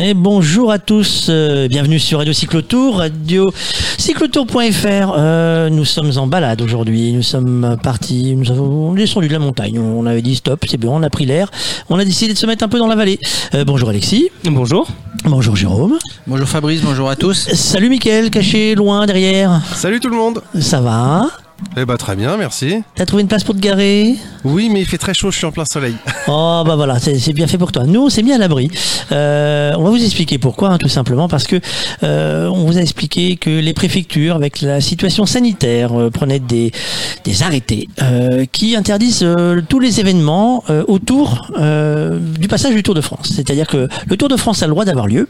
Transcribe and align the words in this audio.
Et 0.00 0.14
bonjour 0.14 0.70
à 0.70 0.78
tous, 0.78 1.26
euh, 1.28 1.66
bienvenue 1.66 1.98
sur 1.98 2.18
Radio 2.18 2.32
Cyclotour, 2.32 2.98
radio 2.98 3.50
cyclotour.fr. 3.98 5.12
Euh, 5.18 5.70
nous 5.70 5.84
sommes 5.84 6.12
en 6.18 6.28
balade 6.28 6.62
aujourd'hui, 6.62 7.12
nous 7.12 7.24
sommes 7.24 7.76
partis, 7.82 8.36
nous 8.36 8.48
avons 8.52 8.92
descendu 8.92 9.26
de 9.26 9.32
la 9.32 9.40
montagne, 9.40 9.80
on 9.80 10.06
avait 10.06 10.22
dit 10.22 10.36
stop, 10.36 10.64
c'est 10.70 10.76
bon, 10.76 11.00
on 11.00 11.02
a 11.02 11.10
pris 11.10 11.26
l'air, 11.26 11.50
on 11.90 11.98
a 11.98 12.04
décidé 12.04 12.32
de 12.32 12.38
se 12.38 12.46
mettre 12.46 12.62
un 12.62 12.68
peu 12.68 12.78
dans 12.78 12.86
la 12.86 12.94
vallée. 12.94 13.18
Euh, 13.54 13.64
bonjour 13.64 13.88
Alexis. 13.88 14.30
Bonjour. 14.44 14.86
Bonjour 15.24 15.56
Jérôme. 15.56 15.98
Bonjour 16.28 16.46
Fabrice, 16.46 16.80
bonjour 16.80 17.10
à 17.10 17.16
tous. 17.16 17.48
Salut 17.54 17.88
Mickaël, 17.88 18.30
caché 18.30 18.76
loin 18.76 19.04
derrière. 19.04 19.60
Salut 19.74 19.98
tout 19.98 20.10
le 20.10 20.16
monde 20.16 20.42
Ça 20.60 20.80
va? 20.80 21.26
Eh 21.76 21.84
bah 21.84 21.96
très 21.96 22.16
bien, 22.16 22.36
merci. 22.36 22.82
T'as 22.94 23.04
trouvé 23.04 23.22
une 23.22 23.28
place 23.28 23.44
pour 23.44 23.54
te 23.54 23.60
garer? 23.60 24.16
Oui, 24.44 24.68
mais 24.72 24.80
il 24.80 24.86
fait 24.86 24.98
très 24.98 25.14
chaud, 25.14 25.30
je 25.30 25.36
suis 25.36 25.46
en 25.46 25.52
plein 25.52 25.64
soleil. 25.64 25.94
Oh 26.30 26.62
bah 26.66 26.76
voilà, 26.76 26.98
c'est 26.98 27.32
bien 27.32 27.46
fait 27.46 27.56
pour 27.56 27.72
toi. 27.72 27.84
Nous, 27.86 28.02
on 28.04 28.10
s'est 28.10 28.22
mis 28.22 28.34
à 28.34 28.38
l'abri. 28.38 28.70
Euh, 29.12 29.72
on 29.78 29.84
va 29.84 29.88
vous 29.88 30.04
expliquer 30.04 30.36
pourquoi, 30.36 30.68
hein, 30.68 30.76
tout 30.76 30.88
simplement, 30.88 31.26
parce 31.26 31.46
que 31.46 31.58
euh, 32.02 32.48
on 32.48 32.66
vous 32.66 32.76
a 32.76 32.82
expliqué 32.82 33.36
que 33.36 33.48
les 33.48 33.72
préfectures, 33.72 34.36
avec 34.36 34.60
la 34.60 34.82
situation 34.82 35.24
sanitaire, 35.24 35.98
euh, 35.98 36.10
prenaient 36.10 36.38
des, 36.38 36.70
des 37.24 37.42
arrêtés 37.42 37.88
qui 38.52 38.76
interdisent 38.76 39.26
tous 39.70 39.80
les 39.80 40.00
événements 40.00 40.62
autour 40.86 41.50
du 41.56 42.48
passage 42.48 42.74
du 42.74 42.82
Tour 42.82 42.94
de 42.94 43.00
France. 43.00 43.32
C'est-à-dire 43.34 43.66
que 43.66 43.88
le 44.06 44.16
Tour 44.16 44.28
de 44.28 44.36
France 44.36 44.62
a 44.62 44.66
le 44.66 44.72
droit 44.72 44.84
d'avoir 44.84 45.06
lieu, 45.06 45.28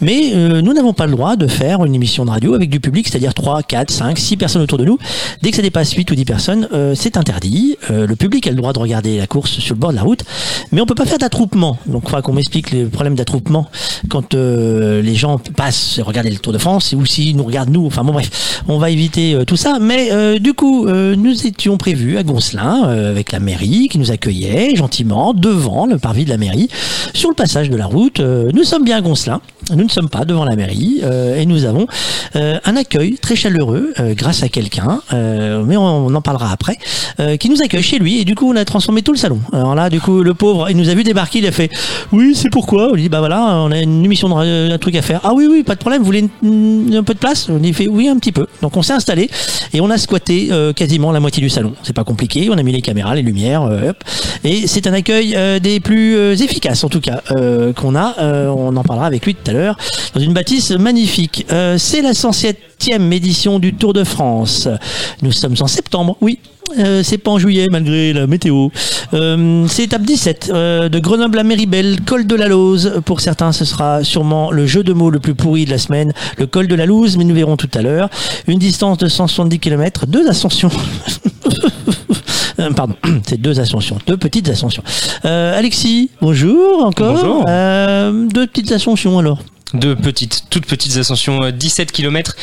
mais 0.00 0.32
nous 0.34 0.72
n'avons 0.74 0.92
pas 0.92 1.06
le 1.06 1.12
droit 1.12 1.36
de 1.36 1.46
faire 1.46 1.84
une 1.84 1.94
émission 1.94 2.24
de 2.24 2.30
radio 2.30 2.54
avec 2.54 2.68
du 2.70 2.80
public, 2.80 3.08
c'est-à-dire 3.08 3.32
3, 3.32 3.62
4, 3.62 3.90
5, 3.90 4.18
6 4.18 4.36
personnes 4.36 4.62
autour 4.62 4.78
de 4.78 4.84
nous. 4.84 4.98
Dès 5.42 5.50
que 5.50 5.56
ça 5.56 5.62
dépasse 5.64 5.92
8 5.94 6.10
ou 6.10 6.14
10 6.14 6.24
personnes, 6.26 6.68
euh, 6.72 6.94
c'est 6.94 7.16
interdit. 7.16 7.78
Euh, 7.90 8.06
le 8.06 8.16
public 8.16 8.46
a 8.46 8.50
le 8.50 8.56
droit 8.56 8.74
de 8.74 8.78
regarder 8.78 9.16
la 9.16 9.26
course 9.26 9.58
sur 9.58 9.74
le 9.74 9.80
bord 9.80 9.90
de 9.92 9.96
la 9.96 10.02
route, 10.02 10.22
mais 10.72 10.80
on 10.82 10.86
peut 10.86 10.94
pas 10.94 11.06
faire 11.06 11.18
d'attroupement. 11.18 11.78
Donc, 11.86 12.02
il 12.04 12.08
faudra 12.08 12.20
qu'on 12.20 12.34
m'explique 12.34 12.70
les 12.70 12.84
problèmes 12.84 13.14
d'attroupement 13.14 13.66
quand 14.10 14.34
euh, 14.34 15.00
les 15.00 15.14
gens 15.14 15.38
passent 15.38 16.00
regarder 16.00 16.30
le 16.30 16.36
Tour 16.36 16.52
de 16.52 16.58
France 16.58 16.94
ou 16.96 17.06
s'ils 17.06 17.36
nous 17.36 17.44
regardent 17.44 17.70
nous. 17.70 17.86
Enfin 17.86 18.04
bon, 18.04 18.12
bref, 18.12 18.62
on 18.68 18.78
va 18.78 18.90
éviter 18.90 19.38
tout 19.46 19.56
ça. 19.56 19.78
Mais 19.80 20.38
du 20.38 20.52
coup, 20.52 20.86
nous 20.86 21.46
étions 21.46 21.78
prévus 21.78 22.18
à 22.18 22.22
Goncelin 22.22 22.82
avec 22.82 23.32
la 23.32 23.40
mairie 23.40 23.88
qui 23.88 23.98
nous 23.98 24.10
accueillait 24.10 24.76
gentiment 24.76 25.32
devant 25.32 25.86
le 25.86 25.98
parvis 25.98 26.24
de 26.24 26.30
la 26.30 26.36
mairie 26.36 26.68
sur 27.14 27.30
le 27.30 27.34
passage 27.34 27.70
de 27.70 27.76
la 27.76 27.86
route. 27.86 28.20
Nous 28.20 28.64
sommes 28.64 28.84
bien 28.84 28.98
à 28.98 29.00
Goncelin. 29.00 29.40
Nous 29.74 29.84
ne 29.84 29.88
sommes 29.88 30.10
pas 30.10 30.26
devant 30.26 30.44
la 30.44 30.56
mairie 30.56 31.00
et 31.36 31.46
nous 31.46 31.64
avons 31.64 31.86
un 32.34 32.76
accueil 32.76 33.16
très 33.18 33.36
chaleureux 33.36 33.94
grâce 34.10 34.42
à 34.42 34.48
quelqu'un, 34.48 35.00
mais 35.62 35.76
on, 35.76 36.14
en 36.14 36.22
parlera 36.22 36.50
après, 36.52 36.78
euh, 37.20 37.36
qui 37.36 37.48
nous 37.48 37.62
accueille 37.62 37.82
chez 37.82 37.98
lui 37.98 38.20
et 38.20 38.24
du 38.24 38.34
coup 38.34 38.50
on 38.50 38.56
a 38.56 38.64
transformé 38.64 39.02
tout 39.02 39.12
le 39.12 39.18
salon. 39.18 39.40
Alors 39.52 39.74
là, 39.74 39.90
du 39.90 40.00
coup, 40.00 40.22
le 40.22 40.34
pauvre, 40.34 40.70
il 40.70 40.76
nous 40.76 40.88
a 40.88 40.94
vu 40.94 41.04
débarquer, 41.04 41.40
il 41.40 41.46
a 41.46 41.52
fait 41.52 41.70
oui, 42.12 42.34
c'est 42.34 42.50
pourquoi? 42.50 42.90
On 42.90 42.94
lui 42.94 43.02
dit 43.02 43.08
bah 43.08 43.20
voilà, 43.20 43.56
on 43.56 43.70
a 43.70 43.78
une 43.78 44.04
émission 44.04 44.28
de 44.28 44.72
un 44.72 44.78
truc 44.78 44.96
à 44.96 45.02
faire. 45.02 45.20
Ah 45.24 45.32
oui 45.34 45.46
oui, 45.50 45.62
pas 45.62 45.74
de 45.74 45.80
problème. 45.80 46.02
Vous 46.02 46.06
voulez 46.06 46.24
un 46.96 47.02
peu 47.02 47.14
de 47.14 47.18
place? 47.18 47.48
On 47.48 47.58
lui 47.58 47.72
fait 47.72 47.86
oui 47.86 48.08
un 48.08 48.16
petit 48.16 48.32
peu. 48.32 48.46
Donc 48.62 48.76
on 48.76 48.82
s'est 48.82 48.92
installé 48.92 49.30
et 49.72 49.80
on 49.80 49.90
a 49.90 49.98
squatté 49.98 50.48
euh, 50.50 50.72
quasiment 50.72 51.12
la 51.12 51.20
moitié 51.20 51.42
du 51.42 51.50
salon. 51.50 51.74
C'est 51.82 51.92
pas 51.92 52.04
compliqué. 52.04 52.48
On 52.50 52.58
a 52.58 52.62
mis 52.62 52.72
les 52.72 52.82
caméras, 52.82 53.14
les 53.14 53.22
lumières, 53.22 53.62
euh, 53.62 53.92
et 54.44 54.66
c'est 54.66 54.86
un 54.86 54.92
accueil 54.92 55.34
euh, 55.36 55.58
des 55.58 55.80
plus 55.80 56.16
euh, 56.16 56.34
efficaces 56.34 56.84
en 56.84 56.88
tout 56.88 57.00
cas 57.00 57.22
euh, 57.30 57.72
qu'on 57.72 57.94
a. 57.94 58.14
Euh, 58.18 58.48
on 58.48 58.76
en 58.76 58.82
parlera 58.82 59.06
avec 59.06 59.24
lui 59.26 59.34
tout 59.34 59.50
à 59.50 59.54
l'heure 59.54 59.76
dans 60.14 60.20
une 60.20 60.32
bâtisse 60.32 60.70
magnifique. 60.70 61.46
Euh, 61.52 61.78
c'est 61.78 62.02
la 62.02 62.14
107e 62.84 63.12
édition 63.12 63.58
du 63.58 63.74
Tour 63.74 63.92
de 63.92 64.04
France. 64.04 64.68
Nous 65.22 65.32
sommes 65.32 65.54
en 65.60 65.66
septembre, 65.66 66.16
oui. 66.20 66.38
Euh, 66.78 67.02
c'est 67.02 67.18
pas 67.18 67.30
en 67.30 67.38
juillet 67.38 67.68
malgré 67.70 68.12
la 68.12 68.26
météo. 68.26 68.68
Euh, 69.12 69.66
c'est 69.68 69.84
étape 69.84 70.02
17 70.02 70.50
euh, 70.52 70.88
de 70.88 70.98
Grenoble 70.98 71.38
à 71.38 71.44
Méribel, 71.44 72.00
col 72.04 72.26
de 72.26 72.34
la 72.34 72.48
Lose. 72.48 73.00
Pour 73.04 73.20
certains, 73.20 73.52
ce 73.52 73.64
sera 73.64 74.02
sûrement 74.02 74.50
le 74.50 74.66
jeu 74.66 74.82
de 74.82 74.92
mots 74.92 75.10
le 75.10 75.20
plus 75.20 75.34
pourri 75.34 75.64
de 75.64 75.70
la 75.70 75.78
semaine, 75.78 76.12
le 76.36 76.46
col 76.46 76.66
de 76.66 76.74
la 76.74 76.84
Louse, 76.84 77.16
mais 77.16 77.24
nous 77.24 77.34
verrons 77.34 77.56
tout 77.56 77.70
à 77.74 77.80
l'heure. 77.80 78.10
Une 78.48 78.58
distance 78.58 78.98
de 78.98 79.08
170 79.08 79.58
km, 79.60 80.06
deux 80.06 80.28
ascensions. 80.28 80.70
Euh, 82.60 82.70
Pardon, 82.70 82.94
c'est 83.26 83.40
deux 83.40 83.58
ascensions, 83.58 83.98
deux 84.06 84.16
petites 84.16 84.48
ascensions. 84.48 84.84
Euh, 85.24 85.58
Alexis, 85.58 86.10
bonjour 86.20 86.84
encore. 86.84 87.14
Bonjour. 87.14 87.44
Deux 88.32 88.46
petites 88.46 88.70
ascensions 88.70 89.18
alors. 89.18 89.40
Deux 89.72 89.96
petites, 89.96 90.44
toutes 90.50 90.66
petites 90.66 90.98
ascensions, 90.98 91.42
euh, 91.42 91.50
17 91.50 91.90
km 91.90 92.36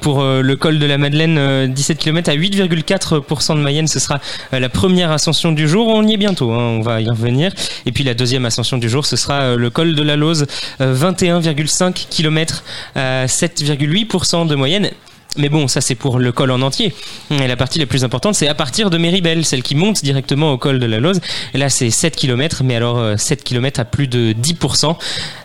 pour 0.00 0.22
euh, 0.22 0.40
le 0.40 0.56
col 0.56 0.78
de 0.78 0.86
la 0.86 0.96
Madeleine, 0.96 1.36
euh, 1.36 1.66
17 1.66 1.98
km 1.98 2.30
à 2.30 2.34
8,4% 2.34 3.56
de 3.56 3.60
moyenne, 3.60 3.86
ce 3.86 3.98
sera 3.98 4.18
euh, 4.54 4.60
la 4.60 4.68
première 4.70 5.10
ascension 5.10 5.52
du 5.52 5.68
jour, 5.68 5.88
on 5.88 6.06
y 6.06 6.14
est 6.14 6.16
bientôt, 6.16 6.52
hein, 6.52 6.58
on 6.58 6.80
va 6.80 7.00
y 7.02 7.10
revenir. 7.10 7.52
Et 7.84 7.92
puis 7.92 8.04
la 8.04 8.14
deuxième 8.14 8.46
ascension 8.46 8.78
du 8.78 8.88
jour, 8.88 9.04
ce 9.04 9.16
sera 9.16 9.40
euh, 9.40 9.56
le 9.56 9.68
col 9.68 9.94
de 9.94 10.02
la 10.02 10.16
Lose, 10.16 10.46
euh, 10.80 10.94
21,5 10.94 12.06
km 12.08 12.62
à 12.94 13.26
7,8% 13.26 14.46
de 14.46 14.54
moyenne. 14.54 14.90
Mais 15.36 15.48
bon, 15.48 15.68
ça 15.68 15.80
c'est 15.80 15.94
pour 15.94 16.18
le 16.18 16.32
col 16.32 16.50
en 16.50 16.60
entier. 16.60 16.92
Et 17.30 17.46
la 17.46 17.56
partie 17.56 17.78
la 17.78 17.86
plus 17.86 18.02
importante, 18.02 18.34
c'est 18.34 18.48
à 18.48 18.54
partir 18.54 18.90
de 18.90 18.98
Méribel, 18.98 19.44
celle 19.44 19.62
qui 19.62 19.76
monte 19.76 20.02
directement 20.02 20.52
au 20.52 20.58
col 20.58 20.80
de 20.80 20.86
la 20.86 20.98
Lose. 20.98 21.20
Et 21.54 21.58
là, 21.58 21.68
c'est 21.68 21.90
7 21.90 22.16
km, 22.16 22.62
mais 22.64 22.74
alors 22.74 22.98
euh, 22.98 23.16
7 23.16 23.44
km 23.44 23.78
à 23.80 23.84
plus 23.84 24.08
de 24.08 24.32
10%. 24.32 24.96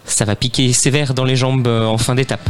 Ça 0.08 0.24
va 0.24 0.36
piquer 0.36 0.72
sévère 0.72 1.14
dans 1.16 1.24
les 1.26 1.36
jambes 1.36 1.66
euh, 1.68 1.86
en 1.86 1.98
fin 1.98 2.14
d'étape. 2.14 2.48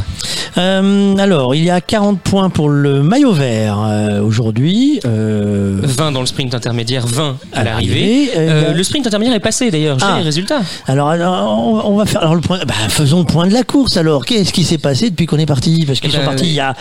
Euh, 0.58 1.16
alors, 1.16 1.54
il 1.54 1.64
y 1.64 1.70
a 1.70 1.80
40 1.80 2.20
points 2.20 2.50
pour 2.50 2.68
le 2.68 3.02
maillot 3.02 3.32
vert 3.32 3.78
euh, 3.82 4.20
aujourd'hui. 4.22 5.00
Euh, 5.06 5.80
20 5.82 6.12
dans 6.12 6.20
le 6.20 6.26
sprint 6.26 6.54
intermédiaire, 6.54 7.06
20 7.06 7.36
à 7.54 7.60
À 7.60 7.64
l'arrivée. 7.64 8.30
a- 8.36 8.72
le 8.72 8.82
sprint 8.82 9.06
intermédiaire 9.06 9.36
est 9.36 9.40
passé 9.40 9.70
d'ailleurs, 9.70 9.98
j'ai 9.98 10.04
Ah. 10.06 10.16
les 10.18 10.22
résultats. 10.24 10.60
alors, 10.86 11.08
alors, 11.08 11.86
on, 11.88 11.96
va 11.96 12.04
faire 12.04 12.20
alors 12.22 12.34
le 12.34 12.40
point. 12.42 12.58
Bah, 12.66 12.74
faisons 12.88 13.20
le 13.20 13.24
point 13.24 13.46
de 13.46 13.52
la 13.54 13.62
course. 13.62 13.96
Alors, 13.96 14.24
qu'est-ce 14.26 14.52
qui 14.52 14.64
s'est 14.64 14.78
passé 14.78 15.08
depuis 15.10 15.24
qu'on 15.26 15.38
est 15.38 15.46
parti? 15.46 15.84
Parce 15.86 16.00
qu'ils 16.00 16.10
Eh 16.10 16.14
sont 16.14 16.20
ben, 16.20 16.26
partis 16.26 16.46
il 16.46 16.52
y 16.54 16.60
a 16.60 16.74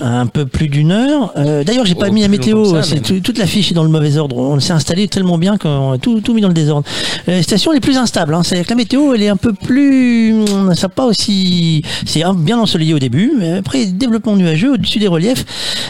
un 0.00 0.26
peu 0.26 0.46
plus 0.46 0.68
d'une 0.68 0.90
heure. 0.92 1.32
D'ailleurs, 1.36 1.84
j'ai 1.86 1.94
pas 1.94 2.06
Oh, 2.08 2.12
mis 2.12 2.22
la 2.22 2.28
météo. 2.28 2.82
ça, 2.82 2.96
tout- 2.96 3.20
toute 3.20 3.38
la 3.38 3.46
fiche 3.46 3.70
est 3.70 3.74
dans 3.74 3.84
le 3.84 3.90
mauvais 3.90 4.16
ordre. 4.16 4.36
On 4.36 4.58
s'est 4.60 4.72
installé 4.72 5.06
tellement 5.08 5.38
bien 5.38 5.56
qu'on 5.58 5.92
a 5.92 5.98
tout, 5.98 6.20
tout 6.20 6.34
mis 6.34 6.40
dans 6.40 6.48
le 6.48 6.54
désordre. 6.54 6.86
La 7.26 7.42
station 7.42 7.72
est 7.72 7.80
plus 7.80 7.96
instable. 7.96 8.34
Hein. 8.34 8.42
C'est 8.42 8.62
que 8.64 8.70
la 8.70 8.76
météo, 8.76 9.14
elle 9.14 9.22
est 9.22 9.33
un 9.34 9.36
peu 9.36 9.52
plus. 9.52 10.44
Ça 10.74 10.88
pas 10.88 11.06
aussi. 11.06 11.82
C'est 12.06 12.22
bien 12.36 12.58
ensoleillé 12.58 12.94
au 12.94 12.98
début, 12.98 13.32
mais 13.36 13.54
après 13.54 13.86
développement 13.86 14.36
nuageux 14.36 14.74
au-dessus 14.74 15.00
des 15.00 15.08
reliefs, 15.08 15.44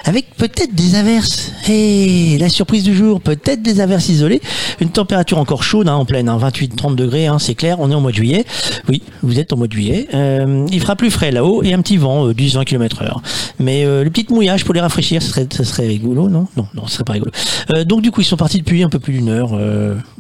avec 0.04 0.34
peut-être 0.36 0.74
des 0.74 0.94
averses. 0.94 1.52
Et 1.68 2.38
la 2.38 2.48
surprise 2.48 2.84
du 2.84 2.94
jour, 2.94 3.20
peut-être 3.20 3.62
des 3.62 3.80
averses 3.80 4.08
isolées. 4.08 4.40
Une 4.80 4.88
température 4.88 5.38
encore 5.38 5.62
chaude 5.62 5.88
hein, 5.88 5.94
en 5.94 6.04
pleine, 6.04 6.28
hein, 6.28 6.38
28-30 6.38 6.94
degrés, 6.94 7.26
hein, 7.26 7.38
c'est 7.38 7.54
clair. 7.54 7.76
On 7.80 7.90
est 7.90 7.94
en 7.94 8.00
mois 8.00 8.12
de 8.12 8.16
juillet. 8.16 8.44
Oui, 8.88 9.02
vous 9.22 9.38
êtes 9.38 9.52
en 9.52 9.56
mois 9.56 9.66
de 9.66 9.72
juillet. 9.72 10.08
Euh, 10.14 10.66
il 10.72 10.80
fera 10.80 10.96
plus 10.96 11.10
frais 11.10 11.30
là-haut 11.30 11.62
et 11.62 11.74
un 11.74 11.82
petit 11.82 11.98
vent, 11.98 12.28
euh, 12.28 12.32
10-20 12.32 12.64
km/h. 12.64 13.16
Mais 13.58 13.84
euh, 13.84 14.04
le 14.04 14.10
petit 14.10 14.26
mouillage 14.32 14.64
pour 14.64 14.72
les 14.72 14.80
rafraîchir, 14.80 15.22
ce 15.22 15.28
serait, 15.28 15.48
ce 15.54 15.64
serait 15.64 15.86
rigolo, 15.86 16.30
non? 16.30 16.46
Non, 16.56 16.66
non, 16.74 16.86
ce 16.86 16.94
serait 16.94 17.04
pas 17.04 17.12
rigolo. 17.12 17.30
Euh, 17.74 17.84
donc 17.84 18.00
du 18.00 18.10
coup, 18.10 18.22
ils 18.22 18.26
sont 18.26 18.36
partis 18.38 18.58
depuis 18.58 18.82
un 18.82 18.88
peu 18.88 18.98
plus 18.98 19.12
d'une 19.12 19.28
heure, 19.28 19.58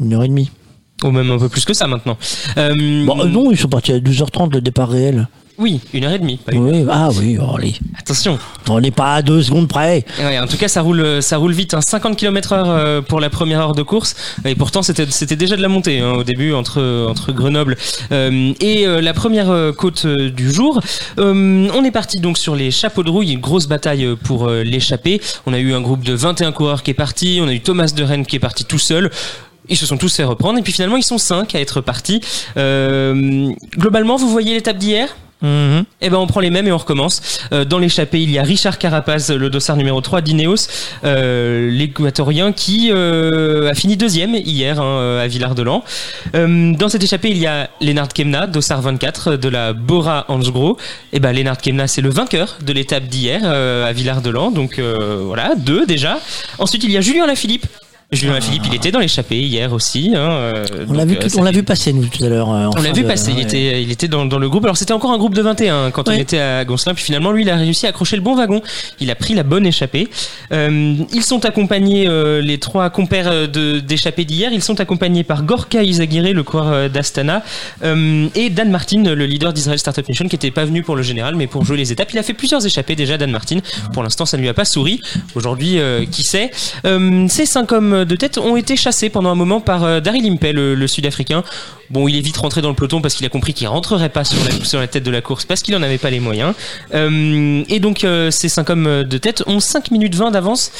une 0.00 0.12
heure 0.12 0.24
et 0.24 0.28
demie. 0.28 0.50
Ou 1.04 1.10
même 1.10 1.30
un 1.30 1.38
peu 1.38 1.48
plus 1.48 1.64
que 1.64 1.74
ça 1.74 1.86
maintenant. 1.86 2.16
Euh, 2.58 3.04
Bon, 3.06 3.20
euh, 3.20 3.28
non, 3.28 3.50
ils 3.52 3.58
sont 3.58 3.68
partis 3.68 3.92
à 3.92 3.98
12h30 3.98 4.52
le 4.54 4.60
départ 4.60 4.88
réel. 4.88 5.28
Oui, 5.56 5.80
une 5.92 6.02
heure 6.02 6.12
et 6.14 6.18
demie. 6.18 6.36
pas 6.38 6.50
une 6.50 6.66
heure. 6.66 6.74
Oui, 6.74 6.84
ah 6.90 7.08
oui, 7.16 7.38
oh, 7.40 7.54
allez. 7.56 7.74
Attention. 7.96 8.40
On 8.68 8.80
n'est 8.80 8.90
pas 8.90 9.14
à 9.14 9.22
deux 9.22 9.40
secondes 9.40 9.68
près. 9.68 10.04
Ouais, 10.18 10.36
en 10.40 10.48
tout 10.48 10.56
cas, 10.56 10.66
ça 10.66 10.80
roule, 10.80 11.22
ça 11.22 11.36
roule 11.36 11.52
vite. 11.52 11.74
Hein. 11.74 11.80
50 11.80 12.16
km/h 12.16 12.64
euh, 12.66 13.02
pour 13.02 13.20
la 13.20 13.30
première 13.30 13.60
heure 13.60 13.74
de 13.76 13.82
course. 13.84 14.16
Et 14.44 14.56
pourtant, 14.56 14.82
c'était, 14.82 15.06
c'était 15.08 15.36
déjà 15.36 15.54
de 15.54 15.62
la 15.62 15.68
montée 15.68 16.00
hein, 16.00 16.10
au 16.14 16.24
début 16.24 16.52
entre 16.54 17.06
entre 17.08 17.30
Grenoble 17.30 17.76
euh, 18.10 18.52
et 18.58 18.84
euh, 18.84 19.00
la 19.00 19.14
première 19.14 19.48
euh, 19.50 19.70
côte 19.70 20.06
euh, 20.06 20.28
du 20.28 20.50
jour. 20.50 20.80
Euh, 21.20 21.68
on 21.72 21.84
est 21.84 21.92
parti 21.92 22.18
donc 22.18 22.36
sur 22.36 22.56
les 22.56 22.72
chapeaux 22.72 23.04
de 23.04 23.10
rouille. 23.10 23.30
Une 23.34 23.40
grosse 23.40 23.68
bataille 23.68 24.06
euh, 24.06 24.16
pour 24.16 24.48
euh, 24.48 24.64
l'échapper. 24.64 25.20
On 25.46 25.52
a 25.52 25.60
eu 25.60 25.72
un 25.72 25.80
groupe 25.82 26.02
de 26.02 26.14
21 26.14 26.50
coureurs 26.50 26.82
qui 26.82 26.90
est 26.90 26.94
parti. 26.94 27.38
On 27.40 27.46
a 27.46 27.52
eu 27.52 27.60
Thomas 27.60 27.92
de 27.94 28.02
Rennes 28.02 28.26
qui 28.26 28.34
est 28.34 28.40
parti 28.40 28.64
tout 28.64 28.80
seul. 28.80 29.08
Ils 29.68 29.76
se 29.76 29.86
sont 29.86 29.96
tous 29.96 30.14
fait 30.14 30.24
reprendre 30.24 30.58
et 30.58 30.62
puis 30.62 30.72
finalement 30.72 30.96
ils 30.96 31.04
sont 31.04 31.18
cinq 31.18 31.54
à 31.54 31.60
être 31.60 31.80
partis. 31.80 32.20
Euh, 32.56 33.50
globalement, 33.76 34.16
vous 34.16 34.28
voyez 34.28 34.54
l'étape 34.54 34.78
d'hier? 34.78 35.16
Mhm. 35.42 35.84
eh 36.00 36.08
ben 36.08 36.16
on 36.16 36.26
prend 36.26 36.40
les 36.40 36.48
mêmes 36.48 36.66
et 36.66 36.72
on 36.72 36.78
recommence. 36.78 37.40
Euh, 37.52 37.66
dans 37.66 37.78
l'échappée, 37.78 38.22
il 38.22 38.30
y 38.30 38.38
a 38.38 38.42
Richard 38.42 38.78
Carapaz, 38.78 39.30
le 39.30 39.50
dossard 39.50 39.76
numéro 39.76 40.00
3 40.00 40.22
d'Ineos, 40.22 40.68
euh, 41.04 41.70
l'équatorien 41.70 42.52
qui 42.52 42.90
euh, 42.90 43.70
a 43.70 43.74
fini 43.74 43.98
deuxième 43.98 44.34
hier 44.36 44.80
hein, 44.80 44.84
euh, 44.84 45.22
à 45.22 45.26
Villard-de-Lans. 45.26 45.84
Euh, 46.34 46.72
dans 46.74 46.88
cette 46.88 47.02
échappée, 47.02 47.28
il 47.30 47.36
y 47.38 47.46
a 47.46 47.68
Lennart 47.82 48.08
Kemna, 48.08 48.46
dossard 48.46 48.80
24 48.80 49.36
de 49.36 49.48
la 49.50 49.74
Bora 49.74 50.24
Hansgrohe. 50.28 50.76
Et 51.12 51.20
ben 51.20 51.32
Lennart 51.32 51.58
Kemna, 51.58 51.88
c'est 51.88 52.00
le 52.00 52.10
vainqueur 52.10 52.56
de 52.64 52.72
l'étape 52.72 53.04
d'hier 53.04 53.42
euh, 53.44 53.86
à 53.86 53.92
Villard-de-Lans. 53.92 54.50
Donc 54.50 54.78
euh, 54.78 55.20
voilà, 55.26 55.54
deux 55.56 55.84
déjà. 55.84 56.20
Ensuite, 56.58 56.84
il 56.84 56.90
y 56.90 56.96
a 56.96 57.02
Julien 57.02 57.26
Lafilippe 57.26 57.66
Julien 58.14 58.40
Philippe, 58.40 58.62
il 58.68 58.74
était 58.74 58.90
dans 58.90 58.98
l'échappée 59.00 59.40
hier 59.40 59.72
aussi. 59.72 60.12
Hein, 60.14 60.18
euh, 60.30 60.64
On 60.88 60.92
l'a 60.92 61.04
vu, 61.04 61.16
euh, 61.16 61.28
on 61.36 61.42
l'a 61.42 61.50
vu 61.50 61.62
passer 61.62 61.92
nous 61.92 62.06
tout 62.06 62.22
à 62.24 62.28
l'heure. 62.28 62.50
euh, 62.52 62.68
On 62.76 62.82
l'a 62.82 62.92
vu 62.92 63.04
passer, 63.04 63.32
il 63.32 63.40
était, 63.40 63.82
il 63.82 63.90
était 63.90 64.08
dans, 64.08 64.24
dans 64.26 64.38
le 64.38 64.48
groupe. 64.48 64.64
Alors 64.64 64.76
c'était 64.76 64.92
encore 64.92 65.12
un 65.12 65.18
groupe 65.18 65.34
de 65.34 65.42
21 65.42 65.90
quand 65.90 66.08
Ouais. 66.08 66.16
on 66.16 66.20
était 66.20 66.38
à 66.38 66.64
Goncelin, 66.64 66.94
puis 66.94 67.04
finalement 67.04 67.32
lui 67.32 67.42
il 67.42 67.50
a 67.50 67.56
réussi 67.56 67.86
à 67.86 67.90
accrocher 67.90 68.16
le 68.16 68.22
bon 68.22 68.36
wagon. 68.36 68.62
Il 69.00 69.10
a 69.10 69.14
pris 69.14 69.34
la 69.34 69.42
bonne 69.42 69.66
échappée. 69.66 70.08
Euh, 70.52 70.94
ils 71.12 71.22
sont 71.22 71.44
accompagnés, 71.44 72.06
euh, 72.08 72.40
les 72.40 72.58
trois 72.58 72.90
compères 72.90 73.48
d'échappée 73.48 74.24
d'hier, 74.24 74.50
ils 74.52 74.62
sont 74.62 74.80
accompagnés 74.80 75.24
par 75.24 75.42
Gorka 75.44 75.82
Izagirre, 75.82 76.32
le 76.34 76.42
coureur 76.42 76.90
d'Astana, 76.90 77.42
euh, 77.84 78.28
et 78.34 78.50
Dan 78.50 78.70
Martin, 78.70 79.02
le 79.02 79.26
leader 79.26 79.52
d'Israel 79.52 79.78
Startup 79.78 80.06
Nation, 80.08 80.26
qui 80.28 80.34
n'était 80.34 80.50
pas 80.50 80.64
venu 80.64 80.82
pour 80.82 80.96
le 80.96 81.02
général, 81.02 81.34
mais 81.36 81.46
pour 81.46 81.64
jouer 81.64 81.76
les 81.76 81.92
étapes. 81.92 82.12
Il 82.12 82.18
a 82.18 82.22
fait 82.22 82.34
plusieurs 82.34 82.64
échappées 82.64 82.96
déjà, 82.96 83.16
Dan 83.18 83.30
Martin. 83.30 83.58
Pour 83.92 84.02
l'instant, 84.02 84.26
ça 84.26 84.36
ne 84.36 84.42
lui 84.42 84.48
a 84.48 84.54
pas 84.54 84.64
souri. 84.64 85.00
Aujourd'hui, 85.34 85.78
qui 86.10 86.22
sait? 86.22 86.50
Euh, 86.86 87.26
Ces 87.28 87.46
cinq 87.46 87.72
hommes 87.72 88.03
de 88.06 88.16
tête 88.16 88.38
ont 88.38 88.56
été 88.56 88.76
chassés 88.76 89.08
pendant 89.10 89.30
un 89.30 89.34
moment 89.34 89.60
par 89.60 89.84
euh, 89.84 90.00
Daryl 90.00 90.26
Impey, 90.30 90.52
le, 90.52 90.74
le 90.74 90.86
Sud-Africain. 90.86 91.42
Bon, 91.90 92.08
il 92.08 92.16
est 92.16 92.20
vite 92.20 92.36
rentré 92.38 92.62
dans 92.62 92.70
le 92.70 92.74
peloton 92.74 93.00
parce 93.02 93.14
qu'il 93.14 93.26
a 93.26 93.28
compris 93.28 93.52
qu'il 93.52 93.66
rentrerait 93.68 94.08
pas 94.08 94.24
sur 94.24 94.38
la, 94.44 94.64
sur 94.64 94.80
la 94.80 94.86
tête 94.86 95.02
de 95.04 95.10
la 95.10 95.20
course 95.20 95.44
parce 95.44 95.62
qu'il 95.62 95.76
en 95.76 95.82
avait 95.82 95.98
pas 95.98 96.10
les 96.10 96.18
moyens. 96.20 96.54
Euh, 96.94 97.62
et 97.68 97.78
donc, 97.80 98.04
euh, 98.04 98.30
ces 98.30 98.48
cinq 98.48 98.70
hommes 98.70 99.04
de 99.04 99.18
tête 99.18 99.42
ont 99.46 99.60
5 99.60 99.90
minutes 99.90 100.14
20 100.14 100.30
d'avance. 100.30 100.70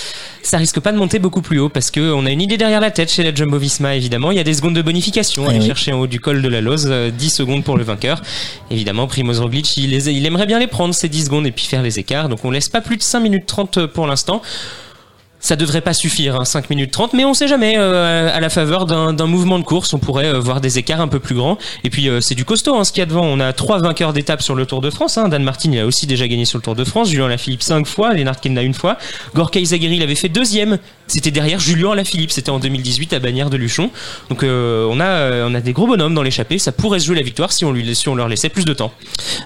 Ça 0.42 0.56
risque 0.58 0.80
pas 0.80 0.92
de 0.92 0.96
monter 0.96 1.18
beaucoup 1.18 1.42
plus 1.42 1.58
haut 1.58 1.68
parce 1.68 1.90
que 1.90 2.12
on 2.12 2.24
a 2.26 2.30
une 2.30 2.40
idée 2.40 2.56
derrière 2.56 2.80
la 2.80 2.90
tête 2.90 3.10
chez 3.10 3.22
la 3.22 3.34
Jumbo 3.34 3.58
Visma, 3.58 3.94
évidemment. 3.96 4.30
Il 4.30 4.36
y 4.36 4.40
a 4.40 4.44
des 4.44 4.54
secondes 4.54 4.74
de 4.74 4.82
bonification 4.82 5.44
à 5.44 5.46
Eh 5.46 5.50
aller 5.50 5.60
oui. 5.60 5.66
chercher 5.66 5.92
en 5.92 6.00
haut 6.00 6.06
du 6.06 6.20
col 6.20 6.40
de 6.42 6.48
la 6.48 6.60
Lose. 6.60 6.86
euh, 6.90 7.10
10 7.10 7.30
secondes 7.30 7.64
pour 7.64 7.76
le 7.76 7.84
vainqueur. 7.84 8.22
Évidemment, 8.70 9.06
Primoz 9.06 9.40
Roglic, 9.40 9.76
il, 9.76 9.90
les- 9.90 10.08
il 10.10 10.24
aimerait 10.26 10.46
bien 10.46 10.58
les 10.58 10.66
prendre 10.66 10.94
ces 10.94 11.08
10 11.08 11.26
secondes 11.26 11.46
et 11.46 11.52
puis 11.52 11.66
faire 11.66 11.82
les 11.82 11.98
écarts. 11.98 12.28
Donc, 12.28 12.44
on 12.44 12.50
laisse 12.50 12.68
pas 12.68 12.80
plus 12.80 12.96
de 12.96 13.02
5 13.02 13.20
minutes 13.20 13.46
30 13.46 13.86
pour 13.86 14.06
l'instant. 14.06 14.42
Ça 15.44 15.56
devrait 15.56 15.82
pas 15.82 15.92
suffire, 15.92 16.36
hein, 16.40 16.46
5 16.46 16.70
minutes 16.70 16.90
30, 16.90 17.12
mais 17.12 17.26
on 17.26 17.34
sait 17.34 17.48
jamais. 17.48 17.74
euh, 17.76 18.34
à 18.34 18.40
la 18.40 18.48
faveur 18.48 18.86
d'un 18.86 19.26
mouvement 19.26 19.58
de 19.58 19.64
course, 19.64 19.92
on 19.92 19.98
pourrait 19.98 20.28
euh, 20.28 20.40
voir 20.40 20.62
des 20.62 20.78
écarts 20.78 21.02
un 21.02 21.06
peu 21.06 21.20
plus 21.20 21.34
grands. 21.34 21.58
Et 21.84 21.90
puis 21.90 22.08
euh, 22.08 22.22
c'est 22.22 22.34
du 22.34 22.46
costaud 22.46 22.74
hein, 22.76 22.84
ce 22.84 22.92
qu'il 22.92 23.00
y 23.00 23.02
a 23.02 23.06
devant. 23.06 23.26
On 23.26 23.38
a 23.40 23.52
trois 23.52 23.78
vainqueurs 23.78 24.14
d'étape 24.14 24.40
sur 24.40 24.54
le 24.54 24.64
Tour 24.64 24.80
de 24.80 24.88
France. 24.88 25.18
Hein. 25.18 25.28
Dan 25.28 25.42
Martin, 25.42 25.70
il 25.70 25.78
a 25.80 25.84
aussi 25.84 26.06
déjà 26.06 26.26
gagné 26.28 26.46
sur 26.46 26.56
le 26.56 26.62
Tour 26.62 26.74
de 26.74 26.82
France. 26.84 27.10
Julien 27.10 27.28
Lafilippe 27.28 27.62
cinq 27.62 27.86
fois, 27.86 28.14
Lennart 28.14 28.40
Kemna 28.40 28.62
une 28.62 28.72
fois. 28.72 28.96
Gorka 29.34 29.60
Izagirre, 29.60 29.92
il 29.92 30.02
avait 30.02 30.14
fait 30.14 30.30
deuxième. 30.30 30.78
C'était 31.08 31.30
derrière 31.30 31.60
Julien 31.60 31.94
Lafilippe. 31.94 32.30
C'était 32.30 32.48
en 32.48 32.58
2018 32.58 33.12
à 33.12 33.18
Bagnères 33.18 33.50
de 33.50 33.58
Luchon. 33.58 33.90
Donc 34.30 34.44
on 34.44 34.98
a 34.98 35.46
on 35.46 35.54
a 35.54 35.60
des 35.60 35.74
gros 35.74 35.86
bonhommes 35.86 36.14
dans 36.14 36.22
l'échappée. 36.22 36.58
Ça 36.58 36.72
pourrait 36.72 37.00
se 37.00 37.04
jouer 37.04 37.16
la 37.16 37.22
victoire 37.22 37.52
si 37.52 37.66
on 37.66 37.72
lui 37.72 37.94
si 37.94 38.08
on 38.08 38.14
leur 38.14 38.28
laissait 38.28 38.48
plus 38.48 38.64
de 38.64 38.72
temps. 38.72 38.92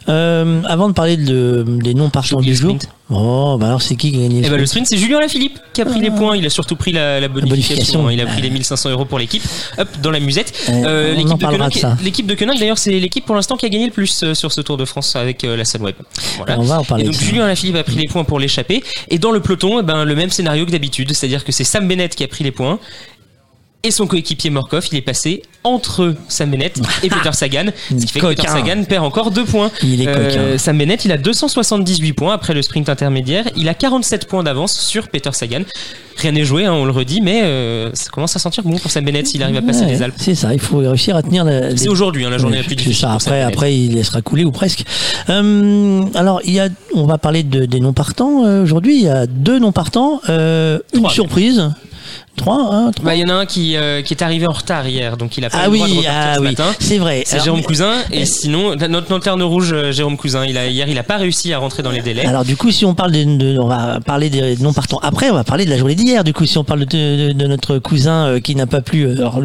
Avant 0.07 0.89
de 0.89 0.93
parler 0.95 1.17
de, 1.17 1.65
des 1.67 1.95
non 1.95 2.09
partants 2.09 2.41
du 2.41 2.55
jour. 2.55 2.77
sprint. 2.77 2.89
Oh, 3.11 3.57
bah 3.59 3.69
alors 3.69 3.81
c'est 3.83 3.97
qui 3.97 4.13
qui 4.13 4.19
a 4.19 4.21
gagné 4.21 4.43
le 4.43 4.49
ben 4.51 4.57
le 4.59 4.67
sprint? 4.67 4.87
sprint, 4.87 4.87
c'est 4.87 4.99
Julien 4.99 5.19
Lafilippe 5.19 5.59
qui 5.73 5.81
a 5.81 5.88
pris 5.89 6.01
les 6.01 6.11
points. 6.11 6.37
Il 6.37 6.47
a 6.47 6.51
surtout 6.51 6.77
pris 6.77 6.93
la, 6.93 7.21
la 7.21 7.29
bonification. 7.29 7.55
bonification. 8.03 8.09
hein. 8.09 8.13
Il 8.13 8.21
a 8.21 8.27
pris 8.27 8.43
les 8.43 8.51
1500 8.51 8.91
euros 8.91 9.05
pour 9.05 9.19
l'équipe. 9.19 9.43
Hop, 9.79 9.89
dans 10.03 10.11
la 10.11 10.21
musette. 10.21 10.53
Euh, 10.69 10.85
Euh, 10.87 11.15
l'équipe 12.03 12.27
de 12.27 12.35
Koenig- 12.35 12.59
d'ailleurs, 12.59 12.79
c'est 12.79 12.93
l'équipe 12.93 13.25
pour 13.25 13.35
l'instant 13.35 13.57
qui 13.57 13.67
a 13.67 13.69
gagné 13.69 13.87
le 13.87 13.93
plus 13.93 14.23
euh, 14.23 14.35
sur 14.35 14.53
ce 14.53 14.61
Tour 14.61 14.77
de 14.77 14.85
France 14.85 15.17
avec 15.17 15.45
euh, 15.45 15.57
la 15.57 15.65
Sunweb. 15.65 15.95
Voilà. 16.37 16.59
On 16.59 16.63
va 16.63 16.81
en 16.81 16.85
parler 16.85 17.05
Et 17.05 17.07
donc. 17.07 17.15
Julien 17.21 17.47
Lafilippe 17.47 17.77
a 17.77 17.85
pris 17.85 17.97
les 17.97 18.07
points 18.09 18.25
pour 18.25 18.39
l'échapper. 18.39 18.83
Et 19.11 19.19
dans 19.19 19.31
le 19.33 19.41
peloton, 19.41 19.81
eh 19.81 19.83
ben, 19.83 20.05
le 20.05 20.15
même 20.15 20.31
scénario 20.31 20.65
que 20.67 20.71
d'habitude. 20.71 21.13
C'est-à-dire 21.13 21.45
que 21.45 21.53
c'est 21.53 21.65
Sam 21.65 21.87
Bennett 21.89 22.15
qui 22.15 22.25
a 22.25 22.29
pris 22.29 22.45
les 22.45 22.51
points. 22.53 22.79
Et 23.85 23.93
son 23.93 24.09
coéquipier 24.09 24.51
Morkov, 24.51 24.89
il 24.91 24.99
est 24.99 25.03
passé 25.03 25.43
entre 25.63 26.15
Sam 26.29 26.51
Bennett 26.51 26.81
et 27.05 27.09
Peter 27.09 27.31
Sagan. 27.33 27.67
Ce 27.91 27.95
qui 27.95 28.07
fait 28.09 28.19
que 28.21 28.27
Peter. 28.27 28.49
Sagan 28.49 28.83
perd 28.83 29.05
encore 29.05 29.31
deux 29.31 29.45
points. 29.45 29.71
Il 29.85 30.03
est 30.03 30.09
Euh. 30.09 30.59
Sam 30.59 30.79
Bennett, 30.79 31.05
il 31.05 31.13
a 31.13 31.17
278 31.17 32.13
points 32.13 32.35
après 32.35 32.55
le 32.55 32.63
sprint 32.63 32.89
intermédiaire. 32.89 33.45
Il 33.57 33.69
a 33.69 33.75
47 33.75 34.27
points 34.27 34.43
d'avance 34.43 34.77
sur 34.77 35.09
Peter 35.09 35.31
Sagan. 35.33 35.61
Rien 36.17 36.33
n'est 36.33 36.45
joué, 36.45 36.65
hein, 36.65 36.73
on 36.73 36.85
le 36.85 36.91
redit, 36.91 37.21
mais 37.21 37.43
euh, 37.45 37.91
ça 37.95 38.11
commence 38.11 38.35
à 38.35 38.41
sentir 38.41 38.65
bon 38.65 38.77
pour 38.79 38.91
Sam 38.91 39.05
Bennett 39.05 39.29
s'il 39.29 39.41
arrive 39.45 39.57
à 39.59 39.63
passer 39.63 39.83
Ouais, 39.85 39.93
les 39.93 40.03
Alpes. 40.03 40.17
C'est 40.19 40.35
ça, 40.35 40.53
il 40.53 40.59
faut 40.59 40.79
réussir 40.79 41.15
à 41.15 41.23
tenir 41.23 41.45
la. 41.45 41.71
C'est 41.77 41.85
les- 41.85 41.89
aujourd'hui 41.89 42.25
hein, 42.25 42.31
la 42.31 42.39
journée 42.39 42.57
la 42.57 42.65
plus 42.65 42.75
difficile. 42.75 42.97
ça, 43.03 43.13
après, 43.13 43.43
après, 43.43 43.77
il 43.77 43.95
laissera 43.95 44.21
couler 44.23 44.45
ou 44.45 44.51
presque. 44.51 44.83
Euh, 45.29 46.03
alors, 46.17 46.41
il 46.45 46.53
y 46.53 46.59
a, 46.59 46.69
on 46.95 47.07
va 47.07 47.19
parler 47.19 47.45
de, 47.45 47.65
des 47.67 47.79
non 47.79 47.93
partants 47.93 48.41
aujourd'hui. 48.61 48.97
Il 48.97 49.03
y 49.05 49.09
a 49.09 49.29
deux 49.29 49.61
non 49.61 49.71
partants, 49.71 50.21
une 50.29 51.09
surprise. 51.11 51.71
Trois, 52.39 52.69
hein, 52.73 52.91
trois. 52.95 53.05
Bah, 53.11 53.15
il 53.15 53.21
y 53.21 53.25
en 53.25 53.29
a 53.29 53.35
un 53.35 53.47
qui, 53.47 53.77
euh, 53.77 54.01
qui 54.03 54.15
est 54.15 54.23
arrivé 54.23 54.47
en 54.49 54.53
retard 54.53 54.89
hier, 54.89 55.17
donc 55.17 55.37
il 55.37 55.45
a 55.45 55.51
pas 55.51 55.59
ah 55.65 55.69
eu 55.69 55.73
le 55.73 55.77
droit 55.77 55.87
de 55.89 55.93
oui, 55.93 55.99
repartir 55.99 56.21
ah 56.25 56.35
ce 56.37 56.41
oui, 56.41 56.47
matin. 56.47 56.65
c'est 56.81 56.99
vrai. 56.99 57.23
C'est 57.27 57.43
Jérôme 57.45 57.61
mais- 57.61 57.67
Cousin 57.67 57.93
et 58.13 58.25
sinon 58.25 58.75
notre 58.89 59.11
lanterne 59.13 59.43
rouge 59.43 59.73
euh, 59.73 59.93
Jérôme 59.93 60.17
Cousin 60.17 60.45
il 60.47 60.57
a 60.57 60.67
hier 60.69 60.89
il 60.89 60.99
a 60.99 61.03
pas 61.03 61.17
réussi 61.17 61.53
à 61.53 61.59
rentrer 61.59 61.83
dans 61.83 61.91
les 61.91 62.01
délais 62.01 62.25
Alors 62.25 62.45
du 62.45 62.57
coup, 62.57 62.71
si 62.71 62.85
on 62.85 62.95
parle 62.95 63.13
de, 63.13 63.25
de- 63.37 63.59
on 63.59 63.67
va 63.67 64.01
parler 64.01 64.31
des 64.31 64.57
non 64.57 64.73
partants. 64.73 64.99
Après, 65.03 65.31
on 65.31 65.35
va 65.35 65.45
parler 65.45 65.65
de 65.65 65.71
la 65.71 65.77
journée 65.79 65.95
d'hier. 65.95 66.25
Du 66.25 66.33
coup, 66.33 66.47
si 66.47 66.57
on 66.59 66.65
parle 66.65 66.81
de, 66.87 67.29
de- 67.29 67.33
de 67.33 67.47
notre 67.47 67.79
cousin 67.79 68.27
euh, 68.27 68.41
qui 68.41 68.55
n'a 68.55 68.67
pas 68.67 68.81
pu, 68.81 69.03
euh, 69.05 69.17
alors, 69.17 69.41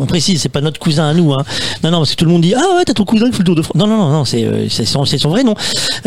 on, 0.00 0.06
précise, 0.06 0.40
c'est 0.40 0.48
pas 0.48 0.60
notre 0.60 0.80
cousin 0.80 1.08
à 1.08 1.14
nous. 1.14 1.32
Hein. 1.32 1.44
Non, 1.82 1.90
non, 1.90 1.98
parce 1.98 2.10
que 2.12 2.16
tout 2.16 2.24
le 2.24 2.30
monde 2.32 2.42
dit 2.42 2.54
ah 2.54 2.76
ouais, 2.76 2.84
t'as 2.84 2.94
ton 2.94 3.04
cousin 3.04 3.26
qui 3.26 3.32
fait 3.32 3.38
le 3.40 3.44
Tour 3.44 3.54
de 3.56 3.62
France. 3.62 3.76
Non, 3.76 3.86
non, 3.86 3.96
non, 3.98 4.10
non, 4.10 4.24
c'est 4.24 4.44
euh, 4.44 4.66
c'est 4.68 4.84
son, 4.84 5.04
c'est 5.04 5.18
son 5.18 5.28
vrai 5.30 5.44
nom. 5.44 5.54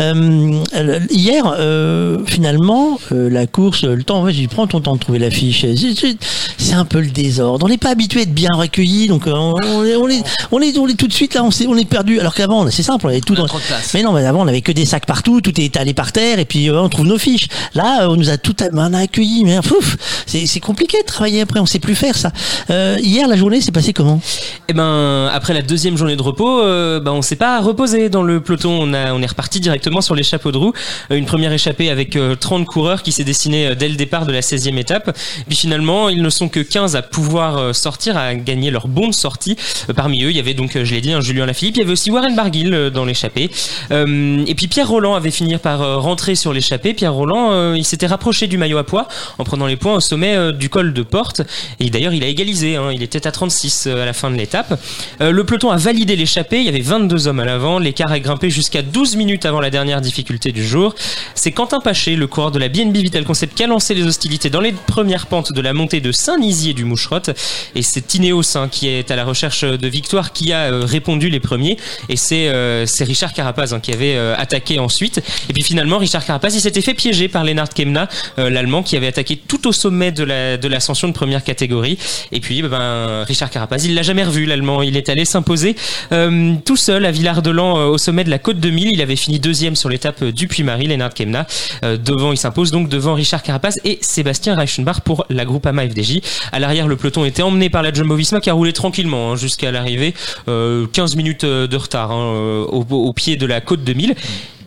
Euh, 0.00 0.60
euh, 0.74 1.00
hier, 1.10 1.54
euh, 1.58 2.18
finalement, 2.26 2.98
euh, 3.12 3.30
la 3.30 3.46
course, 3.46 3.84
le 3.84 4.02
temps, 4.02 4.26
dit, 4.26 4.48
prends 4.48 4.66
ton 4.66 4.80
temps 4.80 4.94
de 4.94 5.00
trouver 5.00 5.18
l'affiche. 5.18 5.64
C'est 5.74 6.16
c'est 6.58 6.74
un 6.74 6.84
peu 6.84 7.00
le 7.00 7.10
désordre. 7.10 7.66
On 7.66 7.68
n'est 7.68 7.78
pas 7.78 7.90
habitué 7.90 8.20
à 8.20 8.22
être 8.22 8.34
bien 8.34 8.50
recueillis, 8.54 9.08
donc 9.08 9.26
euh, 9.26 9.32
on, 9.32 9.54
on 9.64 9.84
est, 9.84 9.96
on 9.96 10.08
est, 10.08 10.22
on 10.50 10.60
est, 10.60 10.78
on 10.78 10.88
est 10.88 10.94
tout 10.94 11.08
de 11.08 11.12
suite 11.12 11.34
là, 11.34 11.44
on, 11.44 11.50
on 11.68 11.76
est 11.76 11.88
perdu. 11.88 12.20
Alors 12.20 12.34
qu'avant, 12.34 12.68
c'est 12.70 12.82
simple, 12.82 13.06
on 13.06 13.10
avait 13.10 13.20
tout 13.20 13.34
dans. 13.34 13.44
de 13.44 13.50
place. 13.50 13.92
Mais 13.94 14.02
non, 14.02 14.12
mais 14.12 14.24
avant, 14.24 14.42
on 14.42 14.48
avait 14.48 14.60
que 14.60 14.72
des 14.72 14.84
sacs 14.84 15.06
partout, 15.06 15.40
tout 15.40 15.58
est 15.60 15.64
étalé 15.64 15.94
par 15.94 16.12
terre, 16.12 16.38
et 16.38 16.44
puis 16.44 16.68
euh, 16.68 16.80
on 16.80 16.88
trouve 16.88 17.06
nos 17.06 17.18
fiches. 17.18 17.48
Là, 17.74 18.02
euh, 18.02 18.08
on 18.08 18.16
nous 18.16 18.30
a 18.30 18.38
tout 18.38 18.56
on 18.72 18.94
a 18.94 18.98
accueillis, 18.98 19.44
mais 19.44 19.60
fouf, 19.62 19.96
c'est 20.26 20.46
c'est 20.46 20.60
compliqué 20.60 20.98
de 21.00 21.06
travailler 21.06 21.40
après, 21.40 21.60
on 21.60 21.66
sait 21.66 21.78
plus 21.78 21.94
faire 21.94 22.16
ça. 22.16 22.30
Euh, 22.70 22.96
hier, 23.00 23.28
la 23.28 23.36
journée 23.36 23.60
s'est 23.60 23.72
passée 23.72 23.92
comment? 23.92 24.20
Et 24.68 24.72
ben 24.72 25.28
après 25.32 25.54
la 25.54 25.62
deuxième 25.62 25.96
journée 25.96 26.16
de 26.16 26.22
repos, 26.22 26.62
euh, 26.62 27.00
ben 27.00 27.12
on 27.12 27.22
s'est 27.22 27.36
pas 27.36 27.60
reposé 27.60 28.08
dans 28.08 28.22
le 28.22 28.40
peloton. 28.40 28.78
On 28.80 28.94
a 28.94 29.12
on 29.12 29.22
est 29.22 29.26
reparti 29.26 29.60
directement 29.60 30.00
sur 30.00 30.14
les 30.14 30.22
chapeaux 30.22 30.52
de 30.52 30.58
roue. 30.58 30.72
Une 31.10 31.26
première 31.26 31.52
échappée 31.52 31.90
avec 31.90 32.16
euh, 32.16 32.34
30 32.34 32.66
coureurs 32.66 33.02
qui 33.02 33.12
s'est 33.12 33.24
dessinée 33.24 33.74
dès 33.74 33.88
le 33.88 33.96
départ 33.96 34.26
de 34.26 34.32
la 34.32 34.40
16e 34.40 34.78
étape. 34.78 35.16
Puis 35.48 35.56
finalement, 35.56 36.08
ne 36.22 36.30
sont 36.30 36.48
que 36.48 36.60
15 36.60 36.96
à 36.96 37.02
pouvoir 37.02 37.58
euh, 37.58 37.72
sortir, 37.72 38.16
à 38.16 38.34
gagner 38.34 38.70
leur 38.70 38.88
bon 38.88 39.08
de 39.08 39.14
sortie. 39.14 39.56
Euh, 39.90 39.92
Parmi 39.92 40.22
eux, 40.24 40.30
il 40.30 40.36
y 40.36 40.40
avait 40.40 40.54
donc, 40.54 40.76
euh, 40.76 40.84
je 40.84 40.94
l'ai 40.94 41.00
dit, 41.00 41.12
un 41.12 41.20
Julien 41.20 41.46
Lafilippe. 41.46 41.76
Il 41.76 41.80
y 41.80 41.82
avait 41.82 41.92
aussi 41.92 42.10
Warren 42.10 42.34
Barguil 42.34 42.90
dans 42.94 43.04
l'échappée. 43.04 43.50
Et 43.90 44.54
puis 44.54 44.68
Pierre 44.68 44.88
Roland 44.88 45.14
avait 45.14 45.30
fini 45.30 45.56
par 45.58 46.00
rentrer 46.02 46.34
sur 46.34 46.52
l'échappée. 46.52 46.94
Pierre 46.94 47.12
Roland, 47.12 47.74
il 47.74 47.84
s'était 47.84 48.06
rapproché 48.06 48.46
du 48.46 48.56
maillot 48.58 48.78
à 48.78 48.84
poids 48.84 49.08
en 49.38 49.44
prenant 49.44 49.66
les 49.66 49.76
points 49.76 49.94
au 49.96 50.00
sommet 50.00 50.52
du 50.52 50.68
col 50.68 50.92
de 50.92 51.02
Porte. 51.02 51.42
Et 51.80 51.90
d'ailleurs, 51.90 52.14
il 52.14 52.22
a 52.24 52.26
égalisé. 52.26 52.76
hein. 52.76 52.90
Il 52.92 53.02
était 53.02 53.26
à 53.26 53.32
36 53.32 53.84
euh, 53.86 54.02
à 54.02 54.06
la 54.06 54.12
fin 54.12 54.30
de 54.30 54.36
l'étape. 54.36 54.80
Le 55.20 55.44
peloton 55.44 55.70
a 55.70 55.76
validé 55.76 56.16
l'échappée. 56.16 56.58
Il 56.58 56.64
y 56.64 56.68
avait 56.68 56.80
22 56.80 57.28
hommes 57.28 57.40
à 57.40 57.44
l'avant. 57.44 57.78
L'écart 57.78 58.12
a 58.12 58.20
grimpé 58.20 58.50
jusqu'à 58.50 58.82
12 58.82 59.16
minutes 59.16 59.44
avant 59.46 59.60
la 59.60 59.70
dernière 59.70 60.00
difficulté 60.00 60.52
du 60.52 60.64
jour. 60.66 60.94
C'est 61.34 61.52
Quentin 61.52 61.80
Paché, 61.80 62.16
le 62.16 62.26
coureur 62.26 62.50
de 62.50 62.58
la 62.58 62.68
BNB 62.68 62.96
Vital 62.96 63.24
Concept, 63.24 63.54
qui 63.56 63.64
a 63.64 63.66
lancé 63.66 63.94
les 63.94 64.04
hostilités 64.04 64.50
dans 64.50 64.60
les 64.60 64.72
premières 64.72 65.26
pentes 65.26 65.52
de 65.52 65.60
la 65.60 65.72
montée 65.72 66.00
de 66.02 66.12
Saint-Nizier 66.12 66.74
du 66.74 66.84
Moucherotte. 66.84 67.30
Et 67.74 67.82
c'est 67.82 68.14
Ineos 68.14 68.56
hein, 68.56 68.68
qui 68.70 68.88
est 68.88 69.10
à 69.10 69.16
la 69.16 69.24
recherche 69.24 69.64
de 69.64 69.88
victoire 69.88 70.32
qui 70.32 70.52
a 70.52 70.72
euh, 70.72 70.84
répondu 70.84 71.30
les 71.30 71.40
premiers. 71.40 71.76
Et 72.08 72.16
c'est 72.16 72.48
euh, 72.48 72.84
Richard 73.00 73.32
Carapaz 73.32 73.72
hein, 73.72 73.80
qui 73.80 73.92
avait 73.92 74.16
euh, 74.16 74.34
attaqué 74.36 74.78
ensuite. 74.78 75.20
Et 75.48 75.52
puis 75.52 75.62
finalement, 75.62 75.98
Richard 75.98 76.24
Carapaz, 76.24 76.54
il 76.54 76.60
s'était 76.60 76.80
fait 76.80 76.94
piéger 76.94 77.28
par 77.28 77.44
Lennart 77.44 77.68
Kemna, 77.68 78.08
euh, 78.38 78.50
l'Allemand, 78.50 78.82
qui 78.82 78.96
avait 78.96 79.06
attaqué 79.06 79.36
tout 79.36 79.66
au 79.66 79.72
sommet 79.72 80.12
de 80.12 80.24
la 80.24 80.56
de 80.56 80.68
l'ascension 80.68 81.08
de 81.08 81.12
première 81.12 81.44
catégorie. 81.44 81.98
Et 82.30 82.40
puis, 82.40 82.62
ben, 82.62 83.24
Richard 83.24 83.50
Carapaz, 83.50 83.84
il 83.84 83.94
l'a 83.94 84.02
jamais 84.02 84.24
revu, 84.24 84.46
l'Allemand. 84.46 84.82
Il 84.82 84.96
est 84.96 85.08
allé 85.08 85.24
s'imposer 85.24 85.76
euh, 86.12 86.54
tout 86.64 86.76
seul 86.76 87.04
à 87.04 87.10
Villard-de-Lans 87.10 87.86
au 87.88 87.98
sommet 87.98 88.24
de 88.24 88.30
la 88.30 88.38
côte 88.38 88.60
de 88.60 88.70
Mille. 88.70 88.90
Il 88.92 89.00
avait 89.00 89.16
fini 89.16 89.38
deuxième 89.38 89.76
sur 89.76 89.88
l'étape 89.88 90.24
du 90.24 90.48
Puy-Marie, 90.48 90.86
Lennart 90.86 91.14
Kemna. 91.14 91.46
Devant, 91.82 92.32
il 92.32 92.36
s'impose 92.38 92.70
donc 92.70 92.88
devant 92.88 93.14
Richard 93.14 93.42
Carapaz 93.42 93.78
et 93.84 93.98
Sébastien 94.00 94.54
Reichenbach 94.54 95.00
pour 95.00 95.24
la 95.30 95.44
Groupama 95.44 95.84
FDJ. 95.92 96.20
À 96.52 96.58
l'arrière, 96.58 96.88
le 96.88 96.96
peloton 96.96 97.24
était 97.24 97.42
emmené 97.42 97.70
par 97.70 97.82
la 97.82 97.92
Jumbo-Visma 97.92 98.40
qui 98.40 98.50
a 98.50 98.52
roulé 98.52 98.72
tranquillement 98.72 99.32
hein, 99.32 99.36
jusqu'à 99.36 99.70
l'arrivée. 99.70 100.14
Euh, 100.48 100.86
15 100.92 101.16
minutes 101.16 101.44
euh, 101.44 101.66
de 101.66 101.76
retard 101.76 102.10
hein, 102.10 102.34
euh, 102.34 102.64
au, 102.64 103.12
pied 103.12 103.36
de 103.36 103.46
la 103.46 103.60
côte 103.60 103.84
de 103.84 103.92
Mille. 103.92 104.14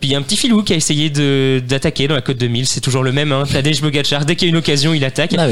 Puis 0.00 0.10
il 0.10 0.12
y 0.12 0.14
a 0.14 0.18
un 0.18 0.22
petit 0.22 0.36
filou 0.36 0.62
qui 0.62 0.72
a 0.72 0.76
essayé 0.76 1.10
d'attaquer 1.60 2.06
dans 2.06 2.14
la 2.14 2.20
côte 2.20 2.38
de 2.38 2.46
Mille. 2.46 2.66
C'est 2.66 2.80
toujours 2.80 3.02
le 3.02 3.12
même. 3.12 3.32
Hein. 3.32 3.44
Tadej 3.50 3.80
Pogacar, 3.80 4.24
dès 4.24 4.36
qu'il 4.36 4.48
y 4.48 4.50
a 4.50 4.52
une 4.52 4.58
occasion, 4.58 4.94
il 4.94 5.04
attaque. 5.04 5.34
Ah. 5.38 5.48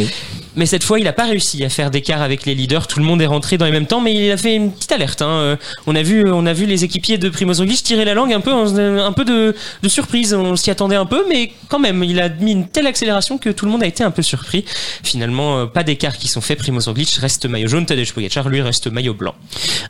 Mais 0.57 0.67
cette 0.67 0.85
fois, 0.85 0.99
il 0.99 1.05
n'a 1.05 1.13
pas 1.13 1.25
réussi 1.25 1.65
à 1.65 1.69
faire 1.69 1.91
d'écart 1.91 2.23
avec 2.23 2.47
les 2.47 2.55
leaders. 2.55 2.87
Tout 2.87 2.99
le 3.01 3.05
monde 3.05 3.21
est 3.21 3.27
rentré 3.27 3.59
dans 3.59 3.65
les 3.67 3.73
mêmes 3.73 3.87
temps, 3.87 4.01
mais 4.01 4.15
il 4.15 4.31
a 4.31 4.37
fait 4.37 4.55
une 4.55 4.73
petite 4.73 4.93
alerte. 4.93 5.23
hein. 5.23 5.27
Euh, 5.29 5.57
On 5.87 5.95
a 5.97 6.03
vu, 6.03 6.25
on 6.31 6.47
a 6.47 6.53
vu 6.53 6.67
les 6.67 6.85
équipiers 6.85 7.19
de 7.19 7.29
Primoz 7.29 7.59
Roglic 7.61 7.83
tirer 7.83 8.05
la 8.05 8.15
langue 8.15 8.33
un 8.33 8.41
peu, 8.41 8.53
un 8.53 9.13
peu 9.13 9.25
de, 9.25 9.55
surprise. 9.89 10.33
On 10.35 10.57
s'y 10.57 10.71
attendait 10.71 10.97
un 10.97 11.07
peu, 11.07 11.25
mais 11.29 11.53
quand 11.69 11.79
même, 11.79 12.03
il 12.05 12.21
a 12.21 12.29
mis 12.29 12.53
une 12.53 12.69
telle 12.69 12.87
accélération 12.87 13.39
que 13.39 13.51
tout 13.51 13.65
le 13.67 13.73
monde 13.73 13.83
a 13.83 13.87
été 13.87 14.05
un 14.05 14.11
peu 14.11 14.23
surpris. 14.23 14.65
Finalement, 15.03 15.59
euh, 15.59 15.67
pas 15.67 15.83
d'écart 15.83 16.17
qui 16.17 16.29
sont 16.29 16.41
faits. 16.41 16.59
Primoz 16.59 16.87
Roglic 16.89 17.11
reste 17.21 17.47
maillot 17.47 17.69
jaune, 17.69 17.87
Tadej 17.87 18.13
Pogacar 18.13 18.49
lui 18.49 18.63
reste 18.63 18.87
maillot 18.87 19.15
blanc. 19.15 19.35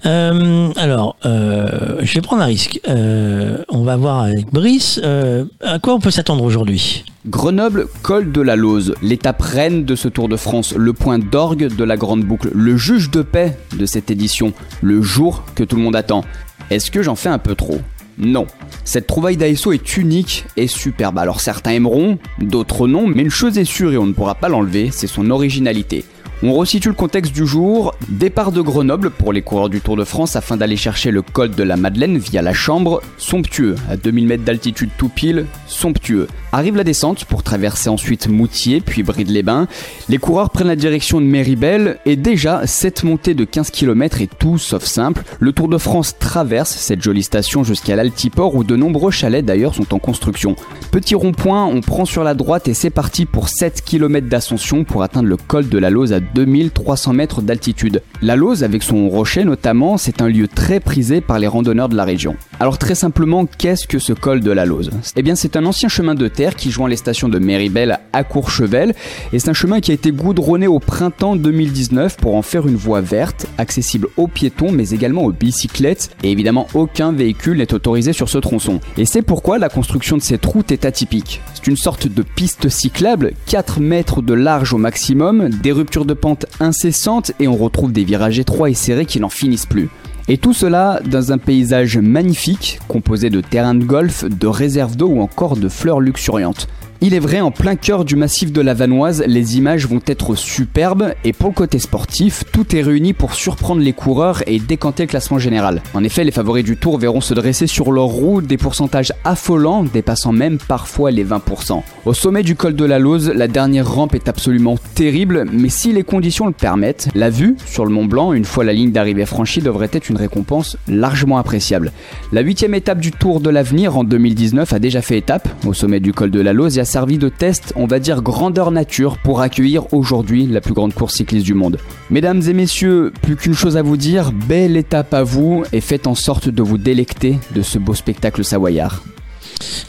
Euh, 0.07 0.71
alors, 0.77 1.17
euh, 1.27 1.99
je 2.03 2.15
vais 2.15 2.21
prendre 2.21 2.43
un 2.43 2.47
risque. 2.47 2.81
Euh, 2.89 3.59
on 3.69 3.83
va 3.83 3.97
voir 3.97 4.21
avec 4.21 4.47
Brice. 4.53 5.01
euh, 5.05 5.45
à 5.63 5.79
quoi 5.79 5.95
on 5.95 6.01
peut 6.01 6.11
s'attendre 6.11 6.43
aujourd'hui? 6.45 7.05
Grenoble, 7.27 7.87
col 8.03 8.33
de 8.33 8.43
la 8.43 8.55
Lose, 8.55 8.95
l'étape 9.01 9.41
reine 9.41 9.87
de 9.87 9.97
ce 9.97 10.09
Tour 10.09 10.29
de 10.29 10.37
France, 10.37 10.75
le 10.77 10.93
point 10.93 11.19
d'orgue 11.19 11.75
de 11.75 11.83
la 11.83 11.97
grande 11.97 12.23
boucle, 12.23 12.51
le 12.55 12.77
juge 12.77 13.11
de 13.11 13.23
paix 13.23 13.57
de 13.75 13.87
cette 13.87 14.11
édition, 14.11 14.53
le 14.83 15.01
jour 15.01 15.43
que 15.55 15.65
tout 15.65 15.77
le 15.77 15.83
monde 15.83 15.97
attend. 15.97 16.23
Est-ce 16.69 16.91
que 16.91 17.03
j'en 17.03 17.15
fais 17.15 17.31
un 17.31 17.39
peu 17.39 17.55
trop? 17.55 17.81
Non. 18.19 18.47
Cette 18.85 19.07
trouvaille 19.07 19.39
d'ASO 19.39 19.73
est 19.73 19.97
unique 19.97 20.45
et 20.59 20.67
superbe. 20.67 21.17
Alors 21.17 21.41
certains 21.41 21.71
aimeront, 21.71 22.19
d'autres 22.41 22.87
non, 22.89 23.07
mais 23.07 23.23
une 23.23 23.31
chose 23.31 23.57
est 23.57 23.65
sûre 23.65 23.93
et 23.95 23.99
on 23.99 24.05
ne 24.05 24.13
pourra 24.13 24.35
pas 24.35 24.51
l'enlever, 24.51 24.91
c'est 24.93 25.07
son 25.07 25.31
originalité. 25.31 26.05
On 26.43 26.53
resitue 26.53 26.89
le 26.89 26.95
contexte 26.95 27.33
du 27.33 27.47
jour. 27.47 27.95
Départ 28.11 28.53
de 28.53 28.61
Grenoble 28.61 29.09
pour 29.09 29.33
les 29.33 29.41
coureurs 29.41 29.71
du 29.71 29.81
Tour 29.81 29.97
de 29.97 30.05
France 30.05 30.37
afin 30.37 30.59
d'aller 30.59 30.77
chercher 30.77 31.11
le 31.11 31.23
col 31.23 31.53
de 31.53 31.63
la 31.63 31.79
Madeleine 31.79 32.19
via 32.19 32.43
la 32.43 32.53
Chambre. 32.53 33.01
Somptueux, 33.17 33.77
à 33.89 33.97
2000 33.97 34.27
mètres 34.27 34.45
d'altitude 34.45 34.91
tout 34.99 35.09
pile, 35.09 35.47
somptueux. 35.67 36.27
Arrive 36.57 36.77
la 36.77 36.85
descente 36.85 37.25
pour 37.25 37.43
traverser 37.43 37.89
ensuite 37.89 38.29
Moutier 38.29 38.81
puis 38.81 39.03
Bride-les-Bains. 39.03 39.67
Les 40.09 40.19
coureurs 40.19 40.51
prennent 40.51 40.69
la 40.69 40.77
direction 40.77 41.21
de 41.21 41.27
Méribel 41.27 41.99
et 42.07 42.15
déjà 42.15 42.65
cette 42.65 43.03
montée 43.03 43.35
de 43.35 43.43
15 43.45 43.73
km 43.73 44.21
est 44.21 44.31
tout 44.39 44.57
sauf 44.57 44.85
simple. 44.85 45.25
Le 45.41 45.51
Tour 45.51 45.67
de 45.67 45.79
France 45.79 46.17
traverse 46.17 46.71
cette 46.71 47.03
jolie 47.03 47.25
station 47.25 47.65
jusqu'à 47.65 47.97
l'Altiport 47.97 48.55
où 48.55 48.63
de 48.63 48.77
nombreux 48.77 49.11
chalets 49.11 49.45
d'ailleurs 49.45 49.75
sont 49.75 49.93
en 49.95 49.99
construction. 49.99 50.55
Petit 50.93 51.17
rond-point, 51.17 51.65
on 51.65 51.81
prend 51.81 52.05
sur 52.05 52.23
la 52.23 52.35
droite 52.35 52.69
et 52.69 52.75
c'est 52.75 52.89
parti 52.89 53.27
pour 53.27 53.49
7 53.49 53.83
km 53.85 54.29
d'ascension 54.29 54.85
pour 54.85 55.03
atteindre 55.03 55.27
le 55.27 55.37
col 55.37 55.69
de 55.69 55.79
la 55.79 55.91
Lose 55.91 56.13
à 56.13 56.21
2300 56.21 57.15
mètres 57.15 57.43
d'altitude. 57.43 58.01
La 58.23 58.37
Lose, 58.37 58.63
avec 58.63 58.85
son 58.85 59.09
rocher 59.09 59.43
notamment, 59.43 59.99
c'est 59.99 60.23
un 60.23 60.29
lieu 60.29 60.47
très 60.47 60.79
prisé 60.79 61.21
par 61.21 61.41
les 61.41 61.49
randonneurs 61.49 61.89
de 61.89 61.97
la 61.97 62.05
région. 62.05 62.37
Alors 62.61 62.79
très 62.79 62.95
simplement, 62.95 63.45
qu'est-ce 63.45 63.89
que 63.89 63.99
ce 63.99 64.13
col 64.13 64.39
de 64.39 64.53
la 64.53 64.67
Lose? 64.67 64.93
Eh 65.17 65.23
bien 65.23 65.35
c'est 65.35 65.57
un 65.57 65.67
ancien 65.67 65.89
chemin 65.89 66.15
de 66.15 66.29
terre 66.29 66.44
qui 66.53 66.71
joint 66.71 66.89
les 66.89 66.97
stations 66.97 67.31
de 67.31 67.39
Méribel 67.39 67.99
à 68.13 68.25
Courchevel, 68.25 68.95
et 69.33 69.39
c'est 69.39 69.49
un 69.49 69.55
chemin 69.55 69.81
qui 69.81 69.91
a 69.91 69.95
été 69.95 70.13
goudronné 70.13 70.67
au 70.67 70.81
printemps 70.81 71.37
2019 71.37 72.19
pour 72.19 72.35
en 72.35 72.43
faire 72.43 72.67
une 72.67 72.77
voie 72.77 73.01
verte, 73.01 73.47
accessible 73.57 74.09
aux 74.19 74.29
piétons 74.29 74.71
mais 74.71 74.91
également 74.91 75.25
aux 75.25 75.33
bicyclettes, 75.33 76.11
et 76.23 76.31
évidemment 76.31 76.67
aucun 76.75 77.13
véhicule 77.13 77.59
n'est 77.59 77.73
autorisé 77.73 78.13
sur 78.13 78.29
ce 78.29 78.39
tronçon. 78.39 78.81
Et 78.99 79.07
c'est 79.07 79.23
pourquoi 79.23 79.59
la 79.59 79.71
construction 79.71 80.17
de 80.17 80.23
cette 80.23 80.45
route 80.45 80.71
est 80.73 80.85
atypique. 80.85 81.41
C'est 81.55 81.67
une 81.67 81.77
sorte 81.77 82.09
de 82.09 82.23
piste 82.23 82.69
cyclable, 82.69 83.33
4 83.47 83.81
mètres 83.81 84.21
de 84.21 84.35
large 84.35 84.75
au 84.75 84.79
maximum, 84.79 85.49
des 85.49 85.73
ruptures 85.73 86.05
de 86.05 86.15
pente 86.15 86.47
incessantes 86.61 87.33
et 87.41 87.49
on 87.49 87.57
retrouve 87.57 87.93
des 87.93 88.05
virages 88.05 88.39
étroits 88.39 88.71
et 88.71 88.75
serrés 88.75 89.07
qui 89.07 89.21
n'en 89.21 89.29
finissent 89.29 89.67
plus. 89.67 89.89
Et 90.27 90.39
tout 90.39 90.55
cela 90.55 91.01
dans 91.05 91.33
un 91.33 91.39
paysage 91.39 91.99
magnifique 91.99 92.79
composé 92.89 93.29
de 93.29 93.43
terrains 93.43 93.75
de 93.75 93.85
golf, 93.85 94.25
de 94.25 94.47
réserves 94.47 94.97
d'eau 94.97 95.09
ou 95.09 95.21
encore 95.21 95.57
de 95.57 95.69
fleurs 95.69 96.01
luxuriantes. 96.01 96.67
Il 97.07 97.13
est 97.13 97.19
vrai, 97.19 97.43
en 97.43 97.51
plein 97.51 97.77
cœur 97.77 98.07
du 98.07 98.17
massif 98.17 98.51
de 98.51 98.63
la 98.63 98.73
Vanoise, 98.73 99.23
les 99.27 99.59
images 99.59 99.87
vont 99.87 100.01
être 100.07 100.35
superbes 100.37 101.13
et 101.23 101.35
pour 101.35 101.51
le 101.51 101.55
côté 101.55 101.79
sportif, 101.79 102.45
tout 102.51 102.75
est 102.75 102.81
réuni 102.81 103.13
pour 103.13 103.35
surprendre 103.35 103.83
les 103.83 103.93
coureurs 103.93 104.43
et 104.47 104.59
décanter 104.59 105.03
le 105.03 105.09
classement 105.09 105.39
général. 105.39 105.83
En 105.93 106.03
effet, 106.03 106.25
les 106.25 106.31
favoris 106.31 106.65
du 106.65 106.79
tour 106.79 106.97
verront 106.97 107.21
se 107.21 107.35
dresser 107.35 107.67
sur 107.67 107.93
leur 107.93 108.07
roue 108.07 108.41
des 108.41 108.57
pourcentages 108.57 109.13
affolants, 109.23 109.85
dépassant 109.85 110.33
même 110.33 110.57
parfois 110.57 111.11
les 111.11 111.27
20%. 111.27 111.83
Au 112.07 112.15
sommet 112.15 112.43
du 112.43 112.57
col 112.57 112.75
de 112.75 112.87
la 112.87 112.99
Lose, 112.99 113.31
la 113.35 113.49
dernière 113.49 113.87
rampe 113.87 114.15
est 114.15 114.31
absolument 114.31 114.79
terrible, 114.95 115.45
mais 115.53 115.69
si 115.69 115.93
les 115.93 116.05
conditions 116.05 116.47
le 116.47 116.53
permettent, 116.53 117.11
la 117.15 117.29
vue 117.29 117.57
sur 117.67 117.85
le 117.85 117.91
Mont 117.91 118.07
Blanc, 118.07 118.33
une 118.33 118.47
fois 118.47 118.65
la 118.65 118.73
ligne 118.73 118.93
d'arrivée 118.93 119.27
franchie, 119.27 119.61
devrait 119.61 119.91
être 119.93 120.09
une 120.09 120.17
récompense 120.17 120.79
largement 120.89 121.37
appréciable. 121.37 121.93
La 122.33 122.41
huitième 122.41 122.73
étape 122.73 123.01
du 123.01 123.13
Tour 123.13 123.41
de 123.41 123.51
l'avenir 123.51 123.99
en 123.99 124.05
2019 124.05 124.73
a 124.73 124.79
déjà 124.79 125.03
fait 125.03 125.19
étape 125.19 125.51
au 125.67 125.75
sommet 125.75 126.01
du 126.01 126.15
col 126.15 126.31
de 126.31 126.41
la 126.41 126.55
Lose 126.55 126.79
et 126.79 126.81
a 126.81 126.94
servi 126.95 127.19
de 127.19 127.29
test, 127.29 127.73
on 127.75 127.89
va 127.89 127.99
dire 127.99 128.23
grandeur 128.23 128.71
nature, 128.71 129.19
pour 129.19 129.41
accueillir 129.41 129.93
aujourd'hui 129.93 130.47
la 130.47 130.61
plus 130.61 130.75
grande 130.75 130.95
course 130.95 131.17
cycliste 131.17 131.45
du 131.45 131.53
monde. 131.53 131.79
Mesdames 132.09 132.41
et 132.47 132.53
messieurs, 132.53 133.13
plus 133.21 133.35
qu'une 133.35 133.53
chose 133.53 133.77
à 133.77 133.83
vous 133.83 133.97
dire, 133.97 134.31
belle 134.31 134.77
étape 134.77 135.13
à 135.13 135.25
vous 135.25 135.65
et 135.73 135.81
faites 135.81 136.07
en 136.07 136.15
sorte 136.15 136.49
de 136.49 136.63
vous 136.63 136.79
délecter 136.79 137.41
de 137.53 137.63
ce 137.63 137.81
beau 137.81 137.95
spectacle 137.95 138.45
savoyard. 138.45 139.03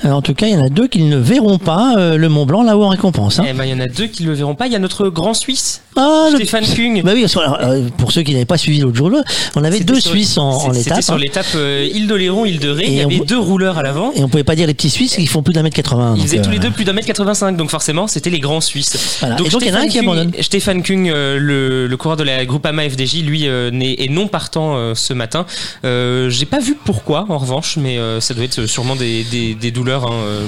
Alors, 0.04 0.18
en 0.18 0.22
tout 0.22 0.34
cas, 0.34 0.48
il 0.48 0.54
y 0.54 0.56
en 0.58 0.64
a 0.64 0.70
deux 0.70 0.88
qui 0.88 1.02
ne 1.02 1.18
verront 1.18 1.58
pas 1.58 1.96
euh, 1.98 2.18
le 2.18 2.30
Mont 2.30 2.46
Blanc 2.46 2.64
là-haut 2.64 2.84
en 2.84 2.90
récompense. 2.90 3.40
hein. 3.40 3.46
Eh 3.50 3.54
ben, 3.54 3.64
il 3.66 3.72
y 3.72 3.74
en 3.74 3.80
a 3.80 3.88
deux 3.88 4.08
qui 4.08 4.24
le 4.24 4.34
verront 4.34 4.56
pas. 4.56 4.68
Il 4.68 4.74
y 4.74 4.76
a 4.76 4.80
notre 4.80 5.10
grand 5.10 5.34
Suisse, 5.34 5.82
Ah, 5.96 6.28
le- 6.32 6.38
Stéphane 6.38 6.66
Kung. 6.66 7.02
Bah 7.04 7.12
oui, 7.16 7.22
parce 7.22 7.34
que, 7.34 7.40
alors, 7.40 7.58
euh, 7.62 7.82
pour 7.98 8.12
ceux 8.12 8.22
qui 8.22 8.34
n'avaient 8.34 8.46
pas 8.46 8.58
suivi 8.58 8.80
l'autre 8.80 8.96
jour, 8.98 9.12
on 9.56 9.64
avait 9.64 9.80
deux 9.80 10.00
sur- 10.00 10.12
Suisses 10.12 10.38
en, 10.38 10.50
en 10.50 10.74
C'était 10.74 10.90
étape. 10.92 11.02
sur 11.04 11.14
hein. 11.14 11.18
l'étape 11.18 11.46
euh, 11.56 11.88
Île 11.94 12.08
d'Oléron, 12.08 12.46
Île 12.46 12.60
de 12.60 12.70
Ré. 12.70 12.84
Et 12.84 12.88
Il 12.92 12.94
y 12.98 13.02
avait 13.02 13.20
deux 13.20 13.40
rouleurs 13.40 13.78
à 13.78 13.84
l'avant. 13.84 14.12
Et 14.16 14.24
on 14.24 14.30
pouvait 14.30 14.44
pas 14.44 14.56
dire 14.56 14.68
les 14.68 14.74
petits 14.74 14.90
Suisses 14.90 15.16
qui 15.16 15.26
font 15.28 15.42
plus 15.42 15.54
d'un 15.54 15.64
mètre 15.64 15.76
80. 15.76 16.16
Ils 16.18 16.24
faisaient 16.24 16.42
tous 16.42 16.50
euh, 16.50 16.54
les 16.54 16.60
deux 16.60 16.72
plus 16.72 16.84
d'un 16.84 16.94
mètre 16.94 17.08
85, 17.08 17.58
donc 17.58 17.70
forcément 17.70 18.08
c'était 18.08 18.30
les 18.30 18.40
grands 18.40 18.62
Suisses. 18.62 19.18
Voilà. 19.22 19.36
Et 19.36 19.50
donc, 19.50 19.62
il 19.62 19.68
y 19.68 19.72
en 19.72 19.76
a 19.76 19.80
un 19.80 19.88
qui 19.88 19.98
Kung- 20.00 20.04
abandonne. 20.04 20.32
Stéphane 20.42 20.84
Kung, 20.84 21.10
euh, 21.10 21.38
le, 21.40 21.88
le 21.88 21.98
coureur 21.98 22.18
de 22.18 22.24
la 22.24 22.46
Groupama 22.46 22.88
FDJ, 22.90 23.24
lui 23.24 23.48
euh, 23.48 23.72
est 23.82 24.12
non 24.12 24.28
partant 24.28 24.76
euh, 24.76 24.94
ce 24.96 25.14
matin. 25.14 25.46
Euh, 25.86 26.30
J'ai 26.30 26.46
pas 26.46 26.60
vu 26.60 26.76
pourquoi 26.84 27.26
en 27.30 27.38
revanche, 27.38 27.78
mais 27.78 27.98
euh, 27.98 28.20
ça 28.20 28.34
doit 28.34 28.44
être 28.44 28.66
sûrement 28.66 28.96
des, 28.96 29.24
des- 29.24 29.55
des 29.60 29.72
douleurs. 29.72 30.06
hein, 30.06 30.14
euh, 30.14 30.48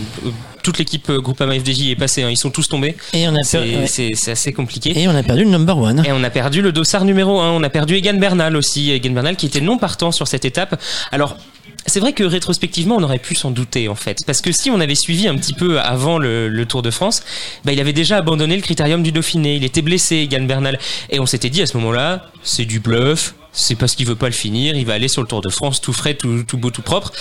toute 0.63 0.79
l'équipe 0.79 1.09
euh, 1.09 1.21
Groupama 1.21 1.53
FDJ 1.57 1.91
est 1.91 1.95
passée, 1.95 2.23
hein, 2.23 2.29
ils 2.29 2.35
sont 2.37 2.49
tous 2.49 2.67
tombés. 2.67 2.97
Et 3.13 3.27
on 3.29 3.35
a, 3.35 3.43
C'est 3.43 3.57
ouais. 3.59 3.87
c'est- 3.87 4.11
c'est 4.15 4.31
assez 4.31 4.51
compliqué. 4.51 4.99
Et 4.99 5.07
on 5.07 5.15
a 5.15 5.23
perdu 5.23 5.45
le 5.45 5.49
number 5.49 5.77
one. 5.77 6.03
Et 6.05 6.11
on 6.11 6.21
a 6.23 6.29
perdu 6.29 6.61
le 6.61 6.71
dossard 6.73 7.05
numéro 7.05 7.39
1, 7.39 7.51
on 7.51 7.63
a 7.63 7.69
perdu 7.69 7.95
Egan 7.95 8.15
Bernal 8.19 8.55
aussi, 8.57 8.91
Egan 8.91 9.11
Bernal 9.11 9.35
qui 9.37 9.45
était 9.45 9.61
non 9.61 9.77
partant 9.77 10.11
sur 10.11 10.27
cette 10.27 10.43
étape. 10.43 10.81
Alors, 11.13 11.37
c'est 11.85 12.01
vrai 12.01 12.11
que 12.11 12.25
rétrospectivement, 12.25 12.97
on 12.97 13.03
aurait 13.03 13.17
pu 13.19 13.33
s'en 13.33 13.49
douter 13.49 13.87
en 13.87 13.95
fait. 13.95 14.17
Parce 14.25 14.41
que 14.41 14.51
si 14.51 14.69
on 14.69 14.81
avait 14.81 14.95
suivi 14.95 15.29
un 15.29 15.37
petit 15.37 15.53
peu 15.53 15.79
avant 15.79 16.17
le, 16.17 16.49
le 16.49 16.65
Tour 16.65 16.81
de 16.81 16.91
France, 16.91 17.23
bah, 17.63 17.71
il 17.71 17.79
avait 17.79 17.93
déjà 17.93 18.17
abandonné 18.17 18.57
le 18.57 18.61
critérium 18.61 19.03
du 19.03 19.13
Dauphiné, 19.13 19.55
il 19.55 19.63
était 19.63 19.81
blessé, 19.81 20.17
Egan 20.17 20.43
Bernal. 20.43 20.79
Et 21.11 21.21
on 21.21 21.25
s'était 21.25 21.49
dit 21.49 21.61
à 21.61 21.65
ce 21.65 21.77
moment-là, 21.77 22.25
c'est 22.43 22.65
du 22.65 22.81
bluff, 22.81 23.35
c'est 23.53 23.75
parce 23.75 23.95
qu'il 23.95 24.05
veut 24.05 24.15
pas 24.15 24.27
le 24.27 24.33
finir, 24.33 24.75
il 24.75 24.85
va 24.85 24.95
aller 24.95 25.07
sur 25.07 25.21
le 25.21 25.29
Tour 25.29 25.39
de 25.41 25.49
France 25.49 25.79
tout 25.79 25.93
frais, 25.93 26.13
tout, 26.15 26.43
tout 26.45 26.57
beau, 26.57 26.71
tout 26.71 26.81
propre. 26.81 27.13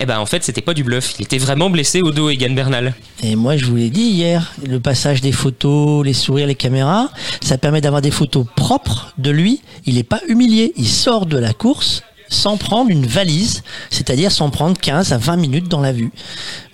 Et 0.00 0.06
ben 0.06 0.18
en 0.18 0.26
fait, 0.26 0.42
c'était 0.42 0.60
pas 0.60 0.74
du 0.74 0.82
bluff, 0.82 1.14
il 1.18 1.22
était 1.24 1.38
vraiment 1.38 1.70
blessé 1.70 2.00
au 2.02 2.10
dos, 2.10 2.28
Egan 2.28 2.50
Bernal. 2.52 2.94
Et 3.22 3.36
moi, 3.36 3.56
je 3.56 3.64
vous 3.66 3.76
l'ai 3.76 3.90
dit 3.90 4.02
hier, 4.02 4.52
le 4.66 4.80
passage 4.80 5.20
des 5.20 5.30
photos, 5.32 6.04
les 6.04 6.12
sourires, 6.14 6.48
les 6.48 6.56
caméras, 6.56 7.10
ça 7.40 7.58
permet 7.58 7.80
d'avoir 7.80 8.02
des 8.02 8.10
photos 8.10 8.44
propres 8.56 9.12
de 9.18 9.30
lui. 9.30 9.60
Il 9.86 9.94
n'est 9.94 10.02
pas 10.02 10.20
humilié. 10.28 10.72
Il 10.76 10.88
sort 10.88 11.26
de 11.26 11.38
la 11.38 11.52
course 11.52 12.02
sans 12.28 12.56
prendre 12.56 12.90
une 12.90 13.06
valise, 13.06 13.62
c'est-à-dire 13.90 14.32
sans 14.32 14.50
prendre 14.50 14.76
15 14.80 15.12
à 15.12 15.18
20 15.18 15.36
minutes 15.36 15.68
dans 15.68 15.80
la 15.80 15.92
vue. 15.92 16.10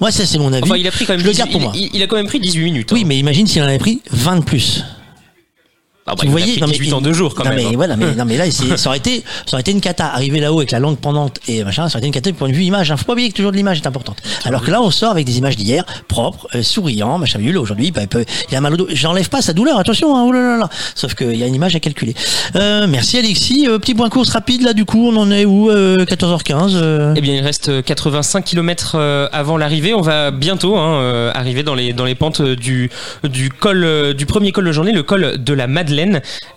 Moi, 0.01 0.11
ça, 0.11 0.25
c'est 0.25 0.39
mon 0.39 0.53
avis. 0.55 0.63
Enfin, 0.63 0.77
il 0.77 0.87
a 0.87 0.91
pris 0.91 1.05
quand 1.05 1.13
même 1.13 1.21
je 1.21 1.27
le 1.27 1.33
18 1.33 1.39
garde 1.39 1.51
pour 1.53 1.61
il- 1.61 1.65
moi. 1.65 1.73
il- 1.77 1.91
il 1.93 2.03
a 2.03 2.07
quand 2.07 2.17
même 2.17 2.27
pris 2.29 2.41
18 2.41 2.65
minutes. 2.65 2.91
Oui, 2.93 3.01
hein. 3.03 3.05
mais 3.07 3.19
imagine 3.19 3.47
s'il 3.47 3.61
en 3.63 3.67
avait 3.67 3.79
pris 3.79 4.01
20 4.11 4.37
de 4.37 4.45
plus. 4.45 4.85
Ah 6.11 6.15
bah, 6.17 6.23
vous 6.25 6.31
voyez, 6.31 6.61
non, 6.61 6.67
mais 6.67 6.73
18 6.73 6.89
il- 6.89 6.95
en 6.95 7.01
deux 7.01 7.13
jours 7.13 7.35
quand 7.35 7.45
non, 7.45 7.51
même. 7.51 7.59
Mais 7.59 7.67
hein. 7.67 7.73
voilà, 7.75 7.97
mais, 7.97 8.13
non, 8.17 8.25
mais 8.25 8.37
là, 8.37 8.51
ça 8.51 8.89
aurait 8.89 8.99
été, 8.99 9.25
ça 9.47 9.55
aurait 9.55 9.61
été 9.61 9.71
une 9.73 9.81
cata. 9.81 10.07
Arriver 10.07 10.41
là-haut 10.41 10.59
avec 10.59 10.71
la 10.71 10.79
langue 10.79 10.99
pendante 10.99 11.39
et 11.49 11.65
machin, 11.65 11.89
ça 11.89 11.99
aurait 11.99 12.01
été 12.01 12.07
une 12.09 12.13
cata 12.13 12.33
pour 12.33 12.47
une 12.47 12.55
vue 12.55 12.65
image. 12.65 12.91
Hein. 12.91 12.97
Faut 12.97 13.05
pas 13.05 13.13
oublier 13.13 13.31
que 13.31 13.37
toujours 13.37 13.53
de 13.53 13.57
l'image 13.57 13.79
est 13.79 13.87
importante. 13.87 14.19
Alors 14.45 14.63
que 14.63 14.71
là, 14.71 14.83
on 14.83 14.91
sort 14.91 15.11
avec 15.11 15.27
des 15.27 15.39
images 15.39 15.57
d'hier, 15.57 15.85
propres, 16.09 16.49
euh, 16.55 16.63
souriants, 16.63 17.19
machin. 17.19 17.41
Aujourd'hui, 17.57 17.91
bah, 17.91 18.03
il, 18.51 18.57
a 18.57 18.61
mal 18.61 18.75
au 18.75 18.77
dos. 18.77 18.87
J'enlève 18.91 19.29
pas 19.29 19.43
sa 19.43 19.53
douleur, 19.53 19.79
attention, 19.79 20.17
hein, 20.17 20.25
oh 20.27 20.33
là 20.33 20.41
là 20.41 20.57
là. 20.59 20.69
Sauf 20.95 21.15
qu'il 21.15 21.37
y 21.37 21.43
a 21.43 21.47
une 21.47 21.55
image 21.55 21.75
à 21.75 21.81
calculer. 21.81 22.15
Euh, 22.57 22.87
merci 22.89 23.19
Alexis. 23.19 23.67
Euh, 23.69 23.79
petit 23.79 23.95
point 23.95 24.09
course 24.09 24.31
rapide, 24.31 24.63
là, 24.63 24.73
du 24.73 24.85
coup, 24.85 25.09
on 25.09 25.17
en 25.17 25.31
est 25.31 25.45
où 25.45 25.71
euh, 25.71 26.05
14h15 26.05 26.73
euh, 26.75 27.15
Eh 27.17 27.21
bien, 27.21 27.35
il 27.35 27.41
reste 27.41 27.83
85 27.83 28.45
km 28.45 28.97
avant 29.33 29.57
l'arrivée. 29.57 29.95
On 29.95 30.01
va 30.01 30.31
bientôt 30.31 30.77
hein, 30.77 31.01
euh, 31.01 31.31
arriver 31.35 31.63
dans 31.63 31.75
les, 31.75 31.93
dans 31.93 32.05
les 32.05 32.15
pentes 32.15 32.43
du, 32.43 32.91
du, 33.25 33.51
col, 33.51 33.85
euh, 33.85 34.13
du 34.13 34.27
premier 34.27 34.53
col 34.53 34.65
de 34.65 34.73
journée, 34.73 34.93
le 34.93 35.03
col 35.03 35.43
de 35.43 35.53
la 35.53 35.67
Madeleine. 35.67 36.00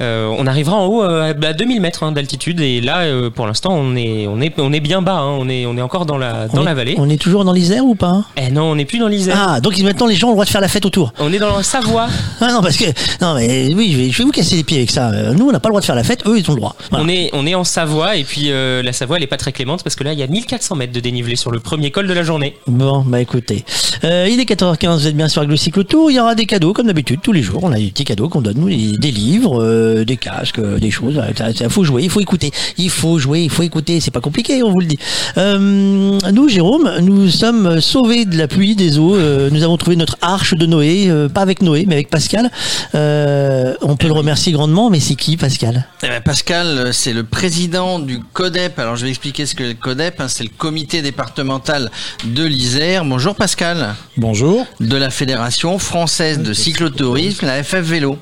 Euh, 0.01 0.33
on 0.37 0.47
arrivera 0.47 0.75
en 0.77 0.85
haut 0.85 1.03
euh, 1.03 1.33
à 1.43 1.53
2000 1.53 1.81
mètres 1.81 2.03
hein, 2.03 2.11
d'altitude 2.11 2.59
et 2.61 2.81
là, 2.81 2.99
euh, 3.01 3.29
pour 3.29 3.45
l'instant, 3.47 3.73
on 3.73 3.95
est, 3.95 4.27
on, 4.27 4.41
est, 4.41 4.53
on 4.59 4.71
est 4.73 4.79
bien 4.79 5.01
bas. 5.01 5.17
hein. 5.17 5.35
On, 5.39 5.49
est, 5.49 5.65
on 5.65 5.77
est 5.77 5.81
encore 5.81 6.05
dans 6.05 6.17
la, 6.17 6.47
on 6.51 6.55
dans 6.57 6.61
est- 6.61 6.65
la 6.65 6.73
vallée. 6.73 6.95
On 6.97 7.09
est 7.09 7.21
toujours 7.21 7.45
dans 7.45 7.53
l'Isère 7.53 7.85
ou 7.85 7.95
pas? 7.95 8.23
Eh 8.37 8.49
non, 8.51 8.63
on 8.63 8.75
n'est 8.75 8.85
plus 8.85 8.99
dans 8.99 9.07
l'Isère. 9.07 9.35
Ah, 9.39 9.59
donc 9.61 9.77
maintenant 9.79 10.05
les 10.07 10.15
gens 10.15 10.27
ont 10.27 10.31
le 10.31 10.35
droit 10.35 10.45
de 10.45 10.49
faire 10.49 10.61
la 10.61 10.67
fête 10.67 10.85
autour. 10.85 11.13
On 11.19 11.31
est 11.33 11.39
dans 11.39 11.55
la 11.55 11.63
Savoie. 11.63 12.07
Ah 12.41 12.51
non, 12.51 12.61
parce 12.61 12.75
que 12.77 12.85
non, 13.21 13.35
mais 13.35 13.73
oui, 13.73 13.91
je 13.93 13.97
vais, 13.97 14.09
je 14.11 14.17
vais 14.17 14.23
vous 14.25 14.31
casser 14.31 14.55
les 14.57 14.63
pieds 14.63 14.77
avec 14.77 14.91
ça. 14.91 15.11
Nous, 15.33 15.47
on 15.47 15.51
n'a 15.51 15.59
pas 15.61 15.69
le 15.69 15.73
droit 15.73 15.81
de 15.81 15.85
faire 15.85 15.95
la 15.95 16.03
fête. 16.03 16.25
Eux, 16.27 16.37
ils 16.37 16.49
ont 16.49 16.53
le 16.55 16.59
droit. 16.59 16.75
Voilà. 16.89 17.05
On, 17.05 17.07
est, 17.07 17.29
on 17.33 17.45
est 17.47 17.55
en 17.55 17.63
Savoie 17.63 18.17
et 18.17 18.23
puis 18.23 18.51
euh, 18.51 18.81
la 18.83 18.91
Savoie, 18.91 19.17
elle 19.17 19.23
est 19.23 19.27
pas 19.27 19.37
très 19.37 19.51
clémente 19.53 19.83
parce 19.83 19.95
que 19.95 20.03
là, 20.03 20.11
il 20.13 20.19
y 20.19 20.23
a 20.23 20.27
1400 20.27 20.75
mètres 20.75 20.91
de 20.93 20.99
dénivelé 20.99 21.35
sur 21.35 21.51
le 21.51 21.59
premier 21.59 21.91
col 21.91 22.07
de 22.07 22.13
la 22.13 22.23
journée. 22.23 22.55
Bon, 22.67 23.03
bah 23.05 23.21
écoutez, 23.21 23.63
Euh, 24.03 24.27
il 24.29 24.39
est 24.39 24.49
14h15, 24.49 24.93
vous 24.97 25.07
êtes 25.07 25.15
bien 25.15 25.29
sur 25.29 25.41
Aglo 25.41 25.55
Cyclo 25.55 25.83
Tour, 25.83 26.11
il 26.11 26.15
y 26.15 26.19
aura 26.19 26.35
des 26.35 26.45
cadeaux 26.45 26.73
comme 26.73 26.87
d'habitude 26.87 27.19
tous 27.23 27.31
les 27.31 27.41
jours, 27.41 27.63
on 27.63 27.71
a 27.71 27.77
des 27.77 27.87
petits 27.87 28.03
cadeaux 28.03 28.27
qu'on 28.27 28.41
donne, 28.41 28.57
nous, 28.57 28.67
des, 28.69 28.97
des 28.97 29.11
livres. 29.11 29.22
Livres, 29.23 29.61
euh, 29.63 30.03
des 30.03 30.17
casques, 30.17 30.59
euh, 30.59 30.77
des 30.77 30.91
choses. 30.91 31.21
Il 31.61 31.69
faut 31.69 31.83
jouer, 31.83 32.03
il 32.03 32.09
faut 32.09 32.19
écouter. 32.19 32.51
Il 32.77 32.89
faut 32.89 33.17
jouer, 33.19 33.41
il 33.41 33.49
faut 33.49 33.63
écouter. 33.63 33.99
C'est 33.99 34.11
pas 34.11 34.21
compliqué, 34.21 34.61
on 34.63 34.71
vous 34.71 34.79
le 34.79 34.85
dit. 34.85 34.99
Euh, 35.37 36.19
nous, 36.31 36.49
Jérôme, 36.49 36.91
nous 37.01 37.29
sommes 37.29 37.79
sauvés 37.81 38.25
de 38.25 38.37
la 38.37 38.47
pluie, 38.47 38.75
des 38.75 38.99
eaux. 38.99 39.15
Euh, 39.15 39.49
nous 39.51 39.63
avons 39.63 39.77
trouvé 39.77 39.95
notre 39.95 40.17
arche 40.21 40.53
de 40.53 40.65
Noé, 40.65 41.05
euh, 41.09 41.29
pas 41.29 41.41
avec 41.41 41.61
Noé, 41.61 41.85
mais 41.87 41.95
avec 41.95 42.09
Pascal. 42.09 42.51
Euh, 42.95 43.73
on 43.81 43.95
peut 43.95 44.07
le 44.07 44.13
remercier 44.13 44.51
grandement, 44.51 44.89
mais 44.89 44.99
c'est 44.99 45.15
qui, 45.15 45.37
Pascal? 45.37 45.87
Eh 46.03 46.07
ben, 46.07 46.21
Pascal, 46.21 46.67
euh, 46.67 46.91
c'est 46.91 47.13
le 47.13 47.23
président 47.23 47.99
du 47.99 48.19
CODEP. 48.33 48.77
Alors 48.79 48.95
je 48.95 49.03
vais 49.03 49.09
expliquer 49.09 49.45
ce 49.45 49.55
que 49.55 49.63
le 49.63 49.73
CODEP, 49.73 50.19
hein, 50.19 50.27
c'est 50.27 50.43
le 50.43 50.49
comité 50.55 51.01
départemental 51.01 51.89
de 52.25 52.43
l'Isère. 52.43 53.05
Bonjour 53.05 53.35
Pascal, 53.35 53.95
Bonjour. 54.17 54.65
de 54.79 54.97
la 54.97 55.09
Fédération 55.09 55.79
française 55.79 56.39
de 56.39 56.53
cyclotourisme, 56.53 57.45
la 57.45 57.63
FF 57.63 57.81
Vélo. 57.81 58.17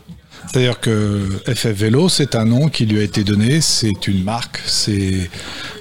C'est-à-dire 0.47 0.79
que 0.79 1.41
FF 1.47 1.67
Vélo, 1.67 2.09
c'est 2.09 2.35
un 2.35 2.45
nom 2.45 2.67
qui 2.67 2.85
lui 2.85 2.99
a 2.99 3.03
été 3.03 3.23
donné, 3.23 3.61
c'est 3.61 4.07
une 4.07 4.23
marque, 4.23 4.59
c'est 4.65 5.29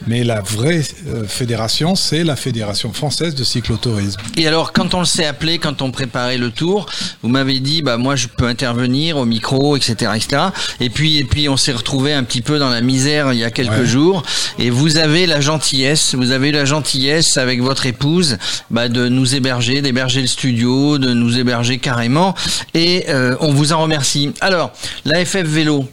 mais 0.07 0.25
la 0.25 0.41
vraie 0.41 0.83
euh, 1.09 1.25
fédération, 1.27 1.95
c'est 1.95 2.25
la 2.25 2.37
Fédération 2.37 2.93
française 2.93 3.35
de 3.35 3.45
cyclotourisme. 3.45 4.19
Et 4.37 4.47
alors, 4.47 4.73
quand 4.73 4.95
on 4.95 5.01
le 5.01 5.05
s'est 5.05 5.27
appelé, 5.27 5.59
quand 5.59 5.83
on 5.83 5.91
préparait 5.91 6.39
le 6.39 6.51
tour, 6.51 6.87
vous 7.23 7.29
m'avez 7.29 7.61
dit, 7.61 7.83
bah 7.83 7.97
moi 7.97 8.17
je 8.17 8.29
peux 8.29 8.47
intervenir 8.47 9.17
au 9.17 9.25
micro, 9.25 9.77
etc., 9.77 10.13
etc. 10.17 10.43
Et 10.81 10.91
puis, 10.91 11.19
et 11.19 11.25
puis 11.25 11.49
on 11.49 11.57
s'est 11.57 11.73
retrouvé 11.73 12.13
un 12.13 12.25
petit 12.25 12.43
peu 12.43 12.59
dans 12.59 12.71
la 12.71 12.81
misère 12.81 13.33
il 13.33 13.39
y 13.39 13.45
a 13.45 13.51
quelques 13.51 13.71
Ouais. 13.71 13.87
jours. 13.87 14.23
Et 14.59 14.71
vous 14.71 14.97
avez 14.97 15.27
la 15.27 15.41
gentillesse, 15.41 16.15
vous 16.15 16.31
avez 16.33 16.51
la 16.53 16.65
gentillesse 16.65 17.37
avec 17.37 17.61
votre 17.63 17.87
épouse, 17.87 18.37
bah, 18.71 18.89
de 18.89 19.09
nous 19.09 19.35
héberger, 19.35 19.81
d'héberger 19.83 20.21
le 20.23 20.27
studio, 20.27 20.99
de 20.99 21.13
nous 21.15 21.39
héberger 21.39 21.79
carrément. 21.79 22.35
Et 22.75 23.05
euh, 23.09 23.37
on 23.41 23.53
vous 23.53 23.73
en 23.73 23.81
remercie. 23.83 24.33
Alors, 24.41 24.73
la 25.05 25.25
FF 25.25 25.43
Vélo 25.45 25.89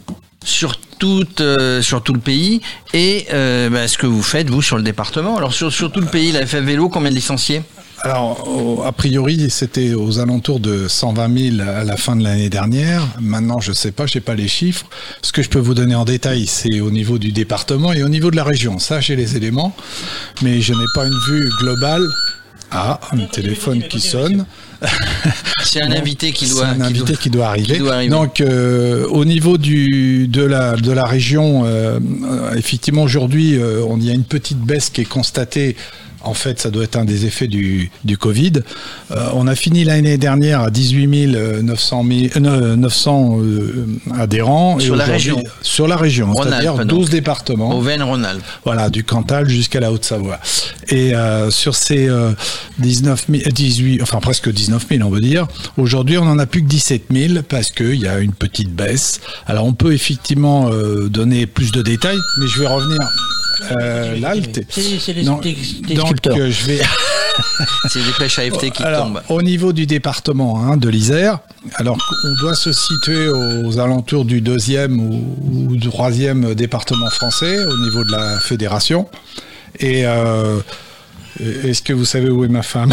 euh, 1.40 1.82
sur 1.82 2.02
tout 2.02 2.12
le 2.12 2.20
pays 2.20 2.60
et 2.92 3.26
euh, 3.32 3.70
bah, 3.70 3.86
ce 3.86 3.96
que 3.96 4.06
vous 4.06 4.22
faites 4.22 4.50
vous 4.50 4.62
sur 4.62 4.76
le 4.76 4.82
département. 4.82 5.36
Alors 5.36 5.52
sur, 5.52 5.72
sur 5.72 5.92
tout 5.92 6.00
le 6.00 6.06
pays, 6.06 6.32
la 6.32 6.46
FF 6.46 6.56
Vélo, 6.56 6.88
combien 6.88 7.10
de 7.10 7.14
licenciés? 7.14 7.62
Alors, 8.02 8.84
a 8.86 8.92
priori, 8.92 9.50
c'était 9.50 9.94
aux 9.94 10.20
alentours 10.20 10.60
de 10.60 10.86
120 10.86 11.56
000 11.56 11.68
à 11.68 11.82
la 11.82 11.96
fin 11.96 12.14
de 12.14 12.22
l'année 12.22 12.48
dernière. 12.48 13.04
Maintenant, 13.20 13.58
je 13.58 13.72
sais 13.72 13.90
pas, 13.90 14.06
j'ai 14.06 14.20
pas 14.20 14.36
les 14.36 14.46
chiffres. 14.46 14.86
Ce 15.22 15.32
que 15.32 15.42
je 15.42 15.48
peux 15.48 15.58
vous 15.58 15.74
donner 15.74 15.96
en 15.96 16.04
détail, 16.04 16.46
c'est 16.46 16.80
au 16.80 16.92
niveau 16.92 17.18
du 17.18 17.32
département 17.32 17.92
et 17.92 18.04
au 18.04 18.08
niveau 18.08 18.30
de 18.30 18.36
la 18.36 18.44
région. 18.44 18.78
Ça, 18.78 19.00
j'ai 19.00 19.16
les 19.16 19.36
éléments, 19.36 19.74
mais 20.42 20.60
je 20.60 20.74
n'ai 20.74 20.86
pas 20.94 21.06
une 21.06 21.18
vue 21.28 21.48
globale. 21.58 22.06
Ah, 22.70 23.00
un 23.12 23.24
téléphone 23.26 23.82
qui 23.82 24.00
sonne. 24.00 24.46
C'est 25.64 25.82
un 25.82 25.88
Bon, 25.88 25.96
invité 25.96 26.32
qui 26.32 26.48
doit, 26.48 26.66
un 26.66 26.74
qui 26.76 26.82
invité 26.82 27.04
doit- 27.12 27.16
qui 27.16 27.30
doit 27.30 27.46
arriver. 27.48 27.72
qui 27.74 27.78
doit 27.80 27.94
arriver. 27.94 28.10
Donc, 28.10 28.40
euh, 28.40 29.06
au 29.08 29.24
niveau 29.24 29.58
du, 29.58 30.28
de, 30.28 30.42
la, 30.42 30.76
de 30.76 30.92
la 30.92 31.04
région, 31.04 31.64
euh, 31.64 31.98
euh, 32.24 32.54
effectivement, 32.54 33.02
aujourd'hui, 33.02 33.56
euh, 33.56 33.82
on 33.88 34.00
y 34.00 34.10
a 34.10 34.14
une 34.14 34.24
petite 34.24 34.58
baisse 34.58 34.88
qui 34.90 35.00
est 35.02 35.08
constatée. 35.08 35.76
En 36.22 36.34
fait, 36.34 36.60
ça 36.60 36.70
doit 36.70 36.84
être 36.84 36.96
un 36.96 37.04
des 37.04 37.26
effets 37.26 37.46
du, 37.46 37.90
du 38.04 38.18
Covid. 38.18 38.52
Euh, 39.12 39.28
on 39.34 39.46
a 39.46 39.54
fini 39.54 39.84
l'année 39.84 40.18
dernière 40.18 40.60
à 40.62 40.70
18 40.70 41.06
900, 41.62 42.02
mi- 42.04 42.30
euh, 42.36 42.76
900 42.76 43.38
euh, 43.40 43.86
adhérents. 44.18 44.78
Sur 44.80 44.96
la 44.96 45.04
aujourd'hui- 45.04 45.32
région. 45.32 45.42
Sur 45.62 45.88
la 45.88 45.96
région, 45.96 46.34
c'est-à-dire 46.34 46.74
donc. 46.74 46.86
12 46.86 47.10
départements. 47.10 47.76
Auvergne-Rhône-Alpes. 47.76 48.42
Voilà, 48.64 48.90
du 48.90 49.04
Cantal 49.04 49.48
jusqu'à 49.48 49.80
la 49.80 49.92
Haute-Savoie. 49.92 50.38
Et 50.88 51.14
euh, 51.14 51.50
sur 51.50 51.74
ces 51.76 52.08
euh, 52.08 52.32
19 52.78 53.26
000, 53.30 53.42
18, 53.50 54.02
enfin 54.02 54.18
presque 54.20 54.50
19 54.50 54.86
000, 54.90 55.06
on 55.06 55.10
veut 55.10 55.20
dire, 55.20 55.46
aujourd'hui, 55.76 56.18
on 56.18 56.22
en 56.26 56.38
a 56.38 56.46
plus 56.46 56.62
que 56.62 56.68
17 56.68 57.04
000 57.12 57.42
parce 57.48 57.70
qu'il 57.70 57.94
y 57.96 58.08
a 58.08 58.18
une 58.18 58.32
petite 58.32 58.74
baisse. 58.74 59.20
Alors, 59.46 59.64
on 59.66 59.72
peut 59.72 59.92
effectivement 59.92 60.70
euh, 60.72 61.08
donner 61.08 61.46
plus 61.46 61.70
de 61.72 61.82
détails, 61.82 62.18
mais 62.40 62.46
je 62.48 62.60
vais 62.60 62.66
revenir. 62.66 62.98
Euh, 63.80 64.16
là, 64.20 64.36
le 64.36 64.42
thé- 64.42 64.64
C'est 64.70 64.82
c'est 65.00 65.12
les, 65.12 65.24
Non, 65.24 65.38
des- 65.38 65.56
je 66.50 66.66
vais. 66.66 66.80
C'est 67.88 68.00
des 68.00 68.12
pêches 68.18 68.38
AFT 68.40 68.70
qui 68.70 68.82
Alors, 68.82 69.04
tombent. 69.06 69.22
au 69.28 69.42
niveau 69.42 69.72
du 69.72 69.86
département 69.86 70.60
hein, 70.60 70.76
de 70.76 70.88
l'Isère, 70.88 71.38
alors 71.76 71.96
on 72.24 72.34
doit 72.42 72.56
se 72.56 72.72
situer 72.72 73.28
aux 73.28 73.78
alentours 73.78 74.24
du 74.24 74.40
deuxième 74.40 74.98
ou, 75.00 75.36
ou 75.52 75.76
du 75.76 75.88
troisième 75.88 76.54
département 76.54 77.08
français 77.10 77.64
au 77.64 77.76
niveau 77.78 78.02
de 78.04 78.10
la 78.10 78.40
fédération. 78.40 79.08
Et 79.78 80.04
euh, 80.04 80.58
est-ce 81.40 81.82
que 81.82 81.92
vous 81.92 82.04
savez 82.04 82.28
où 82.28 82.44
est 82.44 82.48
ma 82.48 82.62
femme 82.62 82.92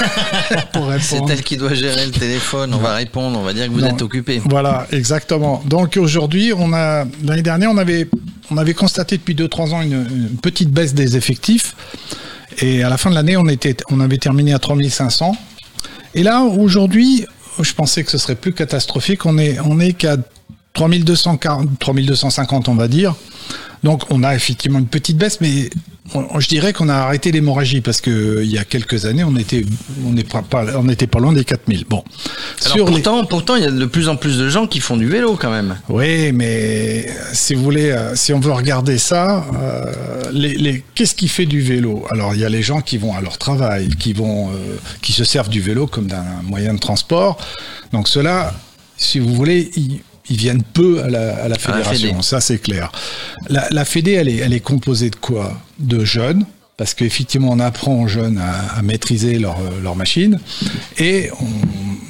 C'est 1.00 1.20
elle 1.28 1.42
qui 1.42 1.56
doit 1.56 1.74
gérer 1.74 2.06
le 2.06 2.12
téléphone. 2.12 2.72
On 2.74 2.78
va 2.78 2.94
répondre. 2.94 3.38
On 3.38 3.42
va 3.42 3.52
dire 3.52 3.66
que 3.66 3.72
vous 3.72 3.80
Non. 3.80 3.88
êtes 3.88 4.02
occupé. 4.02 4.40
Voilà, 4.46 4.86
exactement. 4.90 5.62
Donc 5.66 5.96
aujourd'hui, 5.96 6.52
on 6.56 6.72
a 6.72 7.04
l'année 7.24 7.42
dernière, 7.42 7.70
on 7.70 7.76
avait 7.78 8.08
on 8.50 8.56
avait 8.56 8.74
constaté 8.74 9.16
depuis 9.18 9.34
2-3 9.34 9.74
ans 9.74 9.82
une, 9.82 9.92
une 9.92 10.36
petite 10.40 10.70
baisse 10.70 10.94
des 10.94 11.16
effectifs. 11.16 11.74
Et 12.60 12.82
à 12.82 12.88
la 12.88 12.96
fin 12.96 13.10
de 13.10 13.14
l'année, 13.14 13.36
on 13.36 14.00
avait 14.00 14.18
terminé 14.18 14.52
à 14.52 14.58
3500. 14.58 15.36
Et 16.14 16.22
là, 16.22 16.42
aujourd'hui, 16.42 17.26
je 17.60 17.72
pensais 17.72 18.04
que 18.04 18.10
ce 18.10 18.18
serait 18.18 18.34
plus 18.34 18.52
catastrophique. 18.52 19.26
On 19.26 19.38
est 19.38 19.58
on 19.60 19.80
est 19.80 19.92
qu'à 19.92 20.16
3240, 20.74 21.78
3250, 21.78 22.68
on 22.68 22.74
va 22.74 22.88
dire. 22.88 23.14
Donc 23.84 24.04
on 24.10 24.22
a 24.22 24.34
effectivement 24.34 24.78
une 24.78 24.86
petite 24.86 25.16
baisse, 25.16 25.40
mais 25.40 25.68
on- 26.14 26.38
je 26.40 26.46
dirais 26.48 26.72
qu'on 26.72 26.88
a 26.88 26.94
arrêté 26.94 27.32
l'hémorragie 27.32 27.80
parce 27.80 28.00
que 28.00 28.10
euh, 28.10 28.44
il 28.44 28.50
y 28.50 28.58
a 28.58 28.64
quelques 28.64 29.06
années, 29.06 29.24
on 29.24 29.36
était 29.36 29.64
on 30.06 30.10
n'est 30.12 30.22
pas, 30.24 30.42
pas- 30.42 30.76
on 30.76 30.84
n'était 30.84 31.06
pas 31.08 31.18
loin 31.18 31.32
des 31.32 31.44
4000. 31.44 31.84
Bon. 31.88 32.04
Alors 32.64 32.72
Sur 32.76 32.86
les- 32.86 32.92
pourtant, 32.92 33.24
pourtant, 33.24 33.56
il 33.56 33.64
y 33.64 33.66
a 33.66 33.70
de 33.72 33.84
plus 33.86 34.08
en 34.08 34.14
plus 34.16 34.38
de 34.38 34.48
gens 34.48 34.66
qui 34.68 34.78
font 34.80 34.96
du 34.96 35.08
vélo 35.08 35.36
quand 35.40 35.50
même. 35.50 35.78
Oui, 35.88 36.30
mais 36.32 37.06
euh, 37.08 37.12
si 37.32 37.54
vous 37.54 37.62
voulez, 37.64 37.90
euh, 37.90 38.14
si 38.14 38.32
on 38.32 38.38
veut 38.40 38.52
regarder 38.52 38.98
ça, 38.98 39.44
euh, 39.54 39.92
les, 40.32 40.54
les- 40.54 40.84
qu'est-ce 40.94 41.14
qui 41.16 41.26
fait 41.28 41.46
du 41.46 41.60
vélo? 41.60 42.04
Alors, 42.10 42.34
il 42.34 42.40
y 42.40 42.44
a 42.44 42.48
les 42.48 42.62
gens 42.62 42.82
qui 42.82 42.98
vont 42.98 43.16
à 43.16 43.20
leur 43.20 43.36
travail, 43.38 43.88
qui 43.98 44.12
vont, 44.12 44.50
euh, 44.50 44.76
qui 45.02 45.12
se 45.12 45.24
servent 45.24 45.48
du 45.50 45.60
vélo 45.60 45.86
comme 45.88 46.06
d'un 46.06 46.24
moyen 46.44 46.74
de 46.74 46.78
transport. 46.78 47.36
Donc, 47.92 48.06
ceux-là, 48.08 48.54
si 48.96 49.18
vous 49.18 49.34
voulez, 49.34 49.70
ils, 49.76 50.00
ils 50.32 50.38
viennent 50.38 50.62
peu 50.62 51.02
à 51.02 51.08
la, 51.08 51.44
à 51.44 51.48
la 51.48 51.58
fédération. 51.58 52.08
Fédé. 52.08 52.22
ça, 52.22 52.40
c'est 52.40 52.58
clair. 52.58 52.90
La, 53.48 53.68
la 53.70 53.84
Fédé, 53.84 54.12
elle 54.12 54.28
est, 54.28 54.36
elle 54.38 54.52
est 54.54 54.60
composée 54.60 55.10
de 55.10 55.16
quoi? 55.16 55.60
De 55.78 56.04
jeunes. 56.04 56.44
Parce 56.78 56.94
qu'effectivement, 56.94 57.50
on 57.50 57.60
apprend 57.60 58.02
aux 58.02 58.08
jeunes 58.08 58.38
à, 58.38 58.78
à 58.78 58.82
maîtriser 58.82 59.38
leur, 59.38 59.56
leur 59.82 59.94
machine. 59.94 60.40
Et 60.98 61.30
on- 61.40 61.44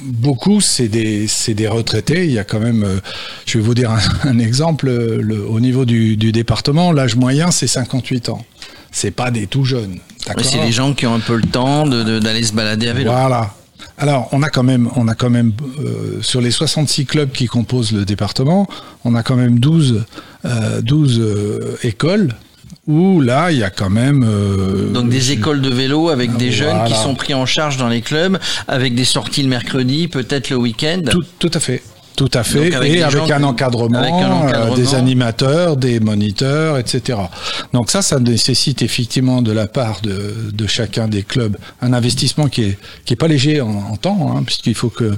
beaucoup, 0.05 0.61
c'est 0.61 0.87
des, 0.87 1.27
des 1.49 1.67
retraités. 1.67 2.25
Il 2.25 2.31
y 2.31 2.39
a 2.39 2.43
quand 2.45 2.59
même, 2.61 2.83
euh, 2.83 2.99
je 3.45 3.57
vais 3.57 3.63
vous 3.63 3.73
dire 3.73 3.91
un, 3.91 3.99
un 4.29 4.39
exemple, 4.39 4.87
euh, 4.87 5.19
le- 5.21 5.45
au 5.45 5.59
niveau 5.59 5.83
du, 5.85 6.15
du 6.17 6.31
département, 6.31 6.91
l'âge 6.93 7.15
moyen, 7.15 7.51
c'est 7.51 7.67
58 7.67 8.29
ans. 8.29 8.43
C'est 8.91 9.11
pas 9.11 9.31
des 9.31 9.47
tout 9.47 9.65
jeunes. 9.65 9.97
C'est 10.41 10.61
les 10.65 10.71
gens 10.71 10.93
qui 10.93 11.05
ont 11.07 11.15
un 11.15 11.19
peu 11.19 11.35
le 11.35 11.43
temps 11.43 11.85
de- 11.85 12.03
de- 12.03 12.19
d'aller 12.19 12.43
se 12.43 12.53
balader 12.53 12.87
à 12.87 12.93
vélo. 12.93 13.11
Voilà. 13.11 13.53
Alors, 14.03 14.27
on 14.33 14.43
a 14.43 14.49
quand 14.49 14.63
même, 14.63 14.89
on 14.97 15.07
a 15.07 15.15
quand 15.15 15.29
même 15.29 15.53
euh, 15.79 16.21
sur 16.21 16.41
les 16.41 16.51
66 16.51 17.05
clubs 17.05 17.31
qui 17.31 17.45
composent 17.47 17.93
le 17.93 18.03
département, 18.03 18.67
on 19.05 19.15
a 19.15 19.23
quand 19.23 19.37
même 19.37 19.59
12, 19.59 20.03
euh, 20.43 20.81
12 20.81 21.19
euh, 21.21 21.77
écoles 21.83 22.35
où 22.85 23.21
là, 23.21 23.53
il 23.53 23.59
y 23.59 23.63
a 23.63 23.69
quand 23.69 23.89
même. 23.89 24.25
euh, 24.27 24.91
Donc 24.91 25.07
des 25.07 25.31
écoles 25.31 25.61
de 25.61 25.69
vélo 25.69 26.09
avec 26.09 26.35
des 26.35 26.51
jeunes 26.51 26.83
qui 26.85 26.93
sont 26.95 27.15
pris 27.15 27.33
en 27.33 27.45
charge 27.45 27.77
dans 27.77 27.87
les 27.87 28.01
clubs, 28.01 28.37
avec 28.67 28.93
des 28.93 29.05
sorties 29.05 29.41
le 29.41 29.47
mercredi, 29.47 30.09
peut-être 30.09 30.49
le 30.49 30.57
week-end. 30.57 30.99
Tout, 31.09 31.23
tout 31.39 31.51
à 31.53 31.61
fait. 31.61 31.81
Tout 32.15 32.29
à 32.33 32.43
fait. 32.43 32.65
Donc, 32.65 32.73
avec 32.75 32.91
des 32.91 32.97
et 32.99 33.03
avec 33.03 33.31
un, 33.31 33.37
qui- 33.39 33.43
encadrement, 33.43 33.97
avec 33.97 34.13
un 34.13 34.47
euh, 34.71 34.75
des 34.75 34.93
animateurs, 34.95 35.77
des 35.77 35.99
moniteurs, 35.99 36.77
etc. 36.77 37.17
Donc 37.73 37.89
ça, 37.89 38.01
ça 38.03 38.19
nécessite 38.19 38.81
effectivement 38.83 39.41
de 39.41 39.51
la 39.51 39.65
part 39.67 40.01
de, 40.01 40.35
de 40.53 40.67
chacun 40.67 41.07
des 41.07 41.23
clubs 41.23 41.57
un 41.81 41.91
investissement 41.93 42.47
qui 42.49 42.63
est, 42.63 42.77
qui 43.05 43.13
est 43.13 43.17
pas 43.17 43.27
léger 43.27 43.61
en, 43.61 43.69
en 43.91 43.97
temps, 43.97 44.35
hein, 44.37 44.43
puisqu'il 44.45 44.75
faut 44.75 44.89
que 44.89 45.17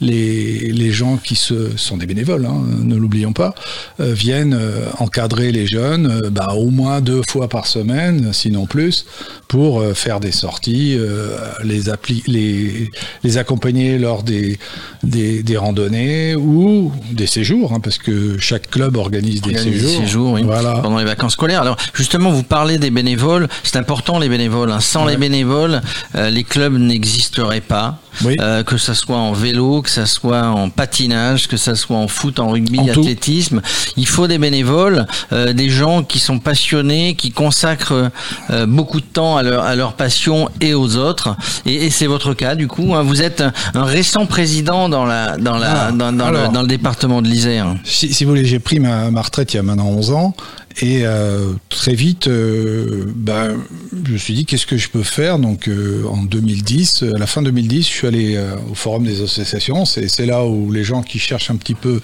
les, 0.00 0.72
les 0.72 0.90
gens 0.90 1.16
qui 1.16 1.36
se, 1.36 1.76
sont 1.76 1.96
des 1.96 2.06
bénévoles, 2.06 2.44
hein, 2.44 2.60
ne 2.82 2.96
l'oublions 2.96 3.32
pas, 3.32 3.54
euh, 4.00 4.12
viennent 4.12 4.54
euh, 4.60 4.86
encadrer 4.98 5.52
les 5.52 5.68
jeunes 5.68 6.06
euh, 6.24 6.28
bah, 6.30 6.54
au 6.56 6.70
moins 6.70 7.00
deux 7.00 7.22
fois 7.28 7.48
par 7.48 7.66
semaine, 7.68 8.32
sinon 8.32 8.66
plus, 8.66 9.06
pour 9.46 9.80
euh, 9.80 9.94
faire 9.94 10.18
des 10.18 10.32
sorties, 10.32 10.96
euh, 10.98 11.36
les, 11.62 11.84
appli- 11.88 12.24
les, 12.26 12.90
les 13.22 13.38
accompagner 13.38 13.96
lors 13.98 14.24
des, 14.24 14.58
des, 15.04 15.44
des 15.44 15.56
randonnées 15.56 16.31
ou 16.34 16.92
des 17.10 17.26
séjours, 17.26 17.72
hein, 17.72 17.80
parce 17.80 17.98
que 17.98 18.38
chaque 18.38 18.70
club 18.70 18.96
organise 18.96 19.40
des 19.42 19.56
séjours. 19.56 19.90
des 20.00 20.06
séjours, 20.06 20.32
oui, 20.32 20.42
Voilà. 20.44 20.74
pendant 20.82 20.98
les 20.98 21.04
vacances 21.04 21.32
scolaires. 21.32 21.62
Alors 21.62 21.76
justement, 21.94 22.30
vous 22.30 22.42
parlez 22.42 22.78
des 22.78 22.90
bénévoles, 22.90 23.48
c'est 23.62 23.76
important 23.76 24.18
les 24.18 24.28
bénévoles. 24.28 24.70
hein. 24.72 24.80
Sans 24.80 25.04
les 25.06 25.16
bénévoles, 25.16 25.80
euh, 26.14 26.30
les 26.30 26.44
clubs 26.44 26.76
n'existeraient 26.76 27.60
pas. 27.60 27.98
Oui. 28.24 28.36
euh, 28.40 28.62
que 28.62 28.76
ça 28.78 28.94
soit 28.94 29.16
en 29.16 29.32
vélo, 29.32 29.82
que 29.82 29.90
ça 29.90 30.06
soit 30.06 30.42
en 30.46 30.68
patinage, 30.70 31.48
que 31.48 31.56
ça 31.56 31.74
soit 31.74 31.96
en 31.96 32.08
foot, 32.08 32.38
en 32.38 32.50
rugby, 32.50 32.78
En 32.80 32.86
tout. 32.86 33.00
athlétisme. 33.00 33.60
Il 33.96 34.06
faut 34.06 34.26
des 34.28 34.38
bénévoles, 34.38 35.06
euh, 35.32 35.52
des 35.52 35.70
gens 35.70 36.02
qui 36.02 36.18
sont 36.18 36.38
passionnés, 36.38 37.14
qui 37.14 37.30
consacrent 37.30 38.10
euh, 38.50 38.66
beaucoup 38.66 39.00
de 39.00 39.06
temps 39.06 39.36
à 39.36 39.42
leur, 39.42 39.64
à 39.64 39.74
leur 39.74 39.94
passion 39.94 40.48
et 40.60 40.74
aux 40.74 40.96
autres. 40.96 41.36
Et, 41.66 41.86
et 41.86 41.90
c'est 41.90 42.06
votre 42.06 42.34
cas, 42.34 42.54
du 42.54 42.68
coup. 42.68 42.94
hein. 42.94 43.02
Vous 43.02 43.22
êtes 43.22 43.40
un, 43.40 43.52
un 43.74 43.84
récent 43.84 44.26
président 44.26 44.88
dans 44.88 45.04
la 45.04 45.36
dans 45.38 45.56
la 45.58 45.86
Ah, 45.88 45.92
dans, 45.92 46.12
dans 46.12 46.26
alors. 46.26 46.48
le, 46.48 46.52
dans 46.54 46.62
le 46.62 46.68
département 46.68 47.22
de 47.22 47.28
l'Isère. 47.28 47.74
Si, 47.84 48.12
si 48.12 48.24
vous 48.24 48.30
voulez, 48.30 48.44
j'ai 48.44 48.58
pris 48.58 48.78
ma, 48.80 49.10
ma 49.10 49.22
retraite 49.22 49.52
il 49.54 49.56
y 49.56 49.60
a 49.60 49.62
maintenant 49.62 49.86
11 49.88 50.10
ans. 50.12 50.34
Et 50.80 51.02
euh, 51.04 51.52
très 51.68 51.94
vite, 51.94 52.28
euh, 52.28 53.04
ben, 53.14 53.56
je 54.04 54.12
me 54.12 54.18
suis 54.18 54.34
dit 54.34 54.46
qu'est-ce 54.46 54.66
que 54.66 54.76
je 54.76 54.88
peux 54.88 55.02
faire? 55.02 55.38
Donc 55.38 55.68
euh, 55.68 56.04
en 56.08 56.22
2010, 56.22 57.04
à 57.14 57.18
la 57.18 57.26
fin 57.26 57.42
2010, 57.42 57.82
je 57.82 57.88
suis 57.88 58.06
allé 58.06 58.40
au 58.70 58.74
Forum 58.74 59.04
des 59.04 59.22
associations. 59.22 59.84
C'est 59.84 60.26
là 60.26 60.44
où 60.44 60.72
les 60.72 60.84
gens 60.84 61.02
qui 61.02 61.18
cherchent 61.18 61.50
un 61.50 61.56
petit 61.56 61.74
peu 61.74 62.00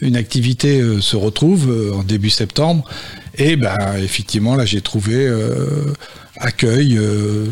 une 0.00 0.16
activité 0.16 0.82
se 1.00 1.16
retrouvent 1.16 1.92
en 1.94 2.02
début 2.02 2.30
septembre. 2.30 2.84
Et 3.36 3.56
ben 3.56 3.76
effectivement, 4.02 4.56
là 4.56 4.64
j'ai 4.64 4.80
trouvé 4.80 5.30
accueil 6.36 6.98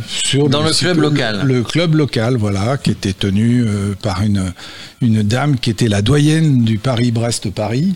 sur 0.09 0.49
Dans 0.49 0.63
le 0.63 0.73
club 0.73 0.99
local. 0.99 1.43
Le 1.45 1.63
club 1.63 1.95
local, 1.95 2.37
voilà, 2.37 2.77
qui 2.79 2.91
était 2.91 3.13
tenu 3.13 3.65
par 4.03 4.23
une 4.23 4.53
une 5.03 5.23
dame 5.23 5.59
qui 5.59 5.71
était 5.71 5.89
la 5.89 6.03
doyenne 6.03 6.65
du 6.65 6.79
Paris-Brest-Paris. 6.79 7.95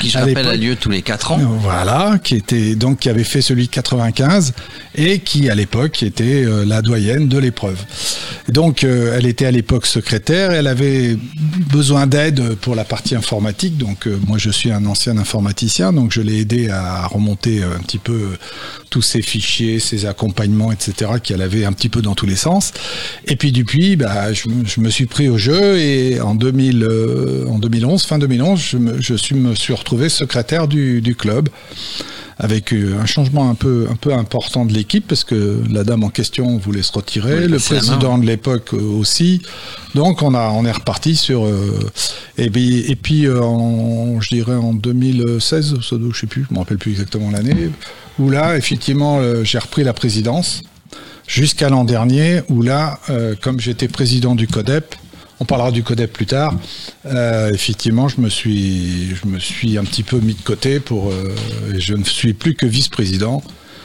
Qui 0.00 0.10
je 0.10 0.18
rappelle 0.18 0.46
a 0.46 0.54
lieu 0.56 0.76
tous 0.76 0.90
les 0.90 1.02
quatre 1.02 1.32
ans. 1.32 1.38
Voilà, 1.60 2.18
qui 2.22 2.36
était 2.36 2.74
donc 2.74 3.00
qui 3.00 3.08
avait 3.08 3.24
fait 3.24 3.42
celui 3.42 3.66
de 3.66 3.70
95 3.70 4.52
et 4.94 5.18
qui 5.20 5.48
à 5.50 5.54
l'époque 5.54 6.02
était 6.02 6.44
euh, 6.44 6.64
la 6.64 6.82
doyenne 6.82 7.28
de 7.28 7.38
l'épreuve. 7.38 7.78
Donc 8.48 8.84
euh, 8.84 9.14
elle 9.16 9.26
était 9.26 9.46
à 9.46 9.50
l'époque 9.50 9.86
secrétaire, 9.86 10.52
et 10.52 10.56
elle 10.56 10.66
avait 10.66 11.16
besoin 11.70 12.06
d'aide 12.06 12.54
pour 12.56 12.74
la 12.74 12.84
partie 12.84 13.14
informatique. 13.14 13.76
Donc 13.76 14.06
euh, 14.06 14.18
moi 14.26 14.38
je 14.38 14.50
suis 14.50 14.70
un 14.72 14.84
ancien 14.86 15.18
informaticien, 15.18 15.92
donc 15.92 16.12
je 16.12 16.20
l'ai 16.20 16.40
aidé 16.40 16.68
à 16.70 17.06
remonter 17.06 17.62
un 17.62 17.80
petit 17.82 17.98
peu 17.98 18.36
tous 18.90 19.02
ces 19.02 19.20
fichiers, 19.22 19.80
ces 19.80 20.06
accompagnements, 20.06 20.72
etc. 20.72 21.12
qu'elle 21.22 21.42
avait 21.42 21.64
un 21.64 21.72
petit 21.72 21.88
peu 21.90 22.00
dans 22.02 22.14
tous 22.14 22.26
les 22.26 22.36
sens. 22.36 22.72
Et 23.26 23.36
puis 23.36 23.52
depuis, 23.52 23.96
bah, 23.96 24.32
je, 24.32 24.48
me- 24.48 24.64
je 24.64 24.80
me 24.80 24.88
suis 24.90 25.06
pris 25.06 25.28
au 25.28 25.36
jeu 25.38 25.78
et 25.78 26.20
en 26.20 26.34
2000, 26.34 26.82
euh, 26.84 27.46
en 27.48 27.58
2011, 27.58 28.04
fin 28.04 28.18
2011, 28.18 28.60
je 28.60 28.76
me, 28.78 29.00
je 29.00 29.07
suis, 29.14 29.34
me 29.34 29.54
suis 29.54 29.74
retrouvé 29.74 30.08
secrétaire 30.08 30.68
du, 30.68 31.00
du 31.00 31.14
club 31.14 31.48
avec 32.40 32.72
euh, 32.72 32.96
un 33.00 33.06
changement 33.06 33.50
un 33.50 33.54
peu, 33.56 33.88
un 33.90 33.96
peu 33.96 34.12
important 34.14 34.64
de 34.64 34.72
l'équipe 34.72 35.04
parce 35.08 35.24
que 35.24 35.60
la 35.70 35.82
dame 35.82 36.04
en 36.04 36.08
question 36.08 36.56
voulait 36.58 36.82
se 36.84 36.92
retirer, 36.92 37.40
Oui, 37.40 37.48
le 37.48 37.58
président 37.58 38.16
de 38.18 38.26
l'époque 38.26 38.70
euh, 38.74 38.80
aussi. 38.80 39.42
Donc 39.96 40.22
on 40.22 40.34
a, 40.34 40.50
on 40.50 40.64
est 40.64 40.70
reparti 40.72 41.16
sur 41.16 41.44
euh, 41.46 41.78
et 42.36 42.48
puis, 42.48 42.80
et 42.88 42.94
puis 42.94 43.28
en, 43.28 44.20
je 44.20 44.28
dirais 44.28 44.54
en 44.54 44.72
2016, 44.72 45.80
ça 45.80 45.96
doit- 45.96 46.10
je 46.14 46.20
sais 46.20 46.26
plus, 46.28 46.46
je 46.48 46.54
me 46.54 46.60
rappelle 46.60 46.78
plus 46.78 46.92
exactement 46.92 47.30
l'année, 47.30 47.70
où 48.20 48.30
là 48.30 48.56
effectivement 48.56 49.20
j'ai 49.42 49.58
repris 49.58 49.82
la 49.82 49.92
présidence 49.92 50.62
jusqu'à 51.26 51.68
l'an 51.68 51.84
dernier 51.84 52.42
où 52.48 52.62
là, 52.62 53.00
euh, 53.10 53.34
comme 53.40 53.58
j'étais 53.60 53.88
président 53.88 54.34
du 54.36 54.46
CODEP, 54.46 54.94
on 55.40 55.44
parlera 55.44 55.70
du 55.70 55.82
CODEP 55.82 56.12
plus 56.12 56.26
tard. 56.26 56.54
euh, 57.06 57.52
effectivement, 57.52 58.08
je 58.08 58.20
me 58.20 58.28
suis, 58.28 59.14
je 59.14 59.26
me 59.28 59.38
suis 59.38 59.78
un 59.78 59.84
petit 59.84 60.02
peu 60.02 60.18
mis 60.18 60.34
de 60.34 60.42
côté 60.42 60.80
pour, 60.80 61.10
euh, 61.10 61.34
je 61.76 61.94
ne 61.94 62.04
suis 62.04 62.32
plus 62.34 62.54
que 62.54 62.66
vice-président, 62.66 63.42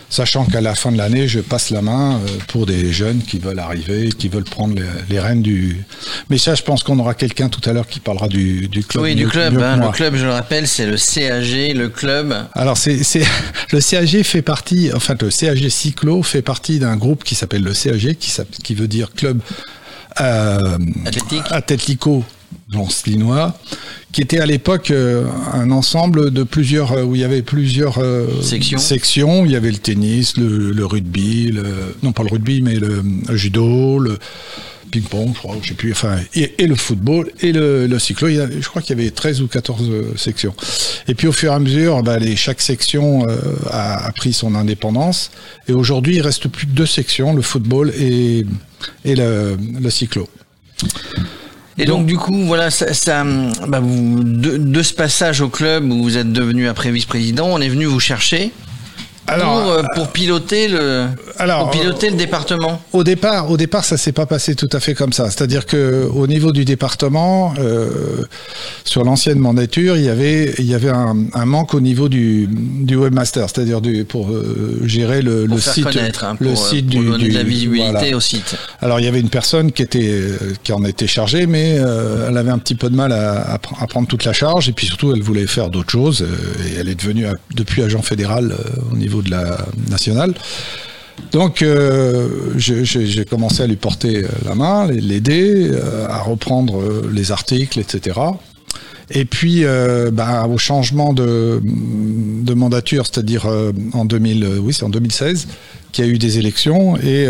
sachant 0.10 0.46
qu'à 0.46 0.62
la 0.62 0.76
fin 0.76 0.92
de 0.92 0.98
l'année, 0.98 1.28
je 1.28 1.40
passe 1.40 1.70
la 1.72 1.82
main 1.82 2.16
euh, 2.20 2.28
pour 2.48 2.66
des 2.66 2.92
jeunes 2.92 3.22
qui 3.22 3.40
veulent 3.40 3.60
arriver, 3.60 4.10
qui 4.10 4.30
veulent 4.30 4.44
prendre 4.44 4.76
les, 4.76 4.84
les 5.10 5.20
rênes 5.20 5.42
du. 5.42 5.84
Mais 6.30 6.38
ça, 6.38 6.54
je 6.56 6.62
pense 6.64 6.84
qu'on 6.84 6.98
aura 7.00 7.14
quelqu'un 7.16 7.50
tout 7.50 7.68
à 7.70 7.74
l'heure 7.74 7.88
qui 7.88 8.00
parlera 8.00 8.28
du, 8.28 8.68
du 8.68 8.84
club. 8.84 9.04
Oui, 9.04 9.16
du 9.16 9.26
mieux- 9.26 9.30
club. 9.30 9.54
mieux 9.54 9.64
hein. 9.64 9.78
le 9.78 9.92
club, 9.92 10.16
je 10.16 10.26
le 10.26 10.32
rappelle, 10.32 10.68
c'est 10.68 10.86
le 10.86 10.98
CAG, 10.98 11.76
le 11.76 11.90
club. 11.90 12.36
Alors 12.54 12.78
c'est 12.78 13.04
c'est 13.04 13.24
le 13.72 13.80
CAG 13.80 14.24
fait 14.24 14.42
partie, 14.44 14.92
enfin 14.94 15.16
le 15.20 15.30
CAG 15.30 15.68
Cyclo 15.70 16.22
fait 16.24 16.42
partie 16.44 16.80
d'un 16.80 16.96
groupe 16.96 17.24
qui 17.24 17.34
s'appelle 17.36 17.64
le 17.64 17.74
CAG, 17.74 18.16
qui 18.64 18.76
veut 18.76 18.88
dire 18.88 19.14
club 19.16 19.40
euh. 20.22 20.78
Atlético 21.50 22.24
linois 23.06 23.56
qui 24.12 24.22
était 24.22 24.40
à 24.40 24.46
l'époque 24.46 24.92
euh, 24.92 25.26
un 25.54 25.72
ensemble 25.72 26.32
de 26.32 26.44
plusieurs 26.44 26.92
euh, 26.92 27.04
où 27.04 27.16
il 27.16 27.22
y 27.22 27.24
avait 27.24 27.42
plusieurs 27.42 27.98
euh, 27.98 28.28
Sections. 28.42 28.78
sections. 28.78 29.46
Il 29.46 29.52
y 29.52 29.56
avait 29.56 29.72
le 29.72 29.78
tennis, 29.78 30.38
le, 30.38 30.72
le 30.72 30.86
rugby, 30.86 31.52
le, 31.52 31.64
non 32.04 32.12
pas 32.12 32.24
le 32.24 32.30
rugby 32.30 32.62
mais 32.62 32.76
le, 32.76 33.04
le 33.28 33.36
judo, 33.36 33.98
le 34.00 34.20
ping-pong, 34.94 35.32
je 35.34 35.40
crois, 35.40 35.56
enfin, 35.92 36.18
et, 36.36 36.68
le 36.68 36.76
football 36.76 37.32
et 37.42 37.52
le, 37.52 37.98
cyclo. 37.98 38.30
Je 38.30 38.68
crois 38.70 38.82
qu'il 38.82 38.98
y 38.98 39.02
avait 39.02 39.10
13 39.10 39.42
ou 39.42 39.48
14 39.48 39.90
euh, 39.90 40.14
sections. 40.16 40.54
Et 41.08 41.16
puis 41.16 41.28
au 41.28 41.32
fur 41.32 41.52
et 41.52 41.56
à 41.56 41.60
mesure, 41.60 42.04
bah, 42.04 42.20
les, 42.20 42.36
chaque 42.36 42.62
section 42.62 43.28
euh, 43.28 43.38
a, 43.72 44.12
pris 44.16 44.34
son 44.34 44.54
indépendance. 44.54 45.32
Et 45.68 45.74
aujourd'hui, 45.74 46.18
il 46.18 46.22
reste 46.22 46.48
plus 46.48 46.68
que 46.68 46.72
deux 46.72 46.86
sections, 46.86 47.34
le 47.34 47.42
football 47.42 47.92
et, 47.98 48.46
et 49.04 49.16
le, 49.16 49.58
cyclo. 49.90 50.30
Et 51.80 51.86
donc, 51.86 52.06
du 52.06 52.18
coup, 52.18 52.46
voilà, 52.46 52.70
ça, 52.70 53.24
bah, 53.68 53.80
vous, 53.80 54.24
de 54.24 54.84
ce 54.84 54.94
passage 54.94 55.42
au 55.42 55.50
club 55.50 55.92
où 55.92 56.04
vous 56.04 56.18
êtes 56.18 56.32
devenu 56.32 56.68
après 56.68 56.92
vice-président, 56.92 57.48
on 57.48 57.60
est 57.60 57.70
venu 57.70 57.86
vous 57.86 58.00
chercher 58.00 58.52
pour, 59.26 59.72
euh, 59.72 59.82
pour 59.96 60.08
piloter 60.10 60.68
le 60.68 61.06
alors, 61.40 61.70
pour 61.70 61.80
piloter 61.80 62.10
le 62.10 62.16
département. 62.18 62.82
Au 62.94 63.04
départ, 63.04 63.50
au 63.50 63.58
départ, 63.58 63.84
ça 63.86 63.98
s'est 63.98 64.12
pas 64.12 64.26
passé 64.26 64.56
tout 64.56 64.70
à 64.72 64.80
fait 64.80 64.94
comme 64.94 65.14
ça. 65.14 65.30
C'est-à-dire 65.30 65.66
que 65.66 66.08
au 66.14 66.28
niveau 66.28 66.52
du 66.52 66.66
département, 66.66 67.54
euh, 67.60 67.90
sur 68.84 69.04
l'ancienne 69.04 69.40
mandature, 69.40 69.98
il 69.98 70.04
y 70.04 70.10
avait, 70.10 70.54
il 70.60 70.66
y 70.66 70.74
avait 70.76 70.90
un, 70.90 71.16
un 71.34 71.46
manque 71.46 71.74
au 71.74 71.82
niveau 71.82 72.10
du, 72.10 72.48
du 72.50 72.96
webmaster, 72.96 73.48
c'est-à-dire 73.50 73.82
du, 73.82 74.04
pour 74.06 74.30
euh, 74.30 74.80
gérer 74.84 75.22
le, 75.22 75.46
Pour 75.46 75.56
le 75.56 75.62
faire 75.62 75.74
site, 75.74 75.88
hein, 76.22 76.36
pour, 76.36 76.46
le 76.48 76.56
site 76.56 76.92
pour 76.92 77.00
du, 77.02 77.08
donner 77.10 77.24
du- 77.26 77.30
de 77.32 77.36
la 77.36 77.44
visibilité 77.44 77.92
voilà. 77.92 78.18
au 78.18 78.20
site. 78.20 78.56
Alors 78.82 79.00
il 79.00 79.06
y 79.06 79.08
avait 79.08 79.20
une 79.22 79.30
personne 79.30 79.72
qui 79.72 79.82
était, 79.82 80.22
qui 80.64 80.72
en 80.74 80.84
était 80.86 81.08
chargée, 81.08 81.48
mais 81.48 81.78
euh, 81.80 82.28
elle 82.30 82.38
avait 82.38 82.52
un 82.52 82.60
petit 82.60 82.76
peu 82.76 82.90
de 82.90 82.96
mal 82.96 83.12
à, 83.12 83.54
à 83.54 83.58
pr- 83.58 83.82
à 83.82 83.88
prendre 83.88 84.08
toute 84.08 84.26
la 84.26 84.34
charge, 84.34 84.70
et 84.70 84.74
puis 84.74 84.86
surtout 84.88 85.14
elle 85.14 85.22
voulait 85.24 85.48
faire 85.48 85.70
d'autres 85.70 85.92
choses, 85.92 86.26
et 86.68 86.80
elle 86.80 86.90
est 86.90 86.96
devenue 86.96 87.26
depuis 87.56 87.82
agent 87.84 88.02
fédéral 88.02 88.56
au 88.92 88.96
niveau 88.96 89.13
de 89.22 89.30
la 89.30 89.58
nationale. 89.90 90.34
Donc 91.32 91.62
euh, 91.62 92.54
j'ai 92.58 93.26
commencé 93.26 93.64
à 93.64 93.68
lui 93.68 93.76
porter 93.76 94.24
euh, 94.24 94.28
la 94.46 94.56
main, 94.56 94.88
l'aider, 94.88 95.70
euh, 95.72 96.08
à 96.08 96.22
reprendre 96.22 96.82
les 97.12 97.32
articles, 97.32 97.80
etc. 97.80 98.20
Et 99.10 99.26
puis, 99.26 99.66
bah, 100.14 100.48
au 100.48 100.58
changement 100.58 101.14
de, 101.14 101.62
mandature, 102.56 103.06
c'est-à-dire 103.06 103.48
en 103.94 104.06
2000, 104.06 104.44
euh, 104.44 104.58
oui, 104.60 104.74
c'est 104.74 104.84
en 104.84 104.90
2016 104.90 105.48
qu'il 105.92 106.06
y 106.06 106.08
a 106.08 106.12
eu 106.12 106.18
des 106.18 106.40
élections 106.40 106.98
et 106.98 107.28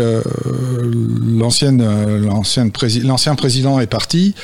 l'ancien 1.36 1.74
président 3.36 3.78
est 3.78 3.86
parti 3.86 4.34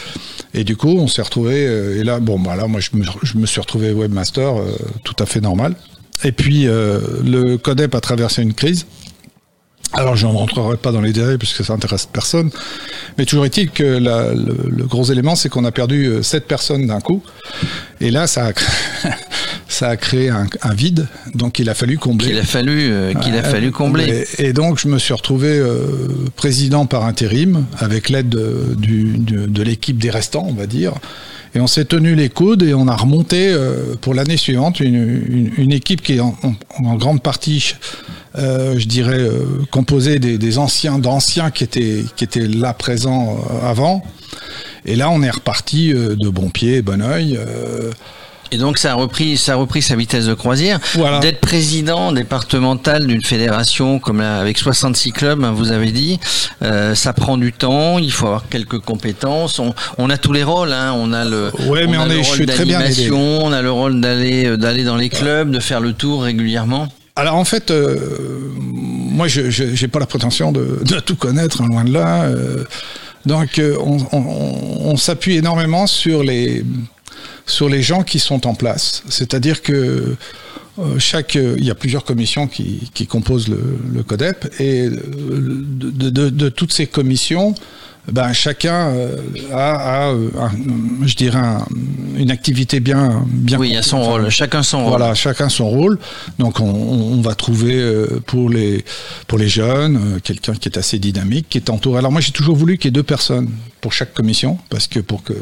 et 0.53 0.63
du 0.63 0.77
coup 0.77 0.91
on 0.99 1.09
s'est 1.09 1.23
retrouvé 1.23 1.63
et 1.63 2.05
là 2.05 2.21
bon 2.21 2.39
bah 2.39 2.55
moi 2.69 2.81
je 2.81 2.91
me, 3.39 3.47
suis 3.47 3.61
retrouvé 3.63 3.93
webmaster 3.93 4.57
tout 5.05 5.17
à 5.21 5.25
fait 5.25 5.41
normal 5.41 5.75
et 6.25 6.33
puis 6.33 6.67
euh, 6.67 7.01
le 7.25 7.57
Codep 7.59 7.95
a 7.95 8.01
traversé 8.01 8.43
une 8.43 8.55
crise 8.55 8.87
alors, 9.93 10.15
je 10.15 10.25
n'entrerai 10.25 10.77
pas 10.77 10.93
dans 10.93 11.01
les 11.01 11.13
détails 11.13 11.37
puisque 11.37 11.65
ça 11.65 11.73
intéresse 11.73 12.07
personne. 12.07 12.51
Mais 13.19 13.25
toujours 13.25 13.45
est-il 13.45 13.71
que 13.71 13.83
la- 13.83 14.33
le, 14.35 14.57
le 14.69 14.85
gros 14.85 15.03
élément, 15.11 15.35
c'est 15.35 15.49
qu'on 15.49 15.65
a 15.65 15.73
perdu 15.73 16.05
euh, 16.07 16.23
sept 16.23 16.47
personnes 16.47 16.87
d'un 16.87 17.01
coup. 17.01 17.25
Et 18.01 18.13
là, 18.13 18.29
ça 18.29 18.47
a, 18.47 18.53
ça 19.69 19.89
a 19.89 19.97
créé 19.97 20.29
un, 20.29 20.47
un 20.63 20.75
vide. 20.75 21.09
Donc, 21.35 21.59
il 21.59 21.69
a 21.69 21.75
fallu 21.75 21.99
combler. 21.99 22.29
Qu'il 22.29 22.39
a 22.39 22.45
fallu 22.45 22.89
euh, 22.93 23.15
qu'il 23.15 23.35
a 23.35 23.43
fallu 23.43 23.73
combler. 23.73 24.27
Et, 24.39 24.45
et 24.47 24.53
donc, 24.53 24.79
je 24.79 24.87
me 24.87 24.97
suis 24.97 25.13
retrouvé 25.13 25.49
euh, 25.59 25.89
président 26.37 26.87
par 26.87 27.05
intérim 27.05 27.67
avec 27.79 28.11
l'aide 28.11 28.29
de 28.29 29.63
l'équipe 29.65 29.99
des 29.99 30.11
restants, 30.11 30.47
on 30.49 30.55
va 30.55 30.67
dire. 30.69 30.93
Et 31.55 31.61
on 31.61 31.67
s'est 31.67 31.85
tenu 31.85 32.15
les 32.15 32.29
coudes 32.29 32.63
et 32.63 32.75
on 32.75 32.87
a 32.87 32.95
remonté 32.97 33.49
euh, 33.49 33.95
pour 34.01 34.15
l'année 34.15 34.37
suivante 34.37 34.81
une, 34.81 35.53
une- 35.57 35.73
équipe 35.73 36.01
qui 36.03 36.15
est 36.15 36.21
en, 36.21 36.35
grande 36.97 37.23
partie, 37.23 37.75
euh, 38.39 38.79
je 38.79 38.87
dirais, 38.87 39.19
euh, 39.21 39.45
composée 39.71 40.19
des, 40.19 40.59
anciens, 40.59 40.99
d'anciens 40.99 41.51
qui 41.51 41.65
étaient, 41.65 42.05
qui 42.17 42.25
étaient 42.25 42.47
là 42.47 42.73
présents 42.73 43.39
avant. 43.65 44.05
Et 44.85 44.95
là, 44.95 45.11
on 45.11 45.23
est 45.23 45.31
reparti 45.31 45.93
de 45.93 46.29
bon 46.29 46.51
pied, 46.51 46.83
bon 46.83 47.03
oeil. 47.03 47.39
Et 48.53 48.59
donc 48.59 48.79
ça 48.79 48.93
a 48.93 48.95
repris, 48.95 49.37
ça 49.37 49.53
a 49.53 49.57
repris 49.57 49.81
sa 49.83 49.95
vitesse 49.97 50.27
de 50.27 50.35
croisière. 50.35 50.81
Voilà. 50.95 51.21
D'être 51.21 51.41
président 51.41 52.13
départemental 52.13 53.07
d'une 53.07 53.23
fédération 53.23 53.99
comme 53.99 54.21
là, 54.21 54.39
avec 54.41 54.59
66 54.59 55.13
clubs, 55.13 55.45
hein, 55.45 55.53
vous 55.53 55.71
avez 55.71 55.93
dit, 55.93 56.19
euh, 56.63 56.95
ça 56.95 57.13
prend 57.13 57.37
du 57.39 57.53
temps. 57.53 57.99
Il 57.99 58.11
faut 58.13 58.27
avoir 58.27 58.49
quelques 58.49 58.79
compétences. 58.81 59.59
On, 59.59 59.75
on 59.99 60.11
a 60.11 60.19
tous 60.19 60.33
les 60.33 60.43
rôles. 60.43 60.73
Hein. 60.73 60.93
On 60.97 61.13
a 61.13 61.25
le, 61.25 61.51
Ouais, 61.69 61.87
mais 61.87 61.97
a 61.97 62.03
on 62.03 62.07
le 62.07 62.19
est- 62.19 62.23
je 62.25 62.29
rôle 62.31 62.47
d'animation, 62.47 63.45
On 63.45 63.53
a 63.53 63.63
le 63.63 63.71
rôle 63.71 64.01
d'aller 64.01 64.47
euh, 64.47 64.57
d'aller 64.57 64.85
dans 64.85 64.97
les 64.97 65.09
clubs, 65.11 65.51
de 65.51 65.61
faire 65.61 65.81
le 65.81 65.93
tour 65.93 66.23
régulièrement. 66.25 66.89
Alors 67.17 67.35
en 67.37 67.45
fait, 67.45 67.71
euh, 67.71 67.97
moi 68.59 69.29
je 69.29 69.43
n'ai 69.81 69.89
pas 69.89 69.99
la 69.99 70.07
prétention 70.07 70.53
de, 70.53 70.81
de 70.85 71.01
tout 71.01 71.17
connaître, 71.17 71.61
hein, 71.63 71.67
loin 71.69 71.85
de 71.85 71.93
là. 71.93 72.23
Euh, 72.25 72.65
Donc 73.27 73.61
on, 73.61 73.99
on- 74.13 74.91
on 74.93 74.97
s'appuie 74.97 75.37
énormément 75.37 75.87
sur 75.87 76.23
les, 76.23 76.65
sur 77.51 77.69
les 77.69 77.83
gens 77.83 78.03
qui 78.03 78.19
sont 78.19 78.47
en 78.47 78.55
place. 78.55 79.03
C'est-à-dire 79.09 79.63
que 79.63 80.17
euh, 80.79 80.99
chaque, 80.99 81.37
euh, 81.37 81.57
il 81.59 81.65
y 81.65 81.71
a 81.71 81.75
plusieurs 81.75 82.05
commissions 82.05 82.47
qui, 82.47 82.91
qui 82.95 83.07
composent 83.07 83.49
le, 83.49 83.61
le 83.93 84.03
CODEP 84.03 84.55
et 84.61 84.87
euh, 84.87 84.91
de, 84.91 86.11
de- 86.11 86.31
de 86.31 86.49
toutes 86.49 86.73
ces 86.73 86.87
commissions, 86.87 87.55
ben, 88.11 88.33
chacun 88.33 88.95
a, 89.53 90.07
a, 90.07 90.11
un- 90.11 90.57
je 91.05 91.15
dirais, 91.17 91.39
un- 91.39 91.67
une 92.17 92.31
activité 92.31 92.81
bien, 92.81 93.25
bien 93.27 93.59
Oui, 93.59 93.69
il 93.69 93.75
y 93.75 93.77
a 93.77 93.83
son 93.83 94.03
rôle. 94.03 94.31
Chacun 94.31 94.63
son 94.63 94.79
rôle. 94.85 94.89
voilà, 94.99 95.15
chacun 95.15 95.49
son 95.51 95.69
rôle. 95.69 95.99
Donc 96.39 96.61
on, 96.61 96.65
on- 96.71 97.21
va 97.21 97.35
trouver 97.35 97.79
pour 98.27 98.49
les 98.49 98.83
pour 99.27 99.37
les 99.37 99.49
jeunes 99.49 100.19
quelqu'un 100.25 100.55
qui 100.55 100.71
est 100.71 100.79
assez 100.79 100.99
dynamique, 100.99 101.47
qui 101.51 101.59
est 101.59 101.69
entouré. 101.69 101.99
Alors 101.99 102.11
moi 102.13 102.23
j'ai 102.23 102.33
toujours 102.33 102.57
voulu 102.57 102.79
qu'il 102.79 102.87
y 102.87 102.89
ait 102.89 102.93
deux 102.93 103.03
personnes 103.03 103.51
pour 103.83 103.93
chaque 103.93 104.15
commission 104.15 104.57
parce 104.71 104.87
que 104.87 105.01
pour 105.01 105.23
que 105.23 105.35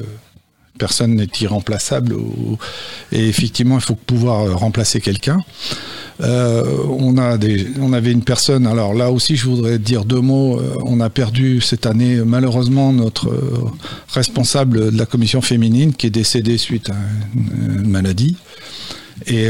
personne 0.79 1.15
n'est 1.15 1.29
irremplaçable 1.41 2.15
et 3.13 3.29
effectivement 3.29 3.77
il 3.77 3.83
faut 3.83 3.95
pouvoir 3.95 4.43
euh, 4.43 4.55
remplacer 4.55 5.01
quelqu'un. 5.01 5.39
Euh, 6.21 6.65
on 6.89 7.17
avait 7.19 8.11
une 8.13 8.25
personne. 8.25 8.67
Alors 8.67 8.93
là 8.93 9.13
aussi, 9.13 9.37
je 9.37 9.47
voudrais 9.47 9.79
dire 9.79 10.05
deux 10.05 10.21
mots. 10.21 10.59
Euh, 10.59 10.75
On 10.85 10.99
a 11.01 11.11
perdu 11.11 11.61
cette 11.61 11.87
année 11.87 12.17
malheureusement 12.25 12.93
notre 12.93 13.31
responsable 14.09 14.93
de 14.93 14.99
la 14.99 15.07
commission 15.07 15.41
féminine 15.41 15.93
qui 15.93 16.07
est 16.07 16.11
décédé 16.11 16.59
suite 16.59 16.91
à 16.91 16.97
une, 17.35 17.89
maladie. 17.89 18.37
Et 19.27 19.49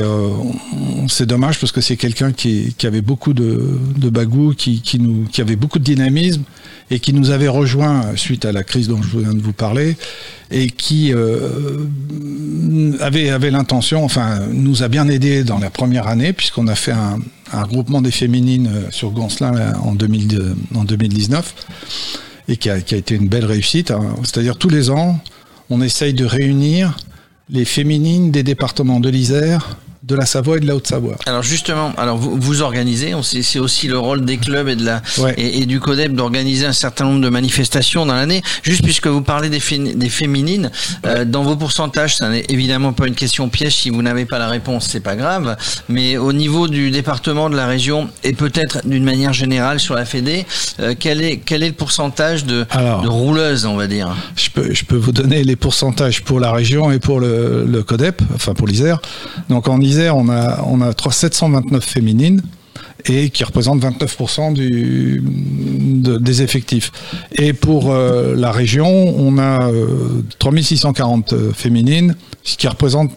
c'est 1.08 1.26
dommage 1.26 1.60
parce 1.60 1.72
que 1.72 1.80
c'est 1.82 1.96
quelqu'un 1.96 2.32
qui, 2.32 2.74
avait 2.84 3.02
beaucoup 3.02 3.34
de, 3.34 3.78
bagou, 4.10 4.54
qui, 4.54 4.80
qui 4.80 5.40
avait 5.40 5.56
beaucoup 5.56 5.78
de 5.78 5.84
dynamisme 5.84 6.42
et 6.90 7.00
qui 7.00 7.12
nous 7.12 7.30
avait 7.30 7.48
rejoint 7.48 8.16
suite 8.16 8.44
à 8.44 8.52
la 8.52 8.64
crise 8.64 8.88
dont 8.88 9.02
je 9.02 9.18
viens 9.18 9.34
de 9.34 9.40
vous 9.42 9.52
parler 9.52 9.96
et 10.50 10.68
qui 10.70 11.12
euh, 11.12 11.84
avait, 13.00 13.30
avait 13.30 13.50
l'intention, 13.50 14.04
enfin, 14.04 14.40
nous 14.50 14.82
a 14.82 14.88
bien 14.88 15.08
aidé 15.08 15.44
dans 15.44 15.58
la 15.58 15.70
première 15.70 16.08
année 16.08 16.32
puisqu'on 16.32 16.66
a 16.66 16.74
fait 16.74 16.92
un, 16.92 17.18
un 17.52 17.62
regroupement 17.64 18.00
des 18.00 18.10
féminines 18.10 18.70
euh, 18.72 18.90
sur 18.90 19.10
Goncelin 19.10 19.52
là, 19.52 19.78
en, 19.82 19.94
2000, 19.94 20.54
en 20.74 20.84
2019 20.84 21.54
et 22.48 22.56
qui 22.56 22.70
a, 22.70 22.80
qui 22.80 22.94
a 22.94 22.98
été 22.98 23.14
une 23.14 23.28
belle 23.28 23.44
réussite. 23.44 23.90
hein. 23.90 24.14
C'est-à-dire 24.24 24.56
tous 24.56 24.70
les 24.70 24.90
ans, 24.90 25.20
on 25.70 25.82
essaye 25.82 26.14
de 26.14 26.24
réunir 26.24 26.96
les 27.50 27.64
féminines 27.64 28.30
des 28.30 28.42
départements 28.42 29.00
de 29.00 29.08
l'Isère, 29.08 29.76
de 30.08 30.14
la 30.16 30.24
Savoie 30.26 30.56
et 30.56 30.60
de 30.60 30.66
la 30.66 30.74
Haute-Savoie. 30.74 31.16
Alors 31.26 31.42
justement, 31.42 31.92
alors 31.98 32.16
vous, 32.16 32.36
vous 32.40 32.62
organisez, 32.62 33.12
c'est 33.22 33.58
aussi 33.58 33.88
le 33.88 33.98
rôle 33.98 34.24
des 34.24 34.38
clubs 34.38 34.68
et 34.68 34.74
de 34.76 34.84
la 34.84 35.02
Ouais. 35.18 35.34
et, 35.36 35.60
et 35.60 35.66
du 35.66 35.80
CODEP 35.80 36.12
d'organiser 36.14 36.64
un 36.66 36.72
certain 36.72 37.04
nombre 37.04 37.20
de 37.20 37.28
manifestations 37.28 38.06
dans 38.06 38.14
l'année. 38.14 38.42
Juste 38.62 38.82
puisque 38.82 39.06
vous 39.06 39.20
parlez 39.22 39.48
des, 39.50 39.60
fé- 39.60 39.78
des 39.94 40.08
féminines, 40.08 40.70
euh, 41.06 41.24
dans 41.24 41.42
vos 41.42 41.56
pourcentages, 41.56 42.16
ça 42.16 42.28
n'est 42.30 42.46
évidemment 42.48 42.92
pas 42.92 43.06
une 43.06 43.14
question 43.14 43.48
piège. 43.48 43.76
Si 43.76 43.90
vous 43.90 44.00
n'avez 44.02 44.24
pas 44.24 44.38
la 44.38 44.48
réponse, 44.48 44.88
c'est 44.90 45.00
pas 45.00 45.16
grave. 45.16 45.56
Mais 45.88 46.16
au 46.16 46.32
niveau 46.32 46.68
du 46.68 46.90
département, 46.90 47.50
de 47.50 47.56
la 47.56 47.66
région 47.66 48.08
et 48.24 48.32
peut-être 48.32 48.86
d'une 48.86 49.04
manière 49.04 49.32
générale 49.34 49.78
sur 49.80 49.94
la 49.94 50.04
Fédé, 50.06 50.46
euh, 50.80 50.94
quel 50.98 51.20
est 51.22 51.36
quel 51.44 51.62
est 51.62 51.68
le 51.68 51.74
pourcentage 51.74 52.44
de, 52.46 52.64
Alors. 52.70 53.02
de 53.02 53.08
rouleuses, 53.08 53.66
on 53.66 53.76
va 53.76 53.86
dire? 53.86 54.14
Je 54.36 54.48
peux, 54.50 54.72
je 54.72 54.84
peux 54.84 54.96
vous 54.96 55.12
donner 55.12 55.44
les 55.44 55.56
pourcentages 55.56 56.22
pour 56.22 56.40
la 56.40 56.52
région 56.52 56.90
et 56.90 56.98
pour 56.98 57.20
le, 57.20 57.66
le 57.66 57.82
CODEP, 57.82 58.22
enfin 58.34 58.54
pour 58.54 58.66
l'Isère. 58.66 59.00
Donc 59.50 59.68
en 59.68 59.80
Isère, 59.80 59.97
on 60.10 60.28
a, 60.28 60.62
on 60.66 60.80
a 60.80 60.92
3 60.94 61.12
729 61.12 61.84
féminines 61.84 62.42
et 63.06 63.30
qui 63.30 63.44
représentent 63.44 63.82
29% 63.82 64.52
du, 64.54 65.22
de- 65.24 66.18
des 66.18 66.42
effectifs. 66.42 66.90
Et 67.36 67.52
pour 67.52 67.90
euh, 67.92 68.34
la 68.36 68.50
région, 68.52 68.88
on 69.18 69.38
a 69.38 69.68
euh, 69.70 70.22
3640 70.38 71.32
euh, 71.32 71.52
féminines, 71.52 72.16
ce 72.44 72.56
qui 72.56 72.66
représente 72.68 73.10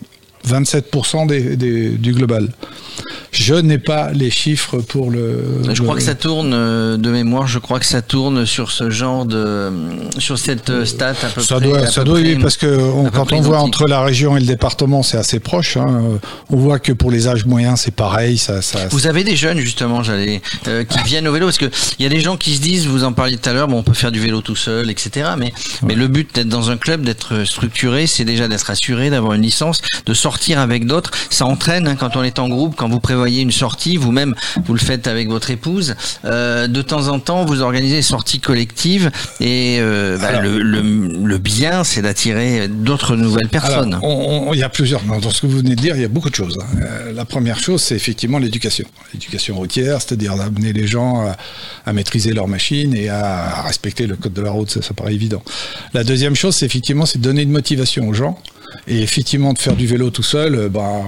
27% 0.47 1.27
des, 1.27 1.55
des- 1.55 1.89
du 1.89 2.13
global. 2.13 2.49
Je 3.31 3.53
n'ai 3.55 3.77
pas 3.77 4.11
les 4.11 4.29
chiffres 4.29 4.79
pour 4.79 5.09
le. 5.09 5.61
Je 5.73 5.81
crois 5.81 5.95
que 5.95 6.01
ça 6.01 6.15
tourne 6.15 6.51
euh, 6.53 6.97
de 6.97 7.09
mémoire. 7.09 7.47
Je 7.47 7.59
crois 7.59 7.79
que 7.79 7.85
ça 7.85 8.01
tourne 8.01 8.45
sur 8.45 8.71
ce 8.71 8.89
genre 8.89 9.25
de 9.25 9.71
sur 10.17 10.37
cette 10.37 10.69
euh, 10.69 10.85
stat 10.85 11.09
à 11.23 11.29
peu 11.33 11.41
Ça 11.41 11.55
près. 11.55 11.65
doit, 11.67 11.79
à 11.79 11.87
ça 11.87 12.01
peu 12.01 12.05
doit, 12.09 12.19
oui, 12.19 12.35
parce 12.41 12.57
que 12.57 12.67
on- 12.67 13.09
quand 13.09 13.31
on 13.31 13.39
voit 13.41 13.59
entre 13.59 13.87
la 13.87 14.01
région 14.03 14.35
et 14.35 14.41
le 14.41 14.45
département, 14.45 15.01
c'est 15.01 15.17
assez 15.17 15.39
proche. 15.39 15.77
hein. 15.77 15.87
Euh, 15.89 16.17
On 16.49 16.57
voit 16.57 16.79
que 16.79 16.91
pour 16.91 17.09
les 17.09 17.27
âges 17.29 17.45
moyens, 17.45 17.79
c'est 17.79 17.95
pareil. 17.95 18.37
Ça, 18.37 18.61
ça, 18.61 18.79
Vous 18.89 19.07
avez 19.07 19.23
des 19.23 19.35
jeunes 19.37 19.59
justement, 19.59 20.03
j'allais, 20.03 20.41
euh, 20.67 20.83
qui 20.83 20.99
viennent 21.03 21.27
au 21.27 21.31
vélo 21.31 21.45
parce 21.47 21.57
que 21.57 21.69
il 21.99 22.03
y 22.03 22.05
a 22.05 22.09
des 22.09 22.19
gens 22.19 22.35
qui 22.35 22.55
se 22.55 22.61
disent, 22.61 22.85
vous 22.87 23.05
en 23.05 23.13
parliez 23.13 23.37
tout 23.37 23.49
à 23.49 23.53
l'heure, 23.53 23.67
bon, 23.69 23.77
on 23.77 23.83
peut 23.83 23.93
faire 23.93 24.11
du 24.11 24.19
vélo 24.19 24.41
tout 24.41 24.57
seul, 24.57 24.89
etc. 24.89 25.29
Mais 25.37 25.53
mais 25.83 25.95
le 25.95 26.07
but 26.09 26.29
d'être 26.35 26.49
dans 26.49 26.69
un 26.69 26.77
club, 26.77 27.03
d'être 27.03 27.45
structuré, 27.45 28.07
c'est 28.07 28.25
déjà 28.25 28.49
d'être 28.49 28.69
assuré, 28.69 29.09
d'avoir 29.09 29.33
une 29.33 29.41
licence, 29.41 29.81
de 30.05 30.13
sortir 30.13 30.59
avec 30.59 30.85
d'autres. 30.85 31.11
Ça 31.29 31.45
entraîne 31.45 31.87
hein, 31.87 31.95
quand 31.95 32.17
on 32.17 32.23
est 32.23 32.37
en 32.39 32.49
groupe, 32.49 32.75
quand 32.81 32.89
vous 32.89 32.99
prévoyez 32.99 33.43
une 33.43 33.51
sortie, 33.51 33.95
vous-même 33.95 34.33
vous 34.65 34.73
le 34.73 34.79
faites 34.79 35.05
avec 35.05 35.29
votre 35.29 35.51
épouse. 35.51 35.93
Euh, 36.25 36.65
de 36.67 36.81
temps 36.81 37.09
en 37.09 37.19
temps, 37.19 37.45
vous 37.45 37.61
organisez 37.61 37.97
des 37.97 38.01
sorties 38.01 38.39
collectives 38.39 39.11
et 39.39 39.77
euh, 39.79 40.17
bah, 40.17 40.29
Alors- 40.29 40.41
le, 40.41 40.57
le 40.63 40.81
le 40.81 41.37
bien, 41.37 41.83
c'est 41.83 42.01
d'attirer 42.01 42.67
d'autres 42.67 43.15
nouvelles 43.15 43.49
personnes. 43.49 43.99
Il 44.53 44.57
y 44.59 44.63
a 44.63 44.69
plusieurs. 44.69 45.01
Dans 45.03 45.29
ce 45.29 45.41
que 45.41 45.45
vous 45.47 45.59
venez 45.59 45.75
de 45.75 45.81
dire, 45.81 45.95
il 45.95 46.01
y 46.01 46.05
a 46.05 46.07
beaucoup 46.07 46.31
de 46.31 46.35
choses. 46.35 46.57
hein. 46.59 46.65
Euh, 46.81 47.13
la 47.13 47.23
première 47.25 47.59
chose, 47.59 47.83
c'est 47.83 47.95
effectivement 47.95 48.39
l'éducation. 48.39 48.87
L'éducation 49.13 49.55
routière, 49.55 50.01
c'est-à-dire 50.01 50.35
d'amener 50.35 50.73
les 50.73 50.87
gens 50.87 51.21
à, 51.27 51.37
à 51.85 51.93
maîtriser 51.93 52.33
leur 52.33 52.47
machine 52.47 52.95
et 52.95 53.09
à, 53.09 53.59
à 53.59 53.61
respecter 53.61 54.07
le 54.07 54.15
code 54.15 54.33
de 54.33 54.41
la 54.41 54.49
route, 54.49 54.71
ça, 54.71 54.81
ça 54.81 54.95
paraît 54.95 55.13
évident. 55.13 55.43
La 55.93 56.03
deuxième 56.03 56.35
chose, 56.35 56.55
c'est 56.55 56.65
effectivement, 56.65 57.05
c'est 57.05 57.19
de 57.19 57.23
donner 57.23 57.43
une 57.43 57.51
motivation 57.51 58.07
aux 58.09 58.13
gens. 58.13 58.39
Et 58.87 59.01
effectivement, 59.01 59.51
de 59.53 59.59
faire 59.59 59.75
du 59.75 59.85
vélo 59.85 60.09
tout 60.11 60.23
seul, 60.23 60.69
bah, 60.69 61.01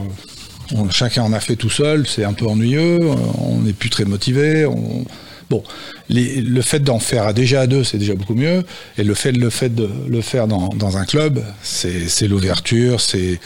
on- 0.73 0.89
chacun 0.89 1.23
en 1.23 1.33
a 1.33 1.39
fait 1.39 1.55
tout 1.55 1.69
seul, 1.69 2.07
c'est 2.07 2.23
un 2.23 2.33
peu 2.33 2.45
ennuyeux, 2.47 2.99
on 3.39 3.59
n'est 3.59 3.73
plus 3.73 3.89
très 3.89 4.05
motivé. 4.05 4.65
On... 4.65 5.05
Bon, 5.49 5.61
le 6.09 6.61
fait 6.61 6.79
d'en 6.79 6.99
faire 6.99 7.25
à 7.27 7.33
déjà 7.33 7.61
à 7.61 7.67
deux, 7.67 7.83
c'est 7.83 7.97
déjà 7.97 8.15
beaucoup 8.15 8.33
mieux. 8.33 8.63
Et 8.97 9.03
le 9.03 9.13
fait, 9.13 9.31
le 9.33 9.49
fait 9.49 9.69
de 9.69 9.89
le 10.07 10.21
faire 10.21 10.47
dans, 10.47 10.69
dans 10.69 10.97
un 10.97 11.05
club, 11.05 11.43
c'est 11.61 12.27
l'ouverture, 12.27 13.01
c'est 13.01 13.39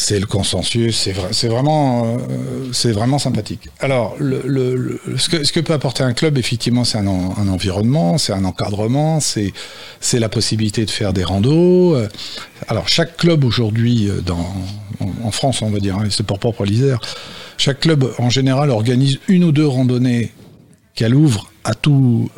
c'est 0.00 0.18
le 0.18 0.26
consensus, 0.26 0.96
c'est 0.98 1.12
vrai, 1.12 1.28
c'est 1.32 1.48
vraiment, 1.48 2.16
euh, 2.16 2.92
vraiment 2.92 3.18
sympathique. 3.18 3.68
Alors, 3.80 4.16
ce, 4.18 5.52
que, 5.52 5.60
peut 5.60 5.74
apporter 5.74 6.02
un 6.02 6.14
club, 6.14 6.38
effectivement, 6.38 6.84
c'est 6.84 6.96
un, 6.96 7.06
en- 7.06 7.34
un 7.36 7.48
environnement, 7.48 8.16
c'est 8.16 8.32
un 8.32 8.44
encadrement, 8.46 9.20
c'est 9.20 9.52
la 10.18 10.28
possibilité 10.30 10.86
de 10.86 10.90
faire 10.90 11.12
des 11.12 11.22
randos. 11.22 11.94
Euh, 11.94 12.08
Alors, 12.68 12.88
chaque 12.88 13.18
club 13.18 13.44
aujourd'hui, 13.44 14.08
euh, 14.08 14.22
en, 15.22 15.30
France, 15.30 15.60
on 15.60 15.68
va 15.70 15.80
dire, 15.80 15.96
hein, 15.98 16.06
c'est 16.10 16.24
pour 16.24 16.38
propre 16.38 16.64
l'Isère, 16.64 16.98
chaque 17.58 17.80
club 17.80 18.10
en 18.18 18.30
général 18.30 18.70
organise 18.70 19.18
une 19.28 19.44
ou 19.44 19.52
deux 19.52 19.66
randonnées 19.66 20.32
qu'elle 20.94 21.14
ouvre 21.14 21.50
à 21.64 21.74
tout 21.74 22.30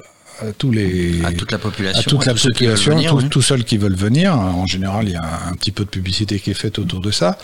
à 0.49 0.53
tous 0.53 0.71
les 0.71 1.25
À 1.25 1.33
toute 1.33 1.53
la 1.53 1.59
population, 1.59 2.01
à 2.01 2.05
toute 2.05 2.27
la 2.27 2.33
tous 2.33 2.39
ceux 2.39 2.51
qui 2.51 2.67
veulent 2.67 2.75
population, 2.75 2.95
venir, 2.97 3.11
tous- 3.11 3.23
oui. 3.23 3.29
tous 3.31 3.43
ceux 3.43 3.57
qui 3.59 3.77
veulent 3.79 3.95
venir. 3.95 4.35
En 4.39 4.67
général, 4.67 5.07
il 5.09 5.13
y 5.13 5.17
a 5.17 5.41
un 5.49 5.55
petit 5.55 5.71
peu 5.73 5.85
de 5.85 5.89
publicité 5.91 6.39
qui 6.41 6.51
est 6.51 6.55
faite 6.55 6.79
autour 6.79 7.01
de 7.01 7.11
ça. 7.11 7.39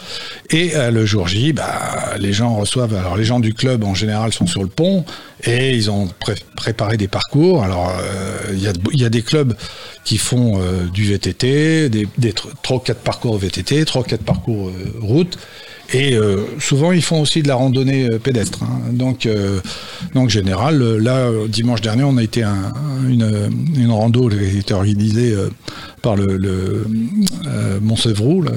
Et 0.51 0.77
euh, 0.77 0.91
le 0.91 1.07
jour 1.07 1.29
J, 1.29 1.53
bah, 1.53 2.15
les 2.19 2.33
gens 2.33 2.55
reçoivent. 2.57 2.95
Alors, 2.95 3.17
les 3.17 3.25
gens 3.25 3.41
du 3.41 3.55
club 3.55 3.85
en 3.85 3.95
général 3.95 4.33
sont 4.33 4.47
sur 4.47 4.63
le 4.63 4.69
pont 4.69 5.05
et 5.45 5.75
ils 5.75 5.91
ont 5.91 6.09
pré- 6.21 6.35
préparé 6.57 6.97
des 6.97 7.09
parcours. 7.09 7.63
Alors, 7.65 7.91
euh, 8.01 8.37
il 8.53 8.61
y, 8.61 8.67
a, 8.69 8.73
il 8.93 9.01
y 9.01 9.05
a 9.05 9.11
des 9.11 9.23
clubs 9.23 9.55
qui 10.05 10.19
font 10.19 10.61
euh, 10.61 10.85
du 10.93 11.05
VTT, 11.05 11.89
des, 11.91 12.09
des 12.19 12.33
tr- 12.33 12.49
trois 12.63 12.79
ou 12.79 12.81
quatre 12.81 13.01
parcours 13.03 13.39
VTT, 13.39 13.85
trois 13.85 14.03
ou 14.03 14.05
quatre 14.05 14.25
parcours 14.25 14.71
route. 15.01 15.39
Et 15.93 16.15
euh, 16.15 16.45
souvent, 16.59 16.93
ils 16.93 17.03
font 17.03 17.23
aussi 17.23 17.43
de 17.43 17.49
la 17.49 17.55
randonnée 17.55 18.11
euh, 18.11 18.19
pédestre. 18.19 18.63
hein. 18.63 18.81
Donc, 18.93 19.25
euh, 19.25 19.61
donc, 20.15 20.29
général, 20.29 20.83
euh, 20.83 20.99
là, 20.99 21.31
dimanche 21.49 21.81
dernier, 21.81 22.03
on 22.05 22.19
a 22.19 22.23
été 22.23 22.43
un- 22.43 22.75
une, 23.09 23.51
une 23.75 23.91
rando 23.91 24.29
qui 24.29 24.59
été 24.59 24.75
organisée 24.75 25.35
par 26.03 26.15
le, 26.15 26.37
le 26.37 26.87
euh, 27.47 27.79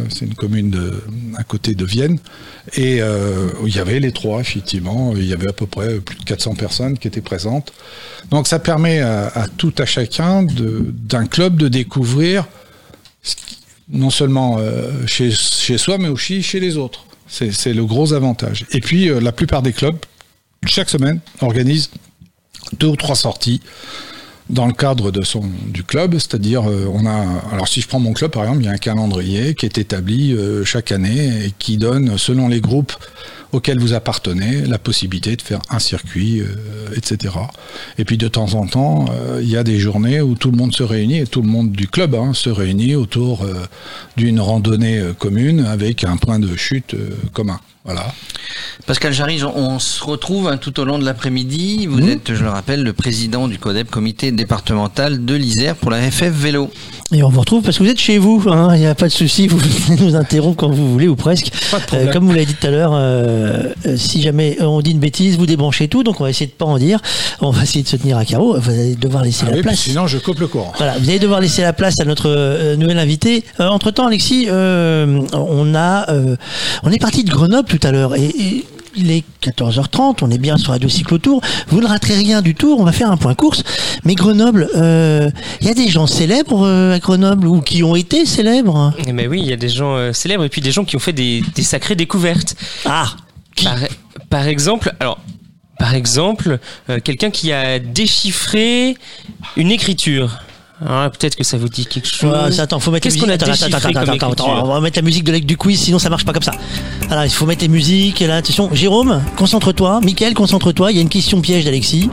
c'est 0.09 0.25
une 0.25 0.33
commune 0.33 0.71
de, 0.71 1.01
à 1.37 1.43
côté 1.43 1.73
de 1.73 1.85
Vienne. 1.85 2.19
Et 2.75 2.97
il 3.65 3.75
y 3.75 3.79
avait 3.79 3.99
les 4.01 4.11
trois, 4.11 4.41
effectivement. 4.41 5.13
Il 5.15 5.25
y 5.25 5.31
avait 5.33 5.47
à 5.49 5.53
peu 5.53 5.65
près 5.67 5.99
plus 5.99 6.17
de 6.17 6.23
400 6.25 6.55
personnes 6.55 6.97
qui 6.97 7.07
étaient 7.07 7.21
présentes. 7.21 7.71
Donc, 8.29 8.45
ça 8.47 8.59
permet 8.59 8.99
à, 8.99 9.47
tout 9.57 9.73
à 9.77 9.85
chacun 9.85 10.43
d'un 10.43 11.25
club 11.27 11.55
de 11.55 11.69
découvrir 11.69 12.45
non 13.89 14.09
seulement 14.09 14.59
chez, 15.07 15.31
chez 15.31 15.77
soi, 15.77 15.97
mais 15.97 16.07
aussi 16.09 16.43
chez 16.43 16.59
les 16.59 16.77
autres. 16.77 17.05
C'est 17.31 17.73
le 17.73 17.85
gros 17.85 18.11
avantage. 18.11 18.65
Et 18.71 18.81
puis, 18.81 19.09
euh, 19.09 19.21
la 19.21 19.31
plupart 19.31 19.61
des 19.61 19.71
clubs, 19.71 19.95
chaque 20.65 20.89
semaine, 20.89 21.21
organisent 21.39 21.89
deux 22.77 22.87
ou 22.87 22.95
trois 22.97 23.15
sorties 23.15 23.61
dans 24.49 24.67
le 24.67 24.73
cadre 24.73 25.11
du 25.11 25.83
club, 25.83 26.13
c'est-à-dire 26.13 26.69
euh, 26.69 26.85
on 26.93 27.05
a 27.05 27.25
alors 27.53 27.69
si 27.69 27.79
je 27.79 27.87
prends 27.87 27.99
mon 27.99 28.11
club 28.11 28.31
par 28.31 28.43
exemple, 28.43 28.61
il 28.61 28.65
y 28.65 28.69
a 28.69 28.73
un 28.73 28.77
calendrier 28.77 29.55
qui 29.55 29.65
est 29.65 29.77
établi 29.77 30.33
euh, 30.33 30.65
chaque 30.65 30.91
année 30.91 31.45
et 31.45 31.53
qui 31.57 31.77
donne 31.77 32.17
selon 32.17 32.49
les 32.49 32.59
groupes 32.59 32.93
auquel 33.51 33.79
vous 33.79 33.93
appartenez 33.93 34.61
la 34.65 34.77
possibilité 34.77 35.35
de 35.35 35.41
faire 35.41 35.61
un 35.69 35.79
circuit, 35.79 36.41
euh, 36.41 36.45
etc. 36.95 37.35
Et 37.97 38.05
puis 38.05 38.17
de 38.17 38.27
temps 38.27 38.53
en 38.53 38.65
temps, 38.65 39.05
euh, 39.11 39.39
il 39.41 39.49
y 39.49 39.57
a 39.57 39.63
des 39.63 39.79
journées 39.79 40.21
où 40.21 40.35
tout 40.35 40.51
le 40.51 40.57
monde 40.57 40.73
se 40.73 40.83
réunit, 40.83 41.19
et 41.19 41.27
tout 41.27 41.41
le 41.41 41.47
monde 41.47 41.71
du 41.71 41.87
club 41.87 42.15
hein, 42.15 42.33
se 42.33 42.49
réunit 42.49 42.95
autour 42.95 43.43
euh, 43.43 43.53
d'une 44.17 44.39
randonnée 44.39 45.01
commune 45.17 45.65
avec 45.65 46.03
un 46.03 46.17
point 46.17 46.39
de 46.39 46.55
chute 46.55 46.95
commun. 47.33 47.59
Voilà. 47.83 48.05
Pascal 48.85 49.11
Jarry, 49.11 49.41
on- 49.43 49.79
se 49.79 50.03
retrouve 50.03 50.47
hein, 50.47 50.57
tout 50.57 50.79
au 50.79 50.85
long 50.85 50.99
de 50.99 51.05
l'après-midi. 51.05 51.87
Vous 51.87 52.07
êtes, 52.07 52.35
je 52.35 52.43
le 52.43 52.49
rappelle, 52.49 52.83
le 52.83 52.93
président 52.93 53.47
du 53.47 53.57
CODEP, 53.57 53.89
comité 53.89 54.31
départemental 54.31 55.25
de 55.25 55.33
l'Isère 55.33 55.75
pour 55.75 55.89
la 55.89 55.99
FF 56.11 56.29
Vélo. 56.31 56.69
Et 57.13 57.23
on 57.23 57.29
vous 57.29 57.39
retrouve 57.39 57.63
parce 57.63 57.77
que 57.77 57.83
vous 57.83 57.89
êtes 57.89 57.99
chez 57.99 58.17
vous, 58.19 58.43
hein, 58.47 58.69
il 58.75 58.79
n'y 58.81 58.85
a 58.85 58.95
pas 58.95 59.07
de 59.07 59.11
souci, 59.11 59.47
vous 59.47 59.57
venez 59.57 59.99
nous 60.01 60.15
interrompre 60.15 60.57
quand 60.57 60.69
vous 60.69 60.91
voulez 60.93 61.07
ou 61.07 61.15
presque. 61.15 61.51
Euh, 61.93 62.11
comme 62.11 62.25
vous 62.25 62.31
l'avez 62.31 62.45
dit 62.45 62.53
tout 62.53 62.67
à 62.67 62.69
l'heure, 62.69 62.91
euh, 62.93 63.63
euh, 63.85 63.97
si 63.97 64.21
jamais 64.21 64.57
on 64.61 64.79
dit 64.81 64.91
une 64.91 64.99
bêtise, 64.99 65.37
vous 65.37 65.45
débranchez 65.47 65.87
tout, 65.87 66.03
donc 66.03 66.21
on 66.21 66.23
va 66.23 66.29
essayer 66.29 66.45
de 66.47 66.51
pas 66.51 66.65
en 66.65 66.77
dire. 66.77 66.99
On 67.41 67.49
va 67.51 67.63
essayer 67.63 67.83
de 67.83 67.87
se 67.89 67.95
tenir 67.97 68.17
à 68.17 68.25
carreau. 68.25 68.57
Vous 68.59 68.69
allez 68.69 68.95
devoir 68.95 69.23
laisser 69.23 69.43
Ah 69.47 69.51
la 69.51 69.57
oui, 69.57 69.61
place. 69.63 69.79
sinon 69.79 70.07
je 70.07 70.19
coupe 70.19 70.39
le 70.39 70.47
courant. 70.47 70.71
Voilà, 70.77 70.97
vous 70.99 71.09
allez 71.09 71.19
devoir 71.19 71.41
laisser 71.41 71.63
la 71.63 71.73
place 71.73 71.99
à 71.99 72.05
notre 72.05 72.29
euh, 72.29 72.75
nouvel 72.77 72.99
invité. 72.99 73.43
entre 73.59 73.91
temps, 73.91 74.07
Alexis, 74.07 74.45
euh, 74.49 75.21
on 75.33 75.73
a, 75.75 76.09
euh, 76.11 76.35
on 76.83 76.91
est 76.91 76.99
parti 77.01 77.23
de 77.23 77.29
Grenoble 77.31 77.70
tout 77.71 77.87
à 77.87 77.91
l'heure 77.91 78.15
et, 78.15 78.25
et 78.25 78.65
il 78.97 79.11
est 79.11 79.23
14h30, 79.41 80.17
on 80.21 80.29
est 80.31 80.37
bien 80.37 80.57
sur 80.57 80.71
Radio 80.71 80.89
Cyclotour. 80.89 81.41
Vous 81.69 81.79
ne 81.79 81.87
raterez 81.87 82.15
rien 82.15 82.41
du 82.41 82.55
tour, 82.55 82.81
on 82.81 82.83
va 82.83 82.91
faire 82.91 83.09
un 83.09 83.15
point 83.15 83.33
course. 83.35 83.63
Mais 84.03 84.15
Grenoble, 84.15 84.67
euh, 84.75 85.31
il 85.61 85.67
y 85.67 85.69
a 85.69 85.73
des 85.73 85.87
gens 85.87 86.07
célèbres 86.07 86.65
euh, 86.67 86.95
à 86.95 86.99
Grenoble 86.99 87.47
ou 87.47 87.61
qui 87.61 87.83
ont 87.83 87.95
été 87.95 88.25
célèbres? 88.25 88.93
Eh 89.07 89.13
ben 89.13 89.29
oui, 89.29 89.39
il 89.41 89.47
y 89.47 89.53
a 89.53 89.55
des 89.55 89.69
gens 89.69 89.95
euh, 89.95 90.11
célèbres 90.11 90.43
et 90.43 90.49
puis 90.49 90.59
des 90.59 90.73
gens 90.73 90.83
qui 90.83 90.97
ont 90.97 90.99
fait 90.99 91.13
des, 91.13 91.41
des 91.55 91.63
sacrées 91.63 91.95
découvertes. 91.95 92.55
Ah, 92.83 93.05
Par, 93.63 93.77
par 94.29 94.47
exemple, 94.47 94.93
alors, 94.99 95.17
par 95.79 95.95
exemple, 95.95 96.59
euh, 96.89 96.99
quelqu'un 97.01 97.31
qui 97.31 97.53
a 97.53 97.79
déchiffré 97.79 98.97
une 99.55 99.71
écriture. 99.71 100.39
Là, 100.83 101.09
peut-être 101.11 101.35
que 101.35 101.43
ça 101.43 101.57
vous 101.57 101.69
dit 101.69 101.85
quelque 101.85 102.07
chose. 102.07 102.31
Ouais, 102.31 102.59
attends, 102.59 102.79
faut 102.79 102.89
mettre 102.91 103.03
Qu'est-ce 103.03 103.17
la 103.17 103.21
qu'on 103.21 103.29
a 103.29 103.49
musique. 103.49 103.63
Attends, 103.63 103.77
attends, 103.77 103.89
attends, 103.89 104.11
attends, 104.11 104.25
écriture 104.31 104.63
on 104.65 104.73
va 104.73 104.81
mettre 104.81 104.97
la 104.97 105.03
musique 105.03 105.23
de, 105.23 105.37
du 105.37 105.55
quiz, 105.57 105.79
sinon 105.79 105.99
ça 105.99 106.09
marche 106.09 106.25
pas 106.25 106.33
comme 106.33 106.41
ça. 106.41 106.53
Alors, 107.09 107.23
il 107.23 107.29
faut 107.31 107.45
mettre 107.45 107.61
les 107.61 107.67
musiques. 107.67 108.21
Et 108.21 108.27
là, 108.27 108.37
attention, 108.37 108.69
Jérôme, 108.73 109.21
concentre-toi. 109.37 110.01
Michael, 110.01 110.33
concentre-toi. 110.33 110.91
Il 110.91 110.95
y 110.95 110.99
a 110.99 111.03
une 111.03 111.09
question 111.09 111.39
piège 111.41 111.65
d'Alexis. 111.65 112.09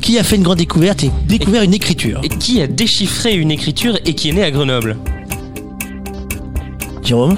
Qui 0.00 0.18
a 0.18 0.24
fait 0.24 0.36
une 0.36 0.42
grande 0.42 0.58
découverte 0.58 1.04
et 1.04 1.10
découvert 1.26 1.62
une 1.62 1.74
écriture 1.74 2.20
Et 2.22 2.30
qui 2.30 2.62
a 2.62 2.66
déchiffré 2.66 3.34
une 3.34 3.50
écriture 3.50 3.98
et 4.06 4.14
qui 4.14 4.30
est 4.30 4.32
né 4.32 4.42
à 4.42 4.50
Grenoble 4.50 4.96
Jérôme 7.04 7.36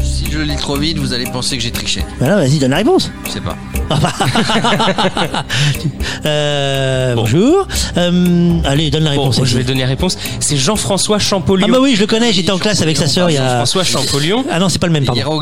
Si 0.00 0.24
je 0.30 0.38
lis 0.40 0.56
trop 0.56 0.76
vite, 0.76 0.96
vous 0.96 1.12
allez 1.12 1.26
penser 1.26 1.56
que 1.58 1.62
j'ai 1.62 1.70
triché. 1.70 2.02
Voilà, 2.18 2.36
vas-y, 2.36 2.58
donne 2.58 2.70
la 2.70 2.78
réponse. 2.78 3.10
Je 3.26 3.32
sais 3.32 3.40
pas. 3.42 3.56
Euh, 6.26 7.14
Bonjour. 7.14 7.66
Euh, 7.98 8.58
allez, 8.64 8.90
donne 8.90 9.04
la 9.04 9.14
Bon, 9.14 9.22
réponse. 9.28 9.34
je 9.36 9.40
Alexis. 9.40 9.56
vais 9.58 9.64
donner 9.64 9.80
la 9.82 9.86
réponse. 9.88 10.16
C'est 10.40 10.56
Jean-François 10.56 11.18
Champollion. 11.18 11.66
Ah 11.68 11.72
bah 11.72 11.78
oui, 11.82 11.94
je 11.96 12.00
le 12.00 12.06
connais. 12.06 12.32
J'étais 12.32 12.50
en 12.50 12.58
classe 12.58 12.80
avec 12.80 12.96
sa 12.96 13.06
sœur 13.06 13.28
il 13.30 13.34
y 13.34 13.36
a. 13.36 13.46
Jean-François 13.46 13.84
Champollion. 13.84 14.44
Ah 14.50 14.58
non, 14.58 14.68
c'est 14.70 14.78
pas 14.78 14.86
le 14.86 14.92
même. 14.94 15.04
Pardon. 15.04 15.40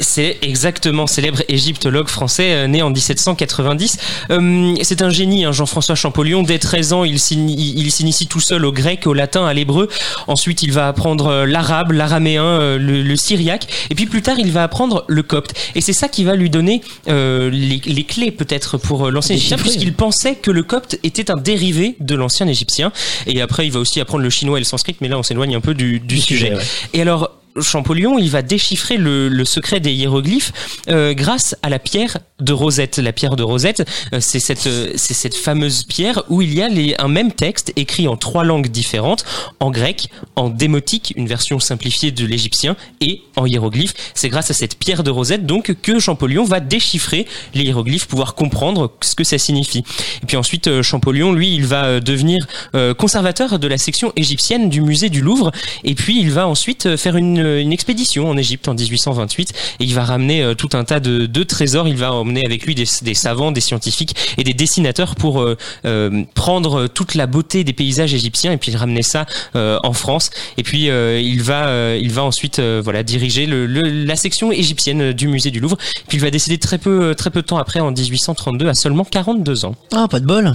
C'est 0.00 0.38
exactement 0.42 1.06
célèbre 1.08 1.42
égyptologue 1.48 2.08
français 2.08 2.52
euh, 2.52 2.66
né 2.68 2.82
en 2.82 2.90
1790. 2.90 3.98
Euh, 4.30 4.74
c'est 4.82 5.02
un 5.02 5.10
génie, 5.10 5.44
hein, 5.44 5.52
Jean-François 5.52 5.94
Champollion. 5.96 6.42
Dès 6.44 6.58
13 6.58 6.92
ans, 6.92 7.04
il 7.04 7.18
s'ini- 7.18 7.74
il 7.76 7.90
s'initie 7.90 8.26
tout 8.28 8.40
seul 8.40 8.64
au 8.64 8.72
grec, 8.72 9.06
au 9.06 9.14
latin, 9.14 9.44
à 9.46 9.52
l'hébreu. 9.54 9.88
Ensuite, 10.28 10.62
il 10.62 10.72
va 10.72 10.86
apprendre 10.88 11.44
l'arabe, 11.44 11.90
l'araméen, 11.92 12.76
le, 12.76 13.02
le 13.02 13.16
syriaque. 13.16 13.66
Et 13.90 13.94
puis 13.96 14.06
plus 14.06 14.22
tard, 14.22 14.36
il 14.38 14.52
va 14.52 14.62
apprendre 14.62 15.04
le 15.08 15.22
copte. 15.24 15.52
Et 15.74 15.80
c'est 15.80 15.92
ça 15.92 16.08
qui 16.08 16.22
va 16.24 16.36
lui 16.36 16.48
donner 16.50 16.80
euh, 17.08 17.50
les, 17.72 17.92
les 17.92 18.04
clés 18.04 18.30
peut-être 18.30 18.78
pour 18.78 19.06
euh, 19.06 19.10
l'ancien 19.10 19.36
égyptien, 19.36 19.58
puisqu'il 19.58 19.92
pensait 19.92 20.34
que 20.34 20.50
le 20.50 20.62
copte 20.62 20.98
était 21.02 21.30
un 21.30 21.36
dérivé 21.36 21.96
de 22.00 22.14
l'ancien 22.14 22.46
égyptien. 22.46 22.92
Et 23.26 23.40
après, 23.40 23.66
il 23.66 23.72
va 23.72 23.80
aussi 23.80 24.00
apprendre 24.00 24.22
le 24.24 24.30
chinois 24.30 24.58
et 24.58 24.60
le 24.60 24.66
sanskrit, 24.66 24.96
mais 25.00 25.08
là, 25.08 25.18
on 25.18 25.22
s'éloigne 25.22 25.54
un 25.56 25.60
peu 25.60 25.74
du, 25.74 26.00
du 26.00 26.20
sujet. 26.20 26.46
sujet, 26.46 26.54
ouais. 26.56 26.62
Et 26.94 27.00
alors, 27.00 27.30
Champollion, 27.60 28.18
il 28.18 28.30
va 28.30 28.42
déchiffrer 28.42 28.96
le, 28.96 29.28
le 29.28 29.44
secret 29.44 29.80
des 29.80 29.92
hiéroglyphes 29.92 30.52
euh, 30.88 31.14
grâce 31.14 31.56
à 31.62 31.68
la 31.68 31.78
pierre 31.78 32.18
de 32.40 32.52
Rosette. 32.52 32.98
La 32.98 33.12
pierre 33.12 33.36
de 33.36 33.42
Rosette, 33.42 33.86
euh, 34.12 34.18
c'est 34.20 34.40
cette, 34.40 34.66
euh, 34.66 34.92
c'est 34.96 35.14
cette 35.14 35.34
fameuse 35.34 35.84
pierre 35.84 36.22
où 36.28 36.42
il 36.42 36.54
y 36.54 36.62
a 36.62 36.68
les, 36.68 36.94
un 36.98 37.08
même 37.08 37.32
texte 37.32 37.72
écrit 37.76 38.08
en 38.08 38.16
trois 38.16 38.44
langues 38.44 38.68
différentes, 38.68 39.24
en 39.60 39.70
grec, 39.70 40.08
en 40.36 40.48
démotique, 40.48 41.12
une 41.16 41.26
version 41.26 41.60
simplifiée 41.60 42.10
de 42.10 42.26
l'égyptien, 42.26 42.76
et 43.00 43.22
en 43.36 43.46
hiéroglyphe. 43.46 43.94
C'est 44.14 44.28
grâce 44.28 44.50
à 44.50 44.54
cette 44.54 44.78
pierre 44.78 45.02
de 45.02 45.10
Rosette 45.10 45.46
donc 45.46 45.74
que 45.82 45.98
Champollion 45.98 46.44
va 46.44 46.60
déchiffrer 46.60 47.26
les 47.54 47.64
hiéroglyphes, 47.64 48.06
pouvoir 48.06 48.34
comprendre 48.34 48.92
ce 49.00 49.14
que 49.14 49.24
ça 49.24 49.38
signifie. 49.38 49.84
Et 50.22 50.26
puis 50.26 50.36
ensuite, 50.36 50.66
euh, 50.66 50.82
Champollion, 50.82 51.32
lui, 51.32 51.54
il 51.54 51.66
va 51.66 51.84
euh, 51.84 52.00
devenir 52.00 52.46
euh, 52.74 52.94
conservateur 52.94 53.58
de 53.58 53.68
la 53.68 53.78
section 53.78 54.12
égyptienne 54.16 54.68
du 54.68 54.80
musée 54.80 55.10
du 55.10 55.20
Louvre. 55.20 55.52
Et 55.84 55.94
puis, 55.94 56.20
il 56.20 56.30
va 56.30 56.46
ensuite 56.46 56.96
faire 56.96 57.16
une, 57.16 57.41
une 57.42 57.72
expédition 57.72 58.28
en 58.28 58.36
Égypte 58.36 58.68
en 58.68 58.74
1828. 58.74 59.52
Et 59.80 59.84
il 59.84 59.94
va 59.94 60.04
ramener 60.04 60.42
euh, 60.42 60.54
tout 60.54 60.70
un 60.74 60.84
tas 60.84 61.00
de, 61.00 61.42
trésors. 61.42 61.88
Il 61.88 61.96
va 61.96 62.12
emmener 62.12 62.44
avec 62.44 62.64
lui 62.64 62.74
des, 62.74 63.14
savants, 63.14 63.52
des 63.52 63.60
scientifiques 63.60 64.14
et 64.38 64.44
des 64.44 64.54
dessinateurs 64.54 65.16
pour 65.16 65.40
euh, 65.40 65.56
euh, 65.84 66.24
prendre 66.34 66.86
toute 66.86 67.14
la 67.14 67.26
beauté 67.26 67.64
des 67.64 67.72
paysages 67.72 68.14
égyptiens 68.14 68.52
et 68.52 68.56
puis 68.56 68.74
ramener 68.76 69.02
ça 69.02 69.26
en 69.54 69.92
France. 69.92 70.30
Et 70.56 70.62
puis, 70.62 70.86
il 70.86 71.42
va, 71.42 71.96
il 71.96 72.10
va 72.10 72.22
ensuite, 72.22 72.60
voilà, 72.60 73.02
diriger 73.02 73.46
la 73.46 74.16
section 74.16 74.52
égyptienne 74.52 75.12
du 75.12 75.28
musée 75.28 75.50
du 75.50 75.60
Louvre. 75.60 75.76
Puis, 76.08 76.18
il 76.18 76.20
va 76.20 76.30
décéder 76.30 76.58
très 76.58 76.78
peu, 76.78 77.14
très 77.14 77.30
peu 77.30 77.42
de 77.42 77.46
temps 77.46 77.58
après, 77.58 77.80
en 77.80 77.90
1832, 77.90 78.68
à 78.68 78.74
seulement 78.74 79.04
42 79.04 79.64
ans. 79.64 79.74
Ah, 79.92 80.08
pas 80.08 80.20
de 80.20 80.26
bol. 80.26 80.54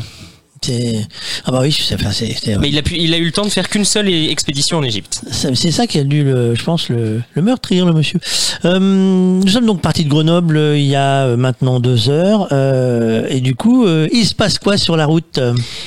Ah 1.46 1.52
bah 1.52 1.60
oui, 1.62 1.78
enfin, 1.94 2.12
c'est- 2.12 2.36
c'est- 2.42 2.58
Mais 2.58 2.70
il 2.70 2.78
a, 2.78 2.82
pu, 2.82 2.96
il 2.98 3.14
a 3.14 3.18
eu 3.18 3.26
le 3.26 3.32
temps 3.32 3.46
de 3.46 3.50
faire 3.50 3.70
qu'une 3.70 3.86
seule 3.86 4.10
expédition 4.10 4.78
en 4.78 4.84
Égypte. 4.84 5.22
C'est 5.32 5.72
ça 5.72 5.88
qui 5.88 6.00
a 6.00 6.04
dû, 6.04 6.24
le, 6.24 6.56
je 6.56 6.64
pense, 6.64 6.90
le, 6.90 7.22
le 7.34 7.42
meurtrir, 7.42 7.86
le 7.86 7.94
monsieur. 7.94 8.20
Euh, 8.66 8.80
nous 8.80 9.48
sommes 9.48 9.66
donc 9.66 9.82
partis 9.82 10.04
de 10.04 10.10
Grenoble 10.10 10.58
euh, 10.58 10.78
il 10.78 10.86
y 10.86 10.96
a 10.96 11.26
euh, 11.26 11.38
maintenant 11.38 11.80
deux 11.80 12.10
heures. 12.10 12.48
euh, 12.52 13.26
et 13.30 13.40
du 13.42 13.56
coup, 13.56 13.86
euh, 13.86 14.08
il 14.12 14.26
se 14.26 14.36
passe 14.36 14.60
quoi 14.60 14.78
sur 14.78 14.98
la 14.98 15.06
route? 15.06 15.40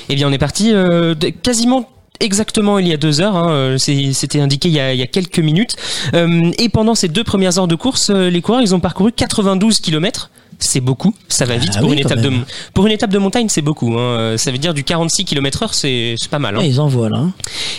Eh 0.09 0.15
bien, 0.15 0.29
on 0.29 0.33
est 0.33 0.39
parti 0.39 0.71
euh, 0.73 1.15
quasiment 1.43 1.89
exactement 2.21 2.79
il 2.79 2.87
y 2.89 2.93
a 2.93 2.97
deux 2.97 3.21
heures. 3.21 3.37
hein, 3.37 3.77
C'était 3.79 4.41
indiqué 4.41 4.69
il 4.69 4.75
y, 4.75 4.81
a, 4.81 4.93
il 4.95 4.99
y 5.01 5.03
a 5.03 5.07
quelques 5.07 5.39
minutes. 5.41 5.77
Euh, 6.15 6.51
et 6.59 6.69
pendant 6.69 6.95
ces 6.95 7.09
deux 7.09 7.25
premières 7.25 7.59
heures 7.59 7.69
de 7.69 7.75
course, 7.75 8.11
les 8.11 8.41
coureurs, 8.41 8.63
ils 8.63 8.75
ont 8.75 8.81
parcouru 8.81 9.13
92 9.13 9.81
kilomètres. 9.81 10.31
C'est 10.63 10.81
beaucoup, 10.81 11.15
ça 11.29 11.47
va 11.47 11.57
vite 11.57 11.73
Ah 11.75 11.81
pour, 11.81 11.89
oui, 11.89 11.95
une 11.97 12.01
étape 12.01 12.21
de, 12.21 12.29
même. 12.29 12.45
pour 12.75 12.87
une 12.87 12.93
étape 12.93 13.11
de 13.11 13.19
montagne, 13.19 13.49
c'est 13.49 13.63
beaucoup. 13.63 13.95
hein. 13.99 14.01
Euh, 14.19 14.37
Ça 14.37 14.51
veut 14.51 14.59
dire 14.59 14.75
du 14.75 14.85
46 14.85 15.25
km 15.25 15.63
heure, 15.63 15.75
c'est 15.75 16.15
c'est 16.19 16.31
pas 16.31 16.39
mal. 16.39 16.55
hein. 16.57 16.61
Ah, 16.63 16.67
Ils 16.67 16.81
envoient 16.81 17.09
là. 17.09 17.17
hein. 17.19 17.33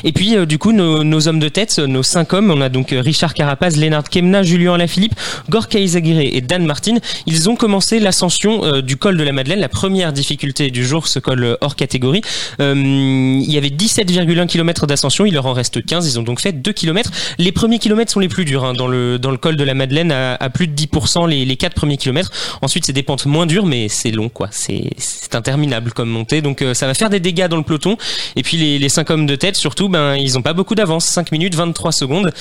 Et 0.03 0.11
puis, 0.11 0.35
euh, 0.35 0.45
du 0.45 0.57
coup, 0.57 0.71
nos, 0.71 1.03
nos 1.03 1.27
hommes 1.27 1.39
de 1.39 1.47
tête, 1.49 1.77
nos 1.79 2.03
cinq 2.03 2.33
hommes, 2.33 2.49
on 2.51 2.59
a 2.59 2.69
donc 2.69 2.91
euh, 2.91 3.01
Richard 3.01 3.33
Carapaz, 3.33 3.77
Lennart 3.77 4.09
Kemna, 4.09 4.41
Julien 4.43 4.73
Alaphilippe, 4.73 5.13
Gorka 5.49 5.79
Izagirre 5.79 6.19
et 6.19 6.41
Dan 6.41 6.65
Martin. 6.65 6.95
Ils 7.27 7.49
ont 7.49 7.55
commencé 7.55 7.99
l'ascension 7.99 8.65
euh, 8.65 8.81
du 8.81 8.97
col 8.97 9.15
de 9.17 9.23
la 9.23 9.31
Madeleine, 9.31 9.59
la 9.59 9.69
première 9.69 10.11
difficulté 10.11 10.71
du 10.71 10.85
jour, 10.85 11.07
ce 11.07 11.19
col 11.19 11.43
euh, 11.43 11.55
hors 11.61 11.75
catégorie. 11.75 12.21
Euh, 12.59 12.73
il 12.75 13.51
y 13.51 13.57
avait 13.57 13.69
17,1 13.69 14.47
km 14.47 14.87
d'ascension, 14.87 15.25
il 15.25 15.33
leur 15.33 15.45
en 15.45 15.53
reste 15.53 15.85
15, 15.85 16.07
ils 16.07 16.19
ont 16.19 16.23
donc 16.23 16.39
fait 16.41 16.51
2 16.53 16.71
km. 16.73 17.11
Les 17.37 17.51
premiers 17.51 17.79
kilomètres 17.79 18.11
sont 18.11 18.19
les 18.19 18.27
plus 18.27 18.45
durs 18.45 18.63
hein, 18.65 18.73
dans, 18.73 18.87
le, 18.87 19.19
dans 19.19 19.31
le 19.31 19.37
col 19.37 19.55
de 19.55 19.63
la 19.63 19.73
Madeleine, 19.73 20.11
à, 20.11 20.35
à 20.35 20.49
plus 20.49 20.67
de 20.67 20.73
10% 20.75 21.27
les, 21.29 21.45
les 21.45 21.55
4 21.57 21.73
premiers 21.73 21.97
kilomètres. 21.97 22.31
Ensuite, 22.71 22.85
c'est 22.85 22.93
des 22.93 23.03
pentes 23.03 23.25
moins 23.25 23.45
dures, 23.45 23.65
mais 23.65 23.89
c'est 23.89 24.11
long, 24.11 24.29
quoi. 24.29 24.47
C'est 24.49 25.35
interminable 25.35 25.91
comme 25.91 26.07
montée, 26.07 26.41
donc 26.41 26.61
euh, 26.61 26.73
ça 26.73 26.87
va 26.87 26.93
faire 26.93 27.09
des 27.09 27.19
dégâts 27.19 27.49
dans 27.49 27.57
le 27.57 27.63
peloton. 27.63 27.97
Et 28.37 28.43
puis 28.43 28.55
les, 28.55 28.79
les 28.79 28.87
5 28.87 29.09
hommes 29.09 29.25
de 29.25 29.35
tête, 29.35 29.57
surtout, 29.57 29.89
ben, 29.89 30.15
ils 30.15 30.37
ont 30.37 30.41
pas 30.41 30.53
beaucoup 30.53 30.73
d'avance, 30.73 31.03
5 31.03 31.33
minutes 31.33 31.53
23 31.53 31.91
secondes. 31.91 32.31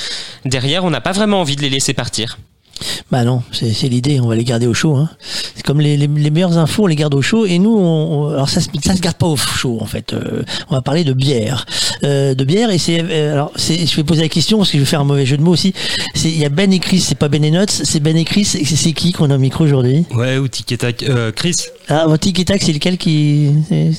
Derrière, 0.44 0.84
on 0.84 0.90
n'a 0.90 1.00
pas 1.00 1.10
vraiment 1.10 1.40
envie 1.40 1.56
de 1.56 1.62
les 1.62 1.68
laisser 1.68 1.94
partir. 1.94 2.38
Bah 3.10 3.24
non, 3.24 3.42
c'est 3.52 3.72
c'est 3.72 3.88
l'idée, 3.88 4.20
on 4.20 4.26
va 4.28 4.34
les 4.36 4.44
garder 4.44 4.66
au 4.66 4.74
chaud. 4.74 4.96
Hein. 4.96 5.10
C'est 5.54 5.62
comme 5.64 5.80
les, 5.80 5.96
les, 5.96 6.06
les 6.06 6.30
meilleures 6.30 6.58
infos, 6.58 6.84
on 6.84 6.86
les 6.86 6.96
garde 6.96 7.14
au 7.14 7.22
chaud. 7.22 7.44
Et 7.46 7.58
nous, 7.58 7.76
on, 7.76 8.26
on- 8.26 8.28
alors 8.30 8.48
ça, 8.48 8.60
se- 8.60 8.68
ça 8.84 8.94
se 8.96 9.00
garde 9.00 9.16
pas 9.16 9.26
au 9.26 9.36
chaud 9.36 9.78
en 9.80 9.86
fait. 9.86 10.12
Euh, 10.12 10.42
on 10.68 10.74
va 10.74 10.82
parler 10.82 11.04
de 11.04 11.12
bière, 11.12 11.66
euh, 12.04 12.34
de 12.34 12.44
bière. 12.44 12.70
Et 12.70 12.78
c'est 12.78 13.02
euh, 13.02 13.32
alors, 13.34 13.52
je 13.56 13.96
vais 13.96 14.04
poser 14.04 14.22
la 14.22 14.28
question 14.28 14.58
parce 14.58 14.70
que 14.70 14.78
je 14.78 14.82
vais 14.82 14.88
faire 14.88 15.00
un 15.00 15.04
mauvais 15.04 15.26
jeu 15.26 15.36
de 15.36 15.42
mots 15.42 15.52
aussi. 15.52 15.72
C'est 16.14 16.28
il 16.30 16.38
y 16.38 16.44
a 16.44 16.48
Ben 16.48 16.72
et 16.72 16.78
Chris, 16.78 17.00
c'est 17.00 17.14
pas 17.18 17.28
Ben 17.28 17.44
et 17.44 17.50
Nuts, 17.50 17.66
c'est 17.68 18.00
Ben 18.00 18.16
et 18.16 18.24
Chris. 18.24 18.48
Et 18.58 18.64
c'est, 18.64 18.92
qui 18.92 19.12
qu'on 19.12 19.30
a 19.30 19.34
au 19.36 19.38
micro 19.38 19.64
aujourd'hui? 19.64 20.04
Ouais, 20.14 20.38
ou 20.38 20.48
tic 20.48 20.70
et 20.72 20.78
tac. 20.78 21.02
Euh, 21.02 21.32
Chris 21.32 21.54
Ah, 21.88 22.06
votre 22.06 22.20
tic 22.20 22.38
et 22.38 22.44
tac, 22.44 22.62
c'est 22.62 22.72
lequel 22.72 22.96
qui 22.98 23.50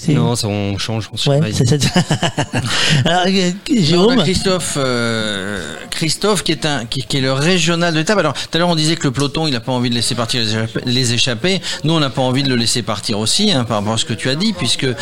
Non, 0.09 0.35
ça 0.35 0.47
on 0.47 0.77
change, 0.77 1.09
on 1.13 1.17
se 1.17 1.29
Ouais, 1.29 1.39
c'est, 1.53 1.67
c'est... 1.67 1.79
alors, 3.05 3.25
Jérôme? 3.69 4.17
Christophe, 4.23 4.77
euh, 4.77 5.75
Christophe 5.89 6.43
qui 6.43 6.51
est 6.51 6.65
un 6.65 6.85
qui, 6.85 7.01
qui 7.03 7.17
est 7.17 7.21
le 7.21 7.33
régional 7.33 7.93
de 7.93 7.99
l'étape. 7.99 8.17
Alors 8.17 8.33
tout 8.33 8.47
à 8.53 8.57
l'heure 8.57 8.69
on 8.71 8.75
disait 8.75 8.95
que 8.95 9.03
le 9.03 9.11
peloton 9.11 9.47
il 9.47 9.51
n'a 9.53 9.59
pas 9.59 9.71
envie 9.71 9.89
de 9.89 9.95
laisser 9.95 10.15
partir 10.15 10.41
les 10.85 11.13
échappés. 11.13 11.61
Nous 11.83 11.93
on 11.93 11.99
n'a 11.99 12.09
pas 12.09 12.21
envie 12.21 12.43
de 12.43 12.49
le 12.49 12.55
laisser 12.55 12.81
partir 12.81 13.19
aussi 13.19 13.51
hein, 13.51 13.63
par 13.63 13.77
rapport 13.77 13.93
à 13.93 13.97
ce 13.97 14.05
que 14.05 14.13
tu 14.13 14.29
as 14.29 14.35
dit 14.35 14.53
puisque 14.53 14.83
euh, 14.85 14.95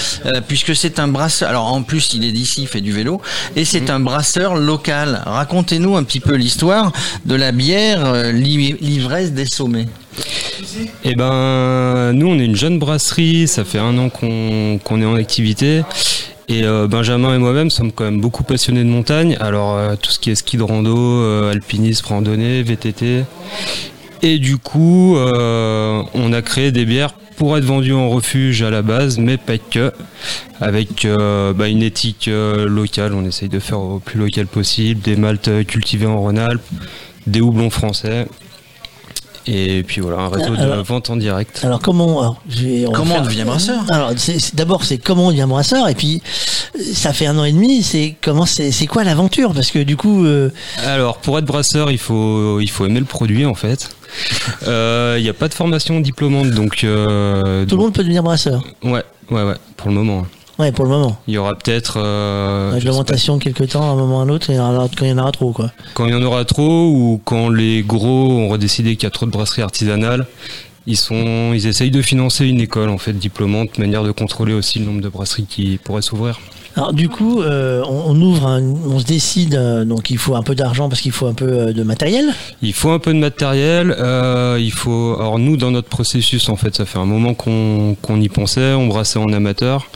puisque 0.48 0.76
c'est 0.76 1.00
un 1.00 1.08
brasseur. 1.08 1.50
Alors 1.50 1.72
en 1.72 1.84
plus 1.84 2.14
il 2.14 2.26
est 2.26 2.32
d'ici, 2.32 2.62
il 2.64 2.68
fait 2.68 2.82
du 2.82 2.92
vélo 2.92 3.22
et 3.56 3.66
c'est 3.66 3.90
un 3.90 4.00
brasseur 4.00 4.56
local. 4.56 5.22
Racontez-nous 5.26 5.96
un 5.98 6.04
petit 6.04 6.20
peu 6.20 6.34
l'histoire 6.36 6.92
de 7.26 7.36
la 7.36 7.52
bière 7.52 8.06
euh, 8.06 8.32
li- 8.32 8.76
l'ivresse 8.82 9.32
des 9.32 9.46
sommets. 9.46 9.88
Eh 11.06 11.16
ben, 11.16 12.12
nous, 12.14 12.28
on 12.28 12.38
est 12.40 12.46
une 12.46 12.56
jeune 12.56 12.78
brasserie. 12.80 13.48
Ça 13.48 13.64
fait 13.64 13.80
un 13.80 13.98
an 13.98 14.10
qu'on 14.10 14.80
qu'on 14.84 15.02
est 15.02 15.06
en 15.06 15.16
activité. 15.16 15.84
Et 16.50 16.64
euh, 16.64 16.88
Benjamin 16.88 17.36
et 17.36 17.38
moi-même 17.38 17.70
sommes 17.70 17.92
quand 17.92 18.06
même 18.06 18.20
beaucoup 18.20 18.44
passionnés 18.44 18.84
de 18.84 18.90
montagne. 18.90 19.38
Alors, 19.40 19.78
euh, 19.78 19.96
tout 19.96 20.10
ce 20.10 20.18
qui 20.18 20.32
est 20.32 20.36
ski 20.36 20.58
de 20.58 20.64
rando, 20.64 20.98
euh, 20.98 21.52
alpinisme, 21.52 22.08
randonnée, 22.08 22.64
VTT. 22.64 23.24
Et 24.24 24.40
du 24.40 24.58
coup, 24.58 25.16
on 25.16 26.34
a 26.34 26.42
créé 26.42 26.74
des 26.74 26.84
bières 26.84 27.14
pour 27.38 27.58
être 27.58 27.64
vendues 27.64 27.94
en 27.94 28.10
refuge 28.10 28.64
à 28.64 28.70
la 28.70 28.82
base, 28.82 29.18
mais 29.18 29.38
pas 29.38 29.58
que. 29.58 29.94
Avec 30.60 31.08
bah, 31.08 31.70
une 31.70 31.82
éthique 31.82 32.30
locale. 32.30 33.14
On 33.14 33.24
essaye 33.24 33.48
de 33.48 33.60
faire 33.60 33.80
au 33.80 34.00
plus 34.00 34.20
local 34.20 34.48
possible. 34.48 35.00
Des 35.00 35.16
maltes 35.16 35.66
cultivées 35.66 36.06
en 36.06 36.20
Rhône-Alpes, 36.20 36.68
des 37.28 37.40
houblons 37.40 37.70
français. 37.70 38.28
Et 39.52 39.84
puis 39.84 40.00
voilà, 40.02 40.20
un 40.20 40.30
réseau 40.30 40.56
de 40.56 40.82
vente 40.84 41.10
en 41.10 41.16
direct. 41.16 41.62
Alors 41.64 41.80
comment 41.80 42.20
alors, 42.22 42.42
va 42.48 42.92
Comment 42.94 43.16
on 43.16 43.18
faire- 43.18 43.24
devient 43.24 43.44
brasseur? 43.46 43.82
Alors 43.90 44.12
c'est- 44.16 44.38
c'est- 44.40 44.56
d'abord 44.56 44.84
c'est 44.84 44.98
comment 45.00 45.28
on 45.28 45.32
devient 45.32 45.48
brasseur 45.50 45.88
et 45.90 45.96
puis 45.96 46.22
ça 46.94 47.14
fait 47.14 47.26
un 47.26 47.38
an 47.38 47.44
et 47.46 47.52
demi. 47.52 47.82
C'est 47.82 48.16
comment 48.22 48.46
c'est 48.46 48.72
c'est 48.72 48.86
quoi 48.86 49.04
l'aventure? 49.04 49.54
Parce 49.54 49.72
que 49.72 49.80
du 49.80 49.98
coup 49.98 50.26
euh, 50.26 50.52
Alors, 50.86 51.18
pour 51.18 51.38
être 51.40 51.46
brasseur, 51.46 51.90
il 51.92 51.98
faut, 51.98 52.60
il 52.60 52.70
faut 52.70 52.86
aimer 52.86 53.00
le 53.00 53.06
produit 53.06 53.46
en 53.46 53.56
fait. 53.56 53.90
Euh, 54.68 55.16
Il 55.18 55.24
n'y 55.24 55.30
a 55.30 55.34
pas 55.34 55.48
de 55.48 55.54
formation 55.54 56.00
diplômante, 56.00 56.52
donc. 56.52 56.84
euh, 56.84 57.66
tout 57.66 57.76
le 57.76 57.84
monde 57.84 57.94
peut 57.94 58.04
devenir 58.04 58.24
brasseur? 58.24 58.64
Ouais, 58.84 59.04
ouais, 59.32 59.44
ouais, 59.44 59.56
pour 59.78 59.90
le 59.90 59.96
moment. 59.96 60.26
Ouais 60.60 60.72
pour 60.74 60.84
le 60.86 60.92
moment. 60.92 61.18
Il 61.28 61.34
y 61.34 61.38
aura 61.38 61.56
peut-être. 61.56 61.94
euh, 61.98 62.72
Réglementation 62.74 63.40
quelque 63.40 63.64
temps 63.64 63.82
à 63.90 63.94
un 63.94 63.96
moment 63.96 64.18
ou 64.18 64.20
à 64.20 64.24
un 64.24 64.30
autre 64.30 64.46
quand 64.48 64.54
il 64.54 64.58
y 65.10 65.12
en 65.14 65.18
aura 65.18 65.32
trop 65.32 65.52
quoi. 65.54 65.72
quand 65.94 66.06
il 66.06 66.12
y 66.12 66.16
en 66.16 66.22
aura 66.22 66.44
trop 66.46 66.90
ou 66.92 67.22
quand 67.24 67.50
les 67.50 67.82
gros 67.82 68.28
ont 68.52 68.58
décidé 68.58 68.96
qu'il 68.98 69.04
y 69.04 69.08
a 69.08 69.12
trop 69.12 69.26
de 69.26 69.32
brasseries 69.32 69.62
artisanales, 69.62 70.28
ils, 70.86 70.98
sont, 70.98 71.54
ils 71.54 71.66
essayent 71.68 71.92
de 71.92 72.02
financer 72.02 72.46
une 72.46 72.60
école 72.60 72.90
en 72.90 72.98
fait 72.98 73.14
diplômante, 73.14 73.78
manière 73.78 74.04
de 74.04 74.12
contrôler 74.12 74.54
aussi 74.54 74.80
le 74.80 74.86
nombre 74.86 75.02
de 75.02 75.10
brasseries 75.10 75.46
qui 75.46 75.80
pourraient 75.84 76.02
s'ouvrir. 76.02 76.40
Alors 76.76 76.94
du 76.94 77.10
coup 77.10 77.42
euh, 77.42 77.82
on, 77.90 78.12
on 78.12 78.22
ouvre, 78.22 78.46
un- 78.48 78.62
on 78.62 79.00
se 79.00 79.06
décide 79.06 79.56
euh, 79.56 79.86
donc 79.86 80.12
il 80.12 80.18
faut 80.18 80.36
un 80.36 80.44
peu 80.44 80.56
d'argent 80.56 80.88
parce 80.88 81.02
qu'il 81.02 81.12
faut 81.12 81.26
un 81.28 81.34
peu 81.34 81.46
euh, 81.48 81.74
de 81.74 81.84
matériel. 81.84 82.26
Il 82.62 82.74
faut 82.74 82.92
un 82.92 83.00
peu 83.00 83.14
de 83.14 83.20
matériel. 83.20 83.96
il 84.60 84.72
faut. 84.72 85.16
Alors 85.20 85.40
nous, 85.40 85.58
dans 85.58 85.72
notre 85.72 85.88
processus, 85.90 86.48
en 86.50 86.56
fait, 86.58 86.76
ça 86.76 86.86
fait 86.86 87.00
un 87.00 87.06
moment 87.06 87.34
qu'on 87.34 87.96
qu'on 88.02 88.20
y 88.22 88.30
pensait. 88.30 88.74
On 88.74 88.88
brassait 88.88 89.20
en 89.20 89.32
amateur. 89.34 89.88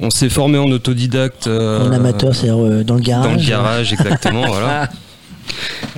On 0.00 0.10
s'est 0.10 0.28
formé 0.28 0.58
en 0.58 0.70
autodidacte. 0.70 1.46
euh, 1.46 1.88
en 1.88 1.92
amateur 1.92 2.34
c'est-à-dire 2.34 2.62
euh, 2.64 2.84
dans 2.84 2.94
le 2.96 3.00
garage. 3.00 3.24
Dans 3.30 3.40
le 3.40 3.46
garage, 3.48 3.92
exactement. 3.92 4.46
voilà. 4.46 4.88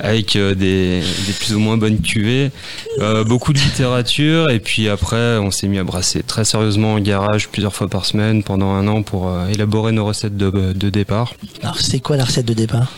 Avec 0.03 0.37
euh, 0.37 0.55
des, 0.55 1.01
des 1.01 1.33
plus 1.33 1.55
ou 1.55 1.59
moins 1.59 1.77
bonnes 1.79 2.01
cuvées, 2.01 2.51
euh, 3.01 3.25
beaucoup 3.25 3.53
de 3.53 3.59
littérature, 3.59 4.51
et 4.51 4.61
puis 4.61 4.89
après, 4.89 5.39
on 5.39 5.51
s'est 5.51 5.67
mis 5.69 5.79
à 5.79 5.85
brasser 5.85 6.23
très 6.23 6.45
sérieusement 6.45 6.95
en 6.95 7.01
garage 7.01 7.49
plusieurs 7.49 7.75
fois 7.75 7.89
par 7.89 8.05
semaine 8.05 8.43
pendant 8.43 8.71
un 8.75 8.87
an 8.87 9.03
pour 9.03 9.29
euh, 9.29 9.49
élaborer 9.49 9.93
nos 9.93 10.05
recettes 10.05 10.37
de, 10.37 10.51
de 10.75 10.91
départ. 10.91 11.33
Alors 11.63 11.81
c'est 11.81 11.99
quoi 12.01 12.17
la 12.17 12.25
recette 12.25 12.47
de 12.47 12.55
départ? 12.55 12.93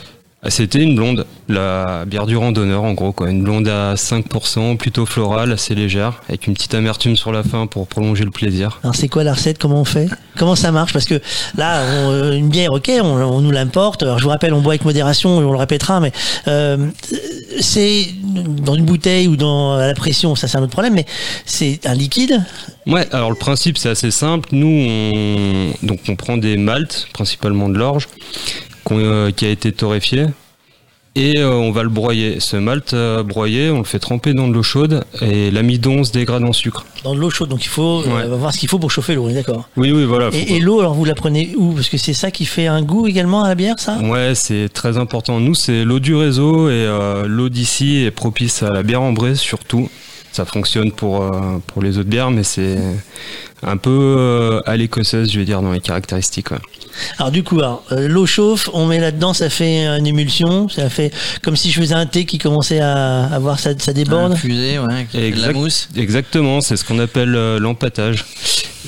C'était 0.49 0.82
une 0.82 0.97
blonde, 0.97 1.26
la 1.49 2.07
bière 2.07 2.24
du 2.24 2.34
randonneur 2.34 2.82
en 2.84 2.95
gros, 2.95 3.12
quoi. 3.12 3.28
une 3.28 3.43
blonde 3.43 3.68
à 3.68 3.95
5%, 3.95 4.78
plutôt 4.78 5.05
florale, 5.05 5.53
assez 5.53 5.74
légère, 5.74 6.22
avec 6.30 6.47
une 6.47 6.55
petite 6.55 6.72
amertume 6.72 7.14
sur 7.14 7.30
la 7.30 7.43
fin 7.43 7.66
pour 7.66 7.86
prolonger 7.86 8.24
le 8.24 8.30
plaisir. 8.30 8.80
Alors 8.82 8.95
c'est 8.95 9.09
quoi 9.09 9.22
la 9.22 9.34
recette? 9.34 9.59
Comment 9.59 9.82
on 9.82 9.84
fait? 9.84 10.09
Comment 10.38 10.57
ça 10.57 10.72
marche? 10.72 10.95
Parce 10.95 11.05
que 11.05 11.20
là, 11.59 11.82
on, 11.93 12.12
euh, 12.12 12.32
une 12.32 12.49
bière, 12.49 12.72
ok, 12.72 12.91
on, 13.03 13.05
on 13.05 13.41
nous 13.43 13.51
l'importe. 13.51 14.03
Alors 14.03 14.18
je 14.18 14.24
vous 14.24 14.30
rappelle, 14.30 14.55
on 14.55 14.62
boit 14.62 14.72
avec 14.72 14.86
modération, 14.86 15.43
et 15.43 15.45
on 15.45 15.53
le 15.53 15.59
répétera, 15.59 16.01
mais 16.01 16.12
euh, 16.49 16.88
c'est 17.61 18.07
dans 18.22 18.74
une 18.74 18.86
bouteille 18.86 19.28
ou 19.28 19.36
dans 19.36 19.74
à 19.74 19.86
la 19.86 19.95
pression, 19.95 20.36
ça 20.36 20.49
c'est 20.49 20.57
un 20.57 20.62
autre 20.62 20.72
problème, 20.72 20.95
mais 20.95 21.05
c'est 21.45 21.80
un 21.84 21.95
liquide? 21.95 22.43
Ouais, 22.86 23.07
alors 23.12 23.28
le 23.28 23.36
principe 23.36 23.76
c'est 23.76 23.91
assez 23.91 24.11
simple. 24.11 24.49
Nous, 24.53 24.66
on, 24.66 25.86
donc 25.86 26.01
on 26.09 26.16
prend 26.16 26.38
des 26.38 26.57
maltes, 26.57 27.09
principalement 27.12 27.68
de 27.68 27.76
l'orge, 27.76 28.09
euh, 28.91 29.31
qui 29.31 29.45
a 29.47 29.49
été 29.51 29.72
torréfié, 29.72 30.26
et 31.16 31.39
euh, 31.39 31.51
on 31.53 31.72
va 31.72 31.83
le 31.83 31.89
broyer. 31.89 32.39
Ce 32.41 32.57
malt 32.57 32.95
euh, 32.95 33.22
broyé, 33.24 33.68
on 33.70 33.78
le 33.78 33.85
fait 33.85 33.99
tremper 33.99 34.33
dans 34.33 34.47
de 34.49 34.53
l'eau 34.53 34.62
chaude, 34.62 35.05
et 35.22 35.51
l'amidon 35.51 36.05
se 36.05 36.12
dégrade 36.12 36.45
en 36.45 36.53
sucre. 36.53 36.85
Dans 37.03 37.14
de 37.14 37.20
l'eau 37.20 37.31
chaude, 37.31 37.49
donc 37.49 37.64
il 37.64 37.68
faut 37.68 38.03
Ouais. 38.03 38.26
voir 38.28 38.53
ce 38.55 38.59
qu'il 38.59 38.68
faut 38.68 38.78
pour 38.78 38.91
chauffer 38.91 39.14
l'eau, 39.14 39.24
on 39.26 39.28
est 39.31 39.35
d'accord. 39.35 39.68
Oui, 39.76 39.91
oui, 39.93 40.05
voilà. 40.05 40.31
Et, 40.33 40.57
et 40.57 40.61
l'eau, 40.61 40.81
alors 40.81 40.95
vous 40.95 41.05
la 41.05 41.14
prenez 41.14 41.53
où? 41.57 41.72
Parce 41.72 41.89
que 41.89 41.97
c'est 41.99 42.12
ça 42.14 42.31
qui 42.31 42.47
fait 42.47 42.66
un 42.68 42.83
goût 42.83 43.07
également 43.07 43.43
à 43.43 43.49
la 43.49 43.55
bière, 43.55 43.78
ça? 43.78 43.99
Ouais, 43.99 44.33
c'est 44.35 44.68
très 44.72 44.99
important. 44.99 45.41
Nous, 45.41 45.55
c'est 45.55 45.85
l'eau 45.85 45.99
du 45.99 46.14
réseau 46.14 46.70
et 46.70 46.87
l'eau 47.26 47.49
d'ici 47.49 48.05
est 48.05 48.11
propice 48.11 48.62
à 48.62 48.70
la 48.70 48.83
bière 48.83 49.03
ambrée 49.03 49.35
surtout. 49.35 49.89
Ça 50.33 50.45
fonctionne 50.45 50.93
pour, 50.93 51.22
euh, 51.22 51.59
pour 51.66 51.83
les 51.83 51.99
autres 51.99 52.09
bières, 52.09 52.31
mais 52.31 52.45
c'est 52.45 52.78
un 53.62 53.76
peu 53.76 53.91
euh, 53.91 54.61
à 54.64 54.76
l'écossaise, 54.76 55.31
je 55.31 55.39
vais 55.39 55.45
dire, 55.45 55.61
dans 55.61 55.72
les 55.72 55.81
caractéristiques. 55.81 56.51
ouais. 56.53 56.59
Alors 57.18 57.31
du 57.31 57.43
coup, 57.43 57.61
euh, 57.61 58.09
l'eau 58.09 58.26
chauffe, 58.26 58.68
on 58.72 58.87
met 58.87 58.99
là-dedans, 59.01 59.33
ça 59.35 59.49
fait 59.51 59.87
une 59.87 60.07
émulsion, 60.07 60.68
ça 60.68 60.89
fait 60.91 61.12
comme 61.43 61.57
si 61.57 61.70
je 61.70 61.81
faisais 61.81 61.95
un 61.95 62.07
thé 62.07 62.24
qui 62.26 62.39
commençait 62.39 62.81
à 62.81 63.24
avoir 63.26 63.59
ça, 63.59 63.70
ça 63.78 63.93
déborde. 63.93 64.33
Infusé, 64.33 64.78
ouais, 64.78 65.31
la 65.37 65.53
mousse. 65.53 65.89
Exactement, 65.97 66.61
c'est 66.61 66.76
ce 66.76 66.85
qu'on 66.85 66.99
appelle 66.99 67.35
euh, 67.35 67.59
l'empâtage. 67.59 68.24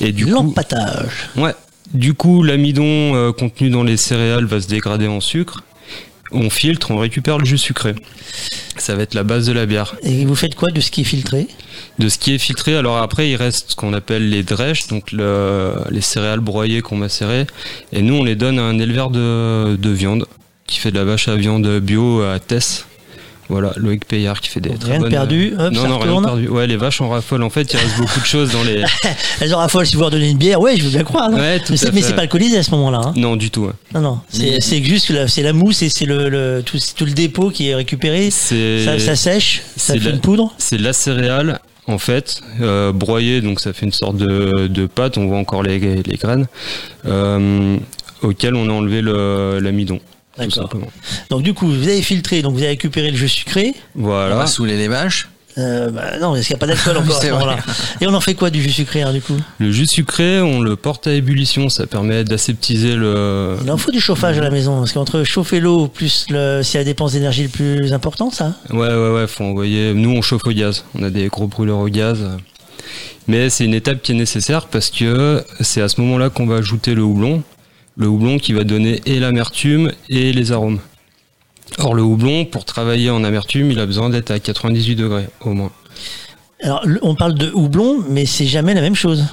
Et 0.00 0.12
du 0.12 0.26
coup, 0.26 0.32
L'empâtage. 0.32 1.28
ouais, 1.36 1.54
du 1.92 2.14
coup, 2.14 2.42
l'amidon 2.42 2.84
euh, 3.14 3.32
contenu 3.32 3.70
dans 3.70 3.82
les 3.82 3.96
céréales 3.96 4.44
va 4.46 4.60
se 4.60 4.68
dégrader 4.68 5.06
en 5.08 5.20
sucre. 5.20 5.62
On 6.32 6.50
filtre, 6.50 6.90
on 6.90 6.98
récupère 6.98 7.38
le 7.38 7.44
jus 7.44 7.58
sucré. 7.58 7.94
Ça 8.78 8.94
va 8.94 9.02
être 9.02 9.14
la 9.14 9.22
base 9.22 9.46
de 9.46 9.52
la 9.52 9.66
bière. 9.66 9.94
Et 10.02 10.24
vous 10.24 10.34
faites 10.34 10.54
quoi 10.54 10.70
de 10.70 10.80
ce 10.80 10.90
qui 10.90 11.02
est 11.02 11.04
filtré? 11.04 11.46
De 11.98 12.08
ce 12.08 12.16
qui 12.18 12.34
est 12.34 12.38
filtré, 12.38 12.74
alors 12.76 12.98
après 12.98 13.28
il 13.30 13.36
reste 13.36 13.72
ce 13.72 13.76
qu'on 13.76 13.92
appelle 13.92 14.30
les 14.30 14.42
drèches, 14.42 14.86
donc 14.88 15.12
le- 15.12 15.74
les 15.90 16.00
céréales 16.00 16.40
broyées 16.40 16.80
qu'on 16.80 16.96
macérait, 16.96 17.46
et 17.92 18.00
nous 18.02 18.14
on 18.14 18.24
les 18.24 18.34
donne 18.34 18.58
à 18.58 18.62
un 18.62 18.78
éleveur 18.78 19.10
de, 19.10 19.76
de 19.76 19.90
viande 19.90 20.26
qui 20.66 20.78
fait 20.78 20.90
de 20.90 20.96
la 20.96 21.04
vache 21.04 21.28
à 21.28 21.36
viande 21.36 21.66
bio 21.80 22.22
à 22.22 22.38
Tess. 22.38 22.86
Voilà, 23.52 23.72
Loïc 23.76 24.06
Payard 24.06 24.40
qui 24.40 24.48
fait 24.48 24.60
des 24.60 24.70
très 24.70 24.92
Rien 24.92 24.96
de 24.98 25.02
bonnes- 25.02 25.10
perdu, 25.12 25.52
hop, 25.58 25.72
non, 25.72 25.82
ça 25.82 25.88
non, 25.88 25.98
rien 25.98 26.22
perdu. 26.22 26.48
Ouais, 26.48 26.66
les 26.66 26.76
vaches 26.78 27.00
en 27.02 27.10
raffolent. 27.10 27.42
En 27.42 27.50
fait, 27.50 27.70
il 27.72 27.76
reste 27.76 27.98
beaucoup 27.98 28.18
de 28.20 28.24
choses 28.24 28.50
dans 28.50 28.62
les. 28.64 28.82
Elles 29.40 29.52
aura 29.52 29.68
folle 29.68 29.86
si 29.86 29.94
vous 29.96 30.00
leur 30.00 30.10
donnez 30.10 30.30
une 30.30 30.38
bière, 30.38 30.58
ouais, 30.60 30.76
je 30.78 30.84
veux 30.84 30.90
bien 30.90 31.04
croire. 31.04 31.28
non 31.30 31.36
Ouais, 31.36 31.58
tout 31.58 31.66
mais 31.72 31.76
c'est 31.76 31.92
mais 31.92 32.00
pas 32.00 32.22
alcoolisé 32.22 32.56
à 32.56 32.62
ce 32.62 32.70
moment-là. 32.70 33.00
hein. 33.04 33.12
Non, 33.14 33.36
du 33.36 33.50
tout. 33.50 33.64
ouais. 33.66 33.72
Non, 33.94 34.00
non. 34.00 34.20
C'est 34.30 34.82
juste 34.82 35.10
la- 35.10 35.28
c'est 35.28 35.42
la 35.42 35.52
mousse 35.52 35.82
et 35.82 35.88
c'est 35.90 36.06
le, 36.06 36.28
le- 36.30 36.62
tout, 36.64 36.78
tout 36.96 37.04
le 37.04 37.12
dépôt 37.12 37.50
qui 37.50 37.68
est 37.68 37.74
récupéré. 37.74 38.30
C'est 38.30 38.84
Ça, 38.84 38.98
ça 38.98 39.16
sèche, 39.16 39.62
ça 39.76 39.92
fait 39.94 40.00
la- 40.00 40.10
une 40.12 40.20
poudre. 40.20 40.54
c'est 40.58 40.78
la 40.78 40.92
céréale 40.94 41.60
en 41.88 41.98
fait 41.98 42.40
euh, 42.60 42.92
broyée, 42.92 43.40
donc 43.42 43.60
ça 43.60 43.72
fait 43.72 43.84
une 43.84 43.92
sorte 43.92 44.16
de, 44.16 44.66
de 44.68 44.86
pâte. 44.86 45.18
On 45.18 45.26
voit 45.26 45.38
encore 45.38 45.62
les, 45.62 45.78
les 45.78 46.16
graines 46.16 46.46
euh, 47.06 47.76
auquel 48.22 48.54
on 48.54 48.68
a 48.68 48.72
enlevé 48.72 49.02
le- 49.02 49.58
l'amidon. 49.60 50.00
Tout 50.34 50.40
D'accord. 50.40 50.54
simplement. 50.62 50.88
Donc 51.30 51.42
du 51.42 51.52
coup, 51.54 51.66
vous 51.68 51.82
avez 51.88 52.00
filtré, 52.02 52.42
donc 52.42 52.52
vous 52.54 52.58
avez 52.60 52.68
récupéré 52.68 53.10
le 53.10 53.16
jus 53.16 53.28
sucré. 53.28 53.74
On 53.98 54.02
Voilà. 54.02 54.34
va 54.36 54.46
saouler 54.46 54.76
les 54.76 54.88
vaches. 54.88 55.28
Euh, 55.58 55.90
bah, 55.90 56.18
non, 56.18 56.32
parce 56.32 56.46
qu'il 56.46 56.54
n'y 56.54 56.56
a 56.56 56.60
pas 56.60 56.66
d'alcool 56.66 56.96
encore 57.02 57.18
à 57.18 57.20
ce 57.20 57.26
moment-là. 57.30 57.56
Et 58.00 58.06
on 58.06 58.14
en 58.14 58.20
fait 58.22 58.32
quoi 58.32 58.48
du 58.48 58.62
jus 58.62 58.70
sucré 58.70 59.02
hein, 59.02 59.12
du 59.12 59.20
coup? 59.20 59.36
Le 59.58 59.70
jus 59.70 59.86
sucré, 59.86 60.40
on 60.40 60.62
le 60.62 60.76
porte 60.76 61.06
à 61.06 61.12
ébullition, 61.12 61.68
ça 61.68 61.86
permet 61.86 62.24
d'aseptiser 62.24 62.94
le. 62.96 63.58
Il 63.62 63.70
en 63.70 63.76
faut 63.76 63.90
du 63.90 64.00
chauffage 64.00 64.38
à 64.38 64.40
la 64.40 64.48
maison, 64.48 64.78
parce 64.78 64.92
qu'entre 64.92 65.24
chauffer 65.24 65.60
l'eau 65.60 65.88
plus 65.88 66.24
le, 66.30 66.62
c'est 66.62 66.78
la 66.78 66.84
dépense 66.84 67.12
d'énergie 67.12 67.42
le 67.42 67.48
plus 67.50 67.92
important, 67.92 68.30
ça? 68.30 68.54
Ouais, 68.70 68.78
ouais, 68.94 69.10
ouais, 69.10 69.26
faut 69.26 69.44
envoyer. 69.44 69.92
Nous, 69.92 70.08
on 70.10 70.22
chauffe 70.22 70.46
au 70.46 70.52
gaz. 70.52 70.84
On 70.98 71.02
a 71.02 71.10
des 71.10 71.26
gros 71.28 71.46
brûleurs 71.48 71.80
au 71.80 71.88
gaz. 71.90 72.18
Mais 73.28 73.50
c'est 73.50 73.66
une 73.66 73.74
étape 73.74 74.00
qui 74.02 74.12
est 74.12 74.16
nécessaire 74.16 74.66
parce 74.68 74.88
que 74.88 75.44
c'est 75.60 75.82
à 75.82 75.88
ce 75.90 76.00
moment-là 76.00 76.30
qu'on 76.30 76.46
va 76.46 76.56
ajouter 76.56 76.94
le 76.94 77.02
houblon. 77.02 77.42
Le 77.96 78.06
houblon 78.06 78.38
qui 78.38 78.52
va 78.52 78.64
donner 78.64 79.00
et 79.06 79.20
l'amertume 79.20 79.92
et 80.08 80.32
les 80.32 80.52
arômes. 80.52 80.80
Or, 81.78 81.94
le 81.94 82.02
houblon, 82.02 82.44
pour 82.44 82.64
travailler 82.64 83.10
en 83.10 83.24
amertume, 83.24 83.70
il 83.70 83.78
a 83.78 83.86
besoin 83.86 84.10
d'être 84.10 84.30
à 84.30 84.38
98 84.38 84.96
degrés 84.96 85.26
au 85.40 85.52
moins. 85.52 85.72
Alors, 86.62 86.86
on 87.02 87.14
parle 87.14 87.34
de 87.34 87.50
houblon, 87.52 88.04
mais 88.08 88.26
c'est 88.26 88.46
jamais 88.46 88.74
la 88.74 88.80
même 88.80 88.94
chose. 88.94 89.24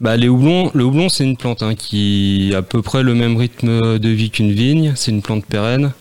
Bah, 0.00 0.16
les 0.16 0.28
houblons, 0.28 0.70
le 0.74 0.84
houblon, 0.84 1.08
c'est 1.08 1.24
une 1.24 1.36
plante 1.36 1.62
hein, 1.62 1.74
qui 1.74 2.50
a 2.54 2.58
à 2.58 2.62
peu 2.62 2.82
près 2.82 3.02
le 3.02 3.14
même 3.14 3.36
rythme 3.36 3.98
de 3.98 4.08
vie 4.08 4.30
qu'une 4.30 4.52
vigne. 4.52 4.92
C'est 4.96 5.10
une 5.10 5.22
plante 5.22 5.46
pérenne, 5.46 5.92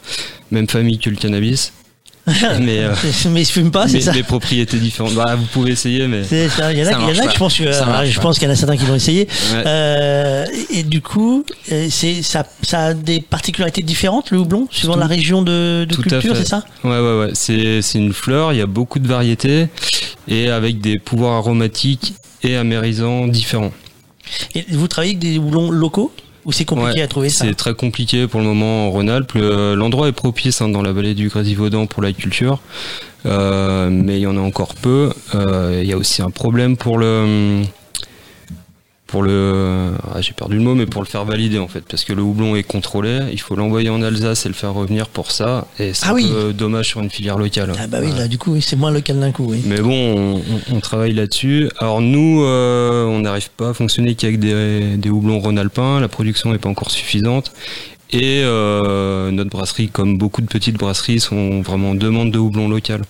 même 0.51 0.67
famille 0.67 0.99
que 0.99 1.09
le 1.09 1.15
cannabis. 1.15 1.73
mais, 2.61 2.79
euh, 2.79 2.93
mais 3.31 3.41
ils 3.41 3.45
fument 3.45 3.71
pas, 3.71 3.87
c'est 3.87 3.99
ça. 3.99 4.13
les 4.13 4.23
propriétés 4.23 4.77
différentes. 4.77 5.13
Bah, 5.13 5.35
vous 5.35 5.45
pouvez 5.45 5.71
essayer, 5.71 6.07
mais. 6.07 6.23
C'est 6.23 6.47
ça. 6.47 6.71
Il 6.71 6.79
y 6.79 6.83
en 6.83 6.87
a, 6.87 6.91
il 7.11 7.15
y 7.15 7.19
en 7.19 7.23
a 7.23 7.27
que 7.27 7.33
je 7.33 7.37
pense, 7.37 7.57
que, 7.57 7.63
euh, 7.63 8.05
je 8.05 8.15
pas. 8.15 8.21
pense 8.21 8.39
qu'il 8.39 8.47
y 8.47 8.51
en 8.51 8.53
a 8.53 8.55
certains 8.55 8.77
qui 8.77 8.85
vont 8.85 8.95
essayer. 8.95 9.27
Ouais. 9.53 9.63
Euh, 9.65 10.45
et 10.69 10.83
du 10.83 11.01
coup, 11.01 11.45
euh, 11.71 11.87
c'est 11.89 12.21
ça, 12.21 12.45
ça 12.61 12.85
a 12.85 12.93
des 12.93 13.19
particularités 13.19 13.81
différentes 13.81 14.31
le 14.31 14.39
houblon 14.39 14.67
suivant 14.71 14.93
Tout- 14.93 14.99
la 14.99 15.07
région 15.07 15.41
de, 15.41 15.85
culture, 15.89 16.35
c'est 16.37 16.47
ça 16.47 16.63
Ouais, 16.85 16.91
ouais, 16.91 17.19
ouais. 17.19 17.29
C'est, 17.33 17.81
c'est 17.81 17.97
une 17.97 18.13
fleur, 18.13 18.53
il 18.53 18.59
y 18.59 18.61
a 18.61 18.67
beaucoup 18.67 18.99
de 18.99 19.07
variétés 19.07 19.67
et 20.29 20.49
avec 20.49 20.79
des 20.79 20.99
pouvoirs 20.99 21.33
aromatiques 21.33 22.13
et 22.41 22.55
amérisants 22.55 23.27
différents. 23.27 23.71
Et 24.55 24.65
vous 24.71 24.87
travaillez 24.87 25.11
avec 25.15 25.19
des 25.19 25.37
houblons 25.37 25.69
locaux 25.71 26.13
Ou 26.45 26.51
c'est 26.51 26.65
compliqué 26.65 26.99
Ouais, 26.99 27.01
à 27.03 27.07
trouver 27.07 27.29
ça 27.29 27.45
C'est 27.45 27.53
très 27.55 27.73
compliqué 27.73 28.27
pour 28.27 28.39
le 28.41 28.45
moment 28.45 28.87
en 28.87 28.91
Rhône-Alpes. 28.91 29.31
Le- 29.33 29.75
L'endroit 29.75 30.07
est 30.09 30.11
propice 30.13 30.61
hein, 30.61 30.67
dans 30.69 30.81
la 30.81 30.91
vallée 30.91 31.13
du 31.13 31.29
Grésivaudan 31.29 31.85
pour 31.85 32.03
la 32.03 32.11
culture, 32.11 32.59
euh, 33.25 33.89
mais 33.89 34.17
il 34.19 34.23
y 34.23 34.27
en 34.27 34.35
a 34.37 34.41
encore 34.41 34.75
peu. 34.75 35.11
Euh, 35.35 35.79
Il 35.81 35.87
y 35.89 35.93
a 35.93 35.97
aussi 35.97 36.21
un 36.21 36.31
problème 36.31 36.75
pour 36.75 36.97
le 36.97 37.61
pour 39.13 39.21
le 39.21 39.91
ah, 40.11 40.21
j'ai 40.21 40.33
perdu 40.33 40.55
le 40.55 40.63
mot 40.63 40.73
mais 40.73 40.87
pour 40.87 41.03
le 41.03 41.07
faire 41.07 41.23
valider 41.23 41.59
en 41.59 41.67
fait 41.67 41.83
parce 41.87 42.03
que 42.03 42.13
le 42.13 42.23
houblon 42.23 42.55
est 42.55 42.63
contrôlé 42.63 43.19
il 43.31 43.39
faut 43.39 43.55
l'envoyer 43.55 43.89
en 43.91 44.01
Alsace 44.01 44.47
et 44.47 44.49
le 44.49 44.55
faire 44.55 44.73
revenir 44.73 45.07
pour 45.07 45.29
ça 45.29 45.67
et 45.77 45.93
c'est 45.93 46.07
Ah 46.07 46.09
un 46.09 46.13
oui. 46.15 46.27
peu 46.31 46.51
dommage 46.51 46.87
sur 46.87 46.99
une 46.99 47.11
filière 47.11 47.37
locale 47.37 47.71
Ah 47.79 47.85
bah 47.85 47.99
oui, 48.01 48.07
Ouais. 48.11 48.17
là 48.17 48.27
du 48.27 48.39
coup, 48.39 48.59
c'est 48.59 48.75
moins 48.75 48.89
local 48.89 49.19
d'un 49.19 49.31
coup, 49.31 49.45
oui. 49.51 49.61
Mais 49.67 49.79
bon, 49.81 49.91
on, 49.93 50.35
on- 50.37 50.75
on 50.77 50.79
travaille 50.79 51.13
là-dessus. 51.13 51.69
Alors 51.77 52.01
nous, 52.01 52.43
euh, 52.43 53.05
on 53.05 53.19
n'arrive 53.19 53.51
pas 53.55 53.69
à 53.69 53.73
fonctionner 53.75 54.15
qu'avec 54.15 54.39
des, 54.39 54.97
des 54.97 55.09
houblons 55.11 55.39
rhône-alpins. 55.39 55.99
La 55.99 56.07
production 56.07 56.51
n'est 56.51 56.57
pas 56.57 56.69
encore 56.69 56.89
suffisante. 56.89 57.51
Et 58.11 58.41
euh, 58.43 59.29
notre 59.31 59.49
brasserie, 59.51 59.89
comme 59.89 60.17
beaucoup 60.17 60.41
de 60.41 60.47
petites 60.47 60.77
brasseries, 60.77 61.19
sont 61.19 61.61
vraiment 61.61 61.91
en 61.91 61.95
demande 61.95 62.31
de 62.31 62.39
houblon 62.39 62.67
local. 62.67 63.01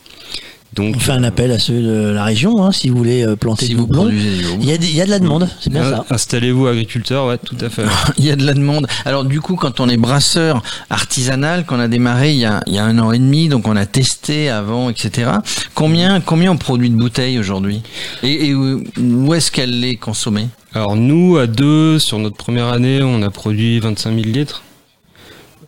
Donc, 0.76 0.96
On 0.96 1.00
fait 1.00 1.12
un 1.12 1.24
appel 1.24 1.52
à 1.52 1.60
ceux 1.60 1.82
de 1.82 2.10
la 2.10 2.24
région, 2.24 2.64
hein, 2.64 2.72
si 2.72 2.90
vous 2.90 2.98
voulez 2.98 3.24
euh, 3.26 3.36
planter 3.36 3.66
Si 3.66 3.72
du 3.72 3.78
vous 3.78 3.84
houblon. 3.84 4.10
Il 4.10 4.66
y, 4.68 4.72
a 4.72 4.78
des- 4.78 4.88
il 4.88 4.96
y 4.96 5.02
a 5.02 5.06
de 5.06 5.12
la 5.12 5.20
demande, 5.20 5.48
c'est 5.60 5.70
bien 5.72 5.84
euh, 5.84 5.92
ça. 5.98 6.06
installez-vous 6.10 6.66
agriculteur, 6.68 7.28
ouais, 7.28 7.38
tout 7.38 7.58
à 7.62 7.70
fait. 7.70 7.84
Il 8.18 8.26
y 8.26 8.32
a 8.32 8.36
de 8.36 8.46
la 8.46 8.54
demande. 8.54 8.88
Alors 9.06 9.24
du 9.24 9.40
coup, 9.42 9.56
quand 9.56 9.80
on 9.80 9.88
est 9.90 9.98
brasseur 9.98 10.64
artisanal, 10.90 11.66
qu'on 11.66 11.80
a 11.80 11.88
démarré 11.88 12.32
il 12.34 12.40
y 12.40 12.46
a, 12.46 12.62
il 12.68 12.74
y 12.74 12.78
a 12.80 12.86
un 12.86 12.98
an 13.00 13.12
et 13.12 13.20
demi, 13.20 13.50
donc 13.50 13.68
on 13.68 13.76
a 13.76 13.86
testé 13.86 14.50
avant, 14.50 14.90
etc. 14.90 15.32
Combien, 15.76 16.22
combien 16.22 16.52
on 16.52 16.58
produit 16.58 16.90
de 16.90 16.96
bouteilles 16.96 17.38
aujourd'hui? 17.40 17.82
Et, 18.24 18.48
et 18.48 18.54
où 18.56 18.84
où 19.00 19.34
est-ce 19.34 19.52
qu'elle 19.52 19.84
est 19.84 19.96
consommée? 19.96 20.48
Alors 20.74 20.96
nous, 20.96 21.38
à 21.38 21.46
deux, 21.48 22.00
sur 22.00 22.18
notre 22.20 22.36
première 22.38 22.68
année, 22.68 23.02
on 23.04 23.22
a 23.22 23.30
produit 23.30 23.80
25 23.80 24.10
000 24.16 24.26
litres. 24.26 24.64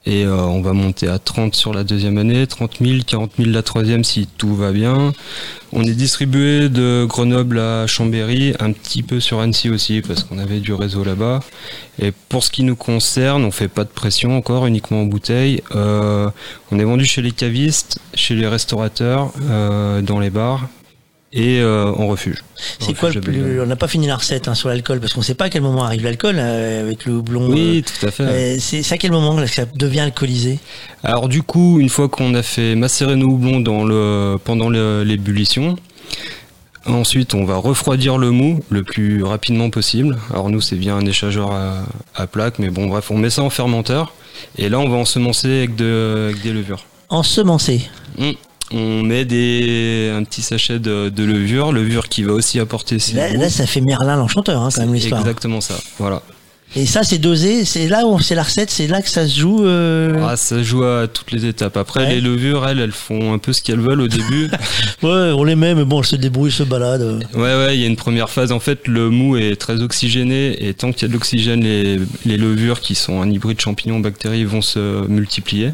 Et 0.07 0.23
euh, 0.23 0.37
on 0.37 0.61
va 0.61 0.73
monter 0.73 1.07
à 1.07 1.17
30 1.17 1.55
sur 1.55 1.73
la 1.73 1.83
deuxième 1.83 2.17
année, 2.17 2.45
30 2.45 2.77
000, 2.79 2.99
40 3.07 3.31
000 3.37 3.49
la 3.49 3.63
troisième 3.63 4.03
si 4.03 4.27
tout 4.37 4.55
va 4.55 4.71
bien. 4.71 5.13
On 5.73 5.83
est 5.83 5.95
distribué 5.95 6.69
de 6.69 7.05
Grenoble 7.09 7.59
à 7.59 7.87
Chambéry, 7.87 8.53
un 8.59 8.71
petit 8.71 9.01
peu 9.01 9.19
sur 9.19 9.39
Annecy 9.39 9.69
aussi 9.69 10.01
parce 10.01 10.23
qu'on 10.23 10.37
avait 10.37 10.59
du 10.59 10.73
réseau 10.73 11.03
là-bas. 11.03 11.39
Et 11.99 12.13
pour 12.29 12.43
ce 12.43 12.51
qui 12.51 12.63
nous 12.63 12.75
concerne, 12.75 13.43
on 13.45 13.51
fait 13.51 13.67
pas 13.67 13.83
de 13.83 13.89
pression 13.89 14.37
encore, 14.37 14.67
uniquement 14.67 15.01
en 15.01 15.05
bouteille. 15.05 15.63
Euh, 15.73 16.29
on 16.71 16.79
est 16.79 16.83
vendu 16.83 17.05
chez 17.05 17.21
les 17.21 17.31
cavistes, 17.31 17.99
chez 18.13 18.35
les 18.35 18.47
restaurateurs, 18.47 19.31
euh, 19.49 20.01
dans 20.01 20.19
les 20.19 20.29
bars 20.29 20.69
et 21.37 21.59
euh, 21.59 21.91
en 21.91 22.07
refuge. 22.07 22.43
C'est 22.79 22.97
quoi 22.97 23.11
le 23.11 23.19
plus... 23.19 23.61
On 23.61 23.65
n'a 23.65 23.75
pas 23.75 23.89
fini 23.89 24.07
la 24.07 24.15
recette 24.15 24.47
hein, 24.47 24.55
sur 24.55 24.69
l'alcool, 24.69 25.01
parce 25.01 25.13
qu'on 25.13 25.19
ne 25.19 25.25
sait 25.25 25.35
pas 25.35 25.45
à 25.45 25.49
quel 25.49 25.61
moment 25.61 25.83
arrive 25.83 26.03
l'alcool 26.03 26.37
euh, 26.39 26.81
avec 26.81 27.05
le 27.05 27.13
houblon. 27.13 27.49
Oui, 27.49 27.83
tout 27.83 28.05
à 28.07 28.09
fait. 28.09 28.23
euh, 28.23 28.55
euh, 28.55 28.57
c'est 28.59 28.91
à 28.93 28.97
quel 28.97 29.11
moment 29.11 29.35
que 29.35 29.45
ça 29.45 29.65
devient 29.65 29.99
alcoolisé? 29.99 30.59
Alors 31.03 31.27
du 31.27 31.43
coup, 31.43 31.79
une 31.79 31.89
fois 31.89 32.07
qu'on 32.09 32.33
a 32.35 32.41
fait 32.41 32.75
macérer 32.75 33.17
nos 33.17 33.27
houblons 33.27 33.59
dans 33.59 33.83
le, 33.83 34.37
pendant 34.43 34.69
l'ébullition, 34.69 35.75
ensuite 36.85 37.33
on 37.33 37.43
va 37.45 37.57
refroidir 37.57 38.17
le 38.17 38.31
mou 38.31 38.63
le 38.69 38.83
plus 38.83 39.23
rapidement 39.23 39.69
possible. 39.69 40.17
Alors 40.31 40.49
nous 40.49 40.61
c'est 40.61 40.75
bien 40.77 40.95
un 40.95 41.05
échageur 41.05 41.51
à, 41.51 41.83
à 42.15 42.27
plaque, 42.27 42.59
mais 42.59 42.69
bon 42.69 42.87
bref, 42.87 43.11
on 43.11 43.17
met 43.17 43.29
ça 43.29 43.41
en 43.41 43.49
fermenteur 43.49 44.13
et 44.57 44.69
là 44.69 44.79
on 44.79 44.87
va 44.87 44.95
ensemencer 44.97 45.47
avec, 45.49 45.75
de- 45.75 46.29
avec 46.29 46.41
des 46.43 46.53
levures. 46.53 46.85
Ensemencé. 47.09 47.81
Mm. 48.17 48.31
On 48.71 49.03
met 49.03 49.25
des, 49.25 50.11
un 50.15 50.23
petit 50.23 50.41
sachet 50.41 50.79
de, 50.79 51.09
de 51.09 51.23
levure, 51.23 51.71
levure 51.71 52.09
qui 52.09 52.23
va 52.23 52.33
aussi 52.33 52.59
apporter 52.59 52.97
ses 52.99 53.13
Là, 53.15 53.49
ça 53.49 53.67
fait 53.67 53.81
Merlin 53.81 54.15
l'enchanteur, 54.17 54.61
hein, 54.61 54.69
quand 54.73 54.81
même, 54.81 54.89
C'est 54.89 54.95
l'histoire. 54.95 55.21
exactement 55.21 55.61
ça. 55.61 55.75
Voilà. 55.99 56.21
Et 56.75 56.85
ça, 56.87 57.03
c'est 57.03 57.19
dosé, 57.19 57.63
c'est 57.63 57.87
là 57.87 58.05
où 58.05 58.19
c'est 58.19 58.35
la 58.35 58.43
recette, 58.43 58.69
c'est 58.69 58.87
là 58.87 59.01
que 59.01 59.07
ça 59.09 59.25
se 59.27 59.39
joue. 59.39 59.63
euh, 59.65 60.19
Ah, 60.27 60.35
ça 60.35 60.61
joue 60.61 60.83
à 60.83 61.07
toutes 61.07 61.31
les 61.31 61.45
étapes. 61.45 61.77
Après, 61.77 62.01
Ouais. 62.01 62.15
les 62.15 62.21
levures, 62.21 62.67
elles, 62.67 62.79
elles 62.79 62.91
font 62.91 63.31
un 63.33 63.37
peu 63.37 63.53
ce 63.53 63.61
qu'elles 63.61 63.79
veulent 63.79 64.01
au 64.01 64.07
début. 64.09 64.49
Ouais, 65.03 65.31
on 65.37 65.43
les 65.45 65.55
met, 65.55 65.73
mais 65.75 65.85
bon, 65.85 65.99
elles 66.01 66.07
se 66.07 66.15
débrouillent, 66.17 66.51
se 66.51 66.63
baladent. 66.63 67.23
Ouais, 67.35 67.41
ouais, 67.41 67.75
il 67.77 67.81
y 67.81 67.83
a 67.83 67.87
une 67.87 67.95
première 67.95 68.29
phase. 68.29 68.51
En 68.51 68.59
fait, 68.59 68.87
le 68.87 69.09
mou 69.09 69.37
est 69.37 69.55
très 69.55 69.81
oxygéné 69.83 70.67
et 70.67 70.73
tant 70.73 70.91
qu'il 70.91 71.03
y 71.03 71.05
a 71.05 71.07
de 71.09 71.13
l'oxygène, 71.13 71.61
les, 71.63 71.99
les 72.25 72.37
levures 72.37 72.81
qui 72.81 72.95
sont 72.95 73.21
un 73.21 73.29
hybride 73.31 73.61
champignon-bactérie 73.61 74.43
vont 74.43 74.63
se 74.63 75.07
multiplier. 75.07 75.71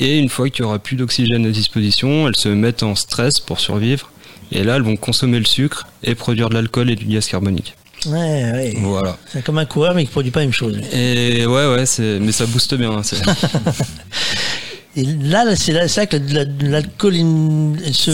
Et 0.00 0.18
une 0.18 0.28
fois 0.30 0.48
qu'il 0.50 0.64
y 0.64 0.66
aura 0.66 0.78
plus 0.78 0.96
d'oxygène 0.96 1.44
à 1.46 1.50
disposition, 1.50 2.26
elles 2.26 2.36
se 2.36 2.48
mettent 2.48 2.82
en 2.82 2.94
stress 2.94 3.38
pour 3.38 3.60
survivre. 3.60 4.10
Et 4.50 4.64
là, 4.64 4.76
elles 4.76 4.82
vont 4.82 4.96
consommer 4.96 5.38
le 5.38 5.44
sucre 5.44 5.86
et 6.02 6.14
produire 6.14 6.48
de 6.48 6.54
l'alcool 6.54 6.90
et 6.90 6.96
du 6.96 7.04
gaz 7.04 7.26
carbonique. 7.28 7.74
Ouais, 8.06 8.12
ouais. 8.16 8.74
Voilà. 8.78 9.18
C'est 9.30 9.44
comme 9.44 9.58
un 9.58 9.66
coureur, 9.66 9.94
mais 9.94 10.04
qui 10.06 10.10
produit 10.10 10.30
pas 10.30 10.40
la 10.40 10.46
même 10.46 10.54
chose. 10.54 10.80
Et 10.92 11.44
ouais, 11.46 11.66
ouais, 11.66 11.84
mais 12.18 12.32
ça 12.32 12.46
booste 12.46 12.74
bien. 12.74 12.92
hein, 12.92 13.02
Et 14.96 15.04
là, 15.04 15.54
c'est 15.54 15.72
là, 15.72 15.84
là 15.86 16.06
que 16.06 16.16
la- 16.16 16.44
la- 16.44 16.68
l'alcool 16.68 17.14
se, 17.92 18.10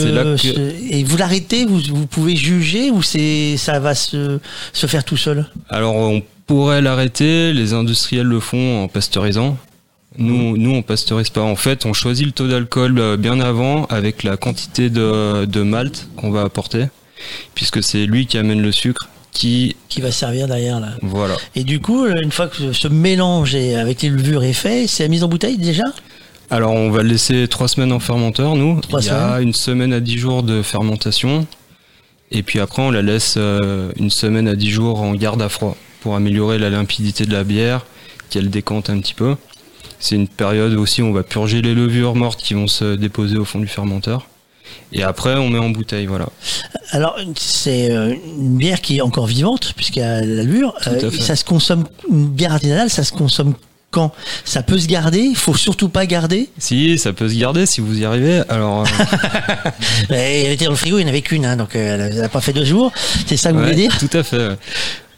que- 0.53 0.93
et 0.93 1.03
vous 1.03 1.17
l'arrêtez, 1.17 1.65
vous, 1.65 1.79
vous 1.89 2.05
pouvez 2.05 2.35
juger 2.35 2.91
ou 2.91 3.01
c'est 3.01 3.57
ça 3.57 3.79
va 3.79 3.95
se, 3.95 4.39
se 4.73 4.85
faire 4.85 5.03
tout 5.03 5.17
seul? 5.17 5.47
Alors, 5.69 5.95
on 5.95 6.21
pourrait 6.45 6.81
l'arrêter. 6.83 7.51
Les 7.51 7.73
industriels 7.73 8.27
le 8.27 8.39
font 8.39 8.83
en 8.83 8.87
pasteurisant. 8.89 9.57
Nous, 10.17 10.57
nous, 10.57 10.71
on 10.71 10.81
pasteurise 10.81 11.29
pas. 11.29 11.41
En 11.41 11.55
fait, 11.55 11.85
on 11.85 11.93
choisit 11.93 12.25
le 12.25 12.31
taux 12.31 12.47
d'alcool 12.47 12.97
euh, 12.99 13.17
bien 13.17 13.39
avant 13.39 13.85
avec 13.85 14.23
la 14.23 14.35
quantité 14.37 14.89
de, 14.89 15.45
de 15.45 15.61
malt 15.61 16.07
qu'on 16.17 16.31
va 16.31 16.41
apporter, 16.43 16.85
puisque 17.55 17.83
c'est 17.83 18.05
lui 18.05 18.25
qui 18.25 18.37
amène 18.37 18.61
le 18.61 18.71
sucre. 18.71 19.07
Qui, 19.31 19.75
Qui 19.87 20.01
va 20.01 20.11
servir 20.11 20.47
derrière 20.47 20.79
là. 20.79 20.93
voilà. 21.03 21.35
Et 21.55 21.63
du 21.63 21.79
coup, 21.79 22.07
une 22.07 22.31
fois 22.31 22.47
que 22.47 22.73
ce 22.73 22.87
mélange 22.87 23.53
avec 23.53 24.01
les 24.01 24.09
levures 24.09 24.43
est 24.43 24.53
fait, 24.53 24.87
c'est 24.87 25.03
la 25.03 25.09
mise 25.09 25.23
en 25.23 25.27
bouteille 25.27 25.59
déjà 25.59 25.83
Alors, 26.49 26.71
on 26.71 26.89
va 26.89 27.03
le 27.03 27.09
laisser 27.09 27.47
trois 27.47 27.67
semaines 27.67 27.91
en 27.91 27.99
fermenteur, 27.99 28.55
nous. 28.55 28.81
Trois 28.81 29.01
Il 29.01 29.05
y 29.05 29.09
a 29.09 29.39
une 29.41 29.53
semaine 29.53 29.93
à 29.93 29.99
dix 29.99 30.17
jours 30.17 30.41
de 30.41 30.63
fermentation. 30.63 31.45
Et 32.31 32.41
puis 32.41 32.59
après, 32.59 32.81
on 32.81 32.89
la 32.89 33.03
laisse 33.03 33.35
euh, 33.37 33.91
une 33.97 34.09
semaine 34.09 34.47
à 34.47 34.55
dix 34.55 34.71
jours 34.71 35.01
en 35.01 35.13
garde 35.13 35.41
à 35.43 35.49
froid 35.49 35.77
pour 36.01 36.15
améliorer 36.15 36.57
la 36.57 36.71
limpidité 36.71 37.25
de 37.25 37.31
la 37.31 37.43
bière, 37.43 37.85
qu'elle 38.31 38.49
décante 38.49 38.89
un 38.89 38.99
petit 38.99 39.13
peu. 39.13 39.35
C'est 39.99 40.15
une 40.15 40.27
période 40.27 40.73
aussi 40.73 41.01
où 41.01 41.07
on 41.07 41.13
va 41.13 41.23
purger 41.23 41.61
les 41.61 41.73
levures 41.73 42.15
mortes 42.15 42.41
qui 42.41 42.53
vont 42.53 42.67
se 42.67 42.95
déposer 42.95 43.37
au 43.37 43.45
fond 43.45 43.59
du 43.59 43.67
fermenteur. 43.67 44.27
Et 44.93 45.03
après, 45.03 45.35
on 45.35 45.49
met 45.49 45.59
en 45.59 45.69
bouteille, 45.69 46.05
voilà. 46.05 46.27
Alors, 46.91 47.17
c'est 47.35 47.91
euh, 47.91 48.13
une 48.37 48.57
bière 48.57 48.81
qui 48.81 48.97
est 48.97 49.01
encore 49.01 49.27
vivante, 49.27 49.73
puisqu'il 49.75 49.99
y 49.99 50.03
a 50.03 50.21
la 50.21 50.43
levure. 50.43 50.73
Tout 50.81 50.89
à 50.89 51.11
fait. 51.11 51.19
ça 51.19 51.35
se 51.35 51.43
consomme, 51.43 51.85
une 52.09 52.27
bière 52.27 52.53
artisanale, 52.53 52.89
ça 52.89 53.03
se 53.03 53.11
consomme 53.11 53.53
quand? 53.91 54.13
Ça 54.45 54.63
peut 54.63 54.77
se 54.77 54.87
garder, 54.87 55.19
il 55.19 55.35
faut 55.35 55.55
surtout 55.55 55.89
pas 55.89 56.05
garder? 56.05 56.49
Si, 56.57 56.97
ça 56.97 57.13
peut 57.13 57.29
se 57.29 57.35
garder 57.35 57.65
si 57.65 57.81
vous 57.81 57.99
y 57.99 58.05
arrivez. 58.05 58.41
Alors, 58.49 58.83
euh, 58.83 59.65
elle 60.09 60.51
était 60.51 60.65
dans 60.65 60.71
le 60.71 60.77
frigo, 60.77 60.99
il 60.99 61.03
n'y 61.03 61.09
en 61.09 61.13
avait 61.13 61.21
qu'une, 61.21 61.45
hein, 61.45 61.57
donc 61.57 61.75
euh, 61.75 62.09
elle 62.09 62.21
n'a 62.21 62.29
pas 62.29 62.41
fait 62.41 62.53
deux 62.53 62.65
jours. 62.65 62.91
C'est 63.25 63.37
ça 63.37 63.51
que 63.51 63.55
vous 63.55 63.63
voulez 63.63 63.75
dire? 63.75 63.97
Tout 63.97 64.17
à 64.17 64.23
fait. 64.23 64.57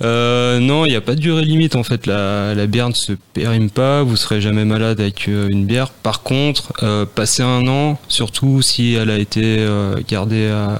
Euh, 0.01 0.59
non, 0.59 0.85
il 0.85 0.89
n'y 0.89 0.95
a 0.95 1.01
pas 1.01 1.15
de 1.15 1.19
durée 1.19 1.43
limite 1.43 1.75
en 1.75 1.83
fait. 1.83 2.05
La, 2.05 2.55
la 2.55 2.67
bière 2.67 2.87
ne 2.89 2.93
se 2.93 3.11
périme 3.33 3.69
pas, 3.69 4.01
vous 4.03 4.15
serez 4.15 4.39
jamais 4.39 4.63
malade 4.65 5.01
avec 5.01 5.27
euh, 5.27 5.49
une 5.49 5.65
bière. 5.65 5.89
Par 5.89 6.21
contre, 6.23 6.71
euh, 6.83 7.05
passer 7.05 7.43
un 7.43 7.67
an, 7.67 7.99
surtout 8.07 8.61
si 8.61 8.93
elle 8.93 9.09
a 9.09 9.17
été 9.17 9.65
gardée 10.07 10.47
à- 10.49 10.79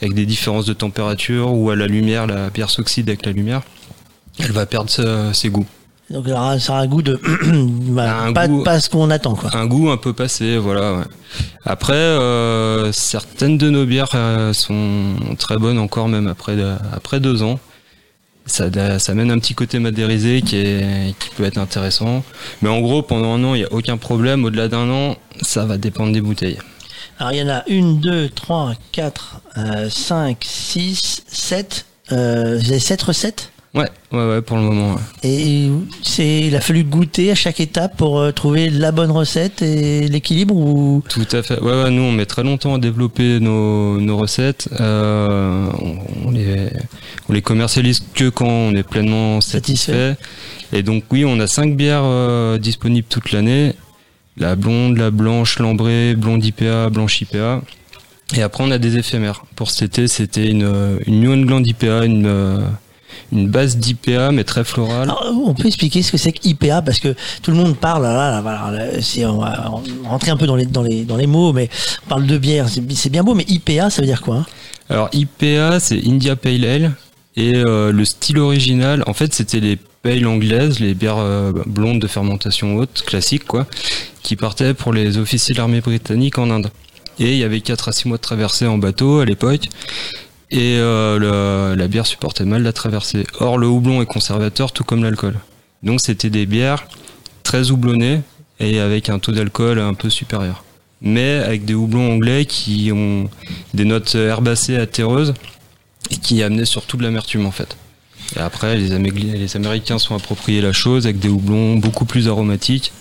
avec 0.00 0.14
des 0.14 0.26
différences 0.26 0.66
de 0.66 0.72
température 0.72 1.52
ou 1.52 1.70
à 1.70 1.76
la 1.76 1.86
lumière, 1.86 2.26
la 2.26 2.50
bière 2.50 2.70
s'oxyde 2.70 3.08
avec 3.08 3.24
la 3.26 3.32
lumière, 3.32 3.62
elle 4.38 4.52
va 4.52 4.66
perdre 4.66 4.90
ses 5.32 5.48
goûts. 5.48 5.66
Donc 6.10 6.26
ça 6.28 6.72
aura 6.72 6.80
un 6.80 6.86
goût 6.86 7.02
de 7.02 7.18
bah, 7.90 8.24
Un 8.26 8.32
pas, 8.32 8.46
goût- 8.46 8.62
pas 8.64 8.80
ce 8.80 8.90
qu'on 8.90 9.10
attend 9.10 9.34
quoi. 9.34 9.50
Un 9.56 9.66
goût 9.66 9.90
un 9.90 9.96
peu 9.96 10.12
passé, 10.12 10.56
voilà. 10.58 10.94
ouais. 10.94 11.04
Après, 11.64 11.94
euh, 11.94 12.92
certaines 12.92 13.56
de 13.58 13.70
nos 13.70 13.86
bières 13.86 14.10
euh, 14.14 14.52
sont 14.52 15.14
très 15.38 15.56
bonnes 15.56 15.78
encore 15.78 16.08
même 16.08 16.26
après 16.26 17.18
deux 17.20 17.42
ans. 17.42 17.58
Ça, 18.44 18.98
ça 18.98 19.14
mène 19.14 19.30
un 19.30 19.38
petit 19.38 19.54
côté 19.54 19.78
madérisé 19.78 20.42
qui, 20.42 21.14
peut 21.36 21.44
être 21.44 21.58
intéressant. 21.58 22.24
Mais 22.60 22.68
en 22.68 22.80
gros, 22.80 23.02
pendant 23.02 23.34
un 23.34 23.44
an, 23.44 23.54
il 23.54 23.58
n'y 23.58 23.64
a 23.64 23.72
aucun 23.72 23.96
problème. 23.96 24.44
Au-delà 24.44 24.68
d'un 24.68 24.90
an, 24.90 25.16
ça 25.40 25.64
va 25.64 25.78
dépendre 25.78 26.12
des 26.12 26.20
bouteilles. 26.20 26.58
Alors 27.18 27.32
il 27.32 27.38
y 27.38 27.42
en 27.42 27.48
a 27.48 27.62
une, 27.68 28.00
deux, 28.00 28.28
trois, 28.28 28.74
quatre, 28.90 29.40
euh, 29.56 29.88
cinq, 29.88 30.38
six, 30.42 31.22
sept. 31.28 31.86
Euh, 32.10 32.60
sept 32.60 33.02
recettes? 33.02 33.52
Ouais, 33.74 33.88
ouais, 34.12 34.28
ouais, 34.28 34.42
pour 34.42 34.58
le 34.58 34.64
moment. 34.64 34.94
ouais. 34.96 35.00
et 35.30 35.70
c'est 36.02 36.40
il 36.40 36.54
a 36.56 36.60
fallu 36.60 36.84
goûter 36.84 37.30
à 37.30 37.34
chaque 37.34 37.58
étape 37.58 37.96
pour 37.96 38.20
euh, 38.20 38.30
trouver 38.30 38.68
la 38.68 38.92
bonne 38.92 39.10
recette 39.10 39.62
et 39.62 40.08
l'équilibre 40.08 40.54
ou? 40.54 41.02
Tout 41.08 41.26
à 41.32 41.42
fait. 41.42 41.58
Ouais, 41.58 41.84
ouais, 41.84 41.90
nous, 41.90 42.02
on 42.02 42.12
met 42.12 42.26
très 42.26 42.42
longtemps 42.42 42.74
à 42.74 42.78
développer 42.78 43.40
nos, 43.40 43.98
nos 43.98 44.18
recettes. 44.18 44.68
Euh, 44.78 45.66
on, 45.80 46.28
on 46.28 46.30
les, 46.32 46.68
on 47.30 47.32
les 47.32 47.40
commercialise 47.40 48.02
que 48.14 48.28
quand 48.28 48.46
on 48.46 48.74
est 48.74 48.82
pleinement 48.82 49.40
satisfait. 49.40 50.16
Et 50.74 50.82
donc, 50.82 51.04
oui, 51.10 51.24
on 51.24 51.40
a 51.40 51.46
cinq 51.46 51.74
bières 51.74 52.02
euh, 52.04 52.58
disponibles 52.58 53.06
toute 53.08 53.32
l'année. 53.32 53.72
La 54.36 54.54
blonde, 54.54 54.98
la 54.98 55.10
blanche, 55.10 55.58
l'ambrée, 55.58 56.14
blonde 56.14 56.44
IPA, 56.44 56.90
blanche 56.90 57.22
IPA. 57.22 57.62
Et 58.36 58.42
après, 58.42 58.64
on 58.64 58.70
a 58.70 58.76
des 58.78 58.98
éphémères. 58.98 59.44
Pour 59.56 59.70
cet 59.70 59.94
été, 59.98 60.08
c'était 60.08 60.50
une, 60.50 60.98
une 61.06 61.20
New 61.20 61.32
England 61.32 61.62
IPA, 61.64 62.04
une, 62.04 62.26
euh, 62.26 62.58
une 63.32 63.48
base 63.48 63.76
d'IPA 63.76 64.30
mais 64.32 64.44
très 64.44 64.64
florale. 64.64 65.02
Alors, 65.04 65.24
on 65.46 65.54
peut 65.54 65.66
expliquer 65.66 66.02
ce 66.02 66.12
que 66.12 66.18
c'est 66.18 66.32
que 66.32 66.46
IPA 66.46 66.82
parce 66.82 66.98
que 67.00 67.14
tout 67.42 67.50
le 67.50 67.56
monde 67.56 67.76
parle. 67.76 68.02
Là, 68.02 68.30
là, 68.30 68.40
voilà, 68.40 68.70
là, 68.70 69.02
c'est- 69.02 69.24
on 69.24 69.38
va 69.38 69.70
rentrer 70.04 70.30
un 70.30 70.36
peu 70.36 70.46
dans 70.46 70.56
les 70.56 70.66
dans 70.66 70.82
les 70.82 71.04
dans 71.04 71.16
les 71.16 71.26
mots, 71.26 71.52
mais 71.52 71.68
on 72.06 72.08
parle 72.08 72.26
de 72.26 72.38
bière, 72.38 72.68
c'est 72.68 72.82
c'est 72.92 73.10
bien 73.10 73.22
beau, 73.24 73.34
mais 73.34 73.44
IPA, 73.48 73.90
ça 73.90 74.02
veut 74.02 74.06
dire 74.06 74.22
quoi 74.22 74.36
hein? 74.36 74.46
Alors 74.90 75.08
IPA 75.12 75.80
c'est 75.80 76.00
India 76.06 76.36
Pale 76.36 76.64
Ale 76.64 76.92
et 77.36 77.54
euh, 77.56 77.92
le 77.92 78.04
style 78.04 78.38
original 78.38 79.02
en 79.06 79.14
fait 79.14 79.32
c'était 79.32 79.60
les 79.60 79.78
pales 80.02 80.26
anglaises, 80.26 80.80
les 80.80 80.92
bières 80.94 81.16
euh, 81.18 81.52
blondes 81.66 82.00
de 82.00 82.06
fermentation 82.08 82.76
haute 82.76 83.02
classiques 83.06 83.46
quoi, 83.46 83.66
qui 84.22 84.36
partaient 84.36 84.74
pour 84.74 84.92
les 84.92 85.16
officiers 85.16 85.54
de 85.54 85.58
l'armée 85.58 85.80
britannique 85.80 86.36
en 86.38 86.50
Inde. 86.50 86.70
Et 87.18 87.32
il 87.32 87.38
y 87.38 87.44
avait 87.44 87.60
4 87.60 87.88
à 87.88 87.92
6 87.92 88.08
mois 88.08 88.16
de 88.16 88.22
traversée 88.22 88.66
en 88.66 88.78
bateau 88.78 89.20
à 89.20 89.24
l'époque. 89.24 89.68
Et 90.52 90.76
euh, 90.76 91.74
la 91.74 91.88
bière 91.88 92.06
supportait 92.06 92.44
mal 92.44 92.62
la 92.62 92.74
traversée. 92.74 93.24
Or, 93.40 93.56
le 93.56 93.66
houblon 93.66 94.02
est 94.02 94.06
conservateur, 94.06 94.70
tout 94.70 94.84
comme 94.84 95.02
l'alcool. 95.02 95.38
Donc, 95.82 96.02
c'était 96.02 96.28
des 96.28 96.44
bières 96.44 96.86
très 97.42 97.70
houblonnées 97.70 98.20
et 98.60 98.78
avec 98.78 99.08
un 99.08 99.18
taux 99.18 99.32
d'alcool 99.32 99.80
un 99.80 99.94
peu 99.94 100.10
supérieur. 100.10 100.62
Mais 101.00 101.36
avec 101.36 101.64
des 101.64 101.72
houblons 101.72 102.12
anglais 102.12 102.44
qui 102.44 102.92
ont 102.92 103.30
des 103.72 103.86
notes 103.86 104.14
herbacées 104.14 104.76
à 104.76 104.82
et 104.82 106.16
qui 106.16 106.42
amenaient 106.42 106.66
surtout 106.66 106.98
de 106.98 107.02
l'amertume 107.02 107.46
en 107.46 107.50
fait. 107.50 107.78
Et 108.36 108.40
après, 108.40 108.76
les, 108.76 108.98
les 108.98 109.56
Américains 109.56 109.98
sont 109.98 110.14
appropriés 110.14 110.60
la 110.60 110.72
chose 110.72 111.06
avec 111.06 111.18
des 111.18 111.28
houblons 111.28 111.76
beaucoup 111.76 112.04
plus 112.04 112.28
aromatiques 112.28 112.92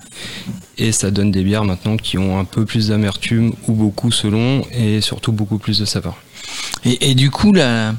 et 0.88 0.92
ça 0.92 1.12
donne 1.12 1.32
des 1.32 1.44
bières 1.44 1.64
maintenant 1.64 1.98
qui 1.98 2.18
ont 2.18 2.40
un 2.40 2.46
peu 2.46 2.66
plus 2.66 2.88
d'amertume 2.90 3.54
ou 3.68 3.74
beaucoup 3.74 4.12
selon 4.12 4.64
et 4.74 5.02
surtout 5.02 5.32
beaucoup 5.32 5.58
plus 5.58 5.80
de 5.80 5.86
saveur. 5.86 6.16
Et, 6.84 7.12
et 7.12 7.16
du 7.16 7.30
coup, 7.30 7.54
la, 7.54 7.94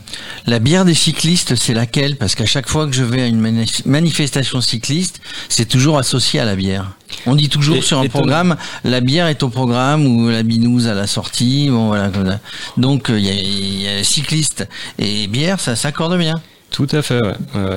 la 0.47 0.59
bière 0.59 0.85
des 0.85 0.95
cyclistes, 0.95 1.55
c'est 1.55 1.72
laquelle? 1.72 2.16
Parce 2.16 2.35
qu'à 2.35 2.45
chaque 2.45 2.68
fois 2.68 2.87
que 2.87 2.93
je 2.93 3.05
vais 3.05 3.22
à 3.22 3.26
une 3.26 3.41
manif- 3.41 3.83
manifestation 3.87 4.61
cycliste, 4.61 5.20
c'est 5.49 5.66
toujours 5.68 5.97
associé 5.97 6.41
à 6.41 6.45
la 6.45 6.57
bière. 6.57 6.91
On 7.26 7.35
dit 7.37 7.49
toujours 7.49 7.76
Et- 7.76 7.83
sur 7.83 7.99
un 8.01 8.09
programme, 8.09 8.57
la 8.85 9.01
bière 9.01 9.28
est 9.28 9.43
au 9.43 9.49
programme 9.49 10.05
ou 10.07 10.28
la 10.28 10.43
binouse 10.43 10.89
à 10.89 10.95
la 10.95 11.07
sortie. 11.07 11.68
Bon, 11.70 11.87
voilà. 11.87 12.09
comme 12.09 12.26
ça. 12.26 12.41
Donc, 12.76 13.09
euh, 13.11 13.18
il 13.18 13.80
y, 13.83 13.89
a, 13.89 14.01
a 14.01 14.05
cycliste 14.05 14.68
et 14.99 15.28
bière, 15.28 15.61
ça 15.61 15.76
s'accorde 15.76 16.18
bien. 16.18 16.35
Tout 16.72 16.89
à 16.93 17.03
fait, 17.03 17.20
ouais. 17.22 17.35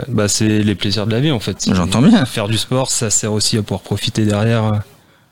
Bah, 0.07 0.27
c'est 0.27 0.59
les 0.63 0.75
plaisirs 0.75 1.05
de 1.05 1.11
la 1.11 1.19
vie 1.19 1.31
en 1.31 1.39
fait. 1.41 1.57
J'entends 1.71 2.01
bien. 2.01 2.25
Faire 2.25 2.47
du 2.47 2.57
sport, 2.57 2.89
ça 2.89 3.09
sert 3.09 3.31
aussi 3.33 3.57
à 3.57 3.61
pouvoir 3.61 3.81
profiter 3.81 4.25
derrière 4.25 4.63
euh, 4.63 4.77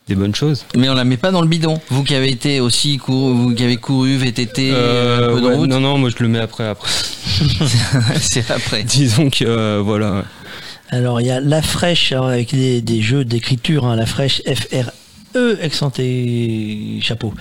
des 0.08 0.16
bonnes 0.16 0.36
choses. 0.36 0.66
Mais 0.76 0.89
on 0.89 0.93
la 0.93 1.04
met 1.06 1.18
pas 1.18 1.32
dans 1.32 1.41
le 1.41 1.47
bidon. 1.47 1.80
Vous 1.89 2.04
qui 2.04 2.14
avez 2.16 2.30
été 2.30 2.60
aussi 2.60 2.97
couru, 2.97 3.34
vous 3.34 3.54
qui 3.56 3.64
avez 3.64 3.78
couru 3.78 4.18
VTT, 4.18 4.72
Euh, 4.74 5.30
un 5.30 5.34
peu 5.34 5.41
de 5.41 5.47
ouais, 5.47 5.56
route, 5.56 5.70
non, 5.70 5.80
non, 5.80 5.97
moi 5.97 6.10
je 6.10 6.22
le 6.22 6.28
mets 6.30 6.39
après. 6.39 6.68
après. 6.68 6.89
c'est 8.20 8.49
après. 8.51 8.84
Disons 8.84 9.30
que 9.30 9.45
euh, 9.45 9.82
voilà. 9.84 10.26
Alors 10.89 11.22
il 11.22 11.28
y 11.28 11.32
a 11.32 11.39
la 11.39 11.62
fraîche 11.62 12.12
alors, 12.12 12.28
avec 12.28 12.54
des, 12.54 12.82
des 12.82 13.01
jeux 13.01 13.26
d'écriture, 13.26 13.86
hein, 13.86 13.95
la 13.95 14.06
fraîche 14.06 14.41
F 14.45 14.68
R 14.74 14.91
E 15.36 15.57
accenté 15.61 16.99
chapeau, 17.01 17.34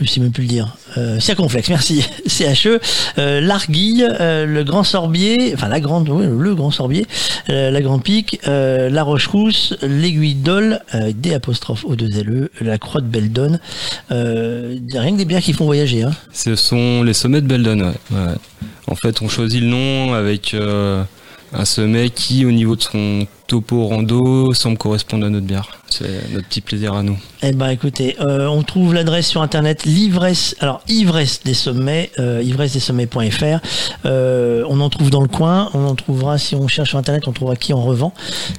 je 0.00 0.06
sais 0.06 0.20
même 0.20 0.32
plus 0.32 0.42
le 0.42 0.48
dire. 0.48 0.76
Euh, 0.96 1.20
circonflexe, 1.20 1.68
merci. 1.68 2.04
C 2.26 2.44
H 2.44 2.68
E, 2.68 2.80
euh, 3.18 3.40
l'arguille, 3.40 4.06
euh, 4.20 4.46
le 4.46 4.64
grand 4.64 4.84
sorbier, 4.84 5.52
enfin 5.54 5.68
la 5.68 5.80
grande, 5.80 6.08
le 6.08 6.54
grand 6.54 6.70
sorbier, 6.70 7.06
euh, 7.48 7.70
la 7.70 7.80
grande 7.80 8.02
pique, 8.02 8.40
la 8.44 9.02
roche 9.02 9.26
rousse, 9.26 9.74
l'aiguille 9.82 10.34
d'ol, 10.34 10.80
D 11.14 11.34
apostrophe 11.34 11.84
O 11.84 11.96
2 11.96 12.20
L 12.20 12.30
E, 12.30 12.50
la 12.60 12.78
croix 12.78 13.00
de 13.00 13.06
Beldon. 13.06 13.58
Rien 14.10 15.12
que 15.12 15.16
des 15.16 15.24
bières 15.24 15.42
qui 15.42 15.52
font 15.52 15.64
voyager. 15.64 16.02
Hein. 16.02 16.12
Ce 16.32 16.54
sont 16.56 17.02
les 17.02 17.14
sommets 17.14 17.40
de 17.40 17.46
Beldon. 17.46 17.92
En 18.86 18.94
fait, 18.94 19.22
on 19.22 19.28
choisit 19.28 19.60
le 19.60 19.68
nom 19.68 20.14
avec 20.14 20.54
un 21.52 21.64
sommet 21.64 22.10
qui, 22.10 22.44
au 22.44 22.50
niveau 22.50 22.76
de 22.76 22.82
son 22.82 23.26
topo 23.46 23.86
rando, 23.86 24.52
semble 24.52 24.76
correspondre 24.76 25.26
à 25.26 25.30
notre 25.30 25.46
bière. 25.46 25.68
C'est 25.88 26.32
notre 26.32 26.46
petit 26.48 26.60
plaisir 26.60 26.92
à 26.92 27.02
nous. 27.02 27.18
Eh 27.42 27.52
ben 27.52 27.70
écoutez, 27.70 28.16
euh, 28.20 28.46
on 28.46 28.62
trouve 28.62 28.92
l'adresse 28.92 29.26
sur 29.26 29.40
internet 29.40 29.84
l'ivresse, 29.84 30.54
alors 30.60 30.82
ivresse 30.88 31.42
des 31.44 31.54
sommets, 31.54 32.10
euh, 32.18 32.42
ivresse 32.44 32.72
des 32.74 32.80
sommets.fr. 32.80 33.60
Euh, 34.04 34.64
on 34.68 34.80
en 34.80 34.90
trouve 34.90 35.10
dans 35.10 35.22
le 35.22 35.28
coin, 35.28 35.70
on 35.72 35.86
en 35.86 35.94
trouvera 35.94 36.36
si 36.36 36.54
on 36.54 36.68
cherche 36.68 36.90
sur 36.90 36.98
internet, 36.98 37.26
on 37.26 37.32
trouvera 37.32 37.56
qui 37.56 37.72
en 37.72 37.82
revend. 37.82 38.12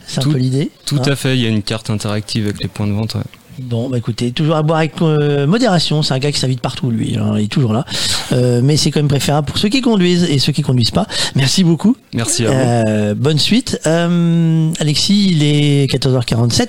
C'est 0.07 0.25
un 0.25 0.31
peu 0.31 0.37
l'idée. 0.37 0.71
Tout 0.85 0.97
hein. 0.97 1.11
à 1.11 1.15
fait, 1.15 1.37
il 1.37 1.43
y 1.43 1.45
a 1.45 1.49
une 1.49 1.63
carte 1.63 1.89
interactive 1.89 2.45
avec 2.45 2.61
les 2.61 2.69
points 2.69 2.87
de 2.87 2.93
vente. 2.93 3.15
ouais. 3.15 3.21
Bon, 3.61 3.89
bah 3.89 3.97
écoutez, 3.97 4.31
toujours 4.31 4.55
à 4.55 4.63
boire 4.63 4.79
avec 4.79 4.93
euh, 5.01 5.45
modération. 5.47 6.01
C'est 6.03 6.13
un 6.13 6.19
gars 6.19 6.31
qui 6.31 6.39
s'invite 6.39 6.61
partout, 6.61 6.89
lui. 6.91 7.17
hein, 7.17 7.33
il 7.37 7.45
est 7.45 7.47
toujours 7.47 7.73
là. 7.73 7.85
Euh, 8.31 8.61
mais 8.63 8.77
c'est 8.77 8.91
quand 8.91 8.99
même 8.99 9.07
préférable 9.07 9.47
pour 9.47 9.57
ceux 9.57 9.69
qui 9.69 9.81
conduisent 9.81 10.23
et 10.23 10.39
ceux 10.39 10.51
qui 10.51 10.61
conduisent 10.61 10.91
pas. 10.91 11.07
Merci 11.35 11.63
beaucoup. 11.63 11.95
Merci 12.13 12.45
à 12.45 12.49
vous. 12.49 12.55
Euh, 12.55 13.13
bonne 13.15 13.39
suite. 13.39 13.79
Euh, 13.85 14.71
Alexis, 14.79 15.29
il 15.31 15.43
est 15.43 15.91
14h47. 15.91 16.67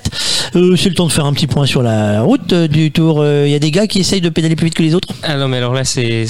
Euh, 0.55 0.75
c'est 0.75 0.89
le 0.89 0.95
temps 0.95 1.07
de 1.07 1.11
faire 1.11 1.25
un 1.25 1.33
petit 1.33 1.47
point 1.47 1.65
sur 1.65 1.81
la 1.81 2.21
route 2.21 2.51
euh, 2.53 2.67
du 2.67 2.91
tour. 2.91 3.25
Il 3.25 3.49
y 3.49 3.55
a 3.55 3.59
des 3.59 3.71
gars 3.71 3.87
qui 3.87 3.99
essayent 3.99 4.21
de 4.21 4.29
pédaler 4.29 4.55
plus 4.55 4.65
vite 4.65 4.73
que 4.75 4.83
les 4.83 4.95
autres? 4.95 5.09
Ah 5.23 5.37
non, 5.37 5.47
mais 5.47 5.57
alors 5.57 5.73
là, 5.73 5.83
c'est 5.83 6.25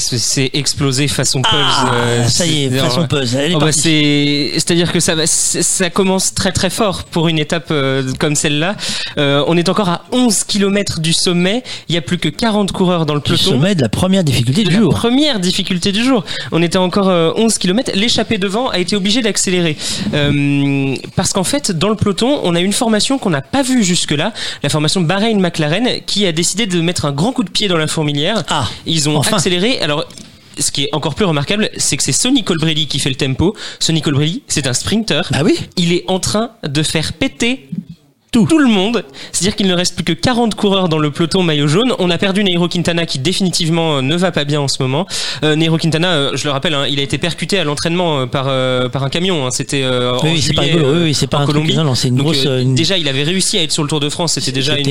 explosé 0.54 1.08
façon 1.08 1.42
pulse. 1.42 1.54
Ah, 1.56 1.92
euh, 1.94 2.28
ça 2.28 2.46
y 2.46 2.66
est, 2.66 2.70
façon 2.70 3.08
est 3.08 3.56
Oh 3.56 3.60
bah, 3.60 3.72
c'est-à-dire 3.72 4.92
que 4.92 5.00
ça 5.00 5.16
ça 5.26 5.90
commence 5.90 6.34
très 6.34 6.52
très 6.52 6.70
fort 6.70 7.04
pour 7.06 7.28
une 7.28 7.40
étape 7.40 7.68
euh, 7.72 8.04
comme 8.20 8.36
celle-là. 8.36 8.76
Euh, 9.18 9.44
on 9.48 9.58
est 9.58 9.70
encore 9.70 9.90
à 9.90 10.04
11 10.12 10.44
km 10.52 11.00
du 11.00 11.14
sommet, 11.14 11.64
il 11.90 11.96
y 11.96 11.98
a 11.98 12.02
plus 12.02 12.18
que 12.18 12.30
40 12.30 12.72
coureurs 12.72 13.06
dans 13.06 13.14
le 13.16 13.22
Du 13.22 13.26
peloton. 13.32 13.52
sommet 13.52 13.76
de 13.76 13.82
la 13.82 13.90
première 13.90 14.24
difficulté 14.24 14.64
de 14.64 14.70
du 14.70 14.76
la 14.76 14.82
jour. 14.82 14.94
première 14.94 15.40
difficulté 15.40 15.92
du 15.92 16.04
jour. 16.04 16.24
On 16.52 16.62
était 16.62 16.78
encore 16.78 17.10
euh, 17.10 17.32
11 17.36 17.58
km. 17.58 17.92
L'échappée 17.96 18.38
devant 18.38 18.68
a 18.70 18.78
été 18.80 18.96
obligé 18.96 19.22
d'accélérer. 19.22 19.78
Euh, 20.14 20.96
parce 21.16 21.34
qu'en 21.34 21.44
fait, 21.44 21.72
dans 21.72 21.90
le 21.90 21.96
peloton, 21.96 22.40
on 22.44 22.56
a 22.56 22.60
une 22.60 22.74
formation 22.74 23.18
qu'on 23.18 23.30
n'a 23.30 23.42
pas 23.42 23.64
vue 23.64 23.84
jusque-là. 23.84 24.34
La 24.64 24.70
formation 24.70 25.02
Bahreïn-McLaren 25.02 26.02
qui 26.06 26.26
a 26.26 26.32
décidé 26.32 26.66
de 26.66 26.82
mettre 26.82 27.06
un 27.06 27.12
grand 27.12 27.32
coup 27.32 27.44
de 27.44 27.50
pied 27.50 27.68
dans 27.68 27.78
la 27.78 27.88
fourmilière. 27.88 28.44
Ah, 28.50 28.68
Ils 28.86 29.08
ont 29.10 29.16
enfin. 29.18 29.38
accéléré. 29.38 29.80
Alors, 29.82 30.06
ce 30.60 30.70
qui 30.72 30.84
est 30.84 30.90
encore 30.94 31.16
plus 31.16 31.26
remarquable, 31.26 31.70
c'est 31.78 31.96
que 31.98 32.04
c'est 32.04 32.12
Sonny 32.12 32.44
Colbrelli 32.44 32.88
qui 32.88 33.00
fait 33.00 33.10
le 33.10 33.16
tempo. 33.16 33.56
Sonny 33.80 34.02
Colbrelli, 34.02 34.44
c'est 34.48 34.68
un 34.68 34.74
sprinter. 34.74 35.28
Bah 35.32 35.40
oui? 35.46 35.58
Il 35.78 35.94
est 35.94 36.04
en 36.08 36.20
train 36.20 36.52
de 36.68 36.84
faire 36.84 37.14
péter 37.14 37.70
tout, 38.32 38.48
le 38.58 38.68
monde. 38.68 39.04
C'est-à-dire 39.34 39.56
qu'il 39.58 39.68
ne 39.68 39.74
reste 39.74 39.94
plus 39.96 40.06
que 40.06 40.14
40 40.14 40.56
coureurs 40.56 40.88
dans 40.88 40.98
le 41.00 41.12
peloton 41.12 41.44
maillot 41.44 41.68
jaune. 41.68 41.94
On 42.00 42.10
a 42.10 42.18
perdu 42.18 42.44
Nairo 42.46 42.70
Quintana 42.70 43.06
qui 43.06 43.20
définitivement 43.20 43.98
euh, 43.98 44.02
ne 44.02 44.16
va 44.16 44.32
pas 44.32 44.46
bien 44.46 44.62
en 44.62 44.70
ce 44.70 44.82
moment. 44.82 45.06
Euh, 45.44 45.56
Nairo 45.58 45.78
Quintana, 45.78 46.08
euh, 46.14 46.32
je 46.36 46.46
le 46.46 46.52
rappelle, 46.52 46.74
hein, 46.74 46.86
il 46.90 47.00
a 47.00 47.04
été 47.04 47.18
percuté 47.18 47.60
à 47.60 47.66
l'entraînement 47.66 48.22
euh, 48.22 48.26
par, 48.28 48.46
euh, 48.48 48.88
par 48.88 49.04
un 49.04 49.10
camion. 49.10 49.46
hein. 49.46 49.50
C'était 49.52 49.84
euh, 49.84 50.14
en 50.14 50.24
Oui, 50.24 50.32
oui, 50.36 50.42
c'est 50.42 50.54
pas 50.54 50.62
Oui, 50.64 50.82
oui, 51.04 51.14
c'est 51.14 51.28
pas 51.28 51.38
en 51.38 51.42
un 51.42 51.44
truc. 51.44 51.56
Colombie. 51.56 51.76
Non, 51.76 51.84
non, 51.84 51.96
c'est 51.96 52.08
une 52.08 52.16
Donc, 52.16 52.28
grosse. 52.28 52.46
une- 52.46 52.74
Déjà, 52.74 52.98
il 52.98 53.08
avait 53.10 53.24
réussi 53.24 53.58
à 53.58 53.64
être 53.64 53.72
sur 53.74 53.84
le 53.84 53.90
Tour 53.90 54.00
de 54.00 54.10
France. 54.10 54.34
C'était 54.34 54.54
déjà 54.54 54.78
une, 54.78 54.86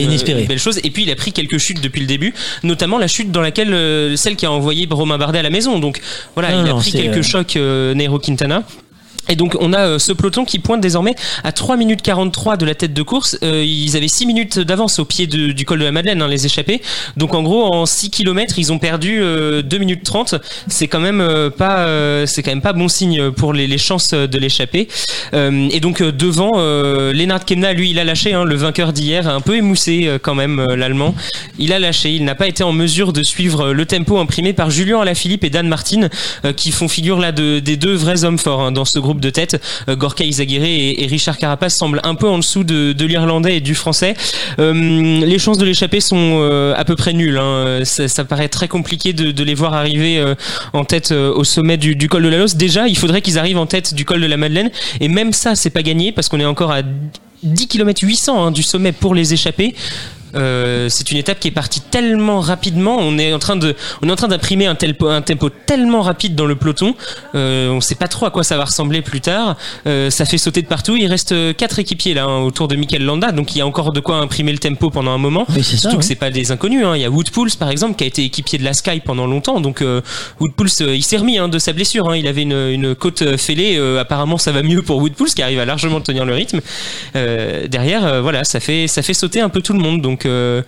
belle 0.46 0.58
chose. 0.58 0.78
Et 0.84 0.90
puis, 0.90 1.04
il 1.04 1.10
a 1.10 1.16
pris 1.16 1.32
quelques 1.32 1.56
chutes 1.58 1.80
depuis 1.80 2.00
le 2.02 2.06
début, 2.06 2.34
notamment 2.62 2.98
la 2.98 3.08
chute 3.08 3.32
dans 3.32 3.40
laquelle 3.40 3.72
euh, 3.72 4.16
celle 4.16 4.36
qui 4.36 4.44
a 4.44 4.52
envoyé 4.52 4.86
Romain 4.90 5.16
Bardet 5.16 5.38
à 5.38 5.42
la 5.42 5.50
maison. 5.50 5.78
Donc 5.78 6.00
voilà, 6.34 6.52
Non, 6.52 6.62
il 6.62 6.66
a 6.68 6.72
non, 6.74 6.78
pris 6.78 6.92
quelques 6.92 7.22
chocs 7.22 7.56
euh, 7.56 7.94
Nairo 7.94 8.18
Quintana. 8.18 8.64
Et 9.28 9.36
donc 9.36 9.56
on 9.60 9.72
a 9.72 9.80
euh, 9.80 9.98
ce 9.98 10.12
peloton 10.12 10.44
qui 10.44 10.58
pointe 10.58 10.80
désormais 10.80 11.14
à 11.44 11.52
3 11.52 11.76
minutes 11.76 12.02
43 12.02 12.56
de 12.56 12.66
la 12.66 12.74
tête 12.74 12.92
de 12.92 13.02
course. 13.02 13.38
Euh, 13.42 13.64
ils 13.64 13.96
avaient 13.96 14.08
6 14.08 14.26
minutes 14.26 14.58
d'avance 14.58 14.98
au 14.98 15.04
pied 15.04 15.26
du 15.26 15.64
col 15.64 15.78
de 15.78 15.84
la 15.84 15.92
Madeleine, 15.92 16.22
hein, 16.22 16.28
les 16.28 16.46
échappés. 16.46 16.80
Donc 17.16 17.34
en 17.34 17.42
gros 17.42 17.72
en 17.72 17.86
6 17.86 18.10
km 18.10 18.58
ils 18.58 18.72
ont 18.72 18.78
perdu 18.78 19.20
euh, 19.20 19.62
2 19.62 19.78
minutes 19.78 20.02
30. 20.04 20.36
C'est 20.68 20.88
quand 20.88 21.00
même 21.00 21.20
euh, 21.20 21.50
pas 21.50 21.80
euh, 21.80 22.26
c'est 22.26 22.42
quand 22.42 22.50
même 22.50 22.62
pas 22.62 22.72
bon 22.72 22.88
signe 22.88 23.30
pour 23.30 23.52
les, 23.52 23.66
les 23.66 23.78
chances 23.78 24.12
de 24.12 24.38
l'échapper. 24.38 24.88
Euh, 25.34 25.68
et 25.70 25.80
donc 25.80 26.02
devant 26.02 26.58
Lennart 27.12 27.44
Kemna 27.44 27.72
lui 27.72 27.90
il 27.90 27.98
a 27.98 28.04
lâché 28.04 28.32
hein, 28.32 28.44
le 28.44 28.56
vainqueur 28.56 28.92
d'hier, 28.92 29.28
un 29.28 29.40
peu 29.40 29.56
émoussé 29.56 30.18
quand 30.22 30.34
même 30.34 30.64
l'allemand. 30.74 31.14
Il 31.58 31.72
a 31.72 31.78
lâché, 31.78 32.10
il 32.10 32.24
n'a 32.24 32.34
pas 32.34 32.48
été 32.48 32.64
en 32.64 32.72
mesure 32.72 33.12
de 33.12 33.22
suivre 33.22 33.72
le 33.72 33.86
tempo 33.86 34.18
imprimé 34.18 34.52
par 34.52 34.70
Julien 34.70 35.00
Alaphilippe 35.00 35.44
et 35.44 35.50
Dan 35.50 35.68
Martin 35.68 36.08
qui 36.56 36.72
font 36.72 36.88
figure 36.88 37.18
là 37.18 37.32
de, 37.32 37.58
des 37.58 37.76
deux 37.76 37.94
vrais 37.94 38.24
hommes 38.24 38.38
forts 38.38 38.62
hein, 38.62 38.72
dans 38.72 38.84
ce 38.84 38.98
groupe 38.98 39.09
de 39.18 39.30
tête. 39.30 39.60
Euh, 39.88 39.96
Gorka 39.96 40.24
Izaguirre 40.24 40.62
et, 40.64 41.06
Richard 41.10 41.38
Carapace 41.38 41.76
semblent 41.76 42.00
un 42.04 42.14
peu 42.14 42.28
en 42.28 42.38
dessous 42.38 42.62
de, 42.62 43.04
l'Irlandais 43.04 43.56
et 43.56 43.60
du 43.60 43.74
Français. 43.74 44.14
Euh, 44.58 44.72
les 45.24 45.38
chances 45.38 45.58
de 45.58 45.64
l'échapper 45.64 46.00
sont 46.00 46.38
euh, 46.42 46.74
à 46.76 46.84
peu 46.84 46.94
près 46.94 47.12
nulles. 47.12 47.38
hein. 47.38 47.80
Ça, 47.84 48.24
paraît 48.24 48.48
très 48.48 48.68
compliqué 48.68 49.12
de, 49.12 49.42
les 49.42 49.54
voir 49.54 49.74
arriver 49.74 50.22
en 50.72 50.84
tête 50.84 51.10
au 51.12 51.42
sommet 51.44 51.76
du, 51.76 52.08
col 52.08 52.22
de 52.22 52.28
la 52.28 52.38
Losse. 52.38 52.54
Déjà, 52.54 52.86
il 52.86 52.96
faudrait 52.96 53.22
qu'ils 53.22 53.38
arrivent 53.38 53.58
en 53.58 53.66
tête 53.66 53.94
du 53.94 54.04
col 54.04 54.20
de 54.20 54.26
la 54.26 54.36
Madeleine. 54.36 54.70
Et 55.00 55.08
même 55.08 55.32
ça, 55.32 55.54
c'est 55.54 55.70
pas 55.70 55.82
gagné 55.82 56.12
parce 56.12 56.28
qu'on 56.28 56.38
est 56.38 56.44
encore 56.44 56.70
à 56.70 56.82
10 57.42 57.68
km 57.68 58.06
800 58.06 58.44
hein, 58.46 58.50
du 58.50 58.62
sommet 58.62 58.92
pour 58.92 59.14
les 59.14 59.32
échapper. 59.32 59.74
Euh, 60.34 60.88
c'est 60.88 61.10
une 61.10 61.18
étape 61.18 61.40
qui 61.40 61.48
est 61.48 61.52
partie 61.52 61.80
tellement 61.80 62.40
rapidement. 62.40 62.96
On 63.00 63.18
est 63.18 63.32
en 63.32 63.38
train 63.38 63.56
de, 63.56 63.74
on 64.02 64.08
est 64.08 64.12
en 64.12 64.16
train 64.16 64.28
d'imprimer 64.28 64.66
un, 64.66 64.74
tel- 64.74 64.96
un 65.02 65.22
tempo 65.22 65.48
tellement 65.50 66.02
rapide 66.02 66.34
dans 66.34 66.46
le 66.46 66.54
peloton. 66.56 66.94
Euh, 67.34 67.70
on 67.70 67.80
sait 67.80 67.94
pas 67.94 68.08
trop 68.08 68.26
à 68.26 68.30
quoi 68.30 68.44
ça 68.44 68.56
va 68.56 68.64
ressembler 68.64 69.02
plus 69.02 69.20
tard. 69.20 69.56
Euh, 69.86 70.10
ça 70.10 70.24
fait 70.24 70.38
sauter 70.38 70.62
de 70.62 70.66
partout. 70.66 70.96
Il 70.96 71.06
reste 71.06 71.34
quatre 71.56 71.78
équipiers 71.78 72.14
là 72.14 72.24
hein, 72.24 72.40
autour 72.42 72.68
de 72.68 72.76
Mikel 72.76 73.04
Landa, 73.04 73.32
donc 73.32 73.54
il 73.54 73.58
y 73.58 73.60
a 73.60 73.66
encore 73.66 73.92
de 73.92 74.00
quoi 74.00 74.16
imprimer 74.16 74.52
le 74.52 74.58
tempo 74.58 74.90
pendant 74.90 75.10
un 75.12 75.18
moment. 75.18 75.46
Ça, 75.48 75.62
Surtout 75.62 75.96
que 75.96 76.02
oui. 76.02 76.06
c'est 76.08 76.14
pas 76.14 76.30
des 76.30 76.52
inconnus. 76.52 76.84
Hein. 76.84 76.96
Il 76.96 77.02
y 77.02 77.04
a 77.04 77.10
Wood 77.10 77.30
Pulse 77.30 77.56
par 77.56 77.70
exemple 77.70 77.96
qui 77.96 78.04
a 78.04 78.06
été 78.06 78.22
équipier 78.24 78.58
de 78.58 78.64
la 78.64 78.72
Sky 78.72 79.00
pendant 79.04 79.26
longtemps. 79.26 79.60
Donc 79.60 79.82
euh, 79.82 80.00
Wood 80.40 80.52
Pulse, 80.54 80.80
euh, 80.82 80.94
il 80.94 81.02
s'est 81.02 81.16
remis 81.16 81.38
hein, 81.38 81.48
de 81.48 81.58
sa 81.58 81.72
blessure. 81.72 82.08
hein. 82.10 82.16
Il 82.16 82.26
avait 82.26 82.42
une, 82.42 82.52
une 82.70 82.94
côte 82.94 83.36
fêlée. 83.36 83.76
Euh, 83.78 84.00
apparemment, 84.00 84.38
ça 84.38 84.52
va 84.52 84.62
mieux 84.62 84.82
pour 84.82 84.98
Wood 84.98 85.14
Pulse 85.14 85.34
qui 85.34 85.42
arrive 85.42 85.58
à 85.60 85.64
largement 85.64 86.00
tenir 86.00 86.24
le 86.24 86.34
rythme. 86.34 86.60
Euh, 87.16 87.66
derrière, 87.68 88.22
voilà, 88.22 88.44
ça 88.44 88.60
fait 88.60 88.86
ça 88.86 89.02
fait 89.02 89.14
sauter 89.14 89.40
un 89.40 89.48
peu 89.48 89.60
tout 89.62 89.72
le 89.72 89.78
monde. 89.78 90.00
Donc 90.02 90.19
euh, 90.26 90.62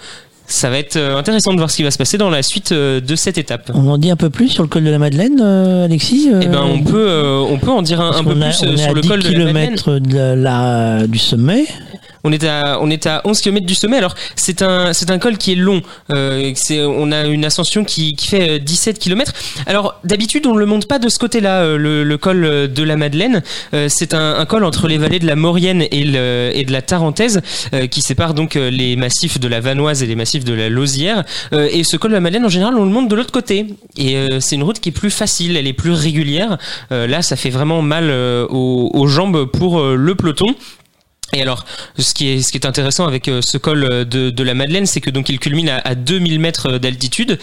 ça 0.47 0.69
va 0.71 0.79
être 0.79 0.97
euh, 0.97 1.17
intéressant 1.17 1.53
de 1.53 1.59
voir 1.59 1.71
ce 1.71 1.77
qui 1.77 1.83
va 1.83 1.91
se 1.91 1.97
passer 1.99 2.19
dans 2.19 2.29
la 2.31 2.43
suite 2.43 2.73
euh, 2.73 3.01
de 3.01 3.17
cette 3.17 3.39
étape. 3.39 3.71
On 3.75 3.89
en 3.89 3.97
dit 3.99 4.11
un 4.11 4.17
peu 4.17 4.29
plus 4.29 4.49
sur 4.49 4.63
le 4.63 4.69
col 4.69 4.85
de 4.85 4.91
la 4.91 4.99
Madeleine, 4.99 5.41
Alexis 5.41 6.29
Eh 6.43 6.47
ben, 6.47 6.63
on 6.63 6.83
peut, 6.83 7.23
on 7.49 7.59
peut 7.59 7.71
en 7.71 7.83
dire 7.83 8.01
un, 8.01 8.23
peu 8.25 8.31
a- 8.33 8.35
plus 8.35 8.53
sur 8.53 8.69
à 8.69 8.93
le 8.93 9.01
10 9.01 9.09
col 9.09 9.23
de 9.23 9.31
la 9.33 9.45
Madeleine. 9.53 9.75
kilomètres 9.77 9.99
de 9.99 10.35
la- 10.43 11.07
du 11.07 11.19
sommet. 11.19 11.65
On 12.25 12.33
est 12.33 12.45
à 12.45 12.79
on 12.81 12.91
est 12.91 13.07
à 13.07 13.20
11 13.25 13.41
km 13.41 13.66
du 13.66 13.75
sommet. 13.75 13.97
Alors 13.99 14.14
c'est 14.37 14.62
un 14.62 14.93
c'est 14.93 15.11
un 15.11 15.18
col 15.18 15.39
qui 15.39 15.53
est 15.53 15.57
long. 15.57 15.83
Euh, 16.11 16.53
c'est 16.55 16.83
on 16.83 17.11
a 17.12 17.27
une 17.27 17.45
ascension 17.45 17.85
qui, 17.85 18.14
qui 18.14 18.29
fait 18.29 18.51
euh, 18.51 18.59
17 18.59 18.99
km. 18.99 19.33
Alors 19.66 20.01
d'habitude 20.05 20.47
on 20.47 20.57
le 20.57 20.66
monte 20.66 20.87
pas 20.87 20.99
de 20.99 21.09
ce 21.09 21.18
côté-là 21.18 21.62
euh, 21.62 21.77
le, 21.77 22.05
le 22.05 22.18
col 22.18 22.45
euh, 22.45 22.68
de 22.68 22.83
la 22.83 22.97
Madeleine. 22.97 23.43
Euh, 23.75 23.89
c'est 23.89 24.14
un, 24.14 24.35
un 24.37 24.47
col 24.47 24.64
entre 24.64 24.89
les 24.89 24.99
vallées 24.99 25.18
de 25.18 25.27
la 25.27 25.37
Maurienne 25.37 25.85
et 25.91 26.05
le 26.05 26.51
et 26.55 26.64
de 26.64 26.73
la 26.73 26.83
Tarentaise 26.83 27.41
euh, 27.75 27.87
qui 27.87 28.03
sépare 28.03 28.35
donc 28.35 28.57
euh, 28.57 28.70
les 28.70 28.97
massifs 28.97 29.41
de 29.41 29.49
la 29.49 29.61
Vanoise 29.61 30.03
et 30.03 30.07
les 30.07 30.16
massifs 30.16 30.45
de 30.45 30.55
la 30.55 30.68
Lausière. 30.68 31.25
Euh, 31.53 31.68
et 31.73 31.85
ce 31.85 31.97
col 31.97 32.11
de 32.11 32.16
la 32.16 32.20
Madeleine 32.20 32.45
en 32.45 32.49
général 32.51 32.75
on 32.77 32.85
le 32.85 32.91
monte 32.91 33.09
de 33.09 33.16
l'autre 33.16 33.33
côté. 33.33 33.66
Et 33.97 34.16
euh, 34.16 34.41
c'est 34.41 34.57
une 34.57 34.62
route 34.62 34.79
qui 34.81 34.91
est 34.91 34.93
plus 34.93 35.11
facile, 35.11 35.57
elle 35.57 35.66
est 35.66 35.73
plus 35.73 35.93
régulière. 35.93 36.59
Euh, 36.93 37.07
là 37.07 37.23
ça 37.23 37.37
fait 37.37 37.51
vraiment 37.51 37.83
mal 37.83 38.05
euh, 38.11 38.47
aux, 38.49 38.91
aux 38.95 39.07
jambes 39.07 39.45
pour 39.47 39.81
euh, 39.81 39.97
le 39.97 40.14
peloton. 40.14 40.55
Et 41.35 41.41
alors, 41.41 41.64
ce 41.99 42.12
qui 42.12 42.28
est, 42.28 42.43
ce 42.43 42.53
qui 42.53 42.59
est 42.59 42.66
intéressant 42.66 43.07
avec 43.07 43.26
euh, 43.26 43.41
ce 43.41 43.57
col 43.57 43.85
euh, 43.85 44.05
de, 44.05 44.28
de 44.28 44.43
la 44.43 44.53
Madeleine, 44.53 44.85
c'est 44.85 45.01
que 45.01 45.09
donc 45.09 45.30
il 45.30 45.39
culmine 45.39 45.70
à, 45.70 45.78
à 45.78 45.95
2000 45.95 46.39
mètres 46.39 46.76
d'altitude. 46.76 47.39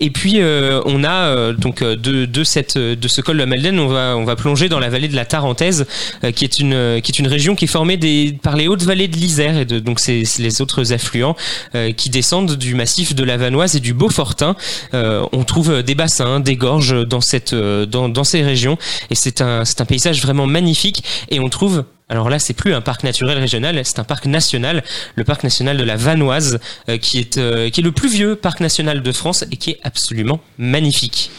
Et 0.00 0.08
puis 0.08 0.40
euh, 0.40 0.80
on 0.86 1.04
a 1.04 1.26
euh, 1.26 1.52
donc 1.52 1.82
euh, 1.82 1.94
de, 1.94 2.24
de 2.24 2.44
cette 2.44 2.78
de 2.78 3.08
ce 3.08 3.20
col 3.20 3.36
de 3.36 3.40
la 3.40 3.46
Madeleine, 3.46 3.78
on 3.78 3.88
va 3.88 4.16
on 4.16 4.24
va 4.24 4.34
plonger 4.34 4.70
dans 4.70 4.78
la 4.78 4.88
vallée 4.88 5.08
de 5.08 5.14
la 5.16 5.26
Tarentaise, 5.26 5.86
euh, 6.24 6.30
qui 6.30 6.44
est 6.44 6.58
une 6.58 6.72
euh, 6.72 7.00
qui 7.00 7.12
est 7.12 7.18
une 7.18 7.26
région 7.26 7.54
qui 7.54 7.66
est 7.66 7.68
formée 7.68 7.98
des 7.98 8.34
par 8.42 8.56
les 8.56 8.66
hautes 8.66 8.82
vallées 8.82 9.08
de 9.08 9.16
l'Isère 9.16 9.58
et 9.58 9.66
de 9.66 9.78
donc 9.78 10.00
c'est 10.00 10.22
les 10.38 10.62
autres 10.62 10.94
affluents 10.94 11.36
euh, 11.74 11.92
qui 11.92 12.08
descendent 12.08 12.56
du 12.56 12.74
massif 12.74 13.14
de 13.14 13.24
la 13.24 13.36
Vanoise 13.36 13.76
et 13.76 13.80
du 13.80 13.92
Beaufortin. 13.92 14.56
Euh, 14.94 15.22
on 15.32 15.44
trouve 15.44 15.82
des 15.82 15.94
bassins, 15.94 16.40
des 16.40 16.56
gorges 16.56 17.06
dans 17.06 17.20
cette 17.20 17.52
euh, 17.52 17.84
dans 17.84 18.08
dans 18.08 18.24
ces 18.24 18.42
régions 18.42 18.78
et 19.10 19.14
c'est 19.14 19.42
un 19.42 19.66
c'est 19.66 19.82
un 19.82 19.84
paysage 19.84 20.22
vraiment 20.22 20.46
magnifique 20.46 21.04
et 21.28 21.40
on 21.40 21.50
trouve 21.50 21.84
alors 22.10 22.28
là, 22.28 22.38
c'est 22.38 22.52
plus 22.52 22.74
un 22.74 22.82
parc 22.82 23.02
naturel 23.02 23.38
régional, 23.38 23.80
c'est 23.82 23.98
un 23.98 24.04
parc 24.04 24.26
national, 24.26 24.82
le 25.14 25.24
parc 25.24 25.42
national 25.42 25.78
de 25.78 25.84
la 25.84 25.96
Vanoise, 25.96 26.58
euh, 26.90 26.98
qui 26.98 27.18
est 27.18 27.38
euh, 27.38 27.70
qui 27.70 27.80
est 27.80 27.82
le 27.84 27.92
plus 27.92 28.10
vieux 28.10 28.36
parc 28.36 28.60
national 28.60 29.02
de 29.02 29.12
France 29.12 29.44
et 29.50 29.56
qui 29.56 29.70
est 29.70 29.78
absolument 29.82 30.40
magnifique. 30.58 31.30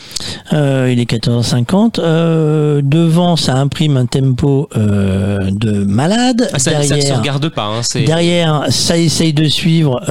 Euh, 0.54 0.90
il 0.92 1.00
est 1.00 1.10
14h50. 1.10 2.00
Euh, 2.00 2.82
devant, 2.84 3.36
ça 3.36 3.54
imprime 3.56 3.98
un 3.98 4.06
tempo 4.08 4.68
de 4.76 5.84
malade. 5.86 6.50
Ah, 6.52 6.58
ça, 6.60 6.72
ça 6.72 6.78
ne 6.80 6.84
se 6.84 6.90
derrière, 6.90 7.20
regarde 7.20 7.50
pas. 7.50 7.66
Hein, 7.66 7.82
derrière, 8.06 8.66
ça 8.70 8.98
essaye 8.98 9.34
de 9.34 9.46
suivre. 9.48 10.02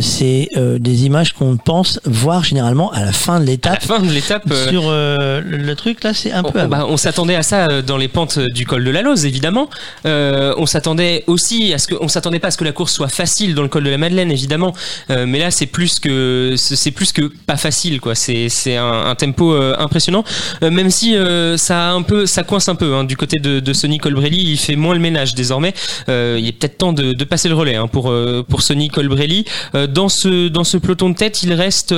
C'est 0.00 0.48
des 0.56 1.04
images 1.06 1.32
qu'on 1.34 1.56
pense 1.56 2.00
voir 2.04 2.42
généralement 2.42 2.90
à 2.92 3.04
la 3.04 3.12
fin 3.12 3.38
de 3.38 3.42
à 3.42 3.46
la 3.46 3.50
l'étape. 3.52 3.82
fin 3.82 4.00
de 4.00 4.10
l'étape. 4.10 4.42
Sur 4.68 4.90
le 4.90 5.40
le 5.40 5.74
truc 5.76 6.02
là, 6.02 6.14
c'est 6.14 6.32
un 6.32 6.42
On, 6.44 6.50
peu. 6.50 6.66
bah, 6.66 6.86
on 6.88 6.96
s'attendait 6.96 7.34
à 7.36 7.42
ça 7.42 7.82
dans 7.82 7.96
les 7.96 8.08
pentes 8.08 8.38
du 8.38 8.66
col 8.66 8.84
de 8.84 8.90
la 8.90 9.02
Lose, 9.02 9.24
évidemment. 9.26 9.67
Euh, 10.06 10.54
on 10.56 10.66
s'attendait 10.66 11.24
aussi 11.26 11.72
à 11.72 11.78
ce 11.78 11.88
que, 11.88 11.94
on 12.00 12.08
s'attendait 12.08 12.38
pas 12.38 12.48
à 12.48 12.50
ce 12.50 12.58
que 12.58 12.64
la 12.64 12.72
course 12.72 12.92
soit 12.92 13.08
facile 13.08 13.54
dans 13.54 13.62
le 13.62 13.68
col 13.68 13.84
de 13.84 13.90
la 13.90 13.98
Madeleine, 13.98 14.30
évidemment. 14.30 14.74
Euh, 15.10 15.26
mais 15.26 15.38
là, 15.38 15.50
c'est 15.50 15.66
plus 15.66 15.98
que, 15.98 16.54
c'est 16.56 16.90
plus 16.90 17.12
que 17.12 17.30
pas 17.46 17.56
facile, 17.56 18.00
quoi. 18.00 18.14
C'est, 18.14 18.48
c'est 18.48 18.76
un, 18.76 19.14
tempo 19.14 19.52
euh, 19.52 19.74
impressionnant. 19.78 20.24
Même 20.62 20.90
si 20.90 21.16
ça 21.56 21.90
un 21.90 22.02
peu, 22.02 22.26
ça 22.26 22.42
coince 22.42 22.68
un 22.68 22.74
peu 22.74 22.94
hein, 22.94 23.04
du 23.04 23.16
côté 23.16 23.38
de, 23.38 23.60
de 23.60 23.72
Sonny 23.72 23.98
Colbrelli. 23.98 24.52
Il 24.52 24.58
fait 24.58 24.76
moins 24.76 24.94
le 24.94 25.00
ménage 25.00 25.34
désormais. 25.34 25.74
Il 26.08 26.46
est 26.46 26.52
peut-être 26.52 26.78
temps 26.78 26.92
de, 26.92 27.24
passer 27.24 27.48
le 27.48 27.54
relais 27.54 27.76
hein, 27.76 27.88
pour 27.88 28.12
pour 28.48 28.62
Sonny 28.62 28.88
Colbrelli. 28.88 29.44
Dans 29.74 30.08
ce 30.08 30.48
dans 30.48 30.64
ce 30.64 30.76
peloton 30.76 31.10
de 31.10 31.14
tête, 31.14 31.42
il 31.42 31.52
reste 31.52 31.94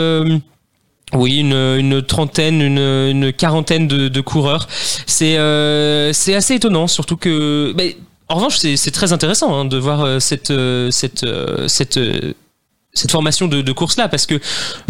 oui, 1.15 1.41
une, 1.41 2.03
trentaine, 2.03 2.61
une, 2.61 3.33
quarantaine 3.33 3.89
de, 3.89 4.21
coureurs. 4.21 4.69
C'est 5.07 5.39
euh, 5.39 6.13
c'est 6.13 6.35
assez 6.35 6.55
étonnant, 6.55 6.87
surtout 6.87 7.17
que. 7.17 7.73
mais, 7.77 7.97
en 8.29 8.37
revanche, 8.37 8.59
c'est 8.59 8.91
très 8.93 9.13
intéressant 9.13 9.53
hein, 9.59 9.65
de 9.65 9.77
voir 9.77 10.03
euh, 10.03 10.21
cette 10.21 10.53
euh, 10.53 10.91
cette 10.91 11.27
cette 11.67 11.99
cette 12.93 13.13
formation 13.13 13.47
de, 13.47 13.63
de 13.63 13.73
course 13.73 13.97
là 13.97 14.09
parce 14.09 14.27
que 14.27 14.35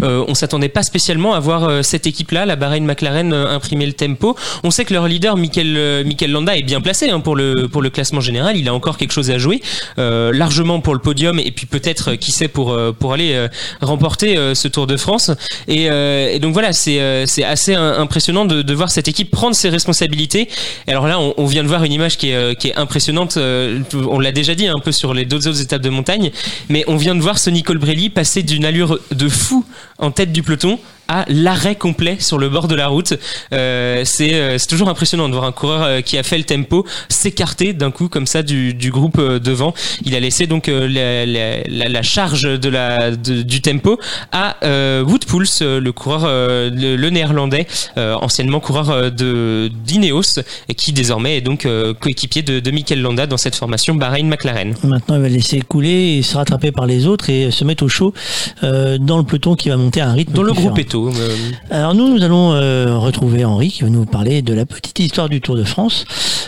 euh, 0.01 0.25
on 0.27 0.33
s'attendait 0.33 0.69
pas 0.69 0.81
spécialement 0.81 1.35
à 1.35 1.39
voir 1.39 1.63
euh, 1.65 1.83
cette 1.83 2.07
équipe 2.07 2.31
là 2.31 2.47
la 2.47 2.55
Bahreïn 2.55 2.83
McLaren 2.83 3.31
euh, 3.31 3.47
imprimer 3.47 3.85
le 3.85 3.93
tempo. 3.93 4.35
On 4.63 4.71
sait 4.71 4.85
que 4.85 4.93
leur 4.93 5.07
leader 5.07 5.37
Mikel 5.37 5.77
euh, 5.77 6.03
Mikel 6.03 6.31
Landa 6.31 6.57
est 6.57 6.63
bien 6.63 6.81
placé 6.81 7.09
hein, 7.09 7.19
pour 7.19 7.35
le 7.35 7.67
pour 7.67 7.81
le 7.81 7.91
classement 7.91 8.21
général. 8.21 8.57
Il 8.57 8.67
a 8.67 8.73
encore 8.73 8.97
quelque 8.97 9.11
chose 9.11 9.29
à 9.29 9.37
jouer 9.37 9.61
euh, 9.99 10.31
largement 10.33 10.79
pour 10.79 10.95
le 10.95 10.99
podium 10.99 11.37
et 11.39 11.51
puis 11.51 11.67
peut-être 11.67 12.15
qui 12.15 12.31
sait 12.31 12.47
pour 12.47 12.77
pour 12.99 13.13
aller 13.13 13.47
remporter 13.81 14.35
ce 14.55 14.67
Tour 14.67 14.87
de 14.87 14.97
France. 14.97 15.31
Et, 15.67 15.85
et 15.85 16.39
donc 16.39 16.53
voilà 16.53 16.73
c'est 16.73 17.25
c'est 17.27 17.43
assez 17.43 17.73
impressionnant 17.75 18.45
de, 18.45 18.61
de 18.61 18.73
voir 18.73 18.89
cette 18.89 19.07
équipe 19.07 19.29
prendre 19.31 19.55
ses 19.55 19.69
responsabilités. 19.69 20.49
Alors 20.87 21.07
là 21.07 21.19
on, 21.19 21.45
vient 21.45 21.63
de 21.63 21.67
voir 21.67 21.83
une 21.83 21.93
image 21.93 22.17
qui 22.17 22.29
est 22.29 22.55
qui 22.57 22.69
est 22.69 22.75
impressionnante 22.75 23.37
on 23.37 24.19
l'a 24.19 24.31
déjà 24.31 24.55
dit 24.55 24.67
un 24.67 24.79
peu 24.79 24.91
sur 24.91 25.13
les 25.13 25.25
deux 25.25 25.47
autres 25.47 25.61
étapes 25.61 25.81
de 25.81 25.89
montagne 25.89 26.31
mais 26.69 26.83
on 26.87 26.95
vient 26.95 27.15
de 27.15 27.21
voir 27.21 27.37
Sonny 27.37 27.63
Colbrelli 27.91 28.09
passer 28.09 28.41
d'une 28.41 28.63
allure 28.63 28.99
de 29.11 29.27
fou 29.27 29.65
en 29.97 30.11
tête 30.11 30.31
du 30.31 30.43
peloton 30.43 30.79
à 31.17 31.25
l'arrêt 31.27 31.75
complet 31.75 32.15
sur 32.19 32.37
le 32.37 32.47
bord 32.49 32.67
de 32.67 32.75
la 32.75 32.87
route. 32.87 33.13
Euh, 33.53 34.01
c'est 34.05 34.33
euh, 34.33 34.57
c'est 34.57 34.67
toujours 34.67 34.89
impressionnant 34.89 35.27
de 35.27 35.33
voir 35.33 35.45
un 35.45 35.51
coureur 35.51 35.81
euh, 35.83 36.01
qui 36.01 36.17
a 36.17 36.23
fait 36.23 36.37
le 36.37 36.45
tempo 36.45 36.85
s'écarter 37.09 37.73
d'un 37.73 37.91
coup 37.91 38.07
comme 38.07 38.25
ça 38.33 38.43
du, 38.43 38.73
du 38.73 38.89
groupe 38.91 39.19
devant. 39.49 39.73
Il 40.05 40.15
a 40.15 40.19
laissé 40.19 40.47
donc 40.47 40.67
la, 40.67 41.25
la- 41.25 41.61
la- 41.79 41.89
la 41.89 42.01
charge 42.01 42.43
de 42.65 42.69
la, 42.69 43.11
de- 43.11 43.41
du 43.41 43.59
tempo 43.61 43.99
à 44.31 44.55
euh, 44.63 45.03
le 45.03 45.91
coureur, 45.91 46.21
le, 46.25 46.95
le 46.95 47.09
néerlandais, 47.09 47.67
euh, 47.97 48.13
anciennement 48.27 48.59
coureur 48.59 49.11
de 49.11 49.69
d'Ineos, 49.85 50.39
et 50.69 50.73
qui 50.75 50.93
désormais 50.93 51.37
est 51.37 51.41
donc 51.41 51.67
coéquipier 51.99 52.41
de, 52.41 52.59
de 52.59 52.71
Mikel 52.71 53.01
Landa 53.01 53.27
dans 53.27 53.37
cette 53.37 53.55
formation 53.55 53.95
Bahreïn-McLaren. 53.95 54.75
Maintenant, 54.83 55.15
il 55.15 55.21
va 55.21 55.29
laisser 55.29 55.61
couler 55.61 56.17
et 56.17 56.21
se 56.21 56.37
rattraper 56.37 56.71
par 56.71 56.85
les 56.85 57.07
autres 57.07 57.29
et 57.29 57.51
se 57.51 57.63
mettre 57.65 57.83
au 57.83 57.89
chaud 57.89 58.13
dans 58.61 59.17
le 59.17 59.23
peloton 59.23 59.55
qui 59.55 59.69
va 59.69 59.77
monter 59.77 60.01
à 60.01 60.09
un 60.09 60.13
rythme. 60.13 60.33
Dans 60.33 60.43
le 60.43 60.51
différent. 60.51 60.67
groupe 60.67 60.79
Eto. 60.79 61.00
Euh, 61.07 61.51
Alors 61.69 61.93
nous, 61.93 62.09
nous 62.13 62.23
allons 62.23 62.53
euh, 62.53 62.97
retrouver 62.97 63.45
Henri 63.45 63.69
qui 63.69 63.83
va 63.83 63.89
nous 63.89 64.05
parler 64.05 64.41
de 64.41 64.53
la 64.53 64.65
petite 64.65 64.99
histoire 64.99 65.29
du 65.29 65.41
Tour 65.41 65.55
de 65.55 65.63
France. 65.63 66.05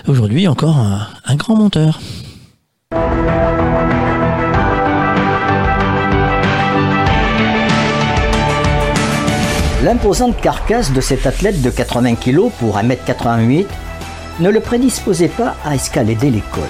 Aujourd'hui, 0.07 0.47
encore 0.47 0.77
un, 0.77 1.07
un 1.25 1.35
grand 1.35 1.55
monteur. 1.55 1.99
L'imposante 9.83 10.39
carcasse 10.39 10.93
de 10.93 11.01
cet 11.01 11.27
athlète 11.27 11.61
de 11.61 11.69
80 11.69 12.15
kg 12.15 12.49
pour 12.57 12.77
1m88 12.77 13.65
ne 14.39 14.49
le 14.49 14.59
prédisposait 14.61 15.27
pas 15.27 15.55
à 15.65 15.75
escalader 15.75 16.31
l'école. 16.31 16.63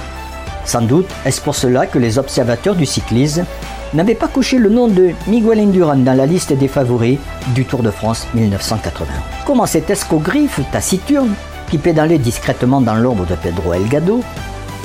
Sans 0.66 0.82
doute 0.82 1.08
est-ce 1.26 1.42
pour 1.42 1.56
cela 1.56 1.86
que 1.86 2.00
les 2.00 2.18
observateurs 2.18 2.76
du 2.76 2.86
cyclisme 2.86 3.46
n'avaient 3.94 4.16
pas 4.16 4.28
couché 4.28 4.58
le 4.58 4.70
nom 4.70 4.88
de 4.88 5.12
Miguel 5.28 5.60
Indurain 5.60 5.98
dans 5.98 6.18
la 6.18 6.26
liste 6.26 6.54
des 6.54 6.68
favoris 6.68 7.20
du 7.54 7.66
Tour 7.66 7.84
de 7.84 7.92
France 7.92 8.28
1980. 8.34 9.08
Comment 9.46 9.66
cet 9.66 9.90
escogriffe 9.90 10.60
taciturne, 10.72 11.34
qui 11.70 11.78
pédalait 11.78 12.18
discrètement 12.18 12.82
dans 12.82 12.96
l'ombre 12.96 13.26
de 13.26 13.36
Pedro 13.36 13.74
Elgado, 13.74 14.22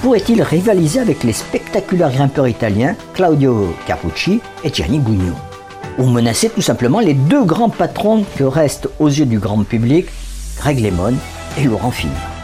pourrait-il 0.02 0.42
rivaliser 0.42 1.00
avec 1.00 1.24
les 1.24 1.32
spectaculaires 1.32 2.12
grimpeurs 2.12 2.48
italiens 2.48 2.94
Claudio 3.14 3.74
Capucci 3.86 4.40
et 4.64 4.72
Gianni 4.72 4.98
Bugno 4.98 5.34
ou 5.98 6.06
menacer 6.06 6.48
tout 6.48 6.62
simplement 6.62 7.00
les 7.00 7.14
deux 7.14 7.44
grands 7.44 7.68
patrons 7.68 8.24
que 8.36 8.44
restent 8.44 8.88
aux 8.98 9.08
yeux 9.08 9.26
du 9.26 9.38
grand 9.38 9.64
public, 9.64 10.06
Greg 10.58 10.80
Lemon 10.80 11.14
et 11.58 11.64
Laurent 11.64 11.90
Fignon? 11.90 12.37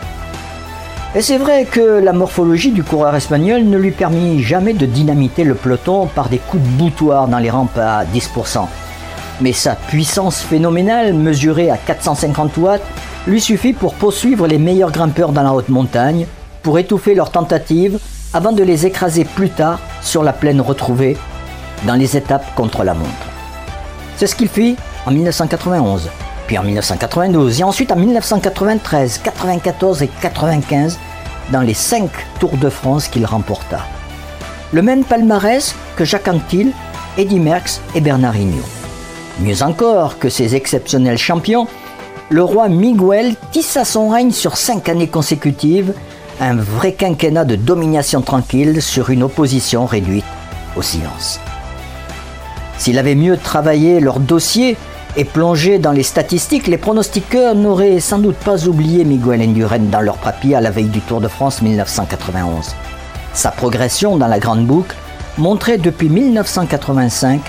Et 1.16 1.22
c'est 1.22 1.38
vrai 1.38 1.64
que 1.64 1.80
la 1.80 2.12
morphologie 2.12 2.72
du 2.72 2.82
coureur 2.82 3.14
espagnol 3.14 3.62
ne 3.62 3.78
lui 3.78 3.92
permit 3.92 4.42
jamais 4.42 4.72
de 4.72 4.84
dynamiter 4.84 5.44
le 5.44 5.54
peloton 5.54 6.06
par 6.06 6.28
des 6.28 6.38
coups 6.38 6.64
de 6.64 6.68
boutoir 6.68 7.28
dans 7.28 7.38
les 7.38 7.50
rampes 7.50 7.78
à 7.78 8.04
10%. 8.04 8.66
Mais 9.40 9.52
sa 9.52 9.76
puissance 9.76 10.40
phénoménale, 10.40 11.14
mesurée 11.14 11.70
à 11.70 11.76
450 11.76 12.56
watts, 12.56 12.82
lui 13.28 13.40
suffit 13.40 13.72
pour 13.72 13.94
poursuivre 13.94 14.48
les 14.48 14.58
meilleurs 14.58 14.90
grimpeurs 14.90 15.30
dans 15.30 15.44
la 15.44 15.52
haute 15.52 15.68
montagne, 15.68 16.26
pour 16.64 16.80
étouffer 16.80 17.14
leurs 17.14 17.30
tentatives 17.30 18.00
avant 18.32 18.50
de 18.50 18.64
les 18.64 18.84
écraser 18.84 19.24
plus 19.24 19.50
tard 19.50 19.78
sur 20.02 20.24
la 20.24 20.32
plaine 20.32 20.60
retrouvée 20.60 21.16
dans 21.86 21.94
les 21.94 22.16
étapes 22.16 22.56
contre 22.56 22.82
la 22.82 22.94
montre. 22.94 23.10
C'est 24.16 24.26
ce 24.26 24.34
qu'il 24.34 24.48
fit 24.48 24.74
en 25.06 25.12
1991, 25.12 26.10
puis 26.46 26.58
en 26.58 26.62
1992 26.62 27.60
et 27.60 27.64
ensuite 27.64 27.92
en 27.92 27.96
1993, 27.96 29.18
94 29.18 30.02
et 30.02 30.08
95 30.20 30.98
dans 31.50 31.60
les 31.60 31.74
cinq 31.74 32.10
Tours 32.38 32.56
de 32.56 32.68
France 32.68 33.08
qu'il 33.08 33.26
remporta. 33.26 33.80
Le 34.72 34.82
même 34.82 35.04
palmarès 35.04 35.74
que 35.96 36.04
Jacques 36.04 36.28
Anquetil, 36.28 36.72
Eddy 37.16 37.38
Merckx 37.38 37.80
et 37.94 38.00
Bernard 38.00 38.36
Hinault. 38.36 38.64
Mieux 39.40 39.62
encore 39.62 40.18
que 40.18 40.28
ces 40.28 40.54
exceptionnels 40.54 41.18
champions, 41.18 41.66
le 42.30 42.42
roi 42.42 42.68
Miguel 42.68 43.34
tissa 43.52 43.84
son 43.84 44.08
règne 44.08 44.32
sur 44.32 44.56
cinq 44.56 44.88
années 44.88 45.08
consécutives, 45.08 45.92
un 46.40 46.56
vrai 46.56 46.92
quinquennat 46.92 47.44
de 47.44 47.56
domination 47.56 48.22
tranquille 48.22 48.82
sur 48.82 49.10
une 49.10 49.22
opposition 49.22 49.86
réduite 49.86 50.24
au 50.76 50.82
silence. 50.82 51.38
S'il 52.78 52.98
avait 52.98 53.14
mieux 53.14 53.36
travaillé 53.36 54.00
leur 54.00 54.18
dossier 54.18 54.76
et 55.16 55.24
plongé 55.24 55.78
dans 55.78 55.92
les 55.92 56.02
statistiques, 56.02 56.66
les 56.66 56.78
pronostiqueurs 56.78 57.54
n'auraient 57.54 58.00
sans 58.00 58.18
doute 58.18 58.36
pas 58.36 58.66
oublié 58.66 59.04
Miguel 59.04 59.42
Indurain 59.42 59.78
dans 59.78 60.00
leur 60.00 60.16
papier 60.16 60.56
à 60.56 60.60
la 60.60 60.70
veille 60.70 60.88
du 60.88 61.00
Tour 61.00 61.20
de 61.20 61.28
France 61.28 61.62
1991. 61.62 62.74
Sa 63.32 63.50
progression 63.50 64.16
dans 64.16 64.26
la 64.26 64.38
Grande 64.38 64.66
Boucle 64.66 64.96
montrait 65.38 65.78
depuis 65.78 66.08
1985 66.08 67.40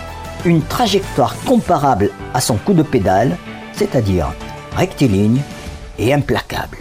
une 0.45 0.61
trajectoire 0.61 1.35
comparable 1.45 2.11
à 2.33 2.41
son 2.41 2.55
coup 2.55 2.73
de 2.73 2.83
pédale, 2.83 3.37
c'est-à-dire 3.73 4.31
rectiligne 4.75 5.41
et 5.97 6.13
implacable. 6.13 6.77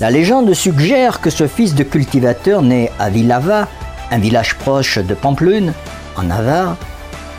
La 0.00 0.10
légende 0.10 0.52
suggère 0.52 1.20
que 1.20 1.30
ce 1.30 1.46
fils 1.46 1.74
de 1.74 1.84
cultivateur 1.84 2.60
né 2.62 2.90
à 2.98 3.08
Villava, 3.08 3.68
un 4.10 4.18
village 4.18 4.56
proche 4.56 4.98
de 4.98 5.14
Pamplune, 5.14 5.72
en 6.16 6.24
Navarre, 6.24 6.76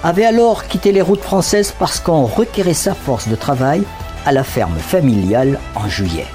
avait 0.06 0.26
alors 0.26 0.68
quitté 0.68 0.92
les 0.92 1.02
routes 1.02 1.24
françaises 1.24 1.74
parce 1.78 2.00
qu'on 2.00 2.26
requérait 2.26 2.76
sa 2.76 2.94
force 2.94 3.28
de 3.28 3.36
travail 3.36 3.82
à 4.24 4.32
la 4.32 4.44
ferme 4.44 4.78
familiale 4.78 5.60
en 5.74 5.90
juillet. 5.90 6.28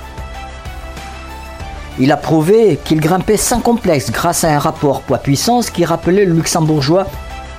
Il 2.00 2.10
a 2.10 2.16
prouvé 2.16 2.80
qu'il 2.84 3.00
grimpait 3.00 3.36
sans 3.36 3.60
complexe 3.60 4.10
grâce 4.10 4.42
à 4.42 4.52
un 4.52 4.58
rapport 4.58 5.02
poids-puissance 5.02 5.70
qui 5.70 5.84
rappelait 5.84 6.24
le 6.24 6.34
luxembourgeois 6.34 7.06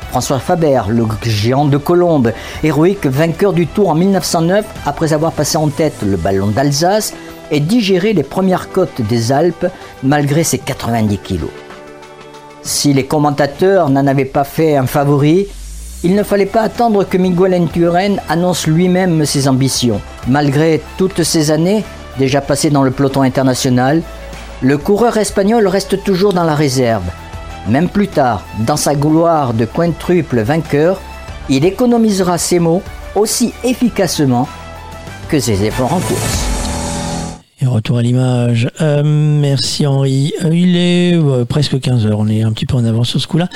François 0.09 0.39
Faber, 0.39 0.81
le 0.89 1.05
géant 1.23 1.63
de 1.63 1.77
Colombe, 1.77 2.33
héroïque 2.61 3.05
vainqueur 3.05 3.53
du 3.53 3.65
Tour 3.65 3.87
en 3.87 3.95
1909 3.95 4.65
après 4.85 5.13
avoir 5.13 5.31
passé 5.31 5.55
en 5.55 5.69
tête 5.69 6.01
le 6.05 6.17
ballon 6.17 6.47
d'Alsace 6.47 7.13
et 7.51 7.61
digéré 7.61 8.11
les 8.11 8.23
premières 8.23 8.69
côtes 8.69 9.01
des 9.01 9.31
Alpes 9.31 9.67
malgré 10.03 10.43
ses 10.43 10.57
90 10.57 11.17
kilos. 11.19 11.49
Si 12.63 12.91
les 12.91 13.05
commentateurs 13.05 13.89
n'en 13.89 14.05
avaient 14.05 14.25
pas 14.25 14.43
fait 14.43 14.75
un 14.75 14.87
favori, 14.87 15.47
il 16.03 16.15
ne 16.15 16.23
fallait 16.23 16.45
pas 16.45 16.61
attendre 16.61 17.03
que 17.03 17.17
Miguel 17.17 17.53
Enturen 17.53 18.19
annonce 18.27 18.65
lui-même 18.67 19.25
ses 19.25 19.47
ambitions. 19.47 20.01
Malgré 20.27 20.81
toutes 20.97 21.23
ces 21.23 21.51
années, 21.51 21.83
déjà 22.17 22.41
passées 22.41 22.71
dans 22.71 22.83
le 22.83 22.91
peloton 22.91 23.21
international, 23.21 24.01
le 24.61 24.77
coureur 24.77 25.17
espagnol 25.17 25.67
reste 25.67 26.03
toujours 26.03 26.33
dans 26.33 26.43
la 26.43 26.55
réserve. 26.55 27.03
Même 27.67 27.89
plus 27.89 28.07
tard, 28.07 28.43
dans 28.59 28.77
sa 28.77 28.95
gloire 28.95 29.53
de 29.53 29.65
quintuple 29.65 30.41
vainqueur, 30.41 30.99
il 31.49 31.65
économisera 31.65 32.37
ses 32.37 32.59
mots 32.59 32.81
aussi 33.15 33.53
efficacement 33.63 34.47
que 35.29 35.39
ses 35.39 35.63
efforts 35.63 35.93
en 35.93 35.99
course. 35.99 36.50
Et 37.63 37.67
retour 37.67 37.99
à 37.99 38.01
l'image. 38.01 38.69
Euh, 38.81 39.03
merci 39.05 39.85
Henri. 39.85 40.33
Euh, 40.43 40.49
il 40.51 40.75
est 40.75 41.13
euh, 41.13 41.45
presque 41.45 41.79
15 41.79 42.07
heures. 42.07 42.17
On 42.17 42.27
est 42.27 42.41
un 42.41 42.51
petit 42.53 42.65
peu 42.65 42.75
en 42.75 42.83
avance 42.83 43.09
sur 43.09 43.21
ce 43.21 43.27
coup-là. 43.27 43.49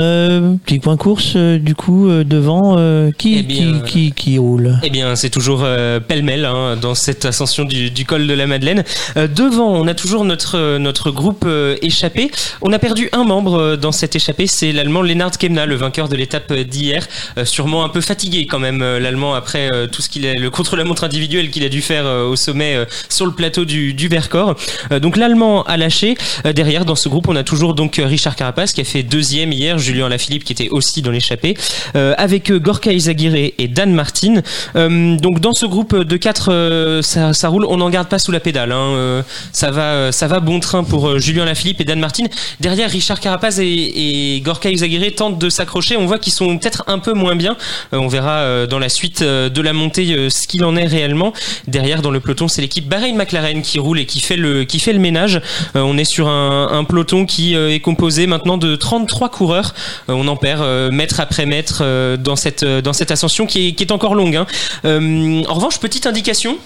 Euh, 0.00 0.56
petit 0.66 0.80
point 0.80 0.96
course, 0.96 1.36
du 1.36 1.76
coup, 1.76 2.10
devant. 2.24 2.74
qui, 3.16 3.38
Eh 3.38 3.42
bien, 3.44 3.80
qui, 3.80 4.10
qui, 4.10 4.12
qui 4.12 4.38
roule? 4.38 4.80
Eh 4.82 4.90
bien, 4.90 5.14
c'est 5.14 5.30
toujours 5.30 5.64
pêle-mêle 6.08 6.44
hein, 6.44 6.76
dans 6.76 6.96
cette 6.96 7.24
ascension 7.24 7.64
du, 7.64 7.92
du 7.92 8.04
col 8.04 8.26
de 8.26 8.34
la 8.34 8.48
Madeleine. 8.48 8.82
Devant, 9.14 9.70
on 9.70 9.86
a 9.86 9.94
toujours 9.94 10.24
notre, 10.24 10.78
notre 10.78 11.12
groupe 11.12 11.46
échappé. 11.82 12.32
On 12.62 12.72
a 12.72 12.80
perdu 12.80 13.10
un 13.12 13.22
membre 13.22 13.76
dans 13.76 13.92
cette 13.92 14.16
échappée, 14.16 14.48
c'est 14.48 14.72
l'Allemand 14.72 15.02
Lennart 15.02 15.38
Kemna, 15.38 15.66
le 15.66 15.76
vainqueur 15.76 16.08
de 16.08 16.16
l'étape 16.16 16.52
d'hier. 16.52 17.06
Sûrement 17.44 17.84
un 17.84 17.88
peu 17.88 18.00
fatigué 18.00 18.46
quand 18.46 18.58
même, 18.58 18.80
l'Allemand, 18.80 19.34
après 19.34 19.68
tout 19.92 20.02
ce 20.02 20.08
qu'il 20.08 20.26
a, 20.26 20.34
le 20.34 20.50
contre-la-montre 20.50 21.04
individuel 21.04 21.50
qu'il 21.50 21.62
a 21.64 21.68
dû 21.68 21.80
faire 21.80 22.06
au 22.06 22.34
sommet 22.34 22.76
sur 23.08 23.24
le 23.26 23.32
plateau 23.32 23.51
du, 23.60 24.08
Vercors. 24.08 24.54
Euh, 24.90 25.00
donc 25.00 25.16
l'Allemand 25.16 25.62
a 25.64 25.76
lâché. 25.76 26.16
Euh, 26.46 26.52
derrière, 26.52 26.84
dans 26.84 26.94
ce 26.94 27.08
groupe, 27.08 27.28
on 27.28 27.36
a 27.36 27.44
toujours 27.44 27.74
donc 27.74 27.98
euh, 27.98 28.06
Richard 28.06 28.36
Carapace 28.36 28.72
qui 28.72 28.80
a 28.80 28.84
fait 28.84 29.02
deuxième 29.02 29.52
hier, 29.52 29.78
Julien 29.78 30.08
Lafilippe 30.08 30.44
qui 30.44 30.52
était 30.52 30.68
aussi 30.70 31.02
dans 31.02 31.10
l'échappée, 31.10 31.56
avec 31.94 32.52
Gorka 32.52 32.92
Izagirre 32.92 33.34
et 33.58 33.68
Dan 33.68 33.92
Martin. 33.92 34.42
Donc 34.74 35.40
dans 35.40 35.52
ce 35.52 35.66
groupe 35.66 35.96
de 35.96 36.16
quatre, 36.16 37.00
ça, 37.02 37.48
roule. 37.48 37.64
On 37.68 37.76
n'en 37.76 37.90
garde 37.90 38.08
pas 38.08 38.18
sous 38.18 38.32
la 38.32 38.40
pédale. 38.40 38.72
hein. 38.72 39.24
Ça 39.52 39.70
va, 39.70 40.12
ça 40.12 40.26
va 40.26 40.40
bon 40.40 40.60
train 40.60 40.84
pour 40.84 41.18
Julien 41.18 41.44
Lafilippe 41.44 41.80
et 41.80 41.84
Dan 41.84 42.00
Martin. 42.00 42.24
Derrière, 42.60 42.90
Richard 42.90 43.20
Carapace 43.20 43.58
et, 43.58 44.40
Gorka 44.44 44.70
Izagirre 44.70 45.14
tentent 45.14 45.38
de 45.38 45.48
s'accrocher. 45.48 45.96
On 45.96 46.06
voit 46.06 46.18
qu'ils 46.18 46.32
sont 46.32 46.58
peut-être 46.58 46.84
un 46.86 46.98
peu 46.98 47.12
moins 47.12 47.36
bien. 47.36 47.56
On 47.92 48.08
verra 48.08 48.66
dans 48.66 48.78
la 48.78 48.88
suite 48.88 49.22
de 49.22 49.60
la 49.60 49.72
montée 49.72 50.28
ce 50.30 50.46
qu'il 50.46 50.64
en 50.64 50.76
est 50.76 50.86
réellement. 50.86 51.32
Derrière, 51.66 52.02
dans 52.02 52.10
le 52.10 52.20
peloton, 52.20 52.48
c'est 52.48 52.62
l'équipe 52.62 52.88
Bahreïn 52.88 53.16
McLaren 53.16 53.41
qui 53.62 53.78
roule 53.78 53.98
et 53.98 54.06
qui 54.06 54.20
fait 54.20 54.36
le, 54.36 54.64
qui 54.64 54.78
fait 54.78 54.92
le 54.92 54.98
ménage. 54.98 55.40
Euh, 55.76 55.80
on 55.80 55.98
est 55.98 56.04
sur 56.04 56.28
un, 56.28 56.68
un 56.72 56.84
peloton 56.84 57.26
qui 57.26 57.54
euh, 57.54 57.72
est 57.72 57.80
composé 57.80 58.26
maintenant 58.26 58.56
de 58.56 58.76
33 58.76 59.28
coureurs. 59.30 59.74
Euh, 60.08 60.14
on 60.14 60.28
en 60.28 60.36
perd 60.36 60.62
mètre 60.92 61.20
après 61.20 61.46
mètre 61.46 61.82
dans 62.16 62.36
cette, 62.36 62.64
dans 62.64 62.92
cette 62.92 63.10
ascension 63.10 63.46
qui 63.46 63.68
est, 63.78 63.90
encore 63.92 64.14
longue. 64.14 64.36
hein. 64.36 64.46
En 64.84 65.54
revanche, 65.54 65.78
petite 65.80 66.06
indication. 66.06 66.56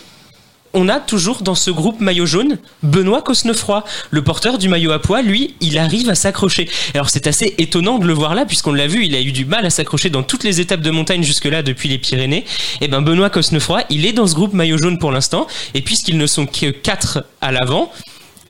On 0.78 0.90
a 0.90 1.00
toujours 1.00 1.40
dans 1.40 1.54
ce 1.54 1.70
groupe 1.70 2.02
maillot 2.02 2.26
jaune 2.26 2.58
Benoît 2.82 3.22
Cosnefroy, 3.22 3.82
le 4.10 4.22
porteur 4.22 4.58
du 4.58 4.68
maillot 4.68 4.92
à 4.92 4.98
pois. 4.98 5.22
Lui, 5.22 5.54
il 5.62 5.78
arrive 5.78 6.10
à 6.10 6.14
s'accrocher. 6.14 6.68
Alors 6.92 7.08
c'est 7.08 7.26
assez 7.26 7.54
étonnant 7.56 7.98
de 7.98 8.06
le 8.06 8.12
voir 8.12 8.34
là, 8.34 8.44
puisqu'on 8.44 8.74
l'a 8.74 8.86
vu, 8.86 9.06
il 9.06 9.14
a 9.14 9.22
eu 9.22 9.32
du 9.32 9.46
mal 9.46 9.64
à 9.64 9.70
s'accrocher 9.70 10.10
dans 10.10 10.22
toutes 10.22 10.44
les 10.44 10.60
étapes 10.60 10.82
de 10.82 10.90
montagne 10.90 11.22
jusque-là 11.22 11.62
depuis 11.62 11.88
les 11.88 11.96
Pyrénées. 11.96 12.44
Et 12.82 12.88
ben 12.88 13.00
Benoît 13.00 13.30
Cosnefroy, 13.30 13.84
il 13.88 14.04
est 14.04 14.12
dans 14.12 14.26
ce 14.26 14.34
groupe 14.34 14.52
maillot 14.52 14.76
jaune 14.76 14.98
pour 14.98 15.12
l'instant. 15.12 15.46
Et 15.72 15.80
puisqu'ils 15.80 16.18
ne 16.18 16.26
sont 16.26 16.44
que 16.44 16.66
4 16.66 17.24
à 17.40 17.52
l'avant, 17.52 17.90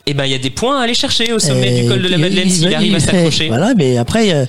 et 0.09 0.15
ben 0.15 0.25
il 0.25 0.31
y 0.31 0.35
a 0.35 0.39
des 0.39 0.51
points 0.51 0.79
à 0.81 0.85
aller 0.85 0.95
chercher 0.95 1.33
au 1.33 1.41
sommet 1.41 1.79
Et 1.79 1.83
du 1.83 1.89
col 1.89 2.01
de 2.01 2.07
la 2.09 2.17
il- 2.17 2.23
Madeleine 2.23 2.47
il- 2.47 2.53
s'il 2.53 2.69
il- 2.69 2.75
arrive 2.75 2.95
à 2.95 3.01
s'accrocher. 3.01 3.49
Voilà, 3.49 3.75
mais 3.77 3.99
après, 3.99 4.33
euh, 4.33 4.47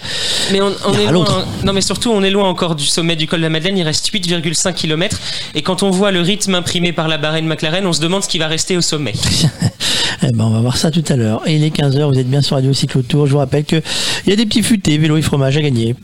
Mais 0.51 0.62
on, 0.62 0.72
Il 0.93 0.99
est 0.99 1.12
loin. 1.12 1.26
Non, 1.66 1.74
mais 1.74 1.82
surtout, 1.82 2.12
on 2.12 2.22
est 2.22 2.30
loin 2.30 2.47
encore 2.47 2.76
du 2.76 2.86
sommet 2.86 3.16
du 3.16 3.26
col 3.28 3.39
de 3.39 3.43
la 3.45 3.49
Madeleine. 3.49 3.76
Il 3.76 3.84
reste 3.84 4.08
8,5 4.08 4.74
km. 4.76 5.20
Et 5.55 5.64
quand 5.64 5.82
on 5.82 5.89
voit 5.89 6.12
le 6.12 6.22
rythme 6.22 6.53
imprimé 6.53 6.91
par 6.93 7.08
la 7.08 7.18
Bahreïn 7.18 7.47
McLaren, 7.47 7.88
on 7.88 7.93
se 7.93 8.01
demande 8.01 8.24
ce 8.24 8.30
qui 8.30 8.38
va 8.38 8.45
rester 8.47 8.78
au 8.78 8.82
sommet. 8.82 9.14
eh 10.24 10.32
ben, 10.32 10.43
on 10.45 10.51
va 10.51 10.60
voir 10.62 10.78
ça 10.78 10.91
tout 10.91 11.03
à 11.10 11.16
l'heure. 11.16 11.41
Et 11.47 11.55
il 11.55 11.64
est 11.64 11.76
15h, 11.76 12.08
vous 12.14 12.20
êtes 12.20 12.30
bien 12.30 12.43
sur 12.43 12.55
Radio 12.55 12.72
Cyclo 12.72 13.01
Tour. 13.01 13.26
Je 13.26 13.32
vous 13.32 13.39
rappelle 13.39 13.64
qu'il 13.66 13.82
y 14.28 14.32
a 14.32 14.36
des 14.36 14.45
petits 14.45 14.62
futés, 14.64 14.97
vélo 14.99 15.18
et 15.18 15.24
fromage 15.24 15.58
à 15.58 15.62
gagner. 15.62 15.95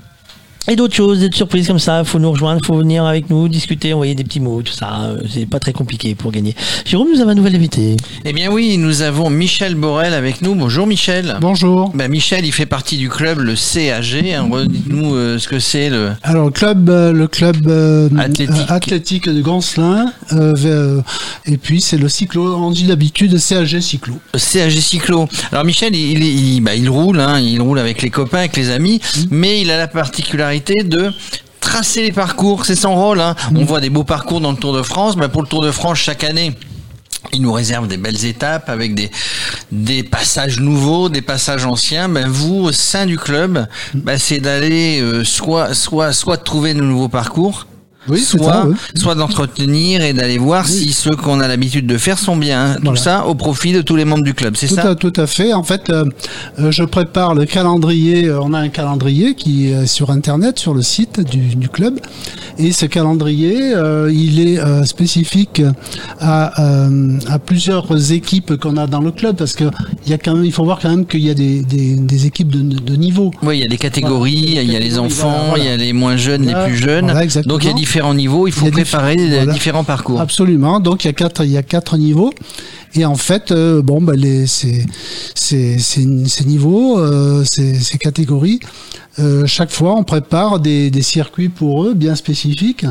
Et 0.69 0.77
d'autres 0.77 0.95
choses, 0.95 1.19
des 1.19 1.29
surprises 1.35 1.67
comme 1.67 1.77
ça, 1.79 2.05
faut 2.05 2.19
nous 2.19 2.31
rejoindre, 2.31 2.61
faut 2.65 2.77
venir 2.77 3.03
avec 3.03 3.29
nous, 3.29 3.49
discuter, 3.49 3.91
envoyer 3.93 4.15
des 4.15 4.23
petits 4.23 4.39
mots, 4.39 4.61
tout 4.61 4.71
ça. 4.71 5.01
euh, 5.03 5.17
C'est 5.29 5.45
pas 5.45 5.59
très 5.59 5.73
compliqué 5.73 6.15
pour 6.15 6.31
gagner. 6.31 6.55
Jérôme, 6.85 7.09
nous 7.13 7.19
avons 7.19 7.31
un 7.31 7.35
nouvel 7.35 7.55
invité. 7.57 7.97
Eh 8.23 8.31
bien 8.31 8.49
oui, 8.49 8.77
nous 8.77 9.01
avons 9.01 9.29
Michel 9.29 9.75
Borel 9.75 10.13
avec 10.13 10.41
nous. 10.41 10.55
Bonjour 10.55 10.87
Michel. 10.87 11.35
Bonjour. 11.41 11.91
Ben, 11.93 12.09
Michel, 12.09 12.45
il 12.45 12.53
fait 12.53 12.65
partie 12.65 12.95
du 12.97 13.09
club, 13.09 13.39
le 13.39 13.55
CAG. 13.55 14.25
hein. 14.37 14.47
Redites-nous 14.49 15.13
euh, 15.15 15.37
ce 15.37 15.49
que 15.49 15.59
c'est 15.59 15.89
le... 15.89 16.11
Alors 16.23 16.45
le 16.45 16.51
club, 16.51 16.89
euh, 16.89 17.11
le 17.11 17.27
club 17.27 17.67
euh, 17.67 18.07
Athlétique. 18.17 18.49
euh, 18.55 18.73
athlétique 18.73 19.27
de 19.29 19.41
Ganselin, 19.41 20.13
euh, 20.31 20.53
vers- 20.55 21.03
et 21.45 21.57
puis 21.57 21.81
c'est 21.81 21.97
le 21.97 22.07
cyclo. 22.07 22.55
On 22.55 22.71
dit 22.71 22.85
d'habitude 22.85 23.37
CAG 23.37 23.81
cyclo. 23.81 24.13
le 24.33 24.39
CAG 24.39 24.71
Cyclo. 24.71 25.27
Alors 25.51 25.65
Michel, 25.65 25.93
il, 25.93 26.23
il, 26.23 26.53
il- 26.55 26.61
bah, 26.61 26.73
il 26.73 26.89
roule, 26.89 27.19
hein, 27.19 27.37
il 27.41 27.59
roule 27.61 27.79
avec 27.79 28.01
les 28.01 28.09
copains, 28.09 28.37
avec 28.39 28.55
les 28.55 28.69
amis, 28.69 29.01
mais 29.29 29.59
il 29.59 29.69
a 29.69 29.77
la 29.77 29.89
particularité 29.89 30.52
de 30.59 31.11
tracer 31.59 32.03
les 32.03 32.11
parcours, 32.11 32.65
c'est 32.65 32.75
son 32.75 32.95
rôle. 32.95 33.19
Hein. 33.19 33.35
On 33.55 33.65
voit 33.65 33.79
des 33.79 33.89
beaux 33.89 34.03
parcours 34.03 34.41
dans 34.41 34.51
le 34.51 34.57
Tour 34.57 34.73
de 34.73 34.83
France. 34.83 35.15
Bah, 35.15 35.29
pour 35.29 35.41
le 35.41 35.47
Tour 35.47 35.61
de 35.61 35.71
France, 35.71 35.97
chaque 35.97 36.23
année, 36.23 36.55
il 37.31 37.41
nous 37.41 37.53
réserve 37.53 37.87
des 37.87 37.97
belles 37.97 38.25
étapes 38.25 38.69
avec 38.69 38.93
des, 38.93 39.09
des 39.71 40.03
passages 40.03 40.59
nouveaux, 40.59 41.09
des 41.09 41.21
passages 41.21 41.65
anciens. 41.65 42.09
Ben 42.09 42.27
vous, 42.27 42.65
au 42.65 42.71
sein 42.71 43.05
du 43.05 43.17
club, 43.17 43.65
ben 43.93 44.19
c'est 44.19 44.39
d'aller 44.39 45.01
euh, 45.01 45.23
soit, 45.23 45.73
soit, 45.73 46.13
soit 46.13 46.37
trouver 46.37 46.73
de 46.73 46.81
nouveaux 46.81 47.09
parcours, 47.09 47.65
Oui, 48.09 48.19
soit, 48.19 48.39
ça, 48.45 48.65
oui. 48.67 48.75
soit 48.95 49.15
d'entretenir 49.15 50.01
et 50.03 50.11
d'aller 50.13 50.37
voir 50.37 50.67
si 50.67 50.91
ceux 50.91 51.15
qu'on 51.15 51.39
a 51.39 51.47
l'habitude 51.47 51.87
de 51.87 51.97
faire 51.97 52.19
sont 52.19 52.35
bien. 52.35 52.61
hein. 52.71 52.75
Tout 52.75 52.81
Voilà. 52.83 52.99
ça 52.99 53.25
au 53.27 53.35
profit 53.35 53.71
de 53.71 53.81
tous 53.81 53.95
les 53.95 54.03
membres 54.05 54.23
du 54.23 54.33
club, 54.33 54.55
c'est 54.57 54.67
ça 54.67 54.89
à, 54.89 54.95
tout 54.95 55.13
à 55.15 55.25
fait. 55.25 55.53
En 55.53 55.63
fait, 55.63 55.89
euh, 55.89 56.05
euh, 56.59 56.69
je 56.71 56.83
prépare 56.83 57.33
le 57.33 57.45
calendrier. 57.45 58.25
Euh, 58.25 58.41
On 58.41 58.53
a 58.53 58.59
un 58.59 58.69
calendrier 58.69 59.35
qui 59.35 59.69
est 59.69 59.85
sur 59.85 60.09
Internet, 60.11 60.59
sur 60.59 60.73
le 60.73 60.81
site 60.81 61.21
du, 61.21 61.55
du 61.55 61.69
club. 61.69 61.99
Et 62.57 62.71
ce 62.73 62.85
calendrier, 62.85 63.73
euh, 63.73 64.11
il 64.13 64.39
est 64.47 64.59
euh, 64.59 64.83
spécifique 64.83 65.61
à, 66.19 66.53
à 67.29 67.39
plusieurs 67.39 68.11
équipes 68.11 68.57
qu'on 68.57 68.75
a 68.77 68.85
dans 68.87 68.99
le 69.01 69.11
club, 69.11 69.37
parce 69.37 69.53
que 69.53 69.65
il 70.05 70.11
y 70.11 70.13
a 70.13 70.17
quand 70.17 70.35
même, 70.35 70.43
il 70.45 70.51
faut 70.51 70.65
voir 70.65 70.79
quand 70.81 70.89
même 70.89 71.05
qu'il 71.05 71.21
y 71.21 71.29
a 71.29 71.33
des, 71.33 71.61
des, 71.61 71.95
des 71.95 72.25
équipes 72.25 72.49
de, 72.49 72.59
de 72.79 72.95
niveau. 72.95 73.31
Oui, 73.43 73.57
il 73.59 73.61
y 73.61 73.65
a 73.65 73.67
des 73.69 73.77
catégories, 73.77 74.45
Voilà, 74.55 74.61
il 74.63 74.71
y 74.71 74.75
a 74.75 74.79
les 74.79 74.97
enfants, 74.99 75.45
voilà, 75.49 75.63
il 75.63 75.67
y 75.67 75.71
a 75.71 75.77
les 75.77 75.93
moins 75.93 76.17
jeunes, 76.17 76.45
les 76.45 76.53
plus 76.65 76.75
jeunes. 76.75 77.07
Donc 77.45 77.63
il 77.63 77.67
y 77.67 77.69
a 77.69 77.73
différents 77.73 77.92
niveaux, 78.13 78.47
il 78.47 78.53
faut 78.53 78.65
Il 78.65 78.71
préparer 78.71 79.15
les 79.15 79.29
voilà. 79.37 79.53
différents 79.53 79.83
parcours. 79.83 80.19
Absolument. 80.19 80.79
Donc 80.79 81.03
il 81.03 81.07
y 81.07 81.09
a 81.09 81.13
quatre, 81.13 81.45
il 81.45 81.51
y 81.51 81.57
a 81.57 81.63
quatre 81.63 81.97
niveaux. 81.97 82.33
Et 82.95 83.05
en 83.05 83.15
fait, 83.15 83.51
euh, 83.51 83.81
bon, 83.81 84.01
bah, 84.01 84.13
les, 84.15 84.45
ces, 84.47 84.85
ces, 85.35 85.79
ces, 85.79 86.07
ces 86.27 86.45
niveaux, 86.45 86.99
euh, 86.99 87.43
ces, 87.43 87.73
ces 87.75 87.97
catégories, 87.97 88.59
euh, 89.19 89.45
chaque 89.45 89.69
fois, 89.71 89.95
on 89.95 90.03
prépare 90.03 90.59
des, 90.59 90.89
des 90.89 91.03
circuits 91.03 91.49
pour 91.49 91.83
eux 91.85 91.93
bien 91.93 92.15
spécifiques. 92.15 92.83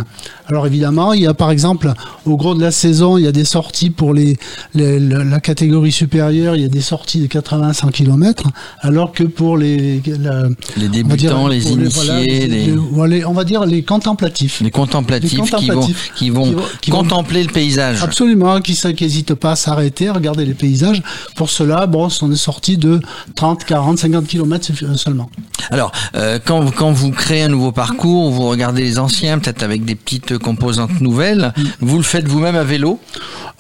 Alors 0.47 0.67
évidemment, 0.69 1.13
il 1.15 1.23
y 1.23 1.27
a 1.27 1.35
par 1.35 1.51
exemple, 1.51 1.93
au 2.27 2.37
gros 2.37 2.55
de 2.55 2.61
la 2.61 2.71
saison, 2.71 3.17
il 3.19 3.25
y 3.25 3.27
a 3.27 3.33
des 3.33 3.45
sorties 3.45 3.91
pour 3.91 4.15
les, 4.15 4.37
les- 4.75 5.01
la, 5.01 5.41
catégorie 5.41 5.91
supérieure, 5.91 6.55
il 6.55 6.63
y 6.63 6.65
a 6.65 6.69
des 6.69 6.81
sorties 6.81 7.19
de 7.21 7.27
80-100 7.27 7.91
km, 7.91 8.45
alors 8.83 9.11
que 9.11 9.25
pour 9.25 9.57
les, 9.57 10.01
la- 10.21 10.45
Les 10.77 10.89
dire, 10.89 11.05
débutants, 11.05 11.49
les 11.49 11.69
initiés, 11.73 12.73
voilà, 12.93 13.17
les, 13.17 13.25
on 13.25 13.33
va 13.33 13.43
dire 13.45 13.67
les 13.67 13.83
contemplatifs. 13.83 14.61
les 14.61 14.71
contemplatifs, 14.71 15.33
Les 15.33 15.39
contemplatifs 15.39 16.13
qui 16.15 16.31
vont, 16.31 16.45
qui 16.45 16.51
vont 16.53 16.61
qui 16.61 16.63
vont- 16.63 16.69
qui 16.83 16.91
vont- 16.93 16.99
contempler 16.99 17.43
le 17.43 17.51
paysage. 17.53 18.01
Absolument, 18.01 18.61
qui 18.61 18.79
n'hésitent 19.01 19.35
pas 19.35 19.53
à 19.53 19.57
s'arrêter, 19.57 19.92
à 20.01 20.13
regarder 20.13 20.45
les 20.45 20.55
paysages. 20.55 21.03
Pour 21.37 21.51
cela, 21.51 21.87
bon, 21.87 22.09
on 22.23 22.33
est 22.33 22.37
sorti 22.37 22.77
de 22.77 23.01
30, 23.37 23.65
40, 23.65 23.99
50 23.99 24.27
km 24.27 24.71
seulement. 24.97 25.31
Alors, 25.71 25.93
euh, 26.15 26.39
quand, 26.45 26.61
vous- 26.61 26.73
quand 26.73 26.91
vous 26.93 27.11
créez 27.11 27.43
un 27.43 27.49
nouveau 27.49 27.73
parcours, 27.73 28.31
vous 28.31 28.49
regardez 28.49 28.83
les 28.83 28.99
anciens, 28.99 29.39
peut-être 29.39 29.63
avec 29.63 29.85
des 29.85 29.95
petites 29.95 30.39
composantes 30.39 31.01
nouvelles, 31.01 31.53
Mm. 31.57 31.63
vous 31.81 31.97
le 31.99 32.03
faites 32.03 32.27
vous-même 32.27 32.57
à 32.57 32.65
vélo? 32.65 32.99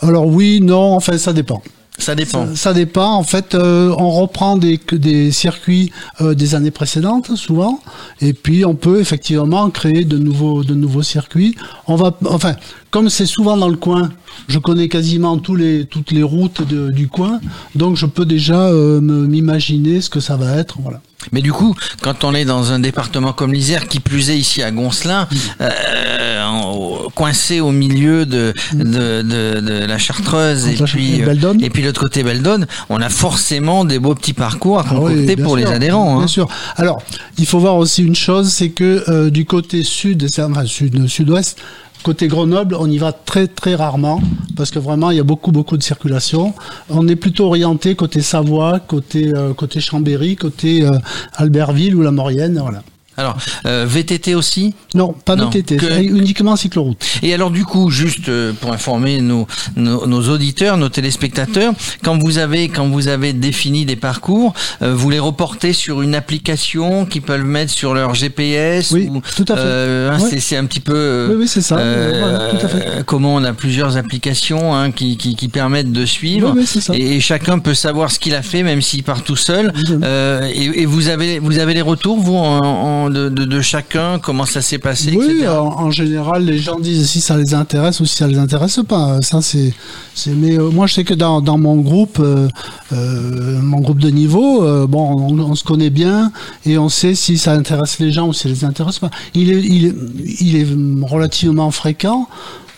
Alors 0.00 0.26
oui, 0.26 0.60
non, 0.62 0.94
enfin 0.94 1.18
ça 1.18 1.32
dépend. 1.32 1.62
Ça 1.98 2.14
dépend. 2.14 2.54
Ça, 2.56 2.72
dépend. 2.72 3.12
En 3.12 3.22
fait, 3.22 3.54
euh, 3.54 3.94
on 3.98 4.10
reprend 4.10 4.56
des, 4.56 4.80
des 4.92 5.30
circuits 5.30 5.92
euh, 6.20 6.34
des 6.34 6.54
années 6.54 6.70
précédentes, 6.70 7.36
souvent, 7.36 7.80
et 8.20 8.32
puis 8.32 8.64
on 8.64 8.74
peut 8.74 9.00
effectivement 9.00 9.68
créer 9.70 10.04
de 10.04 10.18
nouveaux, 10.18 10.64
de 10.64 10.74
nouveaux 10.74 11.02
circuits. 11.02 11.54
On 11.86 11.96
va, 11.96 12.16
enfin, 12.24 12.56
comme 12.90 13.08
c'est 13.08 13.26
souvent 13.26 13.56
dans 13.56 13.68
le 13.68 13.76
coin, 13.76 14.10
je 14.48 14.58
connais 14.58 14.88
quasiment 14.88 15.38
tous 15.38 15.54
les, 15.54 15.84
toutes 15.84 16.10
les 16.12 16.22
routes 16.22 16.62
du 16.62 17.08
coin, 17.08 17.40
donc 17.74 17.96
je 17.96 18.06
peux 18.06 18.24
déjà 18.24 18.68
euh, 18.68 19.00
m'imaginer 19.00 20.00
ce 20.00 20.10
que 20.10 20.20
ça 20.20 20.36
va 20.36 20.56
être. 20.56 20.78
Voilà. 20.80 21.00
Mais 21.30 21.40
du 21.42 21.52
coup, 21.52 21.74
quand 22.00 22.24
on 22.24 22.34
est 22.34 22.44
dans 22.44 22.72
un 22.72 22.80
département 22.80 23.32
comme 23.32 23.52
l'Isère, 23.52 23.86
qui 23.88 24.00
plus 24.00 24.30
est 24.30 24.38
ici 24.38 24.62
à 24.62 24.70
Goncelin, 24.70 25.28
euh, 25.60 26.44
en- 26.44 27.08
coincé 27.14 27.60
au 27.60 27.70
milieu 27.70 28.26
de, 28.26 28.52
de, 28.72 29.22
de, 29.22 29.60
de 29.60 29.84
la 29.86 29.98
Chartreuse 29.98 30.66
et 30.66 30.76
la 30.76 30.86
puis, 30.86 31.22
euh, 31.22 31.54
et 31.60 31.70
puis 31.70 31.82
l'autre 31.82 32.00
côté 32.00 32.22
Beldonne, 32.22 32.66
on 32.88 33.00
a 33.00 33.08
forcément 33.08 33.84
des 33.84 33.98
beaux 33.98 34.14
petits 34.14 34.32
parcours 34.32 34.78
à 34.80 34.84
Ah 34.88 34.94
oui, 34.94 35.12
concocter 35.12 35.36
bien 35.36 35.44
pour 35.44 35.56
sûr, 35.58 35.66
les 35.66 35.72
adhérents. 35.72 36.16
Bien 36.16 36.24
hein. 36.24 36.28
sûr. 36.28 36.48
Alors, 36.76 37.02
il 37.38 37.46
faut 37.46 37.58
voir 37.58 37.76
aussi 37.76 38.02
une 38.02 38.14
chose, 38.16 38.48
c'est 38.52 38.70
que 38.70 39.04
euh, 39.08 39.30
du 39.30 39.44
côté 39.44 39.82
sud, 39.82 40.26
c'est- 40.32 40.42
enfin 40.42 40.64
sud, 40.66 41.06
sud-ouest, 41.06 41.58
côté 42.02 42.28
Grenoble, 42.28 42.76
on 42.78 42.90
y 42.90 42.98
va 42.98 43.12
très 43.12 43.46
très 43.46 43.74
rarement 43.74 44.20
parce 44.56 44.70
que 44.70 44.78
vraiment 44.78 45.10
il 45.10 45.16
y 45.16 45.20
a 45.20 45.24
beaucoup 45.24 45.52
beaucoup 45.52 45.76
de 45.76 45.82
circulation. 45.82 46.54
On 46.90 47.08
est 47.08 47.16
plutôt 47.16 47.46
orienté 47.46 47.94
côté 47.94 48.20
Savoie, 48.20 48.80
côté 48.80 49.32
euh, 49.34 49.54
côté 49.54 49.80
Chambéry, 49.80 50.36
côté 50.36 50.84
euh, 50.84 50.90
Albertville 51.34 51.94
ou 51.94 52.02
la 52.02 52.10
Maurienne, 52.10 52.58
voilà. 52.58 52.82
Alors, 53.16 53.36
euh, 53.66 53.84
VTT 53.88 54.34
aussi? 54.34 54.74
Non, 54.94 55.12
pas 55.12 55.36
Non, 55.36 55.50
VTT, 55.50 55.76
que- 55.76 56.02
uniquement 56.02 56.56
cycloroute. 56.56 56.96
Et 57.22 57.34
alors 57.34 57.50
du 57.50 57.64
coup, 57.64 57.90
juste 57.90 58.28
euh, 58.28 58.52
pour 58.60 58.72
informer 58.72 59.20
nos, 59.20 59.46
nos, 59.76 60.06
nos 60.06 60.28
auditeurs, 60.30 60.76
nos 60.76 60.88
téléspectateurs, 60.88 61.74
quand 62.02 62.16
vous 62.18 62.38
avez 62.38 62.68
quand 62.68 62.88
vous 62.88 63.08
avez 63.08 63.32
défini 63.32 63.84
des 63.84 63.96
parcours, 63.96 64.54
euh, 64.82 64.94
vous 64.94 65.10
les 65.10 65.18
reportez 65.18 65.72
sur 65.72 66.02
une 66.02 66.14
application 66.14 67.04
qu'ils 67.06 67.22
peuvent 67.22 67.44
mettre 67.44 67.72
sur 67.72 67.94
leur 67.94 68.14
GPS 68.14 68.90
Oui, 68.92 69.08
ou, 69.10 69.20
tout 69.36 69.44
à 69.48 69.56
fait. 69.56 69.62
euh, 69.62 70.18
Ouais. 70.18 70.38
c'est, 70.40 70.56
un 70.56 70.64
petit 70.64 70.80
peu 70.80 70.94
euh, 70.94 71.28
Oui, 71.30 71.36
oui, 71.40 71.48
c'est 71.48 71.60
ça. 71.62 71.76
euh, 71.78 72.18
Voilà, 72.20 72.50
tout 72.50 72.66
à 72.66 72.68
fait. 72.68 73.04
comment 73.04 73.34
on 73.34 73.44
a 73.44 73.52
plusieurs 73.52 73.96
applications 73.96 74.74
hein, 74.74 74.90
qui, 74.90 75.16
qui, 75.16 75.36
qui 75.36 75.48
permettent 75.48 75.92
de 75.92 76.06
suivre 76.06 76.50
Oui, 76.54 76.60
oui, 76.60 76.66
c'est 76.66 76.80
ça. 76.80 76.94
et, 76.94 77.16
et 77.16 77.20
chacun 77.20 77.58
peut 77.58 77.74
savoir 77.74 78.10
ce 78.10 78.18
qu'il 78.18 78.34
a 78.34 78.42
fait 78.42 78.62
même 78.62 78.80
s'il 78.82 79.02
part 79.02 79.22
tout 79.22 79.36
seul. 79.36 79.72
Euh, 80.02 80.48
et, 80.54 80.82
et 80.82 80.86
vous 80.86 81.08
avez 81.08 81.38
vous 81.38 81.58
avez 81.58 81.74
les 81.74 81.80
retours 81.82 82.18
vous 82.18 82.36
en, 82.36 82.58
en- 82.58 83.01
de, 83.10 83.28
de, 83.28 83.44
de 83.44 83.60
chacun 83.60 84.18
comment 84.18 84.46
ça 84.46 84.62
s'est 84.62 84.78
passé 84.78 85.14
Oui, 85.16 85.24
etc. 85.30 85.48
en, 85.48 85.84
en 85.84 85.90
général, 85.90 86.44
les 86.44 86.58
gens 86.58 86.78
disent 86.78 87.08
si 87.08 87.20
ça 87.20 87.36
les 87.36 87.54
intéresse 87.54 88.00
ou 88.00 88.06
si 88.06 88.16
ça 88.16 88.26
les 88.28 88.38
intéresse 88.38 88.80
pas. 88.88 89.20
Ça, 89.22 89.40
c'est, 89.42 89.72
c'est. 90.14 90.30
Mais 90.30 90.58
euh, 90.58 90.70
moi, 90.70 90.86
je 90.86 90.94
sais 90.94 91.04
que 91.04 91.14
dans, 91.14 91.40
dans 91.40 91.58
mon 91.58 91.76
groupe, 91.76 92.18
euh, 92.20 92.48
euh, 92.92 93.60
mon 93.60 93.80
groupe 93.80 93.98
de 93.98 94.10
niveau, 94.10 94.64
euh, 94.64 94.86
bon, 94.86 95.16
on, 95.30 95.38
on 95.38 95.54
se 95.54 95.64
connaît 95.64 95.90
bien 95.90 96.32
et 96.66 96.78
on 96.78 96.88
sait 96.88 97.14
si 97.14 97.38
ça 97.38 97.52
intéresse 97.52 97.98
les 97.98 98.12
gens 98.12 98.28
ou 98.28 98.32
si 98.32 98.42
ça 98.42 98.48
les 98.48 98.64
intéresse 98.64 98.98
pas. 98.98 99.10
Il 99.34 99.50
est, 99.50 99.60
il 99.62 99.86
est, 99.86 99.94
il 100.40 100.56
est 100.56 100.66
relativement 101.08 101.70
fréquent 101.70 102.28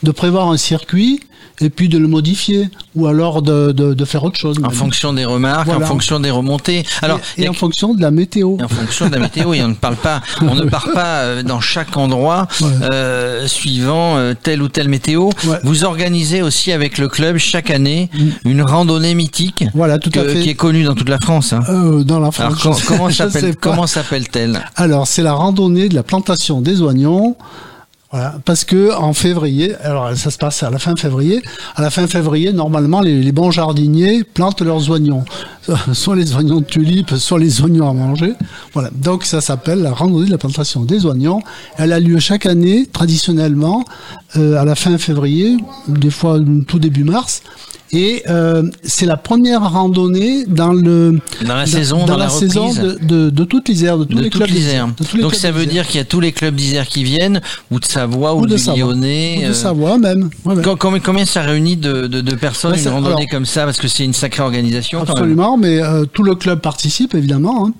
de 0.02 0.10
prévoir 0.10 0.50
un 0.50 0.56
circuit 0.56 1.20
et 1.60 1.70
puis 1.70 1.88
de 1.88 1.98
le 1.98 2.08
modifier 2.08 2.68
ou 2.96 3.06
alors 3.06 3.42
de, 3.42 3.72
de, 3.72 3.94
de 3.94 4.04
faire 4.04 4.24
autre 4.24 4.38
chose. 4.38 4.58
En 4.58 4.62
même. 4.62 4.70
fonction 4.72 5.12
des 5.12 5.24
remarques, 5.24 5.68
en 5.68 5.80
fonction 5.80 6.18
des 6.20 6.30
remontées. 6.30 6.84
Alors, 7.02 7.20
et, 7.38 7.44
et 7.44 7.48
en 7.48 7.52
fonction 7.52 7.94
de 7.94 8.00
la 8.02 8.10
météo. 8.10 8.56
en 8.62 8.68
fonction 8.68 9.06
de 9.08 9.12
la 9.14 9.20
météo, 9.20 9.54
et 9.54 9.62
on 9.62 9.68
ne 9.68 9.74
parle 9.74 9.96
pas, 9.96 10.20
on 10.42 10.54
ne 10.54 10.64
part 10.68 10.88
pas 10.92 11.18
euh, 11.20 11.42
dans 11.42 11.60
chaque 11.60 11.96
endroit 11.96 12.48
Ouais. 12.60 12.68
euh, 12.90 13.46
suivant 13.46 14.16
euh, 14.16 14.34
telle 14.40 14.62
ou 14.62 14.68
telle 14.68 14.88
météo. 14.88 15.30
Ouais. 15.46 15.58
Vous 15.64 15.84
organisez 15.84 16.42
aussi 16.42 16.72
avec 16.72 16.98
le 16.98 17.08
club 17.08 17.36
chaque 17.38 17.70
année 17.70 18.10
Mm. 18.14 18.28
une 18.50 18.62
randonnée 18.62 19.14
mythique 19.14 19.64
Voilà, 19.74 19.98
tout 19.98 20.10
à 20.14 20.22
que- 20.22 20.28
fait. 20.28 20.40
qui 20.40 20.50
est 20.50 20.54
connue 20.54 20.84
dans 20.84 20.94
toute 20.94 21.08
la 21.08 21.18
France. 21.18 21.52
hein. 21.52 21.60
Euh, 21.68 22.04
dans 22.04 22.20
la 22.20 22.30
France. 22.30 22.64
Alors 22.64 22.80
comment 23.60 23.86
s'appelle-t-elle? 23.86 24.64
Alors, 24.76 25.06
c'est 25.06 25.22
la 25.22 25.32
randonnée 25.32 25.88
de 25.88 25.94
la 25.94 26.02
plantation 26.02 26.60
des 26.60 26.80
oignons. 26.80 27.36
Parce 28.44 28.64
que 28.64 28.94
en 28.94 29.12
février, 29.12 29.74
alors 29.76 30.16
ça 30.16 30.30
se 30.30 30.38
passe 30.38 30.62
à 30.62 30.70
la 30.70 30.78
fin 30.78 30.94
février. 30.96 31.42
À 31.74 31.82
la 31.82 31.90
fin 31.90 32.06
février, 32.06 32.52
normalement, 32.52 33.00
les, 33.00 33.20
les 33.20 33.32
bons 33.32 33.50
jardiniers 33.50 34.24
plantent 34.24 34.62
leurs 34.62 34.90
oignons, 34.90 35.24
soit 35.92 36.14
les 36.14 36.34
oignons 36.34 36.60
de 36.60 36.64
tulipes, 36.64 37.14
soit 37.16 37.38
les 37.38 37.60
oignons 37.62 37.88
à 37.88 37.92
manger. 37.92 38.34
Voilà, 38.72 38.90
donc 38.94 39.24
ça 39.24 39.40
s'appelle 39.40 39.82
la 39.82 39.92
randonnée 39.92 40.26
de 40.26 40.30
la 40.30 40.38
plantation 40.38 40.84
des 40.84 41.06
oignons. 41.06 41.42
Elle 41.76 41.92
a 41.92 42.00
lieu 42.00 42.18
chaque 42.20 42.46
année, 42.46 42.86
traditionnellement, 42.86 43.84
euh, 44.36 44.60
à 44.60 44.64
la 44.64 44.74
fin 44.74 44.96
février, 44.98 45.56
des 45.88 46.10
fois 46.10 46.38
tout 46.66 46.78
début 46.78 47.04
mars. 47.04 47.42
Et 47.92 48.22
euh, 48.28 48.62
c'est 48.82 49.06
la 49.06 49.16
première 49.16 49.70
randonnée 49.70 50.44
dans 50.46 50.72
le 50.72 51.20
Dans 51.46 51.54
la 51.54 51.66
saison, 51.66 52.04
dans 52.06 52.16
la 52.16 52.28
saison 52.28 52.72
de, 52.72 52.98
de, 53.02 53.30
de 53.30 53.44
toute 53.44 53.68
l'Isère, 53.68 53.98
de 53.98 54.04
tous 54.04 54.16
de 54.16 54.22
les 54.22 54.30
clubs 54.30 54.48
les 54.48 55.20
Donc 55.20 55.34
ça 55.34 55.50
veut 55.52 55.60
d'Isère. 55.60 55.72
dire 55.72 55.86
qu'il 55.86 55.98
y 55.98 56.00
a 56.00 56.04
tous 56.04 56.18
les 56.20 56.32
clubs 56.32 56.54
d'Isère 56.54 56.88
qui 56.88 57.04
viennent, 57.04 57.40
ou 57.70 57.78
de 57.78 57.84
Savoie, 57.84 58.34
ou, 58.34 58.40
ou 58.42 58.46
de 58.46 58.56
Lyonnais. 58.56 59.36
ou 59.38 59.42
de 59.42 59.46
euh, 59.46 59.52
Savoie 59.54 59.98
même. 59.98 60.28
Ouais, 60.44 60.54
ouais. 60.56 60.62
com- 60.62 60.76
Combien, 60.78 60.98
combien 61.00 61.24
ça 61.26 61.42
réunit 61.42 61.76
de, 61.76 62.06
personnes 62.34 62.72
Bah, 62.72 62.78
une 62.82 62.88
randonnée 62.88 63.14
alors- 63.16 63.28
comme 63.30 63.46
ça 63.46 63.64
parce 63.64 63.78
que 63.78 63.86
c'est 63.86 64.04
une 64.04 64.12
sacrée 64.12 64.42
organisation. 64.42 65.00
Absolument, 65.02 65.56
mais 65.56 65.80
euh, 65.80 66.04
tout 66.04 66.24
le 66.24 66.34
club 66.34 66.60
participe 66.60 67.14
évidemment. 67.14 67.66
hein. 67.68 67.72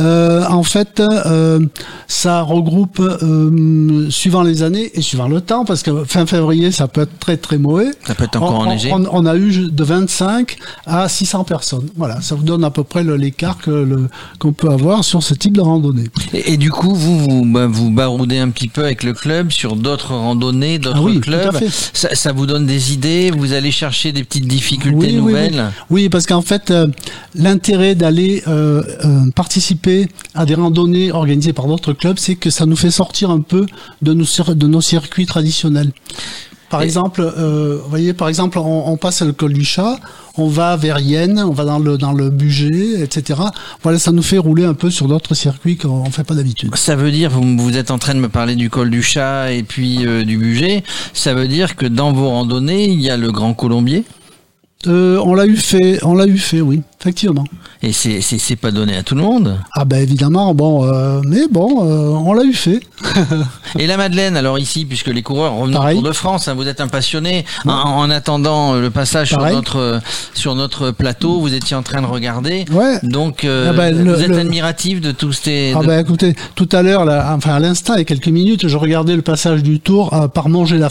Euh, 0.00 0.44
en 0.48 0.62
fait, 0.64 0.98
euh, 1.00 1.60
ça 2.08 2.42
regroupe 2.42 2.98
euh, 3.00 4.10
suivant 4.10 4.42
les 4.42 4.62
années 4.62 4.90
et 4.94 5.00
suivant 5.02 5.28
le 5.28 5.40
temps, 5.40 5.64
parce 5.64 5.82
que 5.82 6.04
fin 6.04 6.26
février, 6.26 6.72
ça 6.72 6.88
peut 6.88 7.02
être 7.02 7.18
très 7.20 7.36
très 7.36 7.58
mauvais. 7.58 7.90
Ça 8.06 8.14
peut 8.14 8.24
être 8.24 8.36
encore 8.36 8.54
on, 8.54 8.62
enneigé. 8.66 8.90
on, 8.92 9.04
on 9.12 9.26
a 9.26 9.36
eu 9.36 9.50
de 9.68 9.84
25 9.84 10.56
à 10.86 11.08
600 11.08 11.44
personnes. 11.44 11.88
Voilà, 11.96 12.20
ça 12.20 12.34
vous 12.34 12.42
donne 12.42 12.64
à 12.64 12.70
peu 12.70 12.84
près 12.84 13.04
l'écart 13.04 13.58
que 13.58 14.08
qu'on 14.38 14.52
peut 14.52 14.70
avoir 14.70 15.04
sur 15.04 15.22
ce 15.22 15.34
type 15.34 15.56
de 15.56 15.60
randonnée. 15.60 16.04
Et, 16.32 16.52
et 16.52 16.56
du 16.56 16.70
coup, 16.70 16.94
vous 16.94 17.18
vous, 17.18 17.44
bah, 17.44 17.66
vous 17.66 17.90
baroudez 17.90 18.38
un 18.38 18.50
petit 18.50 18.68
peu 18.68 18.84
avec 18.84 19.02
le 19.02 19.12
club 19.12 19.50
sur 19.50 19.76
d'autres 19.76 20.14
randonnées, 20.14 20.78
d'autres 20.78 20.98
Ah 20.98 21.02
oui, 21.02 21.20
clubs. 21.20 21.58
Ça, 21.92 22.14
ça 22.14 22.32
vous 22.32 22.46
donne 22.46 22.66
des 22.66 22.92
idées. 22.92 23.30
Vous 23.30 23.52
allez 23.52 23.70
chercher 23.70 24.12
des 24.12 24.24
petites 24.24 24.46
difficultés 24.48 24.96
Oui, 25.08 25.12
nouvelles. 25.14 25.64
Oui, 25.90 26.08
parce 26.08 26.26
qu'en 26.26 26.42
fait, 26.42 26.70
euh, 26.70 26.86
l'intérêt 27.34 27.94
d'aller 27.94 28.42
euh, 28.48 28.82
euh, 29.04 29.30
participer 29.34 30.08
à 30.34 30.46
des 30.46 30.54
randonnées 30.54 31.12
organisées 31.12 31.52
par 31.52 31.66
d'autres 31.66 31.92
clubs, 31.92 32.18
c'est 32.18 32.34
que 32.36 32.50
ça 32.50 32.66
nous 32.66 32.76
fait 32.76 32.90
sortir 32.90 33.30
un 33.30 33.40
peu 33.40 33.66
de 34.02 34.12
nos, 34.14 34.24
cir- 34.24 34.54
de 34.54 34.66
nos 34.66 34.80
circuits 34.80 35.26
traditionnels. 35.26 35.92
Par 36.70 36.80
Et- 36.82 36.84
exemple, 36.84 37.20
euh, 37.20 37.78
vous 37.82 37.90
voyez, 37.90 38.14
par 38.14 38.28
exemple, 38.28 38.58
on, 38.58 38.88
on 38.88 38.96
passe 38.96 39.22
le 39.22 39.32
col 39.32 39.52
du 39.52 39.64
chat, 39.64 39.98
on 40.38 40.46
va 40.46 40.76
vers 40.76 41.00
Yenne, 41.00 41.38
on 41.40 41.50
va 41.52 41.64
dans 41.64 41.78
le 41.80 41.98
dans 41.98 42.12
le 42.12 42.30
budget, 42.30 43.02
etc. 43.02 43.40
Voilà, 43.82 43.98
ça 43.98 44.12
nous 44.12 44.22
fait 44.22 44.38
rouler 44.38 44.64
un 44.64 44.74
peu 44.74 44.88
sur 44.88 45.08
d'autres 45.08 45.34
circuits 45.34 45.76
qu'on 45.76 46.04
ne 46.04 46.10
fait 46.10 46.24
pas 46.24 46.34
d'habitude. 46.34 46.74
Ça 46.76 46.94
veut 46.96 47.10
dire, 47.10 47.28
vous, 47.30 47.56
vous 47.58 47.76
êtes 47.76 47.90
en 47.90 47.98
train 47.98 48.14
de 48.14 48.20
me 48.20 48.28
parler 48.28 48.54
du 48.54 48.70
col 48.70 48.88
du 48.88 49.02
chat 49.02 49.52
et 49.52 49.64
puis 49.64 50.06
euh, 50.06 50.24
du 50.24 50.38
budget, 50.38 50.84
ça 51.12 51.34
veut 51.34 51.48
dire 51.48 51.74
que 51.76 51.86
dans 51.86 52.12
vos 52.12 52.28
randonnées, 52.30 52.84
il 52.88 53.00
y 53.00 53.10
a 53.10 53.16
le 53.16 53.32
Grand 53.32 53.52
Colombier? 53.52 54.04
Euh, 54.86 55.20
on 55.24 55.34
l'a 55.34 55.46
eu 55.46 55.56
fait, 55.56 55.98
on 56.04 56.14
l'a 56.14 56.26
eu 56.26 56.38
fait, 56.38 56.60
oui, 56.62 56.80
effectivement. 57.00 57.44
et 57.82 57.92
c'est 57.92 58.20
c'est- 58.20 58.38
c'est 58.38 58.56
pas 58.56 58.70
donné 58.70 58.96
à 58.96 59.02
tout 59.02 59.14
le 59.14 59.22
monde. 59.22 59.58
Ah 59.74 59.84
ben 59.84 59.98
évidemment, 60.02 60.54
bon, 60.54 60.84
euh, 60.86 61.20
mais 61.26 61.48
bon, 61.50 61.84
euh, 61.84 62.08
on 62.10 62.32
l'a 62.32 62.44
eu 62.44 62.52
fait. 62.54 62.80
Et 63.78 63.86
la 63.86 63.96
Madeleine, 63.96 64.36
alors 64.36 64.58
ici, 64.58 64.84
puisque 64.84 65.06
les 65.08 65.22
coureurs 65.22 65.54
Pareil. 65.72 65.96
Tour 65.96 66.06
de 66.08 66.12
France, 66.12 66.48
hein, 66.48 66.54
vous 66.54 66.66
êtes 66.68 66.80
un 66.80 66.88
passionné. 66.88 67.44
En, 67.66 67.70
en 67.72 68.10
attendant 68.10 68.74
euh, 68.74 68.80
le 68.80 68.90
passage 68.90 69.28
sur 69.28 69.38
notre 69.54 70.00
sur 70.34 70.54
notre 70.54 70.90
plateau, 70.90 71.40
vous 71.40 71.54
étiez 71.54 71.76
en 71.76 71.82
train 71.82 72.02
de 72.02 72.06
regarder. 72.06 72.64
Ouais. 72.72 72.98
Donc 73.02 73.44
euh, 73.44 73.68
Ah 73.70 73.72
ben, 73.76 74.04
le- 74.04 74.14
vous 74.14 74.20
êtes 74.22 74.28
le- 74.28 74.38
admiratif 74.38 75.00
de 75.00 75.10
tous 75.12 75.32
ces. 75.32 75.72
Ah 75.76 75.80
de- 75.80 75.86
ben 75.86 75.98
écoutez, 76.00 76.34
tout 76.54 76.68
à 76.72 76.82
l'heure, 76.82 77.04
là, 77.04 77.32
enfin 77.36 77.54
à 77.54 77.58
l'instant, 77.60 77.94
il 77.94 77.98
y 77.98 78.02
a 78.02 78.04
quelques 78.04 78.28
minutes, 78.28 78.68
je 78.68 78.76
regardais 78.76 79.16
le 79.16 79.22
passage 79.22 79.62
du 79.62 79.80
Tour 79.80 80.10
par 80.34 80.48
manger 80.48 80.76
la 80.78 80.88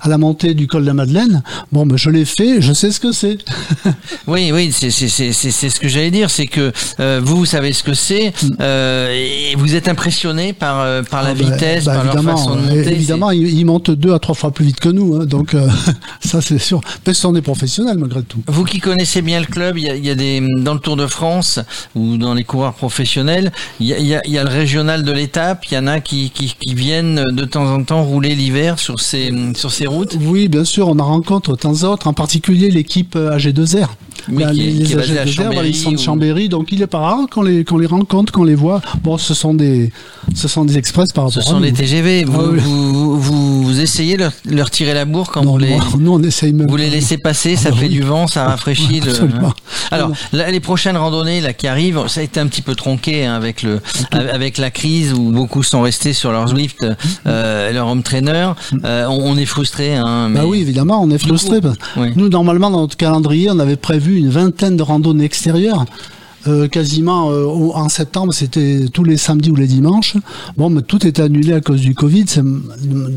à 0.00 0.08
la 0.08 0.16
montée 0.18 0.54
du 0.54 0.66
col 0.66 0.82
de 0.82 0.86
la 0.86 0.94
Madeleine. 0.94 1.42
Bon, 1.72 1.84
ben 1.84 1.96
je 1.98 2.08
l'ai 2.08 2.24
fait, 2.24 2.62
je 2.62 2.72
sais 2.72 2.90
ce 2.90 3.00
que 3.00 3.12
c'est. 3.12 3.38
Oui, 4.26 4.50
oui, 4.52 4.70
c'est 4.72 4.90
c'est 4.90 5.08
c'est 5.08 5.32
c'est 5.50 5.70
ce 5.70 5.80
que 5.80 5.88
j'allais 5.88 6.10
dire, 6.10 6.30
c'est 6.30 6.46
que 6.46 6.72
euh, 7.00 7.20
vous, 7.22 7.36
vous 7.36 7.46
savez 7.46 7.72
ce 7.72 7.82
que 7.82 7.94
c'est 7.94 8.32
euh, 8.60 9.10
et 9.12 9.54
vous 9.56 9.74
êtes 9.74 9.88
impressionné 9.88 10.52
par 10.52 10.80
euh, 10.80 11.02
par 11.02 11.22
la 11.22 11.30
Ah 11.30 11.34
ben, 11.34 11.52
vitesse, 11.52 11.84
bah, 11.84 11.94
par 11.94 12.04
leur 12.04 12.22
façon 12.22 12.56
de 12.56 12.60
monter. 12.62 12.92
Évidemment, 12.92 13.30
ils, 13.30 13.58
ils 13.58 13.64
montent 13.64 13.90
deux 13.90 14.12
à 14.12 14.18
trois 14.18 14.34
fois 14.34 14.50
plus 14.50 14.64
vite 14.66 14.80
que 14.80 14.88
nous, 14.88 15.16
hein, 15.16 15.26
donc 15.26 15.54
euh, 15.54 15.68
ça 16.20 16.40
c'est 16.40 16.58
sûr. 16.58 16.80
Mais 17.06 17.14
ce 17.14 17.22
sont 17.22 17.32
des 17.32 17.42
professionnels 17.42 17.98
malgré 17.98 18.22
tout. 18.22 18.42
Vous 18.46 18.64
qui 18.64 18.80
connaissez 18.80 19.22
bien 19.22 19.40
le 19.40 19.46
club, 19.46 19.78
il 19.78 19.84
y 19.84 19.90
a, 19.90 19.96
il 19.96 20.04
y 20.04 20.10
a 20.10 20.14
des 20.14 20.40
dans 20.58 20.74
le 20.74 20.80
Tour 20.80 20.96
de 20.96 21.06
France 21.06 21.60
ou 21.94 22.16
dans 22.16 22.34
les 22.34 22.44
coureurs 22.44 22.74
professionnels, 22.74 23.52
il 23.80 23.86
y 23.86 23.94
a, 23.94 23.98
il 23.98 24.06
y 24.06 24.14
a, 24.14 24.22
il 24.26 24.32
y 24.32 24.38
a 24.38 24.44
le 24.44 24.50
régional 24.50 25.02
de 25.02 25.12
l'étape. 25.12 25.64
Il 25.70 25.74
y 25.74 25.78
en 25.78 25.86
a 25.86 26.00
qui, 26.00 26.30
qui, 26.30 26.54
qui 26.58 26.74
viennent 26.74 27.30
de 27.30 27.44
temps 27.44 27.66
en 27.66 27.82
temps 27.82 28.02
rouler 28.02 28.34
l'hiver 28.34 28.78
sur 28.78 29.00
ces 29.00 29.32
sur 29.54 29.70
ces 29.70 29.86
routes. 29.86 30.16
Oui, 30.20 30.48
bien 30.48 30.64
sûr, 30.64 30.88
on 30.88 30.98
en 30.98 31.06
rencontre 31.06 31.52
de 31.52 31.56
temps 31.56 31.82
autre, 31.82 32.06
en 32.06 32.12
particulier 32.12 32.70
l'équipe 32.70 33.16
euh, 33.16 33.36
AG2R. 33.36 33.88
Là, 34.30 34.52
qui 34.52 34.60
est- 34.60 34.70
les 34.70 34.84
qui 34.84 34.92
est 34.92 34.96
basée 34.96 35.18
à 35.18 35.24
AG2R, 35.24 35.52
voilà, 35.52 35.64
ils 35.68 35.74
sont 35.74 35.92
de 35.92 35.96
Chambéry 35.98 35.98
ou- 35.98 36.04
Chambéry, 36.04 36.48
donc 36.48 36.68
il 36.72 36.82
est 36.82 36.86
pas 36.86 36.98
rare 37.00 37.26
qu'on 37.30 37.42
les, 37.42 37.64
qu'on 37.64 37.78
les 37.78 37.86
rencontre, 37.86 38.32
qu'on 38.32 38.44
les 38.44 38.54
voit. 38.54 38.80
Bon, 39.02 39.18
ce 39.18 39.34
sont 39.34 39.54
des, 39.54 39.90
ce 40.34 40.48
sont 40.48 40.64
des 40.64 40.78
express 40.78 41.12
par 41.12 41.30
Ce 41.30 41.38
rapport 41.38 41.50
sont 41.50 41.56
à 41.56 41.58
nous. 41.60 41.64
les 41.64 41.72
TGV. 41.72 42.24
Vous, 42.24 42.40
Ah 42.40 42.48
oui. 42.52 42.58
vous, 42.60 43.20
vous, 43.20 43.62
vous, 43.62 43.80
essayez 43.80 44.16
de 44.16 44.22
leur, 44.22 44.32
leur 44.48 44.70
tirer 44.70 44.94
la 44.94 45.04
bourre 45.04 45.30
quand 45.30 45.42
Non, 45.44 45.52
vous 45.52 45.58
les 45.58 45.76
nous, 45.98 46.12
on 46.12 46.22
essaye 46.22 46.52
même. 46.52 46.68
vous 46.68 46.76
les 46.76 46.90
laissez 46.90 47.18
passer, 47.18 47.56
ça 47.56 47.70
Ah, 47.72 47.76
fait 47.76 47.86
oui. 47.86 47.90
du 47.90 48.02
vent, 48.02 48.26
ça 48.26 48.44
rafraîchit. 48.44 49.00
le- 49.00 49.10
Absolument. 49.10 49.52
Alors, 49.90 50.10
là, 50.32 50.50
les 50.50 50.60
prochaines 50.60 50.96
randonnées 50.96 51.40
là 51.40 51.52
qui 51.52 51.66
arrivent, 51.66 52.00
ça 52.08 52.20
a 52.20 52.22
été 52.22 52.38
un 52.40 52.46
petit 52.46 52.62
peu 52.62 52.74
tronqué 52.74 53.24
hein, 53.26 53.34
avec 53.34 53.62
le 53.62 53.80
avec 54.12 54.58
la 54.58 54.70
crise 54.70 55.12
où 55.12 55.30
beaucoup 55.32 55.62
sont 55.62 55.82
restés 55.82 56.12
sur 56.12 56.32
leur 56.32 56.48
Zwift, 56.48 56.84
euh, 57.26 57.70
et 57.70 57.72
leur 57.72 57.88
home 57.88 58.02
trainer. 58.02 58.52
Euh, 58.84 59.06
on, 59.08 59.32
on 59.32 59.36
est 59.36 59.46
frustré. 59.46 59.94
Hein, 59.96 60.28
mais 60.30 60.40
Bah 60.40 60.46
oui, 60.46 60.60
évidemment, 60.60 61.02
on 61.02 61.10
est 61.10 61.18
frustré. 61.18 61.58
Nous, 62.16 62.28
normalement, 62.28 62.70
dans 62.70 62.80
notre 62.80 62.96
calendrier, 62.96 63.50
on 63.50 63.58
avait 63.58 63.76
prévu 63.76 64.11
une 64.16 64.30
vingtaine 64.30 64.76
de 64.76 64.82
randonnées 64.82 65.24
extérieures. 65.24 65.84
Euh, 66.48 66.66
quasiment 66.68 67.30
euh, 67.30 67.46
en 67.74 67.88
septembre, 67.88 68.32
c'était 68.34 68.86
tous 68.92 69.04
les 69.04 69.16
samedis 69.16 69.50
ou 69.50 69.54
les 69.56 69.66
dimanches. 69.66 70.16
Bon, 70.56 70.70
mais 70.70 70.82
tout 70.82 71.06
est 71.06 71.20
annulé 71.20 71.52
à 71.52 71.60
cause 71.60 71.80
du 71.80 71.94
Covid. 71.94 72.24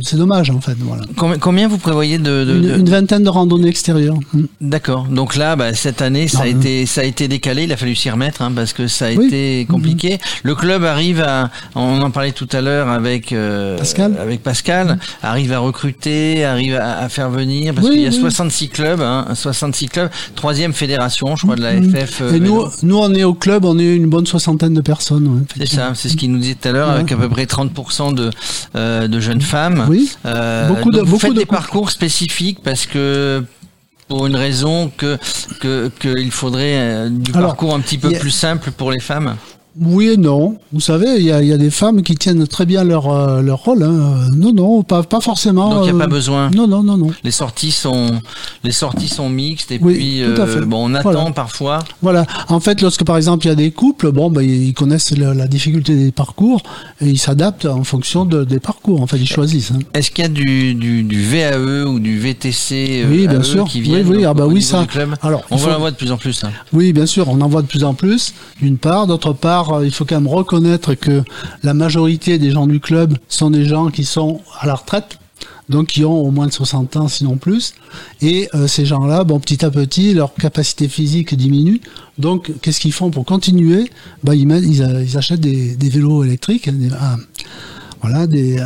C'est 0.04 0.18
dommage, 0.18 0.50
en 0.52 0.62
fait. 0.62 0.76
Voilà. 0.80 1.04
Combien, 1.16 1.38
combien 1.38 1.68
vous 1.68 1.78
prévoyez 1.78 2.18
de, 2.18 2.44
de- 2.46 2.56
Une, 2.56 2.62
de- 2.62 2.78
une 2.80 2.90
vingtaine 2.90 3.24
de 3.24 3.30
randonnées 3.30 3.68
extérieures. 3.70 4.18
Mm. 4.34 4.44
D'accord. 4.62 5.08
Donc 5.10 5.36
là, 5.36 5.56
bah, 5.56 5.74
cette 5.74 6.02
année, 6.02 6.28
ça 6.28 6.42
a 6.42 6.46
Non, 6.46 6.60
été, 6.60 6.86
ça 6.86 7.02
a 7.02 7.04
été 7.04 7.28
décalé. 7.28 7.64
Il 7.64 7.72
a 7.74 7.78
fallu 7.78 7.96
s'y 7.96 8.10
remettre 8.10 8.42
hein, 8.42 8.52
parce 8.56 8.74
que 8.74 8.88
ça 8.88 9.08
a 9.08 9.14
Oui. 9.14 9.28
été 9.28 9.66
compliqué. 9.70 10.20
Le 10.44 10.56
club 10.56 10.84
arrive 10.84 11.22
à, 11.22 11.50
on 11.76 12.02
en 12.02 12.12
parlait 12.12 12.32
tout 12.32 12.48
à 12.52 12.62
l'heure 12.62 12.90
avec 12.90 13.32
euh, 13.32 13.78
Pascal. 13.78 14.16
avec 14.20 14.44
Pascal, 14.44 15.00
arrive 15.24 15.52
à 15.54 15.60
recruter, 15.60 16.44
arrive 16.46 16.76
à, 16.76 17.00
à 17.00 17.10
faire 17.10 17.30
venir 17.30 17.74
parce 17.74 17.88
Oui, 17.88 17.94
qu'il 17.94 18.04
y 18.04 18.08
a 18.08 18.10
oui. 18.10 18.20
66 18.20 18.70
clubs, 18.70 19.02
hein, 19.02 19.26
66 19.34 19.88
clubs, 19.88 20.10
troisième 20.36 20.74
fédération, 20.74 21.36
je 21.36 21.44
crois 21.44 21.56
de 21.56 21.62
la 21.62 21.74
Mm. 21.76 21.92
FF. 21.92 22.22
Et 22.34 22.40
nous, 22.40 22.64
nous, 22.84 22.98
on 22.98 23.14
est 23.16 23.24
au 23.24 23.34
club, 23.34 23.66
on 23.66 23.80
est 23.80 23.96
une 23.96 24.08
bonne 24.08 24.28
soixantaine 24.28 24.74
de 24.74 24.82
personnes. 24.82 25.28
ouais, 25.28 25.42
C'est 25.58 25.76
ça, 25.76 25.92
c'est 25.96 26.10
ce 26.10 26.16
qu'il 26.18 26.32
nous 26.32 26.40
disait 26.40 26.56
tout 26.56 26.68
à 26.68 26.72
l'heure, 26.72 26.90
Ouais. 26.90 26.96
avec 26.96 27.12
à 27.12 27.18
peu 27.18 27.28
près 27.30 27.46
30% 27.46 28.12
de, 28.14 28.30
euh, 28.76 29.08
de 29.08 29.20
jeunes 29.20 29.42
femmes. 29.42 29.86
Oui. 29.90 30.12
Euh, 30.26 30.68
Beaucoup 30.70 30.92
de- 30.92 30.98
donc 30.98 31.06
vous 31.06 31.12
beaucoup 31.14 31.22
faites 31.28 31.34
de 31.34 31.40
des 31.40 31.46
parcours 31.46 31.90
spécifiques 31.90 32.60
parce 32.64 32.86
que 32.86 33.44
pour 34.08 34.28
une 34.28 34.36
raison 34.36 34.92
que 34.96 35.18
que 35.62 35.90
qu'il 36.00 36.30
faudrait 36.32 36.76
euh, 36.78 37.10
du 37.10 37.32
Alors, 37.34 37.50
parcours 37.52 37.74
un 37.74 37.80
petit 37.80 37.98
peu 37.98 38.10
a- 38.16 38.20
plus 38.20 38.30
simple 38.32 38.70
pour 38.72 38.92
les 38.92 39.00
femmes. 39.00 39.36
Oui 39.78 40.10
et 40.10 40.18
non. 40.18 40.58
Vous 40.72 40.80
savez, 40.80 41.16
il 41.18 41.24
y 41.24 41.32
a, 41.32 41.42
il 41.42 41.48
y 41.50 41.54
a 41.54 41.58
des 41.58 41.70
femmes 41.70 42.02
qui 42.02 42.16
tiennent 42.16 42.48
très 42.48 42.66
bien 42.66 42.84
leur, 42.86 43.12
euh, 43.12 43.42
leur 43.42 43.60
rôle. 43.60 43.84
hein. 43.84 44.30
Non, 44.34 44.54
non, 44.54 44.84
pas, 44.84 45.04
pas 45.04 45.20
forcément. 45.20 45.70
Donc 45.76 45.80
il 45.84 45.84
n'y 45.84 45.90
a 45.92 45.96
euh, 45.96 46.06
pas 46.06 46.08
besoin. 46.08 46.50
Non, 46.52 46.66
non, 46.68 46.82
non, 46.82 46.98
non. 46.98 47.12
Les 47.26 47.32
sorties 47.32 47.72
sont 47.72 48.22
les 48.64 48.72
sorties 48.72 49.10
sont 49.10 49.30
mixtes 49.30 49.72
et 49.72 49.80
Oui, 49.82 49.96
puis 49.96 50.22
tout 50.36 50.42
à 50.42 50.46
euh, 50.46 50.60
fait. 50.62 50.66
bon 50.66 50.90
on 50.90 50.94
attend 50.94 51.12
Voilà. 51.12 51.32
parfois. 51.32 51.80
Voilà. 52.02 52.26
En 52.48 52.60
fait, 52.62 52.82
lorsque 52.82 53.04
par 53.04 53.18
exemple 53.18 53.46
il 53.46 53.50
y 53.50 53.52
a 53.52 53.56
des 53.56 53.72
couples, 53.72 54.12
bon, 54.12 54.30
ben, 54.30 54.42
ils 54.42 54.74
connaissent 54.74 55.12
la, 55.18 55.34
la 55.34 55.48
difficulté 55.48 55.96
des 55.96 56.12
parcours 56.14 56.62
et 57.02 57.08
ils 57.10 57.20
s'adaptent 57.20 57.66
en 57.66 57.84
fonction 57.84 58.24
de- 58.26 58.44
des 58.46 58.60
parcours. 58.62 59.02
En 59.02 59.08
fait, 59.08 59.18
ils 59.18 59.28
choisissent. 59.28 59.72
hein. 59.72 59.80
Est-ce 59.94 60.10
qu'il 60.12 60.24
y 60.24 60.26
a 60.26 60.30
du, 60.30 60.74
du, 60.76 61.04
du 61.04 61.22
VAE 61.22 61.84
ou 61.86 62.00
du 62.00 62.18
VTC 62.18 63.04
euh, 63.04 63.10
Oui, 63.12 63.28
bien 63.28 63.44
sûr. 63.44 63.66
qui 63.66 63.80
Oui, 63.80 63.84
viennent 63.84 64.08
oui, 64.08 64.16
donc, 64.18 64.26
ah 64.30 64.34
bah 64.34 64.46
oui, 64.48 64.62
ça- 64.62 64.86
alors, 65.22 65.44
on 65.52 65.58
faut- 65.58 65.70
la 65.70 65.78
voit 65.78 65.92
de 65.92 65.96
plus 65.98 66.12
en 66.14 66.18
plus. 66.18 66.44
hein. 66.46 66.52
Oui, 66.72 66.94
bien 66.94 67.06
sûr, 67.06 67.28
on 67.28 67.42
en 67.42 67.48
voit 67.50 67.62
de 67.62 67.68
plus 67.68 67.84
en 67.84 67.94
plus, 67.94 68.34
d'une 68.62 68.78
part. 68.78 69.08
D'autre 69.08 69.34
part, 69.34 69.65
euh, 69.74 69.86
il 69.86 69.92
faut 69.92 70.06
quand 70.06 70.16
même 70.16 70.28
reconnaître 70.28 70.94
que 70.96 71.24
la 71.64 71.74
majorité 71.74 72.38
des 72.38 72.52
gens 72.52 72.68
du 72.68 72.80
club 72.80 73.18
sont 73.28 73.50
des 73.50 73.66
gens 73.66 73.90
qui 73.90 74.06
sont 74.06 74.42
à 74.60 74.68
la 74.68 74.76
retraite, 74.76 75.18
donc 75.70 75.88
qui 75.88 76.06
ont 76.06 76.22
au 76.22 76.32
moins 76.32 76.48
de 76.48 76.54
60 76.54 76.96
ans, 76.98 77.08
sinon 77.08 77.38
plus. 77.38 77.74
Et 78.22 78.48
euh, 78.54 78.68
ces 78.68 78.86
gens-là, 78.86 79.24
bon, 79.24 79.40
petit 79.40 79.66
à 79.66 79.72
petit, 79.72 80.14
leur 80.14 80.34
capacité 80.34 80.88
physique 80.88 81.36
diminue. 81.36 81.82
Donc, 82.18 82.52
qu'est-ce 82.62 82.80
qu'ils 82.80 82.94
font 82.94 83.10
pour 83.10 83.26
continuer? 83.26 83.90
Bah, 84.24 84.36
ils, 84.36 85.18
achètent 85.18 85.42
des, 85.42 85.76
vélos 85.90 86.24
électriques, 86.24 86.70
des- 86.70 86.92
à- 86.94 87.18
voilà, 88.02 88.28
des 88.28 88.60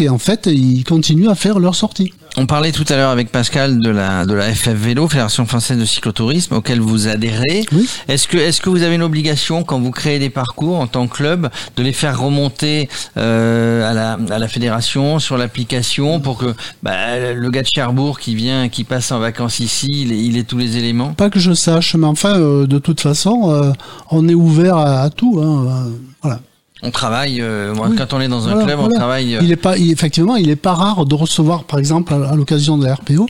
et 0.00 0.08
en 0.10 0.18
fait, 0.18 0.46
ils 0.52 0.84
continuent 0.84 1.30
à 1.30 1.34
faire 1.34 1.58
leur 1.58 1.74
sortie. 1.74 2.12
On 2.36 2.46
parlait 2.46 2.72
tout 2.72 2.84
à 2.88 2.96
l'heure 2.96 3.10
avec 3.10 3.30
Pascal 3.30 3.78
de 3.78 3.90
la 3.90 4.26
de 4.26 4.34
la 4.34 4.52
FF 4.52 4.70
Vélo, 4.70 5.06
Fédération 5.06 5.46
française 5.46 5.78
de 5.78 5.84
cyclotourisme, 5.84 6.54
auquel 6.54 6.80
vous 6.80 7.06
adhérez. 7.06 7.64
Oui. 7.70 7.88
Est-ce 8.08 8.26
que 8.26 8.36
est-ce 8.36 8.60
que 8.60 8.68
vous 8.68 8.82
avez 8.82 8.96
une 8.96 9.04
obligation 9.04 9.62
quand 9.62 9.78
vous 9.78 9.92
créez 9.92 10.18
des 10.18 10.30
parcours 10.30 10.80
en 10.80 10.88
tant 10.88 11.06
que 11.06 11.14
club 11.14 11.48
de 11.76 11.82
les 11.84 11.92
faire 11.92 12.20
remonter 12.20 12.88
euh, 13.16 13.88
à 13.88 13.94
la 13.94 14.18
à 14.34 14.38
la 14.40 14.48
fédération 14.48 15.20
sur 15.20 15.38
l'application 15.38 16.18
pour 16.18 16.38
que 16.38 16.54
bah, 16.82 17.32
le 17.32 17.50
gars 17.50 17.62
de 17.62 17.68
Cherbourg 17.72 18.18
qui 18.18 18.34
vient 18.34 18.68
qui 18.68 18.82
passe 18.82 19.12
en 19.12 19.20
vacances 19.20 19.60
ici, 19.60 19.86
il 19.92 20.12
ait, 20.12 20.18
il 20.18 20.36
ait 20.36 20.42
tous 20.42 20.58
les 20.58 20.76
éléments? 20.76 21.12
Pas 21.14 21.30
que 21.30 21.38
je 21.38 21.52
sache, 21.52 21.94
mais 21.94 22.06
enfin, 22.08 22.36
euh, 22.40 22.66
de 22.66 22.78
toute 22.80 23.00
façon, 23.00 23.52
euh, 23.52 23.70
on 24.10 24.28
est 24.28 24.34
ouvert 24.34 24.76
à, 24.76 25.02
à 25.02 25.10
tout. 25.10 25.40
Hein, 25.40 25.66
euh, 25.68 25.90
voilà. 26.20 26.40
On 26.82 26.90
travaille. 26.90 27.40
euh, 27.40 27.74
Oui. 27.74 27.96
quand 27.96 28.12
on 28.12 28.20
est 28.20 28.28
dans 28.28 28.46
un 28.48 28.52
Voilà, 28.54 28.64
club, 28.66 28.80
on 28.80 28.88
travaille. 28.90 29.36
euh, 29.36 29.40
Il 29.42 29.52
est 29.52 29.56
pas, 29.56 29.78
il- 29.78 29.92
effectivement, 29.92 30.36
il 30.36 30.50
est 30.50 30.56
pas 30.56 30.74
rare 30.74 31.06
de 31.06 31.14
recevoir, 31.14 31.64
par 31.64 31.78
exemple, 31.78 32.12
à, 32.12 32.30
à 32.30 32.34
l'occasion 32.34 32.76
de 32.76 32.84
la 32.84 32.94
RPO, 32.94 33.26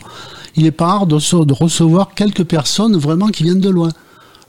il 0.57 0.67
est 0.67 0.71
pas 0.73 0.87
rare 0.87 1.07
de 1.07 1.15
recevoir 1.15 2.15
quelques 2.15 2.45
personnes 2.45 2.97
vraiment 2.97 3.29
qui 3.29 3.43
viennent 3.45 3.61
de 3.61 3.69
loin. 3.71 3.91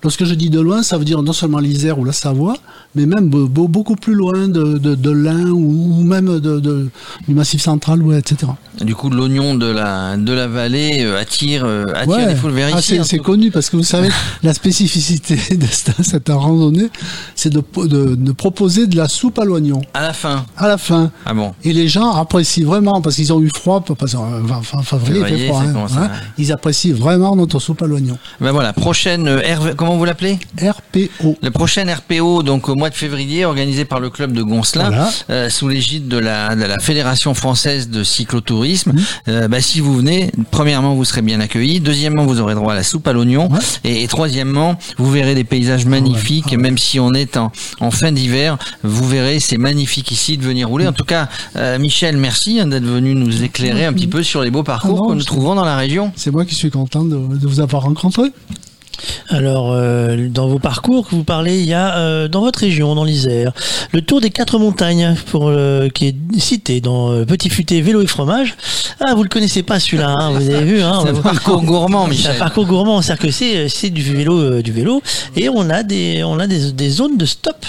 Lorsque 0.03 0.23
je 0.25 0.33
dis 0.35 0.49
de 0.49 0.59
loin, 0.59 0.83
ça 0.83 0.97
veut 0.97 1.05
dire 1.05 1.21
non 1.23 1.33
seulement 1.33 1.59
l'Isère 1.59 1.97
ou 1.97 2.05
la 2.05 2.11
Savoie, 2.13 2.55
mais 2.93 3.05
même 3.05 3.27
be- 3.29 3.47
be- 3.49 3.67
beaucoup 3.67 3.95
plus 3.95 4.13
loin 4.13 4.47
de, 4.47 4.77
de, 4.77 4.93
de 4.95 5.09
l'Ain 5.11 5.47
ou, 5.49 6.03
même 6.03 6.39
de, 6.39 6.59
du 7.27 7.33
Massif 7.33 7.61
central, 7.61 8.01
ouais, 8.03 8.19
etc. 8.19 8.51
Du 8.81 8.93
coup, 8.93 9.09
l'oignon 9.09 9.55
de 9.55 9.65
la 9.65 10.17
de 10.17 10.31
la 10.33 10.47
vallée 10.47 11.03
euh, 11.03 11.19
attire 11.19 11.63
euh, 11.65 11.85
attire 11.95 12.07
Ouais. 12.15 12.27
des 12.27 12.35
foules 12.35 12.51
vers 12.51 12.69
Ah, 12.75 12.79
ici. 12.79 12.99
c'est 13.03 13.17
connu 13.19 13.49
parce 13.51 13.69
que 13.69 13.77
vous 13.77 13.83
savez, 13.83 14.09
la 14.43 14.53
spécificité 14.53 15.35
de 15.57 15.65
cette, 16.03 16.29
randonnée, 16.29 16.89
c'est 17.35 17.49
de, 17.51 17.63
de- 17.87 18.31
proposer 18.33 18.85
de 18.87 18.97
la 18.97 19.07
soupe 19.07 19.39
à 19.39 19.45
l'oignon 19.45 19.81
À 19.93 20.01
la 20.01 20.13
fin. 20.13 20.45
à 20.57 20.67
la 20.67 20.77
fin. 20.77 21.11
Ah 21.25 21.33
bon. 21.33 21.53
Et 21.63 21.73
les 21.73 21.87
gens 21.87 22.11
apprécient 22.13 22.65
vraiment 22.67 23.01
parce 23.01 23.15
qu'ils 23.15 23.31
ont 23.33 23.41
eu 23.41 23.49
froid, 23.49 23.83
parce 23.97 24.13
qu'en 24.13 24.61
fin 24.61 24.81
février, 24.83 25.21
il 25.29 25.37
fait 25.37 25.47
froid. 25.47 25.61
hein, 25.63 25.85
hein. 25.97 26.09
Ils 26.37 26.51
apprécient 26.51 26.93
vraiment 26.95 27.35
notre 27.35 27.59
soupe 27.59 27.81
à 27.81 27.87
l'oignon. 27.87 28.17
Ben 28.41 28.51
voilà, 28.51 28.73
prochaine 28.73 29.27
euh, 29.27 29.39
Hervé, 29.41 29.71
comment 29.75 29.94
comment 29.95 29.99
vous 29.99 30.05
l'appelez 30.05 30.37
RPO. 30.61 31.37
Le 31.41 31.51
prochain 31.51 31.85
RPO, 31.93 32.43
donc 32.43 32.67
au 32.69 32.75
mois 32.75 32.89
de 32.89 32.95
février, 32.95 33.45
organisé 33.45 33.85
par 33.85 33.99
le 34.01 34.09
club 34.09 34.33
de 34.33 34.43
Goncelin, 34.43 34.87
Voilà. 34.89 35.09
euh, 35.29 35.49
sous 35.49 35.67
l'égide 35.69 36.07
de 36.09 36.17
la, 36.17 36.55
de 36.55 36.63
la 36.63 36.77
Fédération 36.79 37.33
française 37.33 37.89
de 37.89 38.03
cyclotourisme. 38.03 38.91
Mhm. 38.93 39.03
Euh, 39.29 39.47
bah, 39.47 39.61
si 39.61 39.79
vous 39.79 39.95
venez, 39.95 40.31
premièrement, 40.51 40.95
vous 40.95 41.05
serez 41.05 41.21
bien 41.21 41.39
accueillis. 41.39 41.79
Deuxièmement, 41.79 42.25
vous 42.25 42.39
aurez 42.41 42.55
droit 42.55 42.73
à 42.73 42.75
la 42.75 42.83
soupe 42.83 43.07
à 43.07 43.13
l'oignon. 43.13 43.49
Ouais. 43.49 43.59
Et, 43.83 44.03
et 44.03 44.07
troisièmement, 44.07 44.77
vous 44.97 45.09
verrez 45.09 45.33
des 45.35 45.43
paysages 45.45 45.85
magnifiques. 45.85 46.45
Ah 46.49 46.51
ouais. 46.55 46.57
Même 46.61 46.77
si 46.77 46.99
on 46.99 47.13
est 47.13 47.37
en, 47.37 47.51
en 47.79 47.91
fin 47.91 48.11
d'hiver, 48.11 48.57
vous 48.83 49.07
verrez, 49.07 49.39
c'est 49.39 49.57
magnifique 49.57 50.11
ici 50.11 50.37
de 50.37 50.43
venir 50.43 50.67
rouler. 50.67 50.87
En 50.87 50.93
tout 50.93 51.05
cas, 51.05 51.29
euh, 51.55 51.79
Michel, 51.79 52.17
merci 52.17 52.59
hein, 52.59 52.67
d'être 52.67 52.83
venu 52.85 53.15
nous 53.15 53.43
éclairer 53.43 53.85
un 53.85 53.93
petit 53.93 54.07
peu 54.07 54.23
sur 54.23 54.41
les 54.41 54.51
beaux 54.51 54.63
parcours 54.63 54.99
Ah 54.99 55.03
non, 55.03 55.09
que 55.09 55.15
nous 55.15 55.23
trouvons 55.23 55.55
dans 55.55 55.65
la 55.65 55.77
région. 55.77 56.11
C'est 56.15 56.31
moi 56.31 56.43
qui 56.45 56.55
suis 56.55 56.69
content 56.71 57.03
de, 57.05 57.15
de 57.15 57.47
vous 57.47 57.59
avoir 57.61 57.83
rencontré. 57.83 58.23
Alors, 59.29 59.71
euh, 59.71 60.27
dans 60.29 60.47
vos 60.47 60.59
parcours 60.59 61.07
que 61.07 61.15
vous 61.15 61.23
parlez, 61.23 61.59
il 61.59 61.65
y 61.65 61.73
a 61.73 61.97
euh, 61.97 62.27
dans 62.27 62.41
votre 62.41 62.59
région, 62.59 62.95
dans 62.95 63.03
l'Isère, 63.03 63.51
le 63.91 64.01
Tour 64.01 64.21
des 64.21 64.29
quatre 64.29 64.59
montagnes, 64.59 65.15
pour 65.27 65.47
euh, 65.47 65.89
qui 65.89 66.07
est 66.07 66.15
cité 66.39 66.81
dans 66.81 67.25
Petit 67.25 67.49
Futé 67.49 67.81
Vélo 67.81 68.01
et 68.01 68.07
Fromage. 68.07 68.55
Ah, 68.99 69.13
vous 69.15 69.23
le 69.23 69.29
connaissez 69.29 69.63
pas 69.63 69.79
celui-là, 69.79 70.09
hein, 70.09 70.31
vous 70.31 70.49
avez 70.49 70.63
vu. 70.63 70.81
Hein, 70.81 70.99
C'est 71.03 71.09
un 71.09 71.21
parcours 71.21 71.63
gourmand, 71.63 72.03
C'est 72.03 72.07
un 72.07 72.09
Michel. 72.09 72.37
parcours 72.37 72.65
gourmand, 72.65 73.01
c'est-à-dire 73.01 73.25
que 73.25 73.31
c'est 73.31 73.67
c'est 73.69 73.89
du 73.89 74.01
vélo, 74.03 74.61
du 74.61 74.71
vélo, 74.71 75.01
et 75.35 75.49
on 75.49 75.69
a 75.69 75.83
des 75.83 76.23
on 76.23 76.39
a 76.39 76.47
des, 76.47 76.71
des 76.71 76.89
zones 76.89 77.17
de 77.17 77.25
stop 77.25 77.65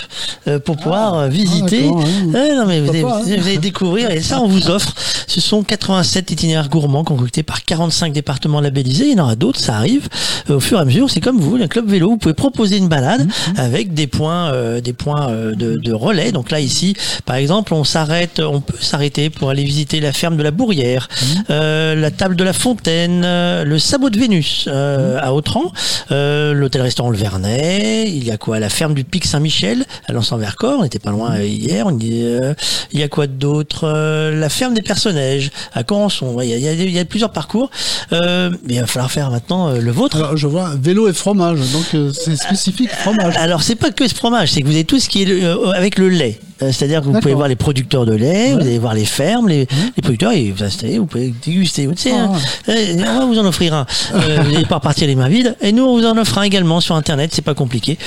pour 0.65 0.77
pouvoir 0.77 1.29
visiter. 1.29 1.83
d'accord, 1.83 1.99
ouais. 1.99 2.41
Ouais, 2.41 2.55
non 2.57 2.67
mais 2.67 2.81
vous 2.81 2.91
allez, 2.91 3.01
Pourquoi 3.01 3.19
pas, 3.19 3.25
hein. 3.25 3.37
vous 3.39 3.47
allez 3.47 3.59
découvrir 3.59 4.11
et 4.11 4.21
ça 4.21 4.41
on 4.41 4.47
vous 4.47 4.71
offre. 4.71 4.93
Ce 5.27 5.41
sont 5.41 5.63
87 5.63 6.31
itinéraires 6.31 6.69
gourmands 6.69 7.05
concoctés 7.05 7.43
par 7.43 7.65
45 7.65 8.13
départements 8.13 8.61
labellisés. 8.61 9.07
Il 9.09 9.17
y 9.17 9.21
en 9.21 9.25
aura 9.25 9.35
d'autres, 9.37 9.59
ça 9.61 9.75
arrive 9.77 10.09
au 10.49 10.61
fur 10.61 10.79
et 10.79 10.83
à 10.83 10.85
mesure. 10.85 11.11
C'est 11.17 11.23
comme 11.23 11.41
vous, 11.41 11.57
un 11.57 11.67
club 11.67 11.89
vélo, 11.89 12.11
vous 12.11 12.17
pouvez 12.19 12.35
proposer 12.35 12.77
une 12.77 12.89
balade 12.89 13.27
Mmh, 13.27 13.31
avec 13.57 13.95
des 13.95 14.07
points 14.07 14.53
euh, 14.53 14.83
des 14.83 14.93
points 14.93 15.31
euh, 15.31 15.55
de, 15.55 15.77
de 15.79 15.93
relais. 15.95 16.31
Donc 16.31 16.51
là 16.51 16.61
ici, 16.61 16.95
par 17.25 17.37
exemple, 17.37 17.73
on 17.73 17.85
s'arrête, 17.85 18.39
on 18.39 18.61
peut 18.61 18.77
s'arrêter 18.79 19.31
pour 19.31 19.49
aller 19.49 19.65
visiter 19.65 20.01
la 20.01 20.13
ferme 20.13 20.37
de 20.37 20.43
la 20.43 20.51
Bourrière, 20.51 21.09
Mmh. 21.09 21.25
euh, 21.51 21.95
la 21.95 22.11
table 22.11 22.37
de 22.37 22.45
la 22.45 22.53
Fontaine, 22.53 23.23
euh, 23.25 23.65
le 23.65 23.79
sabot 23.79 24.11
de 24.11 24.19
Vénus 24.19 24.67
euh, 24.69 25.19
à 25.23 25.33
Autran, 25.33 25.73
euh, 26.11 26.53
l'hôtel-restaurant 26.53 27.09
Le 27.09 27.17
Vernet. 27.17 28.05
Il 28.11 28.23
y 28.25 28.31
a 28.31 28.37
quoi 28.37 28.59
La 28.61 28.69
ferme 28.69 28.93
du 28.93 29.05
Pic 29.05 29.25
Saint-Michel 29.25 29.87
à 30.07 30.13
Lens-en-Vercors. 30.13 30.81
On 30.81 30.83
n'était 30.83 30.99
pas 30.99 31.13
loin 31.13 31.39
hier. 31.41 31.87
On 31.87 31.99
y, 31.99 32.25
euh, 32.25 32.53
il 32.93 33.01
y 33.01 33.03
a 33.03 33.09
quoi 33.09 33.27
d'autre 33.27 33.85
Euh, 33.85 34.39
La 34.39 34.51
ferme 34.51 34.75
des 34.75 34.83
personnages 34.83 35.51
à 35.73 35.83
Corançon. 35.83 36.39
Il 36.43 36.51
y 36.51 36.53
a, 36.53 36.57
il 36.59 36.63
y 36.63 36.69
a- 36.69 36.73
il 36.75 36.91
y 36.91 36.99
a 36.99 37.07
plusieurs 37.07 37.33
parcours. 37.33 37.71
Euh, 38.13 38.51
mais 38.67 38.75
il 38.75 38.81
va 38.81 38.87
falloir 38.87 39.11
faire 39.11 39.31
maintenant 39.31 39.71
le 39.71 39.91
vôtre. 39.93 40.17
Alors, 40.19 40.37
je 40.37 40.47
vois 40.47 40.73
vélo 40.79 41.06
et 41.09 41.13
fromage, 41.13 41.59
donc 41.73 41.87
euh, 41.95 42.13
c'est 42.13 42.37
spécifique 42.37 42.91
fromage. 42.91 43.37
Alors 43.37 43.63
c'est 43.63 43.77
pas 43.77 43.91
que 43.91 44.07
ce 44.09 44.15
fromage, 44.15 44.53
c'est 44.53 44.61
que 44.63 44.67
vous 44.67 44.73
avez 44.75 44.85
tout 44.85 44.99
ce 44.99 45.09
qui 45.09 45.23
est 45.23 45.27
le- 45.27 45.43
euh, 45.45 45.71
avec 45.73 45.99
le 45.99 46.09
lait. 46.09 46.39
Euh, 46.63 46.73
C'est-à-dire 46.73 47.01
que 47.01 47.07
vous 47.07 47.21
pouvez 47.21 47.35
voir 47.35 47.49
les 47.49 47.57
producteurs 47.57 48.07
de 48.07 48.15
lait, 48.15 48.53
vous 48.55 48.61
allez 48.61 48.79
voir 48.79 48.95
les 48.95 49.05
fermes, 49.05 49.49
les, 49.49 49.67
les 49.97 50.03
producteurs 50.03 50.33
et 50.33 50.51
vous 50.51 50.63
installez, 50.65 50.99
vous 50.99 51.07
pouvez 51.07 51.33
déguster. 51.45 51.87
Vous 51.87 51.95
savez, 51.97 52.17
Ah, 52.19 52.31
hein, 52.33 52.39
euh, 52.71 52.95
on 53.07 53.19
va 53.21 53.25
vous 53.27 53.39
en 53.39 53.45
offrir 53.45 53.75
un. 53.75 53.87
Euh, 54.15 54.39
vous 54.43 54.53
n'allez 54.53 54.65
pas 54.65 54.77
repartir 54.77 55.07
les 55.07 55.15
mains 55.15 55.29
vides. 55.29 55.55
Et 55.61 55.73
nous 55.73 55.85
on 55.85 55.99
vous 55.99 56.07
en 56.07 56.17
offre 56.17 56.39
un 56.39 56.43
également 56.43 56.81
sur 56.81 56.95
internet, 56.95 57.31
c'est 57.35 57.43
pas 57.43 57.55
compliqué. 57.55 57.99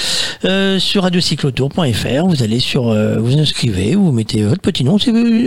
Euh, 0.46 0.80
sur 0.80 1.04
radiocyclotour.fr, 1.04 2.26
vous 2.28 2.44
allez 2.44 2.60
sur, 2.60 2.84
vous 3.20 3.38
inscrivez, 3.38 3.96
vous 3.96 4.12
mettez 4.12 4.42
votre 4.44 4.62
petit 4.62 4.84
nom. 4.84 4.98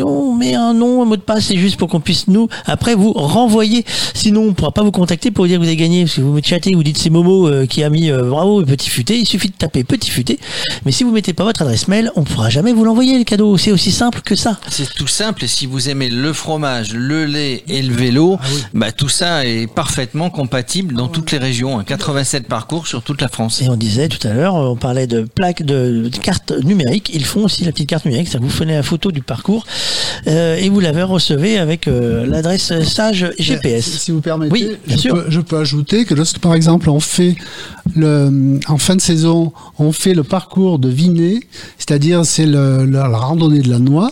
On 0.07 0.35
met 0.35 0.55
un 0.55 0.73
nom, 0.74 1.03
un 1.03 1.05
mot 1.05 1.16
de 1.16 1.23
passe, 1.23 1.47
c'est 1.47 1.57
juste 1.57 1.77
pour 1.79 1.89
qu'on 1.89 2.01
puisse 2.01 2.29
nous 2.29 2.49
après 2.66 2.95
vous 2.95 3.12
renvoyer. 3.12 3.85
Sinon 4.15 4.43
on 4.49 4.53
pourra 4.53 4.70
pas 4.70 4.83
vous 4.83 4.93
contacter 4.93 5.31
pour 5.33 5.45
vous 5.45 5.49
dire 5.49 5.59
que 5.59 5.62
vous 5.62 5.69
avez 5.69 5.77
gagné. 5.77 6.07
Si 6.07 6.20
vous 6.20 6.33
me 6.33 6.41
chattez, 6.43 6.73
vous 6.74 6.85
dites 6.85 6.99
c'est 6.99 7.11
Momo 7.11 7.49
qui 7.66 7.83
a 7.83 7.91
mis 7.91 8.11
bravo 8.12 8.62
petit 8.62 8.91
futé, 8.91 9.19
il 9.19 9.27
suffit 9.27 9.49
de 9.49 9.55
taper 9.57 9.83
petit 9.83 10.11
futé. 10.11 10.39
Mais 10.85 10.93
si 10.93 11.03
vous 11.05 11.11
mettez 11.11 11.33
pas 11.33 11.45
votre 11.45 11.62
adresse 11.62 11.89
mail, 11.89 12.12
on 12.15 12.23
pourra 12.23 12.49
jamais 12.49 12.73
vous 12.73 12.85
l'envoyer 12.85 12.91
le 13.01 13.24
cadeau. 13.24 13.56
C'est 13.56 13.73
aussi 13.73 13.90
simple 13.93 14.20
que 14.23 14.35
ça. 14.36 14.59
C'est 14.69 14.93
tout 14.94 15.06
simple 15.06 15.44
et 15.44 15.48
si 15.48 15.66
vous 15.66 15.89
aimez 15.89 16.09
le 16.10 16.32
fromage, 16.32 16.94
le 16.94 17.24
lait 17.24 17.64
et 17.69 17.82
le 17.82 17.94
vélo, 17.94 18.39
bah 18.74 18.93
tout 18.93 19.09
ça 19.09 19.47
est 19.47 19.66
parfaitement 19.66 20.31
compatible 20.31 20.94
dans 20.94 21.09
toutes 21.09 21.31
les 21.32 21.39
régions. 21.39 21.78
hein. 21.78 21.85
87 21.85 22.47
parcours 22.48 22.86
sur 22.86 23.02
toute 23.02 23.20
la 23.20 23.28
France. 23.28 23.60
Et 23.62 23.69
on 23.69 23.77
disait 23.77 24.09
tout 24.09 24.27
à 24.27 24.32
l'heure, 24.32 24.55
on 24.55 24.77
parlait 24.77 25.06
de 25.06 25.23
plaques 25.23 25.62
de, 25.62 26.09
de 26.12 26.16
cartes 26.19 26.52
numériques. 26.64 27.10
Ils 27.14 27.24
font 27.24 27.44
aussi 27.44 27.64
la 27.64 27.73
petite 27.73 27.89
carte 27.89 28.05
numérique. 28.05 28.28
Ça 28.28 28.39
vous 28.39 28.48
prenez 28.48 28.74
la 28.74 28.82
photo 28.82 29.10
du 29.12 29.23
parcours 29.23 29.64
euh, 30.27 30.56
et 30.56 30.69
vous 30.69 30.81
l'avez 30.81 31.02
recevez 31.02 31.59
avec 31.59 31.89
euh, 31.89 32.27
l'adresse 32.27 32.73
sage 32.85 33.31
Si, 33.36 33.43
GPS. 33.44 33.85
si 33.98 34.10
vous 34.10 34.20
permettez, 34.20 34.52
Oui, 34.52 34.69
bien 34.86 34.97
je, 34.97 35.01
sûr. 35.01 35.14
Peux, 35.14 35.31
je 35.31 35.40
peux 35.40 35.59
ajouter 35.59 36.05
que 36.05 36.14
lorsque 36.14 36.39
par 36.39 36.55
exemple 36.55 36.90
on 36.90 37.01
fait 37.01 37.36
le, 37.97 38.59
en 38.69 38.78
fin 38.78 38.97
de 38.97 39.01
saison, 39.01 39.52
on 39.78 39.93
fait 39.93 40.14
le 40.14 40.23
parcours 40.24 40.78
de 40.78 40.89
Vinet, 40.89 41.40
c'est-à-dire 41.78 42.24
c'est 42.24 42.47
le- 42.47 42.81
la, 42.86 43.09
la 43.09 43.18
randonnée 43.18 43.60
de 43.60 43.70
la 43.70 43.78
noix. 43.78 44.10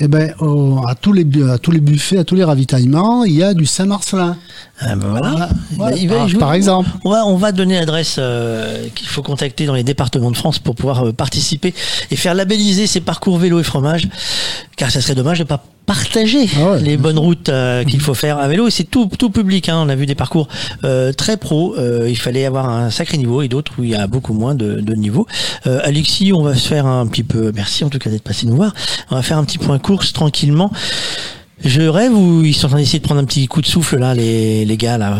Et 0.00 0.08
ben 0.08 0.34
au- 0.40 0.80
à 0.88 0.96
tous 0.96 1.12
les 1.12 1.22
bu- 1.22 1.48
à 1.48 1.56
tous 1.58 1.70
les 1.70 1.78
buffets, 1.80 2.18
à 2.18 2.24
tous 2.24 2.34
les 2.34 2.42
ravitaillements, 2.42 3.22
il 3.22 3.34
y 3.34 3.42
a 3.44 3.54
du 3.54 3.66
Saint-Marcelin. 3.66 4.36
Ah 4.80 4.96
ben 4.96 5.06
voilà. 5.10 5.48
Voilà. 5.76 5.96
Il 5.96 6.08
va- 6.08 6.26
Par- 6.40 6.54
exemple. 6.54 6.90
On 7.04 7.10
va, 7.10 7.24
on 7.24 7.36
va 7.36 7.52
donner 7.52 7.76
l'adresse 7.78 8.16
euh, 8.18 8.86
qu'il 8.96 9.06
faut 9.06 9.22
contacter 9.22 9.66
dans 9.66 9.74
les 9.74 9.84
départements 9.84 10.32
de 10.32 10.36
France 10.36 10.58
pour 10.58 10.74
pouvoir 10.74 11.06
euh, 11.06 11.12
participer 11.12 11.72
et 12.10 12.16
faire 12.16 12.34
labelliser 12.34 12.88
ces 12.88 13.00
parcours 13.00 13.38
vélo 13.38 13.60
et 13.60 13.62
fromage. 13.62 14.08
Car 14.76 14.90
ça 14.90 15.00
serait 15.00 15.14
dommage 15.14 15.38
de 15.38 15.44
pas 15.44 15.62
partager 15.86 16.48
Ah 16.56 16.72
ouais. 16.72 16.80
les 16.80 16.96
bonnes 16.96 17.18
routes 17.18 17.48
euh, 17.48 17.84
qu'il 17.84 18.00
faut 18.00 18.14
faire 18.14 18.38
à 18.38 18.46
vélo. 18.48 18.68
Et 18.68 18.70
c'est 18.70 18.84
tout, 18.84 19.08
tout 19.18 19.30
public. 19.30 19.68
Hein. 19.68 19.82
On 19.84 19.88
a 19.88 19.94
vu 19.96 20.06
des 20.06 20.14
parcours 20.14 20.48
euh, 20.84 21.12
très 21.12 21.36
pro. 21.36 21.74
Euh, 21.76 22.06
il 22.08 22.16
fallait 22.16 22.44
avoir 22.44 22.68
un 22.68 22.90
sacré 22.90 23.18
niveau 23.18 23.42
et 23.42 23.48
d'autres 23.48 23.72
où 23.78 23.84
il 23.84 23.90
y 23.90 23.94
a 23.94 24.06
beaucoup 24.06 24.32
moins 24.34 24.54
de, 24.54 24.80
de 24.80 24.94
niveau. 24.94 25.26
Euh, 25.66 25.80
Alexis, 25.82 26.32
on 26.32 26.42
va 26.42 26.54
se 26.54 26.68
faire 26.68 26.86
un 26.86 27.06
petit 27.06 27.24
peu. 27.24 27.52
Merci 27.54 27.84
en 27.84 27.88
tout 27.88 27.98
cas 27.98 28.10
d'être 28.10 28.22
passé 28.22 28.46
nous 28.46 28.56
voir. 28.56 28.72
On 29.10 29.16
va 29.16 29.22
faire 29.22 29.38
un 29.38 29.44
petit 29.44 29.58
point 29.58 29.78
course 29.78 30.12
tranquillement. 30.12 30.70
Je 31.64 31.82
rêve 31.82 32.14
ou 32.14 32.42
ils 32.44 32.54
sont 32.54 32.66
en 32.66 32.70
train 32.70 32.78
d'essayer 32.78 33.00
de 33.00 33.04
prendre 33.04 33.20
un 33.20 33.24
petit 33.24 33.46
coup 33.46 33.60
de 33.60 33.66
souffle 33.66 33.98
là, 33.98 34.14
les, 34.14 34.64
les 34.64 34.76
gars 34.76 34.96
là? 34.96 35.18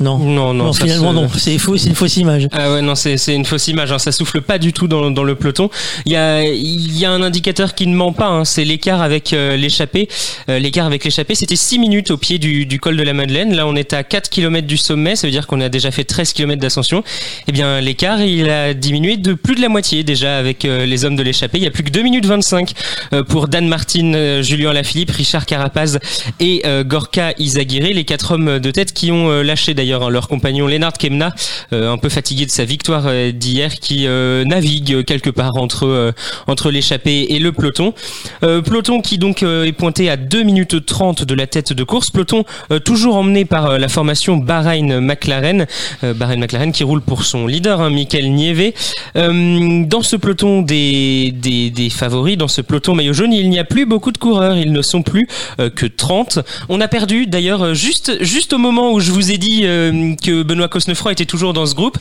Non. 0.00 0.18
Non, 0.18 0.54
non, 0.54 0.72
finalement 0.72 1.12
non. 1.12 1.28
C'est 1.36 1.58
faux, 1.58 1.76
c'est 1.76 1.88
une 1.88 1.94
fausse 1.94 2.16
image. 2.16 2.48
Ah 2.52 2.72
ouais 2.72 2.82
non 2.82 2.94
c'est 2.94 3.16
c'est 3.18 3.34
une 3.34 3.44
fausse 3.44 3.68
image 3.68 3.92
hein. 3.92 3.98
ça 3.98 4.12
souffle 4.12 4.40
pas 4.40 4.58
du 4.58 4.72
tout 4.72 4.88
dans, 4.88 5.10
dans 5.10 5.24
le 5.24 5.34
peloton 5.34 5.68
il 6.06 6.12
y 6.12 6.16
a 6.16 6.42
il 6.42 6.98
y 6.98 7.04
a 7.04 7.10
un 7.10 7.22
indicateur 7.22 7.74
qui 7.74 7.86
ne 7.86 7.94
ment 7.94 8.12
pas 8.12 8.28
hein. 8.28 8.44
c'est 8.44 8.64
l'écart 8.64 9.02
avec 9.02 9.32
euh, 9.32 9.56
l'échappée 9.56 10.08
Euh, 10.48 10.58
l'écart 10.58 10.86
avec 10.86 11.04
l'échappée 11.04 11.34
c'était 11.34 11.56
6 11.56 11.78
minutes 11.78 12.10
au 12.10 12.16
pied 12.16 12.38
du, 12.38 12.64
du 12.66 12.80
col 12.80 12.96
de 12.96 13.02
la 13.02 13.12
Madeleine 13.12 13.54
là 13.54 13.66
on 13.66 13.76
est 13.76 13.92
à 13.92 14.02
4 14.02 14.30
km 14.30 14.66
du 14.66 14.76
sommet 14.76 15.16
ça 15.16 15.26
veut 15.26 15.30
dire 15.32 15.46
qu'on 15.46 15.60
a 15.60 15.68
déjà 15.68 15.90
fait 15.90 16.04
13 16.04 16.32
km 16.32 16.60
d'ascension 16.60 17.02
eh 17.46 17.52
bien 17.52 17.80
l'écart 17.80 18.20
il 18.22 18.48
a 18.48 18.72
diminué 18.74 19.16
de 19.16 19.34
plus 19.34 19.54
de 19.54 19.60
la 19.60 19.68
moitié 19.68 20.02
déjà 20.04 20.38
avec 20.38 20.64
euh, 20.64 20.86
les 20.86 21.04
hommes 21.04 21.16
de 21.16 21.22
l'échappée 21.22 21.58
il 21.58 21.64
y 21.64 21.66
a 21.66 21.70
plus 21.70 21.84
que 21.84 21.90
2 21.90 22.02
minutes 22.02 22.26
25 22.26 22.72
euh, 23.12 23.22
pour 23.22 23.48
Dan 23.48 23.68
Martin 23.68 24.40
Julien 24.42 24.72
Lafilippe 24.72 25.10
Richard 25.10 25.44
Carapaz 25.46 25.98
et 26.38 26.62
Gorka 26.84 27.32
Izagirre 27.38 27.94
les 27.94 28.04
quatre 28.04 28.32
hommes 28.32 28.58
de 28.58 28.70
tête 28.70 28.92
qui 28.92 29.10
ont 29.10 29.42
lâché 29.42 29.74
d'ailleurs 29.74 29.89
hein, 29.92 30.10
leur 30.10 30.28
compagnon 30.28 30.66
Lennart 30.66 30.92
Kemna 30.92 31.34
euh, 31.72 31.92
un 31.92 31.98
peu 31.98 32.08
fatigué 32.08 32.46
de 32.46 32.50
sa 32.50 32.64
victoire 32.64 33.04
euh, 33.06 33.32
d'hier 33.32 33.74
qui 33.80 34.06
euh, 34.06 34.44
navigue 34.44 35.04
quelque 35.04 35.30
part 35.30 35.56
entre 35.56 36.12
entre 36.46 36.70
l'échappée 36.70 37.26
et 37.30 37.38
le 37.38 37.52
peloton. 37.52 37.94
Peloton 38.40 39.00
qui 39.00 39.18
donc 39.18 39.42
est 39.42 39.72
pointé 39.72 40.10
à 40.10 40.16
2 40.16 40.42
minutes 40.42 40.84
30 40.84 41.24
de 41.24 41.34
la 41.34 41.46
tête 41.46 41.72
de 41.72 41.84
course. 41.84 42.10
Peloton 42.10 42.44
toujours 42.84 43.16
emmené 43.16 43.44
par 43.44 43.78
la 43.78 43.88
formation 43.88 44.36
Bahreïn 44.36 45.00
McLaren 45.00 45.66
euh, 46.04 46.14
Bahreïn 46.14 46.40
McLaren 46.40 46.72
qui 46.72 46.84
roule 46.84 47.00
pour 47.00 47.24
son 47.24 47.46
leader 47.46 47.80
hein, 47.80 47.90
Michael 47.90 48.30
Nieve. 48.32 48.72
Dans 49.14 50.02
ce 50.02 50.16
peloton 50.16 50.62
des, 50.62 51.32
des 51.34 51.70
des 51.70 51.90
favoris 51.90 52.36
dans 52.36 52.48
ce 52.48 52.60
peloton 52.60 52.94
maillot 52.94 53.12
jaune 53.12 53.32
il 53.32 53.48
n'y 53.50 53.58
a 53.58 53.64
plus 53.64 53.86
beaucoup 53.86 54.12
de 54.12 54.18
coureurs. 54.18 54.56
Ils 54.56 54.72
ne 54.72 54.82
sont 54.82 55.02
plus 55.02 55.26
que 55.58 55.86
30 55.86 56.40
on 56.68 56.80
a 56.80 56.88
perdu 56.88 57.26
d'ailleurs 57.26 57.74
juste 57.74 58.22
juste 58.22 58.52
au 58.52 58.58
moment 58.58 58.92
où 58.92 59.00
je 59.00 59.12
vous 59.12 59.30
ai 59.30 59.38
dit 59.38 59.64
euh, 59.80 60.14
que 60.16 60.42
Benoît 60.42 60.68
Cosnefroy 60.68 61.12
était 61.12 61.24
toujours 61.24 61.52
dans 61.52 61.66
ce 61.66 61.74
groupe 61.74 61.98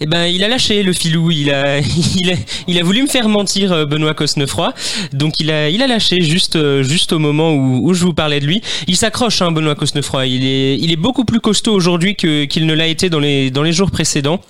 eh 0.00 0.06
ben 0.06 0.26
il 0.26 0.42
a 0.44 0.48
lâché 0.48 0.82
le 0.82 0.92
filou. 0.92 1.30
Il 1.30 1.50
a 1.50 1.78
il 2.16 2.30
a 2.30 2.34
il 2.66 2.78
a 2.78 2.82
voulu 2.82 3.02
me 3.02 3.08
faire 3.08 3.28
mentir 3.28 3.72
euh, 3.72 3.86
Benoît 3.86 4.14
Cosnefroy. 4.14 4.72
Donc 5.12 5.40
il 5.40 5.50
a 5.50 5.68
il 5.68 5.82
a 5.82 5.86
lâché 5.86 6.20
juste 6.20 6.56
euh, 6.56 6.82
juste 6.82 7.12
au 7.12 7.18
moment 7.18 7.52
où, 7.52 7.88
où 7.88 7.94
je 7.94 8.04
vous 8.04 8.14
parlais 8.14 8.40
de 8.40 8.46
lui. 8.46 8.62
Il 8.86 8.96
s'accroche 8.96 9.42
hein, 9.42 9.52
Benoît 9.52 9.74
Cosnefroy. 9.74 10.26
Il 10.26 10.44
est 10.44 10.76
il 10.78 10.92
est 10.92 10.96
beaucoup 10.96 11.24
plus 11.24 11.40
costaud 11.40 11.72
aujourd'hui 11.72 12.16
que 12.16 12.44
qu'il 12.44 12.66
ne 12.66 12.74
l'a 12.74 12.86
été 12.86 13.10
dans 13.10 13.20
les 13.20 13.50
dans 13.50 13.62
les 13.62 13.72
jours 13.72 13.90
précédents 13.90 14.40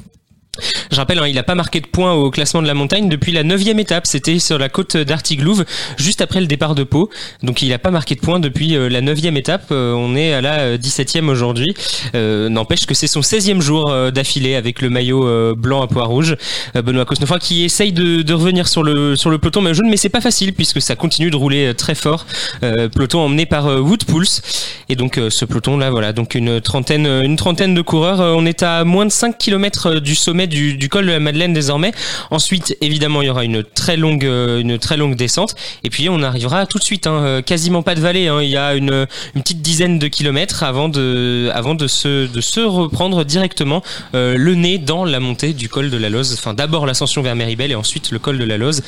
je 0.90 0.96
rappelle, 0.96 1.18
hein, 1.18 1.26
il 1.26 1.34
n'a 1.34 1.42
pas 1.42 1.54
marqué 1.54 1.80
de 1.80 1.86
points 1.86 2.12
au 2.12 2.30
classement 2.30 2.62
de 2.62 2.66
la 2.66 2.74
montagne 2.74 3.08
depuis 3.08 3.32
la 3.32 3.42
neuvième 3.42 3.78
étape. 3.78 4.06
C'était 4.06 4.38
sur 4.38 4.58
la 4.58 4.68
côte 4.68 4.96
d'Artiglouve, 4.96 5.64
juste 5.96 6.20
après 6.20 6.40
le 6.40 6.46
départ 6.46 6.74
de 6.74 6.84
Pau. 6.84 7.10
Donc 7.42 7.62
il 7.62 7.68
n'a 7.68 7.78
pas 7.78 7.90
marqué 7.90 8.14
de 8.14 8.20
points 8.20 8.40
depuis 8.40 8.76
euh, 8.76 8.88
la 8.88 9.00
neuvième 9.00 9.36
étape. 9.36 9.66
Euh, 9.70 9.92
on 9.92 10.16
est 10.16 10.32
à 10.32 10.40
la 10.40 10.58
euh, 10.60 10.78
17e 10.78 11.28
aujourd'hui. 11.28 11.74
Euh, 12.14 12.48
N'empêche 12.48 12.86
que 12.86 12.94
c'est 12.94 13.06
son 13.06 13.20
16e 13.20 13.60
jour 13.60 13.94
d'affilée 14.12 14.54
avec 14.54 14.80
le 14.82 14.90
maillot 14.90 15.54
blanc 15.54 15.82
à 15.82 15.86
pois 15.86 16.04
rouge. 16.04 16.36
Benoît 16.74 17.04
Cosnefroy 17.04 17.38
qui 17.38 17.64
essaye 17.64 17.92
de, 17.92 18.32
revenir 18.32 18.68
sur 18.68 18.82
le 18.82 19.16
sur 19.16 19.30
le 19.30 19.38
peloton 19.38 19.60
mais 19.60 19.74
jaune, 19.74 19.88
mais 19.88 19.96
c'est 19.96 20.08
pas 20.08 20.20
facile 20.20 20.52
puisque 20.52 20.80
ça 20.80 20.96
continue 20.96 21.30
de 21.30 21.36
rouler 21.36 21.72
très 21.74 21.94
fort. 21.94 22.26
Euh, 22.62 22.88
peloton 22.88 23.20
emmené 23.20 23.46
par 23.46 23.66
euh, 23.66 23.80
Wood 23.80 24.04
Pulse. 24.04 24.42
Et 24.88 24.96
donc 24.96 25.20
ce 25.28 25.44
peloton 25.44 25.76
là, 25.76 25.90
voilà, 25.90 26.12
donc 26.12 26.34
une 26.34 26.60
trentaine 26.60 27.06
une 27.06 27.36
trentaine 27.36 27.74
de 27.74 27.82
coureurs. 27.82 28.20
On 28.20 28.44
est 28.44 28.62
à 28.62 28.84
moins 28.84 29.06
de 29.06 29.10
5 29.10 29.38
km 29.38 30.00
du 30.00 30.14
sommet 30.14 30.46
du, 30.50 30.88
col 30.90 31.06
de 31.06 31.12
la 31.12 31.20
Madeleine 31.20 31.52
désormais. 31.52 31.92
Ensuite, 32.30 32.76
évidemment, 32.80 33.22
il 33.22 33.26
y 33.26 33.30
aura 33.30 33.44
une 33.44 33.62
très 33.62 33.96
longue, 33.96 34.24
euh, 34.26 34.60
une 34.60 34.78
très 34.78 34.96
longue 34.96 35.16
descente. 35.16 35.54
Et 35.84 35.90
puis, 35.90 36.08
on 36.08 36.22
arrivera 36.22 36.66
tout 36.66 36.78
de 36.78 36.84
suite, 36.84 37.06
hein, 37.06 37.22
euh, 37.24 37.42
quasiment 37.42 37.82
pas 37.82 37.94
de 37.94 38.00
vallée. 38.00 38.28
hein. 38.28 38.42
Il 38.42 38.50
y 38.50 38.56
a 38.56 38.74
une, 38.74 39.06
petite 39.34 39.62
dizaine 39.62 39.98
de 39.98 40.08
kilomètres 40.08 40.62
avant 40.62 40.88
de, 40.88 41.50
avant 41.54 41.74
de 41.74 41.86
se, 41.86 42.26
de 42.26 42.40
se 42.40 42.60
reprendre 42.60 43.24
directement 43.24 43.82
euh, 44.14 44.36
le 44.36 44.54
nez 44.54 44.78
dans 44.78 45.04
la 45.04 45.20
montée 45.20 45.52
du 45.52 45.68
col 45.68 45.90
de 45.90 45.96
la 45.96 46.08
Loze. 46.10 46.34
Enfin, 46.34 46.52
d'abord 46.54 46.84
l'ascension 46.86 47.22
vers 47.22 47.36
Méribel 47.36 47.70
et 47.70 47.74
ensuite 47.74 48.10
le 48.10 48.18
col 48.18 48.38
de 48.38 48.44
la 48.44 48.58
Loze. 48.58 48.82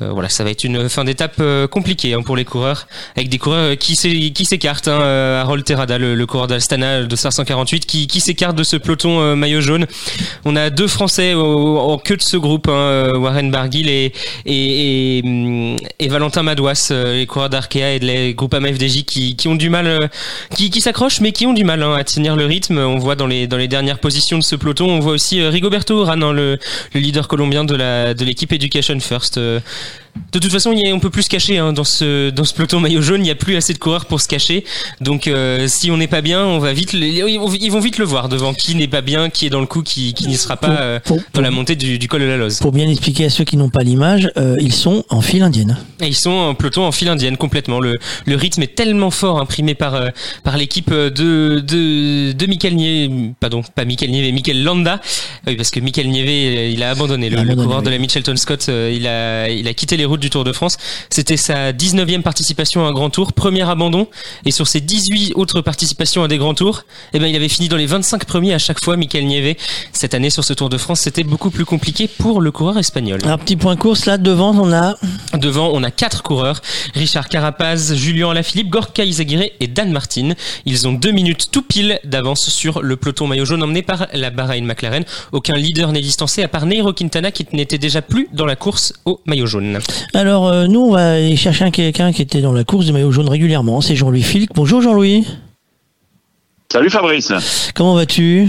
Voilà, 0.00 0.28
ça 0.28 0.44
va 0.44 0.50
être 0.50 0.62
une 0.64 0.88
fin 0.88 1.04
d'étape 1.04 1.42
compliquée 1.70 2.14
hein, 2.14 2.22
pour 2.22 2.36
les 2.36 2.44
coureurs, 2.44 2.86
avec 3.16 3.28
des 3.28 3.38
coureurs 3.38 3.76
qui 3.76 3.96
s'é- 3.96 4.30
qui 4.30 4.44
s'écartent. 4.44 4.86
Hein, 4.88 5.00
Harold 5.40 5.64
Terrada, 5.64 5.98
le, 5.98 6.24
coureur 6.26 6.46
d'Alstana 6.46 7.02
de 7.02 7.16
548, 7.16 7.84
qui, 7.86 8.06
qui 8.06 8.20
s'écarte 8.20 8.54
de 8.56 8.62
ce 8.62 8.76
peloton 8.76 9.34
maillot 9.36 9.60
jaune. 9.60 9.86
On 10.44 10.54
a 10.54 10.70
deux 10.70 10.86
Français 10.86 11.07
au- 11.34 11.78
en 11.78 11.98
queue 11.98 12.16
de 12.16 12.22
ce 12.22 12.36
groupe, 12.36 12.68
hein, 12.68 12.72
euh, 12.72 13.18
Warren 13.18 13.50
Barguil 13.50 13.88
et, 13.88 14.12
et 14.46 16.08
Valentin 16.08 16.42
Madouas, 16.42 16.88
euh, 16.90 17.16
les 17.16 17.26
coureurs 17.26 17.50
d'Arkea 17.50 17.94
et 17.94 17.98
les 17.98 18.34
groupes 18.34 18.54
AMFDJ 18.54 19.04
qui, 19.04 19.36
qui 19.36 19.48
ont 19.48 19.54
du 19.54 19.70
mal, 19.70 19.86
euh, 19.86 20.08
qui, 20.54 20.80
s'accrochent, 20.80 21.20
mais 21.20 21.32
qui 21.32 21.46
ont 21.46 21.52
du 21.52 21.64
mal 21.64 21.82
hein, 21.82 21.94
à 21.94 22.04
tenir 22.04 22.36
le 22.36 22.46
rythme. 22.46 22.78
On 22.78 22.98
voit 22.98 23.16
dans 23.16 23.26
les, 23.26 23.46
dernières 23.46 23.98
positions 23.98 24.38
de 24.38 24.44
ce 24.44 24.56
peloton, 24.56 24.88
on 24.88 25.00
voit 25.00 25.12
aussi 25.12 25.40
euh, 25.40 25.50
Rigoberto 25.50 26.00
Urán, 26.00 26.22
hein, 26.22 26.32
le, 26.32 26.58
le 26.94 27.00
leader 27.00 27.28
colombien 27.28 27.64
de 27.64 28.24
l'équipe 28.24 28.52
Education 28.52 28.98
First. 29.00 29.40
Euh, 30.16 30.20
de 30.32 30.38
toute 30.40 30.52
façon, 30.52 30.72
il 30.72 30.78
y 30.86 30.90
a- 30.90 30.94
on 30.94 31.00
peut 31.00 31.10
plus 31.10 31.22
se 31.24 31.28
cacher 31.30 31.58
hein, 31.58 31.72
dans 31.72 31.84
ce 31.84 32.30
dans 32.30 32.44
ce 32.44 32.52
peloton 32.54 32.80
maillot 32.80 33.00
jaune. 33.02 33.20
Il 33.20 33.24
n'y 33.24 33.30
a 33.30 33.34
plus 33.34 33.56
assez 33.56 33.72
de 33.72 33.78
coureurs 33.78 34.04
pour 34.06 34.20
se 34.20 34.28
cacher. 34.28 34.64
Donc, 35.00 35.26
euh, 35.26 35.66
si 35.68 35.90
on 35.90 35.96
n'est 35.96 36.06
pas 36.06 36.20
bien, 36.20 36.44
on 36.44 36.58
va 36.58 36.72
vite. 36.72 36.92
le- 36.92 37.06
ils 37.06 37.38
vont- 37.70 37.80
vite 37.80 37.98
le 37.98 38.04
voir 38.04 38.28
devant 38.28 38.52
qui 38.54 38.74
n'est 38.74 38.88
pas 38.88 39.00
bien, 39.00 39.30
qui 39.30 39.46
est 39.46 39.50
dans 39.50 39.60
le 39.60 39.66
coup, 39.66 39.82
qui, 39.82 40.12
qui 40.14 40.26
n'y 40.28 40.36
sera 40.36 40.56
pas 40.56 40.80
euh, 40.80 41.00
Pour- 41.04 41.18
dans 41.34 41.40
la 41.40 41.50
montée 41.50 41.76
du, 41.76 41.98
du 41.98 42.08
col 42.08 42.20
de 42.20 42.26
la 42.26 42.36
Loze. 42.36 42.58
Pour 42.58 42.72
bien 42.72 42.88
expliquer 42.88 43.24
à 43.26 43.30
ceux 43.30 43.44
qui 43.44 43.56
n'ont 43.56 43.70
pas 43.70 43.82
l'image, 43.82 44.30
euh, 44.36 44.56
ils 44.60 44.72
sont 44.72 45.04
en 45.08 45.20
file 45.20 45.42
indienne. 45.42 45.76
Et 46.00 46.06
ils 46.08 46.14
sont 46.16 46.30
en 46.30 46.54
peloton 46.54 46.84
en 46.84 46.92
file 46.92 47.08
indienne 47.08 47.36
complètement. 47.36 47.80
Le, 47.80 47.98
le 48.26 48.36
rythme 48.36 48.62
est 48.62 48.74
tellement 48.74 49.10
fort 49.10 49.40
imprimé 49.40 49.74
par 49.74 49.94
euh, 49.94 50.08
par 50.44 50.56
l'équipe 50.56 50.90
de 50.92 51.60
de 51.66 52.32
de 52.32 52.46
Michael 52.46 52.74
Nieve, 52.74 53.32
pardon, 53.40 53.62
pas 53.74 53.84
Michael 53.84 54.10
Nieve, 54.10 54.32
Michael 54.34 54.62
Landa. 54.62 55.00
Oui, 55.46 55.56
parce 55.56 55.70
que 55.70 55.80
Michael 55.80 56.08
Nieve, 56.08 56.28
euh, 56.28 56.70
il 56.72 56.82
a 56.82 56.90
abandonné. 56.90 57.30
Le, 57.30 57.54
coureur 57.54 57.82
de 57.82 57.90
la 57.90 57.98
Mitchelton 57.98 58.36
Scott, 58.36 58.66
euh, 58.68 58.92
il 58.94 59.06
a 59.06 59.48
il 59.50 59.66
a 59.68 59.74
quitté 59.74 59.96
les 59.98 60.04
routes 60.04 60.20
du 60.20 60.30
Tour 60.30 60.44
de 60.44 60.52
France. 60.52 60.76
C'était 61.10 61.36
sa 61.36 61.72
19e 61.72 62.22
participation 62.22 62.86
à 62.86 62.88
un 62.88 62.92
grand 62.92 63.10
tour, 63.10 63.32
premier 63.32 63.68
abandon. 63.68 64.08
Et 64.44 64.50
sur 64.50 64.66
ses 64.66 64.80
18 64.80 65.32
autres 65.34 65.60
participations 65.60 66.22
à 66.22 66.28
des 66.28 66.38
grands 66.38 66.54
tours, 66.54 66.84
eh 67.12 67.18
ben 67.18 67.26
il 67.26 67.36
avait 67.36 67.48
fini 67.48 67.68
dans 67.68 67.76
les 67.76 67.86
25 67.86 68.24
premiers 68.24 68.54
à 68.54 68.58
chaque 68.58 68.82
fois. 68.82 68.96
Michael 68.96 69.26
Nieve. 69.26 69.56
Cette 69.92 70.14
année 70.14 70.30
sur 70.30 70.44
ce 70.44 70.52
Tour 70.52 70.68
de 70.68 70.78
France, 70.78 71.00
c'était 71.00 71.24
beaucoup 71.24 71.50
plus 71.50 71.64
compliqué 71.64 72.08
pour 72.08 72.40
le 72.40 72.50
coureur 72.50 72.78
espagnol. 72.78 73.20
Un 73.24 73.38
petit 73.38 73.56
point 73.56 73.76
course 73.76 74.06
là 74.06 74.18
devant, 74.18 74.54
on 74.54 74.72
a 74.72 74.96
Devant, 75.34 75.70
on 75.72 75.82
a 75.82 75.90
quatre 75.90 76.22
coureurs. 76.22 76.60
Richard 76.94 77.28
Carapaz, 77.28 77.94
Julien 77.94 78.30
Alaphilippe, 78.30 78.70
Gorka 78.70 79.04
Izaguirre 79.04 79.44
et 79.60 79.66
Dan 79.66 79.92
Martin. 79.92 80.32
Ils 80.64 80.88
ont 80.88 80.92
deux 80.92 81.12
minutes 81.12 81.48
tout 81.50 81.62
pile 81.62 82.00
d'avance 82.04 82.48
sur 82.48 82.82
le 82.82 82.96
peloton 82.96 83.26
maillot 83.26 83.44
jaune 83.44 83.62
emmené 83.62 83.82
par 83.82 84.06
la 84.12 84.30
Bahrain 84.30 84.62
McLaren. 84.62 85.04
Aucun 85.32 85.56
leader 85.56 85.92
n'est 85.92 86.00
distancé 86.00 86.42
à 86.42 86.48
part 86.48 86.66
Neiro 86.66 86.92
Quintana 86.92 87.30
qui 87.30 87.46
n'était 87.52 87.78
déjà 87.78 88.02
plus 88.02 88.28
dans 88.32 88.46
la 88.46 88.56
course 88.56 88.92
au 89.04 89.20
maillot 89.26 89.46
jaune. 89.46 89.78
Alors, 90.14 90.48
euh, 90.48 90.66
nous, 90.66 90.80
on 90.80 90.92
va 90.92 91.12
aller 91.14 91.36
chercher 91.36 91.64
un- 91.64 91.70
quelqu'un 91.70 92.12
qui 92.12 92.22
était 92.22 92.40
dans 92.40 92.52
la 92.52 92.64
course 92.64 92.86
du 92.86 92.92
maillot 92.92 93.10
jaune 93.12 93.28
régulièrement. 93.28 93.80
C'est 93.80 93.96
Jean-Louis 93.96 94.22
Filc. 94.22 94.50
Bonjour 94.54 94.80
Jean-Louis. 94.82 95.26
Salut 96.70 96.90
Fabrice. 96.90 97.32
Comment 97.74 97.94
vas-tu? 97.94 98.48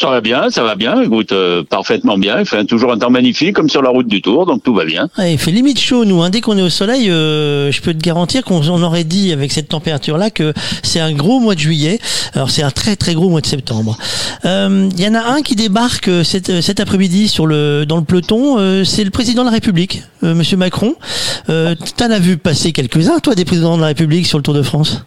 Ça 0.00 0.08
va 0.08 0.22
bien, 0.22 0.48
ça 0.48 0.62
va 0.62 0.76
bien. 0.76 1.02
Écoute, 1.02 1.30
euh, 1.32 1.62
parfaitement 1.62 2.16
bien. 2.16 2.40
Il 2.40 2.46
fait 2.46 2.64
toujours 2.64 2.90
un 2.92 2.98
temps 2.98 3.10
magnifique, 3.10 3.54
comme 3.54 3.68
sur 3.68 3.82
la 3.82 3.90
route 3.90 4.06
du 4.06 4.22
Tour, 4.22 4.46
donc 4.46 4.62
tout 4.62 4.72
va 4.72 4.86
bien. 4.86 5.10
Ah, 5.18 5.28
Il 5.28 5.36
fait 5.38 5.50
limite 5.50 5.78
chaud, 5.78 6.06
nous. 6.06 6.22
hein. 6.22 6.30
Dès 6.30 6.40
qu'on 6.40 6.56
est 6.56 6.62
au 6.62 6.70
soleil, 6.70 7.10
euh, 7.10 7.70
je 7.70 7.82
peux 7.82 7.92
te 7.92 7.98
garantir 8.02 8.42
qu'on 8.42 8.66
on 8.66 8.82
aurait 8.82 9.04
dit 9.04 9.30
avec 9.30 9.52
cette 9.52 9.68
température-là 9.68 10.30
que 10.30 10.54
c'est 10.82 11.00
un 11.00 11.12
gros 11.12 11.38
mois 11.38 11.54
de 11.54 11.60
juillet. 11.60 11.98
Alors 12.34 12.48
c'est 12.48 12.62
un 12.62 12.70
très 12.70 12.96
très 12.96 13.12
gros 13.12 13.28
mois 13.28 13.42
de 13.42 13.46
septembre. 13.46 13.98
Euh, 14.46 14.88
Il 14.96 15.04
y 15.04 15.06
en 15.08 15.14
a 15.14 15.20
un 15.22 15.42
qui 15.42 15.54
débarque 15.54 16.08
euh, 16.08 16.24
cet, 16.24 16.62
cet 16.62 16.80
après-midi 16.80 17.28
sur 17.28 17.46
le 17.46 17.84
dans 17.86 17.96
le 17.98 18.04
peloton. 18.04 18.56
euh, 18.58 18.84
c'est 18.84 19.04
le 19.04 19.10
président 19.10 19.42
de 19.42 19.48
la 19.48 19.52
République, 19.54 20.02
euh, 20.24 20.34
Monsieur 20.34 20.56
Macron. 20.56 20.94
Euh, 21.50 21.74
T'en 21.98 22.10
as 22.10 22.18
vu 22.20 22.38
passer 22.38 22.72
quelques-uns, 22.72 23.18
toi, 23.18 23.34
des 23.34 23.44
présidents 23.44 23.76
de 23.76 23.82
la 23.82 23.88
République 23.88 24.26
sur 24.26 24.38
le 24.38 24.42
Tour 24.42 24.54
de 24.54 24.62
France? 24.62 25.04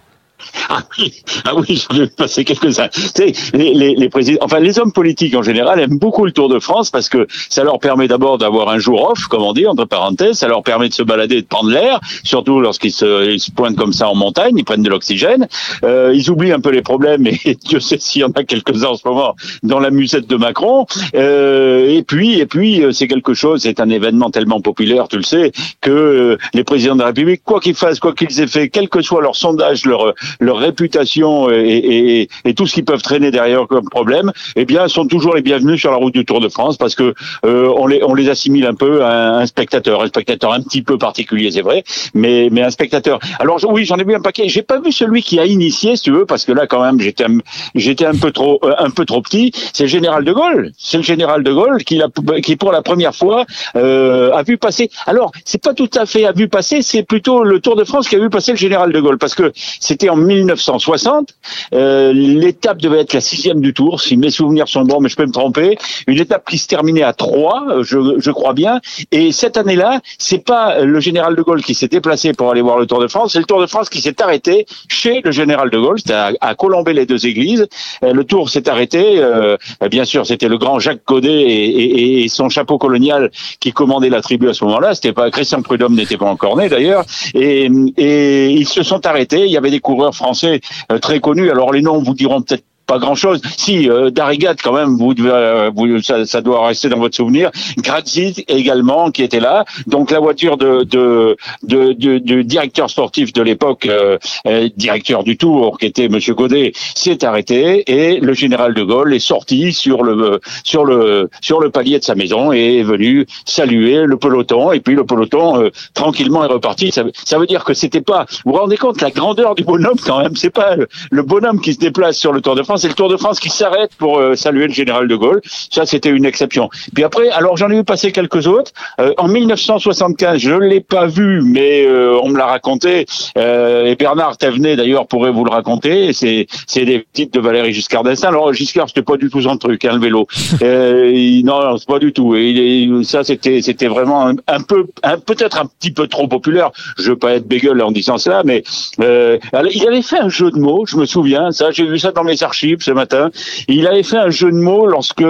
Ah 0.70 0.84
oui, 0.98 1.14
ah 1.45 1.56
oui, 1.56 1.84
j'en 1.90 2.03
ai 2.03 2.07
passé 2.07 2.44
quelques-uns. 2.45 2.88
Tu 2.88 3.02
sais, 3.02 3.34
les, 3.53 3.74
les, 3.74 3.95
les 3.95 4.10
présidents, 4.10 4.40
enfin 4.41 4.60
les 4.60 4.80
hommes 4.80 4.91
politiques 4.91 5.36
en 5.36 5.44
général 5.44 5.80
aiment 5.80 5.98
beaucoup 5.98 6.26
le 6.26 6.32
Tour 6.32 6.49
de 6.49 6.60
France 6.60 6.90
parce 6.90 7.10
que 7.10 7.28
ça 7.49 7.64
leur 7.64 7.80
permet 7.80 8.07
d'abord 8.07 8.38
d'avoir 8.38 8.70
un 8.70 8.80
jour 8.80 9.10
off, 9.11 9.28
comme 9.28 9.44
on 9.44 9.53
dit 9.53 9.68
entre 9.68 9.86
parenthèses. 9.86 10.38
Ça 10.38 10.48
leur 10.48 10.64
permet 10.64 10.90
de 10.90 10.94
se 10.94 11.03
balader, 11.03 11.41
de 11.41 11.48
prendre 11.48 11.70
l'air, 11.70 11.99
surtout 12.24 12.60
lorsqu'ils 12.60 12.91
se, 12.91 13.32
ils 13.32 13.40
se 13.40 13.52
pointent 13.52 13.78
comme 13.78 13.94
ça 13.94 14.10
en 14.10 14.15
montagne, 14.15 14.56
ils 14.57 14.65
prennent 14.65 14.84
de 14.84 14.90
l'oxygène. 14.90 15.48
Euh, 15.84 16.11
ils 16.14 16.30
oublient 16.30 16.53
un 16.53 16.60
peu 16.60 16.72
les 16.72 16.82
problèmes 16.82 17.28
et 17.28 17.57
Dieu 17.65 17.80
sait 17.80 17.98
s'il 17.99 18.22
y 18.22 18.24
en 18.24 18.32
a 18.32 18.44
quelques-uns 18.44 18.90
en 18.90 18.95
ce 18.95 19.07
moment 19.07 19.36
dans 19.61 19.80
la 19.80 19.91
musette 19.91 20.28
de 20.28 20.36
Macron. 20.36 20.86
Euh, 21.15 21.90
et 21.90 22.03
puis, 22.03 22.40
et 22.40 22.45
puis, 22.45 22.84
euh, 22.84 22.91
c'est 22.91 23.07
quelque 23.07 23.34
chose, 23.34 23.61
c'est 23.61 23.80
un 23.80 23.90
événement 23.90 24.30
tellement 24.30 24.61
populaire, 24.61 25.07
tu 25.07 25.18
le 25.18 25.24
sais, 25.24 25.52
que 25.82 25.91
euh, 25.91 26.38
les 26.53 26.64
présidents 26.64 26.95
de 26.95 27.02
la 27.02 27.07
République, 27.07 27.41
quoi 27.44 27.60
qu'ils 27.60 27.76
fassent, 27.76 27.99
quoi 27.99 28.14
qu'ils 28.14 28.40
aient 28.40 28.48
fait, 28.48 28.70
quel 28.70 28.90
que 28.90 29.02
soit 29.02 29.22
leur 29.22 29.36
sondage, 29.36 29.86
leur 29.86 30.14
leur 30.39 30.57
réputation 30.57 31.49
et, 31.49 31.55
et, 31.55 32.30
et 32.45 32.53
tout 32.53 32.68
ce 32.68 32.73
qu'ils 32.73 32.85
peuvent 32.85 33.01
traîner 33.01 33.31
derrière 33.31 33.68
comme 33.68 33.89
problème, 33.89 34.31
eh 34.55 34.65
bien, 34.65 34.88
sont 34.88 35.07
toujours 35.07 35.35
les 35.35 35.41
bienvenus 35.41 35.80
sur 35.80 35.91
la 35.91 35.97
route 35.97 36.14
du 36.14 36.26
Tour 36.26 36.39
de 36.39 36.49
France 36.49 36.77
parce 36.77 36.95
que 36.95 37.14
euh, 37.45 37.73
on 37.77 37.88
les 37.88 38.03
on 38.03 38.14
les 38.14 38.30
assimile 38.30 38.65
un 38.65 38.73
peu 38.73 39.03
à 39.03 39.38
un, 39.38 39.45
spectateur, 39.45 40.01
un 40.01 40.07
spectateur 40.07 40.53
un 40.53 40.61
petit 40.61 40.81
peu 40.81 40.97
particulier, 40.97 41.51
c'est 41.51 41.61
vrai, 41.61 41.84
mais 42.14 42.49
mais 42.51 42.61
un 42.61 42.69
spectateur. 42.69 43.19
Alors 43.39 43.60
oui, 43.69 43.85
j'en 43.85 43.97
ai 43.97 44.03
vu 44.03 44.15
un 44.15 44.22
paquet. 44.22 44.47
J'ai 44.47 44.61
pas 44.61 44.80
vu 44.80 44.91
celui 44.91 45.22
qui 45.22 45.39
a 45.39 45.45
initié, 45.45 45.95
si 45.95 46.03
tu 46.03 46.11
veux, 46.11 46.26
parce 46.26 46.45
que 46.45 46.51
là 46.51 46.68
quand 46.68 46.81
même 46.81 46.99
j'étais 46.99 47.26
un, 47.26 47.38
j'étais 47.76 48.05
un 48.05 48.15
peu 48.15 48.31
trop 48.31 48.60
euh, 48.64 48.73
un 48.77 48.89
peu 48.89 49.05
trop 49.05 49.22
petit. 49.22 49.51
C'est 49.73 49.84
le 49.84 49.89
général 49.89 50.23
de 50.23 50.34
Gaulle. 50.34 50.72
C'est 50.77 50.97
le 50.97 51.03
général 51.03 51.43
de 51.43 51.51
Gaulle 51.51 51.84
qui 51.84 52.01
qui 52.43 52.55
pour 52.55 52.72
la 52.72 52.81
première 52.81 53.15
fois 53.15 53.45
euh, 53.76 54.31
a 54.34 54.43
vu 54.43 54.57
passer. 54.57 54.89
Alors 55.05 55.31
c'est 55.45 55.61
pas 55.61 55.73
tout 55.73 55.89
à 55.95 56.05
fait 56.05 56.26
a 56.26 56.31
vu 56.31 56.47
passer, 56.47 56.81
c'est 56.81 57.03
plutôt 57.03 57.43
le 57.43 57.60
Tour 57.60 57.76
de 57.76 57.84
France 57.84 58.07
qui 58.07 58.15
a 58.15 58.19
vu 58.19 58.30
passer 58.30 58.51
le 58.51 58.57
général 58.57 58.91
de 58.91 58.99
Gaulle 58.99 59.18
parce 59.18 59.35
que 59.35 59.51
c'était 59.80 60.10
en 60.14 60.18
1960. 60.18 61.30
Euh, 61.73 62.14
L'étape 62.14 62.81
devait 62.81 62.99
être 63.02 63.14
la 63.14 63.22
sixième 63.22 63.60
du 63.61 63.73
Tour, 63.73 64.02
si 64.02 64.18
mes 64.18 64.30
souvenirs 64.30 64.68
sont 64.68 64.84
bons, 64.84 64.99
mais 64.99 65.10
je 65.10 65.15
peux 65.15 65.26
me 65.26 65.31
tromper. 65.31 65.77
Une 66.07 66.19
étape 66.19 66.48
qui 66.49 66.57
se 66.57 66.68
terminait 66.68 67.03
à 67.03 67.14
trois, 67.14 67.65
je, 67.81 67.98
je 68.18 68.31
crois 68.31 68.53
bien. 68.53 68.80
Et 69.11 69.31
cette 69.31 69.57
année-là, 69.57 69.99
c'est 70.18 70.44
pas 70.44 70.80
le 70.81 70.99
général 70.99 71.35
de 71.35 71.41
Gaulle 71.41 71.61
qui 71.64 71.73
s'est 71.76 71.88
déplacé 71.88 72.34
pour 72.34 72.52
aller 72.52 72.61
voir 72.61 72.77
le 72.80 72.85
Tour 72.85 72.99
de 72.99 73.07
France, 73.07 73.34
c'est 73.34 73.40
le 73.40 73.45
Tour 73.45 73.61
de 73.61 73.65
France 73.68 73.90
qui 73.90 74.02
s'est 74.02 74.22
arrêté 74.22 74.65
chez 74.88 75.22
le 75.23 75.31
général 75.31 75.69
de 75.69 75.77
Gaulle, 75.77 75.99
c'était 75.99 76.14
à, 76.14 76.31
à 76.41 76.56
Colombey 76.56 76.94
les 76.94 77.06
deux 77.06 77.26
églises. 77.26 77.68
Euh, 78.03 78.14
le 78.14 78.23
Tour 78.23 78.49
s'est 78.49 78.68
arrêté. 78.69 79.15
euh, 79.18 79.57
bien 79.90 80.06
sûr, 80.06 80.26
c'était 80.26 80.48
le 80.48 80.57
grand 80.57 80.80
Jacques 80.80 81.02
Godet 81.07 81.30
et, 81.41 81.65
et- 81.65 82.23
et 82.23 82.27
son 82.27 82.49
chapeau 82.49 82.77
colonial 82.77 83.31
qui 83.60 83.72
commandait 83.72 84.10
la 84.10 84.22
tribu 84.22 84.49
à 84.49 84.53
ce 84.53 84.64
moment-là. 84.65 84.94
C'était 84.95 85.14
pas 85.14 85.30
Christian 85.31 85.61
Prudhomme 85.61 85.95
n'était 85.95 86.18
pas 86.18 86.26
encore 86.26 86.57
né 86.57 86.69
d'ailleurs. 86.69 87.06
Et, 87.34 87.69
et 87.98 88.49
ils 88.52 88.68
se 88.68 88.84
sont 88.84 89.06
arrêtés. 89.06 89.45
Il 89.45 89.52
y 89.52 89.57
avait 89.57 89.72
des 89.72 89.80
coureurs 89.80 90.02
français 90.11 90.61
euh, 90.91 90.99
très 90.99 91.19
connus. 91.19 91.49
Alors 91.49 91.71
les 91.71 91.81
noms 91.81 92.01
vous 92.01 92.13
diront 92.13 92.41
peut-être 92.41 92.65
pas 92.85 92.99
grand 92.99 93.15
chose. 93.15 93.41
Si, 93.57 93.89
euh, 93.89 94.10
Darigat, 94.10 94.55
quand 94.64 94.73
même, 94.73 94.97
vous 94.97 95.14
devez, 95.14 95.30
euh, 95.31 95.72
vous, 95.76 96.01
ça, 96.01 96.26
ça 96.26 96.41
doit 96.41 96.68
rester 96.68 96.89
dans 96.89 96.99
votre 96.99 97.15
souvenir. 97.15 97.51
Grazit 97.77 98.43
également, 98.47 99.11
qui 99.11 99.23
était 99.23 99.39
là. 99.39 99.65
Donc 99.88 100.11
la 100.11 100.19
voiture 100.19 100.57
de, 100.57 100.84
de, 100.84 101.35
de, 101.64 101.93
de- 101.93 102.18
du 102.18 102.43
directeur 102.43 102.89
sportif 102.89 103.34
de 103.34 103.41
l'époque, 103.41 103.85
euh, 103.85 104.18
euh, 104.47 104.69
directeur 104.77 105.23
du 105.23 105.38
Tour, 105.38 105.77
qui 105.77 105.85
était 105.85 106.10
Monsieur 106.10 106.34
Godet, 106.34 106.73
s'est 106.95 107.23
arrêté 107.26 107.84
et 107.91 108.19
le 108.19 108.34
général 108.34 108.73
de 108.73 108.84
Gaulle 108.84 109.14
est 109.14 109.19
sorti 109.19 109.72
sur 109.73 110.03
le, 110.03 110.39
sur 110.64 110.85
le, 110.85 111.30
sur 111.41 111.60
le 111.60 111.69
palier 111.69 111.99
de 111.99 112.03
sa 112.03 112.15
maison 112.15 112.51
et 112.51 112.80
est 112.80 112.84
venu 112.84 113.26
saluer 113.45 114.03
le 114.05 114.18
peloton. 114.18 114.72
Et 114.72 114.80
puis 114.80 114.95
le 114.95 115.05
peloton, 115.05 115.61
euh, 115.61 115.69
tranquillement, 115.93 116.43
est 116.43 116.47
reparti. 116.47 116.91
Ça, 116.91 117.03
ça 117.26 117.38
veut 117.38 117.47
dire 117.47 117.64
que 117.64 117.73
c'était 117.73 118.01
pas, 118.01 118.26
vous 118.45 118.51
vous 118.53 118.57
rendez 118.57 118.77
compte, 118.77 119.01
la 119.01 119.11
grandeur 119.11 119.55
du 119.55 119.64
bonhomme 119.64 119.97
quand 120.05 120.19
même, 120.22 120.35
c'est 120.35 120.49
pas 120.49 120.76
le 121.11 121.22
bonhomme 121.23 121.61
qui 121.61 121.73
se 121.73 121.80
déplace 121.80 122.18
sur 122.18 122.34
le 122.34 122.41
Tour 122.41 122.55
de 122.55 122.64
France, 122.64 122.73
c'est 122.78 122.88
le 122.88 122.94
Tour 122.94 123.10
de 123.10 123.18
France 123.18 123.40
qui 123.40 123.50
s'arrête 123.50 123.91
pour 123.98 124.20
euh, 124.20 124.36
saluer 124.36 124.68
le 124.68 124.74
général 124.74 125.08
de 125.08 125.16
Gaulle. 125.16 125.41
Ça, 125.72 125.86
c'était 125.86 126.10
une 126.10 126.26
exception. 126.26 126.70
Puis 126.94 127.04
après, 127.04 127.30
alors 127.30 127.58
j'en 127.58 127.70
ai 127.70 127.76
vu 127.76 127.84
passer 127.84 128.12
quelques 128.12 128.48
autres. 128.48 128.72
Euh, 129.00 129.14
en 129.18 129.28
1975, 129.28 130.40
je 130.40 130.54
l'ai 130.54 130.82
pas 130.82 131.06
vu, 131.08 131.41
mais 131.44 131.86
euh, 131.86 132.20
on 132.24 132.30
me 132.30 132.38
l'a 132.38 132.45
raconté. 132.45 133.06
Euh, 133.38 133.86
et 133.86 133.95
Bernard 133.95 134.38
Thévenet, 134.38 134.76
d'ailleurs, 134.76 135.08
pourrait 135.08 135.32
vous 135.32 135.44
le 135.45 135.52
raconter. 135.52 136.14
C'est 136.14 136.48
c'est 136.68 136.86
des 136.86 137.06
titres 137.14 137.32
de 137.34 137.40
Valéry 137.40 137.74
Giscard 137.74 138.04
d'Estaing. 138.04 138.30
Alors 138.30 138.54
Giscard, 138.54 138.88
c'était 138.88 139.02
pas 139.02 139.18
du 139.18 139.30
tout 139.30 139.41
son 139.41 139.58
truc, 139.58 139.86
hein, 139.86 139.94
le 139.94 140.00
vélo. 140.00 140.28
Euh, 140.62 141.12
il- 141.14 141.44
non, 141.45 141.60
non, 141.64 141.78
c'est 141.78 141.88
pas 141.88 142.00
du 142.00 142.14
tout. 142.14 142.36
Et 142.36 142.50
il 142.50 143.06
ça, 143.06 143.24
c'était 143.24 143.62
c'était 143.62 143.88
vraiment 143.88 144.28
un, 144.28 144.36
un 144.48 144.62
peu, 144.62 144.86
un, 145.04 145.18
peut-être 145.18 145.60
un 145.60 145.66
petit 145.66 145.91
peu 145.91 146.08
trop 146.08 146.28
populaire. 146.28 146.72
Je 146.98 147.10
veux 147.12 147.18
pas 147.18 147.34
être 147.34 147.48
bégueule 147.48 147.82
en 147.82 147.91
disant 147.91 148.18
cela, 148.18 148.41
mais 148.45 148.64
euh, 149.00 149.38
alors, 149.52 149.72
il 149.74 149.88
avait 149.88 150.02
fait 150.02 150.20
un 150.20 150.30
jeu 150.30 150.52
de 150.52 150.60
mots. 150.60 150.86
Je 150.88 150.98
me 150.98 151.06
souviens. 151.06 151.52
Ça, 151.52 151.72
j'ai 151.72 151.86
vu 151.86 152.00
ça 152.00 152.12
dans 152.12 152.24
mes 152.24 152.41
archives 152.44 152.62
ce 152.80 152.91
matin. 152.91 153.30
Il 153.68 153.88
avait 153.88 154.03
fait 154.03 154.18
un 154.18 154.30
jeu 154.30 154.52
de 154.52 154.57
mots 154.57 154.85
lorsque 154.88 155.23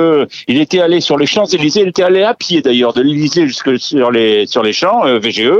il 0.47 0.59
était 0.59 0.79
allé 0.79 1.01
sur 1.01 1.17
les 1.17 1.25
Champs-Élysées. 1.25 1.81
Il 1.81 1.87
était 1.89 2.03
allé 2.03 2.23
à 2.23 2.33
pied 2.33 2.61
d'ailleurs 2.61 2.93
de 2.93 3.01
l'Élysée 3.01 3.47
jusque 3.47 3.79
sur 3.79 4.11
les 4.11 4.45
sur 4.47 4.63
les 4.63 4.73
champs 4.73 5.05
euh, 5.05 5.19
VGE. 5.19 5.51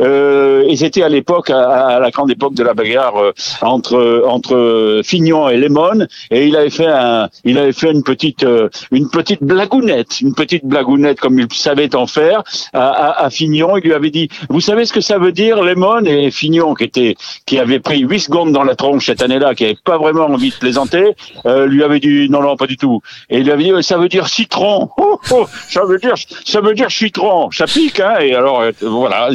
Euh, 0.00 0.62
et 0.68 0.76
c'était 0.76 1.02
à 1.02 1.08
l'époque, 1.08 1.50
à, 1.50 1.88
à 1.96 2.00
la 2.00 2.10
grande 2.10 2.30
époque 2.30 2.54
de 2.54 2.62
la 2.62 2.74
bagarre 2.74 3.16
euh, 3.16 3.32
entre 3.62 4.24
entre 4.26 5.00
Fignon 5.04 5.48
et 5.48 5.56
Lemon. 5.56 6.06
Et 6.30 6.46
il 6.46 6.56
avait 6.56 6.70
fait 6.70 6.86
un, 6.86 7.28
il 7.44 7.58
avait 7.58 7.72
fait 7.72 7.90
une 7.90 8.02
petite 8.02 8.44
euh, 8.44 8.68
une 8.90 9.08
petite 9.10 9.42
blagounette, 9.42 10.20
une 10.20 10.34
petite 10.34 10.64
blagounette 10.64 11.20
comme 11.20 11.38
il 11.38 11.46
savait 11.52 11.94
en 11.94 12.06
faire 12.06 12.42
à, 12.72 12.88
à, 12.88 13.24
à 13.24 13.30
Fignon. 13.30 13.76
Il 13.76 13.84
lui 13.84 13.94
avait 13.94 14.10
dit, 14.10 14.28
vous 14.48 14.60
savez 14.60 14.84
ce 14.84 14.92
que 14.92 15.00
ça 15.00 15.18
veut 15.18 15.32
dire 15.32 15.62
Lemon 15.62 16.04
et 16.04 16.30
Fignon 16.30 16.74
qui 16.74 16.84
était 16.84 17.14
qui 17.46 17.58
avait 17.58 17.80
pris 17.80 18.00
8 18.00 18.20
secondes 18.20 18.52
dans 18.52 18.64
la 18.64 18.74
tronche 18.74 19.06
cette 19.06 19.22
année-là, 19.22 19.54
qui 19.54 19.64
avait 19.64 19.78
pas 19.84 19.98
vraiment 19.98 20.26
envie 20.26 20.50
de 20.50 20.54
plaisanter, 20.54 21.14
euh, 21.46 21.66
lui 21.66 21.82
avait 21.82 22.00
dit 22.00 22.28
non 22.30 22.42
non 22.42 22.56
pas 22.56 22.66
du 22.66 22.76
tout. 22.76 23.00
Et 23.30 23.38
il 23.38 23.44
lui 23.44 23.52
avait 23.52 23.64
dit 23.64 23.82
ça 23.82 23.98
veut 23.98 24.08
dire 24.08 24.28
citron. 24.28 24.90
Oh, 24.98 25.20
oh, 25.30 25.46
ça 25.68 25.84
veut 25.84 25.98
dire 25.98 26.14
ça 26.44 26.60
veut 26.60 26.74
dire 26.74 26.90
citron. 26.90 27.50
Ça 27.50 27.66
pique 27.66 28.00
hein. 28.00 28.16
Et 28.20 28.34
alors 28.34 28.60
euh, 28.60 28.72
voilà. 28.80 29.30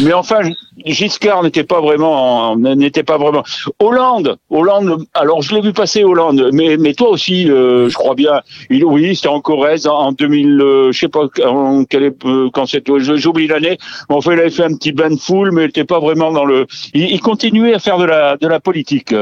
mais 0.00 0.12
enfin 0.12 0.40
Giscard 0.84 1.42
n'était 1.42 1.64
pas 1.64 1.80
vraiment 1.80 2.56
n'était 2.56 3.02
pas 3.02 3.18
vraiment 3.18 3.42
Hollande 3.78 4.38
Hollande 4.50 5.04
alors 5.14 5.42
je 5.42 5.54
l'ai 5.54 5.60
vu 5.60 5.72
passer 5.72 6.04
Hollande 6.04 6.50
mais 6.52 6.76
mais 6.78 6.94
toi 6.94 7.10
aussi 7.10 7.46
je 7.46 7.94
crois 7.94 8.14
bien 8.14 8.40
il 8.70 8.84
oui 8.84 9.14
c'était 9.14 9.28
en 9.28 9.40
Corrèze 9.40 9.86
en, 9.86 9.96
en 9.96 10.12
2000 10.12 10.60
euh, 10.60 10.92
je 10.92 10.98
sais 10.98 11.08
pas 11.08 11.28
euh, 11.38 12.50
quand 12.52 12.66
c'était 12.66 12.92
j'oublie 12.98 13.46
l'année 13.46 13.78
mais 14.08 14.16
enfin 14.16 14.32
il 14.32 14.40
avait 14.40 14.50
fait 14.50 14.64
un 14.64 14.74
petit 14.74 14.92
bain 14.92 15.10
de 15.10 15.16
foule 15.16 15.52
mais 15.52 15.64
il 15.64 15.68
était 15.68 15.84
pas 15.84 16.00
vraiment 16.00 16.32
dans 16.32 16.44
le 16.44 16.66
il, 16.94 17.20
continuait 17.20 17.74
à 17.74 17.78
faire 17.78 17.98
de 17.98 18.04
la 18.04 18.36
de 18.36 18.46
la 18.46 18.60
politique 18.60 19.14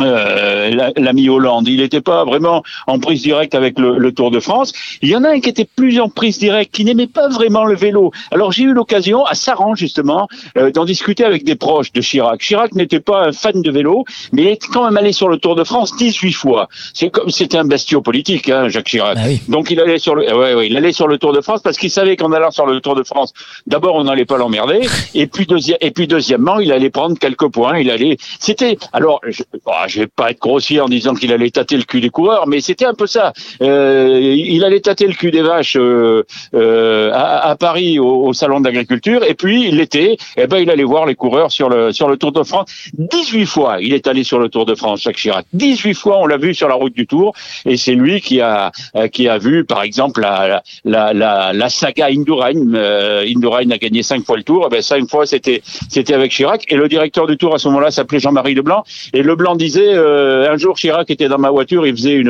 euh, 0.00 0.70
la- 0.70 0.92
l'ami 0.96 1.28
Hollande. 1.28 1.68
Il 1.68 1.78
n'était 1.80 2.00
pas 2.00 2.24
vraiment 2.24 2.62
en 2.86 2.98
prise 2.98 3.22
directe 3.22 3.54
avec 3.54 3.78
le, 3.78 3.98
le 3.98 4.12
Tour 4.12 4.30
de 4.30 4.40
France. 4.40 4.72
Il 5.02 5.08
y 5.08 5.16
en 5.16 5.24
a 5.24 5.30
un 5.30 5.40
qui 5.40 5.48
était 5.48 5.64
plus 5.66 6.00
en 6.00 6.08
prise 6.08 6.38
directe, 6.38 6.72
qui 6.74 6.84
n'aimait 6.84 7.06
pas 7.06 7.28
vraiment 7.28 7.64
le 7.64 7.74
vélo. 7.74 8.10
Alors 8.30 8.52
j'ai 8.52 8.64
eu 8.64 8.72
l'occasion, 8.72 9.24
à 9.24 9.34
Saran 9.34 9.74
justement, 9.74 10.28
euh, 10.56 10.70
d'en 10.70 10.84
discuter 10.84 11.24
avec 11.24 11.44
des 11.44 11.56
proches 11.56 11.92
de 11.92 12.00
Chirac. 12.00 12.40
Chirac 12.40 12.74
n'était 12.74 13.00
pas 13.00 13.26
un 13.26 13.32
fan 13.32 13.60
de 13.60 13.70
vélo, 13.70 14.04
mais 14.32 14.42
il 14.42 14.48
est 14.48 14.66
quand 14.72 14.84
même 14.84 14.96
allé 14.96 15.12
sur 15.12 15.28
le 15.28 15.36
Tour 15.38 15.54
de 15.56 15.64
France 15.64 15.94
18 15.96 16.32
fois. 16.32 16.68
C'est 16.94 17.10
comme 17.10 17.30
c'était 17.30 17.58
un 17.58 17.64
bestiau 17.64 18.00
politique, 18.02 18.48
hein, 18.48 18.68
Jacques 18.68 18.86
Chirac. 18.86 19.16
Donc 19.48 19.70
il 19.70 19.80
allait 19.80 19.98
sur 19.98 20.14
le, 20.14 20.22
ouais, 20.34 20.54
ouais, 20.54 20.66
il 20.68 20.76
allait 20.76 20.92
sur 20.92 21.06
le 21.08 21.18
Tour 21.18 21.32
de 21.32 21.40
France 21.40 21.60
parce 21.62 21.76
qu'il 21.76 21.90
savait 21.90 22.16
qu'en 22.16 22.32
allant 22.32 22.50
sur 22.50 22.66
le 22.66 22.80
Tour 22.80 22.94
de 22.94 23.02
France, 23.02 23.32
d'abord 23.66 23.94
on 23.96 24.04
n'allait 24.04 24.24
pas 24.24 24.36
l'emmerder, 24.38 24.80
et 25.14 25.26
puis 25.26 25.46
deuxième, 25.46 25.78
et 25.80 25.90
puis 25.90 26.06
deuxièmement, 26.06 26.58
il 26.60 26.72
allait 26.72 26.90
prendre 26.90 27.18
quelques 27.18 27.48
points. 27.48 27.78
Il 27.78 27.90
allait, 27.90 28.16
c'était, 28.40 28.78
alors, 28.92 29.20
je, 29.26 29.42
ah, 29.82 29.88
je 29.88 29.98
vais 29.98 30.06
pas 30.06 30.30
être 30.30 30.38
grossier 30.38 30.80
en 30.80 30.88
disant 30.88 31.14
qu'il 31.14 31.32
allait 31.32 31.50
tâter 31.50 31.76
le 31.76 31.82
cul 31.82 32.00
des 32.00 32.10
coureurs, 32.10 32.46
mais 32.46 32.60
c'était 32.60 32.84
un 32.84 32.94
peu 32.94 33.08
ça. 33.08 33.32
Euh, 33.62 34.20
il 34.20 34.62
allait 34.62 34.78
tâter 34.78 35.08
le 35.08 35.14
cul 35.14 35.32
des 35.32 35.42
vaches 35.42 35.76
euh, 35.76 36.22
euh, 36.54 37.10
à, 37.12 37.48
à 37.50 37.56
Paris 37.56 37.98
au, 37.98 38.26
au 38.26 38.32
salon 38.32 38.60
d'agriculture, 38.60 39.24
et 39.24 39.34
puis 39.34 39.72
l'été, 39.72 40.18
eh 40.36 40.46
ben 40.46 40.58
il 40.58 40.70
allait 40.70 40.84
voir 40.84 41.04
les 41.04 41.16
coureurs 41.16 41.50
sur 41.50 41.68
le 41.68 41.92
sur 41.92 42.08
le 42.08 42.16
Tour 42.16 42.30
de 42.30 42.44
France. 42.44 42.68
18 42.94 43.46
fois, 43.46 43.78
il 43.80 43.92
est 43.92 44.06
allé 44.06 44.22
sur 44.22 44.38
le 44.38 44.48
Tour 44.48 44.66
de 44.66 44.76
France, 44.76 45.02
Jacques 45.02 45.16
Chirac. 45.16 45.46
18 45.52 45.94
fois, 45.94 46.18
on 46.20 46.26
l'a 46.26 46.36
vu 46.36 46.54
sur 46.54 46.68
la 46.68 46.74
route 46.74 46.94
du 46.94 47.08
Tour, 47.08 47.34
et 47.66 47.76
c'est 47.76 47.94
lui 47.94 48.20
qui 48.20 48.40
a 48.40 48.70
euh, 48.94 49.08
qui 49.08 49.28
a 49.28 49.38
vu, 49.38 49.64
par 49.64 49.82
exemple, 49.82 50.20
la 50.20 50.62
la 50.84 51.12
la, 51.12 51.52
la 51.52 51.68
saga 51.68 52.06
Indurain. 52.06 52.74
Euh, 52.74 53.26
Indurain 53.26 53.68
a 53.72 53.78
gagné 53.78 54.04
cinq 54.04 54.24
fois 54.24 54.36
le 54.36 54.44
Tour. 54.44 54.68
Eh 54.68 54.70
ben 54.70 54.80
cinq 54.80 55.10
fois, 55.10 55.26
c'était 55.26 55.60
c'était 55.88 56.14
avec 56.14 56.30
Chirac, 56.30 56.64
et 56.68 56.76
le 56.76 56.88
directeur 56.88 57.26
du 57.26 57.36
Tour 57.36 57.52
à 57.52 57.58
ce 57.58 57.66
moment-là 57.66 57.90
s'appelait 57.90 58.20
Jean-Marie 58.20 58.54
Leblanc, 58.54 58.84
et 59.12 59.24
Leblanc 59.24 59.56
disait 59.56 59.71
euh, 59.80 60.52
un 60.52 60.56
jour 60.56 60.76
Chirac 60.76 61.10
était 61.10 61.28
dans 61.28 61.38
ma 61.38 61.50
voiture, 61.50 61.86
il 61.86 61.96
faisait 61.96 62.22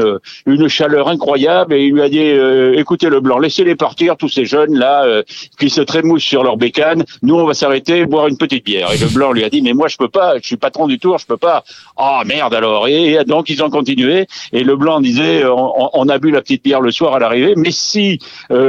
une 0.47 0.69
chaleur 0.69 1.09
incroyable, 1.09 1.74
et 1.74 1.86
il 1.86 1.94
lui 1.94 2.02
a 2.02 2.09
dit 2.09 2.20
euh, 2.20 2.78
écoutez 2.78 3.09
Leblanc, 3.09 3.39
laissez-les 3.39 3.74
partir 3.74 4.16
tous 4.16 4.28
ces 4.28 4.44
jeunes 4.44 4.74
là 4.74 5.05
euh, 5.05 5.23
qui 5.59 5.70
se 5.70 5.81
trémoussent 5.81 6.24
sur 6.24 6.43
leur 6.43 6.56
bécane. 6.56 7.05
Nous, 7.23 7.35
on 7.35 7.44
va 7.44 7.55
s'arrêter 7.55 8.06
boire 8.06 8.28
une 8.28 8.36
petite 8.36 8.64
bière. 8.64 8.93
Et 8.93 8.98
Leblanc 8.98 9.32
lui 9.32 9.44
a 9.44 9.51
dit 9.51 9.62
mais 9.62 9.73
moi 9.73 9.89
je 9.89 9.97
peux 9.97 10.09
pas, 10.09 10.39
je 10.39 10.47
suis 10.47 10.56
patron 10.56 10.86
du 10.86 10.98
Tour, 10.98 11.19
je 11.19 11.27
peux 11.27 11.36
pas. 11.36 11.64
Oh 11.97 12.20
merde 12.27 12.55
alors. 12.55 12.89
Et, 12.89 13.19
donc 13.27 13.51
ils 13.51 13.62
ont 13.62 13.70
continué. 13.70 14.27
Et 14.52 14.64
Leblanc 14.64 15.01
disait 15.01 15.44
euh, 15.44 15.52
on, 15.52 15.90
on 15.93 16.09
a 16.09 16.19
bu 16.19 16.31
la 16.31 16.43
petite 16.43 16.64
bière 16.64 16.81
le 16.81 16.90
soir 16.90 17.14
à 17.14 17.19
l'arrivée, 17.19 17.55
mais 17.56 17.70
si 17.70 18.19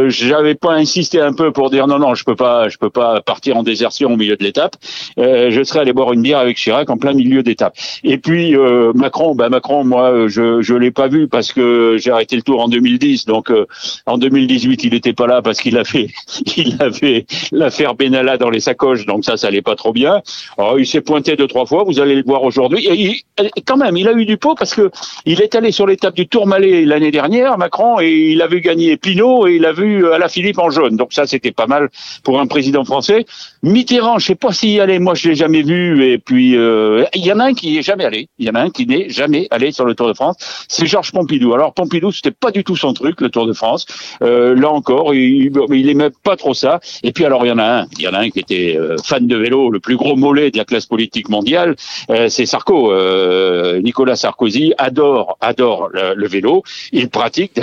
j'avais 0.07 0.55
pas 0.55 0.73
insisté 0.73 1.19
un 1.19 1.33
peu 1.33 1.51
pour 1.51 1.69
dire 1.69 1.87
non 1.87 1.99
non 1.99 2.15
je 2.15 2.23
peux 2.23 2.35
pas, 2.35 2.69
je 2.69 2.77
peux 2.77 2.89
pas 2.89 3.21
partir 3.21 3.57
en 3.57 3.63
désertion 3.63 4.13
au 4.13 4.17
milieu 4.17 4.35
de 4.35 4.43
l'étape, 4.43 4.75
je 5.17 5.63
serais 5.63 5.79
allé 5.79 5.93
boire 5.93 6.13
une 6.13 6.21
bière 6.21 6.39
avec 6.39 6.57
Chirac 6.57 6.89
en 6.89 6.97
plein 6.97 7.13
milieu 7.13 7.43
d'étape. 7.43 7.75
Et 8.03 8.17
puis 8.17 8.55
euh, 8.63 8.93
Macron, 8.93 9.35
ben 9.35 9.49
Macron, 9.49 9.83
moi 9.83 10.11
euh, 10.11 10.27
je 10.27 10.61
je 10.61 10.73
l'ai 10.73 10.91
pas 10.91 11.07
vu 11.07 11.27
parce 11.27 11.51
que 11.51 11.97
j'ai 11.97 12.11
arrêté 12.11 12.35
le 12.35 12.41
Tour 12.41 12.61
en 12.61 12.67
2010, 12.67 13.25
donc 13.25 13.51
euh, 13.51 13.65
en 14.05 14.17
2018 14.17 14.83
il 14.83 14.93
était 14.93 15.13
pas 15.13 15.27
là 15.27 15.41
parce 15.41 15.59
qu'il 15.59 15.77
avait 15.77 16.09
il 16.57 16.77
avait 16.79 17.25
l'affaire 17.51 17.95
Benalla 17.95 18.37
dans 18.37 18.49
les 18.49 18.59
sacoches, 18.59 19.05
donc 19.05 19.25
ça 19.25 19.37
ça 19.37 19.47
allait 19.47 19.61
pas 19.61 19.75
trop 19.75 19.93
bien. 19.93 20.21
Alors 20.57 20.79
il 20.79 20.87
s'est 20.87 21.01
pointé 21.01 21.35
deux 21.35 21.47
trois 21.47 21.65
fois, 21.65 21.83
vous 21.83 21.99
allez 21.99 22.15
le 22.15 22.23
voir 22.23 22.43
aujourd'hui. 22.43 22.87
Et 22.87 23.23
et 23.55 23.61
quand 23.61 23.77
même, 23.77 23.97
il 23.97 24.07
a 24.07 24.13
eu 24.13 24.25
du 24.25 24.37
pot 24.37 24.55
parce 24.55 24.75
que 24.75 24.91
il 25.25 25.41
est 25.41 25.55
allé 25.55 25.71
sur 25.71 25.87
l'étape 25.87 26.15
du 26.15 26.27
Tourmalet 26.27 26.85
l'année 26.85 27.11
dernière, 27.11 27.57
Macron, 27.57 27.99
et 27.99 28.31
il 28.31 28.41
a 28.41 28.47
vu 28.47 28.61
gagner 28.61 28.95
Pinot 28.97 29.47
et 29.47 29.55
il 29.55 29.65
a 29.65 29.73
vu 29.73 30.11
à 30.11 30.17
la 30.17 30.29
Philippe 30.29 30.59
en 30.59 30.69
jaune. 30.69 30.97
Donc 30.97 31.13
ça 31.13 31.25
c'était 31.25 31.51
pas 31.51 31.67
mal 31.67 31.89
pour 32.23 32.39
un 32.39 32.47
président 32.47 32.85
français. 32.85 33.25
Mitterrand, 33.63 34.19
je 34.19 34.27
sais 34.27 34.35
pas 34.35 34.51
s'il 34.51 34.69
y 34.71 34.79
allait, 34.79 34.99
moi 34.99 35.15
je 35.15 35.29
l'ai 35.29 35.35
jamais 35.35 35.63
vu. 35.63 36.05
Et 36.05 36.17
puis 36.17 36.55
euh, 36.55 37.05
il 37.13 37.25
y 37.25 37.31
en 37.31 37.39
a 37.39 37.45
un 37.45 37.53
qui 37.53 37.71
n'y 37.71 37.77
est 37.77 37.83
jamais 37.83 38.05
allé. 38.05 38.27
Y 38.39 38.49
a 38.49 38.51
un 38.55 38.69
qui 38.69 38.85
n'est 38.85 39.09
jamais 39.09 39.47
allé 39.51 39.71
sur 39.71 39.85
le 39.85 39.95
Tour 39.95 40.07
de 40.07 40.13
France. 40.13 40.35
C'est 40.67 40.85
Georges 40.85 41.11
Pompidou. 41.11 41.53
Alors 41.53 41.73
Pompidou, 41.73 42.11
c'était 42.11 42.31
pas 42.31 42.51
du 42.51 42.63
tout 42.63 42.75
son 42.75 42.93
truc, 42.93 43.21
le 43.21 43.29
Tour 43.29 43.45
de 43.47 43.53
France. 43.53 43.85
Euh, 44.21 44.55
là 44.55 44.69
encore, 44.69 45.13
il, 45.13 45.51
il 45.71 45.89
aimait 45.89 46.11
pas 46.23 46.35
trop 46.35 46.53
ça. 46.53 46.79
Et 47.03 47.11
puis 47.11 47.25
alors 47.25 47.45
il 47.45 47.49
y 47.49 47.51
en 47.51 47.59
a 47.59 47.81
un, 47.81 47.85
il 47.97 48.03
y 48.03 48.07
en 48.07 48.13
a 48.13 48.19
un 48.19 48.29
qui 48.29 48.39
était 48.39 48.77
euh, 48.77 48.95
fan 49.03 49.27
de 49.27 49.35
vélo, 49.35 49.69
le 49.69 49.79
plus 49.79 49.97
gros 49.97 50.15
mollet 50.15 50.51
de 50.51 50.57
la 50.57 50.65
classe 50.65 50.85
politique 50.85 51.29
mondiale, 51.29 51.75
euh, 52.09 52.29
c'est 52.29 52.45
Sarko. 52.45 52.91
Euh, 52.91 53.81
Nicolas 53.81 54.15
Sarkozy 54.15 54.73
adore, 54.77 55.37
adore 55.41 55.89
le, 55.91 56.13
le 56.15 56.27
vélo. 56.27 56.63
Il 56.91 57.09
pratique 57.09 57.53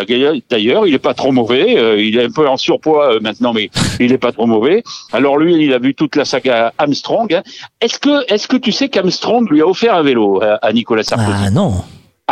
d'ailleurs. 0.51 0.87
Il 0.87 0.95
est 0.95 0.99
pas 0.99 1.15
trop 1.15 1.33
mauvais. 1.33 1.79
Euh, 1.79 2.01
il 2.01 2.19
est 2.19 2.25
un 2.25 2.31
peu 2.31 2.49
en 2.49 2.57
surpoids 2.57 3.15
euh, 3.15 3.21
maintenant, 3.21 3.53
mais 3.53 3.71
il 3.99 4.12
est 4.12 4.19
pas 4.19 4.33
trop 4.33 4.47
mauvais. 4.47 4.83
Alors 5.12 5.39
lui, 5.39 5.65
il 5.65 5.73
a 5.73 5.79
vu 5.79 5.95
toute 5.95 6.17
la 6.17 6.25
saga 6.25 6.73
Armstrong. 6.79 7.41
Est-ce 7.81 7.99
que, 7.99 8.33
est-ce 8.33 8.49
que 8.49 8.57
tu 8.57 8.73
sais 8.73 8.89
qu'Armstrong 8.89 9.49
lui 9.51 9.61
a 9.61 9.67
offert 9.67 9.95
un 9.95 10.03
vélo 10.03 10.43
à, 10.43 10.55
à 10.57 10.73
Nicolas 10.73 10.80
Sarkozy 11.02 11.44
Ah 11.47 11.51
non. 11.51 11.74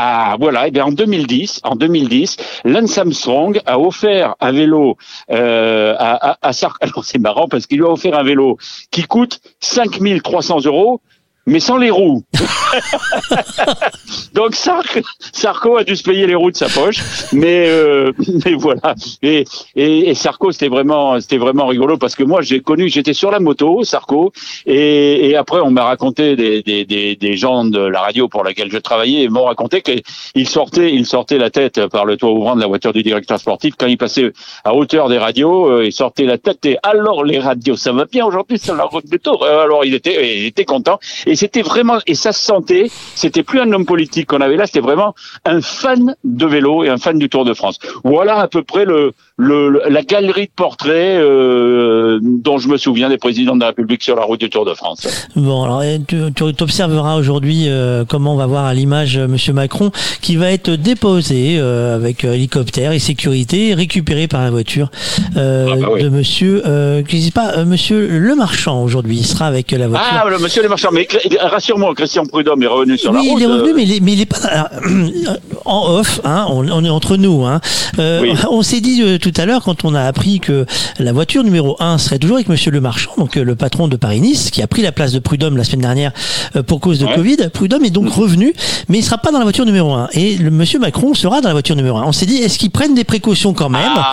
Ah 0.01 0.37
voilà, 0.39 0.69
et 0.69 0.71
bien 0.71 0.85
en 0.85 0.93
2010, 0.93 1.63
en 1.65 1.75
2010, 1.75 2.37
Lance 2.65 2.97
Armstrong 2.99 3.61
a 3.67 3.81
offert 3.81 4.37
un 4.39 4.53
vélo 4.53 4.97
euh, 5.33 5.97
à, 5.99 6.31
à, 6.31 6.39
à 6.41 6.53
Sarko. 6.53 6.79
Alors 6.81 7.05
c'est 7.05 7.19
marrant 7.19 7.49
parce 7.49 7.67
qu'il 7.67 7.79
lui 7.79 7.85
a 7.85 7.91
offert 7.91 8.17
un 8.17 8.23
vélo 8.23 8.59
qui 8.93 9.03
coûte 9.03 9.41
5300 9.59 10.67
euros, 10.67 11.01
mais 11.49 11.61
sans 11.61 11.79
les 11.79 11.91
roues. 11.91 12.23
Donc 14.35 14.55
Sarko, 14.55 15.01
Sarko 15.33 15.77
a 15.79 15.85
dû 15.85 15.97
se 15.97 16.03
payer 16.03 16.27
les 16.27 16.35
roues 16.35 16.51
de 16.51 16.57
sa 16.57 16.69
poche, 16.69 16.99
mais 17.33 17.67
euh, 17.69 18.13
mais 18.45 18.55
voilà. 18.55 18.95
Et, 19.23 19.45
et, 19.75 20.11
et 20.11 20.15
Sarko 20.15 20.53
c'était 20.53 20.69
vraiment 20.69 21.21
c'était 21.21 21.39
vraiment 21.39 21.67
rigolo 21.67 21.97
parce 21.97 22.15
que 22.15 22.23
moi 22.23 22.43
j'ai 22.43 22.61
connu, 22.61 22.89
j'étais 22.89 23.15
sur 23.15 23.31
la 23.31 23.41
moto, 23.41 23.83
Sarko, 23.85 24.33
et, 24.67 25.31
et 25.31 25.37
après 25.37 25.61
on 25.61 25.71
m'a 25.71 25.85
raconté 25.85 26.37
des, 26.37 26.63
des, 26.63 26.85
des, 26.85 27.17
des 27.17 27.37
gens 27.37 27.65
de 27.65 27.81
la 27.81 28.01
radio 28.01 28.29
pour 28.29 28.45
laquelle 28.45 28.71
je 28.71 28.79
travaillais 28.79 29.23
et 29.23 29.29
m'ont 29.29 29.45
raconté 29.45 29.83
qu'il 29.83 30.49
sortait 30.49 30.93
il 30.93 31.07
sortait 31.07 31.39
la 31.39 31.51
tête 31.51 31.87
par 31.89 32.05
le 32.05 32.17
toit 32.17 32.31
ouvrant 32.31 32.55
de 32.55 32.61
la 32.61 32.67
voiture 32.67 32.93
du 32.93 33.03
directeur 33.03 33.39
sportif 33.39 33.75
quand 33.79 33.87
il 33.87 33.97
passait 33.97 34.33
à 34.65 34.75
hauteur 34.75 35.09
des 35.09 35.19
radios, 35.19 35.71
euh, 35.71 35.87
il 35.87 35.93
sortait 35.93 36.25
la 36.25 36.39
tête 36.39 36.65
et 36.67 36.77
alors 36.83 37.25
les 37.25 37.39
radios 37.39 37.77
ça 37.77 37.93
va 37.93 38.05
bien 38.05 38.27
aujourd'hui 38.27 38.59
du 39.05 39.19
tour. 39.19 39.45
Euh, 39.45 39.65
Alors 39.65 39.85
il 39.85 39.95
était 39.95 40.41
il 40.41 40.47
était 40.47 40.65
content 40.65 40.99
et 41.27 41.35
c'était 41.39 41.63
vraiment 41.63 41.99
et 42.07 42.15
ça 42.15 42.33
se 42.33 42.45
sentait, 42.45 42.91
c'était 43.15 43.45
plus 43.45 43.61
un 43.61 43.73
homme 43.73 43.87
politique 43.87 44.27
qu'on 44.27 44.41
avait 44.41 44.57
là, 44.57 44.67
c'était 44.67 44.81
vraiment 44.81 45.15
un 45.45 45.61
fan 45.61 46.17
de 46.25 46.47
vélo 46.47 46.83
et 46.83 46.89
un 46.89 46.99
fan 46.99 47.19
du 47.19 47.29
Tour 47.29 47.45
de 47.45 47.55
France. 47.55 47.79
Voilà 48.03 48.41
à 48.41 48.49
peu 48.49 48.63
près 48.63 48.85
le, 48.85 49.13
le 49.41 49.69
le- 49.71 49.83
la 49.89 50.03
galerie 50.03 50.47
de 50.47 50.51
portraits 50.55 50.91
euh, 50.93 52.19
dont 52.23 52.59
je 52.59 52.69
me 52.69 52.77
souviens 52.77 53.09
des 53.09 53.19
présidents 53.19 53.55
de 53.55 53.61
la 53.61 53.69
République 53.69 54.03
sur 54.03 54.17
la 54.17 54.23
route 54.25 54.41
du 54.41 54.51
Tour 54.51 54.65
de 54.65 54.75
France. 54.75 55.07
Bon, 55.37 55.63
alors 55.63 55.83
tu, 56.09 56.17
tu 56.35 56.43
observeras 56.63 57.17
aujourd'hui 57.17 57.65
euh, 57.69 58.05
comment 58.07 58.35
on 58.35 58.37
va 58.37 58.47
voir 58.47 58.65
à 58.65 58.75
l'image 58.75 59.17
euh, 59.17 59.29
Monsieur 59.29 59.53
Macron 59.53 59.93
qui 60.21 60.35
va 60.37 60.51
être 60.51 60.71
déposé 60.71 61.57
euh, 61.59 61.95
avec 61.95 62.25
euh, 62.25 62.33
hélicoptère 62.35 62.91
et 62.93 62.99
sécurité, 62.99 63.75
récupéré 63.75 64.27
par 64.27 64.43
la 64.43 64.51
voiture 64.51 64.91
euh, 65.37 65.69
Ah 65.73 65.77
bah 65.77 65.89
oui. 65.93 66.03
de 66.03 66.09
Monsieur, 66.09 66.63
euh, 66.67 67.03
je 67.09 67.31
pas 67.31 67.53
euh, 67.59 67.65
Monsieur 67.65 68.09
Le 68.09 68.35
Marchand 68.35 68.83
aujourd'hui. 68.83 69.19
Il 69.19 69.25
sera 69.27 69.47
avec 69.47 69.71
la 69.71 69.87
voiture. 69.87 70.07
Ah, 70.11 70.29
le 70.29 70.39
monsieur 70.39 70.63
les 70.63 70.69
marchands, 70.69 70.91
mais 70.93 71.07
rassure-moi, 71.41 71.95
Christian 71.95 72.27
Prudhomme 72.27 72.63
est 72.63 72.67
revenu 72.67 72.99
sur 72.99 73.13
la 73.13 73.21
oui, 73.21 73.31
route. 73.31 73.41
il 73.41 73.45
est 73.45 73.47
revenu, 73.47 73.73
mais 73.75 73.83
il 73.85 73.93
est, 73.93 74.01
mais 74.01 74.13
il 74.15 74.21
est 74.21 74.27
pas 74.27 74.39
alors, 74.49 74.69
en 75.65 75.93
off. 75.99 76.21
Hein, 76.25 76.47
on, 76.51 76.69
on 76.71 76.85
est 76.85 76.89
entre 76.91 77.17
nous. 77.17 77.45
Hein. 77.45 77.61
Euh, 77.99 78.21
Oui. 78.23 78.33
On 78.51 78.63
s'est 78.63 78.81
dit 78.81 79.03
euh, 79.03 79.19
tout 79.33 79.41
à 79.41 79.47
l'heure 79.47 79.63
quand 79.65 79.85
on 79.85 79.95
a 79.95 80.03
appris 80.03 80.41
que 80.41 80.67
la 80.99 81.13
voiture 81.13 81.43
numéro 81.45 81.77
1 81.81 81.99
serait 81.99 82.19
toujours 82.19 82.37
avec 82.37 82.49
Monsieur 82.49 82.71
Le 82.71 82.81
Marchand, 82.81 83.13
donc 83.19 83.37
euh, 83.37 83.45
le 83.45 83.55
patron 83.57 83.89
de 83.89 83.97
Paris-Nice, 83.97 84.51
qui 84.51 84.63
a 84.63 84.67
pris 84.67 84.83
la 84.83 84.93
place 84.93 85.13
de 85.13 85.19
Prudhomme 85.19 85.57
la 85.57 85.65
semaine 85.65 85.81
dernière 85.83 86.13
euh, 86.57 86.63
pour 86.63 86.81
cause 86.81 86.99
de 86.99 87.07
Ouais. 87.07 87.15
Covid. 87.15 87.37
Prudhomme 87.53 87.85
est 87.85 87.91
donc 87.91 88.09
revenu, 88.11 88.53
mais 88.89 88.99
il 88.99 89.03
sera 89.05 89.19
pas 89.19 89.31
dans 89.33 89.39
la 89.39 89.45
voiture 89.45 89.65
numéro 89.65 89.93
1. 89.95 90.09
Et 90.13 90.37
le 90.37 90.51
Monsieur 90.51 90.79
Macron 90.79 91.15
sera 91.15 91.41
dans 91.41 91.49
la 91.49 91.55
voiture 91.55 91.75
numéro 91.77 91.97
1. 91.99 92.05
On 92.05 92.13
s'est 92.13 92.27
dit, 92.27 92.37
est-ce 92.37 92.59
qu'ils 92.59 92.71
prennent 92.71 92.95
des 92.95 93.05
précautions 93.05 93.55
quand 93.55 93.69
même 93.71 93.91
Ah, 93.97 94.13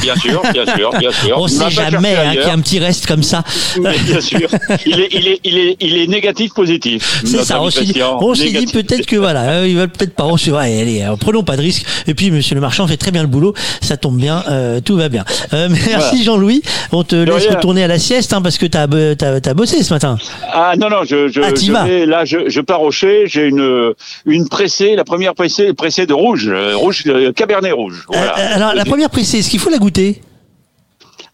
bien 0.00 0.14
sûr, 0.16 0.40
bien 0.52 0.64
sûr, 0.76 0.90
bien 0.98 1.10
sûr. 1.10 1.36
On 1.40 1.46
Il 1.46 1.52
sait 1.52 1.70
jamais 1.70 2.16
hein, 2.16 2.30
qu'il 2.32 2.40
y 2.40 2.44
a 2.44 2.52
un 2.52 2.60
petit 2.60 2.78
reste 2.78 3.06
comme 3.06 3.22
ça. 3.22 3.42
Mais 3.80 3.98
bien 3.98 4.20
sûr. 4.20 4.48
Il 4.86 5.00
est, 5.00 5.08
il 5.12 5.26
est, 5.28 5.40
il 5.44 5.58
est, 5.58 5.76
il 5.80 5.96
est 5.96 6.06
négatif 6.06 6.52
positif. 6.54 7.22
C'est 7.24 7.44
ça, 7.44 7.60
on 7.60 7.70
s'est 7.70 7.84
dit, 7.84 7.94
dit 7.94 8.66
peut-être 8.72 9.06
que 9.06 9.16
voilà, 9.16 9.42
euh, 9.50 9.68
ils 9.68 9.76
veulent 9.76 9.88
peut-être 9.88 10.14
pas. 10.14 10.24
On 10.24 10.36
s'est 10.36 10.50
dit, 10.50 10.56
ouais, 10.56 10.80
allez, 10.80 11.02
euh, 11.02 11.16
prenons 11.16 11.42
pas 11.42 11.56
de 11.56 11.62
risques. 11.62 11.84
Et 12.06 12.14
puis 12.14 12.30
Monsieur 12.30 12.54
le 12.54 12.60
Marchand 12.60 12.86
fait 12.86 12.96
très 12.96 13.10
bien 13.10 13.22
le 13.22 13.28
boulot, 13.28 13.54
ça 13.80 13.96
tombe 13.96 14.16
bien, 14.16 14.44
euh, 14.50 14.80
tout 14.80 14.96
va 14.96 15.08
bien. 15.08 15.24
Euh, 15.52 15.68
merci 15.70 15.88
Voilà. 15.94 16.22
Jean-Louis, 16.24 16.62
on 16.92 17.04
te 17.04 17.14
laisse 17.16 17.46
rien. 17.46 17.56
retourner 17.56 17.84
à 17.84 17.86
la 17.86 17.98
sieste 17.98 18.32
hein, 18.32 18.42
parce 18.42 18.58
que 18.58 18.66
t'as 18.66 18.84
as, 18.84 19.40
t'as 19.40 19.54
bossé 19.54 19.82
ce 19.82 19.92
matin. 19.92 20.16
Ah 20.52 20.74
non 20.78 20.88
non, 20.90 21.04
je 21.04 21.28
je, 21.28 21.40
Ah, 21.42 21.48
je 21.54 21.72
vas. 21.72 21.84
vais 21.84 22.06
là, 22.06 22.24
je, 22.24 22.48
je 22.48 22.60
pars 22.60 22.82
au 22.82 22.90
chai. 22.90 23.24
J'ai 23.26 23.46
une 23.46 23.92
une 24.26 24.48
pressée, 24.48 24.94
la 24.96 25.04
première 25.04 25.34
pressée, 25.34 25.72
pressée 25.74 26.06
de 26.06 26.14
rouge, 26.14 26.48
euh, 26.48 26.76
rouge 26.76 27.04
euh, 27.06 27.32
Cabernet 27.32 27.72
rouge. 27.72 28.04
Voilà. 28.08 28.38
Euh, 28.38 28.54
alors 28.56 28.74
la 28.74 28.84
première 28.84 29.10
pressée, 29.10 29.38
est-ce 29.38 29.50
qu'il 29.50 29.60
faut 29.60 29.70
la 29.70 29.78
goûter? 29.78 30.20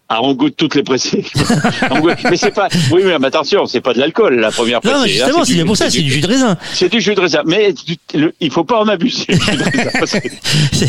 Ah, 0.09 0.21
on 0.23 0.35
goûte 0.35 0.55
toutes 0.57 0.75
les 0.75 0.83
pressées. 0.83 1.25
Mais 2.31 2.37
c'est 2.37 2.51
pas. 2.55 2.69
Oui, 2.91 3.03
mais 3.19 3.27
attention, 3.27 3.65
c'est 3.67 3.81
pas 3.81 3.95
de 3.95 3.99
l'alcool 4.01 4.39
la 4.39 4.51
première 4.51 4.81
pressée. 4.83 4.95
Non, 4.97 5.03
hein, 5.03 5.07
justement, 5.07 5.45
c'est 5.47 5.55
du- 5.55 5.65
pour 5.65 5.77
ça, 5.79 5.89
c'est 5.89 6.03
du 6.03 6.11
jus 6.13 6.21
de 6.21 6.27
raisin. 6.27 6.59
C'est 6.75 6.91
du 6.91 7.01
jus 7.01 7.15
de 7.15 7.21
raisin, 7.21 7.41
mais 7.47 7.75
le- 8.15 8.35
il 8.39 8.51
faut 8.51 8.65
pas 8.65 8.81
en 8.81 8.89
abuser. 8.89 9.25
du 9.29 9.35
jus 9.37 9.57
de 9.57 9.63
raisin, 9.63 9.91
parce 9.99 10.13
que 10.13 10.29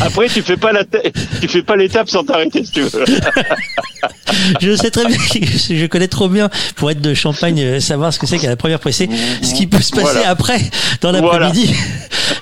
après, 0.02 0.28
tu 0.28 0.42
fais 0.42 0.58
pas 0.58 0.72
la, 0.72 0.84
tu 0.84 1.48
fais 1.48 1.62
pas 1.62 1.76
l'étape 1.76 2.10
sans 2.10 2.24
t'arrêter, 2.24 2.62
si 2.64 2.72
tu 2.72 2.82
veux. 2.82 2.90
Je 4.60 4.76
sais 4.76 4.90
très 4.90 5.06
bien, 5.06 5.16
je 5.16 5.86
connais 5.86 6.08
trop 6.08 6.28
bien 6.28 6.50
pour 6.76 6.90
être 6.90 7.00
de 7.00 7.14
Champagne, 7.14 7.60
euh, 7.60 7.80
savoir 7.80 8.12
ce 8.12 8.18
que 8.18 8.26
c'est 8.26 8.38
qu'à 8.38 8.48
la 8.48 8.56
première 8.56 8.78
pressée. 8.80 9.08
Ce 9.42 9.54
qui 9.54 9.66
peut 9.66 9.80
se 9.80 9.90
passer 9.90 10.02
Voilà. 10.02 10.28
après, 10.30 10.60
dans 11.00 11.10
l'après-midi. 11.10 11.74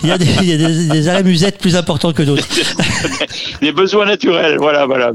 Il 0.03 0.09
y 0.09 0.13
a 0.13 0.19
des, 0.19 0.27
il 0.43 0.49
y 0.49 1.09
a 1.09 1.23
des, 1.23 1.33
des 1.33 1.53
plus 1.53 1.77
importants 1.77 2.13
que 2.13 2.23
d'autres. 2.23 2.47
Les 3.63 3.73
besoins 3.73 4.07
naturels, 4.07 4.57
voilà, 4.59 4.87
voilà. 4.87 5.13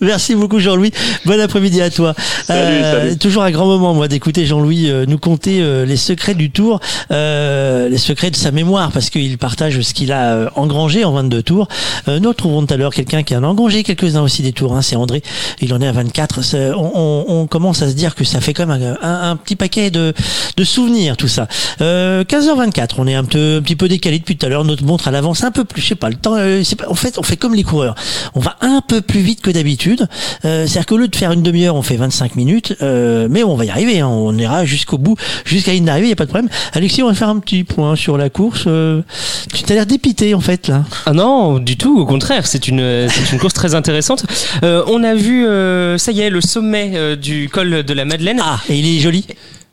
Merci 0.00 0.34
beaucoup 0.38 0.58
Jean-Louis. 0.58 0.92
Bon 1.24 1.40
après-midi 1.40 1.80
à 1.82 1.90
toi. 1.90 2.14
Salut, 2.46 2.80
salut. 2.82 3.18
Toujours 3.18 3.42
un 3.42 3.50
grand 3.50 3.66
moment 3.66 3.94
moi 3.94 4.08
d'écouter 4.08 4.46
Jean-Louis 4.46 4.88
euh, 4.90 5.04
nous 5.06 5.18
conter 5.18 5.60
euh, 5.60 5.84
les 5.84 5.96
secrets 5.96 6.34
du 6.34 6.50
tour, 6.50 6.80
euh, 7.10 7.88
les 7.88 7.98
secrets 7.98 8.30
de 8.30 8.36
sa 8.36 8.50
mémoire 8.50 8.90
parce 8.92 9.10
qu'il 9.10 9.36
partage 9.38 9.80
ce 9.80 9.94
qu'il 9.94 10.12
a 10.12 10.34
euh, 10.34 10.48
engrangé 10.56 11.04
en 11.04 11.12
22 11.12 11.42
tours. 11.42 11.68
Euh, 12.08 12.18
nous 12.20 12.28
retrouverons 12.28 12.64
tout 12.66 12.74
à 12.74 12.76
l'heure 12.76 12.92
quelqu'un 12.94 13.22
qui 13.22 13.34
en 13.36 13.42
a 13.42 13.46
engrangé 13.46 13.82
quelques-uns 13.82 14.22
aussi 14.22 14.42
des 14.42 14.52
tours. 14.52 14.74
Hein, 14.76 14.82
c'est 14.82 14.96
André. 14.96 15.22
Il 15.60 15.72
en 15.74 15.80
est 15.80 15.86
à 15.88 15.92
24. 15.92 16.42
C'est- 16.42 16.70
On, 16.72 16.92
on- 16.94 17.24
on 17.28 17.46
commence 17.46 17.82
à 17.82 17.88
se 17.88 17.94
dire 17.94 18.14
que 18.14 18.24
ça 18.24 18.40
fait 18.40 18.54
quand 18.54 18.66
même 18.66 18.96
un, 19.02 19.06
un- 19.08 19.30
un 19.30 19.36
petit 19.36 19.56
paquet 19.56 19.90
de, 19.90 20.12
de 20.56 20.64
souvenirs 20.64 21.16
tout 21.16 21.28
ça. 21.28 21.48
Euh, 21.80 22.24
15h24. 22.24 22.90
On 22.98 23.06
est 23.06 23.14
un 23.14 23.24
peu 23.24 23.56
un 23.58 23.62
petit 23.62 23.76
peu 23.76 23.88
décalé 23.88 24.18
depuis 24.18 24.36
tout 24.36 24.46
à 24.46 24.48
l'heure. 24.48 24.64
Notre 24.64 24.84
montre 24.84 25.08
à 25.08 25.10
l'avance 25.10 25.44
un 25.44 25.50
peu 25.50 25.64
plus. 25.64 25.82
Je 25.82 25.88
sais 25.88 25.94
pas 25.94 26.08
le 26.08 26.16
temps. 26.16 26.34
euh, 26.36 26.62
pas, 26.78 26.88
en 26.88 26.94
fait, 26.94 27.18
on 27.18 27.22
fait 27.22 27.36
comme 27.36 27.54
les 27.54 27.62
coureurs. 27.64 27.94
On 28.34 28.40
va 28.40 28.56
un 28.60 28.80
peu 28.86 29.00
plus 29.00 29.20
vite 29.20 29.40
que 29.40 29.50
d'habitude. 29.50 30.06
Euh, 30.44 30.66
C'est-à-dire 30.66 30.86
qu'au 30.86 30.96
lieu 30.96 31.08
de 31.08 31.16
faire 31.16 31.32
une 31.32 31.42
demi-heure, 31.42 31.74
on 31.76 31.82
fait 31.82 31.96
25 31.96 32.36
minutes. 32.36 32.74
Euh, 32.82 33.28
mais 33.30 33.42
on 33.44 33.54
va 33.56 33.64
y 33.64 33.70
arriver. 33.70 34.00
hein. 34.00 34.08
On 34.08 34.36
ira 34.36 34.64
jusqu'au 34.64 34.98
bout, 34.98 35.16
jusqu'à 35.44 35.72
ligne 35.72 35.84
d'arrivée. 35.84 36.06
Il 36.06 36.10
y 36.10 36.12
a 36.12 36.16
pas 36.16 36.24
de 36.26 36.30
problème. 36.30 36.50
Alexis, 36.72 37.02
on 37.02 37.08
va 37.08 37.14
faire 37.14 37.28
un 37.28 37.38
petit 37.38 37.64
point 37.64 37.96
sur 37.96 38.16
la 38.18 38.30
course. 38.30 38.64
Euh, 38.66 39.02
tu 39.54 39.62
t'as 39.62 39.74
l'air 39.74 39.86
dépité 39.86 40.34
en 40.34 40.40
fait 40.40 40.68
là. 40.68 40.84
Ah 41.06 41.12
non, 41.12 41.58
du 41.58 41.76
tout, 41.76 41.98
au 41.98 42.06
contraire, 42.06 42.46
c'est 42.46 42.68
une, 42.68 43.08
c'est 43.08 43.32
une 43.32 43.38
course 43.38 43.54
très 43.54 43.74
intéressante. 43.74 44.24
Euh, 44.62 44.82
on 44.88 45.02
a 45.04 45.14
vu, 45.14 45.46
euh, 45.46 45.98
ça 45.98 46.12
y 46.12 46.20
est, 46.20 46.30
le 46.30 46.40
sommet 46.40 46.92
euh, 46.94 47.16
du 47.16 47.48
col 47.48 47.82
de 47.82 47.92
la 47.94 48.04
Madeleine. 48.04 48.40
Ah, 48.42 48.60
et 48.68 48.78
il 48.78 48.96
est 48.96 49.00
joli. 49.00 49.26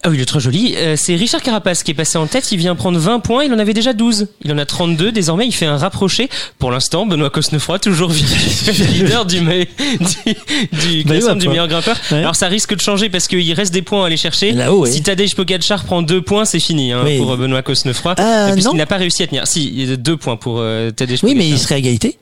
Ah 0.08 0.10
oui, 0.10 0.18
il 0.18 0.22
est 0.22 0.26
très 0.26 0.40
joli. 0.40 0.76
Euh, 0.78 0.94
c'est 0.96 1.16
Richard 1.16 1.42
Carapace 1.42 1.82
qui 1.82 1.90
est 1.90 1.96
passé 1.96 2.20
en 2.20 2.28
tête. 2.28 2.52
Il 2.52 2.60
vient 2.60 2.76
prendre 2.76 3.00
20 3.00 3.22
points. 3.22 3.44
Il 3.44 3.52
en 3.52 3.58
avait 3.58 3.74
déjà 3.74 3.92
12. 3.94 4.28
Il 4.44 4.52
en 4.54 4.58
a 4.60 4.66
32. 4.66 5.12
Désormais, 5.12 5.48
il 5.48 5.52
fait 5.52 5.66
un 5.66 5.78
rapproché. 5.78 6.30
Pour 6.60 6.70
l'instant, 6.70 7.08
Benoît 7.08 7.32
Cosnefroy, 7.32 7.80
toujours 7.80 8.12
leader 8.94 9.26
du, 9.26 9.42
me- 9.42 9.64
du, 9.66 11.04
du 11.04 11.10
ouais, 11.12 11.20
quoi. 11.22 11.34
meilleur 11.36 11.68
grimpeur. 11.68 11.98
Ouais. 12.12 12.20
Alors, 12.20 12.36
ça 12.36 12.48
risque 12.48 12.76
de 12.76 12.82
changer 12.82 13.10
parce 13.10 13.28
qu'il 13.28 13.52
reste 13.54 13.74
des 13.74 13.82
points 13.82 14.04
à 14.04 14.06
aller 14.08 14.18
chercher. 14.18 14.52
Là-haut, 14.52 14.84
oui. 14.84 14.92
Si 14.94 15.02
Tadej 15.02 15.34
Pogacar 15.36 15.84
prend 15.86 16.04
2 16.04 16.22
points, 16.22 16.46
c'est 16.46 16.60
fini 16.60 16.92
hein, 16.92 17.02
Oui. 17.04 17.18
pour 17.18 17.32
euh, 17.32 17.38
Benoît 17.38 17.64
Cosnefroy. 17.64 18.14
Euh, 18.20 18.54
puisqu'il 18.54 18.78
n'a 18.78 18.86
pas 18.86 18.98
réussi 18.98 19.24
à 19.24 19.28
tenir. 19.28 19.48
Si, 19.48 19.64
il 19.66 19.90
y 19.90 19.92
a 19.92 19.96
2 19.98 20.18
points 20.18 20.36
pour 20.38 20.58
euh, 20.60 20.92
Tadej 20.92 21.20
Oui, 21.24 21.32
Pogacar. 21.32 21.38
mais 21.38 21.50
il 21.50 21.58
serait 21.58 21.76
à 21.76 21.78
égalité. 21.80 22.18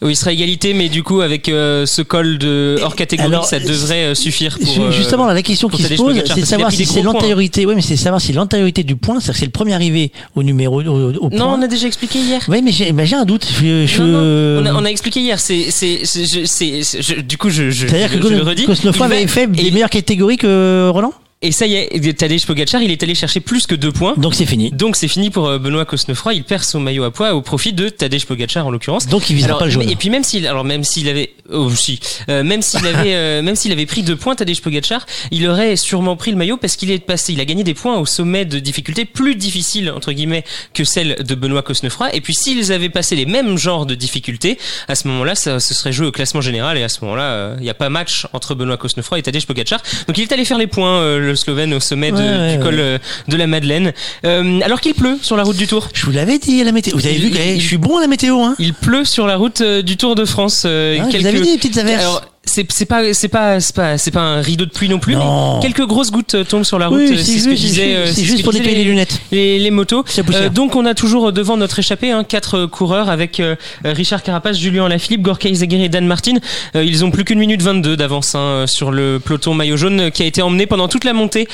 Oui, 0.00 0.12
il 0.12 0.16
sera 0.16 0.32
égalité, 0.32 0.74
mais 0.74 0.88
du 0.88 1.02
coup, 1.02 1.20
avec 1.22 1.48
euh, 1.48 1.84
ce 1.84 2.02
col 2.02 2.38
de 2.38 2.76
hors 2.82 2.94
catégorie, 2.94 3.28
Alors, 3.28 3.44
ça 3.44 3.58
devrait 3.58 4.04
euh, 4.04 4.14
suffire 4.14 4.56
pour. 4.62 4.84
Euh, 4.84 4.92
Justement, 4.92 5.26
là, 5.26 5.34
la 5.34 5.42
question 5.42 5.68
qui 5.68 5.82
se 5.82 5.94
pose, 5.94 6.14
c'est 6.26 6.40
de 6.40 6.44
savoir 6.46 6.70
si 6.70 6.86
c'est 6.86 7.02
l'antériorité. 7.02 7.66
Oui, 7.66 7.74
mais 7.74 7.82
c'est 7.82 7.96
savoir 7.96 8.20
si 8.20 8.32
l'antériorité 8.32 8.84
du 8.84 8.94
point, 8.96 9.16
c'est-à-dire 9.20 9.32
que 9.34 9.38
c'est 9.40 9.46
le 9.46 9.50
premier 9.50 9.74
arrivé 9.74 10.12
au 10.36 10.42
numéro 10.44 10.80
au, 10.82 11.12
au 11.14 11.30
point. 11.30 11.38
Non, 11.38 11.56
on 11.58 11.62
a 11.62 11.66
déjà 11.66 11.86
expliqué 11.88 12.20
hier. 12.20 12.42
Oui, 12.48 12.62
mais 12.62 12.70
j'ai 12.70 12.92
ben, 12.92 13.04
j'ai 13.04 13.16
un 13.16 13.24
doute. 13.24 13.46
Je, 13.60 13.86
je- 13.86 14.02
Non, 14.02 14.62
non, 14.62 14.62
on, 14.62 14.66
a, 14.76 14.80
on 14.82 14.84
a 14.84 14.90
expliqué 14.90 15.20
hier. 15.20 15.40
C'est, 15.40 15.70
c'est, 15.70 16.00
c'est, 16.04 16.24
je- 16.26 16.44
c'est- 16.44 17.22
du 17.26 17.36
coup, 17.36 17.50
je, 17.50 17.70
je, 17.70 17.86
C'est-à-dire 17.88 18.10
je- 18.12 18.18
que 18.18 18.28
je 18.28 18.34
le 18.34 18.42
redis. 18.42 18.66
Cosnefroy 18.66 19.06
Il 19.06 19.10
va- 19.10 19.16
avait 19.16 19.26
fait 19.26 19.46
des 19.50 19.70
meilleures 19.72 19.90
catégories 19.90 20.36
que 20.36 20.88
Roland? 20.90 21.12
Et 21.40 21.52
ça 21.52 21.66
y 21.66 21.76
est, 21.76 22.18
Tadej 22.18 22.46
Pogacar, 22.46 22.82
il 22.82 22.90
est 22.90 23.00
allé 23.00 23.14
chercher 23.14 23.38
plus 23.38 23.68
que 23.68 23.76
deux 23.76 23.92
points. 23.92 24.14
Donc 24.16 24.34
c'est 24.34 24.44
fini. 24.44 24.72
Donc 24.72 24.96
c'est 24.96 25.06
fini 25.06 25.30
pour 25.30 25.46
euh, 25.46 25.58
Benoît 25.60 25.84
Cosnefroy. 25.84 26.34
Il 26.34 26.42
perd 26.42 26.64
son 26.64 26.80
maillot 26.80 27.04
à 27.04 27.12
poids 27.12 27.32
au 27.34 27.42
profit 27.42 27.72
de 27.72 27.88
Tadej 27.88 28.26
Pogacar 28.26 28.66
en 28.66 28.72
l'occurrence. 28.72 29.06
Donc 29.06 29.30
il 29.30 29.36
visera 29.36 29.50
Alors, 29.50 29.60
pas 29.60 29.64
le 29.66 29.70
jaune. 29.70 29.88
Et 29.88 29.94
puis 29.94 30.10
même 30.10 30.24
s'il, 30.24 30.48
alors 30.48 30.64
même 30.64 30.82
s'il 30.82 31.08
avait, 31.08 31.34
oh 31.52 31.70
si, 31.70 32.00
euh, 32.28 32.42
même 32.42 32.60
s'il 32.60 32.84
avait, 32.84 33.14
euh, 33.14 33.42
même 33.42 33.54
s'il 33.54 33.70
avait 33.70 33.86
pris 33.86 34.02
deux 34.02 34.16
points, 34.16 34.34
Tadej 34.34 34.60
Pogacar, 34.60 35.06
il 35.30 35.46
aurait 35.46 35.76
sûrement 35.76 36.16
pris 36.16 36.32
le 36.32 36.36
maillot 36.36 36.56
parce 36.56 36.74
qu'il 36.74 36.90
est 36.90 36.98
passé, 36.98 37.34
il 37.34 37.40
a 37.40 37.44
gagné 37.44 37.62
des 37.62 37.74
points 37.74 37.98
au 37.98 38.06
sommet 38.06 38.44
de 38.44 38.58
difficulté 38.58 39.04
plus 39.04 39.36
difficile 39.36 39.92
entre 39.92 40.10
guillemets 40.10 40.42
que 40.74 40.82
celle 40.82 41.22
de 41.22 41.34
Benoît 41.36 41.62
Cosnefroy. 41.62 42.12
Et 42.16 42.20
puis 42.20 42.34
s'ils 42.34 42.72
avaient 42.72 42.88
passé 42.88 43.14
les 43.14 43.26
mêmes 43.26 43.56
genres 43.58 43.86
de 43.86 43.94
difficultés, 43.94 44.58
à 44.88 44.96
ce 44.96 45.06
moment-là, 45.06 45.36
ça 45.36 45.60
se 45.60 45.72
serait 45.72 45.92
joué 45.92 46.08
au 46.08 46.12
classement 46.12 46.40
général 46.40 46.78
et 46.78 46.82
à 46.82 46.88
ce 46.88 47.04
moment-là, 47.04 47.22
euh, 47.22 47.56
il 47.58 47.62
n'y 47.62 47.70
a 47.70 47.74
pas 47.74 47.90
match 47.90 48.26
entre 48.32 48.56
Benoît 48.56 48.76
Cosnefroy 48.76 49.20
et 49.20 49.22
Tadej 49.22 49.46
Pogacar. 49.46 49.80
Donc 50.08 50.18
il 50.18 50.22
est 50.22 50.32
allé 50.32 50.44
faire 50.44 50.58
les 50.58 50.66
points, 50.66 51.27
le 51.28 51.36
Slovène 51.36 51.72
au 51.74 51.80
sommet 51.80 52.10
de- 52.10 52.16
Ouais, 52.16 52.56
du 52.56 52.62
col 52.62 52.74
ouais. 52.74 52.80
euh, 52.80 52.98
de 53.28 53.36
la 53.36 53.46
Madeleine, 53.46 53.92
Euh, 54.24 54.60
alors 54.64 54.80
qu'il 54.80 54.94
pleut 54.94 55.18
sur 55.22 55.36
la 55.36 55.44
route 55.44 55.56
du 55.56 55.66
Tour. 55.68 55.88
Je 55.94 56.04
vous 56.04 56.10
l'avais 56.12 56.38
dit 56.38 56.62
la 56.64 56.72
météo. 56.72 56.96
Vous 56.96 57.06
avez 57.06 57.16
vu 57.16 57.30
que 57.30 57.38
eh, 57.38 57.60
je 57.60 57.66
suis 57.66 57.76
bon 57.78 57.98
à 57.98 58.00
la 58.00 58.06
météo, 58.08 58.40
hein 58.42 58.56
Il 58.58 58.74
pleut 58.74 59.04
sur 59.04 59.26
la 59.26 59.36
route 59.36 59.60
euh, 59.60 59.82
du 59.82 59.96
Tour 59.96 60.14
de 60.16 60.24
France. 60.24 60.64
euh, 60.66 60.96
Ah, 60.98 61.02
je 61.02 61.04
vous 61.04 61.10
quelques- 61.12 61.26
avais 61.26 61.40
dit, 61.40 61.56
petites 61.56 61.78
averses. 61.78 62.02
Alors, 62.02 62.22
c'est 62.48 62.66
c'est 62.72 62.86
pas 62.86 63.12
c'est 63.14 63.28
pas 63.28 63.60
c'est 63.60 63.74
pas 63.76 63.98
c'est 63.98 64.10
pas 64.10 64.20
un 64.20 64.40
rideau 64.40 64.64
de 64.64 64.70
pluie 64.70 64.88
non 64.88 64.98
plus. 64.98 65.14
Non. 65.14 65.56
Mais 65.56 65.62
quelques 65.62 65.86
grosses 65.86 66.10
gouttes 66.10 66.34
euh, 66.34 66.44
tombent 66.44 66.64
sur 66.64 66.78
la 66.78 66.88
route. 66.88 66.98
Oui, 66.98 67.10
euh, 67.12 67.16
c'est 67.16 67.38
ce 67.38 67.50
juste, 67.54 67.78
euh, 67.78 68.06
juste- 68.06 68.42
pour 68.42 68.52
nettoyer 68.52 68.76
les 68.76 68.84
lunettes. 68.84 69.20
Les, 69.30 69.58
les 69.58 69.70
motos. 69.70 70.04
Euh, 70.34 70.48
donc 70.48 70.74
on 70.76 70.84
a 70.86 70.94
toujours 70.94 71.32
devant 71.32 71.56
notre 71.56 71.78
échappée 71.78 72.10
hein, 72.10 72.24
quatre 72.24 72.66
coureurs 72.66 73.08
avec 73.10 73.38
euh, 73.40 73.54
Richard 73.84 74.22
Carapace, 74.22 74.58
Julien 74.58 74.86
Alaphilippe, 74.86 75.22
Gorka 75.22 75.48
Izagirre 75.48 75.82
et 75.82 75.88
Dan 75.88 76.06
Martin. 76.06 76.34
Euh, 76.74 76.84
ils 76.84 77.04
ont 77.04 77.10
plus 77.10 77.24
qu'une 77.24 77.38
minute 77.38 77.62
22 77.62 77.96
d'avance 77.96 78.34
hein, 78.34 78.64
sur 78.66 78.90
le 78.90 79.20
peloton 79.24 79.54
maillot 79.54 79.76
jaune 79.76 80.10
qui 80.10 80.22
a 80.22 80.26
été 80.26 80.42
emmené 80.42 80.66
pendant 80.66 80.88
toute 80.88 81.04
la 81.04 81.12
montée 81.12 81.48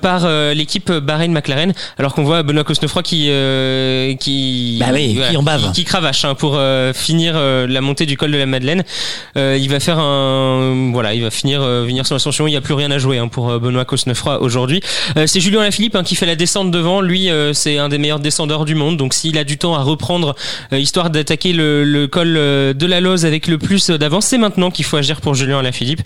par 0.00 0.28
l'équipe 0.54 0.90
Bahreïn 0.92 1.32
McLaren. 1.32 1.72
Alors 1.98 2.14
qu'on 2.14 2.24
voit 2.24 2.42
Benoît 2.42 2.64
Cosnefroy 2.64 3.02
qui 3.02 3.26
euh, 3.30 4.14
qui 4.16 4.78
Bah 4.80 4.86
oui, 4.92 5.18
qui 5.30 5.36
en 5.36 5.42
bave. 5.42 5.66
qui, 5.66 5.72
qui 5.72 5.84
cravache 5.84 6.24
hein, 6.24 6.34
pour 6.34 6.58
finir 6.94 7.34
la 7.38 7.80
montée 7.80 8.06
du 8.06 8.16
col 8.16 8.30
de 8.32 8.36
la 8.36 8.46
Madeleine. 8.46 8.82
Il 9.36 9.68
va 9.68 9.80
faire 9.80 9.98
un 9.98 10.39
voilà, 10.92 11.14
il 11.14 11.22
va 11.22 11.30
finir 11.30 11.62
euh, 11.62 11.84
venir 11.84 12.06
son 12.06 12.14
ascension. 12.14 12.46
Il 12.46 12.50
n'y 12.50 12.56
a 12.56 12.60
plus 12.60 12.74
rien 12.74 12.90
à 12.90 12.98
jouer 12.98 13.18
hein, 13.18 13.28
pour 13.28 13.50
euh, 13.50 13.58
Benoît 13.58 13.84
Cosnefroy 13.84 14.40
aujourd'hui. 14.40 14.80
Euh, 15.16 15.26
c'est 15.26 15.40
Julien 15.40 15.62
Lafilippe 15.62 15.94
hein, 15.96 16.02
qui 16.02 16.14
fait 16.14 16.26
la 16.26 16.36
descente 16.36 16.70
devant. 16.70 17.00
Lui, 17.00 17.28
c'est 17.52 17.78
un 17.78 17.88
des 17.88 17.98
meilleurs 17.98 18.20
descendeurs 18.20 18.64
du 18.64 18.74
monde. 18.74 18.96
Donc 18.96 19.14
s'il 19.14 19.38
a 19.38 19.44
du 19.44 19.58
temps 19.58 19.74
à 19.74 19.82
reprendre, 19.82 20.34
histoire 20.72 21.10
d'attaquer 21.10 21.52
le, 21.52 22.06
col 22.06 22.34
de 22.34 22.86
la 22.86 23.00
Loze 23.00 23.24
avec 23.24 23.46
le 23.46 23.58
plus 23.58 23.90
d'avance, 23.90 24.26
c'est 24.26 24.38
maintenant 24.38 24.70
qu'il 24.70 24.84
faut 24.84 24.96
agir 24.96 25.20
pour 25.20 25.34
Julien 25.34 25.62
Lafilippe. 25.62 26.02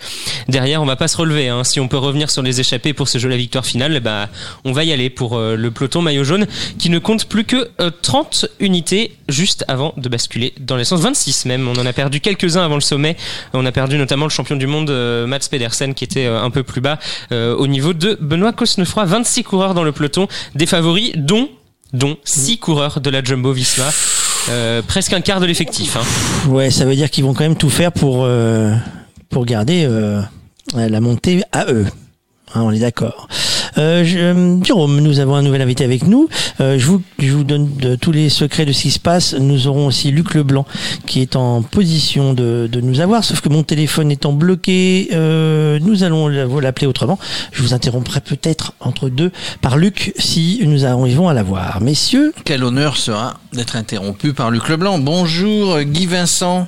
Derrière, 0.47 0.81
on 0.81 0.85
va 0.85 0.95
pas 0.95 1.07
se 1.07 1.17
relever. 1.17 1.49
Hein. 1.49 1.63
Si 1.63 1.79
on 1.79 1.87
peut 1.87 1.97
revenir 1.97 2.29
sur 2.29 2.41
les 2.41 2.59
échappées 2.59 2.93
pour 2.93 3.07
ce 3.07 3.17
jeu 3.17 3.29
la 3.29 3.37
victoire 3.37 3.65
finale, 3.65 3.99
bah 3.99 4.29
on 4.63 4.71
va 4.71 4.83
y 4.83 4.91
aller 4.91 5.09
pour 5.09 5.37
le 5.39 5.71
peloton 5.71 6.01
maillot 6.01 6.23
jaune 6.23 6.47
qui 6.77 6.89
ne 6.89 6.99
compte 6.99 7.25
plus 7.25 7.45
que 7.45 7.69
euh, 7.79 7.91
30 8.01 8.47
unités 8.59 9.15
juste 9.29 9.65
avant 9.67 9.93
de 9.97 10.09
basculer 10.09 10.53
dans 10.59 10.75
l'essence 10.75 11.01
26 11.01 11.45
même. 11.45 11.67
On 11.67 11.79
en 11.79 11.85
a 11.85 11.93
perdu 11.93 12.19
quelques-uns 12.19 12.63
avant 12.63 12.75
le 12.75 12.81
sommet. 12.81 13.15
On 13.53 13.65
a 13.65 13.71
perdu 13.71 13.97
notamment 13.97 14.24
le 14.25 14.31
champion 14.31 14.55
du 14.55 14.67
monde 14.67 14.89
euh, 14.89 15.27
Mats 15.27 15.39
Pedersen 15.49 15.93
qui 15.93 16.03
était 16.03 16.25
euh, 16.25 16.41
un 16.41 16.49
peu 16.49 16.63
plus 16.63 16.81
bas 16.81 16.99
euh, 17.31 17.55
au 17.55 17.67
niveau 17.67 17.93
de 17.93 18.17
Benoît 18.19 18.53
Cosnefroy. 18.53 19.05
26 19.05 19.43
coureurs 19.43 19.73
dans 19.73 19.83
le 19.83 19.91
peloton, 19.91 20.27
des 20.55 20.65
favoris 20.65 21.13
dont 21.15 21.49
dont 21.93 22.17
6 22.25 22.57
coureurs 22.57 22.99
de 22.99 23.09
la 23.09 23.23
Jumbo 23.23 23.53
Visma. 23.53 23.85
Presque 24.87 25.13
un 25.13 25.21
quart 25.21 25.39
de 25.39 25.45
l'effectif. 25.45 25.95
Hein. 25.95 26.49
Ouais, 26.49 26.69
ça 26.69 26.85
veut 26.85 26.95
dire 26.95 27.09
qu'ils 27.09 27.23
vont 27.23 27.33
quand 27.33 27.43
même 27.43 27.55
tout 27.55 27.69
faire 27.69 27.91
pour 27.91 28.27
pour 29.29 29.45
garder 29.45 29.87
la 30.73 31.01
montée 31.01 31.43
à 31.51 31.65
eux. 31.71 31.85
Hein, 32.53 32.61
on 32.63 32.71
est 32.71 32.79
d'accord. 32.79 33.27
Euh, 33.77 34.05
je- 34.05 34.17
euh, 34.17 34.63
Jérôme, 34.63 35.01
nous 35.01 35.19
avons 35.19 35.35
un 35.35 35.41
nouvel 35.41 35.61
invité 35.61 35.83
avec 35.83 36.07
nous. 36.07 36.29
Euh, 36.61 36.79
je, 36.79 36.85
vous, 36.85 37.01
je 37.19 37.31
vous 37.33 37.43
donne 37.43 37.75
de, 37.75 37.95
tous 37.95 38.11
les 38.13 38.29
secrets 38.29 38.65
de 38.65 38.71
ce 38.71 38.83
qui 38.83 38.91
se 38.91 38.99
passe. 38.99 39.33
Nous 39.33 39.67
aurons 39.67 39.87
aussi 39.87 40.11
Luc 40.11 40.33
Leblanc 40.35 40.65
qui 41.05 41.21
est 41.21 41.35
en 41.35 41.61
position 41.61 42.33
de, 42.33 42.69
de 42.71 42.79
nous 42.81 43.01
avoir, 43.01 43.23
sauf 43.25 43.41
que 43.41 43.49
mon 43.49 43.63
téléphone 43.63 44.11
étant 44.11 44.31
bloqué, 44.31 45.09
euh, 45.13 45.79
nous 45.81 46.03
allons 46.03 46.29
vous 46.47 46.59
l'appeler 46.61 46.87
autrement. 46.87 47.19
Je 47.51 47.61
vous 47.63 47.73
interromprai 47.73 48.21
peut-être 48.21 48.73
entre 48.79 49.09
deux 49.09 49.31
par 49.61 49.75
Luc 49.77 50.13
si 50.17 50.61
nous 50.63 50.85
arrivons 50.85 51.27
à 51.27 51.33
l'avoir. 51.33 51.81
Messieurs, 51.81 52.33
Quel 52.45 52.63
honneur 52.63 52.95
sera 52.95 53.39
d'être 53.51 53.75
interrompu 53.75 54.31
par 54.33 54.51
Luc 54.51 54.69
Leblanc. 54.69 54.99
Bonjour 54.99 55.81
Guy 55.81 56.05
Vincent. 56.05 56.67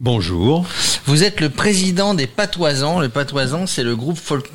Bonjour. 0.00 0.66
Vous 1.06 1.24
êtes 1.24 1.40
le 1.40 1.48
président 1.48 2.12
des 2.14 2.26
Patoisans. 2.26 3.00
Le 3.00 3.08
Patoisan, 3.08 3.66
c'est 3.66 3.82
le 3.82 3.96
groupe 3.96 4.18
folklorique 4.18 4.52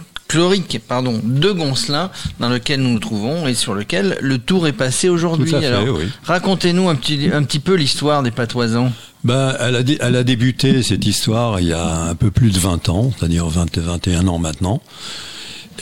pardon, 0.87 1.21
de 1.23 1.51
Goncelin 1.51 2.09
dans 2.39 2.49
lequel 2.49 2.81
nous 2.81 2.89
nous 2.89 2.99
trouvons 2.99 3.47
et 3.47 3.53
sur 3.53 3.73
lequel 3.75 4.17
le 4.21 4.37
tour 4.39 4.67
est 4.67 4.73
passé 4.73 5.09
aujourd'hui. 5.09 5.53
Alors, 5.53 5.95
oui. 5.97 6.05
racontez-nous 6.23 6.89
un 6.89 6.95
petit, 6.95 7.29
un 7.31 7.43
petit 7.43 7.59
peu 7.59 7.75
l'histoire 7.75 8.23
des 8.23 8.31
Patoisans. 8.31 8.91
Ben, 9.23 9.55
elle, 9.59 9.75
a 9.75 9.83
dé- 9.83 9.97
elle 10.01 10.15
a 10.15 10.23
débuté 10.23 10.83
cette 10.83 11.05
histoire 11.05 11.59
il 11.59 11.67
y 11.67 11.73
a 11.73 12.01
un 12.09 12.15
peu 12.15 12.31
plus 12.31 12.51
de 12.51 12.59
20 12.59 12.89
ans, 12.89 13.11
c'est-à-dire 13.17 13.47
20, 13.47 13.77
21 13.77 14.27
ans 14.27 14.39
maintenant. 14.39 14.81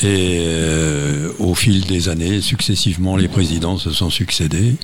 Et 0.03 0.37
euh, 0.41 1.31
au 1.39 1.53
fil 1.55 1.85
des 1.85 2.07
années, 2.09 2.41
successivement, 2.41 3.15
les 3.17 3.27
présidents 3.27 3.77
se 3.77 3.91
sont 3.91 4.09
succédés. 4.09 4.75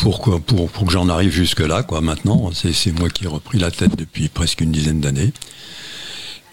Pourquoi 0.00 0.40
pour, 0.40 0.68
pour 0.70 0.86
que 0.86 0.92
j'en 0.92 1.08
arrive 1.08 1.30
jusque-là, 1.32 1.82
quoi, 1.82 2.00
maintenant. 2.00 2.50
C'est 2.52 2.72
c'est 2.72 2.92
moi 2.98 3.08
qui 3.08 3.24
ai 3.24 3.28
repris 3.28 3.58
la 3.58 3.70
tête 3.70 3.96
depuis 3.96 4.28
presque 4.28 4.60
une 4.60 4.72
dizaine 4.72 5.00
d'années. 5.00 5.32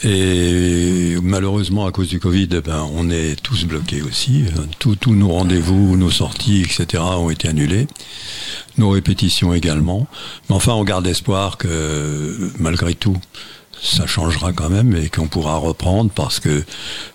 Et 0.03 1.15
malheureusement, 1.23 1.85
à 1.85 1.91
cause 1.91 2.09
du 2.09 2.19
Covid, 2.19 2.49
eh 2.51 2.61
ben, 2.61 2.85
on 2.93 3.09
est 3.09 3.41
tous 3.41 3.65
bloqués 3.65 4.01
aussi. 4.01 4.43
Euh, 4.57 4.63
Tous 4.79 4.97
nos 5.07 5.29
rendez-vous, 5.29 5.95
nos 5.95 6.11
sorties, 6.11 6.61
etc. 6.61 7.01
ont 7.01 7.29
été 7.29 7.47
annulés. 7.47 7.87
Nos 8.77 8.89
répétitions 8.89 9.53
également. 9.53 10.07
Mais 10.49 10.55
enfin, 10.55 10.73
on 10.73 10.83
garde 10.83 11.07
espoir 11.07 11.57
que, 11.57 12.51
malgré 12.59 12.95
tout, 12.95 13.17
ça 13.81 14.05
changera 14.05 14.51
quand 14.51 14.69
même 14.69 14.95
et 14.95 15.09
qu'on 15.09 15.27
pourra 15.27 15.55
reprendre 15.57 16.11
parce 16.13 16.39
que 16.39 16.63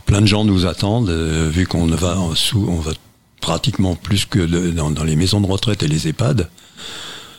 plein 0.06 0.23
de 0.23 0.27
gens 0.27 0.44
nous 0.44 0.66
attendent, 0.66 1.10
euh, 1.10 1.51
vu 1.51 1.66
qu'on 1.66 1.86
va 1.86 2.16
sous, 2.35 2.66
on 2.69 2.81
va 2.81 2.93
pratiquement 3.40 3.97
plus 3.97 4.24
que 4.24 4.40
dans 4.70 5.05
les 5.05 5.16
maisons 5.16 5.40
de 5.40 5.47
retraite 5.47 5.82
et 5.82 5.89
les 5.89 6.09
EHPAD. 6.09 6.48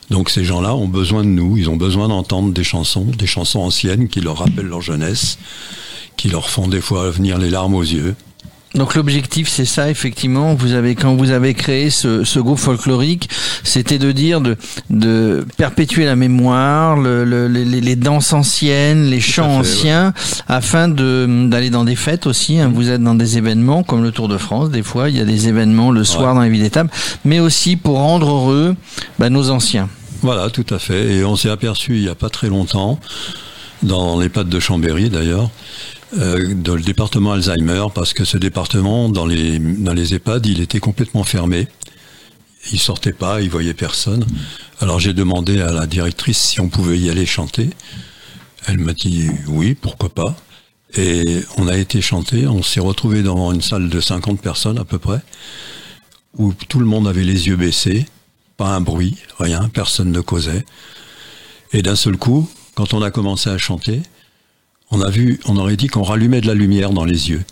Donc 0.10 0.30
ces 0.30 0.44
gens-là 0.44 0.76
ont 0.76 0.88
besoin 0.88 1.24
de 1.24 1.30
nous, 1.30 1.56
ils 1.58 1.70
ont 1.70 1.78
besoin 1.78 2.08
d'entendre 2.08 2.52
des 2.52 2.64
chansons, 2.64 3.06
des 3.18 3.28
chansons 3.28 3.60
anciennes 3.60 4.08
qui 4.08 4.22
leur 4.22 4.38
rappellent 4.40 4.66
leur 4.68 4.82
jeunesse, 4.82 5.38
qui 6.18 6.30
leur 6.30 6.50
font 6.50 6.68
des 6.68 6.82
fois 6.82 7.10
venir 7.12 7.38
les 7.38 7.50
larmes 7.50 7.76
aux 7.76 7.84
yeux. 7.84 8.16
Donc 8.76 8.94
l'objectif, 8.94 9.50
c'est 9.50 9.66
ça, 9.66 9.90
effectivement. 9.90 10.54
Vous 10.54 10.74
avez, 10.74 10.94
quand 10.94 11.16
vous 11.16 11.32
avez 11.32 11.56
créé 11.56 11.90
ce, 11.90 12.24
ce 12.24 12.40
groupe 12.40 12.60
folklorique, 12.60 13.28
c'était 13.64 13.98
de 13.98 14.12
dire 14.12 14.42
de, 14.42 14.58
de 14.92 15.44
perpétuer 15.58 16.06
la 16.06 16.16
mémoire, 16.16 16.96
le, 16.96 17.26
le- 17.26 17.48
les, 17.48 17.66
les 17.66 17.96
danses 17.96 18.32
anciennes, 18.32 19.06
les 19.10 19.22
chants 19.22 19.64
fait, 19.64 19.70
anciens, 19.72 20.14
afin 20.48 20.88
de 20.88 21.48
d'aller 21.50 21.72
dans 21.72 21.84
des 21.84 21.96
fêtes 21.96 22.28
aussi. 22.28 22.60
hein. 22.60 22.72
Vous 22.72 22.90
êtes 22.90 23.02
dans 23.02 23.16
des 23.16 23.40
événements 23.40 23.82
comme 23.82 24.04
le 24.04 24.12
Tour 24.12 24.28
de 24.28 24.38
France. 24.38 24.70
Des 24.70 24.84
fois, 24.84 25.10
il 25.10 25.18
y 25.18 25.20
a 25.20 25.26
des 25.26 25.48
événements 25.48 25.90
le 25.92 26.04
soir 26.04 26.36
dans 26.36 26.42
les 26.42 26.50
villes 26.52 26.62
d'étape, 26.62 26.94
mais 27.26 27.40
aussi 27.40 27.76
pour 27.76 27.98
rendre 27.98 28.30
heureux 28.30 28.76
bah, 29.18 29.32
nos 29.32 29.50
anciens. 29.50 29.90
Voilà, 30.22 30.50
tout 30.50 30.66
à 30.70 30.80
fait. 30.80 31.14
Et 31.14 31.24
on 31.24 31.36
s'est 31.36 31.50
aperçu 31.50 31.96
il 31.96 32.02
n'y 32.02 32.10
a 32.10 32.16
pas 32.16 32.30
très 32.30 32.50
longtemps, 32.50 33.00
dans 33.84 34.20
les 34.20 34.30
de 34.30 34.60
Chambéry 34.60 35.10
d'ailleurs, 35.10 35.50
euh, 36.18 36.54
dans 36.54 36.76
le 36.76 36.82
département 36.82 37.34
Alzheimer, 37.34 37.86
parce 37.94 38.14
que 38.14 38.26
ce 38.26 38.38
département, 38.38 39.10
dans 39.10 39.26
les, 39.26 39.60
dans 39.60 39.94
les 39.94 40.14
EHPAD, 40.16 40.46
il 40.46 40.62
était 40.62 40.80
complètement 40.80 41.24
fermé. 41.24 41.68
Il 42.74 42.80
sortait 42.80 43.14
pas, 43.14 43.42
il 43.42 43.50
voyait 43.50 43.74
personne. 43.74 44.26
Alors 44.82 45.00
j'ai 45.00 45.14
demandé 45.14 45.62
à 45.62 45.72
la 45.72 45.88
directrice 45.88 46.40
si 46.40 46.60
on 46.60 46.68
pouvait 46.68 47.00
y 47.00 47.10
aller 47.10 47.26
chanter. 47.26 47.70
Elle 48.68 48.80
m'a 48.80 48.94
dit 48.94 49.30
oui, 49.48 49.74
pourquoi 49.74 50.10
pas. 50.10 50.36
Et 50.98 51.42
on 51.58 51.68
a 51.68 51.78
été 51.78 52.02
chanter, 52.02 52.48
on 52.48 52.64
s'est 52.64 52.80
retrouvé 52.80 53.22
devant 53.22 53.54
une 53.54 53.62
salle 53.62 53.90
de 53.90 54.02
50 54.02 54.42
personnes 54.42 54.80
à 54.80 54.84
peu 54.84 54.98
près, 54.98 55.22
où 56.38 56.54
tout 56.54 56.80
le 56.80 56.86
monde 56.86 57.08
avait 57.08 57.24
les 57.24 57.48
yeux 57.48 57.56
baissés, 57.56 58.08
pas 58.60 58.76
un 58.76 58.82
bruit, 58.82 59.16
rien, 59.40 59.70
personne 59.70 60.12
ne 60.12 60.20
causait. 60.20 60.66
Et 61.72 61.82
d'un 61.82 61.96
seul 61.96 62.18
coup, 62.18 62.50
quand 62.76 62.94
on 62.94 63.02
a 63.02 63.10
commencé 63.10 63.50
à 63.50 63.58
chanter, 63.58 64.02
on 64.92 65.02
a 65.02 65.10
vu, 65.10 65.40
on 65.46 65.56
aurait 65.56 65.78
dit 65.78 65.88
qu'on 65.88 66.04
rallumait 66.04 66.42
de 66.42 66.48
la 66.48 66.56
lumière 66.56 66.90
dans 66.90 67.06
les 67.06 67.30
yeux. 67.30 67.46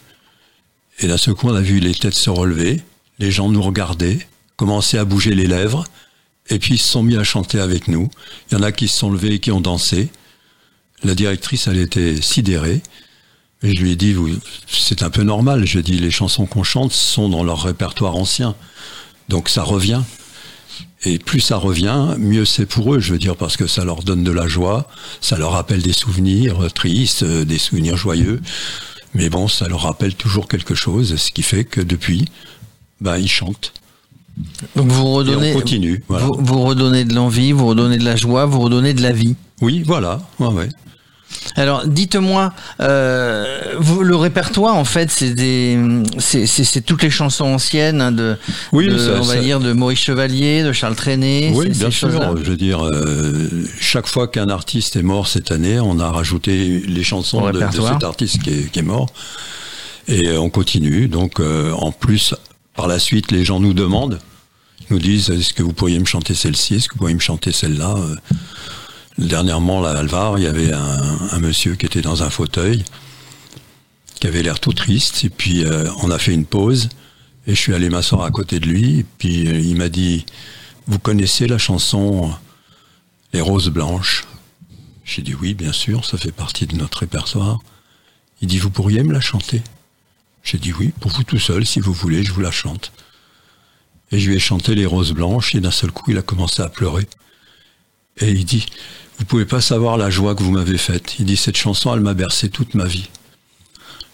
Et 0.99 1.07
d'un 1.07 1.15
seul 1.15 1.33
coup, 1.33 1.47
on 1.47 1.55
a 1.55 1.61
vu 1.61 1.79
les 1.79 1.95
têtes 1.95 2.13
se 2.13 2.29
relever, 2.29 2.83
les 3.19 3.31
gens 3.31 3.47
nous 3.47 3.61
regardaient, 3.61 4.19
commencer 4.57 4.97
à 4.97 5.05
bouger 5.05 5.33
les 5.33 5.47
lèvres, 5.47 5.85
et 6.49 6.59
puis 6.59 6.73
ils 6.73 6.79
se 6.79 6.89
sont 6.89 7.03
mis 7.03 7.15
à 7.15 7.23
chanter 7.23 7.61
avec 7.61 7.87
nous. 7.87 8.09
Il 8.51 8.55
y 8.55 8.57
en 8.57 8.63
a 8.63 8.73
qui 8.73 8.89
se 8.89 8.97
sont 8.97 9.09
levés 9.09 9.35
et 9.35 9.39
qui 9.39 9.51
ont 9.51 9.61
dansé. 9.61 10.09
La 11.05 11.15
directrice, 11.15 11.67
elle 11.67 11.77
était 11.77 12.21
sidérée. 12.21 12.81
Et 13.63 13.73
je 13.73 13.81
lui 13.81 13.91
ai 13.91 13.95
dit, 13.95 14.13
c'est 14.67 15.03
un 15.03 15.09
peu 15.09 15.23
normal. 15.23 15.65
Je 15.65 15.79
dis, 15.79 15.99
les 15.99 16.11
chansons 16.11 16.45
qu'on 16.45 16.63
chante 16.63 16.91
sont 16.91 17.29
dans 17.29 17.45
leur 17.45 17.63
répertoire 17.63 18.17
ancien. 18.17 18.55
Donc 19.29 19.47
ça 19.47 19.63
revient. 19.63 20.03
Et 21.03 21.19
plus 21.19 21.39
ça 21.39 21.57
revient, 21.57 22.15
mieux 22.17 22.45
c'est 22.45 22.65
pour 22.65 22.95
eux, 22.95 22.99
je 22.99 23.13
veux 23.13 23.19
dire, 23.19 23.35
parce 23.35 23.55
que 23.55 23.67
ça 23.67 23.85
leur 23.85 24.03
donne 24.03 24.23
de 24.23 24.31
la 24.31 24.47
joie, 24.47 24.87
ça 25.21 25.37
leur 25.37 25.51
rappelle 25.51 25.81
des 25.81 25.93
souvenirs 25.93 26.71
tristes, 26.73 27.23
euh, 27.23 27.45
des 27.45 27.59
souvenirs 27.59 27.97
joyeux. 27.97 28.41
Mais 29.13 29.29
bon, 29.29 29.47
ça 29.47 29.67
leur 29.67 29.81
rappelle 29.81 30.15
toujours 30.15 30.47
quelque 30.47 30.75
chose, 30.75 31.15
ce 31.15 31.31
qui 31.31 31.43
fait 31.43 31.65
que 31.65 31.81
depuis, 31.81 32.25
ben, 32.99 33.17
ils 33.17 33.29
chantent. 33.29 33.73
Donc 34.75 34.91
vous 34.91 35.13
redonnez, 35.13 35.53
continue, 35.53 36.03
voilà. 36.07 36.25
vous, 36.25 36.37
vous 36.39 36.63
redonnez 36.63 37.05
de 37.05 37.13
l'envie, 37.13 37.51
vous 37.51 37.67
redonnez 37.67 37.97
de 37.97 38.05
la 38.05 38.15
joie, 38.15 38.45
vous 38.45 38.59
redonnez 38.59 38.93
de 38.93 39.01
la 39.01 39.11
vie. 39.11 39.35
Oui, 39.61 39.83
voilà. 39.85 40.21
Ouais, 40.39 40.47
ouais. 40.47 40.69
Alors, 41.55 41.87
dites-moi, 41.87 42.53
euh, 42.81 43.73
le 44.01 44.15
répertoire, 44.15 44.75
en 44.75 44.85
fait, 44.85 45.09
c'est 45.09 45.33
des, 45.33 45.77
toutes 46.85 47.01
les 47.03 47.09
chansons 47.09 47.45
anciennes 47.45 47.99
hein, 48.01 48.11
de, 48.11 48.37
Oui, 48.71 48.87
de, 48.87 48.97
ça- 48.97 49.13
on 49.19 49.23
va 49.23 49.35
ça- 49.35 49.41
dire, 49.41 49.59
de 49.59 49.73
Maurice 49.73 49.99
Chevalier, 49.99 50.63
de 50.63 50.71
Charles 50.71 50.95
Trenet. 50.95 51.51
Oui, 51.55 51.69
bien 51.69 51.89
sûr. 51.89 52.09
Je 52.37 52.49
veux 52.51 52.57
dire, 52.57 52.85
euh, 52.85 53.49
chaque 53.79 54.07
fois 54.07 54.27
qu'un 54.27 54.49
artiste 54.49 54.95
est 54.97 55.01
mort 55.03 55.27
cette 55.27 55.51
année, 55.51 55.79
on 55.79 55.99
a 55.99 56.11
rajouté 56.11 56.79
les 56.87 57.03
chansons 57.03 57.49
de, 57.49 57.59
cet 57.71 58.03
artiste 58.03 58.41
qui 58.43 58.49
est, 58.51 58.71
qui 58.71 58.79
est 58.79 58.83
mort. 58.83 59.07
Et 60.07 60.27
euh, 60.27 60.39
on 60.39 60.49
continue. 60.49 61.07
Donc, 61.07 61.39
euh, 61.39 61.71
en 61.73 61.91
plus, 61.91 62.35
par 62.75 62.87
la 62.87 62.99
suite, 62.99 63.31
les 63.31 63.43
gens 63.43 63.59
nous 63.59 63.73
demandent, 63.73 64.19
nous 64.89 64.99
disent, 64.99 65.29
est-ce 65.31 65.53
que 65.53 65.63
vous 65.63 65.73
pourriez 65.73 65.99
me 65.99 66.05
chanter 66.05 66.33
celle-ci? 66.35 66.75
Est-ce 66.75 66.87
que 66.87 66.93
vous 66.93 66.99
pourriez 66.99 67.15
me 67.15 67.19
chanter 67.19 67.51
celle-là? 67.51 67.95
Dernièrement, 69.17 69.81
là, 69.81 69.91
à 69.91 69.97
Alvar, 69.97 70.37
il 70.37 70.43
y 70.43 70.47
avait 70.47 70.71
un, 70.71 71.39
monsieur 71.39 71.75
qui 71.75 71.87
était 71.87 72.01
dans 72.01 72.21
un 72.21 72.29
fauteuil, 72.29 72.85
qui 74.19 74.27
avait 74.27 74.43
l'air 74.43 74.59
tout 74.59 74.73
triste. 74.73 75.23
Et 75.23 75.29
puis, 75.29 75.63
euh, 75.63 75.89
on 76.03 76.11
a 76.11 76.19
fait 76.19 76.33
une 76.33 76.45
pause. 76.45 76.89
Et 77.47 77.55
je 77.55 77.59
suis 77.59 77.73
allé 77.73 77.89
m'asseoir 77.89 78.23
à 78.23 78.31
côté 78.31 78.59
de 78.59 78.67
lui. 78.67 78.99
Et 78.99 79.05
puis, 79.17 79.47
euh, 79.47 79.59
il 79.59 79.75
m'a 79.75 79.89
dit, 79.89 80.25
vous 80.85 80.99
connaissez 80.99 81.47
la 81.47 81.57
chanson 81.57 82.31
Les 83.33 83.41
Roses 83.41 83.69
Blanches? 83.69 84.25
J'ai 85.03 85.21
dit 85.21 85.33
oui, 85.33 85.53
bien 85.53 85.71
sûr, 85.71 86.05
ça 86.05 86.17
fait 86.17 86.33
partie 86.33 86.67
de 86.67 86.75
notre 86.75 86.99
répertoire. 86.99 87.59
Il 88.41 88.47
dit, 88.47 88.59
vous 88.59 88.69
pourriez 88.69 89.03
me 89.03 89.13
la 89.13 89.21
chanter? 89.21 89.63
J'ai 90.43 90.59
dit 90.59 90.73
oui, 90.73 90.93
pour 90.99 91.11
vous 91.11 91.23
tout 91.23 91.39
seul, 91.39 91.65
si 91.65 91.79
vous 91.79 91.93
voulez, 91.93 92.23
je 92.23 92.31
vous 92.33 92.41
la 92.41 92.51
chante. 92.51 92.91
Et 94.11 94.19
je 94.19 94.29
lui 94.29 94.35
ai 94.35 94.39
chanté 94.39 94.75
Les 94.75 94.85
Roses 94.85 95.13
Blanches, 95.13 95.55
et 95.55 95.59
d'un 95.59 95.71
seul 95.71 95.91
coup, 95.91 96.11
il 96.11 96.17
a 96.17 96.21
commencé 96.21 96.61
à 96.61 96.69
pleurer. 96.69 97.07
Et 98.19 98.31
il 98.31 98.45
dit, 98.45 98.65
vous 99.19 99.25
pouvez 99.25 99.45
pas 99.45 99.61
savoir 99.61 99.97
la 99.97 100.09
joie 100.09 100.35
que 100.35 100.43
vous 100.43 100.51
m'avez 100.51 100.77
faite. 100.77 101.15
Il 101.19 101.25
dit, 101.25 101.37
cette 101.37 101.57
chanson, 101.57 101.93
elle 101.93 102.01
m'a 102.01 102.13
bercé 102.13 102.49
toute 102.49 102.73
ma 102.73 102.85
vie. 102.85 103.09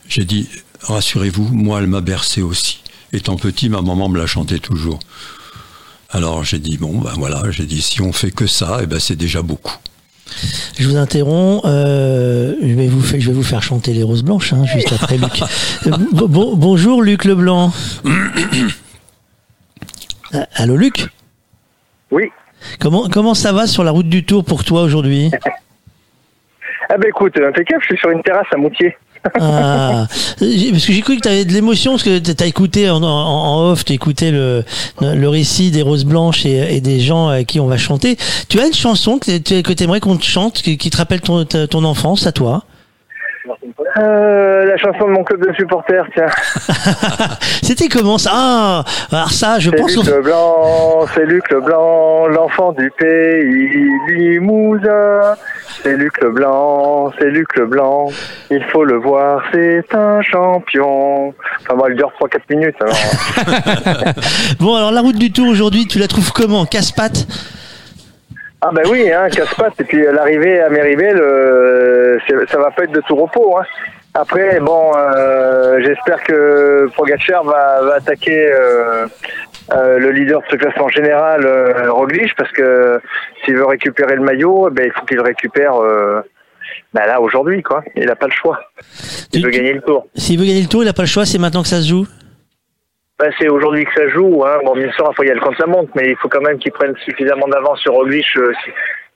J'ai 0.07 0.25
dit, 0.25 0.49
rassurez-vous, 0.81 1.47
moi, 1.49 1.79
elle 1.79 1.87
m'a 1.87 2.01
bercé 2.01 2.41
aussi. 2.41 2.79
Étant 3.13 3.35
petit, 3.37 3.69
ma 3.69 3.81
maman 3.81 4.09
me 4.09 4.17
la 4.17 4.25
chantait 4.27 4.59
toujours. 4.59 4.99
Alors 6.09 6.43
j'ai 6.43 6.59
dit, 6.59 6.77
bon, 6.77 6.99
ben 6.99 7.13
voilà, 7.15 7.49
j'ai 7.51 7.65
dit, 7.65 7.81
si 7.81 8.01
on 8.01 8.11
fait 8.13 8.31
que 8.31 8.45
ça, 8.47 8.79
eh 8.83 8.85
ben 8.85 8.99
c'est 8.99 9.15
déjà 9.15 9.41
beaucoup. 9.41 9.75
Je 10.77 10.87
vous 10.87 10.95
interromps. 10.97 11.61
euh, 11.65 12.55
je, 12.61 12.73
vais 12.73 12.87
vous 12.87 13.01
faire, 13.01 13.19
je 13.19 13.27
vais 13.27 13.33
vous 13.33 13.43
faire 13.43 13.63
chanter 13.63 13.93
les 13.93 14.03
roses 14.03 14.23
blanches 14.23 14.53
hein, 14.53 14.63
juste 14.65 14.91
après 14.93 15.17
Luc. 15.17 15.41
Euh, 15.87 15.91
bon- 16.13 16.27
bon- 16.29 16.55
bonjour 16.55 17.01
Luc 17.01 17.25
Leblanc. 17.25 17.73
Euh, 20.33 20.43
Allô 20.55 20.75
Luc? 20.77 21.07
Oui. 22.11 22.23
Comment, 22.79 23.07
comment 23.09 23.33
ça 23.33 23.51
va 23.51 23.67
sur 23.67 23.83
la 23.83 23.91
route 23.91 24.09
du 24.09 24.23
Tour 24.25 24.43
pour 24.43 24.63
toi 24.63 24.81
aujourd'hui? 24.83 25.31
Ah 26.89 26.97
ben 26.97 27.07
écoute, 27.07 27.33
impeccable, 27.39 27.81
je 27.81 27.87
suis 27.87 27.97
sur 27.97 28.09
une 28.09 28.21
terrasse 28.21 28.47
à 28.53 28.57
Moutier. 28.57 28.95
Ah, 29.39 30.05
parce 30.09 30.85
que 30.85 30.91
j'ai 30.91 30.99
cru 31.01 31.15
que 31.15 31.21
tu 31.21 31.29
avais 31.29 31.45
de 31.45 31.53
l'émotion, 31.53 31.91
parce 31.91 32.03
que 32.03 32.19
tu 32.19 32.43
as 32.43 32.45
écouté 32.45 32.89
en, 32.89 33.01
en- 33.01 33.07
en 33.07 33.71
off, 33.71 33.85
tu 33.85 33.93
écouté 33.93 34.31
le, 34.31 34.65
le 35.01 35.27
récit 35.29 35.71
des 35.71 35.81
roses 35.81 36.03
blanches 36.03 36.45
et, 36.45 36.75
et 36.75 36.81
des 36.81 36.99
gens 36.99 37.29
à 37.29 37.45
qui 37.45 37.61
on 37.61 37.67
va 37.67 37.77
chanter. 37.77 38.17
Tu 38.49 38.59
as 38.59 38.67
une 38.67 38.73
chanson 38.73 39.19
que 39.19 39.37
tu 39.37 39.83
aimerais 39.83 40.01
qu'on 40.01 40.17
te 40.17 40.25
chante, 40.25 40.61
qui, 40.61 40.77
qui 40.77 40.89
te 40.89 40.97
rappelle 40.97 41.21
ton, 41.21 41.45
ton 41.45 41.83
enfance 41.85 42.27
à 42.27 42.33
toi? 42.33 42.65
Euh, 43.97 44.65
la 44.65 44.77
chanson 44.77 45.05
de 45.07 45.11
mon 45.11 45.23
club 45.23 45.45
de 45.45 45.53
supporters, 45.53 46.05
tiens. 46.13 46.27
C'était 47.61 47.87
comment 47.89 48.17
ça 48.17 48.31
Ah, 48.33 48.83
alors 49.11 49.31
ça, 49.31 49.59
je 49.59 49.69
C'est 49.69 49.75
pense. 49.75 49.95
Luc 49.97 50.05
Leblanc, 50.07 51.05
c'est 51.13 51.25
Luc 51.25 51.49
Leblanc, 51.51 52.27
l'enfant 52.27 52.71
du 52.71 52.89
pays 52.97 53.87
Limousin. 54.09 55.35
C'est 55.83 55.97
Luc 55.97 56.21
Leblanc, 56.21 57.11
c'est 57.19 57.29
Luc 57.29 57.55
Leblanc. 57.57 58.09
Il 58.49 58.63
faut 58.71 58.85
le 58.85 58.97
voir, 58.97 59.43
c'est 59.51 59.83
un 59.93 60.21
champion. 60.21 61.33
Enfin 61.61 61.75
bon, 61.75 61.85
il 61.89 61.95
dure 61.95 62.11
3-4 62.21 62.39
minutes. 62.49 62.75
Alors. 62.81 62.95
Bon, 64.59 64.75
alors 64.75 64.91
la 64.91 65.01
route 65.01 65.17
du 65.17 65.31
Tour 65.31 65.47
aujourd'hui, 65.49 65.85
tu 65.87 65.99
la 65.99 66.07
trouves 66.07 66.31
comment? 66.31 66.65
Casse-pattes? 66.65 67.27
Ah 68.65 68.69
ben 68.71 68.83
oui, 68.89 69.11
hein, 69.11 69.27
casse-pattes. 69.29 69.81
Et 69.81 69.83
puis 69.83 70.05
euh, 70.05 70.13
l'arrivée 70.13 70.61
à 70.61 70.69
Méribel, 70.69 71.17
euh, 71.19 72.17
ça 72.49 72.57
va 72.57 72.71
pas 72.71 72.83
être 72.83 72.93
de 72.93 73.01
tout 73.01 73.15
repos. 73.15 73.57
Hein. 73.57 73.65
Après, 74.13 74.61
bon, 74.61 74.93
euh, 74.95 75.81
j'espère 75.83 76.23
que 76.23 76.87
Pogacar 76.95 77.43
va, 77.43 77.81
va 77.81 77.95
attaquer 77.95 78.49
euh, 78.53 79.07
le 79.69 80.11
leader 80.11 80.39
de 80.39 80.45
ce 80.49 80.55
classement 80.55 80.87
général, 80.87 81.45
Roglic, 81.89 82.33
parce 82.37 82.51
que 82.51 83.01
s'il 83.43 83.57
veut 83.57 83.65
récupérer 83.65 84.15
le 84.15 84.21
maillot, 84.21 84.69
eh 84.69 84.73
ben, 84.73 84.85
il 84.85 84.91
faut 84.93 85.05
qu'il 85.05 85.17
le 85.17 85.23
récupère 85.23 85.73
ben 86.93 87.05
là 87.05 87.19
aujourd'hui, 87.19 87.63
quoi. 87.63 87.83
Il 87.95 88.05
n'a 88.05 88.15
pas 88.15 88.27
le 88.27 88.33
choix. 88.33 88.59
Il 89.33 89.43
veut 89.43 89.51
gagner 89.51 89.73
le 89.73 89.81
tour. 89.81 90.07
S'il 90.15 90.39
veut 90.39 90.45
gagner 90.45 90.61
le 90.61 90.67
Tour, 90.67 90.83
il 90.83 90.85
n'a 90.85 90.93
pas 90.93 91.01
le 91.01 91.07
choix, 91.07 91.25
c'est 91.25 91.39
maintenant 91.39 91.63
que 91.63 91.67
ça 91.67 91.81
se 91.81 91.89
joue 91.89 92.05
Ben, 93.19 93.31
c'est 93.39 93.49
aujourd'hui 93.49 93.85
que 93.85 93.93
ça 93.95 94.09
joue. 94.09 94.43
Hein. 94.45 94.59
Bon, 94.65 94.73
bien 94.75 94.91
sûr, 94.93 95.11
il 95.21 95.27
y 95.27 95.31
a 95.31 95.35
le 95.35 95.39
contre 95.39 95.61
la 95.61 95.67
montre, 95.67 95.91
mais 95.95 96.09
il 96.09 96.15
faut 96.17 96.29
quand 96.29 96.41
même 96.41 96.57
qu'il 96.57 96.71
prenne 96.71 96.95
suffisamment 97.05 97.47
d'avance 97.47 97.79
sur 97.79 97.93
Roglic. 97.93 98.25
euh, 98.37 98.51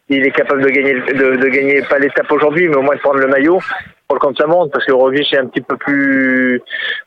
s'il 0.10 0.26
est 0.26 0.32
capable 0.32 0.64
de 0.64 0.70
gagner, 0.70 0.94
de, 0.94 1.36
de 1.36 1.48
gagner 1.48 1.82
pas 1.82 2.00
l'étape 2.00 2.32
aujourd'hui, 2.32 2.68
mais 2.70 2.78
au 2.78 2.82
moins 2.82 2.96
de 2.96 3.02
prendre 3.02 3.20
le 3.20 3.28
maillot 3.28 3.60
pour 4.08 4.16
le 4.16 4.22
contre 4.22 4.42
la 4.42 4.48
montre, 4.48 4.72
parce 4.72 4.86
que 4.86 4.94
Roglic 4.94 5.34
est 5.34 5.38
un 5.38 5.48
petit 5.48 5.60
peu 5.60 5.76
plus 5.76 6.62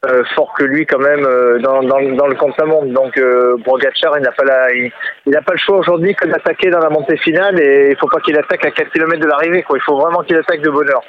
euh, 0.04 0.22
fort 0.34 0.52
que 0.58 0.64
lui 0.64 0.84
quand 0.84 0.98
même 0.98 1.24
euh, 1.24 1.58
dans, 1.60 1.82
dans, 1.82 2.00
dans 2.14 2.26
le 2.26 2.34
contre 2.34 2.56
la 2.58 2.66
montre. 2.66 2.92
Donc, 2.92 3.16
euh, 3.16 3.56
Pogacar, 3.64 4.18
il 4.18 4.22
n'a 4.22 4.32
pas 4.32 4.44
la, 4.44 4.70
il, 4.74 4.92
il 5.26 5.32
pas 5.32 5.52
le 5.52 5.58
choix 5.58 5.78
aujourd'hui 5.78 6.14
que 6.14 6.26
d'attaquer 6.28 6.68
dans 6.68 6.80
la 6.80 6.90
montée 6.90 7.16
finale, 7.16 7.58
et 7.58 7.88
il 7.92 7.96
faut 7.96 8.08
pas 8.08 8.20
qu'il 8.20 8.36
attaque 8.36 8.66
à 8.66 8.70
4 8.70 8.90
km 8.90 9.18
de 9.18 9.26
l'arrivée. 9.26 9.64
Il 9.74 9.80
faut 9.80 9.96
vraiment 9.98 10.22
qu'il 10.22 10.36
attaque 10.36 10.60
de 10.60 10.68
bonne 10.70 10.90
heure. 10.90 11.02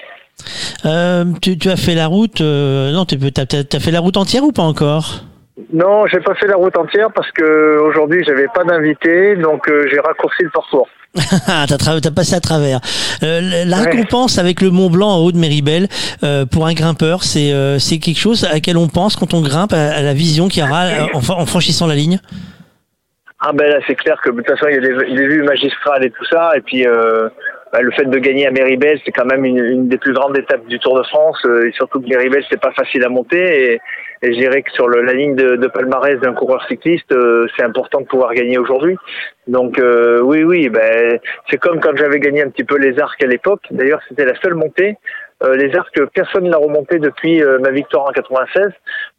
Euh, 0.86 1.26
tu, 1.41 1.58
tu 1.58 1.70
as 1.70 1.76
fait 1.76 1.94
la 1.94 2.08
route 2.08 2.40
euh, 2.40 2.91
Non, 2.94 3.03
tu 3.06 3.16
as, 3.16 3.80
fait 3.80 3.91
la 3.91 3.99
route 3.99 4.16
entière 4.16 4.44
ou 4.44 4.53
pas 4.53 4.64
encore? 4.64 5.26
Non, 5.74 6.06
j'ai 6.08 6.20
pas 6.20 6.36
fait 6.36 6.48
la 6.48 6.56
route 6.56 6.76
entière 6.78 7.10
parce 7.14 7.32
que 7.32 7.80
aujourd'hui 7.80 8.24
j'avais 8.26 8.48
pas 8.54 8.64
d'invité, 8.64 9.36
donc 9.36 9.68
euh, 9.70 9.88
j'ai 9.92 10.00
raccourci 10.00 10.44
le 10.44 10.50
parcours. 10.50 10.88
Ah, 11.48 11.66
T'as 11.68 11.78
t'as 11.78 12.12
passé 12.12 12.36
à 12.36 12.40
travers. 12.40 12.80
Euh, 13.24 13.66
la 13.66 13.78
récompense 13.78 14.38
avec 14.38 14.62
le 14.62 14.70
Mont 14.70 14.90
Blanc 14.90 15.10
en 15.10 15.18
haut 15.18 15.32
de 15.32 15.38
Méribel 15.38 15.88
euh, 16.24 16.46
pour 16.46 16.66
un 16.68 16.74
grimpeur, 16.74 17.24
c'est 17.24 17.52
euh, 17.52 17.80
c'est 17.80 18.00
quelque 18.00 18.20
chose 18.20 18.46
à 18.46 18.54
laquelle 18.54 18.78
on 18.78 18.88
pense 18.88 19.16
quand 19.18 19.34
on 19.34 19.42
grimpe 19.42 19.74
à, 19.74 19.92
à 19.94 20.02
la 20.02 20.14
vision 20.14 20.48
qu'il 20.48 20.64
y 20.64 20.68
aura 20.68 20.86
en, 21.14 21.18
en 21.18 21.46
franchissant 21.46 21.88
la 21.88 21.96
ligne? 21.96 22.20
Ah 23.42 23.52
ben 23.54 23.68
là 23.68 23.80
c'est 23.88 23.96
clair 23.96 24.18
que 24.24 24.30
de 24.30 24.38
toute 24.38 24.48
façon 24.48 24.68
il 24.70 24.76
y 24.76 24.78
a 24.78 24.82
des, 24.82 25.16
des 25.16 25.28
vues 25.28 25.44
magistrales 25.44 26.06
et 26.06 26.12
tout 26.12 26.26
ça, 26.26 26.52
et 26.56 26.62
puis 26.62 26.88
euh, 26.88 27.28
bah, 27.72 27.81
le 27.81 27.91
fait 27.91 28.06
de 28.06 28.19
gagner 28.19 28.48
à 28.48 28.52
Méribel 28.52 28.99
c'est 29.03 29.11
quand 29.11 29.26
même 29.26 29.45
une, 29.45 29.64
une 29.64 29.88
des 29.88 29.98
plus 29.98 30.14
grandes 30.14 30.38
étapes 30.38 30.65
du 30.68 30.80
Tour 30.80 30.98
de 30.98 31.03
France, 31.03 31.39
euh, 31.45 31.68
et 31.68 31.72
surtout 31.72 32.02
que 32.02 32.07
Méribel 32.07 32.43
c'est 32.49 32.60
pas 32.60 32.72
facile 32.72 33.03
à 33.03 33.10
monter, 33.10 33.73
et, 33.73 33.81
et 34.23 34.34
je 34.34 34.39
dirais 34.39 34.61
que 34.61 34.72
sur 34.72 34.88
le, 34.88 35.02
la 35.02 35.14
ligne 35.14 35.35
de, 35.35 35.56
de 35.56 35.68
palmarès 35.68 36.19
d'un 36.19 36.34
coureur 36.34 36.65
cycliste 36.68 37.11
euh, 37.11 37.48
c'est 37.56 37.64
important 37.64 38.02
de 38.02 38.06
pouvoir 38.06 38.34
gagner 38.34 38.57
aujourd'hui. 38.57 38.98
Donc 39.48 39.80
euh, 39.80 40.22
oui 40.22 40.43
oui, 40.43 40.69
ben 40.69 41.19
c'est 41.49 41.57
comme 41.57 41.80
quand 41.80 41.95
j'avais 41.95 42.19
gagné 42.19 42.43
un 42.43 42.49
petit 42.49 42.64
peu 42.64 42.77
les 42.77 42.99
arcs 42.99 43.23
à 43.23 43.27
l'époque. 43.27 43.61
D'ailleurs 43.72 44.02
c'était 44.07 44.26
la 44.26 44.35
seule 44.41 44.53
montée. 44.56 44.98
Euh, 45.44 45.56
les 45.56 45.76
arcs, 45.76 46.00
personne 46.14 46.50
n'a 46.50 46.58
remonté 46.58 47.00
depuis 47.00 47.44
euh, 47.44 47.60
ma 47.60 47.72
victoire 47.72 48.08
en 48.08 48.12
96. 48.12 48.70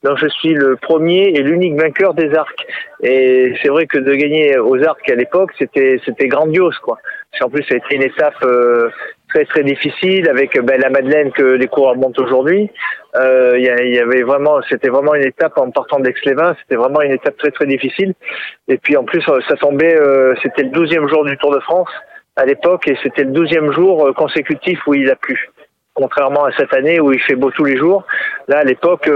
Donc 0.04 0.18
je 0.18 0.28
suis 0.28 0.54
le 0.54 0.76
premier 0.76 1.28
et 1.28 1.42
l'unique 1.42 1.80
vainqueur 1.80 2.14
des 2.14 2.34
arcs. 2.34 2.66
Et 3.02 3.54
c'est 3.62 3.68
vrai 3.68 3.86
que 3.86 3.98
de 3.98 4.14
gagner 4.14 4.58
aux 4.58 4.82
arcs 4.84 5.08
à 5.10 5.14
l'époque, 5.14 5.50
c'était 5.58 6.00
c'était 6.04 6.28
grandiose 6.28 6.78
quoi. 6.78 6.98
Parce 7.38 7.50
plus 7.50 7.64
ça 7.64 7.74
a 7.74 7.78
été 7.78 7.96
une 7.96 8.02
étape 8.02 8.34
euh, 8.44 8.90
très 9.32 9.44
très 9.46 9.64
difficile 9.64 10.28
avec 10.28 10.58
ben, 10.60 10.80
la 10.80 10.90
Madeleine 10.90 11.32
que 11.32 11.42
les 11.42 11.66
coureurs 11.66 11.96
montent 11.96 12.18
aujourd'hui. 12.18 12.70
Euh, 13.16 13.54
Il 13.56 13.64
y, 13.64 13.98
avait 13.98 14.22
vraiment, 14.22 14.60
c'était 14.68 14.88
vraiment 14.88 15.14
une 15.14 15.26
étape 15.26 15.58
en 15.58 15.70
partant 15.70 16.00
d'Aix-les-Bains, 16.00 16.56
c'était 16.60 16.76
vraiment 16.76 17.02
une 17.02 17.12
étape 17.12 17.36
très 17.36 17.50
très 17.50 17.66
difficile. 17.66 18.14
Et 18.68 18.78
puis 18.78 18.96
en 18.96 19.04
plus 19.04 19.26
euh, 19.28 19.40
ça 19.48 19.56
tombait, 19.56 19.94
euh, 19.94 20.34
c'était 20.42 20.62
le 20.62 20.70
douzième 20.70 21.08
jour 21.08 21.24
du 21.24 21.36
Tour 21.38 21.54
de 21.54 21.60
France 21.60 21.90
à 22.36 22.44
l'époque 22.44 22.88
et 22.88 22.96
c'était 23.02 23.24
le 23.24 23.32
douzième 23.32 23.72
jour 23.72 24.14
consécutif 24.14 24.78
où 24.86 24.94
il 24.94 25.10
a 25.10 25.16
plu 25.16 25.50
contrairement 25.94 26.44
à 26.44 26.52
cette 26.52 26.74
année 26.74 27.00
où 27.00 27.12
il 27.12 27.20
fait 27.20 27.36
beau 27.36 27.50
tous 27.50 27.64
les 27.64 27.76
jours. 27.76 28.04
Là, 28.48 28.58
à 28.58 28.64
l'époque, 28.64 29.08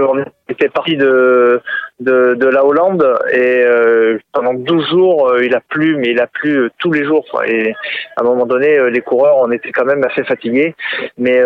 on 0.47 0.53
était 0.53 0.69
parti 0.69 0.95
de, 0.97 1.61
de, 1.99 2.35
de 2.35 2.45
la 2.45 2.63
Hollande 2.63 3.03
et 3.33 3.63
euh, 3.63 4.19
pendant 4.31 4.53
12 4.53 4.89
jours, 4.89 5.29
euh, 5.29 5.43
il 5.43 5.55
a 5.55 5.61
plu, 5.61 5.97
mais 5.97 6.09
il 6.09 6.19
a 6.19 6.27
plu 6.27 6.57
euh, 6.57 6.69
tous 6.77 6.91
les 6.91 7.03
jours. 7.03 7.25
Quoi. 7.31 7.47
Et 7.47 7.73
à 8.15 8.21
un 8.21 8.23
moment 8.23 8.45
donné, 8.45 8.77
euh, 8.77 8.89
les 8.89 9.01
coureurs, 9.01 9.37
on 9.39 9.51
était 9.51 9.71
quand 9.71 9.85
même 9.85 10.03
assez 10.03 10.23
fatigués, 10.23 10.75
mais 11.17 11.37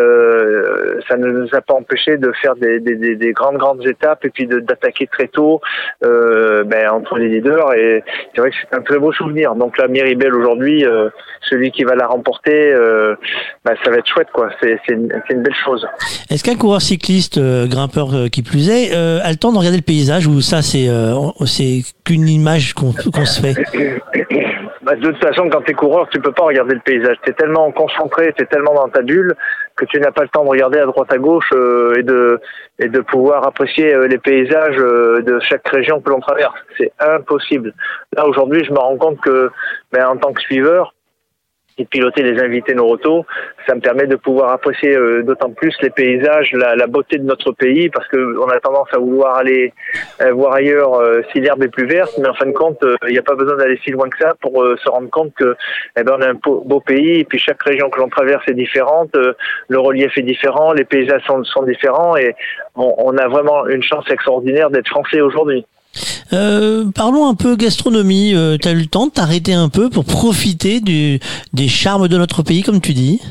ça 1.08 1.18
ne 1.18 1.28
nous 1.28 1.48
a 1.54 1.62
pas 1.62 1.74
empêché 1.74 2.18
de 2.18 2.32
faire 2.42 2.56
des, 2.56 2.80
des, 2.80 2.96
des, 2.96 3.16
des 3.16 3.32
grandes, 3.32 3.58
grandes 3.58 3.86
étapes 3.88 4.26
et 4.26 4.30
puis 4.30 4.46
d'attaquer 4.48 5.08
très 5.08 5.28
tôt 5.28 5.62
ben, 6.02 6.90
entre 6.92 7.18
les 7.18 7.30
leaders. 7.30 7.74
Et 7.76 8.04
c'est 8.34 8.42
vrai 8.42 8.52
que 8.52 8.56
c'est 8.62 8.76
un 8.76 8.82
très 8.82 9.00
beau 9.00 9.12
souvenir. 9.12 9.56
Donc 9.56 9.78
la 9.78 9.88
Miribel 9.88 10.34
aujourd'hui, 10.34 10.86
celui 11.42 11.72
qui 11.72 11.84
va 11.84 11.96
la 11.96 12.08
remporter, 12.08 12.74
ben, 13.66 13.76
ça 13.84 13.92
va 13.92 13.98
être 13.98 14.08
chouette. 14.08 14.30
quoi. 14.34 14.50
C'est 14.62 14.80
une, 14.90 15.12
une 15.30 15.42
belle 15.42 15.56
chose. 15.56 15.88
Est-ce 16.30 16.44
qu'un 16.44 16.58
coureur 16.58 16.82
cycliste, 16.82 17.40
grimpeur 17.40 18.10
qui 18.32 18.44
plus 18.44 18.70
est, 18.70 18.91
euh, 18.92 19.20
a 19.24 19.30
le 19.32 19.38
temps 19.38 19.52
de 19.52 19.58
regarder 19.58 19.78
le 19.78 19.84
paysage 19.84 20.28
ou 20.28 20.42
ça 20.42 20.62
c'est 20.62 20.88
euh, 20.88 21.16
c'est 21.46 21.82
qu'une 22.06 22.28
image 22.28 22.74
qu'on 22.74 22.94
qu'on 22.94 23.26
se 23.26 23.42
fait? 23.42 23.56
Bah, 24.84 24.96
de 24.96 25.02
toute 25.12 25.24
façon, 25.24 25.48
quand 25.48 25.62
t'es 25.62 25.74
coureur, 25.74 26.10
tu 26.10 26.20
peux 26.20 26.32
pas 26.32 26.44
regarder 26.44 26.74
le 26.74 26.80
paysage. 26.80 27.16
T'es 27.24 27.34
tellement 27.34 27.72
concentré, 27.72 28.34
t'es 28.36 28.48
tellement 28.48 28.74
dans 28.74 28.90
ta 28.90 29.04
bulle 29.04 29.36
que 29.76 29.86
tu 29.86 30.00
n'as 30.00 30.12
pas 30.12 30.24
le 30.24 30.30
temps 30.30 30.44
de 30.44 30.50
regarder 30.50 30.80
à 30.80 30.86
droite 30.86 31.12
à 31.14 31.18
gauche 31.18 31.50
euh, 31.54 31.94
et 31.98 32.04
de 32.04 32.40
et 32.80 32.90
de 32.90 33.00
pouvoir 33.00 33.46
apprécier 33.46 33.94
euh, 33.94 34.08
les 34.08 34.18
paysages 34.18 34.78
euh, 34.80 35.22
de 35.22 35.40
chaque 35.40 35.68
région 35.68 36.02
que 36.02 36.10
l'on 36.10 36.20
traverse. 36.20 36.56
C'est 36.78 36.92
impossible. 37.00 37.74
Là 38.16 38.28
aujourd'hui, 38.28 38.64
je 38.66 38.72
me 38.72 38.80
rends 38.80 38.98
compte 38.98 39.22
que, 39.22 39.52
ben, 39.92 40.08
en 40.08 40.18
tant 40.18 40.34
que 40.34 40.42
suiveur, 40.42 40.96
et 41.78 41.84
de 41.84 41.88
piloter 41.88 42.24
les 42.24 42.42
invités 42.42 42.74
Noroto, 42.74 43.26
ça 43.68 43.76
me 43.76 43.82
permet 43.82 44.08
de 44.08 44.16
pouvoir 44.16 44.52
apprécier 44.52 44.96
euh, 44.96 45.24
d'autant 45.24 45.52
plus 45.52 45.76
les 45.82 45.90
paysages, 45.90 46.52
la, 46.54 46.76
la 46.76 46.88
beauté 46.88 47.18
de 47.18 47.24
notre 47.24 47.52
pays, 47.52 47.90
parce 47.90 48.08
que 48.08 48.38
on 48.40 48.48
a 48.50 48.60
tendance 48.60 48.90
à 48.92 48.98
vouloir 48.98 49.38
aller 49.38 49.74
euh, 50.22 50.32
voir 50.34 50.54
ailleurs 50.56 50.96
euh, 50.96 51.22
si 51.32 51.40
l'herbe 51.40 51.64
est 51.64 51.70
plus 51.70 51.88
verte, 51.88 52.14
mais 52.20 52.28
en 52.28 52.34
fin 52.34 52.46
de 52.46 52.52
compte, 52.52 52.84
il 53.08 53.14
n'y 53.14 53.18
a 53.18 53.24
pas 53.24 53.36
besoin 53.36 53.56
d'aller 53.56 53.80
si 53.84 53.92
loin 53.92 54.10
que 54.10 54.18
ça 54.18 54.34
pour 54.42 54.54
se 54.54 54.90
rendre 54.90 55.10
compte 55.10 55.34
que 55.36 55.56
eh 55.98 56.04
ben, 56.04 56.16
on 56.18 56.22
a 56.22 56.30
un 56.30 56.34
beau, 56.34 56.64
beau 56.66 56.80
pays, 56.80 57.20
et 57.20 57.24
puis 57.26 57.40
chaque 57.40 57.62
région 57.64 57.90
que 57.90 58.00
l'on 58.00 58.10
traverse 58.10 58.48
est 58.48 58.54
différente, 58.54 59.16
le 59.68 59.80
relief 59.80 60.18
est 60.18 60.24
différent, 60.24 60.74
les 60.74 60.86
paysages 60.86 61.24
sont, 61.26 61.44
sont 61.44 61.64
différents, 61.64 62.16
et 62.18 62.36
on 62.76 63.18
a 63.18 63.28
vraiment 63.28 63.68
une 63.68 63.84
chance 63.84 64.10
extraordinaire 64.10 64.70
d'être 64.70 64.88
français 64.90 65.22
aujourd'hui. 65.22 65.66
Euh, 66.34 66.86
parlons 66.96 67.28
un 67.28 67.36
peu 67.36 67.56
gastronomie. 67.56 68.34
Euh, 68.36 68.58
T'as 68.62 68.72
eu 68.72 68.80
le 68.80 68.86
temps 68.86 69.08
de 69.08 69.12
t'arrêter 69.12 69.54
un 69.54 69.70
peu 69.70 69.90
pour 69.90 70.06
profiter 70.06 70.80
du, 70.80 71.20
des 71.54 71.68
charmes 71.68 72.08
de 72.08 72.18
notre 72.18 72.44
pays, 72.44 72.64
comme 72.64 72.82
tu 72.82 72.94
dis? 72.94 73.22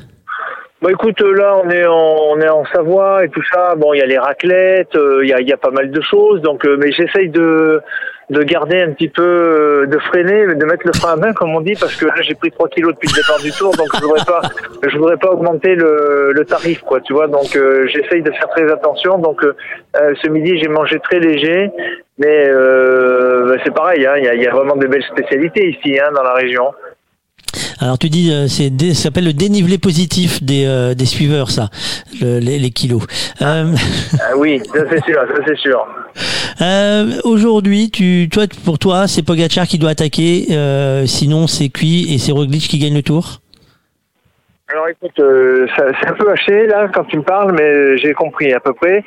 Bah 0.82 0.90
écoute, 0.90 1.20
là 1.20 1.60
on 1.62 1.68
est 1.68 1.84
en, 1.84 2.16
on 2.30 2.40
est 2.40 2.48
en 2.48 2.64
Savoie 2.72 3.24
et 3.24 3.28
tout 3.28 3.42
ça. 3.52 3.74
Bon, 3.76 3.92
il 3.92 3.98
y 3.98 4.02
a 4.02 4.06
les 4.06 4.18
raclettes, 4.18 4.96
euh, 4.96 5.20
il 5.22 5.28
y, 5.28 5.32
a, 5.34 5.40
y 5.42 5.52
a 5.52 5.58
pas 5.58 5.70
mal 5.70 5.90
de 5.90 6.00
choses. 6.00 6.40
Donc, 6.40 6.64
euh, 6.64 6.78
mais 6.78 6.90
j'essaye 6.90 7.28
de 7.28 7.82
de 8.31 8.43
garder 8.44 8.81
un 8.81 8.93
petit 8.93 9.09
peu, 9.09 9.23
euh, 9.23 9.86
de 9.86 9.98
freiner, 9.98 10.55
de 10.55 10.65
mettre 10.65 10.86
le 10.86 10.93
frein 10.93 11.12
à 11.12 11.16
main 11.16 11.32
comme 11.32 11.55
on 11.55 11.61
dit, 11.61 11.74
parce 11.78 11.94
que 11.97 12.07
là 12.07 12.15
j'ai 12.23 12.35
pris 12.35 12.51
3 12.51 12.69
kilos 12.69 12.94
depuis 12.94 13.09
le 13.09 13.20
départ 13.20 13.40
du 13.40 13.51
tour, 13.51 13.77
donc 13.77 13.89
je 13.94 14.01
voudrais 14.01 14.24
pas, 14.24 14.40
je 14.86 14.97
voudrais 14.97 15.16
pas 15.16 15.31
augmenter 15.31 15.74
le, 15.74 16.32
le 16.32 16.44
tarif, 16.44 16.81
quoi, 16.82 17.01
tu 17.01 17.12
vois. 17.12 17.27
Donc 17.27 17.57
euh, 17.57 17.86
j'essaye 17.89 18.23
de 18.23 18.31
faire 18.31 18.48
très 18.48 18.70
attention. 18.70 19.19
Donc 19.19 19.43
euh, 19.44 19.55
ce 20.23 20.28
midi 20.28 20.59
j'ai 20.59 20.69
mangé 20.69 21.01
très 21.01 21.19
léger, 21.19 21.70
mais 22.19 22.48
bah, 22.48 23.57
c'est 23.65 23.74
pareil, 23.74 24.07
hein, 24.07 24.15
il 24.16 24.24
y, 24.24 24.28
a, 24.28 24.35
il 24.35 24.43
y 24.43 24.47
a 24.47 24.52
vraiment 24.52 24.77
de 24.77 24.86
belles 24.86 25.02
spécialités 25.02 25.69
ici, 25.69 25.98
hein, 25.98 26.11
dans 26.15 26.23
la 26.23 26.35
région. 26.35 26.73
Alors 27.78 27.98
tu 27.98 28.10
dis, 28.10 28.30
euh, 28.30 28.46
c'est 28.46 28.70
ça 28.94 29.02
s'appelle 29.04 29.24
le 29.24 29.32
dénivelé 29.32 29.78
positif 29.78 30.42
des, 30.42 30.64
euh, 30.66 30.94
des 30.94 31.06
suiveurs, 31.06 31.50
ça, 31.50 31.70
le- 32.20 32.38
les, 32.38 32.58
les 32.58 32.70
kilos. 32.70 33.02
Euh, 33.42 33.74
Ah 34.20 34.36
oui, 34.36 34.60
ça 34.72 34.80
c'est 34.90 35.02
sûr, 35.04 35.14
ça 35.20 35.42
c'est 35.46 35.58
sûr. 35.58 35.78
euh, 36.60 37.20
Aujourd'hui, 37.24 37.90
tu, 37.90 38.28
toi, 38.30 38.44
pour 38.64 38.78
toi, 38.78 39.08
c'est 39.08 39.22
Pogacar 39.22 39.66
qui 39.66 39.78
doit 39.78 39.90
attaquer, 39.90 40.48
euh, 40.50 41.06
sinon 41.06 41.46
c'est 41.46 41.70
cuit 41.70 42.12
et 42.12 42.18
c'est 42.18 42.32
Roglic 42.32 42.68
qui 42.68 42.78
gagne 42.78 42.94
le 42.94 43.02
tour? 43.02 43.39
Alors 44.72 44.86
écoute, 44.88 45.18
euh, 45.18 45.66
c'est 45.76 46.09
un 46.09 46.12
peu 46.12 46.30
haché 46.30 46.66
là 46.68 46.86
quand 46.94 47.02
tu 47.05 47.16
me 47.16 47.22
parles, 47.22 47.52
mais 47.59 47.97
j'ai 47.97 48.12
compris 48.12 48.52
à 48.52 48.60
peu 48.60 48.72
près. 48.72 49.02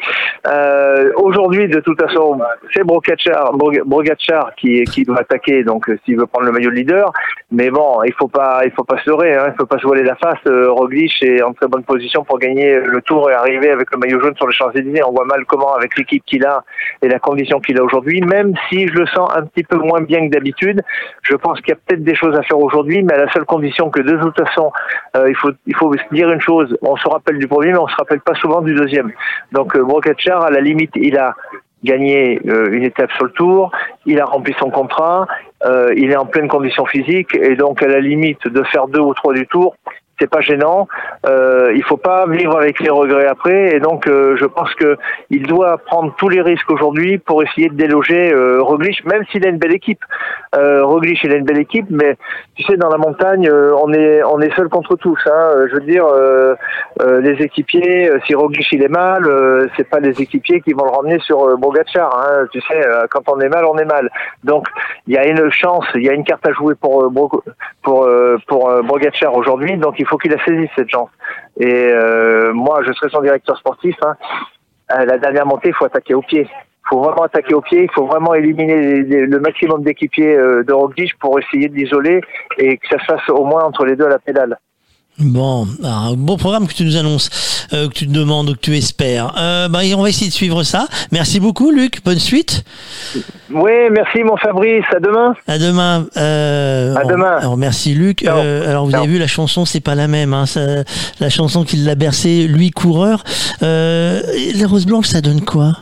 Euh, 0.46 1.12
Aujourd'hui, 1.16 1.70
de 1.70 1.80
toute 1.80 2.02
façon, 2.02 2.38
c'est 2.74 2.84
Brogachar, 2.84 3.54
Brog- 3.54 3.84
Brogachar 3.86 4.54
qui, 4.58 4.84
qui 4.84 5.04
doit 5.04 5.20
attaquer, 5.20 5.64
donc 5.64 5.88
euh, 5.90 5.98
s'il 6.04 6.18
veut 6.18 6.26
prendre 6.26 6.48
le 6.48 6.52
maillot 6.52 6.70
de 6.70 6.76
leader. 6.76 7.14
Mais 7.52 7.70
bon, 7.70 8.04
il 8.04 8.14
faut 8.14 8.28
pas, 8.28 8.62
il 8.66 8.72
faut 8.72 8.84
pas 8.84 8.98
se 8.98 9.10
leurrer, 9.10 9.36
hein, 9.36 9.46
il 9.48 9.56
faut 9.58 9.66
pas 9.66 9.78
se 9.78 9.88
voiler 9.88 10.04
la 10.04 10.16
face. 10.16 10.40
Euh, 10.48 10.70
Roglic 10.70 11.14
est 11.22 11.42
en 11.42 11.54
très 11.54 11.68
bonne 11.68 11.84
position 11.84 12.26
pour 12.26 12.40
gagner 12.40 12.80
le 12.82 13.02
Tour 13.02 13.32
et 13.32 13.34
arriver 13.34 13.70
avec 13.70 13.90
le 13.92 14.00
maillot 14.00 14.20
jaune 14.20 14.36
sur 14.36 14.48
les 14.48 14.54
Champs 14.54 14.72
Élysées. 14.72 15.04
On 15.08 15.12
voit 15.12 15.26
mal 15.26 15.46
comment, 15.46 15.74
avec 15.76 15.98
l'équipe 15.98 16.24
qu'il 16.26 16.46
a 16.46 16.64
et 17.02 17.08
la 17.08 17.20
condition 17.20 17.62
qu'il 17.62 17.80
a 17.80 17.84
aujourd'hui, 17.84 18.20
même 18.22 18.54
si 18.70 18.88
je 18.88 18.94
le 18.94 19.06
sens 19.08 19.30
un 19.34 19.44
petit 19.44 19.64
peu 19.64 19.78
moins 19.78 20.02
bien 20.02 20.28
que 20.28 20.34
d'habitude, 20.34 20.82
je 21.22 21.36
pense 21.36 21.62
qu'il 21.62 21.70
y 21.70 21.74
a 21.74 21.80
peut-être 21.86 22.04
des 22.04 22.16
choses 22.16 22.36
à 22.36 22.42
faire 22.44 22.60
aujourd'hui, 22.60 23.02
mais 23.02 23.14
à 23.14 23.26
la 23.26 23.32
seule 23.32 23.46
condition 23.46 23.90
que 23.90 24.02
de 24.02 24.18
toute 24.18 24.38
façon, 24.38 24.72
euh, 25.16 25.30
il 25.30 25.36
faut 25.36 25.53
il 25.66 25.76
faut 25.76 25.94
dire 26.12 26.32
une 26.32 26.42
chose, 26.42 26.78
on 26.82 26.96
se 26.96 27.08
rappelle 27.08 27.38
du 27.38 27.48
premier, 27.48 27.72
mais 27.72 27.80
on 27.80 27.88
se 27.88 27.96
rappelle 27.96 28.22
pas 28.22 28.36
souvent 28.36 28.62
du 28.62 28.74
deuxième. 28.74 29.12
Donc 29.52 29.76
euh, 29.76 29.86
à 29.86 30.50
la 30.50 30.62
limite, 30.62 30.92
il 30.96 31.18
a 31.18 31.36
gagné 31.84 32.40
euh, 32.48 32.72
une 32.72 32.84
étape 32.84 33.12
sur 33.14 33.26
le 33.26 33.32
tour, 33.32 33.72
il 34.06 34.20
a 34.20 34.26
rempli 34.26 34.56
son 34.60 34.70
contrat, 34.70 35.28
euh, 35.66 35.94
il 35.96 36.12
est 36.12 36.16
en 36.16 36.26
pleine 36.26 36.48
condition 36.48 36.86
physique, 36.86 37.36
et 37.36 37.56
donc 37.56 37.82
à 37.84 37.88
la 37.88 38.00
limite 38.00 38.48
de 38.48 38.64
faire 38.64 38.88
deux 38.88 39.02
ou 39.02 39.14
trois 39.14 39.34
du 39.34 39.46
tour, 39.48 39.76
c'est 40.20 40.30
pas 40.30 40.42
gênant. 40.42 40.88
Euh, 41.26 41.74
il 41.76 41.84
faut 41.84 41.98
pas 41.98 42.26
vivre 42.28 42.58
avec 42.58 42.80
les 42.80 42.90
regrets 42.90 43.28
après, 43.28 43.76
et 43.76 43.80
donc 43.80 44.08
euh, 44.08 44.36
je 44.38 44.46
pense 44.46 44.74
que 44.76 44.98
il 45.30 45.48
doit 45.48 45.78
prendre 45.78 46.14
tous 46.18 46.30
les 46.30 46.42
risques 46.42 46.70
aujourd'hui 46.70 47.18
pour 47.18 47.44
essayer 47.44 47.70
de 47.70 47.76
déloger 47.76 48.32
euh, 48.34 48.62
Roglic, 48.62 49.06
même 49.06 49.24
s'il 49.32 49.46
a 49.46 49.50
une 49.50 49.58
belle 49.58 49.74
équipe. 49.74 50.04
Euh, 50.56 50.86
Roglic, 50.86 51.24
il 51.24 51.32
a 51.34 51.38
une 51.38 51.46
belle 51.46 51.60
équipe, 51.60 51.88
mais 51.90 52.16
tu 52.56 52.64
sais, 52.64 52.78
dans 52.78 52.90
la 52.90 52.98
montagne, 52.98 53.48
euh, 53.50 53.74
on 53.84 53.92
est 53.94 54.24
on 54.24 54.40
est 54.40 54.54
seul 54.56 54.70
contre 54.70 54.96
tous. 54.96 55.20
Hein. 55.26 55.32
Euh, 55.56 55.68
Je 55.70 55.76
veux 55.76 55.82
dire, 55.82 56.06
euh, 56.06 56.56
les 57.00 57.42
équipiers, 57.44 58.12
si 58.26 58.36
Roglic 58.36 58.72
il 58.72 58.84
est 58.84 58.88
mal, 58.88 59.24
c'est 59.76 59.90
pas 59.90 60.00
les 60.00 60.22
équipiers 60.22 60.62
qui 60.62 60.74
vont 60.74 60.86
le 60.86 60.92
ramener 60.92 61.20
sur 61.20 61.58
Bogacar. 61.58 62.16
Hein. 62.16 62.46
Tu 62.52 62.62
sais, 62.62 62.82
quand 63.10 63.24
on 63.28 63.40
est 63.40 63.50
mal, 63.50 63.66
on 63.66 63.78
est 63.78 63.86
mal. 63.86 64.10
Donc, 64.44 64.68
il 65.08 65.14
y 65.14 65.18
a 65.18 65.26
une 65.26 65.50
chance, 65.52 65.86
il 65.96 66.04
y 66.04 66.10
a 66.10 66.14
une 66.14 66.24
carte 66.24 66.48
à 66.48 66.52
jouer 66.52 66.76
pour 66.76 67.12
pour 67.12 68.08
pour 68.48 68.70
euh, 68.70 68.82
Bogacar 68.84 69.36
aujourd'hui. 69.36 69.78
Donc, 69.78 70.00
faut 70.08 70.18
qu'il 70.18 70.32
la 70.32 70.44
saisisse 70.44 70.70
cette 70.76 70.90
chance. 70.90 71.10
Et 71.60 71.92
euh, 71.94 72.54
moi, 72.54 72.82
je 72.86 72.92
serai 72.94 73.10
son 73.10 73.22
directeur 73.22 73.58
sportif. 73.58 73.96
Hein. 74.04 74.16
À 74.90 75.06
la 75.06 75.18
dernière 75.18 75.46
montée, 75.46 75.70
il 75.70 75.74
faut 75.74 75.86
attaquer 75.86 76.14
au 76.14 76.22
pied. 76.22 76.48
Il 76.86 76.90
faut 76.90 77.00
vraiment 77.00 77.24
attaquer 77.24 77.54
au 77.54 77.62
pied, 77.62 77.84
il 77.84 77.92
faut 77.92 78.06
vraiment 78.06 78.34
éliminer 78.34 79.04
le 79.04 79.40
maximum 79.40 79.84
d'équipiers 79.84 80.36
euh, 80.36 80.64
de 80.64 80.74
Roglic 80.74 81.18
pour 81.18 81.40
essayer 81.40 81.70
de 81.70 81.76
l'isoler 81.76 82.20
et 82.58 82.78
que 82.78 82.88
ça 82.90 83.00
se 83.00 83.06
fasse 83.06 83.30
au 83.30 83.46
moins 83.46 83.64
entre 83.64 83.86
les 83.86 83.96
deux 83.96 84.06
à 84.06 84.10
la 84.10 84.20
pédale. 84.20 84.58
Bon, 85.20 85.68
un 85.84 86.14
beau 86.16 86.38
programme 86.38 86.68
que 86.68 86.74
tu 86.74 86.84
nous 86.84 86.96
annonces, 86.98 87.30
euh, 87.72 87.88
que 87.88 87.94
tu 87.94 88.08
te 88.08 88.12
demandes, 88.12 88.56
que 88.56 88.60
tu 88.60 88.76
espères. 88.76 89.34
Euh, 89.38 89.68
bah, 89.68 89.82
on 89.96 90.02
va 90.02 90.10
essayer 90.10 90.28
de 90.30 90.34
suivre 90.34 90.64
ça. 90.64 90.88
Merci 91.12 91.40
beaucoup, 91.40 91.70
Luc. 91.70 92.04
Bonne 92.04 92.18
suite. 92.20 92.64
Oui, 93.52 93.72
merci 93.92 94.24
mon 94.24 94.36
Fabrice, 94.38 94.84
à 94.94 95.00
demain. 95.00 95.36
À 95.48 95.60
demain. 95.60 96.08
Euh, 96.18 96.96
À 96.96 97.04
demain. 97.06 97.38
Alors 97.38 97.58
merci 97.58 97.94
Luc. 97.94 98.24
Euh, 98.26 98.68
alors 98.68 98.88
vous 98.88 98.96
avez 98.96 99.06
vu 99.08 99.20
la 99.20 99.28
chanson, 99.28 99.66
c'est 99.66 99.82
pas 99.82 99.94
la 99.94 100.08
même. 100.08 100.34
Hein, 100.34 100.48
ça- 100.48 100.84
la 101.20 101.30
chanson 101.30 101.64
qui 101.64 101.76
l'a 101.78 101.94
bercé, 101.96 102.48
lui 102.48 102.72
coureur. 102.72 103.24
Euh, 103.62 104.20
les 104.56 104.66
roses 104.66 104.88
blanches, 104.88 105.08
ça 105.10 105.22
donne 105.22 105.42
quoi? 105.42 105.78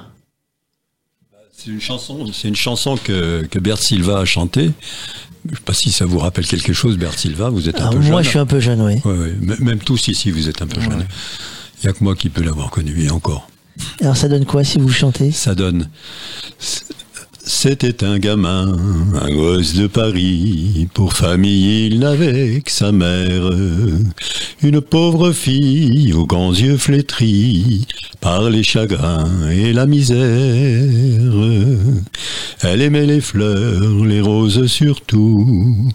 C'est 1.57 1.71
une 1.71 1.79
chanson, 1.81 2.25
c'est 2.33 2.47
une 2.49 2.55
chanson 2.55 2.97
que, 2.97 3.45
que 3.49 3.59
Bert 3.59 3.77
Silva 3.77 4.19
a 4.19 4.25
chantée. 4.25 4.71
Je 5.49 5.55
sais 5.55 5.61
pas 5.65 5.73
si 5.73 5.91
ça 5.91 6.05
vous 6.05 6.19
rappelle 6.19 6.45
quelque 6.45 6.73
chose, 6.73 6.97
Bert 6.97 7.17
Silva. 7.17 7.49
Vous 7.49 7.67
êtes 7.67 7.81
un 7.81 7.87
Ah, 7.87 7.89
peu 7.89 7.97
moi, 7.97 8.03
jeune. 8.17 8.23
je 8.23 8.29
suis 8.29 8.39
un 8.39 8.45
peu 8.45 8.59
jeune, 8.59 8.81
oui. 8.81 9.01
Ouais, 9.05 9.17
ouais. 9.17 9.35
Même 9.59 9.79
tous 9.79 10.07
ici, 10.07 10.29
vous 10.31 10.47
êtes 10.49 10.61
un 10.61 10.67
peu 10.67 10.79
jeune. 10.81 11.05
Il 11.81 11.87
y 11.87 11.89
a 11.89 11.93
que 11.93 12.03
moi 12.03 12.15
qui 12.15 12.29
peux 12.29 12.43
l'avoir 12.43 12.69
connu 12.69 13.03
et 13.03 13.09
encore. 13.09 13.49
Alors 14.01 14.15
ça 14.17 14.27
donne 14.27 14.45
quoi 14.45 14.63
si 14.63 14.77
vous 14.77 14.89
chantez? 14.91 15.31
Ça 15.31 15.55
donne. 15.55 15.89
C'était 17.43 18.03
un 18.03 18.19
gamin, 18.19 18.77
un 19.19 19.29
gosse 19.33 19.73
de 19.73 19.87
Paris. 19.87 20.87
Pour 20.93 21.13
famille, 21.13 21.87
il 21.87 21.99
n'avait 21.99 22.61
que 22.61 22.71
sa 22.71 22.91
mère. 22.91 23.49
Une 24.61 24.81
pauvre 24.81 25.31
fille 25.31 26.13
aux 26.13 26.27
grands 26.27 26.53
yeux 26.53 26.77
flétris 26.77 27.87
par 28.19 28.49
les 28.49 28.61
chagrins 28.61 29.49
et 29.49 29.73
la 29.73 29.87
misère. 29.87 30.19
Elle 32.61 32.81
aimait 32.83 33.07
les 33.07 33.21
fleurs, 33.21 34.05
les 34.05 34.21
roses 34.21 34.67
surtout, 34.67 35.89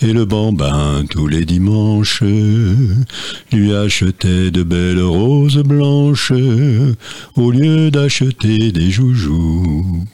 et 0.00 0.12
le 0.12 0.24
bambin 0.24 1.04
tous 1.10 1.26
les 1.26 1.44
dimanches 1.44 2.22
lui 3.52 3.74
achetait 3.74 4.52
de 4.52 4.62
belles 4.62 5.02
roses 5.02 5.62
blanches 5.64 6.32
au 7.36 7.50
lieu 7.50 7.90
d'acheter 7.90 8.70
des 8.70 8.90
joujoux. 8.92 10.04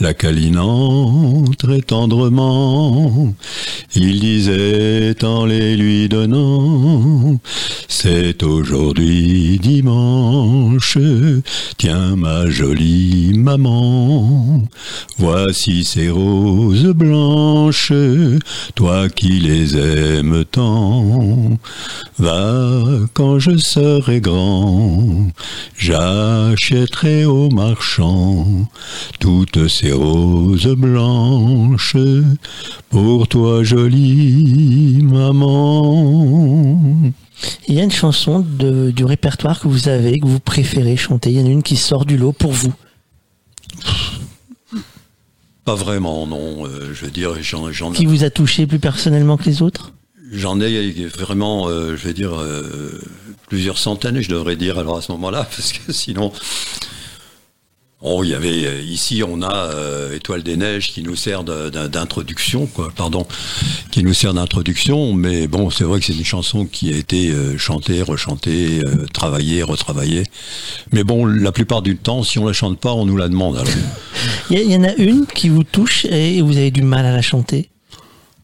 La 0.00 0.12
câlinant 0.12 1.44
très 1.56 1.80
tendrement, 1.80 3.32
il 3.94 4.18
disait 4.18 5.14
en 5.24 5.46
les 5.46 5.76
lui 5.76 6.08
donnant, 6.08 7.38
c'est 7.86 8.42
aujourd'hui 8.42 9.60
dimanche, 9.62 10.98
tiens 11.78 12.16
ma 12.16 12.50
jolie 12.50 13.34
maman, 13.36 14.62
voici 15.16 15.84
ces 15.84 16.08
roses 16.10 16.92
blanches, 16.92 17.92
toi 18.74 19.08
qui 19.08 19.38
les 19.38 19.76
aimes 19.76 20.44
tant, 20.50 21.56
va 22.18 22.82
quand 23.14 23.38
je 23.38 23.56
serai 23.58 24.20
grand, 24.20 25.28
j'achèterai 25.78 27.26
au 27.26 27.48
marchand 27.50 28.68
toutes 29.20 29.68
ces 29.68 29.83
roses 29.92 30.74
blanches 30.74 31.96
pour 32.90 33.28
toi 33.28 33.62
jolie 33.62 35.00
maman. 35.02 36.84
Il 37.68 37.74
y 37.74 37.80
a 37.80 37.84
une 37.84 37.90
chanson 37.90 38.40
de, 38.40 38.90
du 38.90 39.04
répertoire 39.04 39.60
que 39.60 39.68
vous 39.68 39.88
avez, 39.88 40.18
que 40.18 40.26
vous 40.26 40.40
préférez 40.40 40.96
chanter. 40.96 41.30
Il 41.30 41.40
y 41.40 41.42
en 41.42 41.46
a 41.46 41.50
une 41.50 41.62
qui 41.62 41.76
sort 41.76 42.04
du 42.04 42.16
lot 42.16 42.32
pour 42.32 42.52
vous. 42.52 42.72
Pas 45.64 45.74
vraiment, 45.74 46.26
non. 46.26 46.66
euh, 46.66 46.92
je 46.92 47.06
veux 47.06 47.10
dire, 47.10 47.42
j'en, 47.42 47.72
j'en, 47.72 47.92
Qui 47.92 48.06
vous 48.06 48.24
a 48.24 48.30
touché 48.30 48.66
plus 48.66 48.78
personnellement 48.78 49.36
que 49.36 49.44
les 49.44 49.62
autres? 49.62 49.92
J'en 50.30 50.60
ai 50.60 51.06
vraiment, 51.06 51.68
euh, 51.68 51.96
je 51.96 52.06
vais 52.06 52.12
dire, 52.12 52.34
euh, 52.34 53.00
plusieurs 53.48 53.78
centaines, 53.78 54.20
je 54.20 54.28
devrais 54.28 54.56
dire, 54.56 54.78
alors 54.78 54.98
à 54.98 55.02
ce 55.02 55.12
moment-là, 55.12 55.44
parce 55.56 55.72
que 55.72 55.92
sinon. 55.92 56.32
Oh, 58.06 58.22
il 58.22 58.30
y 58.30 58.34
avait 58.34 58.66
euh, 58.66 58.82
ici, 58.82 59.22
on 59.26 59.40
a 59.40 59.70
euh, 59.70 60.14
Étoile 60.14 60.42
des 60.42 60.58
Neiges 60.58 60.92
qui 60.92 61.02
nous 61.02 61.16
sert 61.16 61.42
d'introduction, 61.42 62.66
quoi. 62.66 62.92
Pardon, 62.94 63.26
qui 63.90 64.02
nous 64.02 64.12
sert 64.12 64.34
d'introduction. 64.34 65.14
Mais 65.14 65.46
bon, 65.46 65.70
c'est 65.70 65.84
vrai 65.84 66.00
que 66.00 66.04
c'est 66.04 66.12
une 66.12 66.22
chanson 66.22 66.66
qui 66.66 66.92
a 66.92 66.96
été 66.98 67.30
euh, 67.30 67.56
chantée, 67.56 68.02
rechantée, 68.02 68.82
euh, 68.84 69.06
travaillée, 69.10 69.62
retravaillée. 69.62 70.24
Mais 70.92 71.02
bon, 71.02 71.24
la 71.24 71.50
plupart 71.50 71.80
du 71.80 71.96
temps, 71.96 72.22
si 72.22 72.38
on 72.38 72.44
la 72.44 72.52
chante 72.52 72.78
pas, 72.78 72.92
on 72.92 73.06
nous 73.06 73.16
la 73.16 73.30
demande. 73.30 73.56
Alors. 73.56 73.72
Il 74.50 74.60
y, 74.60 74.76
en 74.76 74.84
a 74.84 74.92
une 74.96 75.24
qui 75.24 75.48
vous 75.48 75.64
touche 75.64 76.04
et 76.04 76.42
vous 76.42 76.58
avez 76.58 76.70
du 76.70 76.82
mal 76.82 77.06
à 77.06 77.12
la 77.12 77.22
chanter? 77.22 77.70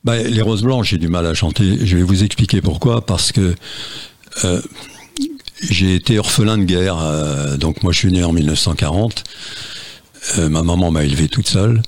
Bah, 0.04 0.16
les 0.16 0.40
roses 0.40 0.62
blanches, 0.62 0.88
j'ai 0.88 0.98
du 0.98 1.08
mal 1.08 1.26
à 1.26 1.34
chanter. 1.34 1.84
Je 1.84 1.98
vais 1.98 2.02
vous 2.02 2.24
expliquer 2.24 2.62
pourquoi. 2.62 3.04
Parce 3.04 3.30
que 3.30 3.54
j'ai 5.68 5.94
été 5.94 6.18
orphelin 6.18 6.58
de 6.58 6.64
guerre. 6.64 6.98
euh, 6.98 7.56
donc 7.56 7.82
moi, 7.82 7.92
je 7.92 7.98
suis 7.98 8.12
né 8.12 8.24
en 8.24 8.32
1940. 8.32 9.24
Euh, 10.38 10.48
ma 10.48 10.62
maman 10.62 10.90
m'a 10.90 11.04
élevé 11.04 11.28
toute 11.28 11.48
seule. 11.48 11.82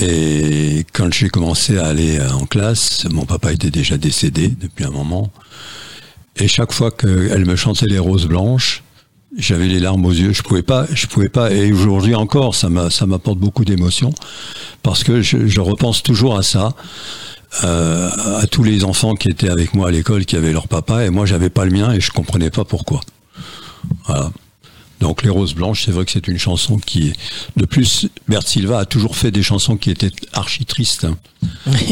Et 0.00 0.84
quand 0.92 1.12
j'ai 1.12 1.28
commencé 1.28 1.78
à 1.78 1.86
aller 1.86 2.18
euh, 2.18 2.30
en 2.30 2.46
classe, 2.46 3.06
mon 3.10 3.24
papa 3.24 3.52
était 3.52 3.70
déjà 3.70 3.96
décédé 3.96 4.48
depuis 4.48 4.84
un 4.84 4.90
moment. 4.90 5.32
Et 6.36 6.48
chaque 6.48 6.72
fois 6.72 6.90
qu'elle 6.90 7.44
me 7.44 7.56
chantait 7.56 7.86
les 7.86 7.98
roses 7.98 8.26
blanches, 8.26 8.82
j'avais 9.36 9.66
les 9.66 9.80
larmes 9.80 10.04
aux 10.04 10.12
yeux. 10.12 10.32
Je 10.32 10.42
pouvais 10.42 10.62
pas, 10.62 10.86
je 10.92 11.06
pouvais 11.06 11.28
pas. 11.28 11.50
Et 11.52 11.72
aujourd'hui 11.72 12.14
encore, 12.14 12.54
ça 12.54 12.68
m'a, 12.68 12.88
ça 12.90 13.06
m'apporte 13.06 13.38
beaucoup 13.38 13.64
d'émotions 13.64 14.14
parce 14.82 15.04
que 15.04 15.22
je 15.22 15.60
repense 15.60 16.02
toujours 16.02 16.38
à 16.38 16.42
ça, 16.42 16.74
euh, 17.64 18.10
à 18.40 18.46
tous 18.46 18.62
les 18.62 18.84
enfants 18.84 19.14
qui 19.14 19.28
étaient 19.28 19.50
avec 19.50 19.74
moi 19.74 19.88
à 19.88 19.90
l'école, 19.90 20.24
qui 20.24 20.36
avaient 20.36 20.52
leur 20.52 20.68
papa, 20.68 21.04
et 21.04 21.10
moi 21.10 21.26
j'avais 21.26 21.50
pas 21.50 21.64
le 21.64 21.70
mien 21.72 21.92
et 21.92 22.00
je 22.00 22.10
comprenais 22.10 22.50
pas 22.50 22.64
pourquoi. 22.64 23.00
Voilà. 24.06 24.30
Donc 25.00 25.22
Les 25.22 25.30
Roses 25.30 25.54
Blanches, 25.54 25.84
c'est 25.86 25.92
vrai 25.92 26.04
que 26.04 26.10
c'est 26.10 26.28
une 26.28 26.38
chanson 26.38 26.76
qui 26.76 27.08
est... 27.08 27.12
De 27.56 27.64
plus, 27.64 28.08
Bert 28.28 28.42
Silva 28.46 28.80
a 28.80 28.84
toujours 28.84 29.16
fait 29.16 29.30
des 29.30 29.42
chansons 29.42 29.78
qui 29.78 29.90
étaient 29.90 30.10
archi 30.34 30.66
tristes. 30.66 31.04
hein. 31.06 31.16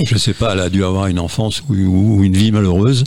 Je 0.04 0.18
sais 0.18 0.34
pas, 0.34 0.52
elle 0.52 0.60
a 0.60 0.68
dû 0.68 0.84
avoir 0.84 1.06
une 1.06 1.18
enfance 1.18 1.62
ou, 1.70 1.74
ou 1.74 2.22
une 2.22 2.36
vie 2.36 2.52
malheureuse. 2.52 3.04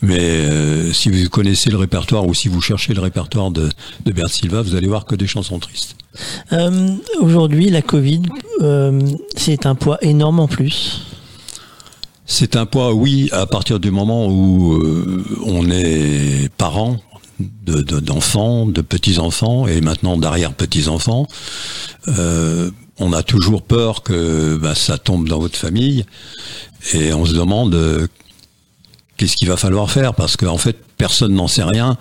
Mais 0.00 0.18
euh, 0.18 0.92
si 0.94 1.10
vous 1.10 1.28
connaissez 1.28 1.68
le 1.68 1.76
répertoire 1.76 2.26
ou 2.26 2.32
si 2.32 2.48
vous 2.48 2.60
cherchez 2.62 2.94
le 2.94 3.00
répertoire 3.02 3.50
de, 3.50 3.68
de 4.06 4.12
Bert 4.12 4.30
Silva, 4.30 4.62
vous 4.62 4.74
allez 4.76 4.86
voir 4.86 5.04
que 5.04 5.14
des 5.14 5.26
chansons 5.26 5.58
tristes. 5.58 5.96
Euh, 6.52 6.88
Aujourd'hui, 7.20 7.68
la 7.68 7.82
Covid, 7.82 8.22
euh, 8.62 8.98
c'est 9.36 9.66
un 9.66 9.74
poids 9.74 9.98
énorme 10.00 10.40
en 10.40 10.48
plus. 10.48 11.02
C'est 12.30 12.56
un 12.56 12.66
poids, 12.66 12.92
oui, 12.92 13.30
à 13.32 13.46
partir 13.46 13.80
du 13.80 13.90
moment 13.90 14.26
où 14.28 14.74
euh, 14.74 15.24
on 15.46 15.70
est 15.70 16.50
parent 16.58 17.00
de- 17.40 17.80
de- 17.80 18.00
d'enfants, 18.00 18.66
de, 18.66 18.82
petits-enfants 18.82 19.66
et 19.66 19.80
maintenant 19.80 20.18
d'arrière-petits-enfants. 20.18 21.26
Euh, 22.08 22.70
on 22.98 23.14
a 23.14 23.22
toujours 23.22 23.62
peur 23.62 24.02
que 24.02 24.58
bah, 24.60 24.74
ça 24.74 24.98
tombe 24.98 25.26
dans 25.26 25.38
votre 25.38 25.56
famille 25.56 26.04
et 26.92 27.14
on 27.14 27.24
se 27.24 27.32
demande 27.32 27.74
euh, 27.74 28.06
qu'est-ce 29.18 29.36
qu'il 29.36 29.48
va 29.48 29.58
falloir 29.58 29.90
faire 29.90 30.14
parce 30.14 30.36
qu'en 30.38 30.56
fait 30.56 30.76
personne 30.96 31.34
n'en 31.34 31.46
sait 31.48 31.62
rien 31.64 31.96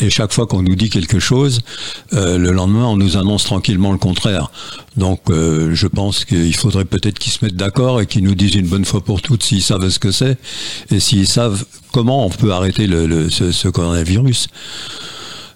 et 0.00 0.08
chaque 0.08 0.32
fois 0.32 0.46
qu'on 0.46 0.62
nous 0.62 0.74
dit 0.76 0.88
quelque 0.88 1.18
chose 1.20 1.60
euh, 2.14 2.38
le 2.38 2.50
lendemain 2.52 2.86
on 2.86 2.96
nous 2.96 3.16
annonce 3.18 3.44
tranquillement 3.44 3.92
le 3.92 3.98
contraire 3.98 4.50
donc 4.96 5.20
euh, 5.30 5.74
je 5.74 5.86
pense 5.86 6.24
qu'il 6.24 6.56
faudrait 6.56 6.84
peut-être 6.86 7.18
qu'ils 7.18 7.32
se 7.32 7.44
mettent 7.44 7.56
d'accord 7.56 8.00
et 8.00 8.06
qu'ils 8.06 8.24
nous 8.24 8.34
disent 8.34 8.54
une 8.54 8.66
bonne 8.66 8.84
fois 8.86 9.02
pour 9.02 9.20
toutes 9.20 9.42
s'ils 9.42 9.62
savent 9.62 9.88
ce 9.90 9.98
que 9.98 10.10
c'est 10.10 10.38
et 10.90 10.98
s'ils 11.00 11.28
savent 11.28 11.64
comment 11.92 12.24
on 12.24 12.30
peut 12.30 12.52
arrêter 12.52 12.86
le, 12.86 13.06
le- 13.06 13.28
ce, 13.30 13.52
ce 13.52 13.68
coronavirus 13.68 14.48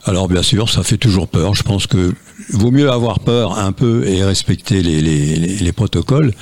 alors 0.06 0.28
bien 0.28 0.42
sûr, 0.42 0.68
ça 0.68 0.82
fait 0.82 0.98
toujours 0.98 1.28
peur. 1.28 1.54
Je 1.54 1.62
pense 1.62 1.86
que 1.86 2.12
vaut 2.50 2.70
mieux 2.70 2.90
avoir 2.90 3.20
peur 3.20 3.58
un 3.58 3.72
peu 3.72 4.06
et 4.06 4.22
respecter 4.22 4.82
les- 4.82 5.00
les- 5.00 5.34
les 5.56 5.72
protocoles 5.72 6.34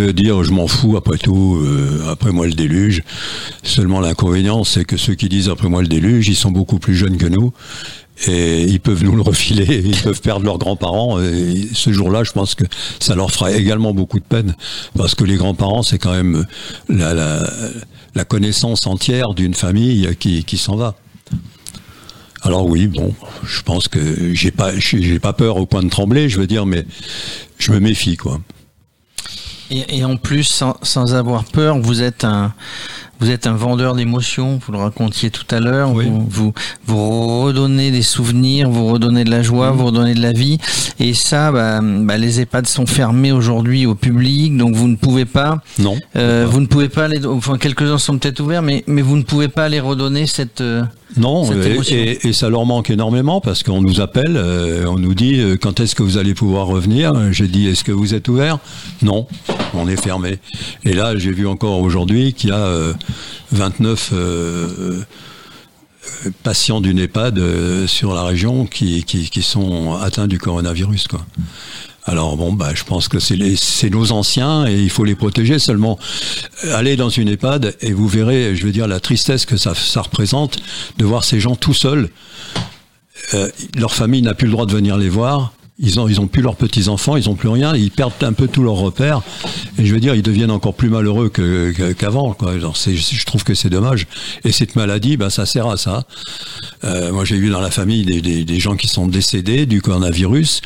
dire 0.00 0.42
je 0.44 0.52
m'en 0.52 0.66
fous 0.66 0.96
après 0.96 1.18
tout, 1.18 1.60
euh, 1.62 2.10
après 2.10 2.32
moi 2.32 2.46
le 2.46 2.52
déluge. 2.52 3.02
Seulement 3.62 4.00
l'inconvénient, 4.00 4.64
c'est 4.64 4.84
que 4.84 4.96
ceux 4.96 5.14
qui 5.14 5.28
disent 5.28 5.48
après 5.48 5.68
moi 5.68 5.82
le 5.82 5.88
déluge, 5.88 6.28
ils 6.28 6.36
sont 6.36 6.50
beaucoup 6.50 6.78
plus 6.78 6.94
jeunes 6.94 7.16
que 7.16 7.26
nous. 7.26 7.52
Et 8.26 8.62
ils 8.64 8.80
peuvent 8.80 9.04
nous 9.04 9.14
le 9.14 9.22
refiler, 9.22 9.82
ils 9.84 10.00
peuvent 10.00 10.22
perdre 10.22 10.46
leurs 10.46 10.58
grands-parents. 10.58 11.20
Et 11.20 11.68
ce 11.72 11.92
jour-là, 11.92 12.24
je 12.24 12.32
pense 12.32 12.54
que 12.54 12.64
ça 12.98 13.14
leur 13.14 13.30
fera 13.30 13.52
également 13.52 13.92
beaucoup 13.92 14.18
de 14.18 14.24
peine, 14.24 14.54
parce 14.96 15.14
que 15.14 15.24
les 15.24 15.36
grands-parents, 15.36 15.82
c'est 15.82 15.98
quand 15.98 16.12
même 16.12 16.46
la, 16.88 17.12
la, 17.12 17.46
la 18.14 18.24
connaissance 18.24 18.86
entière 18.86 19.34
d'une 19.34 19.54
famille 19.54 20.08
qui, 20.18 20.44
qui 20.44 20.56
s'en 20.56 20.76
va. 20.76 20.96
Alors 22.42 22.66
oui, 22.66 22.86
bon, 22.86 23.14
je 23.44 23.60
pense 23.62 23.88
que 23.88 24.32
j'ai 24.32 24.50
pas, 24.50 24.78
j'ai 24.78 25.18
pas 25.18 25.32
peur 25.32 25.56
au 25.56 25.66
point 25.66 25.82
de 25.82 25.88
trembler, 25.88 26.28
je 26.28 26.38
veux 26.38 26.46
dire, 26.46 26.64
mais 26.64 26.84
je 27.58 27.72
me 27.72 27.80
méfie, 27.80 28.16
quoi. 28.16 28.40
Et, 29.70 29.98
et 29.98 30.04
en 30.04 30.16
plus, 30.16 30.44
sans, 30.44 30.76
sans 30.82 31.14
avoir 31.14 31.44
peur, 31.44 31.78
vous 31.78 32.02
êtes 32.02 32.24
un, 32.24 32.52
vous 33.18 33.30
êtes 33.30 33.46
un 33.46 33.54
vendeur 33.54 33.94
d'émotions. 33.94 34.60
Vous 34.64 34.72
le 34.72 34.78
racontiez 34.78 35.30
tout 35.30 35.44
à 35.50 35.58
l'heure. 35.60 35.88
Vous, 35.90 36.26
vous, 36.28 36.52
vous 36.86 37.42
redonnez 37.42 37.90
des 37.90 38.02
souvenirs, 38.02 38.70
vous 38.70 38.86
redonnez 38.86 39.24
de 39.24 39.30
la 39.30 39.42
joie, 39.42 39.70
vous 39.72 39.86
redonnez 39.86 40.14
de 40.14 40.22
la 40.22 40.32
vie. 40.32 40.58
Et 41.00 41.14
ça, 41.14 41.50
bah, 41.50 41.80
bah, 41.82 42.16
les 42.16 42.40
EHPAD 42.40 42.66
sont 42.66 42.86
fermés 42.86 43.32
aujourd'hui 43.32 43.86
au 43.86 43.94
public, 43.94 44.56
donc 44.56 44.74
vous 44.76 44.88
ne 44.88 44.96
pouvez 44.96 45.24
pas. 45.24 45.58
Non. 45.78 45.96
Euh, 46.16 46.46
vous 46.48 46.60
ne 46.60 46.66
pouvez 46.66 46.88
pas 46.88 47.08
les. 47.08 47.26
Enfin, 47.26 47.58
quelques-uns 47.58 47.98
sont 47.98 48.18
peut-être 48.18 48.40
ouverts, 48.40 48.62
mais 48.62 48.84
mais 48.86 49.02
vous 49.02 49.16
ne 49.16 49.22
pouvez 49.22 49.48
pas 49.48 49.68
les 49.68 49.80
redonner 49.80 50.26
cette. 50.26 50.60
euh, 50.60 50.84
Non, 51.16 51.50
et, 51.52 51.66
émotion. 51.72 51.96
et- 51.96 52.18
et 52.28 52.32
ça 52.32 52.48
leur 52.50 52.66
manque 52.66 52.90
énormément 52.90 53.40
parce 53.40 53.62
qu'on 53.62 53.80
nous 53.80 54.00
appelle, 54.00 54.36
euh, 54.36 54.86
on 54.86 54.98
nous 54.98 55.14
dit 55.14 55.38
euh, 55.40 55.56
quand 55.56 55.78
est-ce 55.80 55.94
que 55.94 56.02
vous 56.02 56.18
allez 56.18 56.34
pouvoir 56.34 56.66
revenir? 56.66 57.32
J'ai 57.32 57.46
dit 57.46 57.68
est-ce 57.68 57.84
que 57.84 57.92
vous 57.92 58.12
êtes 58.14 58.28
ouvert? 58.28 58.58
Non, 59.02 59.26
on 59.74 59.86
est 59.88 60.00
fermé. 60.00 60.38
Et 60.84 60.94
là, 60.94 61.16
j'ai 61.16 61.30
vu 61.32 61.46
encore 61.46 61.80
aujourd'hui 61.80 62.34
qu'il 62.34 62.50
y 62.50 62.52
a 62.52 62.56
euh, 62.56 62.92
29 63.52 64.10
euh, 64.14 65.00
patients 66.42 66.80
d'une 66.80 66.98
EHPAD 66.98 67.40
sur 67.86 68.14
la 68.14 68.24
région 68.24 68.66
qui, 68.66 69.04
qui, 69.04 69.30
qui 69.30 69.42
sont 69.42 69.94
atteints 69.94 70.26
du 70.28 70.38
coronavirus. 70.38 71.08
Quoi. 71.08 71.24
Alors 72.06 72.36
bon, 72.36 72.52
bah, 72.52 72.70
je 72.72 72.84
pense 72.84 73.08
que 73.08 73.18
c'est 73.18 73.90
nos 73.90 74.12
anciens 74.12 74.66
et 74.66 74.80
il 74.80 74.90
faut 74.90 75.04
les 75.04 75.16
protéger. 75.16 75.58
Seulement, 75.58 75.98
allez 76.72 76.96
dans 76.96 77.08
une 77.08 77.28
EHPAD 77.28 77.76
et 77.80 77.92
vous 77.92 78.06
verrez, 78.06 78.54
je 78.54 78.64
veux 78.64 78.72
dire, 78.72 78.86
la 78.86 79.00
tristesse 79.00 79.44
que 79.44 79.56
ça, 79.56 79.74
ça 79.74 80.02
représente 80.02 80.58
de 80.98 81.04
voir 81.04 81.24
ces 81.24 81.40
gens 81.40 81.56
tout 81.56 81.74
seuls. 81.74 82.10
Euh, 83.34 83.50
leur 83.76 83.92
famille 83.92 84.22
n'a 84.22 84.34
plus 84.34 84.46
le 84.46 84.52
droit 84.52 84.66
de 84.66 84.72
venir 84.72 84.96
les 84.96 85.08
voir. 85.08 85.52
Ils 85.78 86.00
ont, 86.00 86.08
ils 86.08 86.18
ont 86.20 86.26
plus 86.26 86.40
leurs 86.40 86.56
petits 86.56 86.88
enfants, 86.88 87.16
ils 87.18 87.28
ont 87.28 87.34
plus 87.34 87.50
rien, 87.50 87.76
ils 87.76 87.90
perdent 87.90 88.12
un 88.22 88.32
peu 88.32 88.48
tous 88.48 88.62
leurs 88.62 88.76
repères. 88.76 89.20
Et 89.78 89.84
je 89.84 89.92
veux 89.92 90.00
dire, 90.00 90.14
ils 90.14 90.22
deviennent 90.22 90.50
encore 90.50 90.72
plus 90.72 90.88
malheureux 90.88 91.28
que- 91.28 91.70
que- 91.76 91.92
qu'avant. 91.92 92.34
Alors, 92.46 92.78
c'est- 92.78 92.96
je 92.96 93.26
trouve 93.26 93.44
que 93.44 93.54
c'est 93.54 93.68
dommage. 93.68 94.06
Et 94.44 94.52
cette 94.52 94.74
maladie, 94.74 95.18
bah, 95.18 95.28
ça 95.28 95.44
sert 95.44 95.66
à 95.66 95.76
ça. 95.76 96.04
Euh, 96.84 97.12
moi, 97.12 97.26
j'ai 97.26 97.36
vu 97.36 97.50
dans 97.50 97.60
la 97.60 97.70
famille 97.70 98.04
des, 98.06 98.22
des- 98.22 98.58
gens 98.60 98.76
qui 98.76 98.88
sont 98.88 99.06
décédés 99.06 99.66
du 99.66 99.82
coronavirus. 99.82 100.62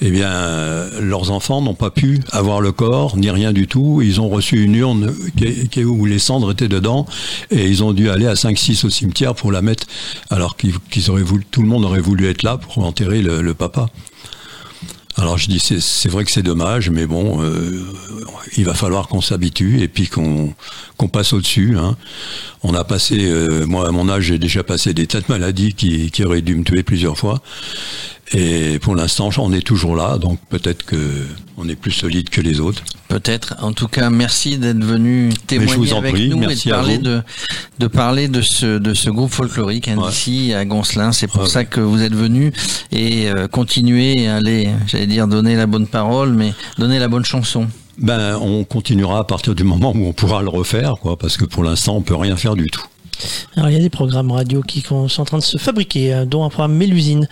Eh 0.00 0.10
bien, 0.10 0.86
leurs 1.00 1.30
enfants 1.32 1.60
n'ont 1.60 1.74
pas 1.74 1.90
pu 1.90 2.20
avoir 2.32 2.62
le 2.62 2.72
corps 2.72 3.18
ni 3.18 3.28
rien 3.30 3.52
du 3.52 3.66
tout. 3.66 4.00
Ils 4.02 4.22
ont 4.22 4.28
reçu 4.30 4.62
une 4.62 4.74
urne 4.74 5.12
qui, 5.36 5.68
qui- 5.68 5.84
où 5.84 6.06
les 6.06 6.18
cendres 6.18 6.50
étaient 6.52 6.68
dedans, 6.68 7.04
et 7.50 7.66
ils 7.68 7.84
ont 7.84 7.92
dû 7.92 8.08
aller 8.08 8.26
à 8.26 8.36
5-6 8.36 8.84
au 8.86 8.90
cimetière 8.90 9.34
pour 9.34 9.52
la 9.52 9.60
mettre, 9.60 9.86
alors 10.30 10.56
qu'ils 10.56 11.10
auraient 11.10 11.22
voulu, 11.22 11.44
tout 11.50 11.60
le 11.60 11.68
monde 11.68 11.84
aurait 11.84 12.00
voulu 12.00 12.26
être 12.26 12.42
là 12.42 12.56
pour 12.56 12.78
enterrer 12.78 13.20
le, 13.20 13.42
le 13.42 13.52
papa. 13.52 13.90
Alors 15.18 15.38
je 15.38 15.48
dis 15.48 15.60
c'est 15.60 16.08
vrai 16.10 16.24
que 16.24 16.30
c'est 16.30 16.42
dommage, 16.42 16.90
mais 16.90 17.06
bon, 17.06 17.42
euh, 17.42 17.82
il 18.56 18.66
va 18.66 18.74
falloir 18.74 19.08
qu'on 19.08 19.22
s'habitue 19.22 19.80
et 19.80 19.88
puis 19.88 20.08
qu'on 20.08 20.52
qu'on 20.98 21.08
passe 21.08 21.32
au-dessus. 21.32 21.76
hein. 21.78 21.96
On 22.62 22.74
a 22.74 22.84
passé, 22.84 23.24
euh, 23.24 23.64
moi 23.66 23.88
à 23.88 23.92
mon 23.92 24.10
âge, 24.10 24.24
j'ai 24.24 24.38
déjà 24.38 24.62
passé 24.62 24.92
des 24.92 25.06
tas 25.06 25.20
de 25.20 25.26
maladies 25.28 25.72
qui, 25.72 26.10
qui 26.10 26.22
auraient 26.24 26.42
dû 26.42 26.54
me 26.54 26.64
tuer 26.64 26.82
plusieurs 26.82 27.16
fois. 27.16 27.40
Et 28.32 28.78
pour 28.80 28.96
l'instant, 28.96 29.30
on 29.38 29.52
est 29.52 29.64
toujours 29.64 29.94
là, 29.94 30.18
donc 30.18 30.38
peut-être 30.48 30.84
que 30.84 30.96
on 31.56 31.68
est 31.68 31.76
plus 31.76 31.92
solide 31.92 32.28
que 32.28 32.40
les 32.40 32.60
autres. 32.60 32.82
Peut-être. 33.08 33.54
En 33.60 33.72
tout 33.72 33.86
cas, 33.86 34.10
merci 34.10 34.58
d'être 34.58 34.82
venu 34.82 35.30
témoigner 35.46 35.72
je 35.72 35.78
vous 35.78 35.92
en 35.92 35.98
avec 35.98 36.14
prie, 36.14 36.28
nous 36.28 36.38
merci 36.38 36.68
et 36.68 36.72
de 36.72 36.76
parler 36.76 36.98
de, 36.98 37.22
de 37.78 37.86
parler 37.86 38.28
de 38.28 38.42
ce, 38.42 38.78
de 38.78 38.94
ce 38.94 39.10
groupe 39.10 39.30
folklorique 39.32 39.86
hein, 39.88 39.96
d'ici 40.08 40.52
à 40.54 40.64
Goncelin. 40.64 41.12
C'est 41.12 41.28
pour 41.28 41.46
ça 41.46 41.64
que 41.64 41.80
vous 41.80 42.02
êtes 42.02 42.14
venu 42.14 42.52
et 42.90 43.28
euh, 43.28 43.46
continuez 43.46 44.26
à 44.26 44.36
aller, 44.36 44.70
j'allais 44.88 45.06
dire, 45.06 45.28
donner 45.28 45.54
la 45.54 45.66
bonne 45.66 45.86
parole, 45.86 46.32
mais 46.32 46.52
donner 46.78 46.98
la 46.98 47.08
bonne 47.08 47.24
chanson. 47.24 47.68
Ben, 47.98 48.36
on 48.42 48.64
continuera 48.64 49.20
à 49.20 49.24
partir 49.24 49.54
du 49.54 49.64
moment 49.64 49.92
où 49.94 50.04
on 50.06 50.12
pourra 50.12 50.42
le 50.42 50.48
refaire, 50.48 50.96
quoi, 51.00 51.16
parce 51.16 51.36
que 51.36 51.44
pour 51.44 51.64
l'instant, 51.64 51.96
on 51.96 52.02
peut 52.02 52.16
rien 52.16 52.36
faire 52.36 52.56
du 52.56 52.66
tout. 52.66 52.84
Alors, 53.56 53.70
il 53.70 53.74
y 53.74 53.78
a 53.78 53.82
des 53.82 53.90
programmes 53.90 54.30
radio 54.30 54.62
qui 54.62 54.80
sont 54.80 55.08
en 55.18 55.24
train 55.24 55.38
de 55.38 55.42
se 55.42 55.58
fabriquer, 55.58 56.14
euh, 56.14 56.24
dont 56.24 56.44
un 56.44 56.48
programme 56.48 56.74
Mélusine, 56.74 57.28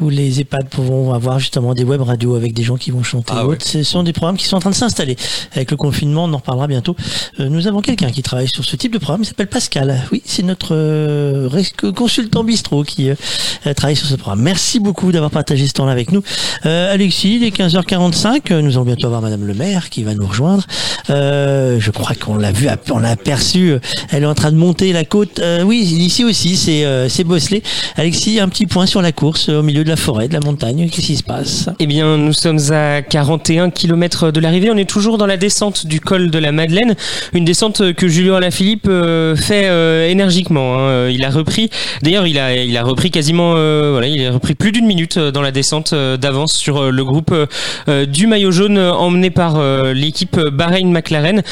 où 0.00 0.10
les 0.10 0.40
EHPAD 0.40 0.68
pourront 0.68 1.12
avoir 1.12 1.38
justement 1.38 1.74
des 1.74 1.84
web 1.84 2.00
radios 2.00 2.34
avec 2.34 2.52
des 2.52 2.62
gens 2.62 2.76
qui 2.76 2.90
vont 2.90 3.02
chanter. 3.02 3.32
Ah 3.36 3.46
ouais. 3.46 3.56
Ce 3.60 3.82
sont 3.82 4.02
des 4.02 4.12
programmes 4.12 4.36
qui 4.36 4.46
sont 4.46 4.56
en 4.56 4.60
train 4.60 4.70
de 4.70 4.74
s'installer. 4.74 5.16
Avec 5.52 5.70
le 5.70 5.76
confinement, 5.76 6.24
on 6.24 6.32
en 6.32 6.38
reparlera 6.38 6.66
bientôt. 6.66 6.96
Euh, 7.40 7.48
nous 7.48 7.66
avons 7.66 7.80
quelqu'un 7.80 8.10
qui 8.10 8.22
travaille 8.22 8.48
sur 8.48 8.64
ce 8.64 8.76
type 8.76 8.92
de 8.92 8.98
programme, 8.98 9.22
il 9.22 9.26
s'appelle 9.26 9.46
Pascal. 9.46 10.02
Oui, 10.12 10.22
c'est 10.24 10.42
notre 10.42 10.74
euh, 10.74 11.48
consultant 11.94 12.44
bistrot 12.44 12.82
qui 12.82 13.10
euh, 13.10 13.74
travaille 13.74 13.96
sur 13.96 14.06
ce 14.06 14.14
programme. 14.14 14.42
Merci 14.42 14.80
beaucoup 14.80 15.12
d'avoir 15.12 15.30
partagé 15.30 15.66
ce 15.66 15.72
temps-là 15.74 15.92
avec 15.92 16.12
nous. 16.12 16.22
Alexis, 16.62 17.36
il 17.36 17.44
est 17.44 17.56
15h45, 17.56 18.52
euh, 18.52 18.62
nous 18.62 18.72
allons 18.72 18.84
bientôt 18.84 19.06
avoir 19.06 19.22
Madame 19.22 19.46
le 19.46 19.54
maire 19.54 19.90
qui 19.90 20.02
va 20.02 20.14
nous 20.14 20.26
rejoindre. 20.26 20.64
Je 21.08 21.90
crois 21.90 22.14
qu'on 22.14 22.36
l'a 22.36 22.52
vu, 22.52 22.68
on 22.90 22.98
l'a 22.98 23.10
aperçu, 23.10 23.74
elle 24.10 24.22
est 24.22 24.26
en 24.26 24.34
train 24.34 24.52
de 24.52 24.56
monter 24.56 24.92
la 24.92 25.04
côte. 25.04 25.23
Euh, 25.40 25.62
oui, 25.62 25.78
ici 25.78 26.24
aussi, 26.24 26.56
c'est 26.56 26.84
euh, 26.84 27.08
c'est 27.08 27.24
Bosselet. 27.24 27.62
Alexis, 27.96 28.40
un 28.40 28.48
petit 28.48 28.66
point 28.66 28.86
sur 28.86 29.02
la 29.02 29.12
course 29.12 29.48
euh, 29.48 29.60
au 29.60 29.62
milieu 29.62 29.84
de 29.84 29.88
la 29.88 29.96
forêt, 29.96 30.28
de 30.28 30.32
la 30.32 30.40
montagne. 30.40 30.88
Qu'est-ce 30.90 31.06
qui 31.06 31.16
se 31.16 31.22
passe? 31.22 31.68
Eh 31.78 31.86
bien, 31.86 32.16
nous 32.16 32.32
sommes 32.32 32.60
à 32.70 33.02
41 33.02 33.70
km 33.70 34.30
de 34.30 34.40
l'arrivée. 34.40 34.70
On 34.70 34.76
est 34.76 34.88
toujours 34.88 35.18
dans 35.18 35.26
la 35.26 35.36
descente 35.36 35.86
du 35.86 36.00
col 36.00 36.30
de 36.30 36.38
la 36.38 36.52
Madeleine. 36.52 36.94
Une 37.32 37.44
descente 37.44 37.92
que 37.94 38.08
Julien 38.08 38.36
Alaphilippe 38.36 38.88
fait 39.36 40.10
énergiquement. 40.10 40.78
hein. 40.78 41.08
Il 41.08 41.24
a 41.24 41.30
repris, 41.30 41.70
d'ailleurs, 42.02 42.26
il 42.26 42.38
a, 42.38 42.56
il 42.56 42.76
a 42.76 42.82
repris 42.82 43.10
quasiment, 43.10 43.52
voilà, 43.52 44.06
il 44.06 44.24
a 44.26 44.32
repris 44.32 44.54
plus 44.54 44.72
d'une 44.72 44.86
minute 44.86 45.18
dans 45.18 45.42
la 45.42 45.50
descente 45.50 45.94
d'avance 45.94 46.54
sur 46.54 46.90
le 46.90 47.04
groupe 47.04 47.34
du 48.08 48.26
maillot 48.26 48.50
jaune 48.52 48.78
emmené 48.78 49.30
par 49.30 49.60
l'équipe 49.94 50.38
Bahreïn-McLaren. 50.38 51.42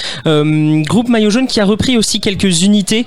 Groupe 0.85 1.09
maillot 1.09 1.31
jaune 1.31 1.47
qui 1.47 1.61
a 1.61 1.65
repris 1.65 1.97
aussi 1.97 2.21
quelques 2.21 2.63
unités 2.63 3.07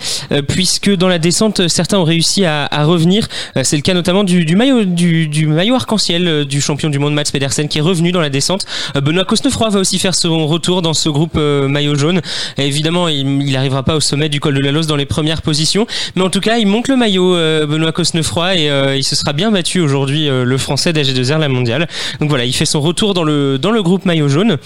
puisque 0.56 0.90
dans 0.90 1.10
la 1.10 1.20
descente, 1.20 1.68
certains 1.68 1.98
ont 1.98 2.06
réussi 2.06 2.46
à, 2.46 2.70
revenir. 2.86 3.28
Euh, 3.58 3.64
C'est 3.66 3.76
le 3.76 3.82
cas 3.82 3.94
notamment 3.94 4.24
du, 4.24 4.56
maillot 4.56 4.86
du, 4.86 5.28
du 5.28 5.48
maillot 5.48 5.76
arc-en-ciel 5.76 6.28
euh, 6.30 6.46
du 6.46 6.62
champion 6.62 6.90
du 6.90 6.98
monde 6.98 7.14
Mats 7.14 7.26
Pedersen 7.30 7.68
qui 7.68 7.80
est 7.80 7.82
revenu 7.82 8.14
dans 8.14 8.22
la 8.22 8.30
descente. 8.30 8.66
Euh, 8.96 9.02
Benoît 9.02 9.26
Cosnefroy 9.26 9.68
va 9.68 9.82
aussi 9.82 10.00
faire 10.00 10.16
son 10.16 10.48
retour 10.48 10.82
dans 10.82 10.94
ce 10.94 11.10
groupe 11.10 11.36
maillot 11.36 11.96
jaune. 11.96 12.22
Évidemment, 12.58 13.10
il 13.10 13.52
n'arrivera 13.52 13.84
pas 13.84 13.98
au 13.98 14.00
sommet 14.00 14.30
du 14.30 14.40
col 14.40 14.54
de 14.54 14.62
la 14.62 14.72
Lose 14.72 14.88
dans 14.88 14.96
les 14.96 15.06
premières 15.06 15.42
positions, 15.42 15.88
mais 16.16 16.22
en 16.22 16.30
tout 16.30 16.40
cas, 16.40 16.58
il 16.58 16.68
monte 16.68 16.88
le 16.88 16.96
maillot 16.96 17.34
Benoît 17.68 17.92
Cosnefroy 17.92 18.56
et 18.56 18.96
il 18.96 19.04
se 19.04 19.18
sera 19.18 19.34
bien 19.34 19.52
battu 19.52 19.82
aujourd'hui 19.82 20.30
le 20.30 20.58
français 20.58 20.94
d'AG2R 20.94 21.38
la 21.38 21.50
mondiale. 21.50 21.90
Donc 22.22 22.30
voilà, 22.30 22.46
il 22.46 22.54
fait 22.54 22.66
son 22.66 22.80
retour 22.80 23.14
dans 23.14 23.26
le 23.26 23.58
dans 23.58 23.72
le 23.72 23.84
groupe 23.84 24.06
maillot 24.06 24.30
jaune. 24.30 24.58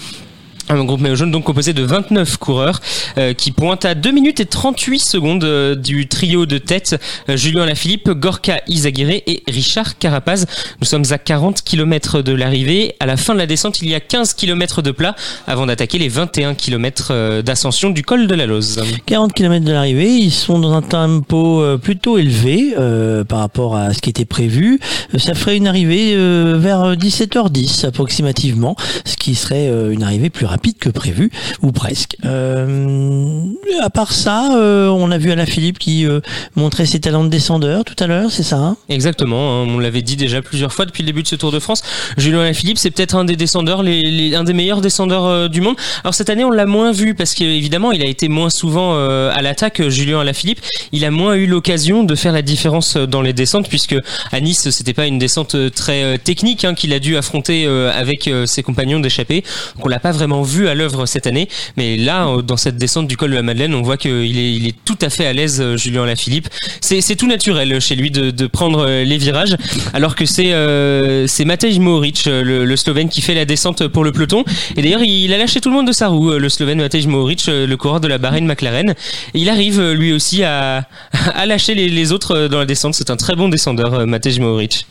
Un 0.70 0.84
groupe 0.84 1.00
maillot 1.00 1.16
jaune 1.16 1.32
donc 1.32 1.42
composé 1.42 1.72
de 1.72 1.82
29 1.82 2.36
coureurs 2.36 2.80
euh, 3.18 3.34
qui 3.34 3.50
pointent 3.50 3.84
à 3.84 3.96
2 3.96 4.12
minutes 4.12 4.38
et 4.38 4.46
38 4.46 5.00
secondes 5.00 5.42
euh, 5.42 5.74
du 5.74 6.06
trio 6.06 6.46
de 6.46 6.58
tête 6.58 6.94
euh, 7.28 7.36
Julien 7.36 7.66
Lafilippe, 7.66 8.08
Gorka 8.10 8.60
Izaguirre 8.68 9.20
et 9.26 9.42
Richard 9.48 9.98
Carapaz. 9.98 10.46
Nous 10.80 10.86
sommes 10.86 11.02
à 11.10 11.18
40 11.18 11.62
km 11.64 12.22
de 12.22 12.32
l'arrivée. 12.32 12.94
À 13.00 13.06
la 13.06 13.16
fin 13.16 13.34
de 13.34 13.38
la 13.40 13.46
descente, 13.46 13.82
il 13.82 13.88
y 13.88 13.96
a 13.96 14.00
15 14.00 14.34
km 14.34 14.80
de 14.80 14.92
plat 14.92 15.16
avant 15.48 15.66
d'attaquer 15.66 15.98
les 15.98 16.08
21 16.08 16.54
km 16.54 17.40
d'ascension 17.42 17.90
du 17.90 18.04
col 18.04 18.28
de 18.28 18.34
la 18.36 18.46
Lose. 18.46 18.80
40 19.06 19.32
km 19.32 19.64
de 19.64 19.72
l'arrivée, 19.72 20.12
ils 20.12 20.30
sont 20.30 20.60
dans 20.60 20.72
un 20.72 20.82
tempo 20.82 21.62
euh, 21.62 21.78
plutôt 21.78 22.16
élevé 22.16 22.74
euh, 22.78 23.24
par 23.24 23.40
rapport 23.40 23.74
à 23.74 23.92
ce 23.92 24.00
qui 24.00 24.10
était 24.10 24.24
prévu. 24.24 24.78
Euh, 25.14 25.18
Ça 25.18 25.34
ferait 25.34 25.56
une 25.56 25.66
arrivée 25.66 26.14
euh, 26.14 26.58
vers 26.60 26.94
17h10 26.94 27.86
approximativement, 27.86 28.76
ce 29.04 29.16
qui 29.16 29.34
serait 29.34 29.66
euh, 29.68 29.90
une 29.90 30.04
arrivée 30.04 30.30
plus 30.30 30.46
rapide 30.46 30.59
que 30.78 30.88
prévu, 30.88 31.30
ou 31.62 31.72
presque. 31.72 32.16
Euh, 32.24 33.44
à 33.82 33.90
part 33.90 34.12
ça, 34.12 34.56
euh, 34.56 34.88
on 34.88 35.10
a 35.10 35.18
vu 35.18 35.30
Alain 35.30 35.46
Philippe 35.46 35.78
qui 35.78 36.06
euh, 36.06 36.20
montrait 36.56 36.86
ses 36.86 37.00
talents 37.00 37.24
de 37.24 37.28
descendeur 37.28 37.84
tout 37.84 37.96
à 38.02 38.06
l'heure, 38.06 38.30
c'est 38.30 38.42
ça 38.42 38.56
hein? 38.56 38.76
Exactement, 38.88 39.62
hein, 39.62 39.66
on 39.68 39.78
l'avait 39.78 40.02
dit 40.02 40.16
déjà 40.16 40.42
plusieurs 40.42 40.72
fois 40.72 40.86
depuis 40.86 41.02
le 41.02 41.06
début 41.06 41.22
de 41.22 41.28
ce 41.28 41.36
Tour 41.36 41.52
de 41.52 41.58
France. 41.58 41.82
Julien 42.16 42.40
Alaphilippe, 42.40 42.78
c'est 42.78 42.90
peut-être 42.90 43.14
un 43.14 43.24
des 43.24 43.36
descendeurs, 43.36 43.80
un 43.80 44.44
des 44.44 44.52
meilleurs 44.52 44.80
descendeurs 44.80 45.26
euh, 45.26 45.48
du 45.48 45.60
monde. 45.60 45.76
Alors 46.04 46.14
cette 46.14 46.30
année, 46.30 46.44
on 46.44 46.50
l'a 46.50 46.66
moins 46.66 46.92
vu 46.92 47.14
parce 47.14 47.34
qu'évidemment, 47.34 47.92
il 47.92 48.02
a 48.02 48.06
été 48.06 48.28
moins 48.28 48.50
souvent 48.50 48.94
à 48.94 49.42
l'attaque. 49.42 49.88
Julien 49.88 50.20
Alaphilippe, 50.20 50.60
il 50.92 51.04
a 51.04 51.10
moins 51.10 51.34
eu 51.34 51.46
l'occasion 51.46 52.04
de 52.04 52.14
faire 52.14 52.32
la 52.32 52.42
différence 52.42 52.96
dans 52.96 53.22
les 53.22 53.32
descentes 53.32 53.68
puisque 53.68 53.96
à 54.32 54.40
Nice, 54.40 54.70
c'était 54.70 54.94
pas 54.94 55.06
une 55.06 55.18
descente 55.18 55.56
très 55.72 56.18
technique 56.18 56.64
hein, 56.64 56.74
qu'il 56.74 56.92
a 56.92 56.98
dû 56.98 57.16
affronter 57.16 57.66
avec 57.66 58.30
ses 58.46 58.62
compagnons 58.62 59.00
d'échappée. 59.00 59.42
Donc 59.76 59.86
on 59.86 59.88
l'a 59.88 60.00
pas 60.00 60.12
vraiment 60.12 60.39
vu 60.42 60.68
à 60.68 60.74
l'œuvre 60.74 61.06
cette 61.06 61.26
année, 61.26 61.48
mais 61.76 61.96
là, 61.96 62.28
euh, 62.28 62.42
dans 62.42 62.56
cette 62.56 62.76
descente 62.76 63.06
du 63.06 63.16
col 63.16 63.30
de 63.30 63.34
la 63.36 63.42
Madeleine, 63.42 63.74
on 63.74 63.82
voit 63.82 63.96
qu'il 63.96 64.38
est, 64.38 64.54
il 64.54 64.66
est 64.66 64.74
tout 64.84 64.98
à 65.00 65.10
fait 65.10 65.26
à 65.26 65.32
l'aise, 65.32 65.60
euh, 65.60 65.76
Julien 65.76 66.02
Alaphilippe. 66.04 66.48
C'est, 66.80 67.00
tout 67.16 67.26
naturel 67.26 67.80
chez 67.80 67.96
lui 67.96 68.10
de, 68.10 68.46
prendre 68.46 68.86
euh, 68.86 69.04
les 69.04 69.18
virages, 69.18 69.56
alors 69.92 70.14
que 70.14 70.24
c'est, 70.24 71.44
Matej 71.44 71.78
Mohoric, 71.78 72.26
le, 72.26 72.64
le 72.64 72.76
Slovène, 72.76 73.08
qui 73.08 73.20
fait 73.20 73.34
la 73.34 73.44
descente 73.44 73.86
pour 73.88 74.04
le 74.04 74.12
peloton. 74.12 74.44
Et 74.76 74.82
d'ailleurs, 74.82 75.02
il 75.02 75.32
a 75.32 75.38
lâché 75.38 75.60
tout 75.60 75.70
le 75.70 75.74
monde 75.76 75.86
de 75.86 75.92
sa 75.92 76.08
roue, 76.08 76.32
le 76.32 76.48
Slovène 76.48 76.78
Matej 76.78 77.06
Mohoric, 77.06 77.46
le 77.46 77.74
coureur 77.76 78.00
de 78.00 78.08
la 78.08 78.18
Bahreïn 78.18 78.46
McLaren. 78.46 78.94
Il 79.34 79.48
arrive 79.48 79.92
lui 79.92 80.12
aussi 80.12 80.44
à, 80.44 80.84
à 81.34 81.46
lâcher 81.46 81.74
les, 81.74 82.12
autres 82.12 82.48
dans 82.48 82.58
la 82.58 82.66
descente. 82.66 82.94
C'est 82.94 83.10
un 83.10 83.16
très 83.16 83.36
bon 83.36 83.48
descendeur, 83.48 84.06
Matej 84.06 84.40
Mohoric. 84.40 84.86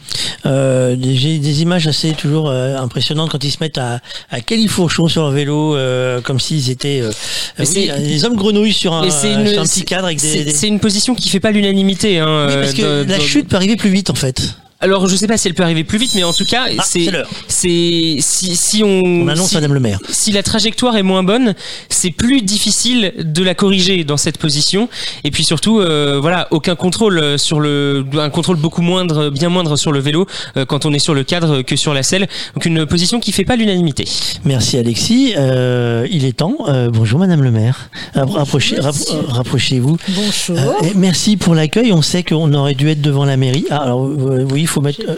J'ai 0.46 1.40
des 1.40 1.62
images 1.62 1.88
assez 1.88 2.14
toujours 2.14 2.50
impressionnantes 2.52 3.32
quand 3.32 3.44
ils 3.44 3.52
se 3.52 3.58
mettent 3.62 3.78
à, 3.78 4.00
à 4.30 4.42
califourchon 4.42 5.08
sur 5.08 5.24
leur 5.24 5.32
vélo, 5.40 5.76
euh, 5.76 6.22
comme 6.22 6.40
s'ils 6.40 6.70
étaient 6.70 7.02
euh, 7.02 7.12
oui, 7.60 7.66
c'est- 7.66 8.00
des 8.02 8.26
hommes 8.26 8.36
grenouilles 8.36 8.74
sur 8.74 8.94
un, 8.94 9.04
Mais 9.04 9.12
c'est 9.12 9.32
sur 9.32 9.40
une, 9.40 9.48
un 9.60 9.64
petit 9.64 9.84
cadre 9.84 10.10
c'est- 10.18 10.44
des- 10.44 10.68
une 10.68 10.80
position 10.80 11.16
qui 11.16 11.30
fait 11.30 11.40
pas 11.40 11.52
l'unanimité. 11.52 12.20
Hein, 12.20 12.48
Oui, 12.48 12.54
parce 12.56 12.74
que 12.74 12.82
euh, 12.82 13.06
la 13.06 13.18
dans- 13.18 13.24
chute 13.24 13.48
peut 13.48 13.56
arriver 13.56 13.76
plus 13.76 13.90
vite 13.90 14.10
en 14.10 14.16
fait. 14.16 14.56
Alors, 14.82 15.08
je 15.10 15.16
sais 15.18 15.28
pas 15.28 15.38
si 15.38 15.50
elle 15.50 15.54
peut 15.56 15.64
arriver 15.64 15.84
plus 15.84 15.98
vite, 15.98 16.12
mais 16.16 16.24
en 16.24 16.32
tout 16.32 16.46
cas, 16.46 16.68
Ah, 16.78 16.84
c'est, 16.88 17.10
c'est 17.50 18.16
si, 18.22 18.56
si 18.56 18.82
on, 18.82 19.04
On 19.04 19.28
annonce 19.28 19.50
si, 19.50 19.56
Madame 19.56 19.74
le 19.74 19.82
maire. 19.82 20.00
si 20.10 20.32
la 20.32 20.42
trajectoire 20.42 20.96
est 20.96 21.04
moins 21.04 21.22
bonne, 21.22 21.54
c'est 21.90 22.12
plus 22.12 22.42
difficile 22.42 23.12
de 23.20 23.44
la 23.44 23.56
corriger 23.56 24.06
dans 24.06 24.16
cette 24.16 24.38
position. 24.38 24.88
Et 25.26 25.32
puis 25.32 25.44
surtout, 25.44 25.82
euh, 25.82 26.20
voilà, 26.22 26.48
aucun 26.52 26.76
contrôle 26.76 27.38
sur 27.38 27.60
le, 27.60 28.06
un 28.18 28.30
contrôle 28.30 28.56
beaucoup 28.56 28.82
moindre, 28.82 29.30
bien 29.30 29.50
moindre 29.50 29.76
sur 29.76 29.92
le 29.92 30.00
vélo 30.00 30.26
euh, 30.56 30.64
quand 30.66 30.86
on 30.86 30.94
est 30.94 31.00
sur 31.00 31.14
le 31.14 31.26
cadre 31.26 31.62
que 31.62 31.76
sur 31.76 31.94
la 31.94 32.02
selle. 32.02 32.30
Donc 32.56 32.64
une 32.66 32.86
position 32.86 33.20
qui 33.20 33.34
fait 33.34 33.44
pas 33.44 33.58
l'unanimité. 33.58 34.06
Merci 34.46 34.78
Alexis. 34.78 35.34
Euh, 35.38 36.08
il 36.10 36.24
est 36.24 36.38
temps. 36.38 36.56
Euh, 36.70 36.90
bonjour 36.90 37.20
Madame 37.20 37.44
le 37.44 37.52
maire. 37.52 37.90
Rapp- 38.16 38.30
Rapprochez, 38.30 38.80
rapp- 38.80 38.96
euh, 39.12 39.22
rapprochez-vous. 39.28 39.98
Bonjour. 40.08 40.58
Euh, 40.58 40.88
et 40.88 40.94
merci 40.96 41.36
pour 41.36 41.54
l'accueil. 41.54 41.92
On 41.92 42.02
sait 42.02 42.24
qu'on 42.24 42.54
aurait 42.54 42.76
dû 42.76 42.88
être 42.90 43.02
devant 43.02 43.26
la 43.26 43.36
mairie. 43.36 43.66
Ah, 43.70 43.80
alors 43.84 44.06
euh, 44.06 44.48
oui, 44.50 44.68
faut 44.70 44.82
mettre. 44.82 45.02
euh. 45.08 45.16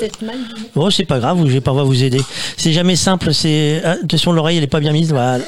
Bon, 0.76 0.90
c'est 0.90 1.06
pas 1.06 1.19
grave. 1.19 1.40
Je 1.45 1.52
vais 1.52 1.61
pas 1.61 1.72
vous 1.73 2.03
aider. 2.03 2.22
C'est 2.57 2.73
jamais 2.73 2.95
simple. 2.95 3.34
C'est 3.34 3.82
ah, 3.84 3.98
attention, 4.03 4.32
l'oreille 4.32 4.57
elle 4.57 4.64
est 4.64 4.68
pas 4.68 4.80
bien 4.80 4.94
mise. 4.94 5.10
Voilà. 5.11 5.44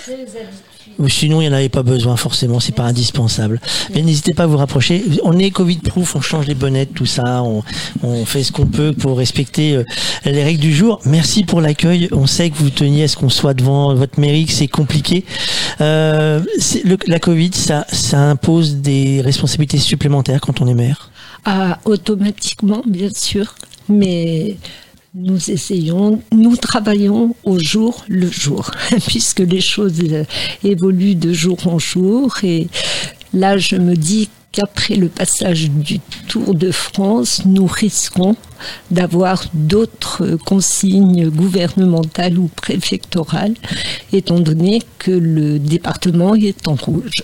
Ou 0.99 1.09
sinon, 1.09 1.41
il 1.41 1.45
n'y 1.45 1.49
en 1.49 1.57
avait 1.57 1.69
pas 1.69 1.81
besoin 1.81 2.15
forcément, 2.17 2.59
c'est 2.59 2.71
pas 2.75 2.83
indispensable. 2.83 3.59
Mais 3.95 4.03
n'hésitez 4.03 4.35
pas 4.35 4.43
à 4.43 4.45
vous 4.45 4.57
rapprocher. 4.57 5.03
On 5.23 5.39
est 5.39 5.49
Covid-proof, 5.49 6.15
on 6.15 6.21
change 6.21 6.45
les 6.45 6.53
bonnettes, 6.53 6.93
tout 6.93 7.07
ça, 7.07 7.41
on, 7.41 7.63
on 8.03 8.25
fait 8.25 8.43
ce 8.43 8.51
qu'on 8.51 8.67
peut 8.67 8.93
pour 8.93 9.17
respecter 9.17 9.75
euh, 9.75 9.83
les 10.25 10.43
règles 10.43 10.59
du 10.59 10.71
jour. 10.71 10.99
Merci 11.05 11.45
pour 11.45 11.61
l'accueil. 11.61 12.09
On 12.11 12.27
sait 12.27 12.51
que 12.51 12.57
vous 12.57 12.69
teniez 12.69 13.05
à 13.05 13.07
ce 13.07 13.17
qu'on 13.17 13.29
soit 13.29 13.55
devant 13.55 13.95
votre 13.95 14.19
mairie, 14.19 14.45
que 14.45 14.51
c'est 14.51 14.67
compliqué. 14.67 15.25
Euh, 15.81 16.41
le- 16.83 16.97
la 17.07 17.17
Covid, 17.19 17.49
ça, 17.53 17.87
ça 17.91 18.19
impose 18.19 18.75
des 18.75 19.19
responsabilités 19.21 19.79
supplémentaires 19.79 20.41
quand 20.41 20.61
on 20.61 20.67
est 20.67 20.75
maire. 20.75 21.09
Ah, 21.43 21.79
automatiquement, 21.85 22.83
bien 22.85 23.09
sûr, 23.13 23.55
mais 23.89 24.57
nous 25.15 25.51
essayons, 25.51 26.21
nous 26.31 26.55
travaillons 26.55 27.35
au 27.43 27.59
jour 27.59 28.03
le 28.07 28.29
jour, 28.31 28.71
puisque 29.07 29.39
les 29.39 29.61
choses 29.61 30.01
euh, 30.11 30.23
évoluent 30.63 31.15
de 31.15 31.33
jour 31.33 31.67
en 31.67 31.77
jour. 31.77 32.35
Et 32.43 32.67
là, 33.33 33.57
je 33.57 33.75
me 33.75 33.95
dis 33.95 34.29
qu'après 34.53 34.95
le 34.95 35.09
passage 35.09 35.69
du 35.69 35.99
Tour 36.29 36.53
de 36.55 36.71
France, 36.71 37.41
nous 37.45 37.65
risquons 37.67 38.35
d'avoir 38.91 39.43
d'autres 39.53 40.37
consignes 40.45 41.27
gouvernementales 41.29 42.37
ou 42.37 42.49
préfectorales, 42.55 43.55
étant 44.13 44.39
donné 44.39 44.81
que 44.99 45.11
le 45.11 45.59
département 45.59 46.35
est 46.35 46.67
en 46.67 46.75
rouge. 46.75 47.23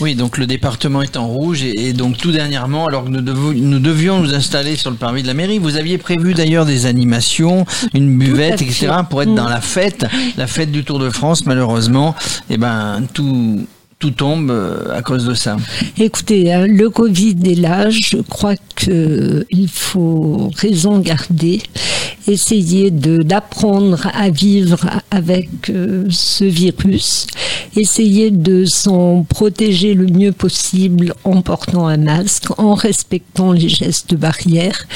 Oui, 0.00 0.14
donc 0.14 0.38
le 0.38 0.46
département 0.46 1.02
est 1.02 1.18
en 1.18 1.26
rouge 1.26 1.62
et, 1.62 1.88
et 1.88 1.92
donc 1.92 2.16
tout 2.16 2.32
dernièrement, 2.32 2.86
alors 2.86 3.04
que 3.04 3.10
nous, 3.10 3.20
devions- 3.20 3.52
nous 3.52 3.80
devions 3.80 4.20
nous 4.20 4.32
installer 4.34 4.76
sur 4.76 4.90
le 4.90 4.96
parvis 4.96 5.22
de 5.22 5.26
la 5.26 5.34
mairie, 5.34 5.58
vous 5.58 5.76
aviez 5.76 5.98
prévu 5.98 6.32
d'ailleurs 6.32 6.64
des 6.64 6.86
animations, 6.86 7.66
une 7.92 8.16
buvette, 8.16 8.62
etc. 8.62 8.92
pour 9.10 9.20
être 9.22 9.34
dans 9.34 9.44
Mm. 9.46 9.50
la 9.50 9.60
fête, 9.60 10.06
la 10.38 10.46
fête 10.46 10.70
du 10.70 10.84
Tour 10.84 10.98
de 11.00 11.10
France. 11.10 11.44
Malheureusement, 11.44 12.14
eh 12.48 12.56
ben 12.56 13.02
tout 13.12 13.66
tout 13.98 14.12
tombe 14.12 14.50
euh, 14.50 14.96
à 14.96 15.02
cause 15.02 15.26
de 15.26 15.34
ça. 15.34 15.56
Écoutez, 15.98 16.52
hein, 16.52 16.66
le 16.66 16.88
Covid 16.88 17.36
est 17.44 17.60
là, 17.60 17.90
je 17.90 18.18
crois 18.18 18.54
qu'il 18.76 19.68
faut 19.68 20.50
raison 20.56 21.00
garder, 21.00 21.60
essayer 22.28 22.90
de 22.90 23.22
d'apprendre 23.22 24.08
à 24.14 24.30
vivre 24.30 24.78
avec 25.10 25.48
euh, 25.70 26.06
ce 26.10 26.44
virus, 26.44 27.26
essayer 27.76 28.30
de 28.30 28.64
s'en 28.64 29.24
protéger 29.24 29.94
le 29.94 30.06
mieux 30.06 30.32
possible 30.32 31.14
en 31.24 31.42
portant 31.42 31.88
un 31.88 31.96
masque, 31.96 32.56
en 32.58 32.74
respectant 32.74 33.52
les 33.52 33.68
gestes 33.68 34.14
barrières 34.14 34.86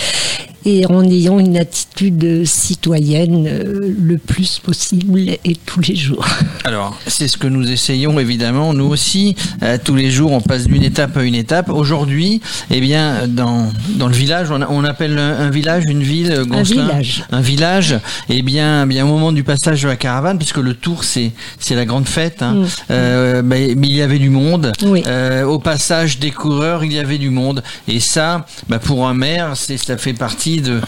et 0.64 0.86
en 0.86 1.02
ayant 1.04 1.38
une 1.38 1.56
attitude 1.56 2.44
citoyenne 2.44 3.46
euh, 3.46 3.94
le 3.98 4.18
plus 4.18 4.58
possible 4.58 5.18
et 5.44 5.56
tous 5.66 5.80
les 5.80 5.96
jours. 5.96 6.26
Alors, 6.64 6.96
c'est 7.06 7.28
ce 7.28 7.36
que 7.36 7.46
nous 7.46 7.70
essayons 7.70 8.18
évidemment, 8.20 8.72
nous 8.72 8.88
aussi. 8.92 9.34
Euh, 9.62 9.78
tous 9.82 9.94
les 9.94 10.10
jours, 10.10 10.32
on 10.32 10.40
passe 10.40 10.66
d'une 10.66 10.84
étape 10.84 11.16
à 11.16 11.22
une 11.24 11.34
étape. 11.34 11.68
Aujourd'hui, 11.68 12.40
eh 12.70 12.80
bien, 12.80 13.26
dans, 13.26 13.68
dans 13.96 14.06
le 14.08 14.14
village, 14.14 14.48
on, 14.50 14.84
appelle 14.84 15.18
un, 15.18 15.40
un 15.40 15.50
village, 15.50 15.84
une 15.86 16.02
ville, 16.02 16.42
Goncelin 16.46 16.84
village. 16.84 17.24
Un 17.32 17.40
village. 17.40 17.98
Eh 18.28 18.42
bien, 18.42 18.86
bien, 18.86 19.04
au 19.04 19.08
moment 19.08 19.32
du 19.32 19.42
passage 19.44 19.82
de 19.82 19.88
la 19.88 19.96
caravane, 19.96 20.38
puisque 20.38 20.58
le 20.58 20.74
tour, 20.74 21.04
c'est 21.04 21.32
c'est 21.58 21.74
la 21.74 21.84
grande 21.84 22.06
fête, 22.06 22.42
hein, 22.42 22.52
Mm. 22.52 22.66
euh, 22.90 23.42
mais 23.44 23.70
il 23.72 23.92
y 23.92 24.02
avait 24.02 24.18
du 24.18 24.30
monde. 24.30 24.72
Oui. 24.82 25.02
Euh, 25.06 25.44
au 25.44 25.58
passage 25.58 26.18
des 26.18 26.30
coureurs, 26.30 26.84
il 26.84 26.92
y 26.92 26.98
avait 26.98 27.18
du 27.18 27.30
monde. 27.30 27.62
Et 27.88 28.00
ça, 28.00 28.46
bah, 28.68 28.78
pour 28.78 29.08
un 29.08 29.14
maire, 29.14 29.52
c'est 29.54 29.76
ça 29.76 29.96
fait 29.96 30.12
partie 30.12 30.60
de 30.60 30.80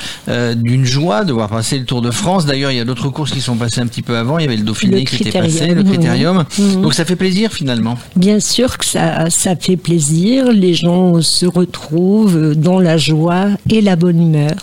d'une 0.55 0.85
joie 0.85 1.25
de 1.25 1.33
voir 1.33 1.49
passer 1.49 1.79
le 1.79 1.85
Tour 1.85 2.03
de 2.03 2.11
France. 2.11 2.47
D'ailleurs, 2.47 2.71
il 2.71 2.77
y 2.77 2.81
a 2.81 2.85
d'autres 2.85 3.09
courses 3.09 3.33
qui 3.33 3.41
sont 3.41 3.57
passées 3.57 3.81
un 3.81 3.87
petit 3.87 4.03
peu 4.03 4.17
avant. 4.17 4.39
Il 4.39 4.43
y 4.43 4.47
avait 4.47 4.57
le 4.57 4.63
Dauphiné 4.63 5.01
Le 5.01 5.05
qui 5.05 5.17
était 5.23 5.39
passé, 5.39 5.69
le 5.69 5.83
Critérium. 5.83 6.45
Mhm. 6.59 6.83
Donc 6.83 6.95
ça 6.95 7.05
fait 7.05 7.17
plaisir 7.17 7.53
finalement. 7.53 7.94
Bien 8.16 8.41
sûr 8.41 8.79
que 8.79 8.85
ça, 8.85 9.29
ça 9.31 9.57
fait 9.57 9.77
plaisir, 9.77 10.53
les 10.53 10.75
gens 10.75 11.21
se 11.23 11.47
retrouvent 11.47 12.55
dans 12.55 12.79
la 12.81 12.97
joie 12.97 13.47
et 13.71 13.81
la 13.81 13.97
bonne 13.97 14.21
humeur. 14.21 14.55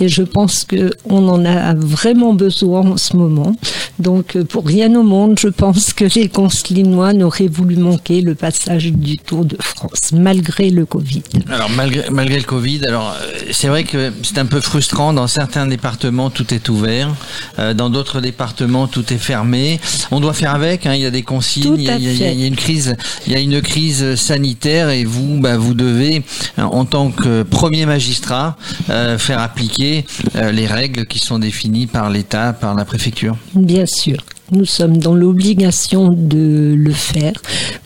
Et 0.00 0.08
je 0.08 0.22
pense 0.22 0.64
qu'on 0.64 1.28
en 1.28 1.44
a 1.44 1.74
vraiment 1.74 2.34
besoin 2.34 2.80
en 2.82 2.96
ce 2.96 3.16
moment. 3.16 3.54
Donc 3.98 4.36
euh, 4.36 4.44
pour 4.44 4.64
rien 4.66 4.94
au 4.94 5.02
monde, 5.02 5.38
je 5.40 5.48
pense 5.48 5.92
que 5.92 6.04
les 6.14 6.28
Concelinois 6.28 7.12
n'auraient 7.12 7.48
voulu 7.48 7.76
manquer 7.76 8.20
le 8.20 8.34
passage 8.36 8.92
du 8.92 9.18
Tour 9.18 9.44
de 9.44 9.56
France, 9.60 10.12
malgré 10.12 10.70
le 10.70 10.86
Covid. 10.86 11.22
Alors 11.50 11.68
malgré, 11.70 12.08
malgré 12.10 12.38
le 12.38 12.44
Covid, 12.44 12.80
alors 12.86 13.10
euh, 13.20 13.38
c'est 13.50 13.66
vrai 13.66 13.82
que 13.84 14.12
c'est 14.22 14.38
un 14.38 14.46
peu 14.46 14.60
frustrant. 14.60 15.12
Dans 15.12 15.26
certains 15.26 15.66
départements, 15.66 16.30
tout 16.30 16.52
est 16.54 16.68
ouvert. 16.68 17.12
Euh, 17.58 17.74
dans 17.74 17.90
d'autres 17.90 18.20
départements, 18.20 18.86
tout 18.86 19.12
est 19.12 19.18
fermé. 19.18 19.80
On 20.12 20.20
doit 20.20 20.32
faire 20.32 20.54
avec. 20.54 20.86
hein, 20.86 20.94
il 20.94 21.00
y 21.02 21.06
a 21.06 21.10
des 21.10 21.22
consignes. 21.22 21.74
Il 21.76 21.82
y 21.82 21.90
a, 21.90 21.96
il 21.96 22.04
y 22.04 22.08
a- 22.08 22.14
fait. 22.14 22.32
il 22.34 22.40
y 22.40 22.44
a 22.44 22.46
une 22.46 22.56
Il 22.68 23.32
y 23.32 23.34
a 23.34 23.40
une 23.40 23.62
crise 23.62 24.14
sanitaire 24.16 24.90
et 24.90 25.04
vous, 25.04 25.40
bah, 25.40 25.56
vous 25.56 25.74
devez, 25.74 26.22
euh, 26.58 26.62
en 26.62 26.84
tant 26.84 27.10
que 27.10 27.42
premier 27.42 27.86
magistrat, 27.86 28.56
euh, 28.90 29.18
faire 29.18 29.40
appliquer 29.40 30.04
euh, 30.36 30.52
les 30.52 30.66
règles 30.66 31.06
qui 31.06 31.18
sont 31.18 31.38
définies 31.38 31.86
par 31.86 32.10
l'État, 32.10 32.52
par 32.52 32.74
la 32.74 32.84
préfecture. 32.84 33.36
Bien 33.54 33.86
sûr. 33.86 34.18
Nous 34.50 34.64
sommes 34.64 34.98
dans 34.98 35.14
l'obligation 35.14 36.08
de 36.10 36.74
le 36.76 36.92
faire, 36.92 37.34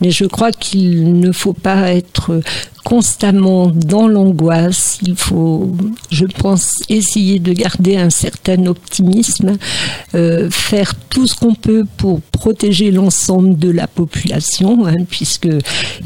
mais 0.01 0.10
je 0.10 0.24
crois 0.24 0.52
qu'il 0.52 1.18
ne 1.18 1.32
faut 1.32 1.52
pas 1.52 1.93
être 1.93 2.40
constamment 2.84 3.68
dans 3.68 4.09
l'angoisse. 4.09 4.98
Il 5.02 5.16
faut, 5.16 5.74
je 6.10 6.26
pense, 6.26 6.74
essayer 6.89 7.39
de 7.39 7.52
garder 7.52 7.97
un 7.97 8.10
certain 8.10 8.66
optimisme, 8.66 9.56
euh, 10.14 10.51
faire 10.51 10.94
tout 11.09 11.26
ce 11.26 11.36
qu'on 11.36 11.55
peut 11.55 11.84
pour 11.97 12.20
protéger 12.20 12.90
l'ensemble 12.90 13.56
de 13.59 13.70
la 13.70 13.86
population, 13.86 14.86
hein, 14.86 15.05
puisque 15.09 15.48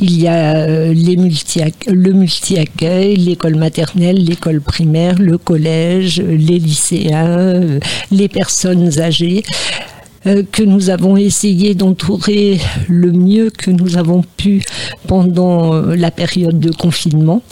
il 0.01 0.21
y 0.21 0.29
a 0.29 0.57
euh, 0.57 0.93
les 0.93 1.17
multi 1.17 1.61
le 1.87 2.13
multi-accueil, 2.13 3.17
l'école 3.17 3.57
maternelle, 3.57 4.23
l'école 4.23 4.61
primaire, 4.61 5.19
le 5.19 5.39
collège, 5.39 6.21
les 6.21 6.59
lycéens, 6.59 7.27
euh, 7.27 7.81
les 8.11 8.29
personnes 8.29 8.99
âgées. 8.99 9.43
Euh, 10.27 10.43
que 10.51 10.63
nous 10.63 10.91
avons 10.91 11.17
essayé 11.17 11.75
d'entourer 11.75 12.59
le 12.89 13.13
mieux 13.13 13.51
que 13.51 13.71
nous 13.71 13.97
avons 13.97 14.25
pu 14.37 14.63
pendant 15.07 15.75
euh, 15.75 15.95
la 15.95 16.11
période 16.11 16.59
de 16.59 16.73
confinement. 16.73 17.43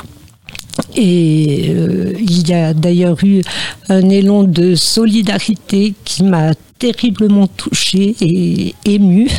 Et 0.97 1.67
euh, 1.69 2.13
il 2.19 2.49
y 2.49 2.53
a 2.53 2.75
d'ailleurs 2.75 3.23
eu 3.23 3.43
un 3.89 4.09
élan 4.09 4.43
de 4.43 4.75
solidarité 4.75 5.95
qui 6.05 6.25
m'a 6.25 6.55
terriblement 6.81 7.47
touchée 7.47 8.17
et 8.21 8.75
émue 8.85 9.31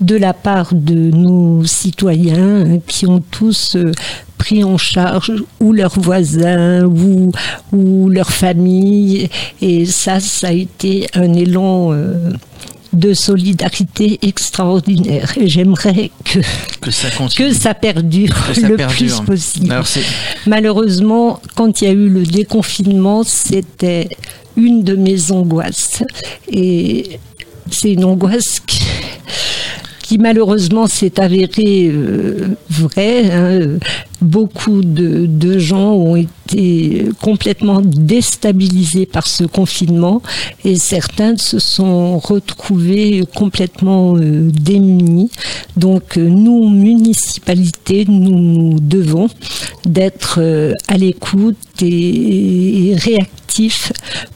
de 0.00 0.16
la 0.16 0.32
part 0.32 0.74
de 0.74 1.10
nos 1.12 1.64
citoyens 1.64 2.80
qui 2.88 3.06
ont 3.06 3.22
tous 3.30 3.76
pris 4.36 4.64
en 4.64 4.78
charge 4.78 5.32
ou 5.60 5.72
leurs 5.72 5.98
voisins 5.98 6.84
ou, 6.84 7.30
ou 7.72 8.08
leur 8.08 8.30
famille. 8.30 9.28
Et 9.62 9.86
ça, 9.86 10.18
ça 10.18 10.48
a 10.48 10.52
été 10.52 11.06
un 11.14 11.32
élan 11.34 11.92
de 12.92 13.14
solidarité 13.14 14.18
extraordinaire. 14.22 15.32
Et 15.38 15.48
j'aimerais 15.48 16.10
que, 16.24 16.40
que, 16.80 16.90
ça, 16.90 17.08
que 17.36 17.52
ça 17.52 17.74
perdure 17.74 18.34
que 18.46 18.54
ça 18.54 18.68
le 18.68 18.76
perdure. 18.76 18.96
plus 18.96 19.20
possible. 19.20 19.72
Alors, 19.72 19.86
Malheureusement, 20.46 21.40
quand 21.54 21.80
il 21.80 21.84
y 21.84 21.88
a 21.88 21.92
eu 21.92 22.08
le 22.08 22.24
déconfinement, 22.24 23.24
c'était 23.24 24.08
une 24.56 24.82
de 24.82 24.96
mes 24.96 25.30
angoisses. 25.32 26.02
Et 26.50 27.18
c'est 27.70 27.92
une 27.92 28.04
angoisse 28.04 28.60
qui, 28.66 28.82
qui 30.08 30.16
malheureusement 30.16 30.86
s'est 30.86 31.20
avérée 31.20 31.90
euh, 31.92 32.56
vraie. 32.70 33.30
hein. 33.30 33.78
Beaucoup 34.22 34.80
de, 34.82 35.58
gens 35.58 35.92
ont 35.92 36.16
été 36.16 37.04
complètement 37.20 37.82
déstabilisés 37.82 39.04
par 39.04 39.26
ce 39.26 39.44
confinement 39.44 40.22
et 40.64 40.76
certains 40.76 41.36
se 41.36 41.58
sont 41.58 42.18
retrouvés 42.18 43.22
complètement 43.34 44.16
euh, 44.16 44.50
démunis. 44.50 45.30
Donc 45.76 46.16
euh, 46.16 46.26
nous, 46.26 46.70
municipalités, 46.70 48.06
nous 48.08 48.38
nous 48.38 48.80
devons 48.80 49.28
d'être 49.84 50.40
à 50.88 50.96
l'écoute 50.96 51.56
et 51.82 52.94
réactifs 52.96 53.37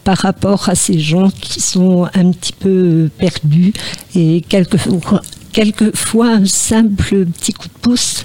par 0.04 0.18
rapport 0.18 0.68
à 0.68 0.74
ces 0.74 0.98
gens 0.98 1.30
qui 1.30 1.60
sont 1.60 2.08
un 2.14 2.32
petit 2.32 2.52
peu 2.52 3.10
perdus 3.18 3.72
et 4.14 4.42
quelquefois, 4.48 5.22
quelquefois 5.52 6.28
un 6.28 6.46
simple 6.46 7.26
petit 7.26 7.52
coup 7.52 7.68
de 7.68 7.78
pouce 7.80 8.24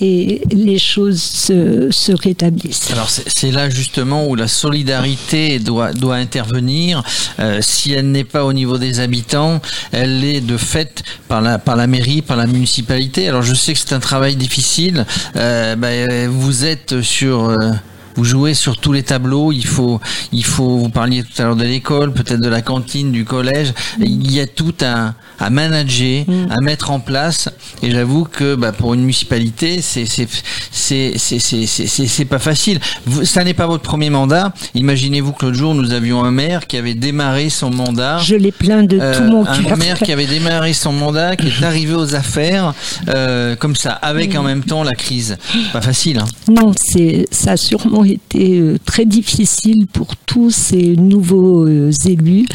et 0.00 0.42
les 0.50 0.78
choses 0.78 1.22
se, 1.22 1.90
se 1.90 2.12
rétablissent. 2.12 2.90
Alors 2.92 3.08
c'est 3.08 3.50
là 3.50 3.70
justement 3.70 4.26
où 4.26 4.34
la 4.34 4.48
solidarité 4.48 5.58
doit, 5.58 5.90
intervenir. 6.14 7.02
Euh, 7.38 7.60
si 7.62 7.92
elle 7.92 8.10
n'est 8.10 8.24
pas 8.24 8.44
au 8.44 8.52
niveau 8.52 8.78
des 8.78 9.00
habitants, 9.00 9.60
elle 9.92 10.22
est 10.24 10.40
de 10.40 10.56
fait 10.56 11.02
par 11.28 11.40
la, 11.40 11.58
par 11.58 11.76
la 11.76 11.86
mairie, 11.86 12.22
par 12.22 12.36
la 12.36 12.46
municipalité. 12.46 13.28
Alors 13.28 13.42
je 13.42 13.54
sais 13.54 13.72
que 13.72 13.78
c'est 13.78 13.94
un 13.94 14.00
travail 14.00 14.36
difficile. 14.36 15.06
Euh, 15.36 15.76
ben, 15.76 16.28
vous 16.28 16.64
êtes 16.64 17.00
sur... 17.00 17.44
euh, 17.44 17.72
vous 18.16 18.24
jouez 18.24 18.54
sur 18.54 18.78
tous 18.78 18.92
les 18.92 19.02
tableaux. 19.02 19.52
Il 19.52 19.66
faut, 19.66 20.00
il 20.32 20.44
faut. 20.44 20.76
Vous 20.78 20.88
parliez 20.88 21.22
tout 21.22 21.40
à 21.40 21.44
l'heure 21.44 21.56
de 21.56 21.64
l'école, 21.64 22.12
peut-être 22.12 22.40
de 22.40 22.48
la 22.48 22.62
cantine, 22.62 23.12
du 23.12 23.24
collège. 23.24 23.72
Il 24.00 24.30
y 24.30 24.40
a 24.40 24.46
tout 24.46 24.74
à, 24.82 25.14
à 25.38 25.50
manager, 25.50 26.24
à 26.50 26.60
mettre 26.60 26.90
en 26.90 27.00
place. 27.00 27.48
Et 27.82 27.90
j'avoue 27.90 28.24
que 28.24 28.54
bah, 28.54 28.72
pour 28.72 28.94
une 28.94 29.00
municipalité, 29.00 29.80
c'est 29.82 30.06
c'est 30.06 32.24
pas 32.28 32.38
facile. 32.38 32.80
Vous, 33.06 33.24
ça 33.24 33.44
n'est 33.44 33.54
pas 33.54 33.66
votre 33.66 33.82
premier 33.82 34.10
mandat. 34.10 34.52
Imaginez-vous 34.74 35.32
que 35.32 35.46
l'autre 35.46 35.58
jour 35.58 35.74
nous 35.74 35.92
avions 35.92 36.24
un 36.24 36.30
maire 36.30 36.66
qui 36.66 36.76
avait 36.76 36.94
démarré 36.94 37.50
son 37.50 37.70
mandat. 37.70 38.18
Je 38.18 38.34
l'ai 38.34 38.52
plaint 38.52 38.88
de 38.88 38.98
Euh, 39.00 39.16
tout 39.18 39.24
mon 39.24 39.46
un 39.46 39.62
cœur. 39.62 39.76
maire 39.76 39.98
qui 39.98 40.12
avait 40.12 40.26
démarré 40.26 40.72
son 40.72 40.92
mandat, 40.92 41.36
qui 41.36 41.48
est 41.48 41.62
arrivé 41.62 41.94
aux 41.94 42.14
affaires 42.14 42.74
euh, 43.08 43.56
comme 43.56 43.76
ça, 43.76 43.92
avec 43.92 44.34
en 44.36 44.42
même 44.42 44.64
temps 44.64 44.82
la 44.82 44.94
crise. 44.94 45.36
Pas 45.72 45.80
facile. 45.80 46.18
Hein. 46.18 46.26
Non, 46.48 46.72
c'est 46.76 47.26
ça 47.30 47.52
a 47.52 47.56
sûrement 47.56 48.04
été 48.12 48.58
euh, 48.58 48.78
très 48.84 49.04
difficile 49.04 49.86
pour 49.86 50.16
tous 50.16 50.50
ces 50.50 50.96
nouveaux 50.96 51.66
euh, 51.66 51.90
élus, 52.04 52.46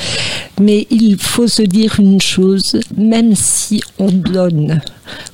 mais 0.60 0.88
il 0.90 1.18
faut 1.18 1.48
se 1.48 1.61
dire 1.61 1.99
une 1.99 2.22
chose, 2.22 2.80
même 2.98 3.36
si 3.36 3.82
on 3.99 4.11
donne 4.11 4.82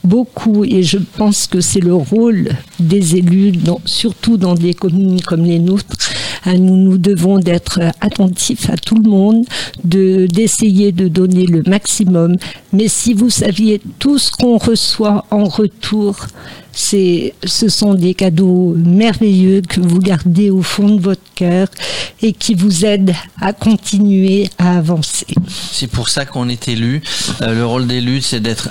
beaucoup, 0.03 0.63
et 0.63 0.83
je 0.83 0.97
pense 0.97 1.47
que 1.47 1.61
c'est 1.61 1.79
le 1.79 1.93
rôle 1.93 2.49
des 2.79 3.15
élus, 3.15 3.53
surtout 3.85 4.37
dans 4.37 4.55
des 4.55 4.73
communes 4.73 5.21
comme 5.21 5.43
les 5.43 5.59
nôtres, 5.59 5.95
hein, 6.45 6.57
nous 6.57 6.77
nous 6.77 6.97
devons 6.97 7.39
d'être 7.39 7.79
attentifs 8.01 8.69
à 8.69 8.77
tout 8.77 8.95
le 8.95 9.09
monde, 9.09 9.45
de 9.83 10.27
d'essayer 10.27 10.91
de 10.91 11.07
donner 11.07 11.45
le 11.45 11.63
maximum. 11.63 12.37
Mais 12.73 12.87
si 12.87 13.13
vous 13.13 13.29
saviez 13.29 13.81
tout 13.99 14.17
ce 14.17 14.31
qu'on 14.31 14.57
reçoit 14.57 15.25
en 15.31 15.45
retour, 15.45 16.27
ce 16.77 17.69
sont 17.69 17.95
des 17.95 18.13
cadeaux 18.13 18.75
merveilleux 18.75 19.61
que 19.61 19.81
vous 19.81 19.99
gardez 19.99 20.49
au 20.51 20.61
fond 20.61 20.95
de 20.95 21.01
votre 21.01 21.21
cœur 21.35 21.67
et 22.21 22.33
qui 22.33 22.53
vous 22.53 22.85
aident 22.85 23.15
à 23.41 23.53
continuer 23.53 24.49
à 24.57 24.77
avancer. 24.77 25.27
C'est 25.71 25.87
pour 25.89 26.09
ça 26.09 26.25
qu'on 26.25 26.49
est 26.49 26.67
élu. 26.67 27.01
Euh, 27.41 27.53
le 27.55 27.65
rôle 27.65 27.87
d'élu, 27.87 28.21
c'est 28.21 28.39
d'être 28.39 28.69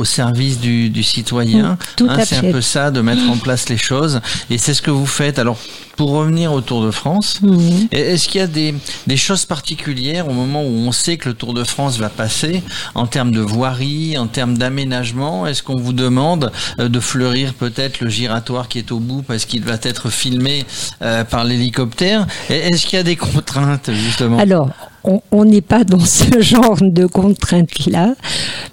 au 0.00 0.04
service 0.04 0.58
du, 0.60 0.88
du 0.88 1.02
citoyen. 1.02 1.76
Mm, 2.00 2.08
à 2.08 2.24
c'est 2.24 2.36
un 2.36 2.50
peu 2.52 2.62
ça, 2.62 2.90
de 2.90 3.00
mettre 3.02 3.28
en 3.30 3.36
place 3.36 3.68
les 3.68 3.76
choses. 3.76 4.20
Et 4.48 4.56
c'est 4.56 4.72
ce 4.72 4.80
que 4.80 4.90
vous 4.90 5.04
faites. 5.06 5.38
Alors, 5.38 5.58
pour 5.96 6.10
revenir 6.12 6.52
au 6.54 6.62
Tour 6.62 6.82
de 6.82 6.90
France, 6.90 7.40
Mhm. 7.42 7.88
est-ce 7.92 8.26
qu'il 8.28 8.40
y 8.40 8.44
a 8.44 8.46
des, 8.46 8.74
des 9.06 9.16
choses 9.18 9.44
particulières 9.44 10.26
au 10.28 10.32
moment 10.32 10.62
où 10.62 10.72
on 10.88 10.92
sait 10.92 11.18
que 11.18 11.28
le 11.28 11.34
Tour 11.34 11.52
de 11.52 11.64
France 11.64 11.98
va 11.98 12.08
passer, 12.08 12.62
en 12.94 13.06
termes 13.06 13.30
de 13.32 13.40
voirie, 13.40 14.16
en 14.16 14.26
termes 14.26 14.56
d'aménagement? 14.56 15.46
Est-ce 15.46 15.62
qu'on 15.62 15.76
vous 15.76 15.92
demande 15.92 16.50
euh, 16.78 16.88
de 16.88 17.00
fleurir 17.00 17.52
peut-être 17.52 18.00
le 18.00 18.08
giratoire 18.08 18.68
qui 18.68 18.78
est 18.78 18.90
au 18.92 19.00
bout 19.00 19.20
parce 19.22 19.44
qu'il 19.44 19.62
va 19.64 19.76
être 19.82 20.08
filmé 20.08 20.64
euh, 21.02 21.24
par 21.24 21.44
l'hélicoptère? 21.44 22.26
Est-ce 22.48 22.86
qu'il 22.86 22.96
y 22.96 23.00
a 23.00 23.02
des 23.04 23.16
contraintes, 23.16 23.90
justement? 23.92 24.38
Alors, 24.38 24.70
on- 25.04 25.44
n'est 25.44 25.60
pas 25.60 25.84
dans 25.84 26.00
ce 26.04 26.40
genre 26.52 26.78
de 26.80 27.06
contraintes-là, 27.06 28.14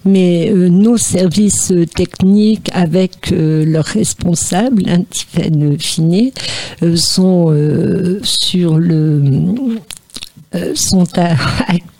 mais 0.06 0.50
euh, 0.52 0.70
nos 0.70 0.98
services 0.98 1.72
euh, 1.72 1.86
techniques, 1.86 2.70
avec 2.74 3.32
euh, 3.32 3.64
leurs 3.66 3.86
responsables, 3.86 4.84
hein, 4.88 5.04
Finet, 5.80 6.34
euh, 6.84 6.96
sont 6.96 7.54
sur 8.24 8.78
le 8.78 9.22
sont 10.76 11.06
à- 11.18 11.36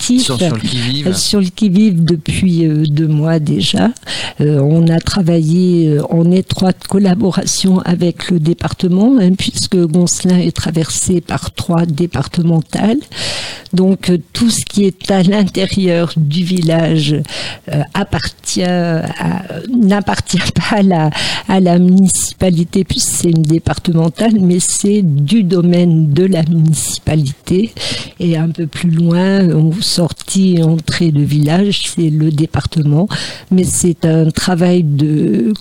actifs 0.08 0.24
Sur- 0.24 0.38
sur 0.40 0.56
le 0.56 0.62
qui-vive. 0.62 1.08
euh, 1.08 1.14
sur 1.14 1.40
le 1.40 1.48
qui-vive 1.48 2.04
depuis 2.06 2.66
euh, 2.66 2.84
deux 2.88 3.08
mois 3.08 3.40
déjà. 3.40 3.92
Euh, 4.42 4.60
on 4.62 4.88
a 4.88 5.00
travaillé 5.00 5.98
en 6.10 6.32
étroite 6.32 6.88
collaboration 6.88 7.80
avec 7.82 8.30
le 8.32 8.40
département, 8.40 9.18
hein, 9.20 9.32
puisque 9.38 9.78
Goncelin 9.78 10.38
est 10.38 10.56
traversé 10.56 11.22
par 11.22 11.52
trois 11.54 11.86
départementales. 11.86 13.00
Donc 13.74 14.12
tout 14.34 14.50
ce 14.50 14.64
qui 14.66 14.86
est 14.86 15.12
à 15.12 15.24
l'intérieur 15.24 16.14
du 16.16 16.44
village 16.44 17.14
euh, 17.70 17.82
appartient 17.94 18.62
n'appartient 19.70 20.38
pas 20.56 20.78
à 20.78 20.82
la, 20.84 21.10
à 21.50 21.60
la 21.60 21.78
municipalité 21.80 22.84
puisque 22.84 23.10
c'est 23.10 23.30
une 23.32 23.42
départementale, 23.44 24.34
mais 24.40 24.60
c'est 24.60 25.02
du 25.02 25.44
domaine 25.44 26.14
de 26.14 26.24
la 26.26 26.44
municipalité. 26.44 27.74
Et 28.20 28.38
un 28.38 28.50
peu 28.50 28.68
plus 28.68 28.90
loin, 28.90 29.50
en 29.54 29.70
sortie 29.98 30.58
et 30.58 30.64
entrée 30.64 31.12
de 31.12 31.24
village, 31.24 31.90
c'est 31.96 32.12
le 32.12 32.30
département. 32.30 33.08
Mais 33.50 33.64
c'est 33.64 34.06
un 34.06 34.30
travail 34.30 34.84
de 34.84 35.54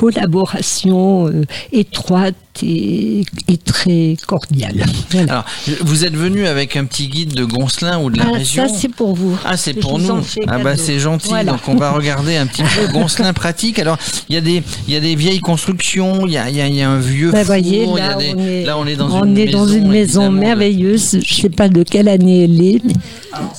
collaboration 0.00 1.28
euh, 1.28 1.42
étroite 1.72 2.34
et, 2.62 3.22
et 3.48 3.56
très 3.58 4.16
cordial. 4.26 4.84
Voilà. 5.10 5.32
Alors, 5.32 5.44
vous 5.82 6.04
êtes 6.04 6.14
venu 6.16 6.46
avec 6.46 6.76
un 6.76 6.84
petit 6.84 7.08
guide 7.08 7.32
de 7.34 7.44
Goncelin 7.44 8.00
ou 8.00 8.10
de 8.10 8.18
la 8.18 8.24
Ah, 8.28 8.32
région 8.38 8.68
ça, 8.68 8.74
c'est 8.74 8.88
pour 8.88 9.14
vous. 9.14 9.38
Ah, 9.44 9.56
c'est 9.56 9.74
pour 9.74 9.98
nous. 9.98 10.20
Ah 10.48 10.58
bah 10.58 10.76
c'est 10.76 10.98
gentil. 10.98 11.28
Voilà. 11.28 11.52
Donc 11.52 11.60
on 11.68 11.76
va 11.76 11.92
regarder 11.92 12.36
un 12.36 12.46
petit 12.46 12.62
peu 12.62 12.86
Goncelin 12.92 13.32
pratique. 13.32 13.78
Alors 13.78 13.98
il 14.28 14.34
y 14.34 14.38
a 14.38 14.40
des 14.40 14.62
il 14.88 14.94
y 14.94 14.96
a 14.96 15.00
des 15.00 15.14
vieilles 15.14 15.40
constructions. 15.40 16.26
Il 16.26 16.32
y 16.32 16.36
a 16.38 16.48
il 16.50 16.56
y 16.56 16.60
a, 16.60 16.68
y 16.68 16.82
a 16.82 16.90
un 16.90 16.98
vieux 16.98 17.30
Bah, 17.30 17.38
four. 17.38 17.46
voyez, 17.46 17.84
il 17.84 17.96
y 17.96 18.00
a 18.00 18.08
là, 18.10 18.14
des- 18.16 18.34
on 18.36 18.38
est, 18.46 18.64
là 18.64 18.78
on 18.78 18.86
est 18.86 18.96
dans 18.96 19.10
on 19.10 19.24
une 19.24 19.38
est 19.38 19.46
maison. 19.46 19.58
dans 19.58 19.66
une 19.68 19.88
maison 19.88 20.20
évidemment, 20.22 20.32
de- 20.32 20.38
merveilleuse. 20.46 21.18
Je 21.24 21.34
sais 21.34 21.48
pas 21.50 21.68
de 21.68 21.82
quelle 21.82 22.08
année 22.08 22.44
elle 22.44 22.60
est. 22.62 22.80
mais 22.84 22.92
Avant, 23.32 23.52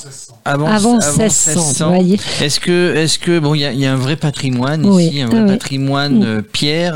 Avant 0.43 0.65
avant 0.67 0.93
1600, 0.97 1.85
vous 1.89 1.93
voyez. 1.95 2.19
Est-ce 2.41 2.59
que, 2.59 2.95
est-ce 2.95 3.19
que 3.19 3.37
bon, 3.39 3.53
il 3.53 3.61
y 3.61 3.65
a, 3.65 3.71
il 3.73 3.79
y 3.79 3.85
a 3.85 3.93
un 3.93 3.97
vrai 3.97 4.15
patrimoine 4.15 4.85
Oui, 4.85 5.05
ici, 5.05 5.21
un 5.21 5.27
vrai 5.27 5.41
ah 5.43 5.51
patrimoine 5.51 6.23
euh, 6.23 6.41
pierre. 6.41 6.95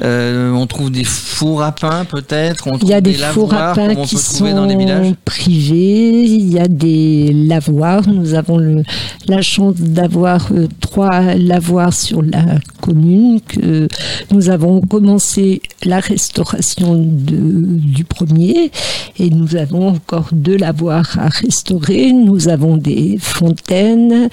euh, 0.00 0.52
on 0.52 0.66
trouve 0.68 0.90
des 0.92 1.02
fours 1.04 1.62
à 1.62 1.72
pain 1.72 2.04
peut-être. 2.04 2.68
Il 2.82 2.88
y 2.88 2.94
a 2.94 3.00
des 3.00 3.14
fours 3.14 3.52
à 3.52 3.74
pain 3.74 3.94
qui 3.96 4.14
trouver 4.16 4.52
dans 4.52 4.66
les 4.66 4.76
villages. 4.76 5.06
sont 5.08 5.16
privés. 5.24 6.22
Il 6.24 6.52
y 6.52 6.58
a 6.60 6.68
des 6.68 7.32
lavoirs. 7.32 8.02
Nous 8.08 8.34
avons 8.34 8.58
le- 8.58 8.82
la 9.26 9.42
chance 9.42 9.74
d'avoir 9.76 10.48
euh, 10.52 10.68
trois 10.80 11.34
lavoirs 11.34 11.92
sur 11.92 12.22
la 12.22 12.44
commune. 12.80 13.40
Que 13.40 13.88
nous 14.30 14.50
avons 14.50 14.80
commencé 14.82 15.60
la 15.84 16.00
restauration 16.00 16.94
du 16.96 18.04
premier 18.04 18.70
et 19.18 19.30
nous 19.30 19.56
avons 19.56 19.88
encore 19.88 20.28
deux 20.32 20.56
lavoirs 20.56 21.18
à 21.18 21.28
restaurer. 21.28 22.12
Nous 22.12 22.48
avons 22.48 22.76
des 22.76 23.18
fontaines. 23.20 24.28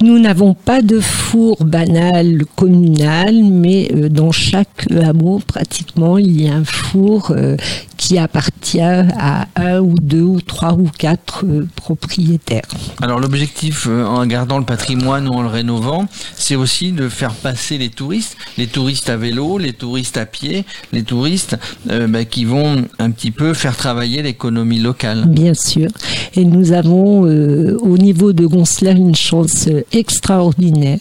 Nous 0.00 0.18
n'avons 0.20 0.54
pas 0.54 0.80
de 0.80 1.00
four 1.00 1.56
banal 1.64 2.44
communal, 2.54 3.42
mais 3.42 3.90
euh, 3.92 4.08
dans 4.08 4.30
chaque 4.30 4.86
hameau, 4.92 5.40
pratiquement, 5.44 6.18
il 6.18 6.40
y 6.40 6.48
a 6.48 6.54
un 6.54 6.64
four 6.64 7.32
euh, 7.32 7.56
qui 7.98 8.16
appartient 8.16 8.80
à 8.80 9.48
un 9.56 9.80
ou 9.80 9.94
deux 10.00 10.22
ou 10.22 10.40
trois 10.40 10.72
ou 10.72 10.88
quatre 10.98 11.44
euh, 11.44 11.68
propriétaires. 11.74 12.62
Alors 13.02 13.18
l'objectif, 13.18 13.86
en 13.86 14.24
gardant 14.24 14.58
le 14.58 14.64
patrimoine 14.64 15.28
ou 15.28 15.32
en 15.32 15.42
le 15.42 15.48
rénovant, 15.48 16.06
c'est 16.34 16.54
aussi 16.54 16.92
de 16.92 17.08
faire 17.08 17.34
passer 17.34 17.76
les 17.76 17.90
touristes, 17.90 18.36
les 18.56 18.68
touristes 18.68 19.10
à 19.10 19.16
vélo, 19.16 19.58
les 19.58 19.72
touristes 19.72 20.16
à 20.16 20.26
pied, 20.26 20.64
les 20.92 21.02
touristes 21.02 21.58
euh, 21.90 22.06
bah, 22.06 22.24
qui 22.24 22.44
vont 22.44 22.84
un 22.98 23.10
petit 23.10 23.32
peu 23.32 23.52
faire 23.52 23.76
travailler 23.76 24.22
l'économie 24.22 24.78
locale. 24.80 25.26
Bien 25.26 25.54
sûr. 25.54 25.88
Et 26.34 26.44
nous 26.44 26.72
avons 26.72 27.26
euh, 27.26 27.76
au 27.80 27.98
niveau 27.98 28.32
de 28.32 28.46
Goncelin 28.46 28.96
une 28.96 29.16
chance 29.16 29.68
extraordinaire. 29.92 30.98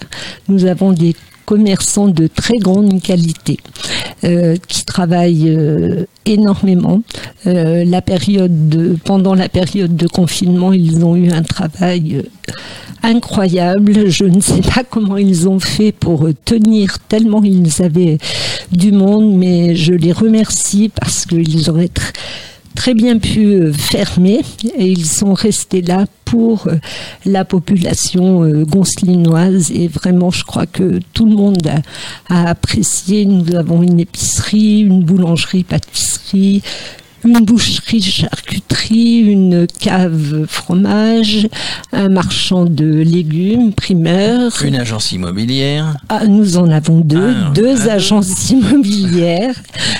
Nous 0.47 0.65
avons 0.65 0.91
des 0.91 1.15
commerçants 1.45 2.09
de 2.09 2.27
très 2.27 2.57
grande 2.57 3.01
qualité 3.01 3.57
euh, 4.25 4.57
qui 4.67 4.83
travaillent 4.83 5.49
euh, 5.49 6.05
énormément. 6.25 7.01
Euh, 7.45 7.85
la 7.85 8.01
période 8.01 8.67
de, 8.67 8.97
pendant 9.05 9.33
la 9.33 9.47
période 9.47 9.95
de 9.95 10.07
confinement, 10.07 10.73
ils 10.73 11.05
ont 11.05 11.15
eu 11.15 11.31
un 11.31 11.43
travail 11.43 12.17
euh, 12.17 12.51
incroyable. 13.01 14.09
Je 14.09 14.25
ne 14.25 14.41
sais 14.41 14.59
pas 14.61 14.83
comment 14.83 15.15
ils 15.17 15.47
ont 15.47 15.59
fait 15.59 15.93
pour 15.93 16.27
euh, 16.27 16.33
tenir 16.43 16.99
tellement 17.07 17.41
ils 17.43 17.81
avaient 17.81 18.17
du 18.73 18.91
monde, 18.91 19.33
mais 19.37 19.75
je 19.75 19.93
les 19.93 20.11
remercie 20.11 20.89
parce 20.93 21.25
qu'ils 21.25 21.69
auraient 21.69 21.85
tr- 21.85 22.11
très 22.77 22.93
bien 22.93 23.17
pu 23.17 23.39
euh, 23.39 23.73
fermer 23.73 24.41
et 24.77 24.87
ils 24.87 25.07
sont 25.07 25.33
restés 25.33 25.81
là 25.81 26.05
pour 26.25 26.67
euh, 26.67 26.75
la 27.25 27.43
population 27.43 28.43
euh, 28.43 28.65
goncelinoise 28.65 29.71
et 29.71 29.87
vraiment 29.87 30.29
je 30.29 30.45
crois 30.45 30.67
que 30.67 30.99
tout 31.11 31.25
le 31.25 31.35
monde 31.35 31.67
a, 31.67 31.81
a 32.33 32.49
apprécié. 32.51 33.25
Nous 33.25 33.55
avons 33.55 33.81
une 33.81 33.99
épicerie, 33.99 34.81
une 34.81 35.03
boulangerie, 35.03 35.63
pâtisserie, 35.63 36.61
une 37.27 37.45
boucherie, 37.45 38.01
charcuterie, 38.01 39.17
une 39.19 39.67
cave 39.79 40.45
fromage, 40.47 41.47
un 41.91 42.09
marchand 42.09 42.65
de 42.65 42.85
légumes, 42.85 43.73
primeur. 43.73 44.51
Une 44.63 44.75
agence 44.75 45.11
immobilière. 45.11 45.97
Ah, 46.09 46.25
nous 46.27 46.57
en 46.57 46.69
avons 46.69 46.99
deux, 47.01 47.33
Ah, 47.47 47.51
deux 47.53 47.89
agences 47.89 48.49
immobilières. 48.51 49.55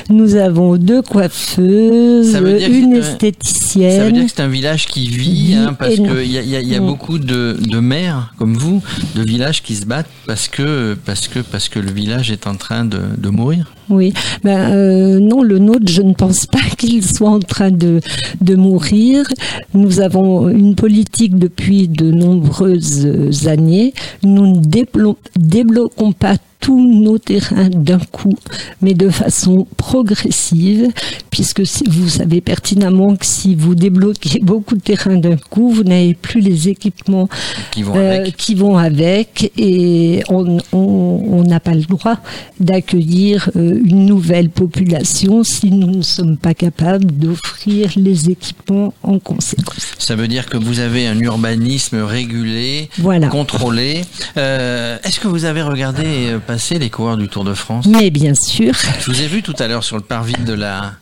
Nous 0.10 0.36
avons 0.36 0.78
deux 0.78 1.02
coiffeuses, 1.02 2.30
une 2.30 2.30
un- 2.30 2.32
Ça 2.32 2.40
veut 2.42 2.62
esthéticienne. 2.98 4.12
dire 4.14 4.24
que 4.26 4.32
c'est 4.36 4.42
un 4.42 4.48
village 4.48 4.86
qui 4.88 5.08
vit, 5.10 5.56
hein, 5.56 5.74
parce 5.78 5.96
qu'il 5.96 6.06
y 6.32 6.38
a, 6.38 6.42
y 6.42 6.56
a- 6.56 6.62
il 6.62 6.68
y 6.68 6.76
a 6.76 6.80
beaucoup 6.80 7.20
de, 7.20 7.58
de 7.60 7.80
maires 7.80 8.34
comme 8.38 8.56
vous, 8.56 8.82
de 9.16 9.24
villages 9.24 9.62
qui 9.64 9.76
se 9.76 9.86
battent 9.86 10.10
parce 10.26 10.48
que, 10.48 10.98
parce 11.06 11.28
que, 11.28 11.40
parce 11.40 11.68
que 11.70 11.80
le 11.80 11.92
village 11.92 12.32
est 12.32 12.48
en 12.48 12.56
train 12.56 12.86
de, 12.86 13.00
de 13.18 13.30
mourir. 13.30 13.72
Oui, 13.90 14.14
ben, 14.44 14.72
euh, 14.74 15.20
non, 15.20 15.44
le 15.44 15.60
nôtre, 15.60 15.88
je 15.88 16.02
ne 16.02 16.14
pense 16.14 16.46
pas 16.46 16.60
qu'il 16.78 17.06
soit 17.06 17.30
en 17.30 17.40
train 17.40 17.72
de, 17.72 18.02
de 18.42 18.56
mourir. 18.56 19.26
Nous 19.74 20.02
avons 20.02 20.50
une 20.50 20.76
politique 20.76 21.38
depuis 21.38 21.88
de 21.88 22.12
nombreuses 22.12 23.48
années. 23.48 23.94
Nous 24.24 24.48
ne 24.48 24.60
déblo- 24.62 25.18
débloquons 25.38 26.12
pas 26.12 26.36
tous 26.60 26.86
nos 27.02 27.18
terrains 27.18 27.70
d'un 27.70 28.00
coup, 28.00 28.36
mais 28.82 28.94
de 28.94 29.10
façon 29.10 29.68
progressive, 29.78 30.88
puisque 31.30 31.62
vous 31.88 32.10
savez 32.10 32.42
pertinemment 32.42 33.16
que 33.16 33.26
si 33.26 33.56
vous 33.56 33.76
débloquez 33.76 34.40
beaucoup 34.42 34.76
de 34.76 34.82
terrains 34.82 35.18
d'un 35.18 35.38
coup, 35.38 35.72
vous 35.72 35.84
n'avez 35.84 36.14
plus 36.14 36.42
les 36.42 36.70
équipements 36.70 37.30
Qui 37.72 37.84
vont 37.84 37.96
euh, 37.96 38.20
avec. 38.22 38.38
qui 38.38 38.56
vont 38.56 38.78
avec, 38.78 39.52
et 39.58 40.24
on 40.30 41.44
n'a 41.48 41.60
pas 41.60 41.74
le 41.74 41.84
droit 41.84 42.18
d'accueillir 42.60 43.50
euh, 43.56 43.80
une 43.86 44.06
nouvelle 44.06 44.50
population 44.50 45.44
si 45.44 45.72
nous 45.72 45.88
ne 45.98 46.02
sommes 46.02 46.38
pas 46.38 46.54
capables 46.54 47.06
d'offrir 47.06 47.92
les 47.96 48.30
équipements 48.30 48.94
en 49.04 49.20
conséquence. 49.20 49.94
Ça 50.00 50.16
veut 50.16 50.28
dire 50.28 50.48
que 50.48 50.58
vous 50.58 50.80
avez 50.80 51.08
un 51.08 51.20
urbanisme 51.20 52.02
régulé, 52.04 52.90
Voilà. 52.98 53.28
contrôlé. 53.28 54.02
Euh, 54.38 54.98
Est-ce 55.04 55.20
que 55.20 55.28
vous 55.28 55.46
avez 55.46 55.62
regardé 55.62 56.36
passer 56.48 56.80
les 56.80 56.90
coureurs 56.90 57.18
du 57.18 57.28
Tour 57.28 57.44
de 57.44 57.54
France 57.54 57.86
Mais 57.86 58.10
bien 58.10 58.34
sûr. 58.34 58.74
Je 59.00 59.12
vous 59.12 59.22
ai 59.22 59.28
vu 59.28 59.44
tout 59.44 59.54
à 59.60 59.68
l'heure 59.68 59.84
sur 59.84 59.96
le 59.98 60.02
parvis 60.02 60.34
de 60.46 60.54
la. 60.54 60.94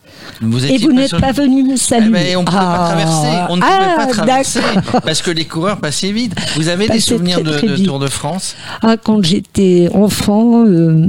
Vous 0.42 0.64
Et 0.66 0.76
vous 0.78 0.92
n'êtes 0.92 1.08
sur- 1.08 1.20
pas 1.20 1.32
venu 1.32 1.62
me 1.62 1.76
saluer. 1.76 2.08
Eh 2.08 2.32
ben, 2.34 2.36
on 2.38 2.40
ne 2.40 2.46
pouvait 2.46 2.58
pas 2.58 2.84
Ah. 2.84 2.88
traverser. 2.88 3.46
On 3.50 3.56
ne 3.56 3.60
pouvait 3.62 3.72
Ah, 3.72 3.94
pas 3.96 4.06
traverser 4.06 4.60
parce 5.04 5.22
que 5.22 5.30
les 5.30 5.44
coureurs 5.44 5.78
passaient 5.78 6.10
vite. 6.12 6.34
Vous 6.56 6.68
avez 6.68 6.88
des 6.88 7.00
souvenirs 7.00 7.36
très, 7.42 7.44
de, 7.44 7.56
très 7.58 7.66
de 7.68 7.74
vite. 7.74 7.86
Tour 7.86 7.98
de 8.00 8.08
France? 8.08 8.56
Ah, 8.82 8.96
quand 9.02 9.22
j'étais 9.24 9.88
enfant, 9.94 10.66
euh, 10.66 11.06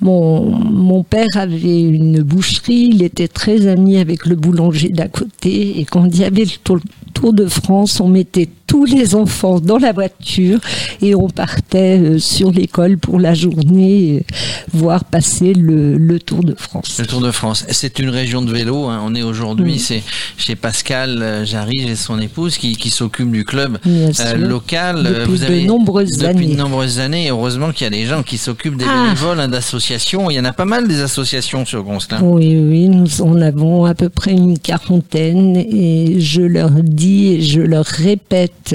mon, 0.00 0.50
mon 0.50 1.02
père 1.02 1.26
avait 1.36 1.80
une 1.80 2.22
boucherie, 2.22 2.90
il 2.92 3.02
était 3.02 3.28
très 3.28 3.66
ami 3.66 3.96
avec 3.98 4.26
le 4.26 4.36
boulanger 4.36 4.90
d'à 4.90 5.08
côté, 5.08 5.80
et 5.80 5.84
quand 5.86 6.04
il 6.04 6.18
y 6.20 6.24
avait 6.24 6.44
le 6.44 6.50
tour, 6.62 6.78
Tour 7.24 7.32
de 7.32 7.46
France, 7.46 8.00
on 8.00 8.08
mettait 8.08 8.50
tous 8.66 8.84
les 8.84 9.14
enfants 9.14 9.58
dans 9.58 9.78
la 9.78 9.92
voiture 9.92 10.58
et 11.00 11.14
on 11.14 11.28
partait 11.30 11.98
euh, 11.98 12.18
sur 12.18 12.50
l'école 12.50 12.98
pour 12.98 13.18
la 13.18 13.32
journée, 13.32 14.16
euh, 14.30 14.34
voir 14.74 15.04
passer 15.06 15.54
le, 15.54 15.96
le 15.96 16.18
Tour 16.20 16.44
de 16.44 16.54
France. 16.54 16.96
Le 16.98 17.06
Tour 17.06 17.22
de 17.22 17.30
France, 17.30 17.64
c'est 17.70 17.98
une 17.98 18.10
région 18.10 18.42
de 18.42 18.52
vélo. 18.52 18.88
hein. 18.88 19.00
On 19.06 19.14
est 19.14 19.22
aujourd'hui, 19.22 19.72
Oui. 19.74 19.78
c'est 19.78 20.02
chez 20.36 20.54
Pascal 20.54 21.22
euh, 21.22 21.44
Jarry 21.46 21.88
et 21.88 21.96
son 21.96 22.20
épouse 22.20 22.58
qui, 22.58 22.76
qui 22.76 22.90
s'occupe 22.90 23.30
du 23.30 23.46
club 23.46 23.78
euh, 23.86 24.34
local. 24.36 25.02
Depuis 25.02 25.30
Vous 25.30 25.38
de 25.38 25.44
avez 25.44 25.64
nombreuses 25.64 26.18
depuis 26.18 26.26
années. 26.44 26.46
de 26.48 26.56
nombreuses 26.58 26.98
années. 26.98 27.30
Heureusement 27.30 27.72
qu'il 27.72 27.84
y 27.84 27.86
a 27.86 27.90
des 27.90 28.04
gens 28.04 28.22
qui 28.22 28.36
s'occupent 28.36 28.76
des 28.76 28.84
Ah. 28.86 29.04
bénévoles, 29.04 29.40
hein, 29.40 29.48
d'associations. 29.48 30.30
Il 30.30 30.34
y 30.34 30.40
en 30.40 30.44
a 30.44 30.52
pas 30.52 30.66
mal 30.66 30.86
des 30.88 31.00
associations 31.00 31.64
sur 31.64 31.84
Goncelin. 31.84 32.20
Oui, 32.22 32.54
oui, 32.58 32.88
nous 32.90 33.22
en 33.22 33.40
avons 33.40 33.86
à 33.86 33.94
peu 33.94 34.10
près 34.10 34.32
une 34.32 34.58
quarantaine 34.58 35.56
et 35.56 36.16
je 36.20 36.42
leur 36.42 36.70
dis 36.70 37.13
et 37.14 37.40
je 37.40 37.60
leur 37.60 37.86
répète 37.86 38.74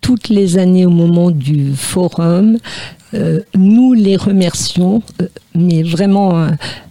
toutes 0.00 0.28
les 0.28 0.58
années 0.58 0.86
au 0.86 0.90
moment 0.90 1.30
du 1.30 1.72
forum, 1.74 2.58
euh, 3.14 3.40
nous 3.54 3.94
les 3.94 4.16
remercions, 4.16 5.02
euh, 5.22 5.26
mais 5.54 5.82
vraiment 5.82 6.46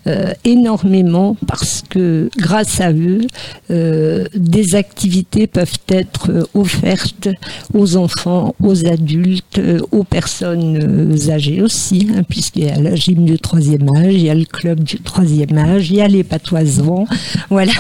euh, 0.08 0.34
énormément 0.46 1.38
parce 1.48 1.84
que 1.88 2.30
grâce 2.38 2.82
à 2.82 2.92
eux, 2.92 3.22
des 3.70 4.76
activités 4.76 5.48
peuvent 5.48 5.80
être 5.90 6.50
offertes 6.54 7.30
aux 7.74 7.98
enfants, 7.98 8.56
aux 8.62 8.88
adultes, 8.88 9.62
aux 9.92 10.04
personnes 10.04 11.16
âgées 11.30 11.62
aussi, 11.62 12.08
hein, 12.16 12.24
puisqu'il 12.28 12.66
y 12.66 12.70
a 12.70 12.80
la 12.80 12.96
gym 12.96 13.26
du 13.26 13.38
troisième 13.38 13.88
âge, 13.96 14.14
il 14.14 14.24
y 14.24 14.30
a 14.30 14.36
le 14.36 14.46
club 14.46 14.84
du 14.84 15.00
troisième 15.00 15.58
âge, 15.58 15.92
il 15.92 15.98
y 15.98 16.02
a 16.02 16.08
les 16.08 16.24
patoisans, 16.24 17.06
voilà. 17.50 17.74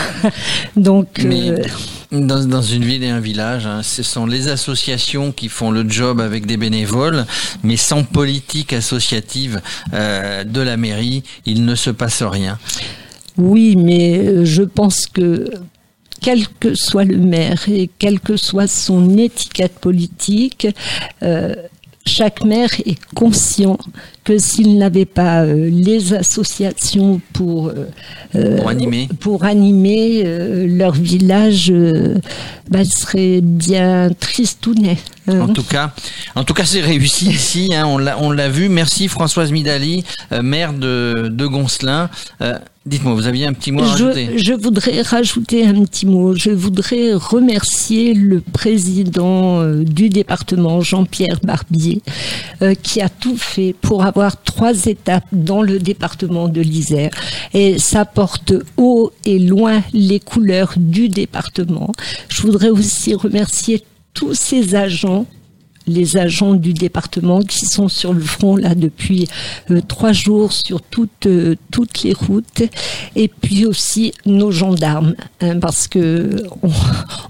Donc, 0.75 1.07
Mais 1.23 1.53
dans, 2.11 2.61
une 2.61 2.83
ville 2.83 3.03
et 3.03 3.09
un 3.09 3.19
village, 3.19 3.65
hein, 3.65 3.83
ce 3.83 4.03
sont 4.03 4.25
les 4.25 4.47
associations 4.47 5.31
qui 5.31 5.49
font 5.49 5.71
le 5.71 5.87
job 5.87 6.21
avec 6.21 6.45
des 6.45 6.57
bénévoles, 6.57 7.25
mais 7.63 7.77
sans 7.77 8.03
politique 8.03 8.73
associative 8.73 9.61
euh, 9.93 10.43
de 10.43 10.61
la 10.61 10.77
mairie, 10.77 11.23
il 11.45 11.65
ne 11.65 11.75
se 11.75 11.89
passe 11.89 12.23
rien. 12.23 12.57
Oui, 13.37 13.75
mais 13.75 14.19
euh, 14.19 14.45
je 14.45 14.63
pense 14.63 15.05
que 15.05 15.49
quel 16.21 16.47
que 16.47 16.73
soit 16.75 17.03
le 17.03 17.17
maire 17.17 17.63
et 17.69 17.89
quelle 17.99 18.19
que 18.19 18.37
soit 18.37 18.67
son 18.67 19.17
étiquette 19.17 19.79
politique, 19.79 20.67
euh, 21.23 21.55
chaque 22.07 22.43
maire 22.43 22.69
est 22.85 22.97
conscient 23.13 23.77
que 24.23 24.37
s'il 24.39 24.77
n'avait 24.77 25.05
pas 25.05 25.43
euh, 25.43 25.69
les 25.71 26.13
associations 26.13 27.21
pour, 27.33 27.67
euh, 27.67 27.87
euh, 28.35 28.57
Pour 28.57 28.69
animer. 28.69 29.07
pour 29.19 29.45
animer, 29.45 30.23
euh, 30.25 30.65
leur 30.67 30.91
village 30.93 31.71
bah, 32.69 32.83
serait 32.83 33.39
bien 33.41 34.09
tristounet. 34.19 34.97
hein. 35.27 35.41
En 35.41 35.47
tout 35.53 35.63
cas, 35.63 35.93
en 36.35 36.43
tout 36.43 36.53
cas, 36.53 36.65
c'est 36.65 36.81
réussi 36.81 37.27
ici. 37.29 37.69
hein, 37.73 37.85
on 37.85 37.97
l'a, 37.97 38.17
on 38.19 38.31
l'a 38.31 38.49
vu. 38.49 38.67
Merci 38.69 39.07
Françoise 39.07 39.51
Midali, 39.51 40.03
maire 40.41 40.73
de, 40.73 41.29
de 41.31 41.45
Goncelin. 41.45 42.09
Dites-moi, 42.87 43.15
vous 43.15 43.27
aviez 43.27 43.45
un 43.45 43.51
petit 43.51 43.73
mot 43.73 43.83
à 43.83 43.87
rajouter 43.87 44.29
Je, 44.37 44.43
je 44.45 44.53
voudrais 44.53 45.01
rajouter 45.01 45.65
un 45.67 45.83
petit 45.83 46.05
mot. 46.05 46.33
Je 46.35 46.51
voudrais 46.51 47.13
remercier 47.15 48.13
le 48.13 48.39
président 48.39 49.59
euh, 49.59 49.83
du 49.83 50.07
département, 50.07 50.79
Jean-Pierre 50.79 51.41
Barbier, 51.43 52.01
euh, 52.61 52.75
qui 52.75 53.01
a 53.01 53.09
tout 53.09 53.35
fait 53.35 53.75
pour 53.81 54.05
avoir 54.05 54.41
trois 54.41 54.85
étapes 54.85 55.25
dans 55.33 55.61
le 55.61 55.79
département 55.79 56.47
de 56.47 56.61
l'Isère. 56.61 57.11
Et 57.53 57.77
ça 57.77 58.05
porte 58.05 58.53
haut 58.77 59.11
et 59.25 59.37
loin 59.37 59.83
les 59.91 60.21
couleurs 60.21 60.73
du 60.77 61.09
département. 61.09 61.91
Je 62.29 62.41
voudrais 62.41 62.69
aussi 62.69 63.13
remercier 63.15 63.83
tous 64.13 64.33
ces 64.33 64.75
agents 64.75 65.25
les 65.87 66.17
agents 66.17 66.53
du 66.53 66.73
département 66.73 67.39
qui 67.41 67.65
sont 67.65 67.87
sur 67.87 68.13
le 68.13 68.21
front 68.21 68.55
là 68.55 68.75
depuis 68.75 69.27
euh, 69.71 69.81
trois 69.87 70.11
jours 70.13 70.51
sur 70.53 70.81
toutes 70.81 71.25
euh, 71.25 71.55
toutes 71.71 72.03
les 72.03 72.13
routes 72.13 72.63
et 73.15 73.27
puis 73.29 73.65
aussi 73.65 74.11
nos 74.25 74.51
gendarmes 74.51 75.15
hein, 75.41 75.59
parce 75.59 75.87
que 75.87 76.43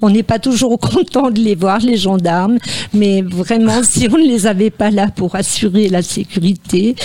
on- 0.01 0.09
n'est 0.17 0.23
pas 0.23 0.39
toujours 0.39 0.79
content 0.79 1.29
de 1.31 1.39
les 1.39 1.55
voir 1.55 1.79
les 1.79 1.97
gendarmes 1.97 2.57
mais 2.93 3.21
vraiment 3.21 3.83
si 3.83 4.07
on 4.11 4.17
ne 4.17 4.27
les 4.27 4.47
avait 4.47 4.69
pas 4.71 4.89
là 4.91 5.07
pour 5.15 5.35
assurer 5.35 5.87
la 5.89 6.01
sécurité 6.01 6.95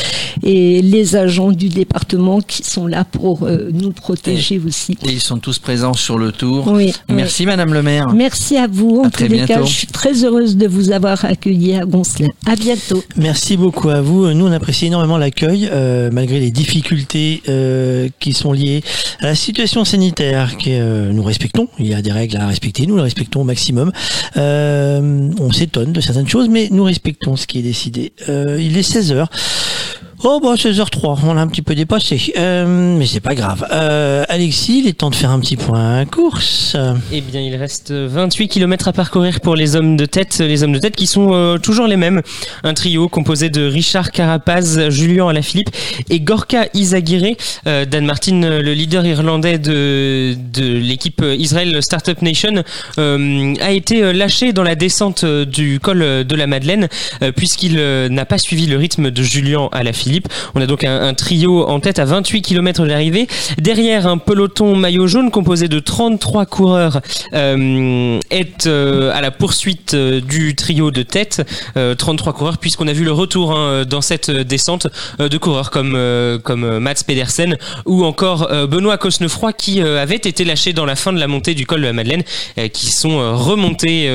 et 0.43 0.81
les 0.83 1.15
agents 1.17 1.53
du 1.53 1.69
département 1.69 2.41
qui 2.41 2.63
sont 2.63 2.87
là 2.87 3.05
pour 3.05 3.43
euh, 3.43 3.69
nous 3.73 3.91
protéger 3.93 4.59
aussi. 4.67 4.97
Et 5.07 5.13
ils 5.13 5.21
sont 5.21 5.39
tous 5.39 5.59
présents 5.59 5.93
sur 5.93 6.17
le 6.17 6.33
tour. 6.33 6.69
Oui, 6.69 6.93
Merci 7.11 7.45
Madame 7.45 7.75
le 7.75 7.83
maire. 7.83 8.09
Merci 8.15 8.57
à 8.57 8.67
vous. 8.67 9.01
En 9.01 9.05
À 9.05 9.11
tous 9.11 9.11
très 9.11 9.29
les 9.29 9.45
cas, 9.45 9.61
je 9.63 9.71
suis 9.73 9.87
très 9.89 10.25
heureuse 10.25 10.57
de 10.57 10.67
vous 10.67 10.91
avoir 10.91 11.25
accueilli 11.25 11.42
à. 11.51 12.29
À 12.47 12.57
bientôt. 12.57 13.03
Merci 13.17 13.57
beaucoup 13.57 13.89
à 13.91 14.01
vous. 14.01 14.33
Nous, 14.33 14.47
on 14.47 14.53
apprécie 14.53 14.87
énormément 14.87 15.19
l'accueil, 15.19 15.69
euh, 15.71 16.11
malgré 16.13 16.41
les 16.41 16.51
difficultés 16.51 17.43
euh, 17.49 18.09
qui 18.21 18.33
sont 18.33 18.53
liées 18.53 18.83
à 19.21 19.27
la 19.27 19.35
situation 19.35 19.85
sanitaire 19.85 20.57
que 20.57 20.69
euh, 20.69 21.13
nous 21.13 21.23
respectons. 21.23 21.69
Il 21.79 21.87
y 21.87 21.95
a 21.95 22.03
des 22.03 22.13
règles 22.13 22.37
à 22.37 22.47
respecter, 22.47 22.87
nous 22.87 22.97
les 22.97 23.03
respectons 23.03 23.43
au 23.43 23.45
maximum. 23.45 23.93
On 24.37 25.53
s'étonne 25.53 25.93
de 25.93 26.01
certaines 26.01 26.29
choses, 26.29 26.49
mais 26.49 26.69
nous 26.71 26.85
respectons 26.85 27.37
ce 27.37 27.47
qui 27.47 27.59
est 27.59 27.63
décidé. 27.63 28.13
Il 28.29 28.77
est 28.77 28.83
16 28.83 29.13
heures. 29.13 29.31
Oh 30.25 30.39
bah 30.41 30.55
16h03, 30.55 31.19
on 31.25 31.35
l'a 31.35 31.41
un 31.41 31.49
petit 31.49 31.63
peu 31.63 31.75
dépassé, 31.75 32.33
euh, 32.37 32.97
mais 32.97 33.07
c'est 33.07 33.19
pas 33.19 33.35
grave. 33.35 33.67
Euh, 33.73 34.23
Alexis, 34.29 34.79
il 34.79 34.87
est 34.87 34.93
temps 34.93 35.11
de 35.11 35.17
faire 35.17 35.33
un 35.33 35.41
petit 35.41 35.57
point 35.57 36.05
course. 36.05 36.77
Eh 37.11 37.21
bien, 37.21 37.41
il 37.41 37.57
reste 37.57 37.91
28 37.91 38.47
km 38.47 38.87
à 38.87 38.93
parcourir 38.93 39.41
pour 39.41 39.57
les 39.57 39.75
hommes 39.75 39.97
de 39.97 40.07
tête. 40.07 40.39
Les 40.39 40.63
hommes 40.63 40.75
de 40.75 40.79
tête 40.79 40.95
qui 40.95 41.09
sont 41.09 41.31
euh, 41.33 41.59
toujours 41.59 41.89
les 41.89 41.97
mêmes. 41.97 42.23
Un 42.63 42.73
trio 42.73 43.09
composé 43.09 43.51
de 43.51 43.67
Richard 43.67 44.13
Carapaz, 44.13 44.91
Julien 44.91 45.27
Alaphilippe 45.27 45.71
et 46.09 46.21
Gorka 46.21 46.67
Izaguirre. 46.73 47.35
Euh, 47.67 47.85
Dan 47.85 48.07
Martin, 48.07 48.61
le 48.61 48.75
leader 48.75 49.05
irlandais 49.05 49.59
de, 49.59 50.37
de 50.55 50.79
l'équipe 50.79 51.21
Israel 51.37 51.83
Startup 51.83 52.23
Nation, 52.23 52.63
euh, 52.99 53.55
a 53.61 53.73
été 53.73 54.13
lâché 54.13 54.53
dans 54.53 54.63
la 54.63 54.77
descente 54.77 55.25
du 55.25 55.81
col 55.81 55.99
de 55.99 56.37
la 56.37 56.47
Madeleine 56.47 56.87
puisqu'il 57.35 57.75
n'a 58.09 58.25
pas 58.25 58.39
suivi 58.39 58.67
le 58.67 58.77
rythme 58.77 59.11
de 59.11 59.23
Julien 59.25 59.69
Alaphilippe. 59.73 60.12
On 60.55 60.61
a 60.61 60.67
donc 60.67 60.85
un, 60.85 61.15
trio 61.15 61.67
en 61.67 61.81
tête 61.81 61.99
à 61.99 62.05
28 62.05 62.43
km 62.43 62.83
de 62.83 62.89
l'arrivée. 62.89 63.27
Derrière, 63.59 64.07
un 64.07 64.19
peloton 64.19 64.77
maillot 64.77 65.07
jaune 65.07 65.31
composé 65.31 65.69
de 65.69 65.79
33 65.79 66.47
coureurs 66.47 67.01
euh, 67.35 68.19
est 68.31 68.67
euh, 68.67 69.13
à 69.15 69.21
la 69.21 69.31
poursuite 69.31 69.95
euh, 69.95 70.21
du 70.21 70.55
trio 70.55 70.91
de 70.91 71.03
tête. 71.03 71.47
Euh, 71.77 71.95
33 71.95 72.33
coureurs 72.33 72.59
puisqu'on 72.59 72.89
a 72.89 72.93
vu 72.93 73.05
le 73.05 73.13
retour 73.13 73.57
hein, 73.57 73.85
dans 73.85 74.01
cette 74.01 74.31
descente 74.31 74.87
de 75.19 75.39
coureurs 75.39 75.71
comme, 75.71 75.99
comme 76.43 76.79
Mats 76.79 77.03
Pedersen 77.07 77.57
ou 77.87 78.05
encore 78.05 78.49
Benoît 78.69 78.99
Cosnefroy 78.99 79.53
qui 79.53 79.81
avait 79.81 80.17
été 80.17 80.45
lâché 80.45 80.73
dans 80.73 80.85
la 80.85 80.97
fin 80.97 81.13
de 81.13 81.19
la 81.19 81.29
montée 81.29 81.55
du 81.55 81.67
col 81.67 81.81
de 81.81 81.87
la 81.87 81.93
Madeleine 81.93 82.23
qui 82.73 82.87
sont 82.91 83.37
remontés, 83.37 84.11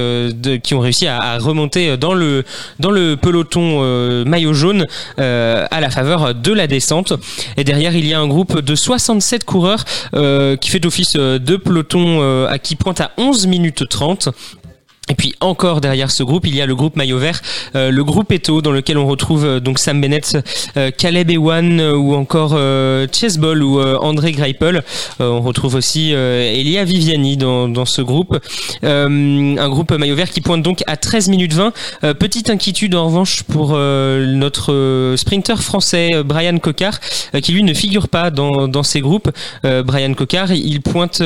qui 0.64 0.74
ont 0.74 0.80
réussi 0.80 1.08
à, 1.08 1.20
à 1.20 1.38
remonter 1.38 1.98
dans 1.98 2.14
le, 2.14 2.44
dans 2.80 2.92
le 2.92 3.16
peloton 3.16 3.82
maillot 4.26 4.54
jaune 4.54 4.86
à 5.18 5.82
la 5.82 5.87
faveur 5.90 6.36
de 6.36 6.54
la 6.54 6.68
descente. 6.68 7.14
Et 7.58 7.64
derrière, 7.64 7.96
il 7.96 8.06
y 8.06 8.14
a 8.14 8.20
un 8.20 8.28
groupe 8.28 8.60
de 8.60 8.76
67 8.76 9.44
coureurs 9.44 9.84
euh, 10.14 10.56
qui 10.56 10.70
fait 10.70 10.86
office 10.86 11.14
euh, 11.16 11.40
de 11.40 11.56
peloton 11.56 12.22
euh, 12.22 12.48
à 12.48 12.60
qui 12.60 12.76
pointe 12.76 13.02
à 13.02 13.12
11 13.18 13.48
minutes 13.48 13.88
30. 13.88 14.30
Et 15.10 15.16
puis 15.16 15.34
encore 15.40 15.80
derrière 15.80 16.12
ce 16.12 16.24
groupe, 16.24 16.46
il 16.48 16.56
y 16.56 16.62
a 16.62 16.66
le 16.66 16.76
groupe 16.76 16.96
maillot 16.98 17.18
vert, 17.18 17.42
euh, 17.76 17.92
le 17.92 18.04
groupe 18.04 18.32
Eto, 18.32 18.62
dans 18.62 18.72
lequel 18.72 18.98
on 18.98 19.08
retrouve 19.08 19.46
euh, 19.46 19.60
donc 19.62 19.80
Sam 19.80 20.02
Bennett, 20.02 20.38
euh, 20.76 20.92
Caleb 20.92 21.30
Ewan 21.32 21.80
euh, 21.80 21.94
ou 21.94 22.14
encore 22.14 22.54
euh, 22.56 23.08
Chesbol 23.12 23.64
ou 23.64 23.82
André 23.82 24.32
Greipel. 24.32 24.84
On 25.20 25.42
retrouve 25.42 25.76
aussi 25.76 26.12
Elia 26.12 26.84
Viviani 26.84 27.38
dans, 27.38 27.68
dans 27.68 27.86
ce 27.86 28.02
groupe. 28.02 28.38
Un 28.84 29.70
groupe 29.70 29.92
maillot 29.92 30.16
vert 30.16 30.30
qui 30.30 30.42
pointe 30.42 30.62
donc 30.62 30.84
à 30.88 30.98
13 30.98 31.30
minutes 31.30 31.54
20. 31.54 31.74
Euh, 32.04 32.14
petite 32.14 32.50
inquiétude 32.50 32.96
en 32.96 33.06
revanche 33.06 33.44
pour 33.44 33.70
notre 33.70 35.14
sprinter 35.18 35.62
français 35.62 36.24
Brian 36.24 36.58
Cocard, 36.58 37.00
qui 37.42 37.52
lui 37.52 37.64
ne 37.64 37.74
figure 37.74 38.10
pas 38.10 38.30
dans, 38.32 38.68
dans 38.68 38.84
ces 38.84 39.02
groupes. 39.02 39.30
Brian 39.64 40.14
Cocard, 40.14 40.52
il 40.52 40.82
pointe 40.82 41.22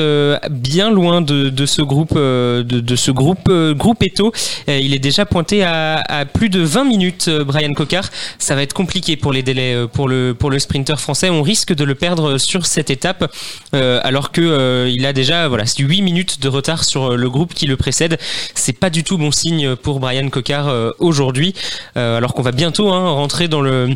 bien 0.50 0.90
loin 0.90 1.20
de, 1.20 1.48
de 1.48 1.66
ce 1.66 1.82
groupe, 1.82 2.14
de, 2.14 2.62
de 2.62 2.96
ce 2.96 3.10
groupe 3.10 3.50
groupe 3.74 4.02
Eto. 4.02 4.32
Euh, 4.68 4.78
il 4.78 4.94
est 4.94 4.98
déjà 4.98 5.26
pointé 5.26 5.62
à, 5.64 6.24
plus 6.32 6.48
de 6.48 6.60
20 6.60 6.84
minutes, 6.84 7.26
euh, 7.28 7.44
Brian 7.44 7.72
Cocard. 7.72 8.08
Ça 8.38 8.54
va 8.54 8.62
être 8.62 8.72
compliqué 8.72 9.16
pour 9.16 9.32
les 9.32 9.42
délais 9.42 9.74
euh, 9.74 9.86
pour 9.86 10.08
le 10.08 10.34
pour 10.34 10.50
le 10.50 10.58
sprinter 10.58 10.98
français. 11.00 11.30
On 11.30 11.42
risque 11.42 11.72
de 11.74 11.84
le 11.84 11.94
perdre 11.94 12.38
sur 12.38 12.66
cette 12.66 12.90
étape, 12.90 13.32
alors 13.72 14.32
que 14.32 14.40
euh, 14.40 14.88
il 14.88 15.06
a 15.06 15.12
déjà 15.12 15.48
voilà 15.48 15.64
8 15.78 16.02
minutes 16.02 16.40
de 16.40 16.48
retard 16.48 16.84
sur 16.84 17.16
le 17.16 17.30
groupe 17.30 17.54
qui 17.54 17.66
le 17.66 17.76
précède. 17.76 18.18
C'est 18.54 18.78
pas 18.78 18.90
du 18.90 19.04
tout 19.04 19.18
bon 19.18 19.30
signe 19.30 19.76
pour 19.76 20.00
Brian 20.00 20.28
Cocard 20.28 20.72
aujourd'hui, 20.98 21.54
alors 21.94 22.34
qu'on 22.34 22.42
va 22.42 22.52
bientôt 22.52 22.90
hein, 22.90 23.10
rentrer 23.10 23.48
dans 23.48 23.60
le 23.60 23.90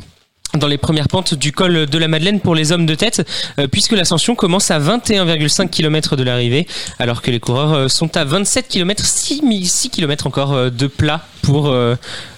dans 0.55 0.67
les 0.67 0.79
premières 0.79 1.09
pentes 1.09 1.35
du 1.35 1.53
col 1.53 1.87
de 1.87 1.99
la 1.99 2.09
Madeleine 2.09 2.41
pour 2.41 2.55
les 2.55 2.73
hommes 2.73 2.87
de 2.87 2.95
tête, 2.95 3.27
euh, 3.59 3.67
puisque 3.67 3.93
l'ascension 3.93 4.35
commence 4.35 4.71
à 4.71 4.79
21,5 4.79 5.69
km 5.69 6.17
de 6.17 6.23
l'arrivée, 6.23 6.67
alors 6.99 7.23
que 7.23 7.31
les 7.31 7.41
coureurs 7.41 7.73
euh, 7.73 7.89
sont 7.89 8.17
à 8.17 8.25
27 8.25 8.69
km, 8.69 9.05
6, 9.05 9.43
6 9.65 9.91
km 9.91 10.27
encore 10.27 10.53
euh, 10.53 10.71
de 10.71 10.87
plat 10.87 11.27
pour... 11.43 11.73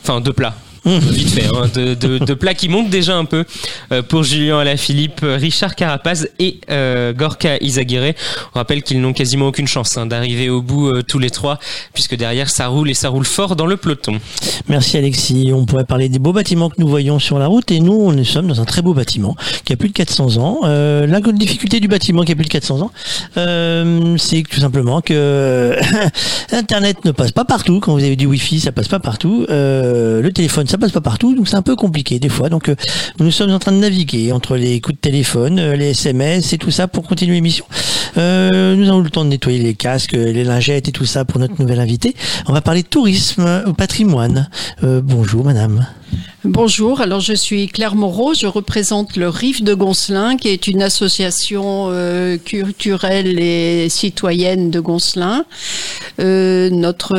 Enfin, 0.03 0.21
de 0.21 0.31
plat. 0.31 0.55
Vite 0.85 1.31
fait, 1.31 1.47
hein, 1.47 1.69
de, 1.75 1.95
de, 1.95 2.19
de 2.19 2.35
plats 2.35 2.55
qui 2.55 2.69
montent 2.69 2.91
déjà 2.91 3.17
un 3.17 3.25
peu 3.25 3.45
euh, 3.93 4.03
pour 4.03 4.23
Julien 4.23 4.59
Alaphilippe, 4.59 5.21
Richard 5.23 5.75
Carapaz 5.75 6.29
et 6.39 6.61
euh, 6.71 7.13
Gorka 7.13 7.57
Izaguirre. 7.61 8.15
On 8.55 8.59
rappelle 8.59 8.83
qu'ils 8.83 9.01
n'ont 9.01 9.13
quasiment 9.13 9.49
aucune 9.49 9.67
chance 9.67 9.97
hein, 9.97 10.07
d'arriver 10.07 10.49
au 10.49 10.63
bout 10.63 10.89
euh, 10.89 11.03
tous 11.03 11.19
les 11.19 11.31
trois, 11.31 11.59
puisque 11.95 12.17
derrière 12.17 12.49
ça 12.49 12.69
roule 12.69 12.91
et 12.91 12.95
ça 12.95 13.09
roule 13.09 13.25
fort 13.25 13.57
dans 13.57 13.67
le 13.67 13.77
peloton. 13.77 14.19
Merci 14.69 14.97
Alexis. 14.97 15.51
On 15.53 15.67
pourrait 15.67 15.85
parler 15.85 16.09
des 16.09 16.19
beaux 16.19 16.33
bâtiments 16.33 16.71
que 16.71 16.77
nous 16.79 16.89
voyons 16.89 17.19
sur 17.19 17.39
la 17.39 17.47
route 17.47 17.71
et 17.71 17.81
nous, 17.81 18.13
nous 18.13 18.25
sommes 18.25 18.47
dans 18.47 18.61
un 18.61 18.65
très 18.65 18.83
beau 18.83 18.95
bâtiment 18.95 19.37
qui 19.65 19.73
a 19.73 19.77
plus 19.77 19.89
de 19.89 19.95
400 19.95 20.37
ans. 20.37 20.61
La 20.65 21.21
difficulté 21.21 21.81
du 21.81 21.89
bâtiment 21.89 22.23
qui 22.25 22.33
a 22.33 22.35
plus 22.35 22.45
de 22.45 22.51
400 22.51 22.81
ans, 22.81 22.91
c'est 24.17 24.43
tout 24.49 24.61
simplement 24.61 25.01
que 25.01 25.77
Internet 26.53 27.05
ne 27.05 27.11
passe 27.11 27.33
pas 27.33 27.45
partout. 27.45 27.81
Quand 27.81 27.93
vous 27.93 28.05
avez 28.05 28.17
du 28.17 28.27
Wi-Fi, 28.27 28.61
ça 28.61 28.73
passe 28.73 28.89
pas 28.89 29.01
partout. 29.01 29.47
Le 29.49 30.29
téléphone, 30.31 30.67
ça 30.69 30.79
passe 30.79 30.93
pas 30.93 31.01
partout. 31.01 31.35
Donc 31.35 31.49
c'est 31.49 31.57
un 31.57 31.63
peu 31.63 31.77
compliqué 31.77 32.19
des 32.19 32.29
fois. 32.29 32.49
Donc 32.49 32.69
euh, 32.69 32.77
nous 33.19 33.31
sommes 33.31 33.51
en 33.51 33.59
train 33.59 33.73
de 33.73 33.79
naviguer 33.79 34.33
entre 34.33 34.57
les 34.57 34.81
coups 34.81 34.97
de 34.97 35.01
téléphone, 35.01 35.59
euh, 35.59 35.77
les 35.77 35.91
SMS 35.91 36.53
et 36.53 36.59
tout 36.59 36.71
ça 36.71 36.89
pour 36.89 37.07
continuer 37.07 37.35
l'émission. 37.35 37.65
Euh, 38.17 38.75
nous 38.75 38.89
avons 38.89 39.01
eu 39.01 39.05
le 39.05 39.11
temps 39.11 39.25
de 39.25 39.31
nettoyer 39.31 39.59
les 39.59 39.75
casques, 39.75 40.13
les 40.13 40.45
lingettes 40.45 40.89
et 40.89 40.93
tout 40.93 41.05
ça 41.07 41.25
pour 41.25 41.39
notre 41.41 41.61
nouvelle 41.61 41.81
invitée. 41.81 42.15
On 42.47 42.53
va 42.53 42.61
parler 42.61 42.83
de 42.83 42.89
tourisme 42.89 43.63
au 43.67 43.73
patrimoine. 43.73 44.49
Euh, 44.83 45.01
bonjour 45.03 45.45
madame. 45.45 45.87
Bonjour, 46.45 47.01
alors 47.03 47.21
je 47.21 47.35
suis 47.35 47.67
Claire 47.67 47.95
Moreau, 47.97 48.33
je 48.33 48.47
représente 48.47 49.17
le 49.17 49.29
RIF 49.29 49.63
de 49.63 49.75
Goncelin, 49.75 50.37
qui 50.37 50.49
est 50.49 50.67
une 50.69 50.83
association 50.83 51.89
euh, 51.91 52.39
culturelle 52.39 53.39
et 53.39 53.89
citoyenne 53.91 54.71
de 54.71 54.81
Goncelin. 54.81 55.45
Euh, 56.21 56.71
notre, 56.71 57.17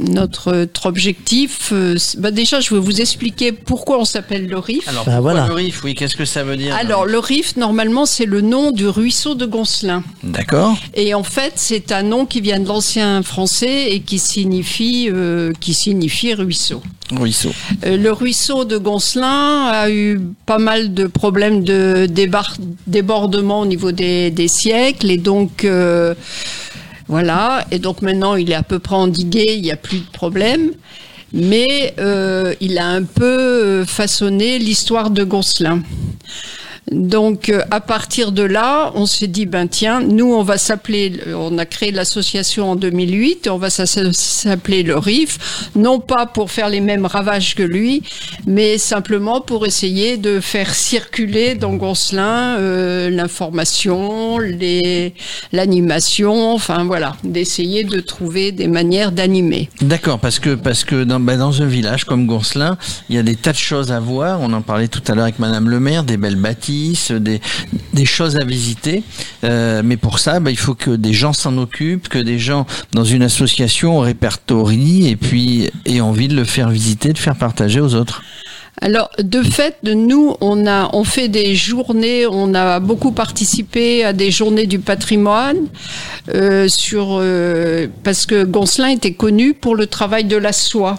notre, 0.00 0.52
notre 0.54 0.86
objectif, 0.86 1.70
euh, 1.72 1.96
bah 2.18 2.30
déjà 2.30 2.60
je 2.60 2.72
vais 2.74 2.80
vous 2.80 3.00
expliquer 3.02 3.52
pourquoi 3.52 3.98
on 4.00 4.04
s'appelle 4.06 4.46
le 4.46 4.58
RIF. 4.58 4.88
Alors, 4.88 5.04
Ah, 5.08 5.20
voilà. 5.20 5.46
le 5.48 5.52
RIF, 5.54 5.84
oui, 5.84 5.94
qu'est-ce 5.94 6.16
que 6.16 6.24
ça 6.24 6.42
veut 6.42 6.56
dire? 6.56 6.74
Alors 6.74 7.04
le 7.04 7.18
RIF, 7.18 7.56
normalement, 7.56 8.06
c'est 8.06 8.26
le 8.26 8.40
nom 8.40 8.70
du 8.70 8.86
ruisseau 8.88 9.34
de 9.34 9.44
Goncelin. 9.44 10.02
D'accord. 10.22 10.76
Et 10.94 11.14
en 11.14 11.24
fait, 11.24 11.54
c'est 11.56 11.90
un 11.90 12.04
nom 12.04 12.26
qui 12.26 12.40
vient 12.40 12.60
de 12.60 12.68
l'ancien 12.68 13.22
français 13.22 13.90
et 13.90 14.00
qui 14.00 14.20
signifie, 14.20 15.08
euh, 15.12 15.52
qui 15.58 15.74
signifie 15.74 16.32
ruisseau. 16.34 16.80
ruisseau. 17.10 17.50
Euh, 17.84 17.96
le 17.96 18.12
ruisseau 18.12 18.64
de 18.64 18.78
Goncelin 18.78 19.66
a 19.66 19.90
eu 19.90 20.20
pas 20.46 20.58
mal 20.58 20.94
de 20.94 21.06
problèmes 21.06 21.64
de 21.64 22.06
débordement 22.86 23.60
au 23.60 23.66
niveau 23.66 23.90
des, 23.90 24.30
des 24.30 24.48
siècles 24.48 25.10
et 25.10 25.16
donc 25.16 25.64
euh, 25.64 26.14
voilà 27.08 27.66
et 27.72 27.80
donc 27.80 28.00
maintenant 28.00 28.36
il 28.36 28.50
est 28.52 28.54
à 28.56 28.62
peu 28.62 28.78
près 28.78 28.94
endigué, 28.96 29.54
il 29.56 29.62
n'y 29.62 29.72
a 29.72 29.76
plus 29.76 29.98
de 29.98 30.10
problème. 30.12 30.70
Mais 31.34 31.94
euh, 31.98 32.54
il 32.60 32.78
a 32.78 32.86
un 32.86 33.04
peu 33.04 33.84
façonné 33.86 34.58
l'histoire 34.58 35.10
de 35.10 35.24
Goncelin. 35.24 35.82
Donc 36.90 37.48
euh, 37.48 37.62
à 37.70 37.80
partir 37.80 38.32
de 38.32 38.42
là, 38.42 38.90
on 38.94 39.06
s'est 39.06 39.28
dit 39.28 39.46
ben 39.46 39.68
tiens, 39.68 40.00
nous 40.00 40.32
on 40.32 40.42
va 40.42 40.58
s'appeler, 40.58 41.12
on 41.34 41.56
a 41.58 41.64
créé 41.64 41.92
l'association 41.92 42.72
en 42.72 42.76
2008, 42.76 43.46
et 43.46 43.50
on 43.50 43.58
va 43.58 43.70
s'appeler 43.70 44.82
le 44.82 44.98
RIF, 44.98 45.70
non 45.76 46.00
pas 46.00 46.26
pour 46.26 46.50
faire 46.50 46.68
les 46.68 46.80
mêmes 46.80 47.06
ravages 47.06 47.54
que 47.54 47.62
lui, 47.62 48.02
mais 48.46 48.78
simplement 48.78 49.40
pour 49.40 49.64
essayer 49.64 50.16
de 50.16 50.40
faire 50.40 50.74
circuler 50.74 51.54
dans 51.54 51.74
Goncelin 51.74 52.56
euh, 52.58 53.10
l'information, 53.10 54.38
l'animation, 55.52 56.52
enfin 56.52 56.84
voilà, 56.84 57.16
d'essayer 57.22 57.84
de 57.84 58.00
trouver 58.00 58.50
des 58.50 58.66
manières 58.66 59.12
d'animer. 59.12 59.70
D'accord, 59.80 60.18
parce 60.18 60.40
que 60.40 60.54
parce 60.54 60.82
que 60.82 61.04
dans, 61.04 61.20
dans 61.20 61.62
un 61.62 61.66
village 61.66 62.04
comme 62.04 62.26
Goncelin, 62.26 62.76
il 63.08 63.14
y 63.14 63.18
a 63.18 63.22
des 63.22 63.36
tas 63.36 63.52
de 63.52 63.56
choses 63.56 63.92
à 63.92 64.00
voir. 64.00 64.40
On 64.40 64.52
en 64.52 64.62
parlait 64.62 64.88
tout 64.88 65.02
à 65.06 65.14
l'heure 65.14 65.24
avec 65.24 65.38
Madame 65.38 65.68
le 65.68 65.78
maire, 65.78 66.02
des 66.02 66.16
belles 66.16 66.36
bâtisses, 66.36 66.71
des, 67.12 68.04
choses 68.04 68.36
à 68.36 68.44
visiter. 68.44 69.02
Euh, 69.44 69.82
mais 69.84 69.96
pour 69.96 70.18
ça, 70.18 70.40
bah, 70.40 70.50
il 70.50 70.58
faut 70.58 70.74
que 70.74 70.90
des 70.90 71.12
gens 71.12 71.32
s'en 71.32 71.56
occupent, 71.58 72.08
que 72.08 72.18
des 72.18 72.38
gens 72.38 72.66
dans 72.92 73.04
une 73.04 73.22
association 73.22 74.00
répertorient 74.00 75.08
et 75.08 75.16
puis 75.16 75.70
aient 75.86 76.00
envie 76.00 76.28
de 76.28 76.34
le 76.34 76.44
faire 76.44 76.70
visiter, 76.70 77.12
de 77.12 77.18
faire 77.18 77.36
partager 77.36 77.80
aux 77.80 77.94
autres. 77.94 78.22
Alors, 78.80 79.10
de 79.18 79.42
fait, 79.42 79.76
nous, 79.84 80.34
on 80.40 80.66
a, 80.66 80.90
on 80.94 81.04
fait 81.04 81.28
des 81.28 81.54
journées, 81.54 82.26
on 82.26 82.54
a 82.54 82.80
beaucoup 82.80 83.12
participé 83.12 84.02
à 84.02 84.12
des 84.12 84.30
journées 84.30 84.66
du 84.66 84.78
patrimoine, 84.78 85.68
euh, 86.34 86.66
sur, 86.68 87.18
euh, 87.20 87.86
parce 88.02 88.26
que 88.26 88.44
Goncelin 88.44 88.88
était 88.88 89.12
connu 89.12 89.54
pour 89.54 89.76
le 89.76 89.86
travail 89.86 90.24
de 90.24 90.36
la 90.36 90.52
soie. 90.52 90.98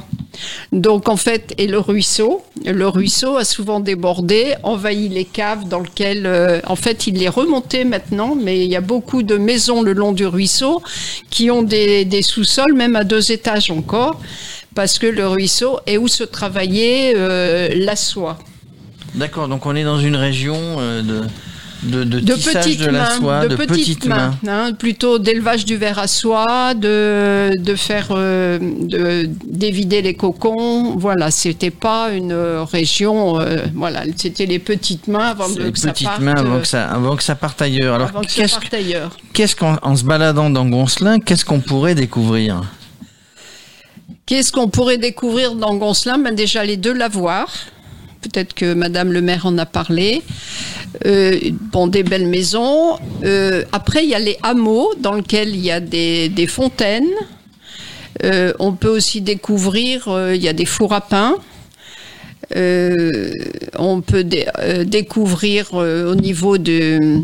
Donc, 0.72 1.10
en 1.10 1.18
fait, 1.18 1.54
et 1.58 1.68
le 1.68 1.80
ruisseau, 1.80 2.44
le 2.66 2.88
ruisseau 2.88 3.38
a 3.38 3.44
souvent 3.44 3.80
débordé, 3.80 4.54
envahi 4.64 5.10
les 5.10 5.26
caves 5.26 5.68
dans 5.68 5.80
lesquelles, 5.80 6.26
euh, 6.26 6.60
en 6.68 6.76
fait, 6.76 7.08
il 7.08 7.22
est 7.22 7.30
remonté 7.30 7.86
maintenant, 7.86 8.36
mais 8.36 8.64
il 8.64 8.72
y 8.72 8.76
a 8.76 8.82
beaucoup 8.82 9.24
de 9.24 9.38
maisons 9.38 9.82
le 9.82 9.94
long 9.94 10.12
du 10.12 10.26
ruisseau 10.26 10.82
qui 11.30 11.52
ont 11.52 11.64
des, 11.64 12.06
des 12.06 12.22
sous-sols, 12.22 12.74
même 12.74 12.96
à 12.96 13.04
deux 13.04 13.32
étages 13.32 13.72
encore 13.72 14.20
parce 14.76 15.00
que 15.00 15.08
le 15.08 15.28
ruisseau 15.28 15.80
est 15.88 15.98
où 15.98 16.08
se 16.08 16.24
travaillait 16.24 17.14
euh, 17.16 17.70
la 17.76 17.96
soie. 17.96 18.38
D'accord, 19.16 19.48
donc 19.48 19.66
on 19.66 19.76
est 19.76 19.84
dans 19.84 20.00
une 20.00 20.16
région 20.16 20.58
euh, 20.80 21.02
de, 21.04 21.22
de, 21.84 22.04
de, 22.04 22.20
De 22.22 22.34
petites 22.34 22.80
de 22.80 22.86
la 22.86 22.92
mains, 22.92 23.18
soie, 23.20 23.48
de, 23.48 23.56
petites, 23.56 24.06
mains, 24.08 24.34
hein, 24.48 24.72
plutôt 24.74 25.20
d'élevage 25.20 25.66
du 25.66 25.76
verre 25.78 26.00
à 26.00 26.08
soie, 26.08 26.74
de, 26.74 27.52
de 27.60 27.76
faire, 27.76 28.08
euh, 28.12 28.58
de, 28.60 29.30
d'évider 29.46 30.02
les 30.02 30.16
cocons. 30.16 30.96
Voilà, 30.98 31.30
c'était 31.30 31.72
pas 31.72 32.10
une 32.12 32.34
région, 32.34 33.40
euh, 33.40 33.58
voilà, 33.76 34.04
c'était 34.16 34.46
les 34.48 34.60
petites 34.60 35.08
mains 35.08 35.28
avant 35.32 35.50
de, 35.50 35.62
Les 35.62 35.72
que 35.72 35.78
ça 35.80 35.92
petites 35.92 36.08
parte. 36.08 36.22
mains 36.22 36.36
avant 36.36 36.60
que 36.60 36.68
ça, 36.68 36.88
avant 36.90 37.16
que 37.16 37.24
ça 37.24 37.36
parte 37.36 37.62
ailleurs. 37.62 37.96
Alors, 37.96 38.10
ça 38.28 38.44
qu'est-ce 39.34 39.56
qu'en 39.56 39.78
en 39.82 39.96
se 39.96 40.04
baladant 40.04 40.50
dans 40.50 40.66
Goncelin, 40.66 41.20
qu'est-ce 41.20 41.46
qu'on 41.46 41.60
pourrait 41.60 41.96
découvrir? 41.96 42.62
Qu'est-ce 44.26 44.52
qu'on 44.52 44.70
pourrait 44.70 44.98
découvrir 44.98 45.56
dans 45.56 45.76
Goncelin 45.76 46.18
ben 46.18 46.34
Déjà 46.34 46.64
les 46.64 46.78
deux 46.78 46.94
lavoirs. 46.94 47.52
Peut-être 48.22 48.54
que 48.54 48.74
Madame 48.74 49.12
le 49.12 49.22
maire 49.22 49.46
en 49.46 49.58
a 49.58 49.66
parlé. 49.66 50.22
Euh, 51.06 51.38
bon, 51.74 51.88
des 51.88 52.04
belles 52.04 52.28
maisons. 52.28 52.98
Euh, 53.26 53.64
après, 53.74 54.06
il 54.06 54.10
y 54.10 54.16
a 54.16 54.20
les 54.20 54.38
hameaux 54.42 54.94
dans 54.98 55.14
lesquels 55.14 55.50
il 55.50 55.60
y 55.60 55.72
a 55.72 55.82
des, 55.82 56.48
fontaines. 56.48 57.10
Euh, 58.24 58.54
on 58.60 58.74
peut 58.74 58.88
aussi 58.90 59.20
découvrir, 59.20 60.08
euh, 60.08 60.36
il 60.36 60.42
y 60.42 60.48
a 60.48 60.54
des 60.54 60.66
fours 60.66 60.94
à 60.94 61.02
pain. 61.02 61.36
On 62.56 64.02
peut 64.02 64.24
dé- 64.24 64.48
découvrir 64.86 65.74
au 65.74 66.16
niveau 66.16 66.58
de 66.58 67.20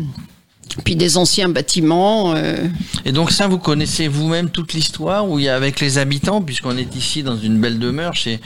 puis 0.84 0.96
des 0.96 1.16
anciens 1.16 1.48
bâtiments. 1.48 2.34
euh, 2.34 2.56
Et 3.04 3.12
donc 3.12 3.30
ça, 3.30 3.48
vous 3.48 3.58
connaissez 3.58 4.08
vous-même 4.08 4.50
toute 4.50 4.72
l'histoire 4.72 5.28
où 5.28 5.38
il 5.38 5.44
y 5.44 5.48
a 5.48 5.56
avec 5.56 5.80
les 5.80 5.98
habitants, 5.98 6.40
puisqu'on 6.42 6.76
est 6.76 6.94
ici 6.96 7.22
dans 7.22 7.36
une 7.36 7.58
belle 7.60 7.78
demeure 7.78 8.14
chez, 8.14 8.40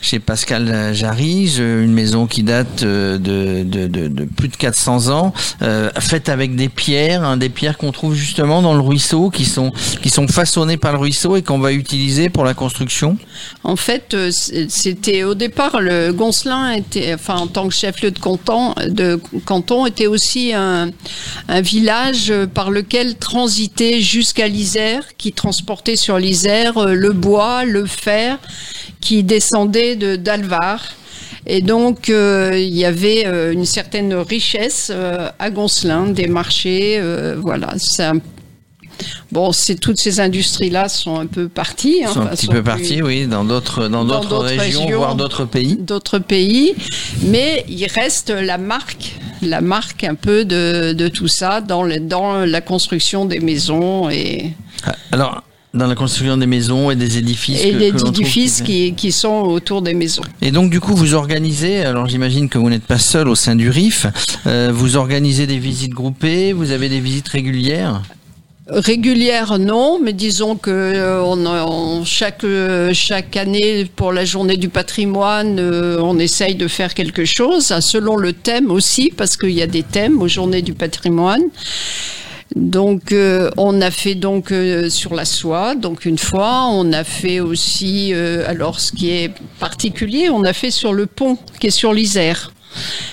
chez 0.00 0.18
Pascal 0.18 0.94
Jarige, 0.94 1.58
une 1.58 1.92
maison 1.92 2.26
qui 2.26 2.42
date 2.42 2.82
euh, 2.82 3.18
de, 3.18 3.62
de, 3.64 3.86
de, 3.86 4.08
de 4.08 4.24
plus 4.24 4.48
de 4.48 4.56
400 4.56 5.08
ans, 5.08 5.32
euh, 5.62 5.90
faite 6.00 6.28
avec 6.28 6.56
des 6.56 6.68
pierres, 6.68 7.24
hein, 7.24 7.36
des 7.36 7.48
pierres 7.48 7.78
qu'on 7.78 7.92
trouve 7.92 8.14
justement 8.14 8.62
dans 8.62 8.74
le 8.74 8.80
ruisseau, 8.80 9.30
qui 9.30 9.44
sont, 9.44 9.72
qui 10.02 10.10
sont 10.10 10.28
façonnées 10.28 10.76
par 10.76 10.92
le 10.92 10.98
ruisseau 10.98 11.36
et 11.36 11.42
qu'on 11.42 11.58
va 11.58 11.72
utiliser 11.72 12.28
pour 12.28 12.44
la 12.44 12.54
construction. 12.54 13.16
En 13.64 13.76
fait, 13.76 14.14
euh, 14.14 14.30
c'était 14.68 15.24
au 15.24 15.34
départ 15.34 15.80
le 15.80 16.12
Goncelin 16.12 16.72
était, 16.72 17.14
enfin 17.14 17.36
en 17.36 17.46
tant 17.46 17.68
que 17.68 17.74
chef-lieu 17.74 18.10
de 18.10 18.18
canton, 18.18 18.74
de 18.86 19.20
canton, 19.44 19.86
était 19.86 20.06
aussi 20.06 20.52
un, 20.52 20.90
un 21.48 21.61
village 21.62 22.30
euh, 22.30 22.46
par 22.46 22.70
lequel 22.70 23.16
transitait 23.16 24.00
jusqu'à 24.00 24.48
l'Isère, 24.48 25.04
qui 25.16 25.32
transportait 25.32 25.96
sur 25.96 26.18
l'Isère 26.18 26.76
euh, 26.78 26.92
le 26.94 27.12
bois, 27.12 27.64
le 27.64 27.86
fer, 27.86 28.38
qui 29.00 29.22
descendait 29.22 29.96
de 29.96 30.16
d'Alvar. 30.16 30.84
Et 31.46 31.60
donc, 31.62 32.08
euh, 32.10 32.52
il 32.54 32.76
y 32.76 32.84
avait 32.84 33.24
une 33.52 33.64
certaine 33.64 34.14
richesse 34.14 34.92
à 35.40 35.50
Goncelin, 35.50 36.06
des 36.08 36.28
marchés, 36.28 37.02
voilà. 37.38 37.74
C'est 37.78 38.04
un- 38.04 38.20
Bon, 39.30 39.52
c'est 39.52 39.76
toutes 39.76 39.98
ces 39.98 40.20
industries-là 40.20 40.88
sont 40.88 41.18
un 41.18 41.26
peu 41.26 41.48
parties. 41.48 42.02
hein, 42.04 42.12
sont 42.12 42.20
un 42.20 42.26
petit 42.26 42.46
peu 42.46 42.54
plus- 42.54 42.62
partis, 42.62 43.02
oui, 43.02 43.26
dans 43.26 43.44
d'autres, 43.44 43.88
dans 43.88 44.04
dans 44.04 44.20
d'autres 44.20 44.38
régions, 44.44 44.82
régions. 44.82 44.98
voire 44.98 45.14
d'autres 45.14 45.44
pays. 45.44 45.76
d'autres 45.80 46.18
pays, 46.18 46.74
mais 47.22 47.64
il 47.68 47.86
reste 47.86 48.30
la 48.30 48.58
marque, 48.58 49.12
la 49.42 49.60
marque 49.60 50.04
un 50.04 50.14
peu 50.14 50.44
de, 50.44 50.92
de 50.92 51.08
tout 51.08 51.28
ça 51.28 51.60
dans, 51.60 51.82
le- 51.82 52.00
dans 52.00 52.44
la 52.44 52.60
construction 52.60 53.24
des 53.24 53.40
maisons 53.40 54.10
et, 54.10 54.52
Alors, 55.10 55.42
dans 55.74 55.86
la 55.86 55.94
construction 55.94 56.36
des 56.36 56.46
maisons 56.46 56.90
et 56.90 56.96
des 56.96 57.16
édifices. 57.16 57.64
et 57.64 57.72
que- 57.72 57.90
que 57.92 57.96
trouve 57.96 58.08
édifices 58.10 58.60
qui- 58.60 58.88
qui, 58.90 58.94
qui 58.94 59.12
sont 59.12 59.40
autour 59.42 59.80
des 59.80 59.94
maisons. 59.94 60.22
Et 60.42 60.50
donc 60.50 60.70
du 60.70 60.80
coup 60.80 60.94
vous 60.94 61.14
organisez, 61.14 61.82
alors 61.82 62.06
j'imagine 62.08 62.48
que 62.50 62.58
vous 62.58 62.68
n'êtes 62.68 62.84
pas 62.84 62.98
seul 62.98 63.26
au 63.28 63.34
sein 63.34 63.56
du 63.56 63.70
RIF, 63.70 64.06
euh, 64.46 64.70
vous 64.72 64.96
organisez 64.96 65.46
des 65.46 65.58
visites 65.58 65.92
groupées, 65.94 66.52
vous 66.52 66.70
avez 66.72 66.88
des 66.90 67.00
visites 67.00 67.28
régulières? 67.28 68.02
Régulière, 68.68 69.58
non, 69.58 69.98
mais 70.00 70.12
disons 70.12 70.54
que 70.54 70.70
euh, 70.70 72.04
chaque 72.04 72.44
euh, 72.44 72.92
chaque 72.94 73.36
année 73.36 73.86
pour 73.96 74.12
la 74.12 74.24
journée 74.24 74.56
du 74.56 74.68
patrimoine, 74.68 75.58
euh, 75.58 75.98
on 76.00 76.16
essaye 76.20 76.54
de 76.54 76.68
faire 76.68 76.94
quelque 76.94 77.24
chose, 77.24 77.72
hein, 77.72 77.80
selon 77.80 78.14
le 78.14 78.32
thème 78.32 78.70
aussi, 78.70 79.12
parce 79.16 79.36
qu'il 79.36 79.50
y 79.50 79.62
a 79.62 79.66
des 79.66 79.82
thèmes 79.82 80.22
aux 80.22 80.28
journées 80.28 80.62
du 80.62 80.74
patrimoine. 80.74 81.42
Donc, 82.54 83.14
on 83.56 83.80
a 83.80 83.90
fait 83.90 84.14
donc 84.14 84.52
sur 84.90 85.14
la 85.14 85.24
soie, 85.24 85.74
donc 85.74 86.04
une 86.04 86.18
fois, 86.18 86.66
on 86.70 86.92
a 86.92 87.02
fait 87.02 87.40
aussi, 87.40 88.12
alors 88.12 88.78
ce 88.78 88.92
qui 88.92 89.08
est 89.08 89.30
particulier, 89.58 90.28
on 90.28 90.44
a 90.44 90.52
fait 90.52 90.70
sur 90.70 90.92
le 90.92 91.06
pont 91.06 91.38
qui 91.58 91.68
est 91.68 91.70
sur 91.70 91.94
l'Isère. 91.94 92.52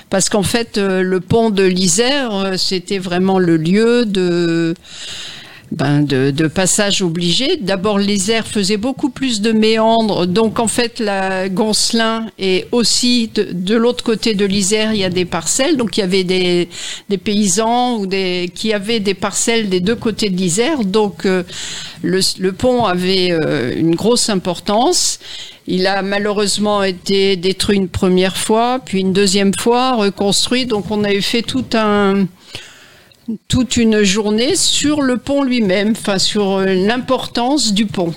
Parce 0.10 0.30
qu'en 0.30 0.44
fait, 0.44 0.78
euh, 0.78 1.02
le 1.02 1.20
pont 1.20 1.50
de 1.50 1.64
l'Isère, 1.64 2.34
euh, 2.34 2.58
c'était 2.58 2.98
vraiment 2.98 3.40
le 3.40 3.58
lieu 3.58 4.06
de, 4.06 4.74
ben 5.72 6.02
de, 6.02 6.32
de 6.32 6.48
passage 6.48 7.02
obligé. 7.02 7.58
D'abord, 7.58 8.00
l'Isère 8.00 8.48
faisait 8.48 8.78
beaucoup 8.78 9.10
plus 9.10 9.42
de 9.42 9.52
méandres, 9.52 10.26
donc 10.26 10.60
en 10.60 10.68
fait, 10.68 11.00
la 11.00 11.48
Goncelin 11.50 12.28
est 12.40 12.68
aussi 12.72 13.30
de, 13.34 13.50
de 13.52 13.76
l'autre 13.76 14.04
côté 14.04 14.34
de 14.34 14.46
l'Isère, 14.46 14.94
il 14.94 15.00
y 15.00 15.04
a 15.04 15.10
des 15.10 15.26
parcelles, 15.26 15.78
donc 15.78 15.98
il 15.98 16.02
y 16.02 16.04
avait 16.04 16.24
des, 16.24 16.70
des 17.10 17.18
paysans 17.18 17.98
ou 17.98 18.08
des 18.08 18.52
qui 18.54 18.74
avaient 18.74 19.00
des 19.00 19.14
parcelles 19.14 19.70
des 19.70 19.80
deux 19.80 19.96
côtés 19.96 20.30
de 20.30 20.38
l'Isère, 20.38 20.84
donc 20.84 21.26
euh, 21.26 21.44
le, 22.02 22.20
le 22.40 22.52
pont 22.52 22.86
avait 22.86 23.32
euh, 23.32 23.74
une 23.76 23.96
grosse 23.96 24.30
importance. 24.30 25.20
Il 25.72 25.86
a 25.86 26.02
malheureusement 26.02 26.82
été 26.82 27.36
détruit 27.36 27.78
une 27.78 27.90
première 27.90 28.38
fois, 28.38 28.80
puis 28.84 29.02
une 29.02 29.14
deuxième 29.14 29.54
fois 29.54 29.96
reconstruit. 29.98 30.66
Donc 30.66 30.90
on 30.90 31.04
avait 31.04 31.22
fait 31.22 31.44
tout 31.44 31.66
un, 31.74 32.26
toute 33.48 33.78
une 33.78 34.04
journée 34.04 34.56
sur 34.56 35.02
le 35.02 35.18
pont 35.18 35.44
lui-même, 35.44 35.92
enfin 35.92 36.20
sur 36.20 36.58
euh, 36.58 36.66
l'importance 36.74 37.74
du 37.74 37.86
pont. 37.86 38.14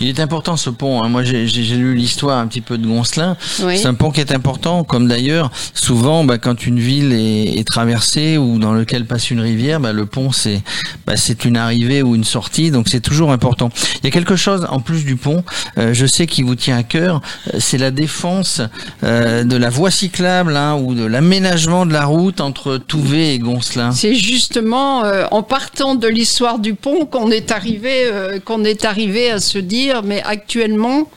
Il 0.00 0.08
est 0.08 0.20
important 0.20 0.56
ce 0.56 0.70
pont. 0.70 1.02
hein. 1.02 1.08
Moi, 1.08 1.22
j'ai 1.24 1.44
lu 1.46 1.94
l'histoire 1.94 2.38
un 2.38 2.46
petit 2.46 2.60
peu 2.62 2.78
de 2.78 2.86
Goncelin. 2.86 3.36
Oui. 3.62 3.76
C'est 3.78 3.86
un 3.86 3.94
pont 3.94 4.10
qui 4.10 4.20
est 4.20 4.32
important, 4.32 4.82
comme 4.84 5.06
d'ailleurs 5.08 5.50
souvent, 5.74 6.24
bah, 6.24 6.38
quand 6.38 6.66
une 6.66 6.78
ville 6.80 7.12
est, 7.12 7.58
est 7.58 7.66
traversée 7.66 8.38
ou 8.38 8.58
dans 8.58 8.72
lequel 8.72 9.04
passe 9.06 9.30
une 9.30 9.40
rivière, 9.40 9.78
bah, 9.80 9.92
le 9.92 10.06
pont 10.06 10.32
c'est 10.32 10.62
bah, 11.06 11.16
c'est 11.16 11.44
une 11.44 11.56
arrivée 11.56 12.02
ou 12.02 12.14
une 12.14 12.24
sortie, 12.24 12.70
donc 12.70 12.88
c'est 12.88 13.00
toujours 13.00 13.30
important. 13.32 13.70
Il 14.02 14.04
y 14.04 14.08
a 14.08 14.10
quelque 14.10 14.36
chose 14.36 14.66
en 14.70 14.80
plus 14.80 15.04
du 15.04 15.16
pont. 15.16 15.44
euh, 15.78 15.92
je 15.92 16.06
sais 16.06 16.26
qui 16.26 16.42
vous 16.42 16.54
tient 16.54 16.78
à 16.78 16.82
cœur. 16.82 17.20
euh, 17.52 17.58
C'est 17.60 17.78
la 17.78 17.90
défense 17.90 18.62
euh, 19.04 19.44
de 19.44 19.56
la 19.56 19.68
voie 19.70 19.90
cyclable 19.90 20.56
hein, 20.56 20.76
ou 20.76 20.94
de 20.94 21.04
l'aménagement 21.04 21.84
de 21.84 21.92
la 21.92 22.06
route 22.06 22.40
entre 22.40 22.78
Touvet 22.78 23.34
et 23.34 23.38
Goncelin. 23.38 23.92
C'est 23.92 24.14
justement 24.14 25.04
euh, 25.04 25.26
en 25.30 25.42
partant 25.42 25.94
de 25.94 26.08
l'histoire 26.08 26.58
du 26.58 26.74
pont 26.74 27.04
qu'on 27.06 27.30
est 27.30 27.50
arrivé 27.52 28.04
euh, 28.06 28.38
qu'on 28.40 28.64
est 28.64 28.84
arrivé 28.84 29.30
à 29.30 29.40
se 29.40 29.58
dire 29.58 29.89
mais 30.02 30.22
actuellement 30.24 31.08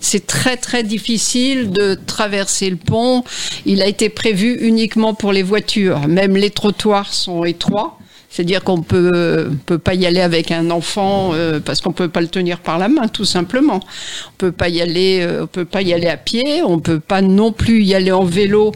c'est 0.00 0.26
très 0.26 0.56
très 0.56 0.82
difficile 0.82 1.70
de 1.70 1.94
traverser 2.06 2.70
le 2.70 2.76
pont. 2.76 3.24
Il 3.66 3.82
a 3.82 3.86
été 3.86 4.08
prévu 4.08 4.58
uniquement 4.60 5.14
pour 5.14 5.32
les 5.32 5.42
voitures. 5.42 6.08
Même 6.08 6.36
les 6.36 6.50
trottoirs 6.50 7.12
sont 7.12 7.44
étroits. 7.44 7.98
C'est-à-dire 8.32 8.64
qu'on 8.64 8.80
peut 8.80 9.50
peut 9.66 9.76
pas 9.76 9.92
y 9.92 10.06
aller 10.06 10.22
avec 10.22 10.50
un 10.50 10.70
enfant 10.70 11.32
euh, 11.34 11.60
parce 11.60 11.82
qu'on 11.82 11.92
peut 11.92 12.08
pas 12.08 12.22
le 12.22 12.28
tenir 12.28 12.60
par 12.60 12.78
la 12.78 12.88
main, 12.88 13.06
tout 13.08 13.26
simplement. 13.26 13.80
On 14.28 14.32
peut 14.38 14.52
pas 14.52 14.70
y 14.70 14.80
aller, 14.80 15.20
euh, 15.20 15.42
on 15.42 15.46
peut 15.46 15.66
pas 15.66 15.82
y 15.82 15.92
aller 15.92 16.08
à 16.08 16.16
pied, 16.16 16.62
on 16.62 16.78
peut 16.78 16.98
pas 16.98 17.20
non 17.20 17.52
plus 17.52 17.82
y 17.82 17.94
aller 17.94 18.10
en 18.10 18.24
vélo, 18.24 18.72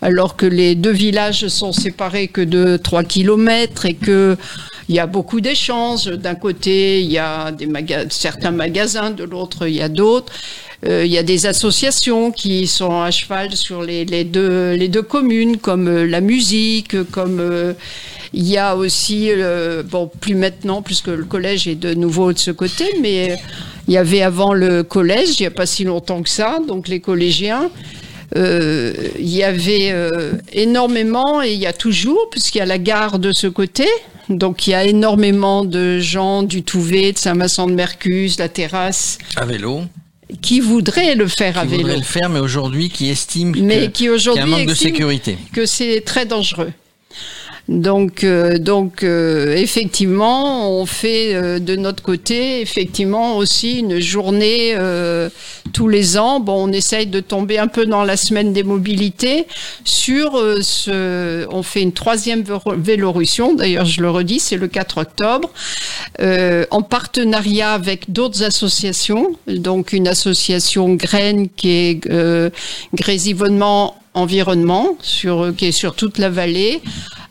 alors 0.00 0.36
que 0.36 0.46
les 0.46 0.74
deux 0.74 0.90
villages 0.90 1.48
sont 1.48 1.72
séparés 1.72 2.28
que 2.28 2.40
de 2.40 2.78
3 2.78 3.04
kilomètres 3.04 3.84
et 3.84 3.92
que 3.92 4.38
il 4.88 4.94
y 4.94 4.98
a 4.98 5.06
beaucoup 5.06 5.40
d'échanges. 5.40 6.06
D'un 6.06 6.34
côté, 6.34 7.00
il 7.02 7.10
y 7.10 7.18
a 7.18 7.52
des 7.52 7.68
certains 8.10 8.50
magasins, 8.50 9.10
de 9.10 9.24
l'autre, 9.24 9.66
il 9.66 9.74
y 9.74 9.82
a 9.82 9.88
d'autres. 9.88 10.32
Euh, 10.86 11.04
il 11.06 11.12
y 11.12 11.18
a 11.18 11.22
des 11.22 11.46
associations 11.46 12.30
qui 12.30 12.66
sont 12.66 13.00
à 13.00 13.10
cheval 13.10 13.56
sur 13.56 13.82
les, 13.82 14.04
les 14.04 14.24
deux, 14.24 14.72
les 14.72 14.88
deux 14.88 15.02
communes, 15.02 15.56
comme 15.56 15.88
euh, 15.88 16.06
la 16.06 16.20
musique, 16.20 17.10
comme 17.10 17.40
euh, 17.40 17.72
il 18.34 18.46
y 18.46 18.58
a 18.58 18.76
aussi, 18.76 19.28
euh, 19.30 19.82
bon, 19.82 20.10
plus 20.20 20.34
maintenant, 20.34 20.82
puisque 20.82 21.06
le 21.06 21.24
collège 21.24 21.68
est 21.68 21.76
de 21.76 21.94
nouveau 21.94 22.32
de 22.32 22.38
ce 22.38 22.50
côté, 22.50 22.84
mais 23.00 23.38
il 23.86 23.94
y 23.94 23.96
avait 23.96 24.22
avant 24.22 24.52
le 24.52 24.82
collège, 24.82 25.38
il 25.38 25.42
n'y 25.44 25.46
a 25.46 25.52
pas 25.52 25.66
si 25.66 25.84
longtemps 25.84 26.22
que 26.22 26.28
ça, 26.28 26.58
donc 26.66 26.88
les 26.88 27.00
collégiens. 27.00 27.70
Euh, 28.36 28.92
il 29.18 29.28
y 29.28 29.44
avait 29.44 29.90
euh, 29.92 30.32
énormément, 30.52 31.42
et 31.42 31.52
il 31.52 31.60
y 31.60 31.66
a 31.66 31.72
toujours, 31.72 32.28
puisqu'il 32.30 32.58
y 32.58 32.62
a 32.62 32.66
la 32.66 32.78
gare 32.78 33.18
de 33.18 33.32
ce 33.32 33.46
côté, 33.46 33.86
donc 34.28 34.66
il 34.66 34.70
y 34.70 34.74
a 34.74 34.84
énormément 34.84 35.64
de 35.64 35.98
gens 36.00 36.42
du 36.42 36.62
Touvet, 36.62 37.12
de 37.12 37.18
Saint-Vincent 37.18 37.66
de 37.66 37.72
Mercus, 37.74 38.38
la 38.38 38.48
terrasse, 38.48 39.18
À 39.36 39.44
vélo. 39.44 39.82
qui 40.40 40.60
voudraient 40.60 41.14
le 41.14 41.26
faire 41.28 41.58
à 41.58 41.62
qui 41.62 41.68
vélo. 41.68 41.82
voudraient 41.82 41.96
le 41.98 42.02
faire, 42.04 42.28
mais 42.30 42.40
aujourd'hui 42.40 42.88
qui 42.90 43.08
estime 43.10 43.54
mais 43.60 43.86
que- 43.86 43.92
qui 43.92 44.08
aujourd'hui 44.08 44.42
qu'il 44.42 44.50
y 44.50 44.54
a 44.54 44.56
un 44.56 44.58
manque 44.60 44.68
de 44.68 44.72
estiment 44.72 44.92
sécurité. 44.94 45.38
que 45.52 45.66
c'est 45.66 46.00
très 46.04 46.26
dangereux. 46.26 46.72
Donc, 47.68 48.24
euh, 48.24 48.58
donc 48.58 49.02
euh, 49.02 49.54
effectivement, 49.56 50.70
on 50.70 50.84
fait 50.84 51.34
euh, 51.34 51.58
de 51.58 51.76
notre 51.76 52.02
côté, 52.02 52.60
effectivement 52.60 53.38
aussi 53.38 53.78
une 53.78 54.00
journée 54.00 54.74
euh, 54.76 55.30
tous 55.72 55.88
les 55.88 56.18
ans. 56.18 56.40
Bon, 56.40 56.68
on 56.68 56.72
essaye 56.72 57.06
de 57.06 57.20
tomber 57.20 57.58
un 57.58 57.66
peu 57.68 57.86
dans 57.86 58.04
la 58.04 58.18
semaine 58.18 58.52
des 58.52 58.64
mobilités 58.64 59.46
sur 59.84 60.36
euh, 60.36 60.58
ce. 60.60 61.46
On 61.50 61.62
fait 61.62 61.80
une 61.80 61.92
troisième 61.92 62.42
vélo- 62.42 62.74
Vélorussion. 62.76 63.54
D'ailleurs, 63.54 63.86
je 63.86 64.02
le 64.02 64.10
redis, 64.10 64.40
c'est 64.40 64.56
le 64.58 64.68
4 64.68 64.98
octobre, 64.98 65.50
euh, 66.20 66.66
en 66.70 66.82
partenariat 66.82 67.72
avec 67.72 68.12
d'autres 68.12 68.42
associations. 68.42 69.30
Donc, 69.46 69.94
une 69.94 70.06
association 70.06 70.92
Graine 70.94 71.48
qui 71.56 71.70
est 71.70 72.00
Grésivonnement 72.92 73.96
environnement 74.16 74.96
sur 75.00 75.52
qui 75.56 75.66
est 75.66 75.72
sur 75.72 75.96
toute 75.96 76.18
la 76.18 76.28
vallée 76.30 76.80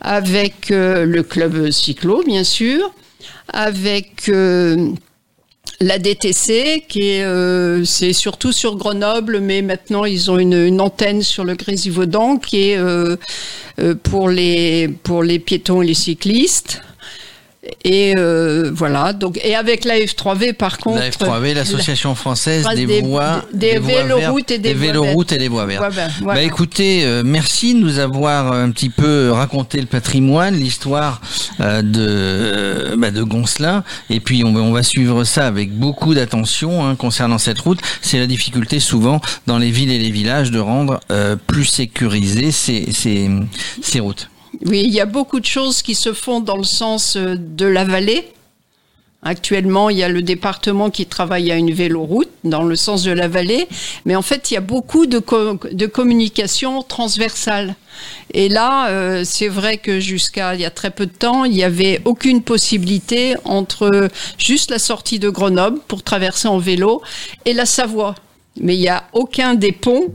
avec 0.03 0.69
euh, 0.69 1.05
le 1.05 1.23
club 1.23 1.71
cyclo 1.71 2.23
bien 2.23 2.43
sûr. 2.43 2.91
Avec 3.51 4.29
euh, 4.29 4.89
la 5.79 5.97
DTC 5.97 6.85
qui 6.87 7.09
est 7.09 7.23
euh, 7.23 7.83
c'est 7.83 8.13
surtout 8.13 8.51
sur 8.51 8.75
Grenoble 8.75 9.39
mais 9.39 9.61
maintenant 9.61 10.05
ils 10.05 10.29
ont 10.29 10.37
une, 10.37 10.79
antenne 10.79 11.23
sur 11.23 11.43
le 11.43 11.55
Grésivaudan 11.55 12.37
qui 12.37 12.69
est 12.69 12.79
pour 14.03 14.29
les 14.29 14.87
pour 14.87 15.23
les 15.23 15.39
piétons 15.39 15.81
et 15.81 15.87
les 15.87 15.93
cyclistes 15.93 16.81
et 17.85 18.13
euh, 18.17 18.71
voilà 18.73 19.13
donc 19.13 19.39
et 19.41 19.55
avec 19.55 19.85
la 19.85 19.95
F3V 19.97 20.53
par 20.53 20.77
contre 20.79 20.99
La 20.99 21.09
F3V, 21.09 21.53
l'association 21.53 22.13
française 22.13 22.67
Des- 22.75 22.85
des, 22.85 23.01
voies, 23.01 23.41
des 23.53 23.77
voies 23.77 24.03
véloroutes 24.03 24.49
vertes, 24.49 24.51
et 24.51 24.57
des 24.59 24.73
voies 24.73 24.87
véloroutes 24.87 25.29
vertes. 25.29 25.31
et 25.31 25.37
des 25.37 25.47
voies 25.47 25.65
vertes. 25.65 25.79
Voies 25.79 25.89
vertes, 25.89 26.11
voilà. 26.21 26.39
Bah 26.41 26.45
écoutez, 26.45 27.05
euh, 27.05 27.23
merci 27.25 27.73
de 27.73 27.79
nous 27.79 27.99
avoir 27.99 28.51
un 28.51 28.69
petit 28.71 28.89
peu 28.89 29.31
raconté 29.31 29.79
le 29.79 29.87
patrimoine, 29.87 30.55
l'histoire 30.55 31.21
euh, 31.61 31.81
de 31.81 32.05
euh, 32.05 32.95
bah, 32.97 33.11
de 33.11 33.23
Goncelin, 33.23 33.83
et 34.09 34.19
puis 34.19 34.43
on, 34.43 34.51
va- 34.53 34.59
on 34.61 34.71
va 34.73 34.83
suivre 34.83 35.23
ça 35.23 35.47
avec 35.47 35.71
beaucoup 35.71 36.13
d'attention 36.13 36.85
hein, 36.85 36.95
concernant 36.95 37.37
cette 37.37 37.59
route. 37.59 37.79
C'est 38.01 38.19
la 38.19 38.27
difficulté 38.27 38.81
souvent 38.81 39.21
dans 39.47 39.57
les 39.57 39.71
villes 39.71 39.91
et 39.91 39.99
les 39.99 40.11
villages 40.11 40.51
de 40.51 40.59
rendre 40.59 40.99
euh, 41.11 41.37
plus 41.47 41.65
sécurisées 41.65 42.51
ces, 42.51 42.91
ces, 42.91 43.29
ces 43.81 43.99
routes. 44.01 44.29
Oui, 44.65 44.83
il 44.85 44.93
y 44.93 44.99
a 45.01 45.05
beaucoup 45.05 45.39
de 45.39 45.45
choses 45.45 45.81
qui 45.81 45.95
se 45.95 46.13
font 46.13 46.39
dans 46.39 46.57
le 46.57 46.63
sens 46.63 47.15
euh, 47.15 47.35
de 47.37 47.65
la 47.65 47.83
vallée. 47.83 48.29
Actuellement, 49.25 49.89
il 49.89 49.97
y 49.97 50.03
a 50.03 50.09
le 50.09 50.21
département 50.21 50.89
qui 50.89 51.05
travaille 51.05 51.49
à 51.49 51.55
une 51.55 51.71
véloroute 51.71 52.29
dans 52.43 52.63
le 52.63 52.75
sens 52.75 53.03
de 53.03 53.11
la 53.11 53.29
vallée, 53.29 53.67
mais 54.03 54.17
en 54.17 54.21
fait, 54.21 54.51
il 54.51 54.55
y 54.55 54.57
a 54.57 54.61
beaucoup 54.61 55.05
de, 55.05 55.17
co- 55.19 55.57
de 55.71 55.85
communication 55.85 56.83
transversale. 56.83 57.75
Et 58.33 58.49
là, 58.49 58.89
euh, 58.89 59.23
c'est 59.23 59.47
vrai 59.47 59.77
que 59.77 60.01
jusqu'à 60.01 60.55
il 60.55 60.61
y 60.61 60.65
a 60.65 60.69
très 60.69 60.91
peu 60.91 61.05
de 61.05 61.13
temps, 61.13 61.45
il 61.45 61.53
n'y 61.53 61.63
avait 61.63 62.01
aucune 62.03 62.41
possibilité 62.43 63.35
entre 63.45 64.09
juste 64.37 64.69
la 64.71 64.79
sortie 64.79 65.19
de 65.19 65.29
Grenoble 65.29 65.79
pour 65.87 66.03
traverser 66.03 66.49
en 66.49 66.57
vélo 66.57 67.01
et 67.45 67.53
la 67.53 67.65
Savoie. 67.65 68.15
Mais 68.59 68.75
il 68.75 68.81
n'y 68.81 68.89
a 68.89 69.05
aucun 69.13 69.53
des 69.55 69.71
ponts 69.71 70.13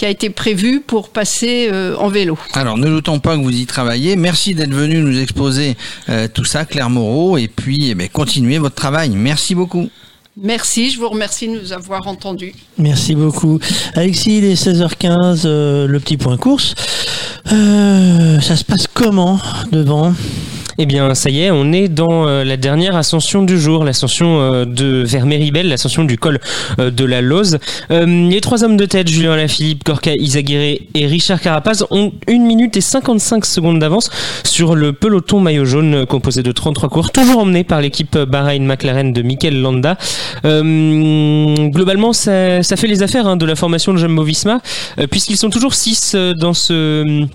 qui 0.00 0.06
a 0.06 0.08
été 0.08 0.30
prévu 0.30 0.80
pour 0.80 1.10
passer 1.10 1.68
euh, 1.70 1.94
en 1.98 2.08
vélo. 2.08 2.38
Alors, 2.54 2.78
ne 2.78 2.88
doutons 2.88 3.18
pas 3.18 3.36
que 3.36 3.42
vous 3.42 3.54
y 3.54 3.66
travaillez. 3.66 4.16
Merci 4.16 4.54
d'être 4.54 4.72
venu 4.72 5.02
nous 5.02 5.20
exposer 5.20 5.76
euh, 6.08 6.26
tout 6.26 6.46
ça, 6.46 6.64
Claire 6.64 6.88
Moreau, 6.88 7.36
et 7.36 7.48
puis 7.48 7.90
eh 7.90 7.94
ben, 7.94 8.08
continuez 8.08 8.56
votre 8.56 8.76
travail. 8.76 9.10
Merci 9.10 9.54
beaucoup. 9.54 9.90
Merci, 10.40 10.90
je 10.90 10.98
vous 10.98 11.10
remercie 11.10 11.48
de 11.48 11.60
nous 11.60 11.74
avoir 11.74 12.06
entendus. 12.06 12.54
Merci 12.78 13.14
beaucoup. 13.14 13.58
Alexis, 13.94 14.38
il 14.38 14.44
est 14.46 14.54
16h15, 14.54 15.42
euh, 15.44 15.86
le 15.86 16.00
petit 16.00 16.16
point 16.16 16.38
course. 16.38 16.74
Euh, 17.52 18.40
ça 18.40 18.56
se 18.56 18.64
passe 18.64 18.86
comment 18.86 19.38
devant? 19.70 20.14
Eh 20.78 20.86
bien, 20.86 21.14
ça 21.14 21.30
y 21.30 21.42
est, 21.42 21.50
on 21.50 21.72
est 21.72 21.88
dans 21.88 22.26
euh, 22.26 22.44
la 22.44 22.56
dernière 22.56 22.96
ascension 22.96 23.42
du 23.42 23.60
jour, 23.60 23.84
l'ascension 23.84 24.40
euh, 24.40 24.64
de 24.64 25.02
vers 25.04 25.26
Méribel, 25.26 25.68
l'ascension 25.68 26.04
du 26.04 26.18
col 26.18 26.38
euh, 26.78 26.90
de 26.90 27.04
la 27.04 27.20
Lose. 27.20 27.58
Les 27.90 28.40
trois 28.40 28.64
hommes 28.64 28.76
de 28.76 28.86
tête, 28.86 29.08
Julien 29.08 29.36
Lafilippe, 29.36 29.84
Gorka 29.84 30.14
Izaguirre 30.14 30.78
et 30.94 31.06
Richard 31.06 31.40
Carapaz, 31.40 31.84
ont 31.90 32.12
1 32.28 32.38
minute 32.38 32.76
et 32.76 32.80
55 32.80 33.44
secondes 33.44 33.78
d'avance 33.78 34.10
sur 34.44 34.74
le 34.74 34.92
peloton 34.92 35.40
maillot 35.40 35.64
jaune 35.64 36.06
composé 36.06 36.42
de 36.42 36.52
33 36.52 36.88
coureurs, 36.88 37.10
toujours 37.10 37.38
emmené 37.38 37.64
par 37.64 37.80
l'équipe 37.80 38.16
Bahreïn-McLaren 38.16 39.12
de 39.12 39.22
Mikel 39.22 39.60
Landa. 39.60 39.96
Globalement, 40.44 42.12
ça, 42.12 42.62
fait 42.62 42.86
les 42.86 43.02
affaires 43.02 43.26
hein, 43.26 43.36
de 43.36 43.46
la 43.46 43.56
formation 43.56 43.92
de 43.92 43.98
Jumbo-Visma, 43.98 44.60
puisqu'ils 45.10 45.36
sont 45.36 45.50
toujours 45.50 45.74
6 45.74 46.16
dans 46.36 46.54
ce 46.54 47.26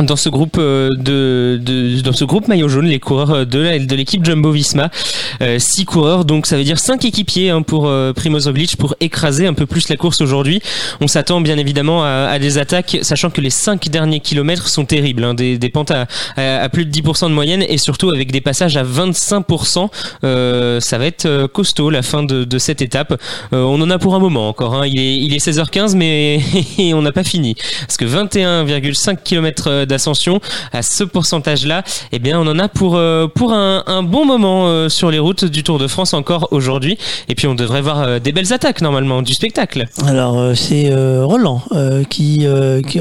dans 0.00 0.16
ce 0.16 0.28
groupe 0.28 0.56
euh, 0.58 0.90
de, 0.96 1.60
de 1.62 2.00
dans 2.00 2.12
ce 2.12 2.24
groupe 2.24 2.48
maillot 2.48 2.68
jaune 2.68 2.86
les 2.86 2.98
coureurs 2.98 3.46
de 3.46 3.58
la- 3.60 3.78
de 3.78 3.94
l'équipe 3.94 4.24
Jumbo 4.24 4.50
Visma. 4.50 4.90
Euh, 5.40 5.58
six 5.60 5.84
coureurs 5.84 6.24
donc 6.24 6.46
ça 6.46 6.56
veut 6.56 6.64
dire 6.64 6.80
cinq 6.80 7.04
équipiers 7.04 7.50
hein, 7.50 7.62
pour 7.62 7.86
euh, 7.86 8.12
Primoz 8.12 8.46
Roglic 8.48 8.76
pour 8.76 8.96
écraser 9.00 9.46
un 9.46 9.54
peu 9.54 9.66
plus 9.66 9.88
la 9.88 9.96
course 9.96 10.20
aujourd'hui. 10.20 10.60
On 11.00 11.06
s'attend 11.06 11.40
bien 11.40 11.58
évidemment 11.58 12.02
à, 12.04 12.28
à 12.28 12.38
des 12.40 12.58
attaques 12.58 12.98
sachant 13.02 13.30
que 13.30 13.40
les 13.40 13.50
cinq 13.50 13.88
derniers 13.88 14.18
kilomètres 14.18 14.68
sont 14.68 14.84
terribles 14.84 15.22
hein, 15.22 15.34
des, 15.34 15.58
des 15.58 15.68
pentes 15.68 15.92
à, 15.92 16.06
à, 16.36 16.68
plus 16.68 16.86
de 16.86 16.90
10% 16.90 17.28
de 17.28 17.34
moyenne 17.34 17.64
et 17.68 17.78
surtout 17.78 18.10
avec 18.10 18.32
des 18.32 18.40
passages 18.40 18.76
à 18.76 18.82
25% 18.82 19.88
euh, 20.24 20.80
ça 20.80 20.98
va 20.98 21.06
être 21.06 21.26
euh, 21.26 21.46
costaud 21.46 21.90
la 21.90 22.02
fin 22.02 22.24
de, 22.24 22.42
de 22.42 22.58
cette 22.58 22.82
étape. 22.82 23.12
Euh, 23.52 23.62
on 23.62 23.80
en 23.80 23.90
a 23.90 23.98
pour 23.98 24.16
un 24.16 24.18
moment 24.18 24.48
encore 24.48 24.74
hein. 24.74 24.86
il 24.88 24.98
est 24.98 25.14
il 25.16 25.32
est 25.34 25.44
16h15 25.46 25.94
mais 25.96 26.40
on 26.94 27.02
n'a 27.02 27.12
pas 27.12 27.22
fini. 27.24 27.54
Parce 27.86 27.96
que 27.96 28.04
21,5 28.04 29.18
km 29.22 29.83
d'ascension, 29.84 30.40
à 30.72 30.82
ce 30.82 31.04
pourcentage-là, 31.04 31.82
eh 32.12 32.18
bien, 32.18 32.40
on 32.40 32.46
en 32.46 32.58
a 32.58 32.68
pour 32.68 32.96
euh, 32.96 33.26
pour 33.28 33.52
un, 33.52 33.82
un 33.86 34.02
bon 34.02 34.24
moment 34.24 34.66
euh, 34.66 34.88
sur 34.88 35.10
les 35.10 35.18
routes 35.18 35.44
du 35.44 35.62
Tour 35.62 35.78
de 35.78 35.86
France 35.86 36.14
encore 36.14 36.48
aujourd'hui. 36.50 36.98
Et 37.28 37.34
puis, 37.34 37.46
on 37.46 37.54
devrait 37.54 37.80
voir 37.82 38.02
euh, 38.02 38.18
des 38.18 38.32
belles 38.32 38.52
attaques 38.52 38.80
normalement, 38.80 39.22
du 39.22 39.32
spectacle. 39.34 39.86
Alors 40.06 40.56
c'est 40.56 40.92
Roland 41.22 41.62
qui, 42.10 42.46
qui- 42.88 43.00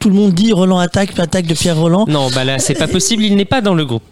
tout 0.00 0.08
le 0.08 0.14
monde 0.14 0.32
dit 0.32 0.52
Roland 0.52 0.78
attaque, 0.78 1.18
attaque 1.18 1.46
de 1.46 1.54
Pierre 1.54 1.76
Roland. 1.78 2.04
Non, 2.08 2.28
bah 2.34 2.44
là, 2.44 2.58
c'est 2.58 2.74
pas 2.74 2.88
possible. 2.88 3.22
Il 3.24 3.36
n'est 3.36 3.44
pas 3.44 3.60
dans 3.60 3.74
le 3.74 3.84
groupe, 3.84 4.02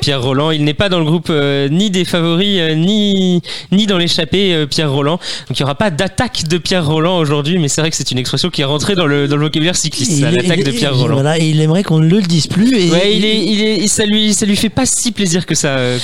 Pierre 0.00 0.22
Roland. 0.22 0.50
Il 0.50 0.64
n'est 0.64 0.74
pas 0.74 0.88
dans 0.88 0.98
le 0.98 1.04
groupe 1.04 1.30
ni 1.70 1.90
des 1.90 2.04
favoris, 2.04 2.60
ni 2.76 3.42
ni 3.72 3.86
dans 3.86 3.98
l'échappée, 3.98 4.66
Pierre 4.68 4.90
Roland. 4.92 5.18
Donc, 5.48 5.58
il 5.58 5.60
y 5.60 5.62
aura 5.64 5.74
pas 5.74 5.90
d'attaque 5.90 6.44
de 6.48 6.58
Pierre 6.58 6.86
Roland 6.86 7.18
aujourd'hui. 7.18 7.58
Mais 7.58 7.68
c'est 7.68 7.80
vrai 7.80 7.90
que 7.90 7.96
c'est 7.96 8.10
une 8.10 8.18
expression 8.18 8.50
qui 8.50 8.62
est 8.62 8.64
rentrée 8.64 8.94
dans 8.94 9.06
le 9.06 9.28
dans 9.28 9.36
le 9.36 9.42
vocabulaire 9.46 9.76
cycliste. 9.76 10.20
L'attaque 10.20 10.64
de 10.64 10.70
Pierre 10.70 10.96
Roland. 10.96 11.14
Voilà, 11.14 11.38
et 11.38 11.49
il 11.50 11.60
aimerait 11.60 11.82
qu'on 11.82 11.98
ne 11.98 12.08
le 12.08 12.20
dise 12.22 12.46
plus. 12.46 12.72
Et, 12.76 12.90
Ouais, 12.90 13.16
il 13.16 13.24
est, 13.24 13.44
il 13.44 13.62
est, 13.62 13.86
ça 13.88 14.04
lui, 14.06 14.32
ça 14.34 14.46
lui 14.46 14.56
fait 14.56 14.68
pas 14.68 14.86
si 14.86 15.12
plaisir 15.12 15.46
que 15.46 15.54
ça. 15.54 15.76
euh, 15.78 15.98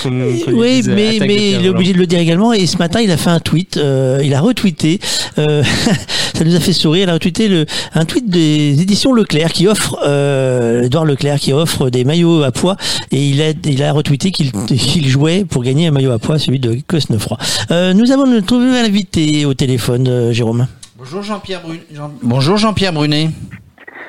Oui, 0.53 0.77
dise, 0.77 0.89
euh, 0.89 0.95
mais, 0.95 1.17
il 1.17 1.65
est 1.67 1.69
obligé 1.69 1.93
de 1.93 1.99
le 1.99 2.07
dire 2.07 2.19
également. 2.19 2.53
Et 2.53 2.67
ce 2.67 2.77
matin, 2.79 3.01
il 3.01 3.11
a 3.11 3.17
fait 3.17 3.31
un 3.31 3.41
tweet. 3.41 3.77
euh, 3.77 4.21
il 4.25 4.35
a 4.35 4.41
retweeté. 4.41 4.99
euh, 5.39 5.63
ça 6.35 6.45
nous 6.45 6.55
a 6.55 6.61
fait 6.61 6.73
sourire. 6.73 7.05
Il 7.05 7.11
a 7.11 7.15
retweeté 7.15 7.49
le, 7.49 7.67
un 7.95 8.05
tweet 8.05 8.29
des 8.29 8.81
éditions 8.81 9.13
Leclerc 9.13 9.53
qui 9.53 9.67
offre, 9.69 9.99
euh, 10.07 10.83
Edouard 10.85 11.05
Leclerc 11.05 11.39
qui 11.41 11.53
offre 11.53 11.91
des 11.91 12.05
maillots 12.05 12.43
à 12.43 12.53
poids. 12.53 12.77
Et 13.13 13.29
il 13.29 13.41
a, 13.43 13.51
il 13.65 13.83
a 13.83 13.93
retweeté 13.93 14.31
qu'il 14.31 15.09
jouait 15.09 15.45
pour 15.45 15.63
gagner 15.63 15.87
un 15.87 15.91
maillot 15.93 16.13
à 16.13 16.19
poids, 16.19 16.39
celui 16.39 16.59
de 16.61 16.79
Cosnefroy. 16.87 17.39
Euh, 17.71 17.93
nous 17.95 18.11
avons 18.13 18.27
notre 18.27 18.57
invité 18.57 19.45
au 19.45 19.55
téléphone, 19.55 20.33
Jérôme. 20.33 20.67
Bonjour 20.99 21.23
Jean-Pierre 21.23 21.61
Brunet. 21.63 21.81
Bonjour 22.23 22.57
Jean-Pierre 22.57 22.93
Brunet. 22.93 23.31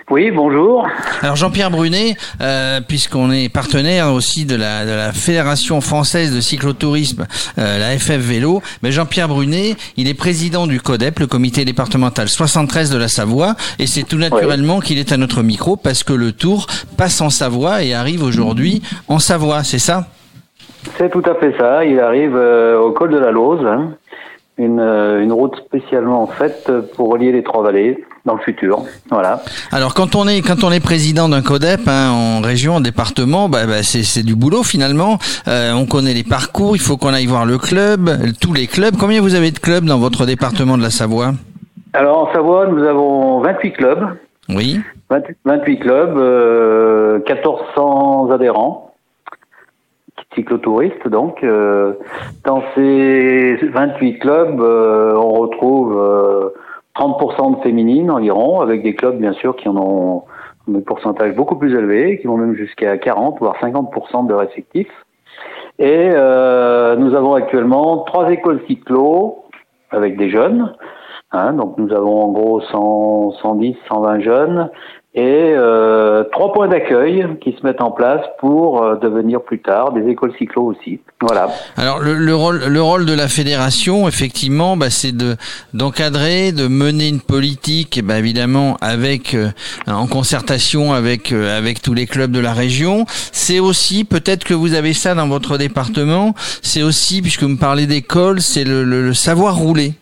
Oui, 0.10 0.32
bonjour. 0.32 0.88
Alors 1.22 1.36
Jean-Pierre 1.36 1.70
Brunet, 1.70 2.16
euh, 2.40 2.80
puisqu'on 2.80 3.30
est 3.30 3.50
partenaire 3.50 4.14
aussi 4.14 4.46
de 4.46 4.56
la, 4.56 4.86
de 4.86 4.92
la 4.92 5.12
Fédération 5.12 5.82
française 5.82 6.34
de 6.34 6.40
cyclotourisme, 6.40 7.28
euh, 7.58 7.78
la 7.78 8.00
FF 8.00 8.16
Vélo, 8.16 8.62
mais 8.84 8.94
Jean-Pierre 8.94 9.28
Brunet, 9.28 9.76
il 9.98 10.08
est 10.08 10.14
président 10.14 10.66
du 10.66 10.80
CODEP, 10.80 11.20
le 11.20 11.28
comité 11.28 11.66
départemental 11.66 12.30
73 12.30 12.90
de 12.90 12.98
la 12.98 13.10
Savoie, 13.10 13.56
et 13.80 13.86
c'est 13.88 14.04
tout 14.04 14.18
naturellement 14.18 14.80
qu'il 14.80 14.98
est 14.98 15.12
à 15.12 15.18
notre 15.18 15.44
micro 15.44 15.76
parce 15.76 16.04
que 16.04 16.14
le 16.14 16.32
Tour 16.32 16.68
passe 16.96 17.20
en 17.20 17.30
Savoie 17.30 17.84
et 17.84 17.94
arrive 17.94 18.24
aujourd'hui 18.24 18.82
en 19.10 19.20
Savoie, 19.20 19.66
c'est 19.66 19.78
ça? 19.78 20.08
C'est 20.98 21.12
tout 21.12 21.24
à 21.26 21.36
fait 21.36 21.54
ça. 21.58 21.84
Il 21.84 22.00
arrive 22.00 22.36
euh, 22.36 22.80
au 22.80 22.92
col 22.92 23.12
de 23.12 23.18
la 23.18 23.32
Lose, 23.32 23.66
hein. 23.66 23.92
Une, 24.58 24.80
euh, 24.80 25.22
une 25.22 25.32
route 25.32 25.56
spécialement 25.58 26.28
faite 26.28 26.72
pour 26.96 27.10
relier 27.10 27.32
les 27.32 27.44
trois 27.44 27.64
vallées 27.64 28.04
dans 28.26 28.36
le 28.36 28.42
futur. 28.42 28.84
Voilà. 29.10 29.42
Alors 29.72 29.94
quand 29.94 30.16
on 30.16 30.28
est 30.28 30.42
quand 30.42 30.64
on 30.64 30.72
est 30.72 30.80
président 30.80 31.30
d'un 31.30 31.42
CODEP 31.42 31.88
hein, 31.88 32.12
en 32.12 32.42
région, 32.42 32.76
en 32.76 32.82
département, 32.82 33.50
bah, 33.50 33.66
bah, 33.66 33.84
c'est 33.84 34.04
c'est 34.04 34.24
du 34.24 34.36
boulot 34.36 34.64
finalement. 34.64 35.18
Euh, 35.48 35.74
on 35.74 35.86
connaît 35.86 36.14
les 36.14 36.24
parcours, 36.24 36.76
il 36.76 36.82
faut 36.82 36.98
qu'on 36.98 37.14
aille 37.14 37.26
voir 37.26 37.46
le 37.46 37.58
club, 37.58 38.10
tous 38.42 38.54
les 38.54 38.68
clubs. 38.68 38.96
Combien 39.00 39.22
vous 39.22 39.36
avez 39.36 39.52
de 39.52 39.60
clubs 39.60 39.86
dans 39.86 39.98
votre 39.98 40.26
département 40.26 40.78
de 40.78 40.84
la 40.84 40.90
Savoie? 40.90 41.32
Alors 41.94 42.28
en 42.30 42.34
Savoie, 42.34 42.68
nous 42.68 42.84
avons 42.84 43.42
28 43.42 43.72
clubs. 43.74 44.08
Oui. 44.50 44.82
28, 45.10 45.38
28 45.46 45.80
clubs, 45.80 46.18
euh, 46.18 47.20
1400 47.28 48.30
adhérents, 48.32 48.87
cyclotouristes 50.36 51.08
donc. 51.08 51.44
Euh, 51.44 51.94
dans 52.46 52.64
ces 52.76 53.56
28 53.56 54.20
clubs, 54.20 54.62
euh, 54.62 55.14
on 55.16 55.32
retrouve 55.32 55.98
euh, 55.98 56.50
30% 56.96 57.58
de 57.58 57.64
féminines 57.64 58.12
environ, 58.12 58.62
avec 58.62 58.84
des 58.84 58.96
clubs 58.96 59.18
bien 59.18 59.34
sûr 59.34 59.56
qui 59.56 59.70
en 59.70 59.78
ont 59.78 60.24
des 60.68 60.82
pourcentages 60.82 61.36
beaucoup 61.36 61.56
plus 61.56 61.74
élevés, 61.74 62.20
qui 62.20 62.28
vont 62.28 62.38
même 62.38 62.56
jusqu'à 62.56 62.98
40 62.98 63.40
voire 63.40 63.56
50% 63.62 64.28
de 64.28 64.34
réceptifs. 64.34 64.92
Et 65.80 66.10
euh, 66.12 66.96
nous 66.96 67.14
avons 67.16 67.36
actuellement 67.36 68.00
trois 68.00 68.32
écoles 68.32 68.62
cyclo 68.68 69.44
avec 69.92 70.18
des 70.18 70.30
jeunes. 70.30 70.74
Hein, 71.32 71.54
donc 71.54 71.78
nous 71.78 71.94
avons 71.94 72.24
en 72.24 72.32
gros 72.32 72.62
100, 72.62 73.32
110, 73.42 73.76
120 73.90 74.20
jeunes 74.22 74.70
et 75.18 75.54
euh, 75.56 76.24
trois 76.32 76.54
points 76.54 76.68
d'accueil 76.68 77.26
qui 77.42 77.58
se 77.60 77.66
mettent 77.66 77.82
en 77.82 77.90
place 77.90 78.22
pour 78.40 78.84
euh, 78.84 78.98
devenir 78.98 79.42
plus 79.42 79.60
tard 79.60 79.92
des 79.92 80.08
écoles 80.08 80.32
cyclo 80.38 80.62
aussi. 80.62 81.00
Voilà. 81.22 81.50
Alors 81.76 81.98
le, 81.98 82.14
le 82.14 82.36
rôle 82.36 82.60
le 82.68 82.82
rôle 82.84 83.08
de 83.08 83.16
la 83.16 83.28
fédération, 83.28 84.08
effectivement, 84.08 84.78
bah, 84.78 84.92
c'est 84.92 85.18
de 85.18 85.36
d'encadrer, 85.74 86.52
de 86.52 86.68
mener 86.68 87.08
une 87.10 87.22
politique, 87.22 88.00
bah, 88.06 88.20
évidemment 88.20 88.78
avec 88.80 89.34
euh, 89.34 89.48
en 89.88 90.06
concertation 90.06 90.94
avec 90.94 91.32
euh, 91.32 91.58
avec 91.58 91.82
tous 91.82 91.96
les 91.96 92.06
clubs 92.06 92.32
de 92.32 92.40
la 92.40 92.54
région. 92.54 93.06
C'est 93.08 93.60
aussi 93.60 94.06
peut-être 94.06 94.44
que 94.44 94.54
vous 94.54 94.76
avez 94.76 94.94
ça 94.94 95.16
dans 95.16 95.28
votre 95.28 95.58
département. 95.58 96.36
C'est 96.38 96.84
aussi 96.84 97.24
puisque 97.24 97.42
vous 97.42 97.50
me 97.50 97.60
parlez 97.60 97.88
d'école, 97.88 98.40
c'est 98.40 98.66
le, 98.66 98.84
le, 98.84 99.02
le 99.02 99.14
savoir 99.16 99.56
rouler. 99.56 99.94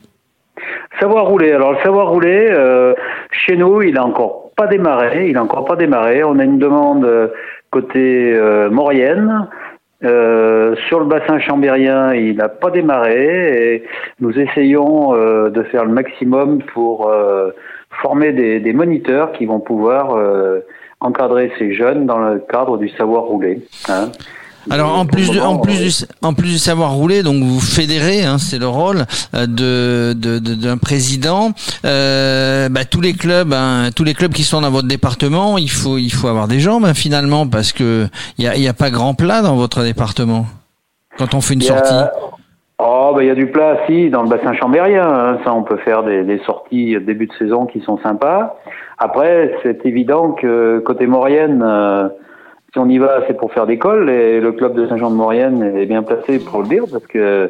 Savoir 0.99 1.25
rouler. 1.25 1.53
Alors 1.53 1.71
le 1.71 1.79
savoir 1.83 2.09
rouler, 2.09 2.47
euh, 2.51 2.93
chez 3.31 3.55
nous, 3.55 3.81
il 3.81 3.97
a 3.97 4.05
encore 4.05 4.44
pas 4.55 4.67
démarré. 4.67 5.29
Il 5.29 5.37
a 5.37 5.43
encore 5.43 5.65
pas 5.65 5.75
démarré. 5.75 6.23
On 6.23 6.39
a 6.39 6.43
une 6.43 6.59
demande 6.59 7.05
euh, 7.05 7.27
côté 7.71 8.33
euh, 8.33 8.69
Maurienne. 8.69 9.47
Euh, 10.03 10.75
sur 10.87 10.99
le 10.99 11.05
bassin 11.05 11.39
chambérien, 11.39 12.13
il 12.13 12.35
n'a 12.35 12.49
pas 12.49 12.69
démarré 12.69 13.73
et 13.75 13.83
nous 14.19 14.37
essayons 14.37 15.15
euh, 15.15 15.49
de 15.49 15.63
faire 15.63 15.85
le 15.85 15.91
maximum 15.93 16.61
pour 16.73 17.09
euh, 17.09 17.51
former 18.01 18.33
des, 18.33 18.59
des 18.59 18.73
moniteurs 18.73 19.31
qui 19.31 19.45
vont 19.45 19.61
pouvoir 19.61 20.15
euh, 20.15 20.59
encadrer 20.99 21.51
ces 21.57 21.73
jeunes 21.73 22.05
dans 22.05 22.19
le 22.19 22.39
cadre 22.39 22.77
du 22.77 22.89
savoir 22.89 23.23
rouler. 23.23 23.61
hein. 23.89 24.11
Alors 24.69 24.97
en 24.97 25.05
plus 25.05 25.29
de, 25.31 25.39
en 25.39 25.57
plus 25.59 25.79
du, 25.79 26.05
en 26.21 26.33
plus 26.33 26.47
du 26.53 26.57
savoir 26.57 26.91
rouler, 26.93 27.21
donc 27.23 27.43
vous 27.43 27.59
fédérez, 27.59 28.23
hein, 28.25 28.37
c'est 28.39 28.57
le 28.57 28.67
rôle 28.67 29.05
euh, 29.35 29.45
de 29.45 30.13
de- 30.13 30.39
de- 30.39 30.55
d'un 30.55 30.77
président. 30.77 31.51
Euh, 31.85 32.67
bah, 32.69 32.85
tous 32.85 33.01
les 33.01 33.13
clubs, 33.13 33.53
hein, 33.53 33.89
tous 33.95 34.03
les 34.03 34.13
clubs 34.13 34.31
qui 34.33 34.43
sont 34.43 34.61
dans 34.61 34.71
votre 34.71 34.87
département, 34.87 35.57
il 35.57 35.69
faut 35.69 35.97
il 35.97 36.09
faut 36.11 36.27
avoir 36.27 36.47
des 36.47 36.59
jambes 36.59 36.85
hein, 36.85 36.93
finalement 36.93 37.47
parce 37.47 37.71
que 37.71 38.07
il 38.37 38.45
y 38.45 38.47
a, 38.47 38.55
y 38.57 38.67
a 38.67 38.73
pas 38.73 38.89
grand 38.89 39.13
plat 39.13 39.41
dans 39.41 39.55
votre 39.55 39.83
département 39.83 40.45
quand 41.17 41.33
on 41.35 41.41
fait 41.41 41.53
une 41.53 41.61
a- 41.63 41.65
sortie. 41.65 41.93
Oh, 42.77 43.13
bah, 43.15 43.23
il 43.23 43.27
y 43.27 43.29
a 43.31 43.35
du 43.35 43.47
plat, 43.51 43.77
si, 43.87 44.09
dans 44.09 44.21
le 44.21 44.27
bassin 44.29 44.53
chambérien. 44.53 45.07
hein. 45.07 45.37
Ça, 45.45 45.53
on 45.53 45.63
peut 45.63 45.77
faire 45.77 46.03
des, 46.03 46.23
des 46.25 46.39
sorties 46.45 46.97
début 46.99 47.27
de 47.27 47.31
saison 47.39 47.65
qui 47.65 47.79
sont 47.79 47.97
sympas. 48.03 48.57
Après, 48.97 49.53
c'est 49.63 49.85
évident 49.85 50.31
que 50.33 50.79
côté 50.85 51.07
Maurienne, 51.07 51.63
euh, 51.65 52.09
si 52.75 52.79
on 52.79 52.89
y 52.89 52.97
va, 52.97 53.21
c'est 53.25 53.37
pour 53.37 53.53
faire 53.53 53.65
des 53.65 53.77
cols. 53.77 54.09
Et 54.09 54.41
le 54.41 54.51
club 54.51 54.75
de 54.75 54.85
Saint-Jean-de-Maurienne 54.85 55.77
est 55.77 55.85
bien 55.85 56.03
placé 56.03 56.39
pour 56.39 56.61
le 56.61 56.67
dire, 56.67 56.83
parce 56.91 57.05
que 57.07 57.49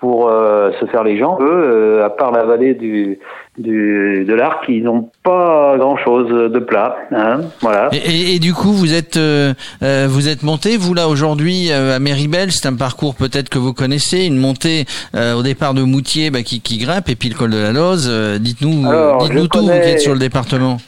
pour 0.00 0.28
euh, 0.28 0.70
se 0.80 0.86
faire 0.86 1.02
les 1.04 1.16
jambes, 1.16 1.40
eux, 1.42 1.46
euh, 1.48 2.04
à 2.06 2.10
part 2.10 2.30
la 2.32 2.44
vallée 2.44 2.74
du, 2.74 3.18
du 3.56 4.24
de 4.26 4.34
l'Arc, 4.34 4.64
ils 4.68 4.82
n'ont 4.84 5.10
pas 5.24 5.74
grand-chose 5.78 6.28
de 6.52 6.58
plat. 6.58 6.96
Hein, 7.12 7.40
voilà. 7.60 7.88
Et, 7.92 7.96
et- 7.96 8.34
et 8.34 8.38
du 8.40 8.52
coup, 8.54 8.72
vous 8.72 8.94
êtes 8.94 9.16
euh, 9.16 9.54
euh, 9.82 10.06
vous 10.08 10.28
êtes 10.28 10.42
monté 10.44 10.76
vous 10.76 10.94
là 10.94 11.08
aujourd'hui 11.08 11.68
euh, 11.72 11.94
à 11.96 11.98
Méribel. 11.98 12.50
C'est 12.52 12.66
un 12.68 12.74
parcours 12.76 13.14
peut-être 13.16 13.48
que 13.48 13.58
vous 13.58 13.72
connaissez, 13.72 14.24
une 14.26 14.38
montée 14.38 14.86
euh, 15.16 15.34
au 15.34 15.42
départ 15.42 15.74
de 15.74 15.82
Moutier 15.82 16.30
bah, 16.30 16.42
qui, 16.42 16.60
qui 16.60 16.78
grimpe 16.78 17.08
et 17.08 17.16
puis 17.16 17.28
le 17.28 17.34
col 17.36 17.50
de 17.50 17.58
la 17.58 17.72
Loze. 17.72 18.08
Euh, 18.10 18.38
dites-nous 18.38 18.84
dites-nous 19.20 19.48
tout 19.48 19.60
vous 19.62 19.66
qui 19.66 19.88
êtes 19.88 20.00
sur 20.00 20.12
le 20.14 20.20
département. 20.20 20.78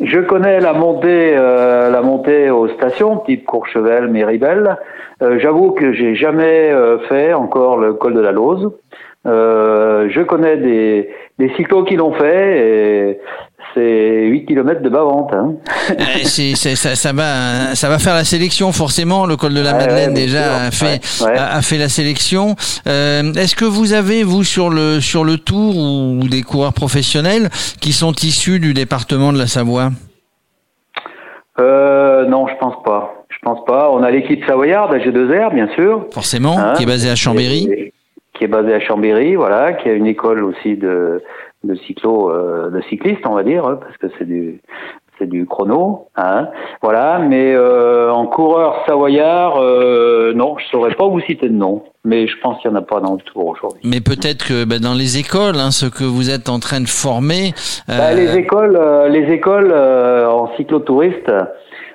Je 0.00 0.20
connais 0.20 0.60
la 0.60 0.74
montée, 0.74 1.34
euh, 1.36 1.90
la 1.90 2.02
montée 2.02 2.50
aux 2.50 2.68
stations, 2.68 3.18
type 3.18 3.44
Courchevel, 3.44 4.06
Méribel. 4.06 4.76
Euh, 5.22 5.40
J'avoue 5.40 5.72
que 5.72 5.92
j'ai 5.92 6.14
jamais 6.14 6.70
euh, 6.70 6.98
fait 7.08 7.32
encore 7.32 7.78
le 7.78 7.94
col 7.94 8.14
de 8.14 8.20
la 8.20 8.30
Lose. 8.30 8.70
Euh, 9.26 10.08
je 10.08 10.20
connais 10.20 10.56
des, 10.56 11.10
des 11.38 11.52
cyclos 11.56 11.84
qui 11.84 11.96
l'ont 11.96 12.12
fait 12.14 13.18
c'est 13.74 14.24
8 14.26 14.46
km 14.46 14.80
de 14.82 14.88
bas-vente. 14.88 15.30
Hein. 15.34 15.54
Euh, 15.90 15.94
c'est- 16.24 16.54
ça, 16.54 16.94
ça 16.94 17.12
va, 17.12 17.74
ça 17.74 17.88
va 17.88 17.98
faire 17.98 18.14
la 18.14 18.24
sélection 18.24 18.72
forcément. 18.72 19.24
Le 19.26 19.36
col 19.36 19.54
de 19.54 19.60
la 19.60 19.72
Ouais, 19.72 19.78
Madeleine 19.78 20.08
ouais, 20.10 20.14
déjà 20.14 20.56
a 20.66 20.70
fait, 20.70 21.00
Ouais. 21.24 21.36
A, 21.38 21.56
a 21.56 21.62
fait 21.62 21.78
la 21.78 21.88
sélection. 21.88 22.56
Euh, 22.86 23.32
Est-ce 23.34 23.54
que 23.56 23.64
vous 23.64 23.92
avez 23.94 24.22
vous 24.22 24.42
sur 24.44 24.68
le 24.70 25.00
sur 25.00 25.24
le 25.24 25.36
Tour 25.38 25.76
ou, 25.76 26.20
ou 26.22 26.28
des 26.28 26.42
coureurs 26.42 26.72
professionnels 26.74 27.48
qui 27.80 27.92
sont 27.92 28.12
issus 28.22 28.58
du 28.60 28.74
département 28.74 29.32
de 29.32 29.38
la 29.38 29.46
Savoie? 29.46 29.90
Euh, 31.60 32.26
non, 32.26 32.46
je 32.48 32.54
pense 32.60 32.82
pas. 32.84 33.24
Je 33.30 33.36
pense 33.42 33.64
pas. 33.66 33.90
On 33.92 34.02
a 34.02 34.10
l'équipe 34.10 34.44
savoyarde 34.46 34.94
à 34.94 34.98
G2R, 34.98 35.54
bien 35.54 35.68
sûr. 35.74 36.06
Forcément, 36.12 36.58
Hein, 36.58 36.72
qui 36.76 36.84
est 36.84 36.86
basée 36.86 37.10
à 37.10 37.16
Chambéry. 37.16 37.68
et- 37.70 37.92
qui 38.38 38.44
est 38.44 38.48
basée 38.48 38.72
à 38.72 38.80
Chambéry, 38.80 39.34
voilà, 39.34 39.72
qui 39.72 39.88
a 39.88 39.92
une 39.92 40.06
école 40.06 40.44
aussi 40.44 40.76
de, 40.76 41.20
de 41.64 41.74
cyclo, 41.74 42.30
euh, 42.30 42.70
de 42.70 42.80
cyclistes, 42.82 43.26
on 43.26 43.34
va 43.34 43.42
dire, 43.42 43.66
hein, 43.66 43.80
parce 43.82 43.96
que 43.96 44.06
c'est 44.16 44.24
du, 44.24 44.60
c'est 45.18 45.28
du 45.28 45.46
chrono, 45.46 46.06
hein, 46.16 46.48
voilà. 46.82 47.18
Mais 47.18 47.52
euh, 47.54 48.12
en 48.12 48.26
coureur 48.26 48.84
savoyard, 48.86 49.56
euh, 49.60 50.32
non, 50.34 50.56
je 50.58 50.66
saurais 50.66 50.94
pas 50.94 51.06
vous 51.06 51.20
citer 51.20 51.48
de 51.48 51.54
nom, 51.54 51.82
mais 52.04 52.26
je 52.26 52.36
pense 52.40 52.60
qu'il 52.60 52.70
y 52.70 52.74
en 52.74 52.76
a 52.76 52.82
pas 52.82 53.00
dans 53.00 53.14
le 53.14 53.20
tour 53.20 53.46
aujourd'hui. 53.46 53.80
Mais 53.84 54.00
peut-être 54.00 54.46
que 54.46 54.64
bah, 54.64 54.78
dans 54.78 54.94
les 54.94 55.18
écoles, 55.18 55.56
hein, 55.56 55.70
ce 55.70 55.86
que 55.86 56.04
vous 56.04 56.30
êtes 56.30 56.48
en 56.48 56.60
train 56.60 56.80
de 56.80 56.88
former. 56.88 57.52
Bah, 57.88 58.14
les 58.14 58.36
écoles, 58.36 58.78
euh, 58.80 59.08
les 59.08 59.32
écoles 59.32 59.72
euh, 59.72 60.28
en 60.28 60.54
cyclotouriste, 60.56 61.32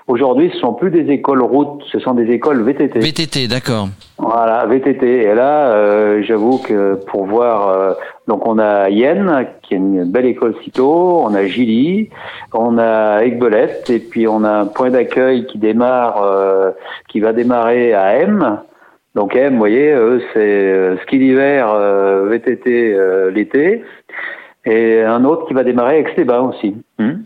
Aujourd'hui, 0.08 0.52
ce 0.54 0.60
sont 0.60 0.74
plus 0.74 0.92
des 0.92 1.10
écoles 1.12 1.42
routes, 1.42 1.82
ce 1.90 1.98
sont 2.00 2.14
des 2.14 2.30
écoles 2.30 2.62
VTT. 2.62 3.00
VTT, 3.00 3.48
d'accord. 3.48 3.88
Voilà, 4.18 4.66
VTT. 4.66 5.24
Et 5.24 5.34
là, 5.34 5.74
euh, 5.74 6.22
j'avoue 6.24 6.58
que 6.58 6.96
pour 7.08 7.26
voir, 7.26 7.70
euh, 7.70 7.94
donc 8.28 8.46
on 8.46 8.60
a 8.60 8.90
Yen, 8.90 9.48
qui 9.62 9.76
est 9.76 9.78
une 9.78 10.04
belle 10.04 10.26
école 10.26 10.56
cyclo, 10.62 11.22
on 11.24 11.34
a 11.34 11.46
Gilly, 11.46 12.10
on 12.54 12.78
a 12.78 13.24
Aigbelette, 13.24 13.90
et 13.90 14.00
puis 14.00 14.28
on 14.28 14.44
a 14.44 14.52
un 14.52 14.66
point 14.66 14.90
d'accueil 14.90 15.46
qui 15.46 15.58
démarre, 15.58 16.22
euh, 16.22 16.72
qui 17.08 17.22
va 17.22 17.32
démarrer 17.32 17.94
à 17.94 18.18
M. 18.18 18.60
Donc 19.16 19.38
M, 19.38 19.54
vous 19.54 19.60
voyez, 19.60 19.94
eux, 19.94 20.22
c'est 20.34 20.40
euh, 20.40 20.98
ski 21.04 21.18
l'hiver, 21.18 21.72
euh, 21.74 22.28
VTT 22.28 22.94
euh, 22.94 23.32
l'été, 23.32 23.84
et 24.66 25.02
un 25.02 25.24
autre 25.24 25.48
qui 25.48 25.54
va 25.54 25.64
démarrer 25.64 25.96
avec 25.96 26.10
Stéban 26.10 26.50
aussi. 26.50 26.76
Hmm 27.00 27.22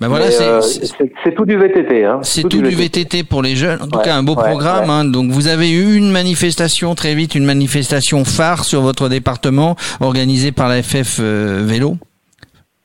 Ben 0.00 0.08
voilà, 0.08 0.26
euh, 0.26 0.60
c'est- 0.60 1.34
tout 1.34 1.44
du 1.44 1.56
VTT. 1.56 2.04
Hein. 2.04 2.20
C'est 2.22 2.42
tout 2.42 2.60
du 2.62 2.70
VTT 2.74 3.24
pour 3.24 3.42
les 3.42 3.56
jeunes. 3.56 3.80
En 3.82 3.86
tout 3.88 3.98
Ouais, 3.98 4.04
cas, 4.04 4.14
un 4.16 4.22
beau 4.22 4.34
ouais, 4.34 4.44
programme. 4.50 4.84
ouais. 4.86 4.90
hein. 4.90 5.04
Donc, 5.04 5.30
vous 5.30 5.48
avez 5.48 5.70
eu 5.70 5.96
une 5.96 6.10
manifestation 6.10 6.94
très 6.94 7.14
vite, 7.14 7.34
une 7.34 7.44
manifestation 7.44 8.24
phare 8.24 8.64
sur 8.64 8.80
votre 8.80 9.08
département, 9.08 9.76
organisée 10.00 10.52
par 10.52 10.68
la 10.68 10.82
FF 10.82 11.18
euh, 11.20 11.62
Vélo. 11.64 11.94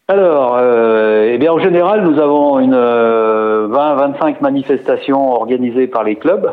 Alors, 0.07 0.57
euh, 0.59 1.31
eh 1.33 1.37
bien, 1.39 1.51
en 1.51 1.59
général, 1.59 2.03
nous 2.07 2.19
avons 2.19 2.59
une 2.59 2.75
euh, 2.75 3.67
20-25 3.69 4.39
manifestations 4.41 5.31
organisées 5.33 5.87
par 5.87 6.03
les 6.03 6.15
clubs. 6.15 6.51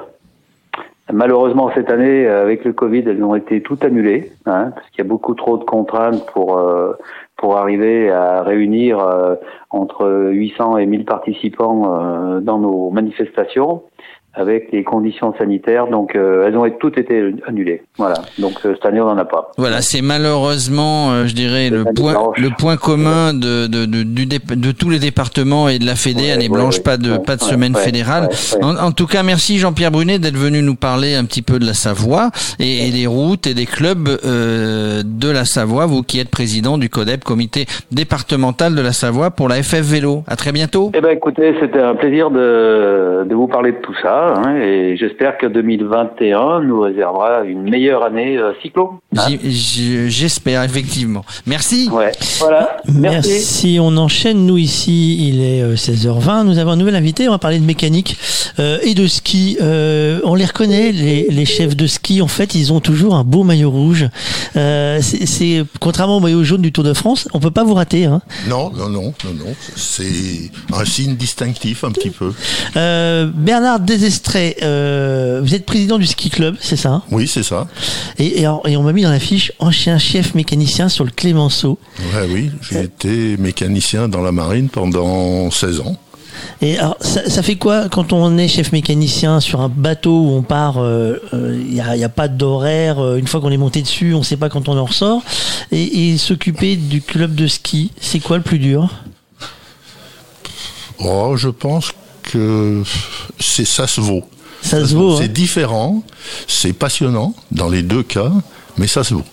Malheureusement, 1.11 1.71
cette 1.75 1.91
année, 1.91 2.27
euh, 2.27 2.43
avec 2.43 2.65
le 2.65 2.73
Covid, 2.73 3.03
elles 3.07 3.23
ont 3.25 3.35
été 3.35 3.61
toutes 3.61 3.85
annulées, 3.85 4.33
hein, 4.47 4.71
parce 4.75 4.89
qu'il 4.91 4.99
y 4.99 5.07
a 5.07 5.09
beaucoup 5.09 5.35
trop 5.35 5.59
de 5.59 5.65
contraintes 5.65 6.25
pour 6.33 6.59
euh, 6.59 6.93
pour 7.37 7.57
arriver 7.57 8.09
à 8.09 8.43
réunir 8.43 9.01
euh, 9.01 9.35
entre 9.71 10.29
800 10.31 10.79
et 10.79 10.87
1000 10.87 11.05
participants 11.05 11.93
euh, 11.93 12.41
dans 12.41 12.59
nos 12.59 12.91
manifestations 12.91 13.83
avec 14.35 14.71
les 14.73 14.83
conditions 14.85 15.35
sanitaires. 15.39 15.89
Donc, 15.89 16.17
euh, 16.17 16.47
elles 16.47 16.57
ont 16.57 16.69
toutes 16.81 16.99
été 16.99 17.35
annulées. 17.47 17.83
Voilà. 17.99 18.15
Donc, 18.39 18.55
euh, 18.65 18.75
cette 18.75 18.87
année, 18.87 19.01
on 19.01 19.07
n'en 19.07 19.19
a 19.19 19.25
pas. 19.25 19.51
Voilà, 19.59 19.83
c'est 19.83 20.03
malheureusement, 20.03 21.11
euh, 21.13 21.27
je 21.27 21.35
dirais, 21.35 21.69
le 21.71 21.85
point, 21.85 22.33
le 22.37 22.49
point 22.57 22.77
commun 22.77 23.35
de, 23.35 23.67
de, 23.67 23.85
de, 23.85 24.03
du 24.03 24.27
de 24.27 24.73
tous 24.73 24.89
les 24.89 24.99
départements 24.99 25.69
et 25.69 25.79
de 25.79 25.87
la 25.87 25.95
Fédé, 25.95 26.31
année 26.31 26.49
blanche, 26.49 26.83
pas 26.83 26.97
de, 26.97 27.19
pas 27.19 27.37
de 27.37 27.43
semaine 27.43 27.75
fédérale. 27.75 28.29
En, 28.63 28.77
en 28.77 28.93
tout 28.93 29.07
cas, 29.07 29.23
merci 29.23 29.59
Jean-Pierre 29.59 29.91
Brunet 29.91 30.19
d'être 30.19 30.37
venu 30.37 30.63
nous 30.63 30.77
parler 30.77 31.15
un 31.15 31.25
petit 31.25 31.43
peu 31.43 31.59
de 31.59 31.67
la 31.67 31.75
Savoie 31.75 32.31
et, 32.59 32.89
et 32.89 32.91
des 32.91 33.07
routes 33.07 33.47
et 33.47 33.55
des 33.55 33.67
clubs 33.67 34.09
euh, 34.25 35.03
de 35.05 35.31
la 35.31 35.45
Savoie, 35.45 35.87
vous 35.87 36.03
qui 36.03 36.19
êtes 36.21 36.31
président 36.31 36.79
du 36.79 36.89
CODEP, 36.89 37.25
comité 37.25 37.67
départemental 37.91 38.75
de 38.75 38.83
la 38.83 38.93
Savoie 38.93 39.31
pour 39.31 39.49
la 39.49 39.63
FF 39.63 39.81
Vélo. 39.81 40.23
À 40.27 40.37
très 40.37 40.53
bientôt. 40.53 40.91
Eh 40.95 41.01
ben, 41.01 41.11
écoutez, 41.11 41.55
c'était 41.61 41.81
un 41.81 41.95
plaisir 41.95 42.31
de, 42.31 43.25
de 43.25 43.35
vous 43.35 43.49
parler 43.49 43.73
de 43.73 43.79
tout 43.79 43.95
ça, 44.03 44.22
hein, 44.23 44.57
et 44.57 44.97
j'espère 44.97 45.39
que 45.39 45.47
2021 45.47 46.61
nous 46.63 46.81
réservera 46.81 47.43
une 47.45 47.63
meilleure 47.69 48.05
année 48.05 48.37
euh, 48.39 48.53
cyclo. 48.63 49.01
J'y- 49.45 50.09
J'espère, 50.11 50.63
effectivement. 50.63 51.25
Merci. 51.47 51.89
Ouais, 51.93 52.13
voilà. 52.39 52.77
Merci. 52.89 53.79
On 53.81 53.97
enchaîne. 53.97 54.47
Nous 54.47 54.59
ici, 54.59 55.29
il 55.29 55.43
est 55.43 55.63
euh, 55.63 55.75
16h20. 55.77 56.45
Nous 56.45 56.59
avons 56.59 56.71
un 56.73 56.77
nouvel 56.77 56.95
invité. 56.97 57.29
On 57.29 57.33
va 57.33 57.39
parler 57.39 57.59
de 57.59 57.65
mécanique 57.65 58.17
euh, 58.59 58.79
et 58.83 58.95
de 58.95 59.07
ski. 59.07 59.57
Euh, 59.61 60.21
on 60.25 60.35
les 60.35 60.45
reconnaît, 60.45 60.93
les, 60.93 61.27
les 61.31 61.45
chefs 61.45 61.77
de 61.77 61.87
ski. 61.87 62.23
En 62.23 62.29
fait, 62.29 62.55
ils 62.55 62.73
ont 62.73 62.81
toujours 62.81 63.15
un 63.15 63.25
beau 63.25 63.43
maillot 63.45 63.71
rouge. 63.71 64.09
Euh, 64.57 64.99
c'est 65.03 65.65
contrairement 65.81 66.17
au 66.19 66.21
maillot 66.21 66.45
jaune 66.45 66.63
du 66.63 66.73
Tour 66.73 66.85
de 66.85 66.93
France, 66.95 67.29
on 67.35 67.41
peut 67.41 67.51
pas 67.51 67.65
vous 67.65 67.75
rater. 67.75 68.05
Hein. 68.07 68.21
Non, 68.49 68.71
non, 68.71 68.89
non, 68.89 69.13
non, 69.25 69.33
non. 69.39 69.55
C'est 69.77 70.51
un 70.73 70.85
signe 70.85 71.17
distinctif 71.17 71.85
un 71.85 71.91
petit 71.93 72.11
peu. 72.11 72.33
Euh, 72.77 73.29
Bernard 73.33 73.81
Euh, 74.63 75.41
vous 75.43 75.55
êtes 75.55 75.65
président 75.67 75.99
du 75.99 76.07
ski 76.07 76.31
club, 76.31 76.57
c'est 76.61 76.77
ça? 76.77 77.03
Oui, 77.11 77.27
c'est 77.29 77.43
ça. 77.43 77.67
et, 78.19 78.41
et, 78.41 78.45
alors- 78.47 78.67
et 78.69 78.77
on 78.77 78.83
m'a 78.83 78.93
mis 78.93 79.03
dans 79.03 79.11
la 79.11 79.19
fiche 79.21 79.53
ancien 79.59 79.99
chef 79.99 80.35
mécanicien 80.35 80.89
sur 80.89 81.05
le 81.05 81.11
Clémenceau. 81.11 81.79
Ouais, 82.15 82.27
oui, 82.31 82.51
j'ai 82.71 82.83
été 82.83 83.37
mécanicien 83.37 84.09
dans 84.09 84.21
la 84.23 84.33
marine 84.33 84.69
pendant 84.69 85.51
16 85.51 85.81
ans. 85.81 85.97
Et 86.61 86.79
alors, 86.79 86.97
ça, 87.01 87.29
ça 87.29 87.43
fait 87.43 87.57
quoi 87.57 87.89
quand 87.89 88.13
on 88.13 88.39
est 88.39 88.49
chef 88.49 88.73
mécanicien 88.73 89.39
sur 89.41 89.61
un 89.61 89.69
bateau 89.69 90.23
où 90.23 90.31
on 90.31 90.43
part, 90.43 90.77
il 91.33 91.73
n'y 91.73 91.81
a, 91.81 91.91
a 92.07 92.09
pas 92.09 92.29
d'horaire, 92.29 92.99
euh, 93.01 93.17
une 93.19 93.27
fois 93.27 93.41
qu'on 93.41 93.51
est 93.51 93.57
monté 93.59 93.83
dessus, 93.83 94.15
on 94.15 94.19
ne 94.21 94.25
sait 94.25 94.37
pas 94.39 94.49
quand 94.49 94.69
on 94.69 94.77
en 94.79 94.85
ressort, 94.87 95.23
et, 95.71 96.11
et 96.13 96.19
s'occuper 96.19 96.77
du 96.77 97.01
club 97.03 97.35
de 97.35 97.47
ski, 97.47 97.91
c'est 98.01 98.19
quoi 98.21 98.39
le 98.39 98.43
plus 98.43 98.59
dur? 98.59 98.89
Oh, 100.99 101.37
je 101.37 101.49
pense 101.49 101.93
que 102.33 102.83
c'est 103.39 103.65
ça 103.65 103.87
se 103.87 104.01
vaut. 104.01 104.25
Ça 104.63 104.87
se 104.87 104.95
vaut, 104.95 105.19
C'est 105.19 105.25
hein. 105.25 105.29
différent, 105.29 106.05
c'est 106.47 106.73
passionnant 106.73 107.35
dans 107.51 107.69
les 107.69 107.83
deux 107.83 108.03
cas, 108.03 108.31
mais 108.79 108.87
ça 108.87 109.03
se 109.05 109.15
vaut. 109.15 109.25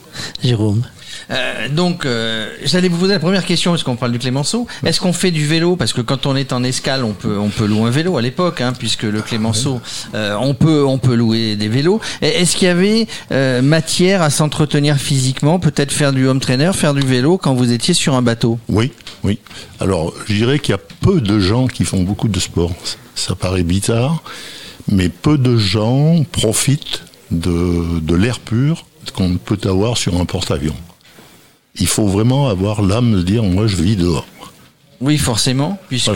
Jérôme. 0.43 0.83
Euh, 1.31 1.69
donc, 1.69 2.05
euh, 2.05 2.49
j'allais 2.63 2.87
vous 2.87 2.97
poser 2.97 3.13
la 3.13 3.19
première 3.19 3.45
question 3.45 3.71
parce 3.71 3.83
qu'on 3.83 3.95
parle 3.95 4.11
du 4.11 4.19
Clémenceau. 4.19 4.67
Est-ce 4.83 4.99
qu'on 4.99 5.13
fait 5.13 5.31
du 5.31 5.45
vélo? 5.45 5.75
Parce 5.75 5.93
que 5.93 6.01
quand 6.01 6.25
on 6.25 6.35
est 6.35 6.53
en 6.53 6.63
escale, 6.63 7.03
on 7.03 7.13
peut 7.13 7.37
on 7.37 7.49
peut 7.49 7.65
louer 7.65 7.87
un 7.87 7.91
vélo 7.91 8.17
à 8.17 8.21
l'époque, 8.21 8.61
hein, 8.61 8.73
puisque 8.77 9.03
le 9.03 9.21
Clémenceau, 9.21 9.81
euh, 10.15 10.35
on 10.39 10.53
peut 10.53 10.83
on 10.85 10.97
peut 10.97 11.13
louer 11.13 11.55
des 11.55 11.67
vélos. 11.67 12.01
Est-ce 12.21 12.55
qu'il 12.55 12.67
y 12.67 12.71
avait 12.71 13.07
matière 13.61 14.21
à 14.21 14.29
s'entretenir 14.29 14.97
physiquement, 14.97 15.59
peut-être 15.59 15.91
faire 15.91 16.13
du 16.13 16.27
home 16.27 16.39
trainer, 16.39 16.71
faire 16.73 16.93
du 16.93 17.05
vélo 17.05 17.37
quand 17.37 17.53
vous 17.53 17.71
étiez 17.71 17.93
sur 17.93 18.15
un 18.15 18.21
bateau? 18.21 18.59
Oui, 18.67 18.91
oui. 19.23 19.39
Alors, 19.79 20.13
je 20.27 20.33
dirais 20.33 20.59
qu'il 20.59 20.71
y 20.71 20.75
a 20.75 20.81
peu 21.01 21.21
de 21.21 21.39
gens 21.39 21.67
qui 21.67 21.83
font 21.83 22.01
beaucoup 22.03 22.27
de 22.27 22.39
sport. 22.39 22.71
Ça 23.15 23.35
paraît 23.35 23.63
bizarre, 23.63 24.23
mais 24.87 25.09
peu 25.09 25.37
de 25.37 25.57
gens 25.57 26.23
profitent 26.31 27.03
de, 27.31 27.99
de 27.99 28.15
l'air 28.15 28.39
pur 28.39 28.85
qu'on 29.13 29.37
peut 29.37 29.59
avoir 29.65 29.97
sur 29.97 30.19
un 30.19 30.25
porte-avions. 30.25 30.75
Il 31.79 31.87
faut 31.87 32.07
vraiment 32.07 32.49
avoir 32.49 32.81
l'âme 32.81 33.13
de 33.13 33.21
dire, 33.21 33.43
moi, 33.43 33.67
je 33.67 33.75
vis 33.77 33.95
dehors. 33.95 34.25
Oui, 35.01 35.17
forcément, 35.17 35.79
puisque 35.87 36.11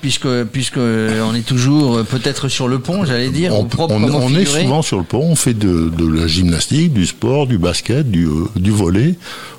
puisque 0.00 0.44
puisque 0.52 0.76
on 0.78 1.34
est 1.34 1.44
toujours 1.44 1.96
euh, 1.96 2.02
peut-être 2.04 2.48
sur 2.48 2.68
le 2.68 2.78
pont, 2.78 3.04
j'allais 3.04 3.30
dire, 3.30 3.52
au 3.58 3.64
propre 3.64 3.94
On, 3.94 4.04
on 4.04 4.34
est 4.36 4.44
souvent 4.44 4.80
sur 4.82 4.98
le 4.98 5.02
pont, 5.02 5.26
on 5.28 5.34
fait 5.34 5.54
de, 5.54 5.88
de 5.88 6.06
la 6.06 6.28
gymnastique, 6.28 6.92
du 6.92 7.04
sport, 7.04 7.48
du 7.48 7.58
basket, 7.58 8.08
du, 8.08 8.26
euh, 8.26 8.46
du 8.54 8.70
volet. 8.70 9.16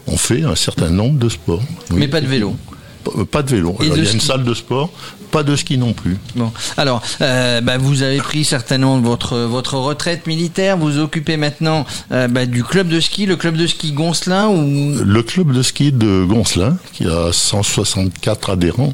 On 0.07 0.15
fait 0.15 0.43
un 0.43 0.55
certain 0.55 0.89
nombre 0.89 1.19
de 1.19 1.27
sports. 1.27 1.61
Oui. 1.89 1.97
mais 1.99 2.07
pas 2.07 2.21
de 2.21 2.27
vélo. 2.27 2.55
P- 3.03 3.25
Pas 3.25 3.43
de 3.43 3.49
vélo. 3.55 3.75
Et 3.79 3.85
Alors, 3.85 3.95
de 3.97 4.01
il 4.01 4.05
y 4.05 4.09
a 4.09 4.11
une 4.13 4.19
salle 4.21 4.43
de 4.43 4.53
sport, 4.53 4.89
pas 5.31 5.43
de 5.43 5.55
ski 5.55 5.77
non 5.77 5.93
plus. 5.93 6.17
Bon, 6.35 6.51
alors, 6.77 7.01
euh, 7.21 7.61
bah, 7.61 7.77
vous 7.77 8.01
avez 8.03 8.17
pris 8.17 8.43
certainement 8.43 8.99
votre 8.99 9.37
votre 9.37 9.75
retraite 9.77 10.27
militaire. 10.27 10.77
Vous 10.77 10.97
occupez 10.99 11.37
maintenant 11.37 11.85
euh, 12.11 12.27
bah, 12.27 12.45
du 12.45 12.63
club 12.63 12.87
de 12.89 12.99
ski, 12.99 13.25
le 13.25 13.35
club 13.37 13.55
de 13.57 13.65
ski 13.67 13.91
Goncelin 13.93 14.47
ou? 14.49 14.95
Le 15.03 15.23
club 15.23 15.53
de 15.53 15.61
ski 15.61 15.91
de 15.91 16.23
Goncelin, 16.25 16.77
qui 16.93 17.05
a 17.07 17.31
164 17.31 18.49
adhérents 18.51 18.93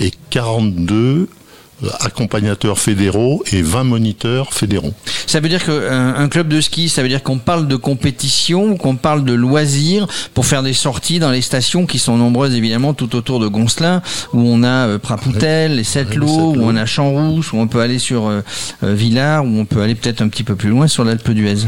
et 0.00 0.12
42 0.30 0.94
euh, 0.94 1.26
accompagnateurs 2.00 2.78
fédéraux 2.78 3.42
et 3.52 3.62
20 3.62 3.84
moniteurs 3.84 4.52
fédéraux. 4.52 4.94
ça 5.26 5.40
veut 5.40 5.48
dire 5.48 5.64
qu'un 5.64 6.14
un 6.14 6.28
club 6.28 6.48
de 6.48 6.60
ski, 6.60 6.88
ça 6.88 7.02
veut 7.02 7.08
dire 7.08 7.22
qu'on 7.22 7.38
parle 7.38 7.66
de 7.68 7.76
compétition, 7.76 8.76
qu'on 8.76 8.96
parle 8.96 9.24
de 9.24 9.32
loisirs 9.32 10.06
pour 10.34 10.46
faire 10.46 10.62
des 10.62 10.72
sorties 10.72 11.18
dans 11.18 11.30
les 11.30 11.42
stations 11.42 11.86
qui 11.86 11.98
sont 11.98 12.16
nombreuses 12.16 12.54
évidemment 12.54 12.94
tout 12.94 13.16
autour 13.16 13.40
de 13.40 13.48
Goncelin, 13.48 14.02
où 14.32 14.40
on 14.40 14.62
a 14.62 14.88
euh, 14.88 14.98
Prapoutel, 14.98 15.76
les 15.76 15.84
Sept-Lots, 15.84 16.54
où 16.56 16.62
on 16.62 16.76
a 16.76 16.86
Champs-Rousse, 16.86 17.52
où 17.52 17.56
on 17.58 17.66
peut 17.66 17.80
aller 17.80 17.98
sur 17.98 18.26
euh, 18.26 18.40
euh, 18.82 18.94
Villars, 18.94 19.44
où 19.44 19.58
on 19.58 19.64
peut 19.64 19.82
aller 19.82 19.94
peut-être 19.94 20.22
un 20.22 20.28
petit 20.28 20.44
peu 20.44 20.56
plus 20.56 20.70
loin 20.70 20.86
sur 20.86 21.04
l'Alpe 21.04 21.30
d'Huez. 21.30 21.66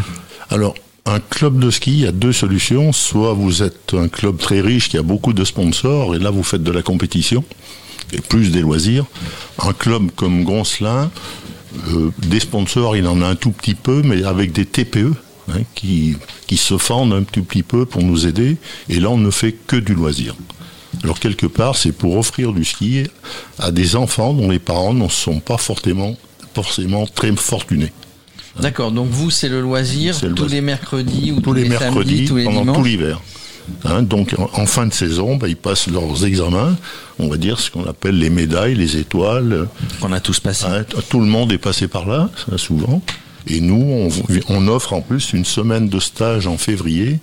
Alors, 0.50 0.74
un 1.06 1.20
club 1.20 1.58
de 1.58 1.70
ski, 1.70 1.92
il 1.92 2.00
y 2.00 2.06
a 2.06 2.12
deux 2.12 2.32
solutions. 2.32 2.92
Soit 2.92 3.34
vous 3.34 3.62
êtes 3.62 3.94
un 3.94 4.08
club 4.08 4.38
très 4.38 4.60
riche 4.60 4.88
qui 4.88 4.96
a 4.96 5.02
beaucoup 5.02 5.32
de 5.32 5.44
sponsors, 5.44 6.14
et 6.14 6.18
là 6.18 6.30
vous 6.30 6.42
faites 6.42 6.62
de 6.62 6.72
la 6.72 6.82
compétition, 6.82 7.44
et 8.14 8.20
plus 8.20 8.50
des 8.50 8.60
loisirs. 8.60 9.04
Un 9.58 9.72
club 9.72 10.10
comme 10.16 10.44
Goncelin, 10.44 11.10
euh, 11.88 12.10
des 12.18 12.40
sponsors, 12.40 12.96
il 12.96 13.06
en 13.06 13.20
a 13.22 13.26
un 13.26 13.34
tout 13.34 13.50
petit 13.50 13.74
peu, 13.74 14.02
mais 14.04 14.22
avec 14.24 14.52
des 14.52 14.64
TPE. 14.66 15.12
hein, 15.50 15.60
qui, 15.74 16.16
qui 16.46 16.56
se 16.56 16.78
fendent 16.78 17.12
un 17.12 17.22
tout 17.24 17.42
petit 17.44 17.62
peu 17.62 17.84
pour 17.84 18.02
nous 18.02 18.26
aider, 18.26 18.56
et 18.88 18.98
là 18.98 19.10
on 19.10 19.18
ne 19.18 19.30
fait 19.30 19.52
que 19.52 19.76
du 19.76 19.94
loisir. 19.94 20.34
Alors 21.02 21.18
quelque 21.20 21.46
part, 21.46 21.76
c'est 21.76 21.92
pour 21.92 22.16
offrir 22.16 22.52
du 22.52 22.64
ski 22.64 23.04
à 23.58 23.70
des 23.70 23.94
enfants 23.96 24.32
dont 24.32 24.48
les 24.48 24.58
parents 24.60 24.94
ne 24.94 25.08
sont 25.08 25.40
pas 25.40 25.58
forcément, 25.58 26.16
forcément 26.54 27.06
très 27.06 27.34
fortunés. 27.36 27.92
D'accord, 28.60 28.92
donc 28.92 29.08
vous 29.10 29.30
c'est 29.30 29.48
le 29.48 29.60
loisir 29.60 30.14
le 30.22 30.30
tous 30.32 30.42
loisir. 30.42 30.54
les 30.54 30.60
mercredis 30.62 31.32
ou 31.32 31.40
tous 31.40 31.52
les 31.52 31.68
mercredis 31.68 32.24
tous 32.26 32.36
les 32.36 32.44
pendant 32.44 32.60
dimanches. 32.60 32.76
tout 32.78 32.84
l'hiver. 32.84 33.20
Hein, 33.84 34.02
donc 34.02 34.34
en, 34.38 34.66
fin 34.66 34.86
de 34.86 34.92
saison, 34.92 35.36
bah, 35.36 35.48
ils 35.48 35.56
passent 35.56 35.86
leurs 35.86 36.24
examens, 36.24 36.76
on 37.18 37.28
va 37.28 37.36
dire 37.36 37.58
ce 37.58 37.70
qu'on 37.70 37.84
appelle 37.86 38.18
les 38.18 38.30
médailles, 38.30 38.74
les 38.74 38.96
étoiles. 38.96 39.68
Qu'on 40.00 40.12
a 40.12 40.20
tous 40.20 40.40
passé. 40.40 40.66
Hein, 40.66 40.84
tout 41.08 41.20
le 41.20 41.26
monde 41.26 41.52
est 41.52 41.58
passé 41.58 41.88
par 41.88 42.06
là, 42.06 42.30
ça, 42.48 42.58
souvent. 42.58 43.02
Et 43.46 43.60
nous, 43.60 43.82
on, 43.82 44.08
on 44.48 44.68
offre 44.68 44.92
en 44.92 45.00
plus 45.00 45.32
une 45.32 45.44
semaine 45.44 45.88
de 45.88 46.00
stage 46.00 46.46
en 46.46 46.56
février 46.56 47.20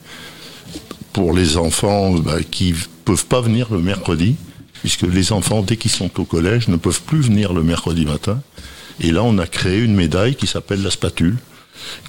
pour 1.13 1.33
les 1.33 1.57
enfants 1.57 2.11
bah, 2.11 2.37
qui 2.49 2.73
peuvent 3.05 3.25
pas 3.25 3.41
venir 3.41 3.67
le 3.71 3.79
mercredi. 3.79 4.35
puisque 4.81 5.03
les 5.03 5.31
enfants, 5.31 5.61
dès 5.61 5.77
qu'ils 5.77 5.91
sont 5.91 6.09
au 6.19 6.25
collège, 6.25 6.67
ne 6.67 6.75
peuvent 6.75 7.01
plus 7.01 7.21
venir 7.21 7.53
le 7.53 7.61
mercredi 7.61 8.05
matin. 8.05 8.41
Et 8.99 9.11
là, 9.11 9.23
on 9.23 9.37
a 9.37 9.45
créé 9.45 9.79
une 9.79 9.95
médaille 9.95 10.35
qui 10.35 10.47
s'appelle 10.47 10.81
la 10.81 10.89
spatule, 10.89 11.37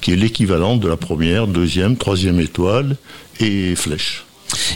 qui 0.00 0.12
est 0.12 0.16
l'équivalent 0.16 0.76
de 0.76 0.88
la 0.88 0.96
première, 0.96 1.46
deuxième, 1.46 1.96
troisième 1.96 2.40
étoile 2.40 2.96
et 3.40 3.74
flèche. 3.76 4.24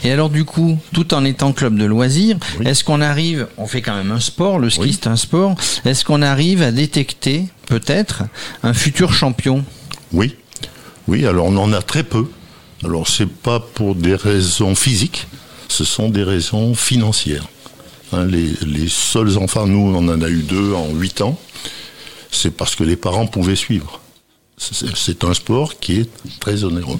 Et 0.04 0.10
alors 0.10 0.30
du 0.30 0.44
coup, 0.44 0.78
tout 0.94 1.12
en 1.14 1.24
étant 1.24 1.52
club 1.52 1.76
de 1.76 1.84
loisirs, 1.84 2.38
est-ce 2.64 2.82
qu'on 2.82 3.00
arrive, 3.00 3.48
on 3.58 3.66
fait 3.66 3.82
quand 3.82 3.94
même 3.94 4.10
un 4.10 4.20
sport, 4.20 4.58
le 4.58 4.70
ski 4.70 4.92
c'est 4.92 5.06
un 5.06 5.16
sport, 5.16 5.54
est-ce 5.84 6.04
qu'on 6.04 6.22
arrive 6.22 6.62
à 6.62 6.72
détecter 6.72 7.44
peut-être 7.66 8.24
un 8.62 8.72
futur 8.72 9.12
champion? 9.12 9.64
Oui, 10.12 10.34
oui, 11.08 11.26
alors 11.26 11.46
on 11.46 11.56
en 11.56 11.72
a 11.72 11.82
très 11.82 12.04
peu. 12.04 12.26
Alors 12.84 13.08
c'est 13.08 13.28
pas 13.28 13.60
pour 13.60 13.94
des 13.94 14.14
raisons 14.14 14.74
physiques, 14.74 15.26
ce 15.68 15.84
sont 15.84 16.08
des 16.08 16.22
raisons 16.22 16.74
financières. 16.74 17.46
Hein, 18.12 18.24
les, 18.26 18.52
les 18.66 18.88
seuls 18.88 19.36
enfants, 19.38 19.66
nous 19.66 19.94
on 19.94 20.08
en 20.08 20.22
a 20.22 20.28
eu 20.28 20.42
deux 20.42 20.72
en 20.72 20.88
huit 20.94 21.20
ans, 21.20 21.38
c'est 22.30 22.50
parce 22.56 22.76
que 22.76 22.84
les 22.84 22.96
parents 22.96 23.26
pouvaient 23.26 23.56
suivre. 23.56 24.00
C'est 24.58 25.24
un 25.24 25.34
sport 25.34 25.78
qui 25.78 26.00
est 26.00 26.10
très 26.40 26.64
onéreux. 26.64 26.98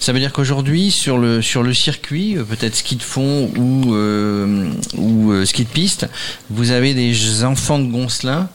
Ça 0.00 0.12
veut 0.12 0.18
dire 0.20 0.32
qu'aujourd'hui, 0.32 0.90
sur 0.90 1.18
le, 1.18 1.42
sur 1.42 1.62
le 1.62 1.74
circuit, 1.74 2.36
euh, 2.36 2.44
peut-être 2.44 2.76
ski 2.76 2.96
de 2.96 3.02
fond 3.02 3.50
ou, 3.56 3.94
euh, 3.94 4.70
ou 4.96 5.32
euh, 5.32 5.44
ski 5.44 5.64
de 5.64 5.68
piste, 5.68 6.06
vous 6.50 6.70
avez 6.70 6.94
des 6.94 7.44
enfants 7.44 7.78
de 7.78 7.90
Goncelin 7.90 8.48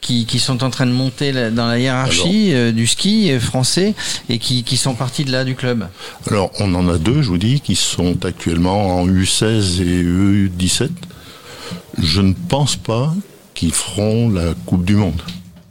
qui, 0.00 0.24
qui 0.24 0.38
sont 0.38 0.62
en 0.64 0.70
train 0.70 0.86
de 0.86 0.92
monter 0.92 1.30
la- 1.32 1.50
dans 1.50 1.66
la 1.66 1.78
hiérarchie 1.78 2.54
euh, 2.54 2.72
du 2.72 2.86
ski 2.86 3.38
français 3.38 3.94
et 4.30 4.38
qui, 4.38 4.62
qui 4.64 4.76
sont 4.78 4.94
partis 4.94 5.24
de 5.24 5.32
là 5.32 5.44
du 5.44 5.54
club. 5.54 5.88
Alors, 6.30 6.50
on 6.58 6.74
en 6.74 6.88
a 6.88 6.96
deux, 6.98 7.20
je 7.22 7.28
vous 7.28 7.36
dis, 7.38 7.60
qui 7.60 7.76
sont 7.76 8.24
actuellement 8.24 9.00
en 9.00 9.06
U16 9.06 9.82
et 9.82 10.02
U17. 10.02 10.88
Je 12.02 12.20
ne 12.22 12.32
pense 12.48 12.76
pas 12.76 13.14
qu'ils 13.54 13.72
feront 13.74 14.30
la 14.30 14.54
Coupe 14.64 14.84
du 14.86 14.94
Monde. 14.96 15.20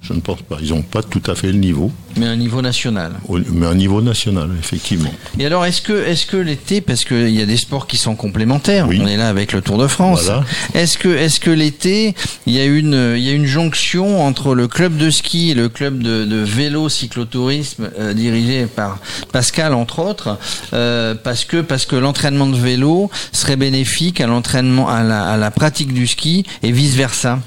Je 0.09 0.15
ne 0.15 0.21
pense 0.21 0.41
pas. 0.41 0.57
Ils 0.59 0.69
n'ont 0.71 0.81
pas 0.81 1.03
tout 1.03 1.21
à 1.27 1.35
fait 1.35 1.51
le 1.51 1.59
niveau, 1.59 1.91
Mais 2.17 2.25
un 2.25 2.35
niveau 2.35 2.63
national. 2.63 3.11
mais 3.53 3.67
un 3.67 3.75
niveau 3.75 4.01
national, 4.01 4.49
effectivement. 4.59 5.13
Et 5.37 5.45
alors, 5.45 5.65
est-ce 5.67 5.83
que, 5.83 5.93
est-ce 5.93 6.25
que 6.25 6.35
l'été, 6.37 6.81
parce 6.81 7.05
qu'il 7.05 7.29
y 7.29 7.41
a 7.43 7.45
des 7.45 7.57
sports 7.57 7.85
qui 7.85 7.97
sont 7.97 8.15
complémentaires, 8.15 8.87
on 8.89 9.05
est 9.05 9.17
là 9.17 9.29
avec 9.29 9.53
le 9.53 9.61
Tour 9.61 9.77
de 9.77 9.85
France. 9.85 10.23
Voilà. 10.23 10.43
Est-ce 10.73 10.97
que, 10.97 11.09
est-ce 11.09 11.39
que 11.39 11.51
l'été, 11.51 12.15
il 12.47 12.53
y 12.53 12.59
a 12.59 12.65
une, 12.65 13.13
il 13.17 13.23
y 13.23 13.29
a 13.29 13.33
une 13.33 13.45
jonction 13.45 14.23
entre 14.25 14.55
le 14.55 14.67
club 14.67 14.97
de 14.97 15.11
ski 15.11 15.51
et 15.51 15.53
le 15.53 15.69
club 15.69 16.01
de, 16.01 16.25
de 16.25 16.37
vélo 16.37 16.89
cyclotourisme 16.89 17.91
euh, 17.99 18.13
dirigé 18.15 18.65
par 18.65 18.97
Pascal 19.31 19.75
entre 19.75 19.99
autres, 19.99 20.39
euh, 20.73 21.13
parce 21.13 21.45
que, 21.45 21.61
parce 21.61 21.85
que 21.85 21.95
l'entraînement 21.95 22.47
de 22.47 22.57
vélo 22.57 23.11
serait 23.31 23.57
bénéfique 23.57 24.21
à 24.21 24.25
l'entraînement, 24.27 24.89
à 24.89 25.03
la, 25.03 25.23
à 25.25 25.37
la 25.37 25.51
pratique 25.51 25.93
du 25.93 26.07
ski 26.07 26.45
et 26.63 26.71
vice 26.71 26.95
versa. 26.95 27.39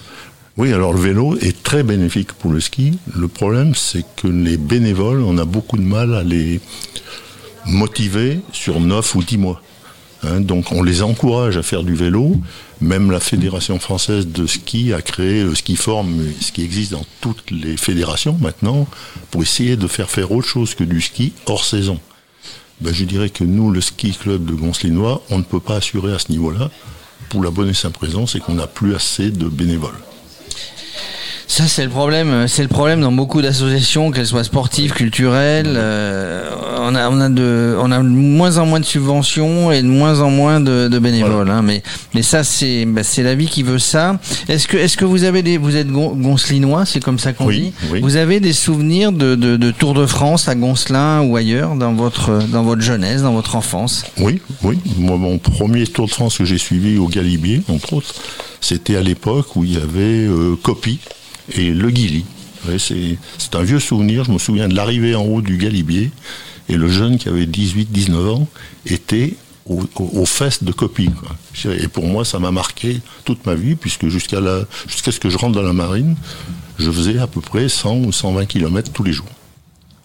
Oui, 0.59 0.71
alors 0.75 0.93
le 0.93 1.01
vélo 1.01 1.39
est 1.39 1.63
très 1.63 1.83
bénéfique 1.83 2.35
pour 2.35 2.53
le 2.53 2.61
ski. 2.61 2.99
Le 3.17 3.27
problème, 3.27 3.75
c'est 3.75 4.05
que 4.17 4.29
les 4.29 4.59
bénévoles, 4.59 5.23
on 5.23 5.39
a 5.39 5.47
beaucoup 5.47 5.79
de 5.79 5.83
mal 5.83 6.15
à 6.15 6.23
les 6.23 6.61
motiver 7.65 8.41
sur 8.53 8.79
9 8.79 9.15
ou 9.15 9.23
10 9.23 9.39
mois. 9.39 9.63
Hein, 10.25 10.41
donc 10.41 10.71
on 10.71 10.83
les 10.83 11.03
encourage 11.03 11.57
à 11.57 11.63
faire 11.63 11.83
du 11.83 11.95
vélo. 11.95 12.37
Même 12.83 13.11
la 13.11 13.19
Fédération 13.19 13.79
française 13.79 14.27
de 14.27 14.47
ski 14.47 14.93
a 14.93 15.01
créé 15.01 15.43
le 15.43 15.55
ski 15.55 15.75
forme, 15.75 16.21
ce 16.41 16.53
qui 16.53 16.63
existe 16.63 16.93
dans 16.93 17.07
toutes 17.23 17.51
les 17.51 17.79
fédérations 17.79 18.37
maintenant, 18.39 18.87
pour 19.31 19.41
essayer 19.41 19.77
de 19.77 19.87
faire 19.87 20.11
faire 20.11 20.33
autre 20.33 20.49
chose 20.49 20.75
que 20.75 20.85
du 20.85 21.01
ski 21.01 21.33
hors 21.47 21.65
saison. 21.65 21.99
Ben, 22.83 22.93
je 22.93 23.05
dirais 23.05 23.31
que 23.31 23.45
nous, 23.45 23.71
le 23.71 23.81
ski 23.81 24.13
club 24.13 24.45
de 24.45 24.53
Goncelinois, 24.53 25.23
on 25.31 25.39
ne 25.39 25.45
peut 25.45 25.61
pas 25.61 25.77
assurer 25.77 26.13
à 26.13 26.19
ce 26.19 26.31
niveau-là. 26.31 26.71
Pour 27.31 27.43
la 27.43 27.51
bonne 27.51 27.71
et 27.71 27.75
simple 27.75 28.05
raison, 28.05 28.27
c'est 28.27 28.41
qu'on 28.41 28.55
n'a 28.55 28.67
plus 28.67 28.95
assez 28.95 29.31
de 29.31 29.49
bénévoles. 29.49 29.99
Ça, 31.55 31.69
c'est 31.69 31.85
le 31.85 31.91
problème. 31.91 32.47
C'est 32.49 32.63
le 32.63 32.69
problème 32.69 33.03
dans 33.03 33.13
beaucoup 33.13 33.43
d'associations, 33.43 34.11
qu'elles 34.11 34.27
soient 34.27 34.43
sportives, 34.43 34.93
culturelles. 34.95 35.67
euh, 35.77 36.49
on 36.79 36.95
a, 36.95 37.11
on 37.11 37.21
a 37.21 37.29
de, 37.29 37.77
on 37.79 37.91
a 37.93 37.99
de 37.99 38.09
moins 38.09 38.57
en 38.57 38.65
moins 38.65 38.81
de 38.81 38.87
subventions 38.87 39.71
et 39.71 39.83
de 39.83 39.87
moins 39.87 40.21
en 40.21 40.31
moins 40.31 40.61
de, 40.61 40.89
de 40.89 40.99
bénévoles. 40.99 41.51
hein, 41.51 41.61
mais, 41.61 41.83
mais 42.15 42.23
ça, 42.23 42.43
c'est, 42.43 42.87
bah, 42.87 43.03
c'est 43.03 43.23
la 43.23 43.35
vie 43.35 43.45
qui 43.49 43.63
veut 43.63 43.79
ça. 43.79 44.19
Est-ce 44.49 44.67
que, 44.67 44.79
est-ce 44.79 44.97
que 44.97 45.05
vous 45.05 45.25
avez 45.25 45.43
des, 45.43 45.59
vous 45.59 45.77
êtes 45.77 45.89
gon- 45.89 46.15
goncelinois, 46.17 46.87
c'est 46.87 47.05
comme 47.05 47.19
ça 47.19 47.35
qu'on 47.35 47.45
Oui, 47.49 47.61
dit. 47.61 47.73
oui. 47.91 48.01
Vous 48.01 48.17
avez 48.17 48.41
des 48.41 48.55
souvenirs 48.55 49.13
de, 49.13 49.35
de, 49.35 49.59
de 49.59 49.71
Tour 49.73 49.93
de 49.93 50.07
France 50.07 50.49
à 50.49 50.55
Goncelin 50.55 51.21
ou 51.21 51.37
ailleurs 51.37 51.75
dans 51.75 51.93
votre, 51.93 52.39
dans 52.49 52.63
votre 52.63 52.81
jeunesse, 52.81 53.21
dans 53.21 53.35
votre 53.35 53.57
enfance? 53.57 54.07
Oui, 54.19 54.41
oui. 54.63 54.79
Moi, 54.97 55.19
mon 55.19 55.37
premier 55.37 55.87
Tour 55.87 56.07
de 56.07 56.13
France 56.13 56.39
que 56.39 56.47
j'ai 56.47 56.57
suivi 56.57 56.97
au 56.97 57.09
Galibier, 57.09 57.61
entre 57.69 57.93
autres, 57.93 58.15
c'était 58.63 58.97
à 58.97 59.03
l'époque 59.03 59.55
où 59.55 59.65
il 59.65 59.75
y 59.75 59.77
avait 59.77 60.27
euh, 60.27 60.57
Copy 60.63 60.99
et 61.55 61.71
Le 61.71 61.91
Guilly. 61.91 62.25
Ouais, 62.69 62.79
c'est 62.79 63.55
un 63.55 63.63
vieux 63.63 63.81
souvenir. 63.81 64.25
Je 64.25 64.31
me 64.33 64.39
souviens 64.39 64.69
de 64.69 64.75
l'arrivée 64.77 65.15
en 65.15 65.25
haut 65.25 65.41
du 65.43 65.57
Galibier 65.57 66.11
et 66.69 66.77
le 66.77 66.89
jeune 66.89 67.19
qui 67.19 67.29
avait 67.29 67.47
18-19 67.47 68.29
ans 68.31 68.49
était 68.87 69.35
au, 69.67 69.83
au- 69.97 70.11
aux 70.21 70.27
fesses 70.27 70.63
de 70.63 70.73
quoi. 70.73 70.89
Dirais, 71.61 71.79
Et 71.83 71.89
pour 71.89 72.05
moi, 72.07 72.25
ça 72.25 72.39
m'a 72.39 72.51
marqué 72.51 73.01
toute 73.25 73.45
ma 73.47 73.55
vie, 73.55 73.75
puisque 73.75 74.07
jusqu'à 74.09 74.39
ce 74.39 75.19
que 75.21 75.29
je 75.31 75.37
rentre 75.39 75.55
dans 75.55 75.63
la 75.63 75.73
marine, 75.73 76.17
je 76.79 76.91
faisais 76.91 77.19
à 77.19 77.27
peu 77.27 77.41
près 77.41 77.69
100 77.69 77.97
ou 77.99 78.13
120 78.13 78.47
km 78.47 78.91
tous 78.93 79.03
les 79.03 79.13
jours. 79.13 79.27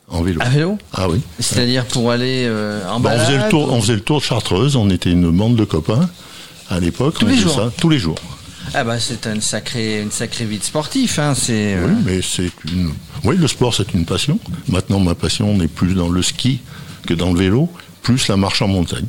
En 0.10 0.22
vélo. 0.24 0.40
À 0.42 0.50
vélo? 0.50 0.78
Ah 0.94 1.10
oui. 1.10 1.20
C'est-à-dire 1.40 1.86
pour 1.86 2.12
aller 2.12 2.46
euh, 2.48 2.88
en 2.90 3.00
Bah, 3.00 3.12
on, 3.16 3.20
faisait 3.20 3.32
le 3.34 3.38
balade 3.38 3.50
tour, 3.52 3.68
ou- 3.70 3.76
on 3.76 3.82
faisait 3.82 3.96
le 3.96 4.02
tour 4.02 4.20
de 4.20 4.24
Chartreuse, 4.24 4.76
on 4.76 4.90
était 4.90 5.12
une 5.12 5.30
bande 5.32 5.56
de 5.58 5.66
copains 5.66 6.10
à 6.70 6.80
l'époque. 6.80 7.16
Tous 7.20 7.26
les 7.28 7.38
jours 7.38 7.54
ça 7.56 7.72
tous 7.78 7.90
les 7.90 8.00
jours. 8.00 8.18
Ah 8.74 8.84
bah 8.84 9.00
c'est 9.00 9.26
une 9.28 9.42
sacrée, 9.42 10.02
une 10.02 10.12
sacrée 10.12 10.46
vie 10.46 10.58
de 10.60 10.64
sportif. 10.64 11.20
Hein, 11.20 11.34
c'est. 11.36 11.76
euh, 11.76 11.88
Oui, 11.88 11.94
mais 12.06 12.22
c'est 12.22 12.52
une. 12.72 12.92
Oui, 13.24 13.36
le 13.38 13.48
sport 13.48 13.74
c'est 13.74 13.94
une 13.94 14.06
passion. 14.06 14.40
Maintenant, 14.68 15.00
ma 15.00 15.16
passion 15.16 15.56
n'est 15.58 15.68
plus 15.68 15.94
dans 15.94 16.10
le 16.10 16.22
ski 16.22 16.60
que 17.06 17.14
dans 17.14 17.32
le 17.32 17.40
vélo, 17.40 17.70
plus 18.04 18.28
la 18.28 18.38
marche 18.38 18.62
en 18.62 18.68
montagne. 18.68 19.06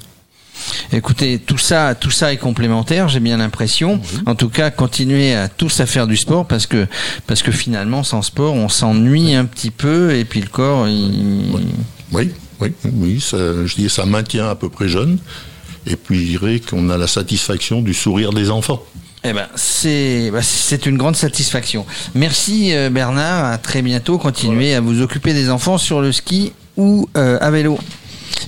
Écoutez, 0.93 1.39
tout 1.39 1.59
ça, 1.59 1.95
tout 1.95 2.11
ça 2.11 2.33
est 2.33 2.37
complémentaire, 2.37 3.09
j'ai 3.09 3.21
bien 3.21 3.37
l'impression. 3.37 4.01
En 4.27 4.35
tout 4.35 4.49
cas, 4.49 4.71
continuez 4.71 5.35
à 5.35 5.49
tous 5.49 5.79
à 5.81 5.87
faire 5.87 6.07
du 6.09 6.17
sport 6.17 6.47
parce 6.47 6.67
que, 6.67 6.87
parce 7.29 7.43
que 7.43 7.53
finalement, 7.53 8.03
sans 8.03 8.23
sport, 8.23 8.55
on 8.55 8.69
s'ennuie 8.69 9.35
un 9.35 9.45
petit 9.45 9.71
peu 9.71 10.15
et 10.17 10.25
puis 10.25 10.41
le 10.41 10.49
corps, 10.49 10.89
il... 10.89 11.53
Oui, 12.13 12.31
oui, 12.61 12.73
oui. 12.93 13.21
Ça, 13.21 13.37
je 13.67 13.75
dis, 13.77 13.89
ça 13.89 14.05
maintient 14.05 14.49
à 14.49 14.57
peu 14.57 14.69
près 14.69 14.89
jeune. 14.89 15.19
Et 15.87 15.95
puis, 15.97 16.21
je 16.25 16.39
dirais 16.39 16.61
qu'on 16.61 16.91
a 16.91 16.99
la 16.99 17.07
satisfaction 17.07 17.81
du 17.81 17.95
sourire 17.95 18.33
des 18.33 18.51
enfants. 18.51 18.83
Eh 19.25 19.33
ben, 19.33 19.49
c'est, 19.57 20.31
bah, 20.33 20.43
c'est 20.43 20.87
une 20.87 20.97
grande 20.97 21.17
satisfaction. 21.17 21.85
Merci 22.15 22.75
euh, 22.75 22.89
Bernard, 22.89 23.45
à 23.45 23.59
très 23.59 23.83
bientôt. 23.83 24.19
Continuez 24.19 24.75
à 24.75 24.81
vous 24.81 25.03
occuper 25.03 25.35
des 25.35 25.51
enfants 25.51 25.79
sur 25.79 26.01
le 26.01 26.13
ski 26.13 26.53
ou 26.77 27.09
euh, 27.17 27.39
à 27.41 27.51
vélo. 27.51 27.79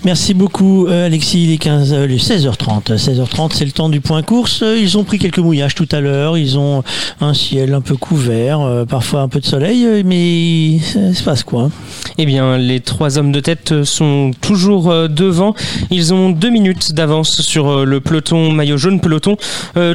Merci 0.03 0.33
beaucoup 0.33 0.87
euh, 0.87 1.05
Alexis, 1.05 1.45
il 1.45 1.53
est 1.53 1.59
15, 1.59 1.93
euh, 1.93 2.07
les 2.07 2.17
16h30. 2.17 2.97
16h30 2.97 3.51
c'est 3.53 3.67
le 3.67 3.71
temps 3.71 3.91
du 3.91 4.01
point 4.01 4.23
course. 4.23 4.65
Ils 4.65 4.97
ont 4.97 5.05
pris 5.05 5.19
quelques 5.19 5.41
mouillages 5.41 5.75
tout 5.75 5.89
à 5.93 6.01
l'heure, 6.01 6.39
ils 6.39 6.59
ont 6.59 6.83
un 7.21 7.35
ciel 7.35 7.75
un 7.75 7.83
peu 7.83 7.97
couvert, 7.97 8.61
euh, 8.61 8.87
parfois 8.87 9.21
un 9.21 9.29
peu 9.29 9.41
de 9.41 9.45
soleil, 9.45 10.03
mais 10.05 10.79
ça 10.79 11.13
se 11.13 11.23
passe 11.23 11.43
quoi 11.43 11.65
hein 11.65 11.71
Eh 12.17 12.25
bien, 12.25 12.57
les 12.57 12.81
trois 12.81 13.19
hommes 13.19 13.31
de 13.31 13.41
tête 13.41 13.85
sont 13.85 14.31
toujours 14.41 14.91
devant. 15.09 15.55
Ils 15.91 16.15
ont 16.15 16.31
deux 16.31 16.51
minutes 16.51 16.95
d'avance 16.95 17.43
sur 17.43 17.85
le 17.85 18.01
peloton 18.01 18.53
maillot 18.53 18.79
jaune 18.79 19.01
peloton, 19.01 19.37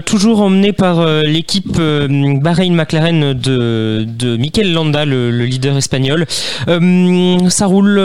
toujours 0.05 0.41
emmené 0.41 0.71
par 0.71 1.03
l'équipe 1.23 1.77
Bahreïn-McLaren 1.77 3.33
de, 3.33 4.05
de 4.07 4.37
Mikel 4.37 4.71
Landa, 4.71 5.05
le, 5.05 5.31
le 5.31 5.45
leader 5.45 5.77
espagnol. 5.77 6.27
Ça 7.49 7.65
roule. 7.65 7.99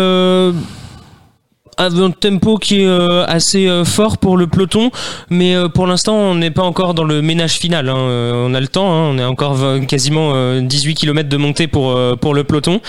Un 1.80 2.10
tempo 2.10 2.58
qui 2.58 2.82
est 2.82 2.86
euh, 2.86 3.24
assez 3.26 3.66
euh, 3.66 3.84
fort 3.84 4.18
pour 4.18 4.36
le 4.36 4.46
peloton, 4.46 4.90
mais 5.30 5.54
euh, 5.54 5.68
pour 5.68 5.86
l'instant 5.86 6.14
on 6.14 6.34
n'est 6.34 6.50
pas 6.50 6.62
encore 6.62 6.94
dans 6.94 7.04
le 7.04 7.22
ménage 7.22 7.54
final. 7.54 7.88
hein. 7.88 7.96
On 7.96 8.54
a 8.54 8.60
le 8.60 8.68
temps, 8.68 8.92
hein. 8.92 9.10
on 9.14 9.18
est 9.18 9.24
encore 9.24 9.58
quasiment 9.88 10.32
euh, 10.34 10.60
18 10.60 10.94
km 10.94 11.28
de 11.28 11.36
montée 11.36 11.66
pour, 11.66 11.98
pour 12.18 12.34
le 12.34 12.44
peloton. 12.44 12.80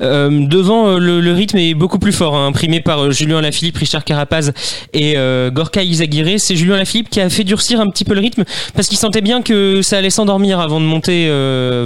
Devant, 0.00 0.98
le, 0.98 1.32
rythme 1.32 1.58
est 1.58 1.74
beaucoup 1.74 1.98
plus 1.98 2.12
fort, 2.12 2.34
hein, 2.34 2.48
imprimé 2.48 2.80
par 2.80 3.10
Julien 3.12 3.40
Lafilippe, 3.40 3.76
Richard 3.76 4.04
Carapaz 4.04 4.52
et 4.92 5.16
Gorka 5.52 5.82
Izaguirre. 5.82 6.38
C'est 6.38 6.56
Julien 6.56 6.76
Lafilippe 6.76 7.10
qui 7.10 7.20
a 7.20 7.28
fait 7.28 7.44
durcir 7.44 7.80
un 7.80 7.88
petit 7.88 8.04
peu 8.04 8.14
le 8.14 8.20
rythme 8.20 8.44
parce 8.74 8.88
qu'il 8.88 8.98
sentait 8.98 9.20
bien 9.20 9.42
que 9.42 9.82
ça 9.82 9.98
allait 9.98 10.10
s'endormir 10.10 10.60
avant 10.60 10.80
de 10.80 10.86
monter 10.86 11.28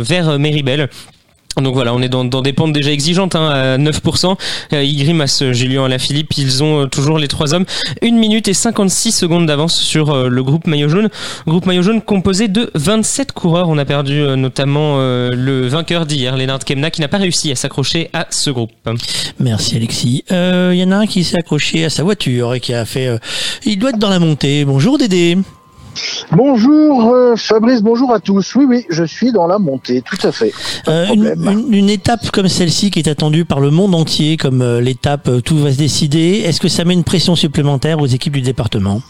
vers 0.02 0.38
Méribel. 0.38 0.88
Donc 1.60 1.74
voilà, 1.74 1.94
on 1.94 2.02
est 2.02 2.08
dans, 2.08 2.24
des 2.24 2.52
pentes 2.52 2.72
déjà 2.72 2.90
exigeantes, 2.90 3.36
hein, 3.36 3.48
à 3.48 3.78
9%. 3.78 4.36
Euh, 4.72 4.82
il 4.82 4.96
grimace 4.98 5.42
euh, 5.42 5.52
Julien 5.52 5.84
Alaphilippe, 5.84 6.36
ils 6.36 6.62
ont 6.62 6.82
euh, 6.82 6.86
toujours 6.86 7.18
les 7.18 7.28
trois 7.28 7.54
hommes. 7.54 7.64
1 8.02 8.10
minute 8.12 8.48
et 8.48 8.54
56 8.54 9.12
secondes 9.12 9.46
d'avance 9.46 9.76
sur 9.78 10.10
euh, 10.10 10.28
le 10.28 10.42
groupe 10.42 10.66
Maillot 10.66 10.88
Jaune. 10.88 11.08
Groupe 11.46 11.66
Maillot 11.66 11.82
Jaune 11.82 12.02
composé 12.02 12.48
de 12.48 12.70
27 12.74 13.32
coureurs. 13.32 13.68
On 13.68 13.78
a 13.78 13.84
perdu 13.84 14.20
notamment 14.36 14.98
le 14.98 15.66
vainqueur 15.66 16.06
d'hier, 16.06 16.36
Lennart 16.36 16.60
Kemna, 16.60 16.90
qui 16.90 17.00
n'a 17.00 17.08
pas 17.08 17.18
réussi 17.18 17.50
à 17.52 17.54
s'accrocher 17.54 18.10
à 18.12 18.26
ce 18.30 18.50
groupe. 18.50 18.72
Merci 19.38 19.76
Alexis. 19.76 20.24
Il 20.30 20.74
y 20.74 20.84
en 20.84 20.90
a 20.90 20.96
un 20.96 21.06
qui 21.06 21.24
s'est 21.24 21.38
accroché 21.38 21.84
à 21.84 21.90
sa 21.90 22.02
voiture 22.02 22.54
et 22.54 22.60
qui 22.60 22.74
a 22.74 22.84
fait... 22.84 23.18
il 23.64 23.78
doit 23.78 23.90
être 23.90 23.98
dans 23.98 24.10
la 24.10 24.18
montée. 24.18 24.64
Bonjour 24.64 24.98
Dédé. 24.98 25.38
Bonjour 26.32 27.12
euh, 27.14 27.36
Fabrice, 27.36 27.82
bonjour 27.82 28.12
à 28.12 28.20
tous. 28.20 28.54
Oui, 28.56 28.64
oui, 28.68 28.86
je 28.90 29.04
suis 29.04 29.32
dans 29.32 29.46
la 29.46 29.58
montée, 29.58 30.02
tout 30.02 30.26
à 30.26 30.32
fait. 30.32 30.52
Euh, 30.88 31.06
une, 31.12 31.34
une- 31.36 31.72
une 31.74 31.90
étape 31.90 32.30
comme 32.30 32.48
celle-ci 32.48 32.90
qui 32.90 32.98
est 32.98 33.08
attendue 33.08 33.44
par 33.44 33.60
le 33.60 33.70
monde 33.70 33.94
entier, 33.94 34.36
comme 34.36 34.62
euh, 34.62 34.80
l'étape 34.80 35.30
Tout 35.44 35.56
va 35.58 35.72
se 35.72 35.78
décider, 35.78 36.42
est-ce 36.44 36.60
que 36.60 36.68
ça 36.68 36.84
met 36.84 36.94
une 36.94 37.04
pression 37.04 37.36
supplémentaire 37.36 38.00
aux 38.00 38.06
équipes 38.06 38.34
du 38.34 38.42
département? 38.42 39.00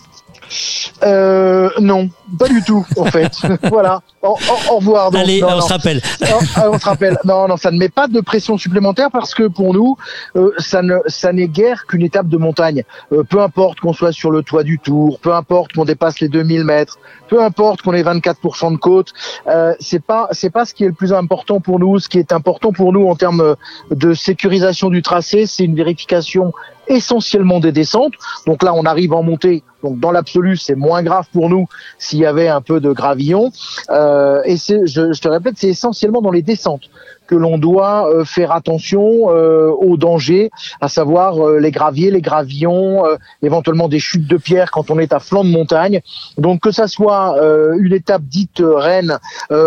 Euh, 1.02 1.68
non, 1.80 2.08
pas 2.38 2.48
du 2.48 2.62
tout, 2.62 2.84
en 2.96 3.04
fait. 3.06 3.32
voilà. 3.70 4.02
Au, 4.22 4.28
au- 4.30 4.72
au 4.72 4.76
revoir. 4.76 5.10
donc. 5.10 5.20
Allez, 5.20 5.40
Non, 5.40 5.48
on 5.48 5.56
non. 5.56 5.60
se 5.60 5.72
rappelle. 5.72 6.00
Oh, 6.22 6.38
ah, 6.56 6.70
on 6.70 6.78
se 6.78 6.84
rappelle. 6.84 7.18
Non, 7.24 7.46
non, 7.48 7.56
ça 7.56 7.70
ne 7.70 7.78
met 7.78 7.88
pas 7.88 8.06
de 8.08 8.20
pression 8.20 8.56
supplémentaire 8.56 9.10
parce 9.10 9.34
que 9.34 9.44
pour 9.48 9.74
nous, 9.74 9.96
euh, 10.36 10.50
ça 10.58 10.82
ne, 10.82 10.96
ça 11.06 11.32
n'est 11.32 11.48
guère 11.48 11.86
qu'une 11.86 12.02
étape 12.02 12.28
de 12.28 12.36
montagne. 12.38 12.84
Euh, 13.12 13.22
peu 13.22 13.40
importe 13.40 13.80
qu'on 13.80 13.92
soit 13.92 14.12
sur 14.12 14.30
le 14.30 14.42
toit 14.42 14.62
du 14.62 14.78
Tour, 14.78 15.18
peu 15.20 15.34
importe 15.34 15.72
qu'on 15.74 15.84
dépasse 15.84 16.20
les 16.20 16.28
2000 16.28 16.64
mètres, 16.64 16.98
peu 17.28 17.42
importe 17.42 17.82
qu'on 17.82 17.92
ait 17.92 18.02
24% 18.02 18.72
de 18.72 18.76
côte, 18.78 19.12
euh, 19.48 19.74
c'est 19.80 20.02
pas, 20.02 20.28
c'est 20.32 20.50
pas 20.50 20.64
ce 20.64 20.72
qui 20.74 20.84
est 20.84 20.88
le 20.88 20.92
plus 20.94 21.12
important 21.12 21.60
pour 21.60 21.78
nous. 21.78 21.98
Ce 21.98 22.08
qui 22.08 22.18
est 22.18 22.32
important 22.32 22.72
pour 22.72 22.92
nous 22.92 23.06
en 23.08 23.14
termes 23.16 23.56
de 23.90 24.14
sécurisation 24.14 24.88
du 24.88 25.02
tracé, 25.02 25.46
c'est 25.46 25.64
une 25.64 25.74
vérification 25.76 26.52
essentiellement 26.88 27.60
des 27.60 27.72
descentes. 27.72 28.14
Donc 28.46 28.62
là, 28.62 28.74
on 28.74 28.84
arrive 28.84 29.12
en 29.12 29.22
montée. 29.22 29.62
Donc 29.82 30.00
dans 30.00 30.10
l'absolu, 30.10 30.56
c'est 30.56 30.74
moins 30.74 31.02
grave 31.02 31.26
pour 31.32 31.48
nous 31.48 31.66
s'il 31.98 32.18
y 32.18 32.26
avait 32.26 32.48
un 32.48 32.60
peu 32.60 32.80
de 32.80 32.92
gravillon. 32.92 33.50
Euh, 33.90 34.40
et 34.44 34.56
je, 34.56 34.86
je 34.86 35.20
te 35.20 35.28
répète, 35.28 35.54
c'est 35.56 35.68
essentiellement 35.68 36.22
dans 36.22 36.30
les 36.30 36.42
descentes 36.42 36.88
que 37.26 37.34
l'on 37.34 37.58
doit 37.58 38.08
euh, 38.10 38.24
faire 38.24 38.52
attention 38.52 39.30
euh, 39.30 39.70
aux 39.70 39.96
dangers, 39.96 40.50
à 40.80 40.88
savoir 40.88 41.38
euh, 41.38 41.58
les 41.58 41.70
graviers, 41.70 42.10
les 42.10 42.20
gravillons, 42.20 43.06
euh, 43.06 43.16
éventuellement 43.42 43.88
des 43.88 43.98
chutes 43.98 44.26
de 44.26 44.36
pierre 44.36 44.70
quand 44.70 44.90
on 44.90 44.98
est 44.98 45.12
à 45.12 45.20
flanc 45.20 45.44
de 45.44 45.50
montagne. 45.50 46.00
Donc 46.36 46.60
que 46.60 46.70
ça 46.70 46.86
soit 46.86 47.38
euh, 47.38 47.76
une 47.78 47.94
étape 47.94 48.22
dite 48.22 48.60
euh, 48.60 48.76
reine 48.76 49.18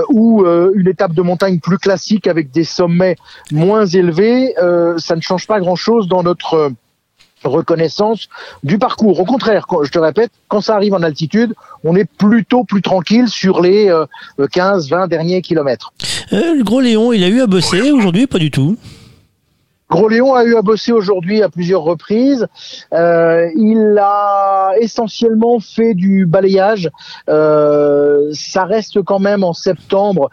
ou 0.10 0.46
une 0.46 0.88
étape 0.88 1.14
de 1.14 1.22
montagne 1.22 1.60
plus 1.60 1.78
classique 1.78 2.28
avec 2.28 2.52
des 2.52 2.64
sommets 2.64 3.16
moins 3.52 3.86
élevés, 3.86 4.54
ça 4.98 5.16
ne 5.16 5.22
change 5.22 5.48
pas 5.48 5.60
grand-chose 5.60 6.08
dans 6.08 6.24
notre 6.24 6.72
reconnaissance 7.44 8.28
du 8.64 8.78
parcours. 8.78 9.20
Au 9.20 9.26
contraire, 9.26 9.66
je 9.84 9.92
te 9.92 10.00
répète, 10.00 10.32
quand 10.48 10.62
ça 10.62 10.76
arrive 10.76 10.94
en 10.94 11.04
altitude, 11.04 11.54
on 11.84 11.96
est 11.96 12.10
plutôt 12.10 12.64
plus 12.64 12.82
tranquille 12.82 13.28
sur 13.28 13.62
les 13.62 13.90
euh, 13.90 14.06
15-20 14.40 15.08
derniers 15.08 15.42
kilomètres. 15.42 15.94
Euh, 16.34 16.56
le 16.56 16.64
gros 16.64 16.82
Léon, 16.82 17.14
il 17.14 17.24
a 17.24 17.28
eu 17.28 17.42
à 17.42 17.48
bosser 17.48 17.92
aujourd'hui, 17.92 18.28
pas 18.28 18.40
du 18.40 18.52
tout? 18.52 18.78
Gros 19.90 20.10
Léon 20.10 20.34
a 20.34 20.44
eu 20.44 20.58
à 20.58 20.62
bosser 20.62 20.92
aujourd'hui 20.92 21.42
à 21.42 21.50
plusieurs 21.50 21.82
reprises. 21.82 22.46
Euh, 22.94 23.50
il 23.56 23.98
a 24.02 24.74
essentiellement 24.82 25.60
fait 25.60 25.94
du 25.94 26.26
balayage. 26.26 26.90
Euh, 27.30 28.30
ça 28.34 28.66
reste 28.66 29.02
quand 29.02 29.20
même 29.20 29.46
en 29.46 29.54
septembre 29.54 30.30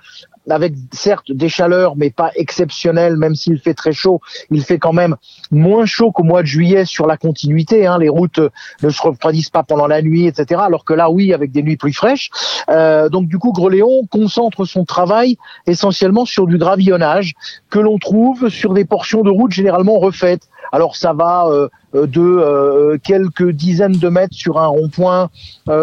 avec 0.49 0.75
certes 0.93 1.33
des 1.33 1.49
chaleurs, 1.49 1.97
mais 1.97 2.11
pas 2.11 2.31
exceptionnelles, 2.35 3.17
même 3.17 3.35
s'il 3.35 3.59
fait 3.59 3.75
très 3.75 3.93
chaud, 3.93 4.21
il 4.51 4.63
fait 4.63 4.79
quand 4.79 4.93
même 4.93 5.17
moins 5.51 5.87
chaud 5.87 6.13
qu'au 6.13 6.23
mois 6.23 6.43
de 6.43 6.47
juillet 6.47 6.85
sur 6.85 7.07
la 7.07 7.17
continuité. 7.17 7.87
Hein. 7.87 7.99
Les 7.99 8.09
routes 8.09 8.39
euh, 8.39 8.51
ne 8.83 8.91
se 8.91 9.01
refroidissent 9.03 9.51
pas 9.51 9.63
pendant 9.63 9.87
la 9.87 10.03
nuit, 10.03 10.27
etc. 10.27 10.61
Alors 10.65 10.85
que 10.85 10.95
là, 10.95 11.11
oui, 11.11 11.33
avec 11.33 11.53
des 11.53 11.63
nuits 11.63 11.77
plus 11.77 11.93
fraîches. 11.93 12.31
Euh, 12.69 13.09
donc 13.09 13.29
du 13.29 13.39
coup, 13.39 13.53
Greléon 13.53 14.07
concentre 14.11 14.65
son 14.65 14.85
travail 14.85 15.37
essentiellement 15.67 16.25
sur 16.25 16.47
du 16.47 16.59
gravillonnage 16.59 17.35
que 17.71 17.79
l'on 17.79 17.99
trouve 17.99 18.49
sur 18.49 18.75
des 18.75 18.85
portions 18.85 19.23
de 19.23 19.31
route 19.31 19.53
généralement 19.53 19.99
refaites. 19.99 20.49
Alors 20.73 20.97
ça 20.97 21.13
va 21.13 21.47
euh, 21.47 21.69
euh, 21.95 22.07
de 22.07 22.21
euh, 22.21 22.99
quelques 23.03 23.51
dizaines 23.51 23.97
de 23.99 24.09
mètres 24.09 24.35
sur 24.35 24.59
un 24.59 24.67
rond-point 24.67 25.31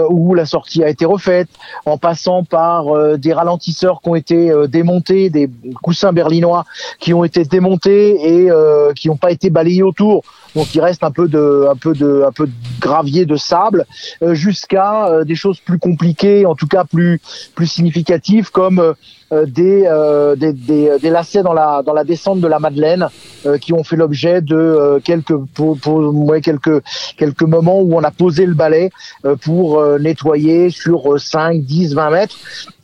où 0.09 0.35
la 0.35 0.45
sortie 0.45 0.83
a 0.83 0.89
été 0.89 1.05
refaite, 1.05 1.49
en 1.85 1.97
passant 1.97 2.43
par 2.43 3.17
des 3.17 3.33
ralentisseurs 3.33 3.99
qui 4.01 4.09
ont 4.09 4.15
été 4.15 4.53
démontés, 4.67 5.31
des 5.31 5.49
coussins 5.81 6.13
berlinois 6.13 6.65
qui 6.99 7.15
ont 7.15 7.23
été 7.23 7.43
démontés 7.45 8.43
et 8.45 8.49
qui 8.95 9.07
n'ont 9.07 9.17
pas 9.17 9.31
été 9.31 9.49
balayés 9.49 9.81
autour. 9.81 10.23
Donc 10.55 10.73
il 10.75 10.81
reste 10.81 11.03
un 11.03 11.11
peu 11.11 11.27
de, 11.27 11.67
un 11.69 11.75
peu 11.75 11.93
de, 11.93 12.23
un 12.27 12.31
peu 12.31 12.47
de 12.47 12.51
gravier, 12.79 13.25
de 13.25 13.35
sable, 13.35 13.85
euh, 14.21 14.33
jusqu'à 14.33 15.07
euh, 15.07 15.23
des 15.23 15.35
choses 15.35 15.59
plus 15.59 15.79
compliquées, 15.79 16.45
en 16.45 16.55
tout 16.55 16.67
cas 16.67 16.83
plus, 16.83 17.19
plus 17.55 17.67
significatives, 17.67 18.51
comme 18.51 18.93
euh, 19.31 19.45
des, 19.45 19.85
euh, 19.85 20.35
des, 20.35 20.51
des, 20.51 20.99
des 20.99 21.09
lacets 21.09 21.43
dans 21.43 21.53
la, 21.53 21.81
dans 21.83 21.93
la 21.93 22.03
descente 22.03 22.41
de 22.41 22.47
la 22.47 22.59
Madeleine, 22.59 23.07
euh, 23.45 23.57
qui 23.57 23.71
ont 23.73 23.83
fait 23.83 23.95
l'objet 23.95 24.41
de 24.41 24.55
euh, 24.55 24.99
quelques, 24.99 25.37
pour, 25.53 25.77
pour, 25.79 25.99
ouais, 26.13 26.41
quelques, 26.41 26.83
quelques 27.17 27.43
moments 27.43 27.79
où 27.79 27.95
on 27.95 28.03
a 28.03 28.11
posé 28.11 28.45
le 28.45 28.53
balai 28.53 28.91
pour 29.41 29.81
nettoyer 29.99 30.69
sur 30.69 31.13
euh, 31.13 31.17
5, 31.17 31.61
10, 31.61 31.93
20 31.93 32.09
mètres 32.09 32.37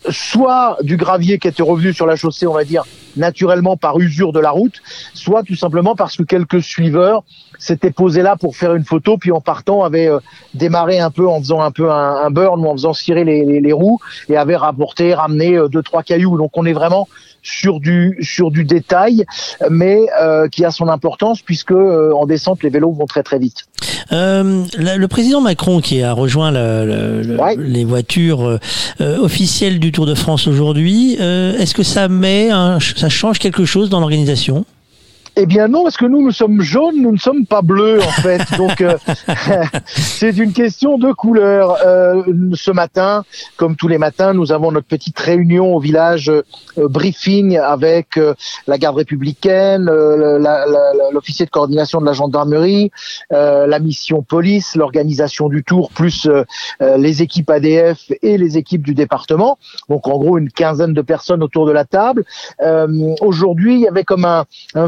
soit 0.10 0.78
du 0.82 0.98
gravier 0.98 1.40
qui 1.40 1.48
était 1.48 1.64
revenu 1.64 1.94
sur 1.94 2.06
la 2.06 2.16
chaussée, 2.16 2.48
on 2.48 2.54
va 2.54 2.64
dire, 2.64 2.84
naturellement 3.16 3.78
par 3.78 4.00
usure 4.00 4.32
de 4.32 4.40
la 4.40 4.52
route, 4.52 4.82
soit 5.14 5.44
tout 5.44 5.56
simplement 5.56 5.96
parce 5.96 6.16
que 6.16 6.24
quelques 6.24 6.62
suiveurs 6.62 7.24
s'étaient 7.58 7.92
posés 7.92 8.22
là 8.22 8.36
pour 8.36 8.56
faire 8.56 8.76
une 8.76 8.84
photo, 8.84 9.18
puis 9.18 9.32
en 9.32 9.42
partant 9.42 9.84
avaient 9.84 10.10
euh, 10.10 10.20
démarré 10.54 11.00
un 11.00 11.10
peu 11.10 11.28
en 11.28 11.40
faisant 11.40 11.62
un 11.62 11.72
peu 11.72 11.92
un, 11.92 12.30
burn 12.30 12.64
ou 12.64 12.68
en 12.68 12.74
faisant 12.74 12.94
cirer 12.94 13.24
les, 13.24 13.44
les, 13.46 13.60
les 13.60 13.74
roues 13.74 14.00
et 14.30 14.38
avaient 14.38 14.56
rapporté, 14.56 15.14
ramené 15.14 15.56
euh, 15.56 15.68
deux 15.68 15.82
trois 15.82 16.04
cailloux. 16.04 16.38
Donc 16.38 16.52
on 16.56 16.66
est 16.66 16.74
vraiment 16.74 17.08
sur 17.48 17.80
du 17.80 18.18
sur 18.22 18.52
du 18.52 18.64
détail, 18.64 19.26
mais 19.70 20.00
euh, 20.22 20.48
qui 20.50 20.66
a 20.66 20.72
son 20.72 20.88
importance 20.90 21.42
puisque 21.42 21.72
euh, 21.72 22.12
en 22.14 22.26
descente 22.26 22.64
les 22.64 22.70
vélos 22.70 22.92
vont 22.92 23.06
très 23.06 23.24
très 23.24 23.40
vite. 23.40 23.66
Euh, 24.12 24.64
la- 24.78 24.98
le 24.98 25.08
président 25.08 25.42
Macron 25.42 25.80
qui 25.82 26.02
a 26.02 26.14
rejoint 26.14 26.52
le- 26.52 26.86
le- 26.86 27.38
les 27.58 27.86
voitures 27.86 28.46
euh, 28.48 28.60
euh, 29.02 29.18
officielles 29.20 29.80
du 29.80 29.92
Tour 29.92 30.06
de 30.06 30.16
France 30.16 30.48
aujourd'hui, 30.48 31.18
euh, 31.20 31.58
est-ce 31.58 31.74
que 31.74 31.84
ça 31.84 32.08
met, 32.08 32.50
un- 32.50 32.80
ça 32.80 33.10
change 33.10 33.40
quelque 33.40 33.66
chose 33.66 33.90
dans 33.90 34.00
l'organisation? 34.00 34.66
Eh 35.40 35.46
bien 35.46 35.68
non, 35.68 35.84
parce 35.84 35.98
que 35.98 36.06
nous, 36.06 36.24
nous 36.24 36.32
sommes 36.32 36.62
jaunes, 36.62 37.00
nous 37.00 37.12
ne 37.12 37.18
sommes 37.18 37.46
pas 37.46 37.62
bleus 37.62 38.00
en 38.02 38.22
fait. 38.24 38.42
Donc 38.58 38.82
euh, 38.82 38.98
c'est 39.86 40.36
une 40.36 40.52
question 40.52 40.98
de 40.98 41.12
couleur. 41.12 41.78
Euh, 41.86 42.24
ce 42.56 42.72
matin, 42.72 43.24
comme 43.56 43.76
tous 43.76 43.88
les 43.88 44.00
matins, 44.00 44.34
nous 44.34 44.52
avons 44.52 44.72
notre 44.72 44.88
petite 44.88 45.20
réunion 45.20 45.76
au 45.76 45.80
village 45.80 46.30
euh, 46.30 46.42
briefing 46.88 47.56
avec 47.56 48.18
euh, 48.18 48.34
la 48.66 48.80
garde 48.80 48.98
républicaine, 48.98 49.88
euh, 49.90 50.40
l'officier 51.12 51.46
de 51.46 51.52
coordination 51.52 52.02
de 52.02 52.06
la 52.08 52.14
gendarmerie, 52.14 52.90
euh, 53.32 53.68
la 53.68 53.78
mission 53.78 54.24
police, 54.24 54.76
l'organisation 54.76 55.50
du 55.50 55.64
tour, 55.64 55.92
plus 55.92 56.28
les 56.80 57.22
équipes 57.22 57.50
ADF 57.52 58.12
et 58.24 58.40
les 58.40 58.58
équipes 58.58 58.82
du 58.82 58.96
département. 58.96 59.60
Donc 59.88 60.08
en 60.08 60.18
gros 60.18 60.40
une 60.40 60.50
quinzaine 60.50 60.94
de 60.94 61.02
personnes 61.04 61.44
autour 61.44 61.68
de 61.68 61.72
la 61.72 61.86
table. 61.86 62.24
Euh, 62.62 62.88
Aujourd'hui, 63.22 63.76
il 63.76 63.82
y 63.82 63.88
avait 63.88 64.04
comme 64.04 64.26
un, 64.26 64.46
un 64.74 64.88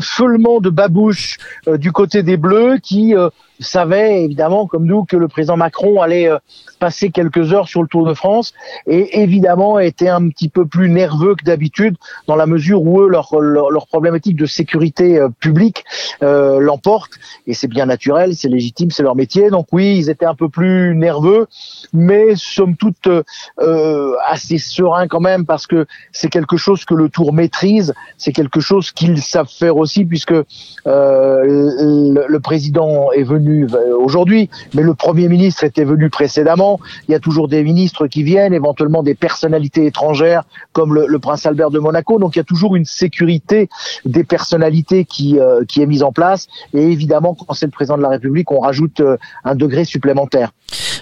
de 0.62 0.70
babouche 0.70 1.38
euh, 1.68 1.78
du 1.78 1.92
côté 1.92 2.24
des 2.24 2.38
Bleus 2.38 2.78
qui 2.82 3.14
savaient 3.60 4.24
évidemment, 4.24 4.68
comme 4.68 4.86
nous, 4.86 5.04
que 5.04 5.18
le 5.18 5.28
président 5.28 5.58
Macron 5.58 6.02
allait 6.02 6.30
euh, 6.30 6.38
passer 6.80 7.10
quelques 7.10 7.54
heures 7.54 7.68
sur 7.68 7.82
le 7.82 7.88
Tour 7.88 8.06
de 8.08 8.14
France 8.14 8.54
et 8.88 9.22
évidemment 9.22 9.80
était 9.80 10.08
un 10.10 10.30
petit 10.30 10.50
peu 10.50 10.66
plus 10.66 10.90
nerveux 10.90 11.36
que 11.36 11.44
d'habitude 11.44 11.96
dans 12.28 12.36
la 12.36 12.46
mesure 12.46 12.82
où 12.84 13.02
eux, 13.02 13.10
leur, 13.10 13.36
leur, 13.40 13.70
leur 13.70 13.88
problématique 13.88 14.36
de 14.36 14.46
sécurité 14.46 15.18
euh, 15.18 15.30
publique 15.40 15.84
euh, 16.24 16.60
l'emporte 16.60 17.12
et 17.48 17.54
c'est 17.54 17.68
bien 17.68 17.86
naturel, 17.86 18.36
c'est 18.36 18.48
légitime, 18.50 18.92
c'est 18.92 19.04
leur 19.04 19.16
métier. 19.16 19.50
Donc 19.50 19.68
oui, 19.72 19.98
ils 19.98 20.10
étaient 20.10 20.26
un 20.26 20.36
peu 20.36 20.50
plus 20.50 20.96
nerveux, 20.96 21.48
mais 21.94 22.36
somme 22.36 22.76
toute 22.76 23.08
euh, 23.08 23.24
euh, 23.60 24.14
assez 24.26 24.58
sereins 24.58 25.08
quand 25.08 25.20
même 25.20 25.46
parce 25.46 25.68
que 25.68 25.86
c'est 26.12 26.30
quelque 26.30 26.58
chose 26.58 26.86
que 26.86 26.94
le 26.94 27.10
Tour 27.10 27.34
maîtrise, 27.34 27.94
c'est 28.18 28.32
quelque 28.32 28.60
chose 28.60 28.92
qu'ils 28.92 29.22
savent 29.22 29.50
faire 29.50 29.78
aussi 29.78 30.06
puisque 30.06 30.32
euh, 30.32 30.46
le, 30.86 32.26
le 32.28 32.40
président 32.40 33.12
est 33.12 33.24
venu 33.24 33.49
euh, 33.50 33.98
aujourd'hui, 33.98 34.50
mais 34.74 34.82
le 34.82 34.94
premier 34.94 35.28
ministre 35.28 35.64
était 35.64 35.84
venu 35.84 36.10
précédemment. 36.10 36.80
Il 37.08 37.12
y 37.12 37.16
a 37.16 37.20
toujours 37.20 37.48
des 37.48 37.64
ministres 37.64 38.08
qui 38.08 38.24
viennent, 38.24 38.54
éventuellement 38.54 39.04
des 39.04 39.16
personnalités 39.16 39.86
étrangères 39.86 40.44
comme 40.74 40.94
le, 40.94 41.20
prince 41.20 41.46
Albert 41.46 41.72
de 41.72 41.80
Monaco. 41.80 42.20
Donc 42.20 42.36
il 42.36 42.40
y 42.40 42.42
a 42.42 42.46
toujours 42.46 42.76
une 42.76 42.86
sécurité 42.86 43.70
des 44.06 44.24
personnalités 44.24 45.06
qui, 45.06 45.40
euh, 45.40 45.64
qui 45.68 45.82
est 45.82 45.86
mise 45.86 46.04
en 46.04 46.12
place. 46.12 46.48
Et 46.74 46.82
évidemment, 46.82 47.36
quand 47.36 47.54
c'est 47.54 47.66
le 47.66 47.72
président 47.72 47.98
de 47.98 48.04
la 48.04 48.10
République, 48.10 48.52
on 48.52 48.60
rajoute 48.60 49.00
euh, 49.00 49.18
un 49.44 49.56
degré 49.56 49.86
supplémentaire. 49.86 50.52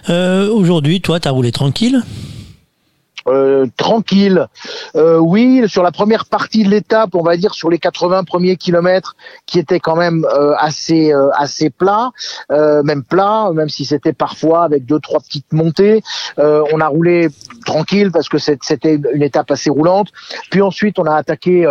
Aujourd'hui, 0.10 1.02
toi, 1.02 1.20
t'as 1.20 1.32
roulé 1.32 1.52
tranquille? 1.52 2.02
Euh, 3.28 3.66
tranquille. 3.78 4.48
Euh, 4.96 5.18
oui, 5.18 5.64
sur 5.68 5.84
la 5.84 5.92
première 5.92 6.26
partie 6.26 6.64
de 6.64 6.70
l'étape, 6.70 7.16
on 7.16 7.24
va 7.24 7.38
dire 7.38 7.54
sur 7.54 7.70
les 7.70 7.80
80 7.80 8.24
premiers 8.24 8.56
kilomètres, 8.56 9.16
qui 9.46 9.60
étaient 9.60 9.80
quand 9.80 9.96
même 9.96 10.26
euh, 10.26 10.54
assez 10.58 11.14
assez 11.34 11.70
plats, 11.70 12.12
euh, 12.52 12.84
même 12.84 13.04
plat, 13.04 13.52
même 13.54 13.70
si 13.70 13.86
c'était 13.86 14.14
parfois 14.14 14.64
avec 14.64 14.86
deux 14.86 15.00
trois 15.00 15.20
petites 15.20 15.52
montées. 15.52 16.02
On 16.38 16.80
a 16.80 16.88
roulé 16.88 17.30
tranquille 17.66 18.12
parce 18.12 18.30
que 18.30 18.38
c'était 18.38 19.00
une 19.14 19.24
étape 19.24 19.52
assez 19.52 19.70
roulante. 19.70 20.10
Puis 20.50 20.62
ensuite, 20.62 21.00
on 21.00 21.06
a 21.06 21.16
attaqué 21.16 21.66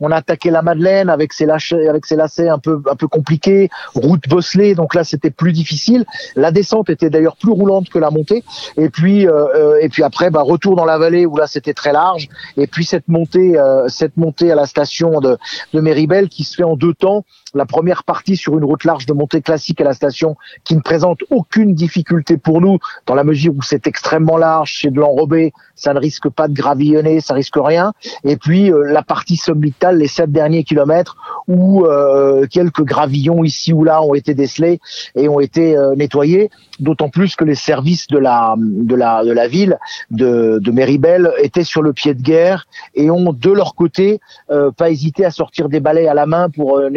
on 0.00 0.10
a 0.10 0.16
attaqué 0.16 0.50
la 0.50 0.62
Madeleine 0.62 1.08
avec 1.08 1.32
ses 1.32 1.46
lâchers, 1.46 1.88
avec 1.88 2.06
ses 2.06 2.16
lacets 2.16 2.48
un 2.48 2.58
peu 2.58 2.82
un 2.90 2.96
peu 2.96 3.08
compliqués, 3.08 3.68
route 3.94 4.28
bosselée, 4.28 4.74
donc 4.74 4.94
là 4.94 5.04
c'était 5.04 5.30
plus 5.30 5.52
difficile. 5.52 6.04
La 6.36 6.50
descente 6.50 6.90
était 6.90 7.10
d'ailleurs 7.10 7.36
plus 7.36 7.52
roulante 7.52 7.88
que 7.88 7.98
la 7.98 8.10
montée. 8.10 8.44
Et 8.76 8.88
puis 8.88 9.26
euh, 9.26 9.46
euh, 9.54 9.78
et 9.80 9.88
puis 9.88 10.02
après, 10.02 10.30
bah, 10.30 10.42
retour 10.42 10.76
dans 10.76 10.84
la 10.84 10.98
vallée 10.98 11.26
où 11.26 11.36
là 11.36 11.46
c'était 11.46 11.74
très 11.74 11.92
large. 11.92 12.28
Et 12.56 12.66
puis 12.66 12.84
cette 12.84 13.08
montée 13.08 13.58
euh, 13.58 13.88
cette 13.88 14.16
montée 14.16 14.50
à 14.50 14.54
la 14.54 14.66
station 14.66 15.20
de 15.20 15.38
de 15.74 15.80
Méribel 15.80 16.28
qui 16.28 16.44
se 16.44 16.56
fait 16.56 16.64
en 16.64 16.76
deux 16.76 16.94
temps. 16.94 17.24
La 17.54 17.66
première 17.66 18.04
partie 18.04 18.36
sur 18.36 18.56
une 18.58 18.64
route 18.64 18.84
large 18.84 19.06
de 19.06 19.12
montée 19.12 19.42
classique 19.42 19.80
à 19.80 19.84
la 19.84 19.92
station 19.92 20.36
qui 20.64 20.76
ne 20.76 20.80
présente 20.80 21.20
aucune 21.30 21.74
difficulté 21.74 22.36
pour 22.36 22.60
nous 22.60 22.78
dans 23.06 23.14
la 23.14 23.24
mesure 23.24 23.54
où 23.56 23.62
c'est 23.62 23.86
extrêmement 23.86 24.36
large, 24.36 24.78
c'est 24.80 24.90
de 24.90 25.00
l'enrobé, 25.00 25.52
ça 25.74 25.94
ne 25.94 25.98
risque 25.98 26.28
pas 26.28 26.48
de 26.48 26.54
gravillonner, 26.54 27.20
ça 27.20 27.34
risque 27.34 27.56
rien. 27.56 27.92
Et 28.24 28.36
puis 28.36 28.72
euh, 28.72 28.84
la 28.84 29.02
partie 29.02 29.36
sommitale, 29.36 29.98
les 29.98 30.08
sept 30.08 30.30
derniers 30.30 30.64
kilomètres 30.64 31.16
où 31.48 31.84
euh, 31.84 32.46
quelques 32.48 32.84
gravillons 32.84 33.42
ici 33.42 33.72
ou 33.72 33.84
là 33.84 34.02
ont 34.02 34.14
été 34.14 34.34
décelés 34.34 34.80
et 35.16 35.28
ont 35.28 35.40
été 35.40 35.76
euh, 35.76 35.94
nettoyés. 35.96 36.50
D'autant 36.78 37.08
plus 37.08 37.36
que 37.36 37.44
les 37.44 37.54
services 37.54 38.06
de 38.06 38.18
la 38.18 38.54
de 38.58 38.94
la 38.94 39.24
de 39.24 39.32
la 39.32 39.48
ville 39.48 39.78
de, 40.10 40.58
de 40.60 40.70
Méribel 40.70 41.32
étaient 41.38 41.64
sur 41.64 41.82
le 41.82 41.92
pied 41.92 42.14
de 42.14 42.22
guerre 42.22 42.66
et 42.94 43.10
ont 43.10 43.32
de 43.32 43.50
leur 43.50 43.74
côté 43.74 44.20
euh, 44.50 44.70
pas 44.70 44.90
hésité 44.90 45.24
à 45.24 45.30
sortir 45.30 45.68
des 45.68 45.80
balais 45.80 46.08
à 46.08 46.14
la 46.14 46.26
main 46.26 46.48
pour 46.50 46.78
euh, 46.78 46.90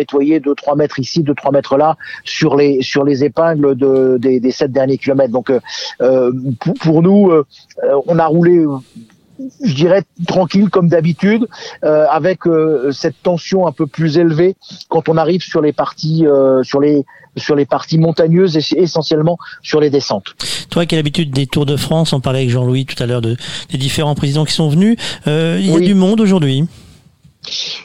nettoyer 0.43 0.55
2-3 0.55 0.77
mètres 0.77 0.99
ici, 0.99 1.23
2-3 1.23 1.53
mètres 1.53 1.77
là 1.77 1.97
sur 2.23 2.55
les 2.55 2.81
sur 2.81 3.03
les 3.03 3.23
épingles 3.23 3.75
de, 3.75 4.17
des, 4.19 4.39
des 4.39 4.51
sept 4.51 4.72
derniers 4.72 4.97
kilomètres. 4.97 5.31
Donc 5.31 5.49
euh, 5.49 5.59
euh, 6.01 6.31
pour, 6.59 6.73
pour 6.75 7.01
nous, 7.01 7.31
euh, 7.31 7.45
on 8.07 8.19
a 8.19 8.25
roulé 8.25 8.65
je 9.63 9.73
dirais 9.73 10.03
tranquille 10.27 10.69
comme 10.69 10.89
d'habitude, 10.89 11.47
euh, 11.83 12.05
avec 12.09 12.45
euh, 12.45 12.91
cette 12.91 13.15
tension 13.23 13.67
un 13.67 13.72
peu 13.72 13.88
plus 13.88 14.17
élevée 14.17 14.55
quand 14.89 15.09
on 15.09 15.17
arrive 15.17 15.41
sur 15.41 15.61
les 15.61 15.73
parties 15.73 16.25
euh, 16.25 16.63
sur 16.63 16.80
les 16.80 17.03
sur 17.35 17.55
les 17.55 17.65
parties 17.65 17.97
montagneuses 17.97 18.57
et 18.57 18.80
essentiellement 18.80 19.39
sur 19.63 19.80
les 19.80 19.89
descentes. 19.89 20.35
Toi 20.69 20.85
qui 20.85 20.93
as 20.93 20.99
l'habitude 20.99 21.31
des 21.31 21.47
Tours 21.47 21.65
de 21.65 21.77
France, 21.77 22.13
on 22.13 22.19
parlait 22.19 22.39
avec 22.39 22.51
Jean-Louis 22.51 22.85
tout 22.85 23.01
à 23.01 23.07
l'heure 23.07 23.22
de, 23.22 23.35
des 23.72 23.77
différents 23.80 24.13
présidents 24.13 24.45
qui 24.45 24.53
sont 24.53 24.69
venus. 24.69 24.97
Il 25.25 25.65
y 25.65 25.75
a 25.75 25.80
du 25.80 25.95
monde 25.95 26.22
aujourd'hui. 26.22 26.67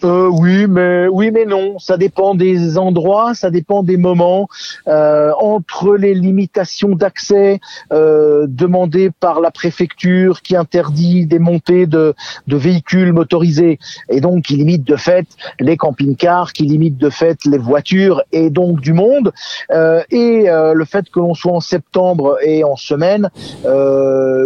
Euh, 0.05 0.29
oui, 0.29 0.67
mais 0.69 1.07
oui, 1.09 1.31
mais 1.31 1.45
non. 1.45 1.79
Ça 1.79 1.97
dépend 1.97 2.35
des 2.35 2.79
endroits, 2.79 3.35
ça 3.35 3.51
dépend 3.51 3.83
des 3.83 3.97
moments. 3.97 4.49
Euh, 4.87 5.33
entre 5.39 5.97
les 5.97 6.15
limitations 6.15 6.91
d'accès 6.91 7.61
euh, 7.93 8.47
demandées 8.49 9.11
par 9.11 9.41
la 9.41 9.51
préfecture, 9.51 10.43
qui 10.43 10.57
interdit 10.57 11.27
des 11.27 11.39
montées 11.39 11.87
de, 11.87 12.15
de 12.47 12.57
véhicules 12.57 13.13
motorisés, 13.13 13.79
et 14.09 14.21
donc 14.21 14.45
qui 14.45 14.57
limite 14.57 14.85
de 14.85 14.97
fait 14.97 15.27
les 15.59 15.77
camping-cars, 15.77 16.53
qui 16.53 16.65
limite 16.65 16.97
de 16.97 17.11
fait 17.11 17.39
les 17.45 17.59
voitures, 17.59 18.23
et 18.33 18.51
donc 18.51 18.81
du 18.81 18.93
monde. 18.93 19.33
Euh, 19.71 20.03
et 20.11 20.47
le 20.49 20.85
fait 20.85 21.09
que 21.11 21.21
l'on 21.21 21.35
soit 21.35 21.53
en 21.53 21.61
septembre 21.61 22.39
et 22.43 22.65
en 22.65 22.77
semaine, 22.77 23.31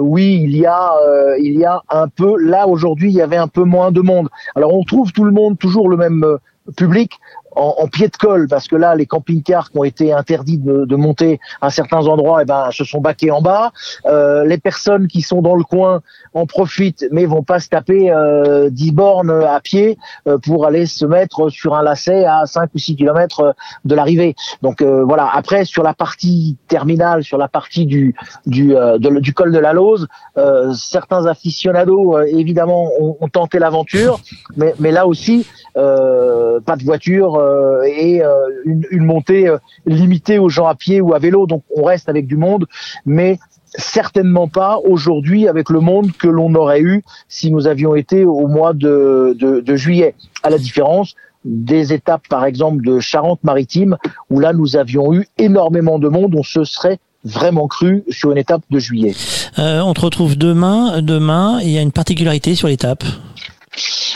oui, 0.00 0.40
il 0.42 0.56
y 0.56 0.66
a, 0.66 0.92
il 1.38 1.58
y 1.58 1.64
a 1.64 1.82
un 1.90 2.08
peu. 2.08 2.36
Là 2.38 2.66
aujourd'hui, 2.66 3.10
il 3.10 3.14
y 3.14 3.22
avait 3.22 3.36
un 3.36 3.48
peu 3.48 3.64
moins 3.64 3.92
de 3.92 4.00
monde. 4.00 4.28
Alors 4.54 4.74
on 4.74 4.84
trouve 4.84 5.01
tout 5.10 5.24
le 5.24 5.32
monde 5.32 5.58
toujours 5.58 5.88
le 5.88 5.96
même 5.96 6.22
euh, 6.22 6.38
public 6.76 7.18
en, 7.56 7.74
en 7.78 7.86
pied 7.88 8.08
de 8.08 8.16
colle 8.16 8.48
parce 8.48 8.68
que 8.68 8.76
là 8.76 8.94
les 8.94 9.06
camping-cars 9.06 9.70
qui 9.70 9.78
ont 9.78 9.84
été 9.84 10.12
interdits 10.12 10.58
de, 10.58 10.84
de 10.84 10.96
monter 10.96 11.40
à 11.60 11.70
certains 11.70 12.06
endroits 12.06 12.42
eh 12.42 12.44
ben 12.44 12.70
se 12.70 12.84
sont 12.84 13.00
baqués 13.00 13.30
en 13.30 13.42
bas. 13.42 13.72
Euh, 14.06 14.44
les 14.44 14.58
personnes 14.58 15.06
qui 15.08 15.22
sont 15.22 15.42
dans 15.42 15.54
le 15.54 15.64
coin 15.64 16.00
en 16.34 16.46
profitent 16.46 17.06
mais 17.10 17.26
vont 17.26 17.42
pas 17.42 17.60
se 17.60 17.68
taper 17.68 18.10
euh, 18.10 18.70
10 18.70 18.92
bornes 18.92 19.30
à 19.30 19.60
pied 19.60 19.98
euh, 20.26 20.38
pour 20.38 20.66
aller 20.66 20.86
se 20.86 21.04
mettre 21.04 21.48
sur 21.50 21.74
un 21.74 21.82
lacet 21.82 22.24
à 22.24 22.46
5 22.46 22.70
ou 22.74 22.78
6 22.78 22.96
kilomètres 22.96 23.54
de 23.84 23.94
l'arrivée. 23.94 24.34
Donc 24.62 24.82
euh, 24.82 25.04
voilà. 25.04 25.28
Après 25.32 25.64
sur 25.64 25.82
la 25.82 25.94
partie 25.94 26.56
terminale 26.68 27.24
sur 27.24 27.38
la 27.38 27.48
partie 27.48 27.86
du 27.86 28.14
du, 28.46 28.76
euh, 28.76 28.98
du 28.98 29.34
col 29.34 29.52
de 29.52 29.58
la 29.58 29.72
Lose 29.72 30.08
euh, 30.38 30.72
certains 30.72 31.26
aficionados 31.26 32.16
euh, 32.16 32.24
évidemment 32.26 32.88
ont, 33.00 33.16
ont 33.20 33.28
tenté 33.28 33.58
l'aventure. 33.58 34.20
Mais, 34.56 34.74
mais 34.78 34.90
là 34.90 35.06
aussi 35.06 35.46
euh, 35.76 36.60
pas 36.60 36.76
de 36.76 36.84
voiture 36.84 37.36
euh, 37.42 37.82
et 37.82 38.22
euh, 38.22 38.30
une, 38.64 39.04
montée 39.04 39.48
euh, 39.48 39.58
limitée 39.86 40.38
aux 40.38 40.48
gens 40.48 40.66
à 40.66 40.74
pied 40.74 41.00
ou 41.00 41.14
à 41.14 41.18
vélo. 41.18 41.46
Donc 41.46 41.62
on 41.76 41.84
reste 41.84 42.08
avec 42.08 42.26
du 42.26 42.36
monde, 42.36 42.66
mais 43.06 43.38
certainement 43.74 44.48
pas 44.48 44.78
aujourd'hui 44.84 45.48
avec 45.48 45.70
le 45.70 45.80
monde 45.80 46.12
que 46.12 46.28
l'on 46.28 46.54
aurait 46.54 46.80
eu 46.80 47.02
si 47.28 47.50
nous 47.50 47.66
avions 47.66 47.94
été 47.94 48.24
au 48.24 48.46
mois 48.46 48.72
de, 48.72 49.36
de, 49.38 49.76
juillet. 49.76 50.14
À 50.42 50.50
la 50.50 50.58
différence 50.58 51.14
des 51.44 51.92
étapes, 51.92 52.28
par 52.28 52.44
exemple, 52.44 52.84
de 52.84 53.00
Charente-Maritime, 53.00 53.96
où 54.30 54.40
là 54.40 54.52
nous 54.52 54.76
avions 54.76 55.14
eu 55.14 55.26
énormément 55.38 55.98
de 55.98 56.08
monde. 56.08 56.34
On 56.36 56.42
se 56.42 56.64
serait 56.64 56.98
vraiment 57.24 57.66
cru 57.66 58.04
sur 58.10 58.30
une 58.30 58.38
étape 58.38 58.62
de 58.70 58.78
juillet. 58.78 59.14
On 59.56 59.94
te 59.94 60.00
retrouve 60.00 60.36
demain. 60.36 61.00
Demain, 61.00 61.60
il 61.62 61.70
y 61.70 61.78
a 61.78 61.82
une 61.82 61.92
particularité 61.92 62.54
sur 62.54 62.68
l'étape. 62.68 63.04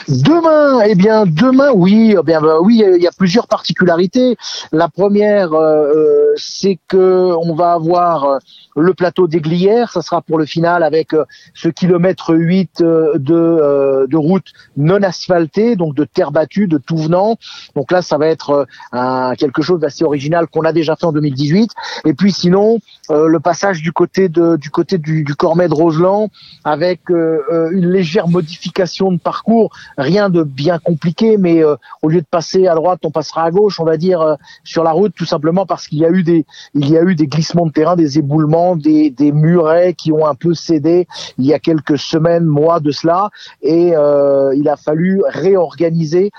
Demain, 0.08 0.80
eh 0.86 0.94
bien 0.94 1.24
demain, 1.26 1.70
oui, 1.74 2.14
eh 2.18 2.22
bien 2.22 2.40
bah, 2.40 2.58
oui, 2.60 2.82
il 2.96 3.02
y 3.02 3.06
a 3.06 3.10
plusieurs 3.16 3.48
particularités. 3.48 4.36
La 4.70 4.88
première, 4.88 5.52
euh, 5.54 5.92
euh, 5.94 6.34
c'est 6.36 6.78
que 6.88 7.34
on 7.42 7.54
va 7.54 7.72
avoir 7.72 8.24
euh, 8.24 8.38
le 8.76 8.92
plateau 8.92 9.26
des 9.26 9.40
Glières, 9.40 9.90
ça 9.90 10.02
sera 10.02 10.20
pour 10.20 10.38
le 10.38 10.44
final 10.44 10.82
avec 10.82 11.14
euh, 11.14 11.24
ce 11.54 11.68
kilomètre 11.68 12.34
8 12.34 12.82
euh, 12.82 13.14
de, 13.14 14.06
de 14.06 14.16
route 14.16 14.46
non 14.76 15.02
asphaltée, 15.02 15.74
donc 15.74 15.94
de 15.94 16.04
terre 16.04 16.32
battue, 16.32 16.68
de 16.68 16.78
tout 16.78 16.98
venant. 16.98 17.36
Donc 17.74 17.90
là, 17.90 18.02
ça 18.02 18.18
va 18.18 18.26
être 18.26 18.66
un, 18.92 19.34
quelque 19.34 19.62
chose 19.62 19.80
d'assez 19.80 20.04
original 20.04 20.46
qu'on 20.46 20.62
a 20.62 20.72
déjà 20.72 20.96
fait 20.96 21.06
en 21.06 21.12
2018. 21.12 21.70
Et 22.04 22.14
puis 22.14 22.32
sinon, 22.32 22.78
euh, 23.10 23.28
le 23.28 23.40
passage 23.40 23.82
du 23.82 23.92
côté 23.92 24.28
de, 24.28 24.56
du 24.56 24.70
côté 24.70 24.98
du, 24.98 25.24
du 25.24 25.34
Cormet 25.34 25.68
de 25.68 25.74
Roseland 25.74 26.28
avec 26.64 27.10
euh, 27.10 27.42
euh, 27.52 27.70
une 27.72 27.90
légère 27.90 28.28
modification 28.28 29.12
de 29.12 29.18
parcours, 29.18 29.70
rien 29.96 30.30
de 30.30 30.42
bien 30.42 30.78
compliqué, 30.78 31.36
mais 31.36 31.62
euh, 31.62 31.76
au 32.02 32.08
lieu 32.08 32.20
de 32.20 32.26
passer 32.30 32.66
à 32.66 32.74
droite, 32.74 33.00
on 33.04 33.10
passera 33.10 33.44
à 33.44 33.50
gauche, 33.50 33.80
on 33.80 33.84
va 33.84 33.96
dire 33.96 34.20
euh, 34.20 34.34
sur 34.64 34.82
la 34.82 34.92
route, 34.92 35.14
tout 35.14 35.24
simplement 35.24 35.66
parce 35.66 35.86
qu'il 35.86 35.98
y 35.98 36.04
a 36.04 36.10
eu 36.10 36.22
des, 36.22 36.44
il 36.74 36.88
y 36.88 36.96
a 36.96 37.02
eu 37.02 37.14
des 37.14 37.26
glissements 37.26 37.66
de 37.66 37.72
terrain, 37.72 37.96
des 37.96 38.18
éboulements, 38.18 38.76
des, 38.76 39.10
des 39.10 39.32
murets 39.32 39.94
qui 39.94 40.12
ont 40.12 40.26
un 40.26 40.34
peu 40.34 40.54
cédé 40.54 41.06
il 41.38 41.46
y 41.46 41.54
a 41.54 41.58
quelques 41.58 41.98
semaines, 41.98 42.44
mois 42.44 42.80
de 42.80 42.90
cela, 42.90 43.30
et 43.62 43.96
euh, 43.96 44.54
il 44.56 44.68
a 44.68 44.76
fallu 44.76 45.22
réorganiser 45.26 46.30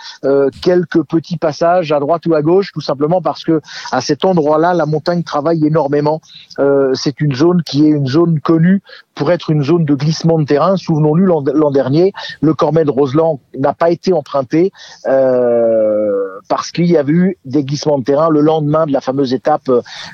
quelques 0.61 1.03
petits 1.03 1.37
passages 1.37 1.91
à 1.91 1.99
droite 1.99 2.25
ou 2.27 2.33
à 2.33 2.41
gauche, 2.41 2.71
tout 2.73 2.81
simplement 2.81 3.21
parce 3.21 3.43
que 3.43 3.61
à 3.91 4.01
cet 4.01 4.25
endroit-là, 4.25 4.73
la 4.73 4.85
montagne 4.85 5.23
travaille 5.23 5.65
énormément. 5.65 6.21
Euh, 6.59 6.93
c'est 6.95 7.21
une 7.21 7.35
zone 7.35 7.63
qui 7.63 7.85
est 7.85 7.89
une 7.89 8.07
zone 8.07 8.39
connue 8.39 8.81
pour 9.17 9.31
être 9.31 9.49
une 9.49 9.63
zone 9.63 9.83
de 9.83 9.95
glissement 9.95 10.37
de 10.37 10.45
terrain. 10.45 10.77
Souvenons-nous 10.77 11.25
l'an 11.25 11.71
dernier, 11.71 12.13
le 12.41 12.53
Cormet 12.53 12.85
de 12.85 12.91
Roseland 12.91 13.39
n'a 13.57 13.73
pas 13.73 13.89
été 13.89 14.13
emprunté 14.13 14.71
euh, 15.07 16.39
parce 16.47 16.71
qu'il 16.71 16.85
y 16.85 16.97
avait 16.97 17.13
eu 17.13 17.37
des 17.43 17.63
glissements 17.63 17.97
de 17.97 18.03
terrain 18.03 18.29
le 18.29 18.41
lendemain 18.41 18.85
de 18.85 18.93
la 18.93 19.01
fameuse 19.01 19.33
étape 19.33 19.69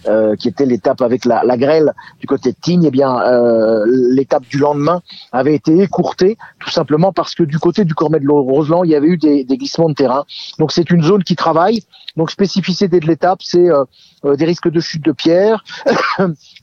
euh, 0.08 0.36
qui 0.38 0.48
était 0.48 0.66
l'étape 0.66 1.02
avec 1.02 1.26
la, 1.26 1.44
la 1.44 1.58
grêle 1.58 1.94
du 2.20 2.28
côté 2.28 2.52
de 2.52 2.58
Tignes. 2.60 2.86
Eh 2.86 2.92
bien, 2.92 3.20
euh, 3.22 3.84
l'étape 3.88 4.44
du 4.50 4.58
lendemain 4.58 5.02
avait 5.32 5.54
été 5.54 5.82
écourtée 5.82 6.38
tout 6.60 6.70
simplement 6.70 7.12
parce 7.12 7.36
que 7.36 7.44
du 7.44 7.60
côté 7.60 7.84
du 7.84 7.94
Cormet 7.94 8.20
de 8.20 8.30
Roseland, 8.30 8.84
il 8.84 8.92
y 8.92 8.96
avait 8.96 9.08
eu 9.08 9.18
des, 9.18 9.44
des 9.44 9.58
glissements 9.58 9.90
de 9.90 9.96
terrain. 9.96 10.24
Donc 10.60 10.72
c'est 10.72 10.90
une 10.90 11.04
zone 11.04 11.24
qui 11.24 11.36
travaille. 11.36 11.84
Donc 12.16 12.32
spécificité 12.32 13.00
de 13.00 13.08
l'étape, 13.08 13.40
c'est 13.42 13.70
euh, 13.70 13.84
euh, 14.26 14.36
des 14.36 14.46
risques 14.46 14.70
de 14.70 14.80
chute 14.80 15.04
de 15.04 15.12
pierre, 15.12 15.64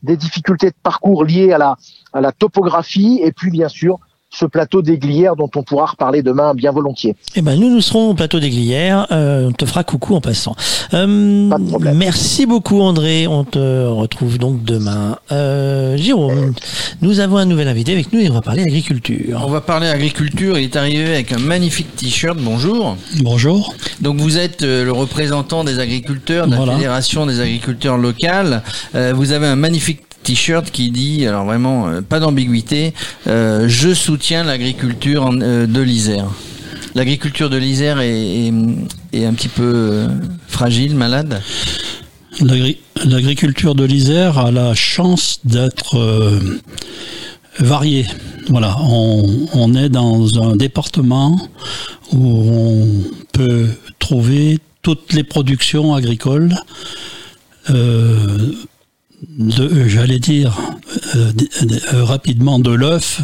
des 0.03 0.17
difficultés 0.17 0.71
de 0.71 0.77
parcours 0.83 1.25
liées 1.25 1.53
à 1.53 1.59
la, 1.59 1.77
à 2.13 2.21
la 2.21 2.33
topographie, 2.33 3.21
et 3.23 3.33
puis 3.33 3.51
bien 3.51 3.69
sûr 3.69 3.99
ce 4.31 4.47
plateau 4.47 4.81
des 4.81 4.99
Glières 4.99 5.37
dont 5.37 5.51
on 5.57 5.63
pourra 5.63 5.87
reparler 5.87 6.23
demain 6.23 6.55
bien 6.55 6.71
volontiers. 6.71 7.17
Eh 7.35 7.43
ben, 7.43 7.59
nous, 7.59 7.69
nous 7.69 7.81
serons 7.81 8.11
au 8.11 8.15
plateau 8.15 8.39
des 8.41 8.51
Glières. 8.51 9.07
Euh, 9.11 9.49
on 9.49 9.53
te 9.53 9.67
fera 9.67 9.85
coucou 9.85 10.15
en 10.15 10.21
passant. 10.21 10.55
Euh, 10.95 11.51
merci 11.95 12.47
beaucoup, 12.47 12.81
André. 12.81 13.27
On 13.27 13.45
te 13.45 13.87
retrouve 13.87 14.39
donc 14.39 14.63
demain. 14.65 15.19
Euh, 15.33 15.97
Jérôme, 15.97 16.55
nous 17.03 17.21
avons 17.21 17.37
un 17.39 17.45
nouvel 17.45 17.69
invité 17.69 17.93
avec 17.93 18.13
nous 18.13 18.21
et 18.21 18.31
on 18.31 18.35
va 18.35 18.41
parler 18.41 18.63
agriculture. 18.63 19.43
On 19.45 19.51
va 19.51 19.61
parler 19.61 19.89
agriculture. 19.89 20.59
Il 20.59 20.65
est 20.65 20.77
arrivé 20.77 21.15
avec 21.15 21.33
un 21.33 21.39
magnifique 21.39 21.95
t-shirt. 21.97 22.39
Bonjour. 22.39 22.97
Bonjour. 23.23 23.75
Donc 24.01 24.19
vous 24.19 24.39
êtes 24.39 24.63
euh, 24.63 24.85
le 24.85 24.93
représentant 24.93 25.65
des 25.65 25.79
agriculteurs 25.81 26.47
de 26.47 26.53
la 26.53 26.57
Voilà. 26.59 26.75
Fédération 26.75 27.27
des 27.27 27.41
agriculteurs 27.41 27.99
locales. 27.99 28.63
Euh, 28.95 29.13
vous 29.15 29.33
avez 29.33 29.47
un 29.47 29.57
magnifique 29.57 30.03
t-shirt 30.23 30.71
qui 30.71 30.91
dit, 30.91 31.27
alors 31.27 31.45
vraiment, 31.45 31.89
euh, 31.89 32.01
pas 32.01 32.21
d'ambiguïté, 32.21 32.95
euh, 33.27 33.69
je 33.69 33.95
soutiens 33.95 34.45
l'agriculture 34.45 35.31
euh, 35.33 35.67
de 35.67 35.81
l'Isère. 35.81 36.27
L'agriculture 36.95 37.51
de 37.51 37.57
l'Isère 37.57 38.01
est, 38.01 38.49
un 38.49 39.35
petit 39.35 39.49
peu 39.49 40.07
fragile, 40.49 40.97
malade 40.97 41.41
L'agri- 42.41 42.79
L'agriculture 43.05 43.75
de 43.75 43.85
l'Isère 43.85 44.39
a 44.39 44.51
la 44.51 44.75
chance 44.75 45.41
d'être 45.45 45.97
variée. 47.61 48.07
Voilà, 48.49 48.77
on, 48.83 49.75
est 49.75 49.89
dans 49.89 50.43
un 50.43 50.57
département 50.57 51.41
où 52.13 52.19
on 52.19 52.89
peut 53.33 53.69
trouver 53.99 54.59
toutes 54.83 55.13
les 55.13 55.23
productions 55.23 55.95
agricoles. 55.95 56.57
De- 59.29 59.87
j'allais 59.87 60.19
dire 60.19 60.59
euh, 61.15 61.33
euh, 61.93 62.05
rapidement 62.05 62.59
de 62.59 62.71
l'œuf 62.71 63.21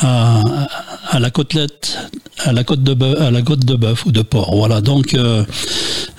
à, 0.00 0.42
à 1.08 1.18
la 1.18 1.30
côtelette, 1.30 1.98
à 2.38 2.52
la 2.52 2.64
côte 2.64 2.82
de 2.82 2.94
bœuf, 2.94 3.20
à 3.20 3.30
la 3.30 3.42
côte 3.42 3.64
de 3.64 3.74
bœuf 3.74 4.06
ou 4.06 4.12
de 4.12 4.22
porc. 4.22 4.54
Voilà. 4.54 4.80
Donc 4.80 5.14
euh, 5.14 5.44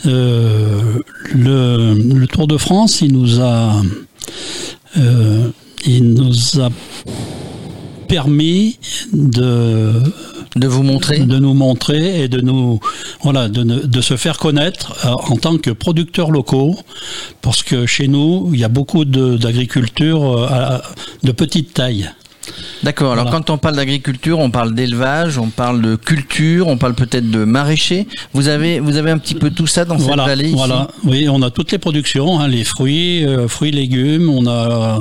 euh, 0.06 1.00
le, 1.34 1.94
le 1.94 2.28
Tour 2.28 2.48
de 2.48 2.58
France, 2.58 3.02
il 3.02 3.12
nous 3.14 3.40
a, 3.42 3.82
euh, 4.98 5.50
il 5.86 6.14
nous 6.14 6.60
a 6.62 6.70
permis 8.08 8.78
de 9.14 9.92
de 10.56 10.68
vous 10.68 10.84
montrer, 10.84 11.20
de 11.20 11.38
nous 11.38 11.54
montrer 11.54 12.24
et 12.24 12.28
de 12.30 12.40
nous, 12.42 12.80
voilà, 13.22 13.50
de, 13.50 13.64
de 13.64 14.02
se 14.02 14.16
faire 14.16 14.38
connaître 14.38 14.94
euh, 15.06 15.10
en 15.34 15.36
tant 15.38 15.58
que 15.58 15.70
producteurs 15.72 16.32
locaux, 16.32 16.76
parce 17.42 17.62
que 17.64 17.86
chez 17.86 18.08
nous, 18.08 18.52
il 18.54 18.60
y 18.60 18.64
a 18.64 18.70
beaucoup 18.70 19.04
de- 19.06 19.36
d'agriculture 19.38 20.48
euh, 20.50 20.78
de 21.24 21.32
petite 21.32 21.74
taille. 21.74 22.10
D'accord. 22.84 23.14
Alors 23.14 23.26
Voilà. 23.26 23.40
quand 23.40 23.50
on 23.50 23.58
parle 23.58 23.76
d'agriculture, 23.76 24.38
on 24.38 24.52
parle 24.52 24.76
d'élevage, 24.76 25.40
on 25.40 25.50
parle 25.50 25.82
de 25.82 25.96
culture, 25.96 26.68
on 26.68 26.78
parle 26.78 26.94
peut-être 26.94 27.30
de 27.32 27.44
maraîcher. 27.44 28.08
Vous 28.34 28.48
avez, 28.50 28.80
vous 28.80 28.98
avez 28.98 29.10
un 29.10 29.18
petit 29.18 29.34
peu 29.34 29.50
tout 29.50 29.66
ça 29.66 29.84
dans 29.84 29.98
cette 29.98 30.06
voilà, 30.08 30.26
vallée 30.26 30.46
ici 30.46 30.56
voilà. 30.56 30.88
Oui, 31.04 31.28
on 31.28 31.42
a 31.42 31.50
toutes 31.50 31.72
les 31.72 31.80
productions, 31.80 32.40
hein, 32.40 32.48
les 32.48 32.64
fruits, 32.64 33.26
euh, 33.26 33.48
fruits, 33.48 33.72
légumes, 33.72 34.30
on 34.30 34.46
a 34.46 35.00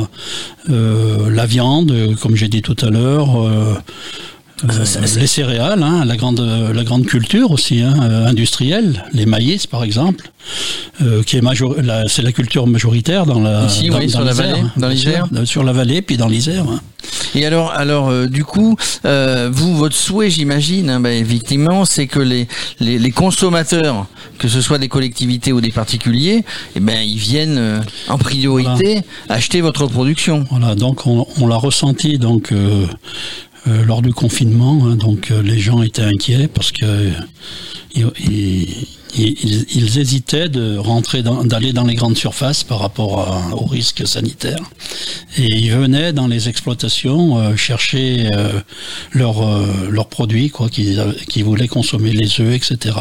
euh, 0.71 1.31
la 1.31 1.45
viande, 1.47 1.95
comme 2.23 2.35
j'ai 2.35 2.49
dit 2.49 2.63
tout 2.63 2.77
à 2.81 2.89
l'heure. 2.89 3.41
euh, 3.47 3.75
euh, 4.63 4.85
les 5.19 5.27
céréales, 5.27 5.83
hein, 5.83 6.05
la 6.05 6.17
grande 6.17 6.41
la 6.41 6.85
grande 6.85 7.07
culture 7.07 7.51
aussi 7.51 7.81
hein, 7.83 7.95
euh, 8.03 8.27
industrielle, 8.27 9.05
les 9.13 9.27
maïs 9.27 9.67
par 9.67 9.83
exemple, 9.85 10.31
euh, 11.03 11.23
qui 11.23 11.37
est 11.37 11.41
major- 11.41 11.75
c'est 12.07 12.23
la 12.23 12.33
culture 12.33 12.67
majoritaire 12.67 13.27
dans 13.27 13.41
la 13.41 13.67
Ici, 13.67 13.89
dans, 13.89 13.99
oui, 13.99 14.09
sur 14.09 14.21
la 14.23 14.33
vallée, 14.33 14.61
hein, 14.61 14.71
dans 14.77 14.89
l'Isère. 14.89 15.27
sur 15.45 15.65
la 15.65 15.73
vallée 15.73 16.03
puis 16.03 16.17
dans 16.17 16.29
l'Isère. 16.29 16.65
hein. 16.69 16.81
Et 17.35 17.45
alors, 17.45 17.73
alors 17.73 18.09
euh, 18.09 18.27
du 18.29 18.45
coup, 18.45 18.77
euh, 19.05 19.51
vous, 19.53 19.77
votre 19.77 19.97
souhait, 19.97 20.31
j'imagine, 20.31 20.99
bah, 21.03 21.13
effectivement, 21.13 21.85
c'est 21.85 22.07
que 22.07 22.21
les, 22.21 22.47
les, 22.81 22.99
les 22.99 23.11
consommateurs, 23.11 24.07
que 24.39 24.47
ce 24.49 24.61
soit 24.63 24.79
des 24.79 24.89
collectivités 24.89 25.53
ou 25.53 25.61
des 25.61 25.73
particuliers, 25.73 26.45
eh 26.77 26.81
ben, 26.81 27.01
ils 27.03 27.19
viennent 27.19 27.59
euh, 27.59 27.81
en 28.09 28.19
priorité 28.19 29.03
acheter 29.29 29.61
votre 29.61 29.87
production. 29.89 30.47
Voilà, 30.51 30.75
donc 30.77 31.07
on, 31.07 31.27
on 31.41 31.47
l'a 31.49 31.57
ressenti 31.57 32.19
donc 32.19 32.53
euh, 33.67 33.85
lors 33.85 34.03
du 34.03 34.13
confinement. 34.13 34.87
hein, 34.87 34.97
donc 34.97 35.31
euh, 35.31 35.43
les 35.43 35.59
gens 35.59 35.83
étaient 35.83 36.03
inquiets 36.03 36.49
parce 36.49 36.73
que 36.73 36.85
euh, 36.85 38.11
ils- 39.17 39.99
hésitaient 39.99 40.49
de 40.49 40.77
rentrer, 40.77 41.23
d'aller 41.23 41.73
dans 41.73 41.85
les 41.85 41.95
grandes 41.95 42.17
surfaces 42.17 42.65
par 42.65 42.81
rapport 42.81 43.21
à- 43.21 43.55
aux 43.55 43.67
risques 43.67 44.07
sanitaires. 44.07 44.59
Et 45.37 45.47
ils 45.47 45.71
venaient 45.73 46.13
dans 46.13 46.27
les 46.27 46.49
exploitations 46.49 47.39
euh, 47.39 47.57
chercher 47.57 48.29
euh, 48.35 48.61
leurs 49.13 49.43
euh, 49.47 49.89
leurs 49.91 50.09
produits, 50.09 50.51
quoi, 50.51 50.69
qu'ils 50.69 51.45
voulaient 51.45 51.69
consommer, 51.69 52.13
les 52.13 52.41
œufs, 52.41 52.55
etc. 52.55 52.97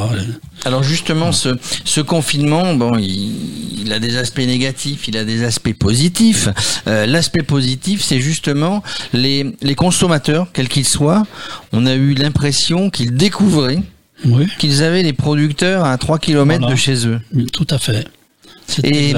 Alors 0.66 0.84
justement, 0.84 1.32
ce, 1.32 1.58
ce 1.86 2.02
confinement, 2.02 2.74
bon, 2.76 2.98
il, 2.98 3.82
il 3.86 3.92
a 3.94 4.00
des 4.00 4.18
aspects 4.18 4.40
négatifs, 4.40 5.08
il 5.08 5.18
a 5.18 5.26
des 5.26 5.44
aspects 5.44 5.74
positifs. 5.74 6.48
Euh, 6.88 7.06
L'aspect 7.06 7.44
positif, 7.44 8.02
c'est 8.02 8.20
justement 8.20 8.82
les, 9.14 9.56
les 9.62 9.76
consommateurs, 9.76 10.48
quels 10.54 10.70
qu'ils 10.70 10.88
soient, 10.88 11.24
on 11.74 11.86
a 11.86 11.94
eu 11.96 12.14
l'impression 12.14 12.90
qu'ils 12.90 13.14
découvraient 13.16 13.82
qu'ils 14.60 14.84
avaient 14.84 15.04
les 15.04 15.14
producteurs 15.14 15.86
à 15.86 15.98
3 15.98 16.20
km 16.20 16.60
Voilà. 16.62 16.74
de 16.74 16.80
chez 16.80 17.08
eux. 17.08 17.20
Tout 17.52 17.68
à 17.70 17.78
fait. 17.78 18.08
Et, 18.84 19.14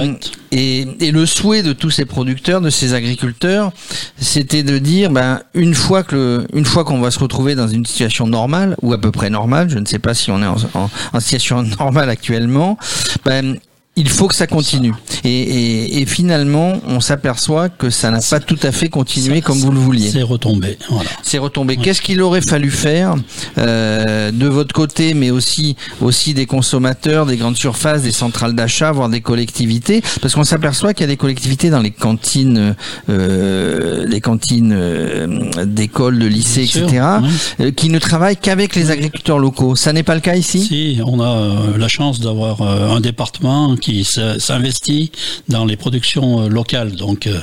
et, 0.51 0.87
et 0.99 1.11
le 1.11 1.25
souhait 1.27 1.61
de 1.61 1.71
tous 1.71 1.91
ces 1.91 2.05
producteurs, 2.05 2.61
de 2.61 2.71
ces 2.71 2.93
agriculteurs, 2.95 3.71
c'était 4.17 4.63
de 4.63 4.79
dire, 4.79 5.11
ben, 5.11 5.41
une 5.53 5.75
fois 5.75 6.01
que, 6.03 6.15
le- 6.15 6.47
une 6.57 6.65
fois 6.65 6.83
qu'on 6.83 6.99
va 6.99 7.11
se 7.11 7.19
retrouver 7.19 7.53
dans 7.53 7.67
une 7.67 7.85
situation 7.85 8.25
normale 8.25 8.75
ou 8.81 8.91
à 8.91 8.99
peu 8.99 9.11
près 9.11 9.29
normale, 9.29 9.69
je 9.69 9.77
ne 9.77 9.85
sais 9.85 9.99
pas 9.99 10.15
si 10.15 10.31
on 10.31 10.41
est 10.41 10.47
en, 10.47 10.55
en- 10.73 10.89
en 11.13 11.19
situation 11.19 11.61
normale 11.79 12.09
actuellement, 12.09 12.77
ben, 13.23 13.57
il 13.95 14.09
faut 14.09 14.27
que 14.27 14.35
ça 14.35 14.47
continue. 14.47 14.93
Et, 15.23 15.29
et, 15.29 16.01
et 16.01 16.05
finalement, 16.05 16.73
on 16.87 16.99
s'aperçoit 16.99 17.69
que 17.69 17.89
ça 17.89 18.11
n'a 18.11 18.19
pas 18.29 18.39
tout 18.39 18.59
à 18.63 18.71
fait 18.71 18.89
continué 18.89 19.41
comme 19.41 19.57
vous 19.57 19.71
le 19.71 19.79
vouliez. 19.79 20.09
C'est 20.11 20.21
retombé. 20.21 20.77
Voilà. 20.89 21.09
C'est 21.23 21.37
retombé. 21.37 21.77
Qu'est-ce 21.77 22.01
qu'il 22.01 22.21
aurait 22.21 22.41
fallu 22.41 22.69
faire 22.71 23.15
euh, 23.57 24.31
de 24.31 24.47
votre 24.47 24.73
côté, 24.73 25.13
mais 25.13 25.31
aussi 25.31 25.75
aussi 26.01 26.33
des 26.33 26.45
consommateurs, 26.45 27.25
des 27.25 27.37
grandes 27.37 27.57
surfaces, 27.57 28.03
des 28.03 28.11
centrales 28.11 28.53
d'achat, 28.53 28.91
voire 28.91 29.09
des 29.09 29.21
collectivités, 29.21 30.01
parce 30.21 30.35
qu'on 30.35 30.43
s'aperçoit 30.43 30.93
qu'il 30.93 31.03
y 31.03 31.09
a 31.09 31.13
des 31.13 31.17
collectivités 31.17 31.69
dans 31.69 31.79
les 31.81 31.91
cantines, 31.91 32.75
euh, 33.09 34.05
les 34.07 34.21
cantines 34.21 34.73
euh, 34.73 35.65
d'écoles, 35.65 36.19
de 36.19 36.25
lycées, 36.27 36.63
etc., 36.63 36.85
oui. 37.21 37.29
euh, 37.61 37.71
qui 37.71 37.89
ne 37.89 37.99
travaillent 37.99 38.37
qu'avec 38.37 38.75
les 38.75 38.91
agriculteurs 38.91 39.39
locaux. 39.39 39.75
Ça 39.75 39.93
n'est 39.93 40.03
pas 40.03 40.15
le 40.15 40.21
cas 40.21 40.35
ici? 40.35 40.61
Si, 40.61 40.99
on 41.05 41.19
a 41.21 41.27
euh, 41.27 41.77
la 41.77 41.87
chance 41.87 42.19
d'avoir 42.19 42.61
un 42.61 42.99
département 42.99 43.75
qui 43.85 44.03
s'investit 44.39 45.11
dans 45.47 45.63
les 45.65 45.77
productions 45.77 46.41
euh, 46.43 46.47
locales. 46.49 46.95
Donc, 46.95 47.27
euh, 47.27 47.39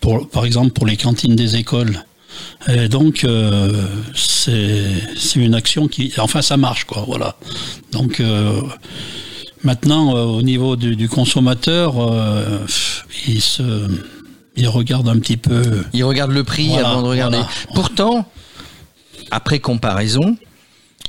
pour, 0.00 0.26
par 0.30 0.44
exemple, 0.46 0.70
pour 0.72 0.86
les 0.86 0.96
cantines 0.96 1.36
des 1.36 1.56
écoles. 1.56 2.02
Et 2.68 2.88
donc, 2.88 3.24
euh, 3.24 3.84
c'est 4.14 5.36
une 5.36 5.54
action 5.54 5.88
qui, 5.88 6.12
enfin, 6.18 6.40
ça 6.40 6.56
marche, 6.56 6.84
quoi. 6.84 7.04
Voilà. 7.06 7.36
Donc, 7.90 8.20
euh, 8.20 8.62
maintenant, 9.64 10.16
euh, 10.16 10.24
au 10.24 10.40
niveau 10.42 10.76
du, 10.76 10.96
du 10.96 11.08
consommateur, 11.10 11.94
il 13.28 13.42
se, 13.42 13.86
il 14.56 14.66
regarde 14.68 15.08
un 15.08 15.18
petit 15.18 15.36
peu. 15.36 15.84
Ils 15.92 16.04
regardent 16.04 16.32
le 16.32 16.44
prix 16.44 16.68
Voilà, 16.68 16.88
avant 16.90 17.02
de 17.02 17.08
regarder. 17.08 17.36
voilà. 17.36 17.50
Pourtant, 17.74 18.24
après 19.30 19.58
comparaison, 19.60 20.36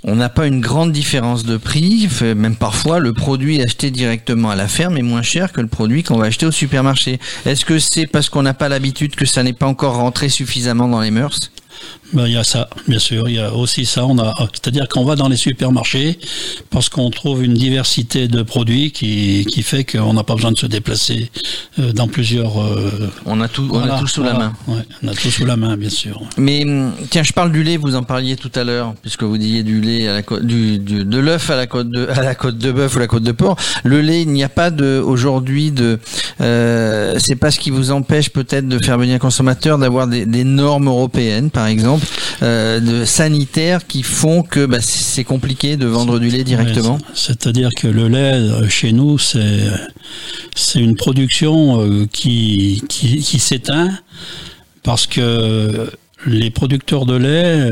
on 0.04 0.16
n'a 0.16 0.30
pas 0.30 0.48
une 0.48 0.60
grande 0.60 0.92
différence 0.92 1.46
de 1.46 1.58
prix. 1.58 2.10
Même 2.22 2.56
parfois, 2.56 3.00
le 3.00 3.14
produit 3.14 3.62
acheté 3.62 3.90
directement 3.90 4.50
à 4.50 4.56
la 4.56 4.68
ferme 4.68 4.98
est 4.98 5.02
moins 5.04 5.22
cher 5.22 5.52
que 5.52 5.62
le 5.62 5.68
produit 5.68 6.04
qu'on 6.04 6.18
va 6.18 6.26
acheter 6.26 6.46
au 6.46 6.52
supermarché. 6.52 7.20
Est-ce 7.46 7.64
que 7.64 7.80
c'est 7.80 8.06
parce 8.08 8.30
qu'on 8.30 8.42
n'a 8.42 8.54
pas 8.54 8.70
l'habitude 8.70 9.16
que 9.16 9.26
ça 9.26 9.44
n'est 9.44 9.54
pas 9.54 9.68
encore 9.68 9.96
rentré 9.96 10.30
suffisamment 10.30 10.88
dans 10.88 11.02
les 11.02 11.12
mœurs? 11.12 11.52
Ben, 12.14 12.28
il 12.28 12.34
y 12.34 12.38
a 12.38 12.44
ça, 12.44 12.70
bien 12.88 13.00
sûr. 13.00 13.28
Il 13.28 13.36
y 13.36 13.40
a 13.40 13.54
aussi 13.54 13.86
ça. 13.86 14.06
On 14.06 14.20
a, 14.20 14.34
c'est-à-dire 14.54 14.88
qu'on 14.88 15.04
va 15.04 15.16
dans 15.16 15.28
les 15.30 15.36
supermarchés 15.38 16.20
parce 16.70 16.88
qu'on 16.90 17.10
trouve 17.10 17.44
une 17.44 17.56
diversité 17.56 18.28
de 18.28 18.44
produits 18.44 18.92
qui, 18.92 19.46
qui 19.50 19.64
fait 19.64 19.84
qu'on 19.84 20.14
n'a 20.14 20.24
pas 20.24 20.36
besoin 20.36 20.52
de 20.52 20.58
se 20.58 20.68
déplacer 20.68 21.32
euh, 21.80 21.92
dans 21.92 22.08
plusieurs. 22.08 22.62
euh, 22.62 23.10
On 23.26 23.42
a 23.42 23.48
tout, 23.48 23.68
on 23.72 23.80
a 23.82 23.98
tout 24.00 24.06
sous 24.08 24.22
la 24.22 24.34
main. 24.34 24.54
Ouais, 24.68 24.84
on 25.04 25.08
a 25.08 25.14
tout 25.16 25.32
sous 25.32 25.46
la 25.46 25.56
main, 25.56 25.76
bien 25.76 25.90
sûr. 25.90 26.22
Mais 26.38 26.64
hum, 26.64 26.92
tiens, 27.10 27.24
je 27.24 27.34
parle 27.34 27.52
du 27.52 27.64
lait. 27.64 27.78
Vous 27.78 27.96
en 27.96 28.04
parliez 28.04 28.36
tout 28.36 28.52
à 28.54 28.64
l'heure, 28.64 28.94
puisque 29.02 29.24
vous 29.24 29.38
disiez 29.40 29.64
du 29.64 29.82
lait 29.82 30.08
à 30.08 30.14
la 30.14 30.22
côte, 30.22 30.46
du, 30.46 30.78
du- 30.78 31.06
de 31.06 31.18
l'œuf 31.18 31.50
à 31.50 31.56
la 31.56 31.66
côte 31.66 31.90
de 31.90 32.08
à 32.10 32.22
la 32.22 32.36
côte 32.36 32.58
de 32.60 32.72
bœuf 32.72 32.96
ou 32.96 33.00
la 33.00 33.08
côte 33.08 33.24
de 33.24 33.32
porc. 33.32 33.56
Le 33.84 34.02
lait, 34.02 34.22
il 34.22 34.30
n'y 34.30 34.44
a 34.44 34.50
pas 34.50 34.70
de 34.70 35.02
aujourd'hui 35.04 35.72
de. 35.72 36.00
Euh, 36.42 37.16
c'est 37.20 37.36
pas 37.36 37.50
ce 37.50 37.60
qui 37.60 37.72
vous 37.72 37.90
empêche 37.92 38.30
peut-être 38.30 38.68
de 38.68 38.78
faire 38.84 38.98
venir 39.00 39.16
un 39.16 39.20
consommateur 39.20 39.78
d'avoir 39.80 40.08
des, 40.08 40.26
des 40.28 40.44
normes 40.44 40.88
européennes, 40.88 41.50
par 41.50 41.66
exemple, 41.68 42.03
euh, 42.42 42.80
de 42.80 43.06
sanitaires 43.06 43.86
qui 43.88 44.04
font 44.04 44.44
que 44.44 44.66
bah, 44.66 44.80
c'est 44.82 45.24
compliqué 45.24 45.78
de 45.78 45.86
vendre 45.86 46.20
du 46.20 46.30
lait 46.30 46.44
directement. 46.44 46.98
C'est-à-dire 47.14 47.70
que 47.78 47.88
le 47.88 48.08
lait, 48.08 48.34
euh, 48.34 48.68
chez 48.70 48.92
nous, 48.92 49.18
c'est 49.18 49.70
une 50.76 50.96
production 50.96 51.82
euh, 51.82 52.06
qui, 52.12 52.84
qui, 52.90 53.20
qui 53.20 53.40
s'éteint 53.40 53.92
parce 54.84 55.08
que 55.08 55.90
les 56.26 56.50
producteurs 56.50 57.06
de 57.06 57.16
lait, 57.16 57.70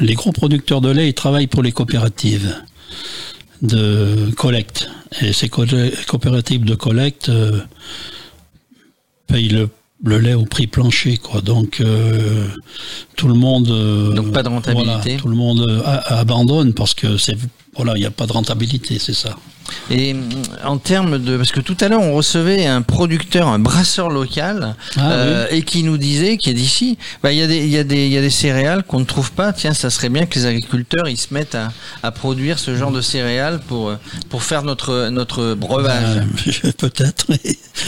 les 0.00 0.14
gros 0.14 0.32
producteurs 0.32 0.80
de 0.80 0.90
lait, 0.90 1.08
ils 1.08 1.14
travaillent 1.14 1.46
pour 1.48 1.62
les 1.62 1.72
coopératives 1.72 2.54
de 3.62 4.30
collecte. 4.36 4.88
Et 5.22 5.32
ces 5.32 5.48
co- 5.48 5.64
coopératives 6.06 6.64
de 6.64 6.74
collecte 6.74 7.30
payent 9.26 9.48
le, 9.48 9.68
le 10.04 10.18
lait 10.18 10.34
au 10.34 10.44
prix 10.44 10.66
plancher, 10.66 11.16
quoi. 11.16 11.40
Donc 11.40 11.80
euh, 11.80 12.46
tout 13.16 13.28
le 13.28 13.34
monde. 13.34 13.68
euh, 13.70 14.12
Donc 14.12 14.32
pas 14.32 14.42
de 14.42 14.48
rentabilité. 14.48 14.90
voilà, 14.92 15.16
tout 15.20 15.28
le 15.28 15.36
monde 15.36 15.60
euh, 15.68 15.80
abandonne 16.08 16.74
parce 16.74 16.94
que 16.94 17.16
c'est 17.16 17.36
voilà, 17.74 17.94
il 17.96 18.00
n'y 18.00 18.06
a 18.06 18.10
pas 18.10 18.26
de 18.26 18.32
rentabilité, 18.32 18.98
c'est 18.98 19.12
ça. 19.14 19.36
Et 19.90 20.14
mm, 20.14 20.22
en 20.64 20.78
termes 20.78 21.18
de, 21.18 21.36
parce 21.36 21.52
que 21.52 21.60
tout 21.60 21.76
à 21.80 21.88
l'heure 21.88 22.00
on 22.02 22.14
recevait 22.14 22.66
un 22.66 22.82
producteur, 22.82 23.48
un 23.48 23.58
brasseur 23.58 24.08
local, 24.10 24.74
Ah, 24.96 25.10
euh, 25.12 25.46
et 25.50 25.62
qui 25.62 25.82
nous 25.82 25.98
disait, 25.98 26.36
qui 26.36 26.50
est 26.50 26.54
d'ici, 26.54 26.98
bah, 27.22 27.32
il 27.32 27.38
y 27.38 27.42
a 27.42 27.46
des, 27.46 27.58
il 27.58 27.72
y 27.72 27.76
il 27.76 28.12
y 28.12 28.18
a 28.18 28.20
des 28.20 28.30
céréales 28.30 28.82
qu'on 28.84 29.00
ne 29.00 29.04
trouve 29.04 29.32
pas. 29.32 29.52
Tiens, 29.52 29.74
ça 29.74 29.90
serait 29.90 30.08
bien 30.08 30.26
que 30.26 30.38
les 30.38 30.46
agriculteurs 30.46 31.08
ils 31.08 31.16
se 31.18 31.32
mettent 31.34 31.54
à, 31.54 31.72
à 32.02 32.10
produire 32.10 32.58
ce 32.58 32.74
genre 32.76 32.90
de 32.90 33.00
céréales 33.00 33.60
pour 33.68 33.90
euh, 33.90 33.96
pour 34.30 34.42
faire 34.42 34.62
notre 34.62 35.08
notre 35.10 35.54
breuvage. 35.54 36.22
Euh, 36.64 36.72
Peut-être. 36.78 37.26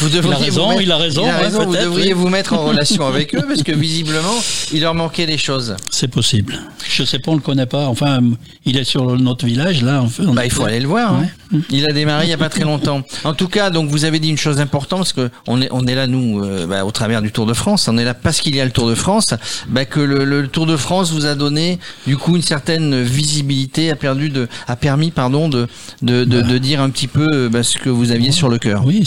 Vous 0.01 0.09
devriez 0.09 0.37
il 0.37 0.43
a 0.43 0.45
raison, 0.45 0.63
vous 0.65 0.69
mettre- 0.71 0.83
il 0.83 0.93
a 0.93 0.97
raison. 0.97 1.23
il 1.25 1.29
a 1.31 1.37
ouais, 1.37 1.43
raison, 1.45 1.65
vous 1.67 1.77
devriez 1.77 2.13
oui. 2.15 2.21
vous 2.21 2.29
mettre 2.29 2.53
en 2.53 2.65
relation 2.69 3.07
avec 3.07 3.35
eux 3.35 3.45
parce 3.49 3.63
que 3.63 3.73
visiblement 3.73 4.35
il 4.73 4.81
leur 4.83 4.95
manquait 4.95 5.27
des 5.27 5.39
choses. 5.39 5.77
C'est 5.91 6.09
possible. 6.09 6.59
Je 6.89 7.05
sais 7.05 7.19
pas, 7.19 7.33
on 7.33 7.35
le 7.37 7.41
connaît 7.41 7.67
pas. 7.67 7.87
Enfin, 7.87 8.21
il 8.65 8.77
est 8.77 8.85
sur 8.85 9.17
notre 9.19 9.47
village 9.47 9.83
là. 9.83 10.03
En 10.03 10.09
fait, 10.09 10.23
Bah, 10.25 10.45
il 10.45 10.51
faut 10.53 10.65
aller 10.65 10.81
le 10.81 10.89
voir. 10.89 11.15
hein. 11.15 11.27
Il 11.71 11.85
a 11.85 11.93
démarré 11.93 12.25
il 12.27 12.31
y 12.31 12.33
a 12.33 12.39
pas 12.39 12.49
très 12.49 12.65
longtemps. 12.65 13.03
En 13.25 13.35
tout 13.35 13.49
cas, 13.49 13.69
donc 13.71 13.91
vous 13.91 14.05
avez 14.07 14.19
dit 14.21 14.29
une 14.31 14.39
chose 14.39 14.59
importante 14.61 15.01
parce 15.01 15.13
que 15.13 15.31
on 15.47 15.61
est 15.61 15.69
on 15.71 15.87
est 15.87 15.95
là 15.95 16.07
nous 16.07 16.43
euh, 16.43 16.67
bah, 16.67 16.85
au 16.87 16.91
travers 16.91 17.21
du 17.21 17.31
Tour 17.31 17.45
de 17.47 17.53
France. 17.53 17.89
On 17.89 17.99
est 17.99 18.05
là 18.05 18.15
parce 18.15 18.41
qu'il 18.41 18.57
y 18.57 18.61
a 18.61 18.65
le 18.65 18.71
Tour 18.71 18.89
de 18.89 18.95
France. 18.95 19.27
Bah, 19.69 19.85
que 19.85 20.01
le, 20.01 20.25
le 20.25 20.49
Tour 20.49 20.65
de 20.67 20.77
France 20.77 21.11
vous 21.13 21.27
a 21.27 21.35
donné 21.35 21.79
du 22.07 22.17
coup 22.17 22.37
une 22.37 22.43
certaine 22.43 23.03
visibilité, 23.03 23.91
a 23.91 23.97
perdu 23.97 24.31
de 24.31 24.49
a 24.67 24.77
permis 24.77 25.11
pardon 25.11 25.49
de 25.49 25.67
de, 26.01 26.25
de, 26.25 26.41
de 26.41 26.59
dire 26.59 26.81
un 26.81 26.89
petit 26.91 27.07
peu 27.09 27.27
euh, 27.33 27.49
bah, 27.51 27.63
ce 27.63 27.77
que 27.77 27.91
vous 27.91 28.13
aviez 28.13 28.33
sur 28.33 28.49
le 28.49 28.59
cœur. 28.59 28.85
Oui, 28.87 29.05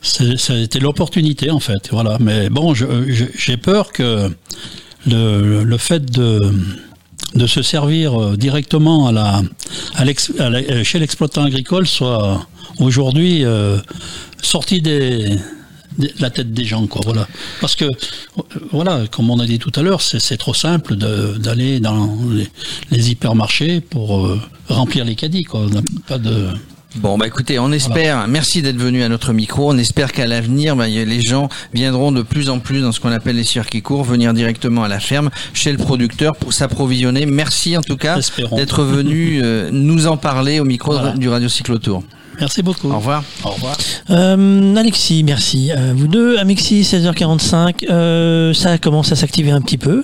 c'est- 0.00 0.36
ça 0.38 0.52
a 0.54 0.56
été 0.58 0.78
l'opportunité 0.80 1.50
en 1.50 1.60
fait. 1.60 1.88
Voilà. 1.90 2.18
Mais 2.20 2.50
bon, 2.50 2.74
je- 2.74 2.86
j'ai 3.36 3.56
peur 3.56 3.92
que 3.92 4.30
le, 5.06 5.64
le 5.64 5.76
fait 5.78 6.04
de 6.04 6.38
de 7.34 7.46
se 7.46 7.62
servir 7.62 8.20
euh, 8.20 8.36
directement 8.36 9.06
à 9.08 9.12
la, 9.12 9.42
à 9.94 10.02
à 10.02 10.50
la- 10.50 10.58
euh, 10.58 10.84
chez 10.84 10.98
l'exploitant 10.98 11.44
agricole 11.44 11.86
soit 11.86 12.46
aujourd'hui 12.78 13.44
euh, 13.44 13.78
sorti 14.42 14.80
des, 14.82 15.28
des- 15.98 16.08
de 16.08 16.20
la 16.20 16.30
tête 16.30 16.52
des 16.52 16.64
gens 16.64 16.86
quoi 16.86 17.00
voilà. 17.04 17.26
Parce 17.60 17.74
que 17.76 17.84
euh, 17.84 17.90
voilà 18.70 19.04
comme 19.10 19.30
on 19.30 19.38
a 19.40 19.46
dit 19.46 19.58
tout 19.58 19.72
à 19.76 19.82
l'heure 19.82 20.00
c'est 20.02 20.36
trop 20.36 20.54
simple 20.54 20.96
d'aller 20.96 21.80
dans 21.80 22.18
les, 22.30 22.48
les 22.90 23.10
hypermarchés 23.10 23.80
pour 23.80 24.28
remplir 24.68 25.04
les 25.04 25.14
caddies 25.14 25.44
quoi. 25.44 25.66
Pas 26.06 26.18
de 26.18 26.48
Bon, 26.96 27.16
bah 27.16 27.26
écoutez, 27.26 27.58
on 27.58 27.72
espère, 27.72 28.28
merci 28.28 28.60
d'être 28.60 28.76
venu 28.76 29.02
à 29.02 29.08
notre 29.08 29.32
micro, 29.32 29.72
on 29.72 29.78
espère 29.78 30.12
qu'à 30.12 30.26
l'avenir, 30.26 30.76
bah, 30.76 30.86
les 30.88 31.22
gens 31.22 31.48
viendront 31.72 32.12
de 32.12 32.20
plus 32.20 32.50
en 32.50 32.58
plus 32.58 32.82
dans 32.82 32.92
ce 32.92 33.00
qu'on 33.00 33.10
appelle 33.12 33.36
les 33.36 33.44
circuits 33.44 33.80
courts, 33.80 34.04
venir 34.04 34.34
directement 34.34 34.84
à 34.84 34.88
la 34.88 35.00
ferme, 35.00 35.30
chez 35.54 35.72
le 35.72 35.78
producteur, 35.78 36.36
pour 36.36 36.52
s'approvisionner. 36.52 37.24
Merci 37.24 37.78
en 37.78 37.82
tout 37.82 37.96
cas 37.96 38.18
d'être 38.56 38.82
venu 38.84 39.40
euh, 39.42 39.70
nous 39.72 40.06
en 40.06 40.18
parler 40.18 40.60
au 40.60 40.64
micro 40.64 40.92
Voilà. 40.92 41.12
du 41.12 41.30
Radio 41.30 41.48
Cyclotour. 41.48 42.02
Merci 42.40 42.62
beaucoup. 42.62 42.90
Au 42.90 42.96
revoir. 42.96 43.22
Au 43.44 43.50
revoir. 43.50 43.76
Euh, 44.10 44.74
Alexis, 44.76 45.22
merci. 45.24 45.70
Euh, 45.70 45.92
vous 45.94 46.08
deux, 46.08 46.38
Amexis, 46.38 46.82
16h45, 46.82 47.86
euh, 47.90 48.52
ça 48.54 48.78
commence 48.78 49.12
à 49.12 49.16
s'activer 49.16 49.50
un 49.50 49.60
petit 49.60 49.78
peu? 49.78 50.02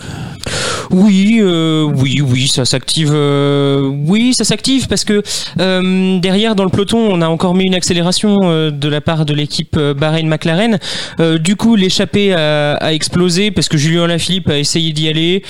Oui, 0.90 1.38
euh, 1.42 1.82
oui, 1.82 2.22
oui, 2.22 2.48
ça 2.48 2.64
s'active. 2.64 3.10
euh, 3.12 3.82
oui, 4.06 4.32
ça 4.32 4.44
s'active 4.44 4.88
parce 4.88 5.04
que 5.04 5.22
euh, 5.60 6.18
derrière, 6.18 6.54
dans 6.54 6.64
le 6.64 6.70
peloton, 6.70 6.98
on 6.98 7.20
a 7.20 7.28
encore 7.28 7.54
mis 7.54 7.64
une 7.64 7.74
accélération 7.74 8.38
euh, 8.44 8.70
de 8.70 8.88
la 8.88 9.02
part 9.02 9.26
de 9.26 9.34
l'équipe 9.34 9.76
Bahreïn-McLaren. 9.76 10.78
Euh, 11.20 11.36
du 11.38 11.56
coup, 11.56 11.76
l'échappée 11.76 12.32
a, 12.32 12.74
a 12.76 12.92
explosé 12.94 13.50
parce 13.50 13.68
que 13.68 13.76
Julien 13.76 14.06
Lafilippe 14.06 14.48
a 14.48 14.56
essayé 14.58 14.92
d'y 14.92 15.08
aller. 15.08 15.42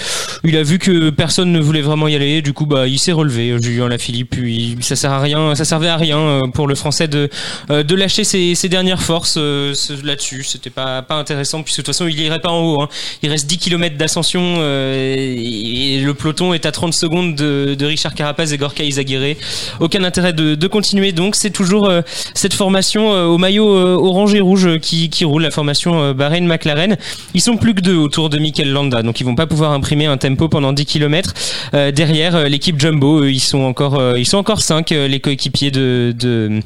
Il 0.43 0.57
a 0.57 0.65
vu 0.65 0.81
que 0.81 1.11
personne 1.11 1.53
ne 1.53 1.61
voulait 1.61 1.83
vraiment 1.83 2.09
y 2.09 2.17
aller. 2.17 2.43
Du 2.43 2.53
coup, 2.53 2.67
bah, 2.67 2.89
il 2.89 2.99
s'est 2.99 3.13
relevé. 3.13 3.57
Julien 3.63 3.89
Lafilippe, 3.89 4.31
puis 4.31 4.77
ça 4.81 4.97
sert 4.97 5.13
à 5.13 5.21
rien, 5.21 5.55
ça 5.55 5.65
servait 5.65 5.89
à 5.89 5.97
rien 5.97 6.43
pour 6.53 6.67
le 6.67 6.75
Français 6.79 7.09
de 7.09 7.29
euh, 7.71 7.83
de 7.83 7.95
lâcher 7.95 8.25
ses, 8.25 8.69
dernières 8.69 9.03
forces 9.03 9.37
euh, 9.39 9.75
là-dessus. 10.03 10.45
C'était 10.45 10.71
pas 10.71 11.03
pas 11.03 11.15
intéressant 11.15 11.63
puisque 11.63 11.79
de 11.79 11.83
toute 11.83 11.95
façon, 11.95 12.07
il 12.07 12.19
irait 12.21 12.41
pas 12.41 12.51
en 12.51 12.61
haut. 12.61 12.83
hein. 12.83 12.89
Il 13.23 13.31
reste 13.31 13.47
10 13.47 13.59
km 13.59 13.97
d'ascension 13.97 14.41
euh, 14.59 15.37
et 15.37 16.01
le 16.01 16.15
peloton 16.15 16.55
est 16.55 16.67
à 16.67 16.73
30 16.73 16.95
secondes 16.95 17.35
de, 17.35 17.77
Richard 17.85 18.15
Carapaz 18.15 18.53
et 18.53 18.59
Gorka 18.59 18.85
Izaguirre. 18.85 19.37
Aucun 19.81 20.05
intérêt 20.05 20.33
de, 20.33 20.67
continuer. 20.67 21.13
Donc 21.13 21.35
c'est 21.35 21.51
toujours 21.51 21.91
cette 22.35 22.53
formation 22.53 23.11
au 23.11 23.39
maillot 23.39 23.67
orange 23.67 24.35
et 24.35 24.41
rouge 24.41 24.79
qui, 24.81 25.09
qui 25.09 25.25
roule, 25.25 25.43
la 25.43 25.51
formation 25.51 26.13
Bahreïn-McLaren. 26.13 26.97
Ils 27.33 27.41
sont 27.41 27.57
plus 27.57 27.75
que 27.75 27.81
deux 27.81 27.97
autour 27.97 28.29
de 28.29 28.39
Mikel 28.39 28.71
Landa, 28.71 29.03
donc 29.03 29.21
ils 29.21 29.25
vont 29.25 29.35
pas 29.35 29.47
pouvoir 29.47 29.73
imprimer 29.73 30.05
un 30.05 30.19
tempo 30.19 30.49
pendant 30.49 30.75
10 30.75 30.85
km. 30.85 31.33
derrière 31.73 32.49
l'équipe 32.49 32.79
Jumbo, 32.79 33.25
ils 33.25 33.41
sont 33.41 33.63
encore 33.63 33.99
euh, 33.99 34.19
ils 34.19 34.27
sont 34.27 34.39
encore 34.39 34.63
5 34.63 34.91
les 34.91 35.21
coéquipiers 35.21 35.71
de 35.71 36.61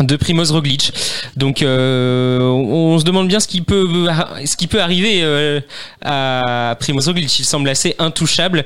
de 0.00 0.16
Primoz 0.16 0.50
Roglic. 0.52 0.92
Donc 1.36 1.62
euh, 1.62 2.40
on, 2.40 2.98
se 2.98 3.04
demande 3.04 3.28
bien 3.28 3.40
ce 3.40 3.48
qui 3.48 3.60
peut 3.60 3.88
ce 4.44 4.56
qui 4.56 4.66
peut 4.66 4.80
arriver 4.80 5.20
euh, 5.22 5.60
à 6.02 6.76
Primoz 6.78 7.08
Roglic. 7.08 7.38
Il 7.38 7.44
semble 7.44 7.68
assez 7.68 7.94
intouchable. 7.98 8.64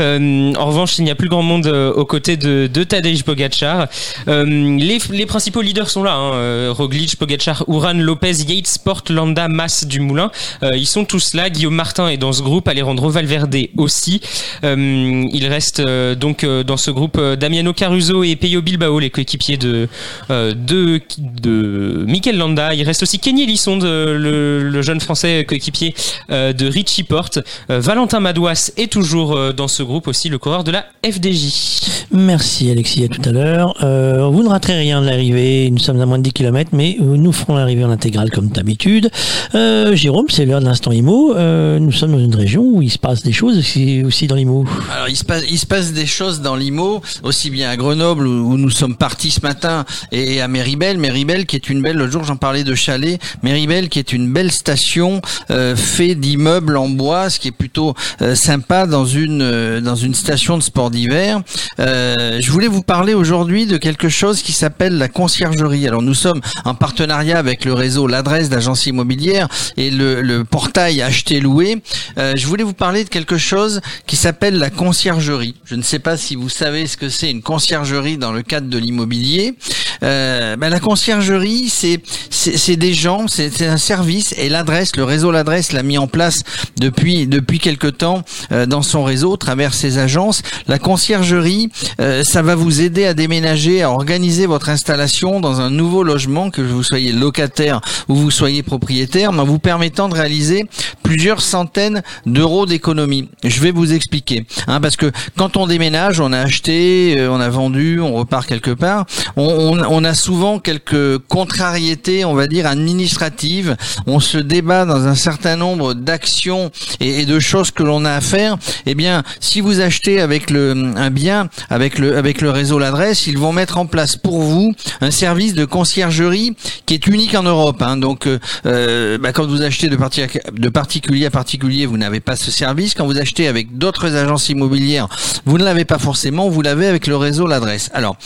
Euh, 0.00 0.54
en 0.54 0.66
revanche, 0.66 0.98
il 0.98 1.04
n'y 1.04 1.10
a 1.10 1.14
plus 1.14 1.28
grand 1.28 1.42
monde 1.42 1.66
euh, 1.66 1.92
aux 1.92 2.04
côtés 2.04 2.36
de, 2.36 2.68
de 2.72 2.84
Tadej 2.84 3.24
Pogacar. 3.24 3.88
Euh, 4.28 4.44
les, 4.78 4.98
les 5.10 5.26
principaux 5.26 5.62
leaders 5.62 5.90
sont 5.90 6.02
là. 6.02 6.14
Hein, 6.14 6.32
euh, 6.34 6.72
Roglic, 6.76 7.16
Pogacar, 7.16 7.64
Uran, 7.68 7.94
Lopez, 7.94 8.44
Yates, 8.46 8.78
Porte, 8.84 9.10
Landa, 9.10 9.48
Mas, 9.48 9.84
Dumoulin. 9.86 10.30
Ils 10.62 10.86
sont 10.86 11.04
tous 11.04 11.34
là. 11.34 11.50
Guillaume 11.50 11.74
Martin 11.74 12.08
est 12.08 12.16
dans 12.16 12.32
ce 12.32 12.42
groupe. 12.42 12.68
Alejandro 12.68 13.10
Valverde 13.10 13.56
aussi. 13.76 14.20
Il 14.62 15.46
reste 15.48 15.80
donc 15.80 16.44
dans 16.44 16.76
ce 16.76 16.90
groupe 16.90 17.20
Damiano 17.20 17.72
Caruso 17.72 18.22
et 18.22 18.36
Peyo 18.36 18.62
Bilbao, 18.62 18.98
les 18.98 19.10
coéquipiers 19.10 19.56
de 19.56 19.88
euh, 20.30 20.54
de, 20.68 21.00
de 21.18 22.04
Mikel 22.06 22.36
Landa. 22.36 22.74
Il 22.74 22.82
reste 22.84 23.02
aussi 23.02 23.18
Kenny 23.18 23.44
Elisson, 23.44 23.78
le, 23.78 24.62
le 24.62 24.82
jeune 24.82 25.00
français 25.00 25.44
coéquipier 25.46 25.94
euh, 26.30 26.52
de 26.52 26.66
Richie 26.66 27.02
Porte. 27.02 27.38
Euh, 27.70 27.80
Valentin 27.80 28.20
Madouas 28.20 28.70
est 28.76 28.92
toujours 28.92 29.34
euh, 29.34 29.52
dans 29.52 29.68
ce 29.68 29.82
groupe 29.82 30.08
aussi, 30.08 30.28
le 30.28 30.38
coureur 30.38 30.64
de 30.64 30.70
la 30.70 30.84
FDJ. 31.04 32.06
Merci 32.10 32.70
Alexis, 32.70 33.04
à 33.04 33.08
tout 33.08 33.22
à 33.24 33.32
l'heure. 33.32 33.74
Euh, 33.82 34.28
vous 34.28 34.42
ne 34.42 34.48
raterez 34.48 34.78
rien 34.78 35.00
de 35.00 35.06
l'arrivée, 35.06 35.70
nous 35.70 35.78
sommes 35.78 36.00
à 36.00 36.06
moins 36.06 36.18
de 36.18 36.22
10 36.22 36.32
km, 36.32 36.70
mais 36.72 36.96
nous 37.00 37.32
ferons 37.32 37.56
l'arrivée 37.56 37.84
en 37.84 37.90
intégrale 37.90 38.30
comme 38.30 38.48
d'habitude. 38.48 39.10
Euh, 39.54 39.94
Jérôme, 39.94 40.26
c'est 40.28 40.44
l'heure 40.44 40.60
de 40.60 40.66
l'instant 40.66 40.92
IMO. 40.92 41.34
Euh, 41.34 41.78
nous 41.78 41.92
sommes 41.92 42.12
dans 42.12 42.18
une 42.18 42.34
région 42.34 42.62
où 42.62 42.82
il 42.82 42.90
se 42.90 42.98
passe 42.98 43.22
des 43.22 43.32
choses 43.32 43.58
aussi, 43.58 44.02
aussi 44.04 44.26
dans 44.26 44.34
l'IMO. 44.36 44.64
Alors 44.94 45.08
il 45.08 45.16
se 45.16 45.24
passe, 45.24 45.44
il 45.50 45.58
se 45.58 45.66
passe 45.66 45.92
des 45.92 46.06
choses 46.06 46.40
dans 46.40 46.56
l'IMO, 46.56 47.00
aussi 47.22 47.50
bien 47.50 47.70
à 47.70 47.76
Grenoble 47.76 48.26
où, 48.26 48.52
où 48.52 48.56
nous 48.56 48.70
sommes 48.70 48.96
partis 48.96 49.30
ce 49.30 49.40
matin 49.40 49.84
et 50.12 50.40
à 50.40 50.48
Méribel. 50.58 50.98
Méribel 50.98 51.46
qui 51.46 51.54
est 51.54 51.70
une 51.70 51.82
belle, 51.82 51.96
le 51.98 52.10
jour 52.10 52.24
j'en 52.24 52.34
parlais 52.34 52.64
de 52.64 52.74
chalet, 52.74 53.20
Méribel 53.44 53.88
qui 53.88 54.00
est 54.00 54.12
une 54.12 54.32
belle 54.32 54.50
station 54.50 55.22
euh, 55.52 55.76
fait 55.76 56.16
d'immeubles 56.16 56.76
en 56.76 56.88
bois, 56.88 57.30
ce 57.30 57.38
qui 57.38 57.46
est 57.46 57.52
plutôt 57.52 57.94
euh, 58.22 58.34
sympa 58.34 58.86
dans 58.86 59.04
une 59.06 59.40
euh, 59.40 59.80
dans 59.80 59.94
une 59.94 60.14
station 60.16 60.58
de 60.58 60.62
sport 60.64 60.90
d'hiver. 60.90 61.42
Euh, 61.78 62.40
je 62.40 62.50
voulais 62.50 62.66
vous 62.66 62.82
parler 62.82 63.14
aujourd'hui 63.14 63.66
de 63.66 63.76
quelque 63.76 64.08
chose 64.08 64.42
qui 64.42 64.52
s'appelle 64.52 64.98
la 64.98 65.06
conciergerie. 65.06 65.86
Alors 65.86 66.02
nous 66.02 66.14
sommes 66.14 66.40
en 66.64 66.74
partenariat 66.74 67.38
avec 67.38 67.64
le 67.64 67.72
réseau 67.72 68.08
l'adresse 68.08 68.48
d'agence 68.48 68.86
immobilière 68.86 69.46
et 69.76 69.92
le, 69.92 70.22
le 70.22 70.42
portail 70.42 71.02
acheter 71.02 71.38
louer. 71.38 71.80
Euh, 72.18 72.32
je 72.34 72.48
voulais 72.48 72.64
vous 72.64 72.72
parler 72.72 73.04
de 73.04 73.10
quelque 73.10 73.38
chose 73.38 73.80
qui 74.08 74.16
s'appelle 74.16 74.58
la 74.58 74.70
conciergerie. 74.70 75.54
Je 75.64 75.76
ne 75.76 75.82
sais 75.82 76.00
pas 76.00 76.16
si 76.16 76.34
vous 76.34 76.48
savez 76.48 76.88
ce 76.88 76.96
que 76.96 77.08
c'est 77.08 77.30
une 77.30 77.42
conciergerie 77.42 78.18
dans 78.18 78.32
le 78.32 78.42
cadre 78.42 78.68
de 78.68 78.78
l'immobilier. 78.78 79.54
Euh, 80.02 80.47
ben, 80.56 80.68
la 80.68 80.80
conciergerie, 80.80 81.68
c'est 81.68 82.00
c'est 82.30 82.76
des 82.76 82.94
gens, 82.94 83.26
c'est 83.28 83.50
c'est 83.50 83.66
un 83.66 83.76
service 83.76 84.34
et 84.38 84.48
l'adresse, 84.48 84.94
le 84.96 85.04
réseau 85.04 85.30
l'adresse 85.30 85.72
l'a 85.72 85.82
mis 85.82 85.98
en 85.98 86.06
place 86.06 86.42
depuis 86.78 87.26
depuis 87.26 87.58
quelque 87.58 87.86
temps 87.88 88.22
euh, 88.52 88.66
dans 88.66 88.82
son 88.82 89.02
réseau, 89.04 89.34
à 89.34 89.38
travers 89.38 89.74
ses 89.74 89.98
agences. 89.98 90.42
La 90.66 90.78
conciergerie, 90.78 91.70
euh, 92.00 92.22
ça 92.24 92.42
va 92.42 92.54
vous 92.54 92.80
aider 92.80 93.04
à 93.06 93.14
déménager, 93.14 93.82
à 93.82 93.90
organiser 93.90 94.46
votre 94.46 94.68
installation 94.68 95.40
dans 95.40 95.60
un 95.60 95.70
nouveau 95.70 96.02
logement, 96.02 96.50
que 96.50 96.62
vous 96.62 96.82
soyez 96.82 97.12
locataire 97.12 97.80
ou 98.08 98.14
vous 98.14 98.30
soyez 98.30 98.62
propriétaire, 98.62 99.30
en 99.32 99.44
vous 99.44 99.58
permettant 99.58 100.08
de 100.08 100.14
réaliser 100.14 100.66
plusieurs 101.02 101.40
centaines 101.40 102.02
d'euros 102.26 102.66
d'économie. 102.66 103.28
Je 103.44 103.60
vais 103.60 103.70
vous 103.72 103.92
expliquer, 103.92 104.46
hein, 104.66 104.80
parce 104.80 104.96
que 104.96 105.10
quand 105.36 105.56
on 105.56 105.66
déménage, 105.66 106.20
on 106.20 106.32
a 106.32 106.38
acheté, 106.40 107.16
euh, 107.18 107.30
on 107.30 107.40
a 107.40 107.48
vendu, 107.48 108.00
on 108.00 108.14
repart 108.14 108.46
quelque 108.46 108.70
part, 108.70 109.06
on, 109.36 109.44
on- 109.44 109.84
on 109.90 110.04
a 110.04 110.14
souvent 110.14 110.37
quelques 110.58 111.18
contrariétés, 111.28 112.24
on 112.24 112.34
va 112.34 112.46
dire 112.46 112.66
administratives. 112.66 113.76
On 114.06 114.20
se 114.20 114.38
débat 114.38 114.84
dans 114.84 115.06
un 115.06 115.14
certain 115.14 115.56
nombre 115.56 115.94
d'actions 115.94 116.70
et, 117.00 117.20
et 117.20 117.26
de 117.26 117.38
choses 117.40 117.70
que 117.70 117.82
l'on 117.82 118.04
a 118.04 118.12
à 118.12 118.20
faire. 118.20 118.56
Eh 118.86 118.94
bien, 118.94 119.22
si 119.40 119.60
vous 119.60 119.80
achetez 119.80 120.20
avec 120.20 120.50
le 120.50 120.92
un 120.96 121.10
bien, 121.10 121.48
avec 121.70 121.98
le 121.98 122.16
avec 122.16 122.40
le 122.40 122.50
réseau 122.50 122.78
l'adresse, 122.78 123.26
ils 123.26 123.38
vont 123.38 123.52
mettre 123.52 123.78
en 123.78 123.86
place 123.86 124.16
pour 124.16 124.40
vous 124.40 124.72
un 125.00 125.10
service 125.10 125.54
de 125.54 125.64
conciergerie 125.64 126.56
qui 126.86 126.94
est 126.94 127.06
unique 127.06 127.34
en 127.34 127.42
Europe. 127.42 127.82
hein. 127.82 127.96
Donc, 127.96 128.26
euh, 128.26 128.38
euh, 128.66 129.18
bah, 129.18 129.32
quand 129.32 129.46
vous 129.46 129.62
achetez 129.62 129.88
de, 129.88 129.96
parti- 129.96 130.22
de 130.52 130.68
particulier 130.68 131.26
à 131.26 131.30
particulier, 131.30 131.86
vous 131.86 131.98
n'avez 131.98 132.20
pas 132.20 132.36
ce 132.36 132.50
service. 132.50 132.94
Quand 132.94 133.06
vous 133.06 133.18
achetez 133.18 133.48
avec 133.48 133.76
d'autres 133.76 134.14
agences 134.14 134.48
immobilières, 134.48 135.08
vous 135.44 135.58
ne 135.58 135.64
l'avez 135.64 135.84
pas 135.84 135.98
forcément. 135.98 136.48
Vous 136.48 136.62
l'avez 136.62 136.86
avec 136.86 137.06
le 137.06 137.16
réseau 137.16 137.46
l'adresse. 137.46 137.90
Alors. 137.92 138.16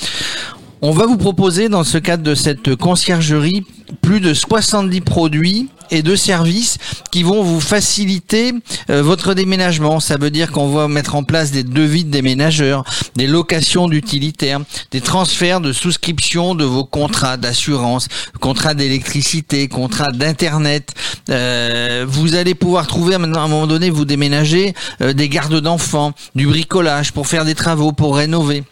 On 0.85 0.91
va 0.91 1.07
vous 1.07 1.17
proposer 1.17 1.69
dans 1.69 1.85
ce 1.85 1.97
cadre 1.97 2.25
de 2.25 2.35
cette 2.35 2.75
conciergerie 2.75 3.65
plus 4.01 4.19
de 4.19 4.35
70 4.35 5.01
produits 5.03 5.69
et 5.93 6.03
de 6.03 6.17
services 6.17 6.79
qui 7.13 7.23
vont 7.23 7.45
vous 7.45 7.61
faciliter 7.61 8.53
euh, 8.91 9.01
votre 9.01 9.35
déménagement. 9.35 10.01
Ça 10.01 10.17
veut 10.17 10.33
dire 10.33 10.51
qu'on 10.51 10.71
va 10.71 10.89
mettre 10.89 11.15
en 11.15 11.23
place 11.23 11.53
des 11.53 11.63
devis 11.63 12.05
de 12.05 12.11
déménageurs, 12.11 12.83
des 13.15 13.29
locations 13.29 13.87
d'utilitaires, 13.87 14.59
des 14.91 15.01
transferts 15.01 15.61
de 15.61 15.73
souscription 15.73 16.57
de 16.57 16.65
vos 16.65 16.85
contrats 16.85 17.37
d'assurance, 17.37 18.09
contrats 18.41 18.75
d'électricité, 18.75 19.69
contrats 19.69 20.11
d'internet. 20.11 20.95
Euh, 21.31 22.05
vous 22.09 22.35
allez 22.35 22.57
pouvoir 22.57 22.89
trouver 22.89 23.19
maintenant 23.19 23.43
à 23.43 23.45
un 23.45 23.49
moment 23.49 23.69
donné 23.69 23.89
vous 23.89 24.05
déménager 24.05 24.75
euh, 25.01 25.13
des 25.13 25.29
gardes 25.29 25.61
d'enfants, 25.61 26.13
du 26.35 26.49
bricolage 26.49 27.13
pour 27.13 27.29
faire 27.29 27.45
des 27.45 27.55
travaux, 27.55 27.93
pour 27.93 28.17
rénover. 28.17 28.65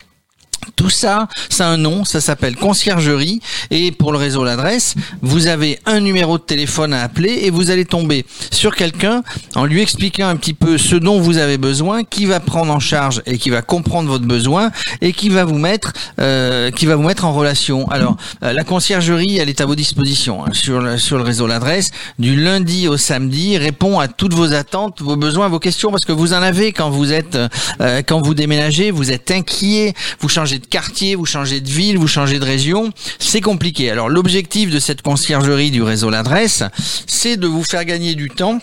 Tout 0.76 0.90
ça, 0.90 1.28
c'est 1.48 1.62
un 1.62 1.76
nom, 1.76 2.04
ça 2.04 2.20
s'appelle 2.20 2.56
conciergerie. 2.56 3.40
Et 3.70 3.92
pour 3.92 4.12
le 4.12 4.18
réseau 4.18 4.44
l'adresse, 4.44 4.94
vous 5.22 5.46
avez 5.46 5.78
un 5.86 6.00
numéro 6.00 6.38
de 6.38 6.42
téléphone 6.42 6.94
à 6.94 7.02
appeler 7.02 7.40
et 7.42 7.50
vous 7.50 7.70
allez 7.70 7.84
tomber 7.84 8.24
sur 8.50 8.74
quelqu'un 8.74 9.22
en 9.54 9.64
lui 9.64 9.80
expliquant 9.82 10.28
un 10.28 10.36
petit 10.36 10.54
peu 10.54 10.78
ce 10.78 10.96
dont 10.96 11.20
vous 11.20 11.38
avez 11.38 11.58
besoin, 11.58 12.04
qui 12.04 12.26
va 12.26 12.40
prendre 12.40 12.72
en 12.72 12.80
charge 12.80 13.22
et 13.26 13.38
qui 13.38 13.50
va 13.50 13.62
comprendre 13.62 14.08
votre 14.08 14.24
besoin 14.24 14.70
et 15.00 15.12
qui 15.12 15.28
va 15.28 15.44
vous 15.44 15.58
mettre, 15.58 15.92
euh, 16.20 16.70
qui 16.70 16.86
va 16.86 16.96
vous 16.96 17.02
mettre 17.02 17.24
en 17.24 17.32
relation. 17.32 17.88
Alors, 17.90 18.16
euh, 18.42 18.52
la 18.52 18.64
conciergerie, 18.64 19.38
elle 19.38 19.48
est 19.48 19.60
à 19.60 19.66
vos 19.66 19.74
dispositions 19.74 20.44
hein, 20.44 20.50
sur 20.52 20.80
le, 20.80 20.98
sur 20.98 21.16
le 21.16 21.24
réseau 21.24 21.46
l'adresse 21.46 21.90
du 22.18 22.36
lundi 22.36 22.88
au 22.88 22.96
samedi, 22.96 23.58
répond 23.58 23.98
à 23.98 24.08
toutes 24.08 24.34
vos 24.34 24.52
attentes, 24.52 25.00
vos 25.02 25.16
besoins, 25.16 25.48
vos 25.48 25.58
questions 25.58 25.90
parce 25.90 26.04
que 26.04 26.12
vous 26.12 26.32
en 26.32 26.42
avez 26.42 26.72
quand 26.72 26.90
vous 26.90 27.12
êtes, 27.12 27.38
euh, 27.80 28.02
quand 28.06 28.20
vous 28.20 28.34
déménagez, 28.34 28.90
vous 28.90 29.10
êtes 29.10 29.30
inquiet, 29.30 29.94
vous 30.20 30.28
changez 30.28 30.49
de 30.58 30.66
quartier, 30.66 31.14
vous 31.14 31.26
changez 31.26 31.60
de 31.60 31.68
ville, 31.68 31.98
vous 31.98 32.08
changez 32.08 32.38
de 32.38 32.44
région, 32.44 32.92
c'est 33.18 33.40
compliqué. 33.40 33.90
Alors 33.90 34.08
l'objectif 34.08 34.70
de 34.70 34.78
cette 34.78 35.02
conciergerie 35.02 35.70
du 35.70 35.82
réseau 35.82 36.10
L'Adresse, 36.10 36.62
c'est 37.06 37.36
de 37.36 37.46
vous 37.46 37.64
faire 37.64 37.84
gagner 37.84 38.14
du 38.14 38.28
temps 38.28 38.60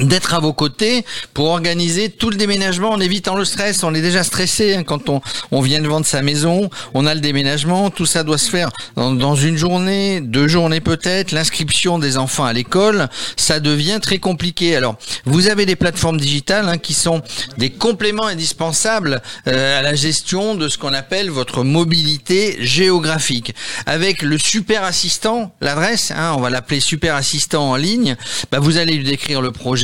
d'être 0.00 0.34
à 0.34 0.40
vos 0.40 0.52
côtés 0.52 1.04
pour 1.34 1.46
organiser 1.46 2.08
tout 2.08 2.30
le 2.30 2.36
déménagement 2.36 2.90
en 2.90 3.00
évitant 3.00 3.36
le 3.36 3.44
stress. 3.44 3.84
On 3.84 3.94
est 3.94 4.00
déjà 4.00 4.24
stressé 4.24 4.74
hein, 4.74 4.84
quand 4.84 5.08
on, 5.08 5.20
on 5.50 5.60
vient 5.60 5.80
de 5.80 5.88
vendre 5.88 6.06
sa 6.06 6.22
maison, 6.22 6.70
on 6.94 7.06
a 7.06 7.14
le 7.14 7.20
déménagement, 7.20 7.90
tout 7.90 8.06
ça 8.06 8.24
doit 8.24 8.38
se 8.38 8.50
faire 8.50 8.70
dans, 8.96 9.12
dans 9.12 9.34
une 9.34 9.56
journée, 9.56 10.20
deux 10.20 10.48
journées 10.48 10.80
peut-être, 10.80 11.32
l'inscription 11.32 11.98
des 11.98 12.16
enfants 12.16 12.44
à 12.44 12.52
l'école, 12.52 13.08
ça 13.36 13.60
devient 13.60 13.98
très 14.00 14.18
compliqué. 14.18 14.76
Alors, 14.76 14.96
vous 15.26 15.48
avez 15.48 15.66
des 15.66 15.76
plateformes 15.76 16.18
digitales 16.18 16.68
hein, 16.68 16.78
qui 16.78 16.94
sont 16.94 17.22
des 17.58 17.70
compléments 17.70 18.26
indispensables 18.26 19.22
euh, 19.46 19.78
à 19.78 19.82
la 19.82 19.94
gestion 19.94 20.54
de 20.54 20.68
ce 20.68 20.78
qu'on 20.78 20.94
appelle 20.94 21.30
votre 21.30 21.64
mobilité 21.64 22.56
géographique. 22.60 23.54
Avec 23.86 24.22
le 24.22 24.38
super 24.38 24.84
assistant, 24.84 25.54
l'adresse, 25.60 26.12
hein, 26.16 26.34
on 26.36 26.40
va 26.40 26.50
l'appeler 26.50 26.80
super 26.80 27.14
assistant 27.14 27.70
en 27.70 27.76
ligne, 27.76 28.16
bah, 28.50 28.58
vous 28.58 28.78
allez 28.78 28.94
lui 28.94 29.04
décrire 29.04 29.42
le 29.42 29.50
projet 29.50 29.81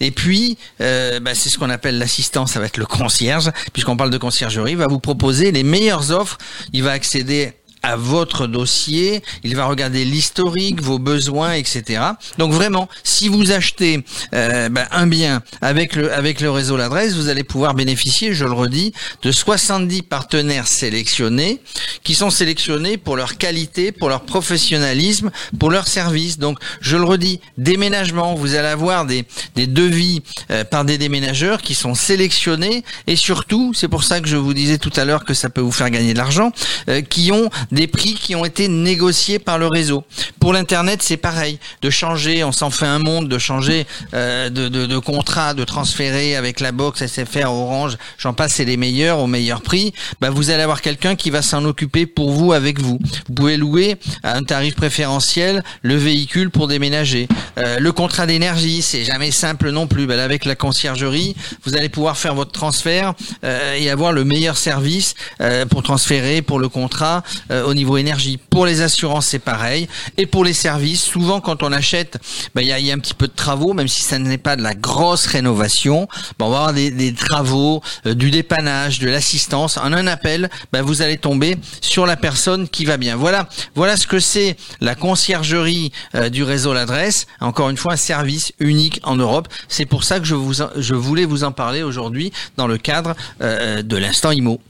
et 0.00 0.10
puis, 0.10 0.56
euh, 0.80 1.20
bah, 1.20 1.34
c'est 1.34 1.48
ce 1.48 1.58
qu'on 1.58 1.70
appelle 1.70 1.98
l'assistance, 1.98 2.52
ça 2.52 2.60
va 2.60 2.66
être 2.66 2.76
le 2.76 2.86
concierge, 2.86 3.50
puisqu'on 3.72 3.96
parle 3.96 4.10
de 4.10 4.18
conciergerie, 4.18 4.74
va 4.74 4.86
vous 4.86 5.00
proposer 5.00 5.52
les 5.52 5.62
meilleures 5.62 6.10
offres. 6.10 6.38
Il 6.72 6.82
va 6.82 6.92
accéder 6.92 7.52
à 7.82 7.96
votre 7.96 8.46
dossier, 8.46 9.22
il 9.44 9.56
va 9.56 9.66
regarder 9.66 10.04
l'historique, 10.04 10.80
vos 10.80 10.98
besoins, 10.98 11.54
etc. 11.54 12.02
Donc 12.38 12.52
vraiment, 12.52 12.88
si 13.02 13.28
vous 13.28 13.52
achetez 13.52 14.04
euh, 14.34 14.68
ben, 14.68 14.86
un 14.90 15.06
bien 15.06 15.42
avec 15.60 15.96
le 15.96 16.12
avec 16.12 16.40
le 16.40 16.50
réseau 16.50 16.76
l'adresse, 16.76 17.14
vous 17.14 17.28
allez 17.28 17.44
pouvoir 17.44 17.74
bénéficier, 17.74 18.34
je 18.34 18.44
le 18.44 18.52
redis, 18.52 18.92
de 19.22 19.32
70 19.32 20.02
partenaires 20.02 20.68
sélectionnés 20.68 21.60
qui 22.02 22.14
sont 22.14 22.30
sélectionnés 22.30 22.96
pour 22.96 23.16
leur 23.16 23.36
qualité, 23.36 23.92
pour 23.92 24.08
leur 24.08 24.22
professionnalisme, 24.22 25.30
pour 25.58 25.70
leur 25.70 25.86
service. 25.86 26.38
Donc 26.38 26.58
je 26.80 26.96
le 26.96 27.04
redis, 27.04 27.40
déménagement, 27.58 28.34
vous 28.34 28.54
allez 28.54 28.68
avoir 28.68 29.06
des 29.06 29.24
des 29.54 29.66
devis 29.66 30.22
euh, 30.50 30.64
par 30.64 30.84
des 30.84 30.98
déménageurs 30.98 31.62
qui 31.62 31.74
sont 31.74 31.94
sélectionnés 31.94 32.84
et 33.06 33.16
surtout, 33.16 33.72
c'est 33.74 33.88
pour 33.88 34.04
ça 34.04 34.20
que 34.20 34.28
je 34.28 34.36
vous 34.36 34.54
disais 34.54 34.78
tout 34.78 34.92
à 34.96 35.04
l'heure 35.04 35.24
que 35.24 35.34
ça 35.34 35.50
peut 35.50 35.60
vous 35.60 35.72
faire 35.72 35.90
gagner 35.90 36.12
de 36.12 36.18
l'argent, 36.18 36.52
euh, 36.88 37.00
qui 37.00 37.32
ont 37.32 37.50
des 37.72 37.86
prix 37.86 38.14
qui 38.14 38.36
ont 38.36 38.44
été 38.44 38.68
négociés 38.68 39.38
par 39.38 39.58
le 39.58 39.66
réseau. 39.66 40.04
Pour 40.38 40.52
l'internet, 40.52 41.02
c'est 41.02 41.16
pareil, 41.16 41.58
de 41.80 41.90
changer, 41.90 42.44
on 42.44 42.52
s'en 42.52 42.70
fait 42.70 42.86
un 42.86 42.98
monde, 42.98 43.28
de 43.28 43.38
changer 43.38 43.86
euh, 44.14 44.50
de, 44.50 44.68
de, 44.68 44.86
de 44.86 44.98
contrat, 44.98 45.54
de 45.54 45.64
transférer 45.64 46.36
avec 46.36 46.60
la 46.60 46.70
box 46.70 47.04
SFR, 47.06 47.46
Orange, 47.46 47.96
j'en 48.18 48.34
passe, 48.34 48.54
c'est 48.54 48.64
les 48.64 48.76
meilleurs 48.76 49.18
au 49.18 49.26
meilleur 49.26 49.62
prix. 49.62 49.92
Bah, 50.20 50.30
vous 50.30 50.50
allez 50.50 50.62
avoir 50.62 50.82
quelqu'un 50.82 51.16
qui 51.16 51.30
va 51.30 51.42
s'en 51.42 51.64
occuper 51.64 52.06
pour 52.06 52.30
vous, 52.30 52.52
avec 52.52 52.80
vous. 52.80 52.98
Vous 53.28 53.34
pouvez 53.34 53.56
louer 53.56 53.96
à 54.22 54.36
un 54.36 54.42
tarif 54.44 54.74
préférentiel 54.74 55.64
le 55.82 55.96
véhicule 55.96 56.50
pour 56.50 56.68
déménager. 56.68 57.28
Euh, 57.58 57.78
le 57.78 57.92
contrat 57.92 58.26
d'énergie, 58.26 58.82
c'est 58.82 59.04
jamais 59.04 59.30
simple 59.30 59.70
non 59.70 59.86
plus. 59.86 60.06
Bah, 60.06 60.16
là, 60.16 60.24
avec 60.24 60.44
la 60.44 60.54
conciergerie, 60.54 61.34
vous 61.64 61.76
allez 61.76 61.88
pouvoir 61.88 62.16
faire 62.18 62.34
votre 62.34 62.52
transfert 62.52 63.14
euh, 63.44 63.74
et 63.74 63.90
avoir 63.90 64.12
le 64.12 64.24
meilleur 64.24 64.56
service 64.56 65.14
euh, 65.40 65.66
pour 65.66 65.82
transférer, 65.82 66.42
pour 66.42 66.58
le 66.58 66.68
contrat. 66.68 67.22
Euh, 67.50 67.61
au 67.64 67.74
niveau 67.74 67.96
énergie. 67.96 68.38
Pour 68.50 68.66
les 68.66 68.80
assurances, 68.80 69.26
c'est 69.26 69.38
pareil. 69.38 69.88
Et 70.16 70.26
pour 70.26 70.44
les 70.44 70.52
services, 70.52 71.02
souvent 71.02 71.40
quand 71.40 71.62
on 71.62 71.72
achète, 71.72 72.18
bah, 72.54 72.62
il 72.62 72.68
y, 72.68 72.90
a, 72.90 72.94
un 72.94 72.98
petit 72.98 73.14
peu 73.14 73.26
de 73.26 73.32
travaux, 73.32 73.72
même 73.72 73.88
si 73.88 74.02
ça 74.02 74.18
n'est 74.18 74.38
pas 74.38 74.56
de 74.56 74.62
la 74.62 74.74
grosse 74.74 75.26
rénovation. 75.26 76.08
Bah, 76.38 76.46
on 76.46 76.50
va 76.50 76.58
avoir 76.58 76.72
des, 76.72 77.14
travaux, 77.14 77.82
euh, 78.06 78.14
du 78.14 78.30
dépannage, 78.30 78.98
de 78.98 79.08
l'assistance. 79.08 79.76
En 79.76 79.92
un 79.92 80.06
appel, 80.06 80.50
bah, 80.72 80.82
vous 80.82 81.02
allez 81.02 81.16
tomber 81.16 81.56
sur 81.80 82.06
la 82.06 82.16
personne 82.16 82.68
qui 82.68 82.84
va 82.84 82.96
bien. 82.96 83.16
Voilà, 83.16 83.48
voilà 83.74 83.96
ce 83.96 84.06
que 84.06 84.20
c'est 84.20 84.56
la 84.80 84.94
conciergerie 84.94 85.92
euh, 86.14 86.28
du 86.28 86.42
réseau 86.42 86.72
l'adresse. 86.72 87.26
Encore 87.40 87.70
une 87.70 87.76
fois, 87.76 87.94
un 87.94 87.96
service 87.96 88.52
unique 88.58 89.00
en 89.02 89.16
Europe. 89.16 89.48
C'est 89.68 89.86
pour 89.86 90.04
ça 90.04 90.20
que 90.20 90.26
je, 90.26 90.34
vous, 90.34 90.54
je 90.76 90.94
voulais 90.94 91.24
vous 91.24 91.44
en 91.44 91.52
parler 91.52 91.82
aujourd'hui 91.82 92.32
dans 92.56 92.66
le 92.66 92.78
cadre 92.78 93.14
euh, 93.40 93.82
de 93.82 93.96
l'instant 93.96 94.30
IMO. 94.30 94.60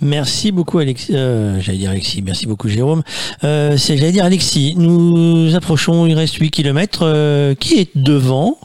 Merci 0.00 0.52
beaucoup 0.52 0.78
Alexis. 0.78 1.14
Euh, 1.14 1.60
j'allais 1.60 1.78
dire 1.78 1.90
Alexis. 1.90 2.22
Merci 2.22 2.46
beaucoup 2.46 2.68
Jérôme. 2.68 3.02
Euh, 3.44 3.76
j'allais 3.76 4.12
dire 4.12 4.24
Alexis. 4.24 4.74
Nous 4.76 5.54
approchons. 5.54 6.06
Il 6.06 6.14
reste 6.14 6.34
8 6.34 6.50
km. 6.50 7.00
Euh, 7.02 7.54
qui 7.54 7.80
est 7.80 7.90
devant 7.94 8.58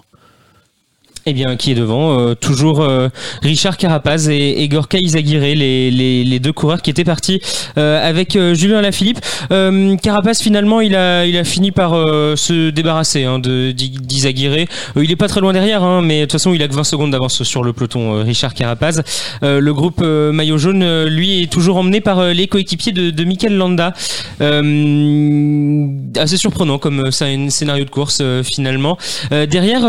eh 1.25 1.33
bien, 1.33 1.55
qui 1.55 1.71
est 1.71 1.75
devant 1.75 2.19
euh, 2.19 2.33
Toujours 2.33 2.81
euh, 2.81 3.09
Richard 3.43 3.77
Carapaz 3.77 4.27
et, 4.29 4.63
et 4.63 4.67
Gorka 4.67 4.97
Izaguirre, 4.97 5.55
les, 5.55 6.39
deux 6.39 6.53
coureurs 6.53 6.81
qui 6.81 6.89
étaient 6.89 7.03
partis 7.03 7.41
euh, 7.77 8.07
avec 8.07 8.37
Julien 8.53 8.81
Lafilippe. 8.81 9.19
Carapaz, 9.49 10.41
finalement, 10.41 10.81
il 10.81 10.95
a, 10.95 11.25
il 11.25 11.41
fini 11.45 11.71
par 11.71 11.91
se 11.91 12.69
débarrasser 12.69 13.23
hein, 13.25 13.39
d'Izaguirre. 13.39 14.65
il 14.95 15.11
est 15.11 15.15
pas 15.15 15.27
très 15.27 15.41
loin 15.41 15.53
derrière, 15.53 15.83
hein, 15.83 16.01
mais 16.01 16.19
de 16.19 16.25
toute 16.25 16.33
façon, 16.33 16.53
il 16.53 16.61
a 16.61 16.67
que 16.67 16.73
20 16.73 16.83
secondes 16.83 17.11
d'avance 17.11 17.43
sur 17.43 17.63
le 17.63 17.73
peloton, 17.73 18.23
Richard 18.23 18.53
Carapaz. 18.53 19.01
le 19.41 19.71
groupe 19.71 20.01
Maillot 20.01 20.57
Jaune, 20.57 21.05
lui, 21.05 21.43
est 21.43 21.51
toujours 21.51 21.77
emmené 21.77 22.01
par 22.01 22.23
les 22.33 22.47
coéquipiers 22.47 22.91
de, 22.91 23.09
de 23.09 23.47
Landa. 23.49 23.93
assez 26.17 26.37
surprenant 26.37 26.77
comme 26.77 27.11
scénario 27.11 27.85
de 27.85 27.89
course, 27.89 28.21
finalement. 28.43 28.97
derrière, 29.31 29.81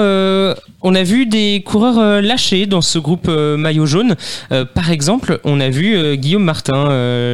on 0.82 0.94
a 0.94 1.02
vu 1.02 1.21
des 1.26 1.62
coureurs 1.64 1.98
euh, 1.98 2.20
lâchés 2.20 2.66
dans 2.66 2.80
ce 2.80 2.98
groupe 2.98 3.26
euh, 3.28 3.56
maillot 3.56 3.86
jaune. 3.86 4.16
Euh, 4.50 4.64
par 4.64 4.90
exemple, 4.90 5.40
on 5.44 5.60
a 5.60 5.68
vu 5.68 6.16
Guillaume 6.16 6.44
Martin 6.44 6.88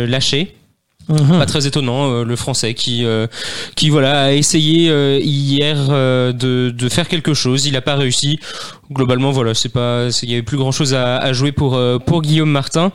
lâché. 0.07 0.55
Pas 1.07 1.47
très 1.47 1.67
étonnant, 1.67 2.23
le 2.23 2.37
français 2.37 2.75
qui, 2.75 3.07
qui 3.77 3.89
voilà, 3.89 4.25
a 4.25 4.33
essayé 4.33 5.19
hier 5.25 5.89
de, 5.89 6.69
de, 6.69 6.89
faire 6.91 7.09
quelque 7.09 7.33
chose. 7.33 7.65
Il 7.65 7.73
n'a 7.73 7.81
pas 7.81 7.97
réussi 7.97 8.39
globalement 8.93 9.31
voilà 9.31 9.53
c'est 9.55 9.69
pas 9.69 10.09
il 10.23 10.31
y 10.31 10.33
avait 10.33 10.43
plus 10.43 10.57
grand 10.57 10.73
chose 10.73 10.95
à, 10.95 11.33
jouer 11.33 11.53
pour 11.53 11.77
euh, 11.77 11.99
pour 11.99 12.23
Guillaume 12.23 12.51
Martin. 12.51 12.91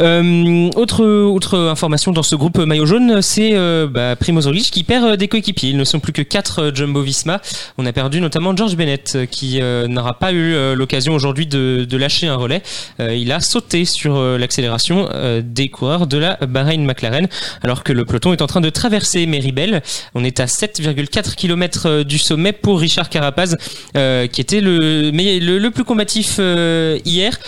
Euh, 0.00 0.70
autre 0.74 1.04
autre 1.04 1.56
information 1.58 2.12
dans 2.12 2.22
ce 2.22 2.34
groupe 2.34 2.58
maillot 2.58 2.86
jaune 2.86 3.22
c'est 3.22 3.50
euh, 3.54 3.86
bah, 3.86 4.16
Primoz 4.16 4.48
qui 4.70 4.82
perd 4.82 5.04
euh, 5.04 5.16
des 5.16 5.28
coéquipiers. 5.28 5.70
Ils 5.70 5.76
ne 5.76 5.84
sont 5.84 6.00
plus 6.00 6.12
que 6.12 6.22
quatre 6.22 6.72
Jumbo 6.74 7.02
Visma. 7.02 7.40
On 7.78 7.86
a 7.86 7.92
perdu 7.92 8.20
notamment 8.20 8.56
George 8.56 8.76
Bennett 8.76 9.26
qui 9.30 9.60
n'aura 9.60 10.18
pas 10.18 10.32
eu 10.32 10.74
l'occasion 10.74 11.14
aujourd'hui 11.14 11.46
de, 11.46 11.86
de, 11.88 11.96
lâcher 11.96 12.26
un 12.26 12.36
relais. 12.36 12.62
Il 12.98 13.30
a 13.32 13.40
sauté 13.40 13.84
sur 13.84 14.20
l'accélération 14.38 15.08
des 15.42 15.68
coureurs 15.68 16.06
de 16.06 16.18
la 16.18 16.36
Bahrain 16.36 16.78
McLaren 16.78 17.28
alors 17.62 17.84
que 17.84 17.92
le 17.92 18.04
peloton 18.04 18.32
est 18.32 18.42
en 18.42 18.46
train 18.46 18.60
de 18.60 18.70
traverser 18.70 19.26
Meribel. 19.26 19.82
On 20.14 20.24
est 20.24 20.40
à 20.40 20.46
7,4 20.46 21.34
km 21.34 22.02
du 22.02 22.18
sommet 22.18 22.52
pour 22.52 22.80
Richard 22.80 23.08
Carapaz 23.08 23.56
qui 23.92 24.40
était 24.40 24.60
le 24.60 25.10
meilleur 25.12 25.27
le, 25.40 25.68
plus 25.70 25.84
combatif 25.84 26.36
euh, 26.38 26.98
hier 27.04 27.38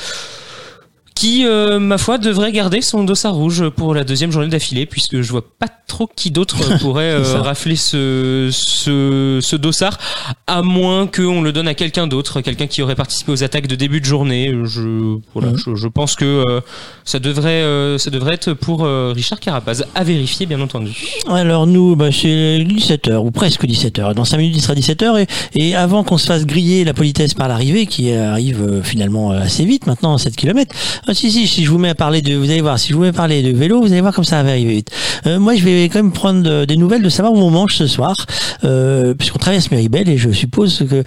qui, 1.20 1.44
euh, 1.44 1.78
ma 1.78 1.98
foi, 1.98 2.16
devrait 2.16 2.50
garder 2.50 2.80
son 2.80 3.04
dossard 3.04 3.34
rouge 3.34 3.68
pour 3.68 3.94
la 3.94 4.04
deuxième 4.04 4.32
journée 4.32 4.48
d'affilée, 4.48 4.86
puisque 4.86 5.20
je 5.20 5.30
vois 5.30 5.44
pas 5.58 5.68
trop 5.86 6.08
qui 6.16 6.30
d'autre 6.30 6.78
pourrait 6.80 7.10
euh, 7.10 7.42
rafler 7.42 7.76
ce, 7.76 8.48
ce, 8.50 9.38
ce 9.42 9.56
dossard, 9.56 9.98
à 10.46 10.62
moins 10.62 11.06
qu'on 11.06 11.42
le 11.42 11.52
donne 11.52 11.68
à 11.68 11.74
quelqu'un 11.74 12.06
d'autre, 12.06 12.40
quelqu'un 12.40 12.66
qui 12.66 12.80
aurait 12.80 12.94
participé 12.94 13.32
aux 13.32 13.44
attaques 13.44 13.66
de 13.66 13.74
début 13.74 14.00
de 14.00 14.06
journée. 14.06 14.56
Je, 14.64 15.18
voilà, 15.34 15.52
je, 15.56 15.74
je 15.74 15.88
pense 15.88 16.14
que 16.14 16.24
euh, 16.24 16.60
ça, 17.04 17.18
devrait, 17.18 17.64
euh, 17.64 17.98
ça 17.98 18.08
devrait 18.08 18.32
être 18.32 18.54
pour 18.54 18.86
euh, 18.86 19.12
Richard 19.14 19.40
Carapaz, 19.40 19.84
à 19.94 20.04
vérifier, 20.04 20.46
bien 20.46 20.62
entendu. 20.62 20.96
Alors 21.28 21.66
nous, 21.66 21.96
bah, 21.96 22.08
c'est 22.12 22.64
17h 22.64 23.16
ou 23.16 23.30
presque 23.30 23.66
17h. 23.66 24.14
Dans 24.14 24.24
5 24.24 24.38
minutes, 24.38 24.56
il 24.56 24.62
sera 24.62 24.72
17h 24.72 25.26
et, 25.54 25.60
et 25.60 25.76
avant 25.76 26.02
qu'on 26.02 26.16
se 26.16 26.26
fasse 26.26 26.46
griller 26.46 26.82
la 26.84 26.94
politesse 26.94 27.34
par 27.34 27.46
l'arrivée, 27.48 27.84
qui 27.84 28.10
arrive 28.10 28.80
finalement 28.82 29.32
assez 29.32 29.66
vite 29.66 29.86
maintenant, 29.86 30.16
7 30.16 30.34
km. 30.34 30.74
Ah, 31.10 31.14
si 31.14 31.28
si, 31.32 31.48
si 31.48 31.64
je 31.64 31.70
vous 31.72 31.78
mets 31.78 31.88
à 31.88 31.96
parler 31.96 32.22
de, 32.22 32.36
vous 32.36 32.52
allez 32.52 32.60
voir, 32.60 32.78
si 32.78 32.90
je 32.90 32.94
vous 32.94 33.00
mets 33.00 33.08
à 33.08 33.12
parler 33.12 33.42
de 33.42 33.50
vélo, 33.50 33.80
vous 33.80 33.90
allez 33.90 34.00
voir 34.00 34.14
comme 34.14 34.22
ça 34.22 34.44
va 34.44 34.50
arriver 34.50 34.74
vite. 34.74 34.92
Euh, 35.26 35.40
moi, 35.40 35.56
je 35.56 35.64
vais 35.64 35.88
quand 35.88 36.00
même 36.00 36.12
prendre 36.12 36.48
euh, 36.48 36.66
des 36.66 36.76
nouvelles 36.76 37.02
de 37.02 37.08
savoir 37.08 37.34
où 37.34 37.38
on 37.38 37.50
mange 37.50 37.74
ce 37.74 37.88
soir, 37.88 38.14
euh, 38.62 39.12
puisqu'on 39.14 39.40
traverse 39.40 39.72
Méribel 39.72 40.08
et 40.08 40.16
je 40.16 40.30
suppose 40.30 40.86
que 40.88 41.02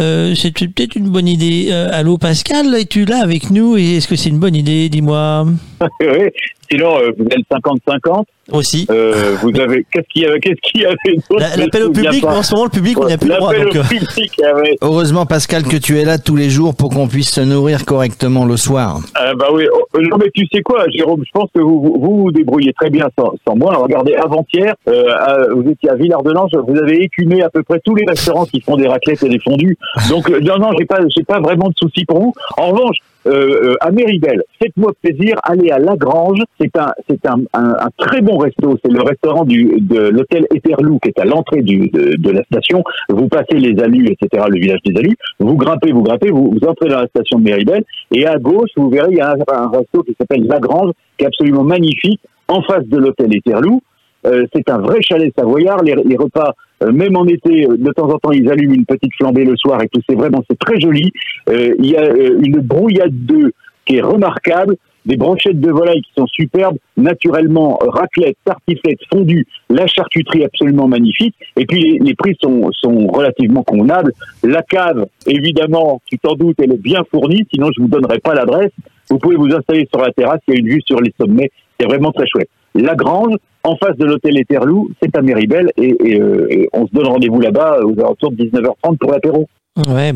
euh, 0.00 0.36
c'est 0.36 0.52
peut-être 0.52 0.94
une 0.94 1.08
bonne 1.08 1.26
idée. 1.26 1.70
Euh, 1.72 1.88
allô 1.90 2.18
Pascal, 2.18 2.72
es-tu 2.76 3.04
là 3.04 3.20
avec 3.20 3.50
nous 3.50 3.76
et 3.76 3.96
est-ce 3.96 4.06
que 4.06 4.14
c'est 4.14 4.28
une 4.28 4.38
bonne 4.38 4.54
idée 4.54 4.88
Dis-moi? 4.90 5.46
oui. 6.00 6.30
Sinon, 6.70 6.98
euh, 6.98 7.10
vous 7.18 7.24
êtes 7.24 7.46
50-50. 7.50 8.24
Aussi. 8.50 8.86
Euh, 8.90 9.36
vous 9.42 9.50
avez. 9.60 9.84
Qu'est-ce 9.92 10.06
qu'il 10.10 10.22
y 10.22 10.26
avait 10.26 10.40
Qu'est-ce 10.40 10.60
qu'il 10.62 10.80
y 10.80 10.86
avait 10.86 11.56
L'appel 11.56 11.82
au 11.84 11.90
public, 11.90 12.24
en 12.24 12.42
ce 12.42 12.54
moment, 12.54 12.64
le 12.64 12.70
public, 12.70 12.98
on 12.98 13.06
n'y 13.06 13.12
a 13.12 13.18
plus 13.18 13.28
le 13.28 13.36
droit. 13.36 13.52
Donc, 13.52 13.74
au 13.74 14.60
ouais. 14.60 14.76
Heureusement, 14.80 15.26
Pascal, 15.26 15.64
que 15.64 15.76
tu 15.76 15.98
es 15.98 16.04
là 16.04 16.16
tous 16.16 16.34
les 16.34 16.48
jours 16.48 16.74
pour 16.74 16.88
qu'on 16.88 17.08
puisse 17.08 17.30
se 17.30 17.42
nourrir 17.42 17.84
correctement 17.84 18.46
le 18.46 18.56
soir. 18.56 19.00
Ah 19.14 19.32
bah 19.38 19.47
oui. 19.52 19.66
Oh, 19.72 20.00
non 20.00 20.16
mais 20.18 20.30
tu 20.34 20.46
sais 20.52 20.62
quoi, 20.62 20.84
Jérôme, 20.88 21.22
je 21.24 21.30
pense 21.32 21.48
que 21.54 21.60
vous 21.60 21.96
vous 22.00 22.32
débrouillez 22.32 22.72
très 22.72 22.90
bien 22.90 23.08
sans, 23.18 23.32
sans 23.46 23.56
moi. 23.56 23.74
Regardez, 23.76 24.14
avant-hier, 24.14 24.74
euh, 24.88 25.54
vous 25.54 25.68
étiez 25.68 25.90
à 25.90 25.94
Villard-de-Lans, 25.94 26.48
vous 26.66 26.76
avez 26.76 27.02
écumé 27.02 27.42
à 27.42 27.50
peu 27.50 27.62
près 27.62 27.80
tous 27.80 27.94
les 27.94 28.04
restaurants 28.06 28.46
qui 28.46 28.60
font 28.60 28.76
des 28.76 28.88
raclettes 28.88 29.22
et 29.22 29.28
des 29.28 29.38
fondus. 29.38 29.76
Donc 30.08 30.30
euh, 30.30 30.40
non 30.40 30.58
non, 30.58 30.70
j'ai 30.78 30.86
pas 30.86 30.98
j'ai 31.08 31.24
pas 31.24 31.40
vraiment 31.40 31.68
de 31.68 31.74
soucis 31.76 32.04
pour 32.04 32.20
vous. 32.20 32.32
En 32.56 32.70
revanche, 32.70 32.98
euh, 33.28 33.70
euh, 33.70 33.76
à 33.80 33.90
Méribel, 33.90 34.42
faites-moi 34.60 34.92
plaisir, 35.02 35.36
allez 35.42 35.70
à 35.70 35.78
Lagrange. 35.78 36.40
C'est 36.60 36.76
un 36.76 36.92
c'est 37.08 37.24
un, 37.26 37.42
un, 37.52 37.88
très 37.96 38.20
bon 38.20 38.38
resto. 38.38 38.78
C'est 38.84 38.92
le 38.92 39.02
restaurant 39.02 39.44
du 39.44 39.64
de 39.80 40.08
l'hôtel 40.08 40.46
Eterloo 40.54 40.98
qui 40.98 41.08
est 41.10 41.20
à 41.20 41.24
l'entrée 41.24 41.62
de, 41.62 42.30
la 42.30 42.42
station. 42.44 42.82
Vous 43.08 43.28
passez 43.28 43.56
les 43.56 43.80
Alus, 43.82 44.06
etc. 44.10 44.44
Le 44.48 44.58
village 44.58 44.80
des 44.84 44.98
Alus. 44.98 45.16
Vous 45.40 45.56
grimpez, 45.56 45.92
vous 45.92 46.02
grimpez, 46.02 46.30
vous, 46.30 46.50
vous 46.50 46.68
entrez 46.68 46.88
dans 46.88 47.00
la 47.00 47.08
station 47.08 47.38
de 47.38 47.44
Méribel 47.44 47.84
et 48.12 48.26
à 48.26 48.38
gauche, 48.38 48.70
vous 48.76 48.88
verrez, 48.88 49.08
il 49.10 49.18
y 49.18 49.20
a 49.20 49.32
un, 49.32 49.54
un 49.54 49.68
resto 49.68 50.02
qui 50.02 50.14
s'appelle 50.18 50.46
Lagrange, 50.46 50.92
qui 51.16 51.24
est 51.24 51.26
absolument 51.26 51.64
magnifique, 51.64 52.20
en 52.48 52.62
face 52.62 52.86
de 52.86 52.96
l'hôtel 52.96 53.34
Eterloo. 53.34 53.80
Euh, 54.26 54.46
c'est 54.54 54.68
un 54.70 54.78
vrai 54.78 55.00
chalet 55.00 55.32
savoyard. 55.36 55.82
Les, 55.82 55.94
les 55.94 56.16
repas, 56.16 56.54
euh, 56.82 56.92
même 56.92 57.16
en 57.16 57.26
été, 57.26 57.66
euh, 57.66 57.76
de 57.76 57.92
temps 57.92 58.08
en 58.08 58.18
temps, 58.18 58.32
ils 58.32 58.50
allument 58.50 58.74
une 58.74 58.86
petite 58.86 59.12
flambée 59.16 59.44
le 59.44 59.56
soir 59.56 59.82
et 59.82 59.88
tout. 59.88 60.00
C'est 60.08 60.16
vraiment, 60.16 60.42
c'est 60.48 60.58
très 60.58 60.80
joli. 60.80 61.12
Il 61.48 61.86
y 61.86 61.96
a 61.96 62.12
une 62.14 62.60
brouillade 62.60 63.12
d'œufs 63.12 63.52
qui 63.86 63.96
est 63.96 64.02
remarquable, 64.02 64.76
des 65.06 65.16
brochettes 65.16 65.60
de 65.60 65.70
volaille 65.70 66.02
qui 66.02 66.10
sont 66.14 66.26
superbes, 66.26 66.76
naturellement 66.98 67.78
raclette, 67.80 68.36
tartiflette, 68.44 68.98
fondue, 69.10 69.46
la 69.70 69.86
charcuterie 69.86 70.44
absolument 70.44 70.86
magnifique. 70.86 71.34
Et 71.56 71.64
puis 71.64 71.80
les, 71.80 71.98
les 71.98 72.14
prix 72.14 72.36
sont, 72.42 72.70
sont 72.72 73.06
relativement 73.06 73.62
convenables. 73.62 74.12
La 74.42 74.62
cave, 74.62 75.06
évidemment, 75.26 76.02
tu 76.04 76.18
t'en 76.18 76.34
doutes, 76.34 76.60
elle 76.62 76.74
est 76.74 76.82
bien 76.82 77.02
fournie. 77.10 77.46
Sinon, 77.54 77.70
je 77.74 77.80
vous 77.80 77.88
donnerai 77.88 78.18
pas 78.18 78.34
l'adresse. 78.34 78.72
Vous 79.08 79.18
pouvez 79.18 79.36
vous 79.36 79.54
installer 79.54 79.88
sur 79.90 80.04
la 80.04 80.12
terrasse. 80.12 80.40
Il 80.48 80.54
y 80.54 80.56
a 80.58 80.60
une 80.60 80.68
vue 80.68 80.82
sur 80.84 81.00
les 81.00 81.14
sommets. 81.18 81.50
C'est 81.80 81.86
vraiment 81.86 82.12
très 82.12 82.26
chouette. 82.26 82.50
La 82.74 82.94
Grange, 82.94 83.36
en 83.64 83.76
face 83.76 83.96
de 83.96 84.04
l'hôtel 84.04 84.38
Eterloo, 84.38 84.90
c'est 85.02 85.14
à 85.16 85.22
Méribel 85.22 85.70
euh, 85.78 86.46
et 86.50 86.68
on 86.72 86.86
se 86.86 86.92
donne 86.92 87.06
rendez-vous 87.06 87.40
là-bas 87.40 87.80
aux 87.82 87.98
alentours 87.98 88.32
de 88.32 88.44
19h30 88.44 88.96
pour 88.98 89.12
l'apéro. 89.12 89.48
Ouais, 89.86 90.12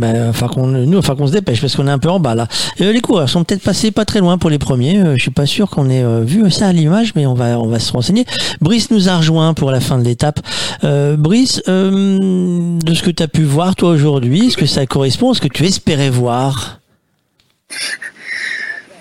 qu'on 0.52 0.66
nous, 0.66 0.98
enfin 0.98 1.14
qu'on 1.14 1.28
se 1.28 1.32
dépêche 1.32 1.60
parce 1.60 1.76
qu'on 1.76 1.86
est 1.86 1.90
un 1.92 1.98
peu 2.00 2.10
en 2.10 2.18
bas 2.18 2.34
là. 2.34 2.48
Euh, 2.80 2.92
les 2.92 3.00
coureurs 3.00 3.28
sont 3.28 3.44
peut-être 3.44 3.62
passés 3.62 3.92
pas 3.92 4.04
très 4.04 4.18
loin 4.18 4.36
pour 4.36 4.50
les 4.50 4.58
premiers. 4.58 4.98
Euh, 4.98 5.14
je 5.16 5.22
suis 5.22 5.30
pas 5.30 5.46
sûr 5.46 5.70
qu'on 5.70 5.88
ait 5.88 6.02
euh, 6.02 6.22
vu 6.22 6.50
ça 6.50 6.68
à 6.68 6.72
l'image, 6.72 7.14
mais 7.14 7.26
on 7.26 7.34
va, 7.34 7.60
on 7.60 7.68
va 7.68 7.78
se 7.78 7.92
renseigner. 7.92 8.24
Brice 8.60 8.90
nous 8.90 9.08
a 9.08 9.16
rejoint 9.18 9.54
pour 9.54 9.70
la 9.70 9.78
fin 9.78 9.98
de 9.98 10.04
l'étape. 10.04 10.40
Euh, 10.82 11.16
Brice, 11.16 11.62
euh, 11.68 12.78
de 12.80 12.94
ce 12.94 13.02
que 13.04 13.10
tu 13.10 13.22
as 13.22 13.28
pu 13.28 13.42
voir 13.42 13.76
toi 13.76 13.90
aujourd'hui, 13.90 14.48
est-ce 14.48 14.56
que 14.56 14.66
ça 14.66 14.84
correspond 14.86 15.30
à 15.30 15.34
ce 15.34 15.40
que 15.40 15.48
tu 15.48 15.64
espérais 15.64 16.10
voir? 16.10 16.80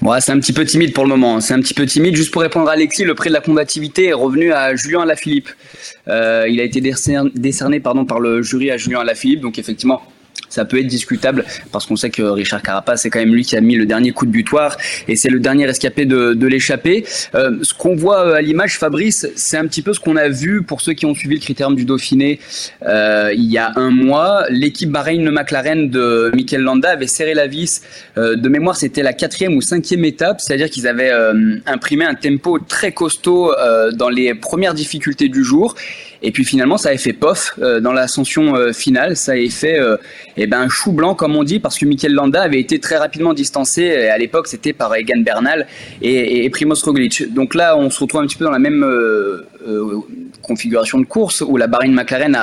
Ouais, 0.01 0.19
c'est 0.19 0.31
un 0.31 0.39
petit 0.39 0.53
peu 0.53 0.65
timide 0.65 0.93
pour 0.93 1.03
le 1.03 1.11
moment. 1.11 1.39
C'est 1.41 1.53
un 1.53 1.59
petit 1.59 1.75
peu 1.75 1.85
timide. 1.85 2.15
Juste 2.15 2.31
pour 2.31 2.41
répondre 2.41 2.67
à 2.69 2.73
Alexis, 2.73 3.03
le 3.03 3.13
prix 3.13 3.29
de 3.29 3.35
la 3.35 3.41
combativité 3.41 4.07
est 4.07 4.13
revenu 4.13 4.51
à 4.51 4.75
Julien 4.75 5.01
Alaphilippe. 5.01 5.49
Euh, 6.07 6.47
il 6.49 6.59
a 6.59 6.63
été 6.63 6.81
décerné, 6.81 7.79
pardon, 7.79 8.05
par 8.05 8.19
le 8.19 8.41
jury 8.41 8.71
à 8.71 8.77
Julien 8.77 9.01
Alaphilippe. 9.01 9.41
Donc 9.41 9.59
effectivement, 9.59 10.01
ça 10.51 10.65
peut 10.65 10.79
être 10.79 10.87
discutable 10.87 11.45
parce 11.71 11.87
qu'on 11.87 11.95
sait 11.95 12.11
que 12.11 12.21
Richard 12.21 12.61
Carapace, 12.61 13.01
c'est 13.01 13.09
quand 13.09 13.19
même 13.19 13.33
lui 13.33 13.43
qui 13.43 13.55
a 13.55 13.61
mis 13.61 13.75
le 13.75 13.87
dernier 13.87 14.11
coup 14.11 14.25
de 14.27 14.31
butoir 14.31 14.77
et 15.07 15.15
c'est 15.15 15.29
le 15.29 15.39
dernier 15.39 15.67
escapé 15.67 16.05
de, 16.05 16.33
de 16.33 16.47
l'échappée. 16.47 17.05
Euh, 17.33 17.57
ce 17.63 17.73
qu'on 17.73 17.95
voit 17.95 18.27
euh, 18.27 18.35
à 18.35 18.41
l'image, 18.41 18.77
Fabrice, 18.77 19.27
c'est 19.35 19.57
un 19.57 19.65
petit 19.65 19.81
peu 19.81 19.93
ce 19.93 19.99
qu'on 19.99 20.15
a 20.15 20.29
vu 20.29 20.61
pour 20.61 20.81
ceux 20.81 20.93
qui 20.93 21.05
ont 21.05 21.15
suivi 21.15 21.35
le 21.35 21.41
critérium 21.41 21.75
du 21.75 21.85
Dauphiné 21.85 22.39
euh, 22.85 23.31
il 23.33 23.51
y 23.51 23.57
a 23.57 23.71
un 23.75 23.89
mois. 23.89 24.45
L'équipe 24.49 24.89
Bahreïn 24.89 25.23
Le 25.23 25.31
McLaren 25.31 25.89
de 25.89 26.31
Mikel 26.33 26.61
Landa 26.61 26.91
avait 26.91 27.07
serré 27.07 27.33
la 27.33 27.47
vis. 27.47 27.81
Euh, 28.17 28.35
de 28.35 28.49
mémoire, 28.49 28.75
c'était 28.75 29.03
la 29.03 29.13
quatrième 29.13 29.55
ou 29.55 29.61
cinquième 29.61 30.05
étape, 30.05 30.41
c'est-à-dire 30.41 30.69
qu'ils 30.69 30.87
avaient 30.87 31.11
euh, 31.11 31.57
imprimé 31.65 32.05
un 32.05 32.15
tempo 32.15 32.59
très 32.59 32.91
costaud 32.91 33.53
euh, 33.53 33.91
dans 33.91 34.09
les 34.09 34.33
premières 34.33 34.73
difficultés 34.73 35.29
du 35.29 35.43
jour. 35.43 35.75
Et 36.21 36.31
puis 36.31 36.45
finalement, 36.45 36.77
ça 36.77 36.89
avait 36.89 36.97
fait 36.97 37.13
pof 37.13 37.55
euh, 37.61 37.79
dans 37.79 37.93
l'ascension 37.93 38.55
euh, 38.55 38.73
finale. 38.73 39.15
Ça 39.15 39.33
avait 39.33 39.49
fait 39.49 39.79
euh, 39.79 39.97
eh 40.37 40.47
ben, 40.47 40.61
un 40.61 40.69
chou 40.69 40.91
blanc, 40.91 41.15
comme 41.15 41.35
on 41.35 41.43
dit, 41.43 41.59
parce 41.59 41.77
que 41.77 41.85
Mikel 41.85 42.13
Landa 42.13 42.41
avait 42.41 42.59
été 42.59 42.79
très 42.79 42.97
rapidement 42.97 43.33
distancé. 43.33 43.81
Et 43.81 44.09
à 44.09 44.17
l'époque, 44.17 44.47
c'était 44.47 44.73
par 44.73 44.93
Egan 44.95 45.21
Bernal 45.21 45.67
et, 46.01 46.45
et 46.45 46.49
Primoz 46.49 46.83
Roglic. 46.83 47.33
Donc 47.33 47.55
là, 47.55 47.77
on 47.77 47.89
se 47.89 47.99
retrouve 47.99 48.21
un 48.21 48.27
petit 48.27 48.37
peu 48.37 48.45
dans 48.45 48.51
la 48.51 48.59
même 48.59 48.85
configuration 50.41 50.99
de 50.99 51.05
course 51.05 51.41
où 51.41 51.57
la 51.57 51.67
Bahreïn 51.67 51.93
McLaren 51.93 52.35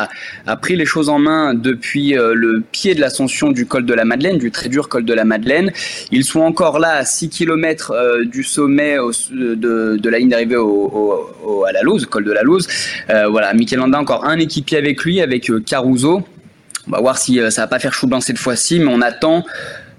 a, 0.47 0.56
pris 0.56 0.76
les 0.76 0.86
choses 0.86 1.08
en 1.08 1.18
main 1.18 1.55
depuis 1.55 2.16
euh, 2.16 2.32
le 2.34 2.62
pied 2.72 2.94
de 2.94 3.00
l'ascension 3.00 3.50
du 3.50 3.66
col 3.66 3.84
de 3.84 3.94
la 3.94 4.05
Madeleine, 4.05 4.38
du 4.38 4.50
très 4.50 4.68
dur 4.68 4.88
col 4.88 5.05
de 5.05 5.14
la 5.14 5.24
Madeleine. 5.24 5.72
Ils 6.12 6.24
sont 6.24 6.40
encore 6.40 6.78
là 6.78 6.92
à 6.92 7.05
6 7.05 7.28
km 7.28 7.92
du 8.24 8.42
sommet 8.44 8.97
de, 9.30 10.08
la 10.08 10.18
ligne 10.18 10.28
d'arrivée 10.28 10.56
au, 10.56 11.34
au- 11.44 11.64
à 11.64 11.72
la 11.72 11.82
Louse, 11.82 12.06
col 12.06 12.24
de 12.24 12.32
la 12.32 12.42
Louse. 12.42 12.66
Euh, 13.10 13.28
voilà, 13.28 13.52
Mikel 13.55 13.78
Landa 13.78 13.98
encore 13.98 14.24
un 14.24 14.38
équipier 14.38 14.78
avec 14.78 15.02
lui, 15.05 15.20
avec 15.20 15.50
euh, 15.50 15.60
Caruso. 15.60 16.22
On 16.86 16.90
va 16.90 17.00
voir 17.00 17.18
si 17.18 17.40
euh, 17.40 17.50
ça 17.50 17.62
va 17.62 17.66
pas 17.66 17.78
faire 17.78 17.92
chou 17.92 18.06
blanc 18.06 18.20
cette 18.20 18.38
fois-ci, 18.38 18.78
mais 18.78 18.90
on 18.90 19.00
attend 19.02 19.44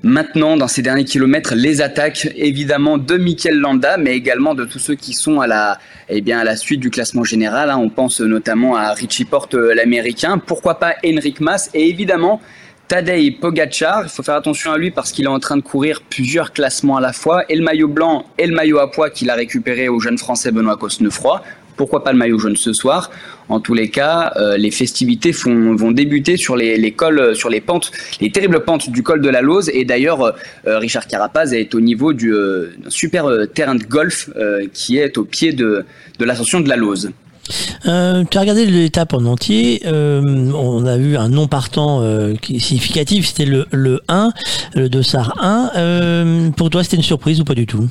maintenant 0.04 0.58
dans 0.58 0.68
ces 0.68 0.82
derniers 0.82 1.06
kilomètres 1.06 1.56
les 1.56 1.82
attaques 1.82 2.30
évidemment 2.36 2.98
de 2.98 3.18
Mikel 3.18 3.60
Landa, 3.60 3.98
mais 3.98 4.16
également 4.16 4.56
de 4.56 4.66
tous 4.66 4.80
ceux 4.80 4.96
qui 4.96 5.14
sont 5.14 5.42
à 5.42 5.48
la, 5.48 5.80
eh 6.10 6.24
suite 6.56 6.80
du 6.80 6.90
classement 6.90 7.24
général. 7.24 7.70
hein. 7.70 7.78
On 7.78 7.90
pense 7.90 8.22
notamment 8.22 8.76
à 8.76 8.94
Richie 8.94 9.26
Porte, 9.26 9.56
euh, 9.56 9.74
l'américain. 9.74 10.38
Pourquoi 10.38 10.80
pas 10.80 10.96
Henrik 11.06 11.40
Mas 11.40 11.70
et 11.74 11.90
évidemment 11.90 12.42
Tadej 12.88 13.40
Pogacar, 13.40 14.02
il 14.04 14.10
faut 14.10 14.24
faire 14.24 14.34
attention 14.34 14.72
à 14.72 14.78
lui 14.80 14.90
parce 14.90 15.12
qu'il 15.12 15.26
est 15.26 15.28
en 15.28 15.40
train 15.40 15.58
de 15.58 15.62
courir 15.62 16.02
plusieurs 16.10 16.54
classements 16.54 16.98
à 16.98 17.02
la 17.02 17.14
fois, 17.14 17.44
et 17.48 17.56
le 17.56 17.64
maillot 17.64 17.88
blanc 17.88 18.26
et 18.40 18.48
le 18.48 18.56
maillot 18.56 18.80
à 18.80 18.90
poids 18.90 19.12
qu'il 19.12 19.30
a 19.30 19.36
récupéré 19.36 19.90
au 19.90 20.00
jeune 20.00 20.18
français 20.18 20.52
Benoît 20.52 20.76
Cosnefroy. 20.76 21.44
Pourquoi 21.80 22.04
pas 22.04 22.12
le 22.12 22.18
maillot 22.18 22.38
jaune 22.38 22.58
ce 22.58 22.74
soir 22.74 23.10
En 23.48 23.62
tous 23.62 23.74
les 23.74 23.88
cas, 23.88 24.34
euh, 24.36 24.58
les 24.58 24.70
festivités 24.70 25.32
vont 25.32 25.92
débuter 25.92 26.36
sur 26.36 26.58
les, 26.58 26.92
cols, 26.92 27.20
euh, 27.20 27.34
sur 27.34 27.48
les 27.48 27.62
pentes, 27.62 27.94
les 28.20 28.30
terribles 28.32 28.66
pentes 28.66 28.90
du 28.90 29.02
col 29.02 29.22
de 29.22 29.30
la 29.30 29.40
Lose. 29.40 29.72
Et 29.74 29.86
d'ailleurs, 29.86 30.22
euh, 30.22 30.78
Richard 30.78 31.08
Carapaz 31.08 31.54
est 31.54 31.74
au 31.74 31.80
niveau 31.80 32.12
du 32.12 32.34
super 32.90 33.30
terrain 33.56 33.76
de 33.76 33.84
golf 33.86 34.30
qui 34.74 34.98
est 34.98 35.18
au 35.18 35.24
pied 35.24 35.54
de, 35.54 35.86
l'ascension 36.20 36.60
de 36.60 36.68
la 36.68 36.76
Lose. 36.76 37.12
Tu 37.86 37.90
as 37.90 38.40
regardé 38.42 38.66
l'étape 38.66 39.14
en 39.14 39.24
entier. 39.24 39.82
on 39.86 40.86
a 40.86 40.98
vu 40.98 41.16
un 41.16 41.30
non 41.30 41.48
partant 41.48 42.04
significatif. 42.44 43.28
C'était 43.28 43.46
le, 43.46 43.68
le 43.72 44.02
1, 44.10 44.34
le 44.76 44.90
dossard 44.90 45.38
1. 45.42 45.72
Euh, 45.78 46.50
pour 46.50 46.70
toi, 46.70 46.84
c'était 46.84 46.98
une 46.98 47.04
surprise 47.04 47.40
ou 47.40 47.46
pas 47.46 47.56
du 47.56 47.66
tout? 47.66 47.88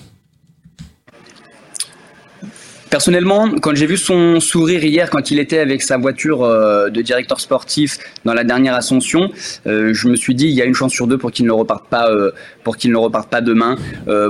Personnellement, 2.91 3.51
quand 3.61 3.75
j'ai 3.75 3.85
vu 3.85 3.99
son 3.99 4.41
sourire 4.41 4.83
hier, 4.83 5.11
quand 5.11 5.31
il 5.31 5.39
était 5.39 5.59
avec 5.59 5.83
sa 5.83 5.99
voiture 5.99 6.43
euh, 6.43 6.89
de 6.89 7.03
directeur 7.03 7.39
sportif 7.39 7.99
dans 8.25 8.33
la 8.33 8.45
dernière 8.45 8.75
ascension, 8.75 9.31
euh, 9.67 9.93
je 9.93 10.09
me 10.09 10.17
suis 10.17 10.35
dit 10.35 10.47
il 10.47 10.55
y 10.55 10.63
a 10.63 10.65
une 10.65 10.75
chance 10.75 10.93
sur 10.93 11.07
deux 11.07 11.19
pour 11.19 11.31
qu'il 11.31 11.45
ne 11.45 11.53
reparte 11.53 11.87
pas, 11.89 12.11
euh, 12.11 12.31
pour 12.65 12.79
qu'il 12.79 12.91
ne 12.91 12.97
reparte 12.97 13.29
pas 13.29 13.43
demain, 13.43 13.77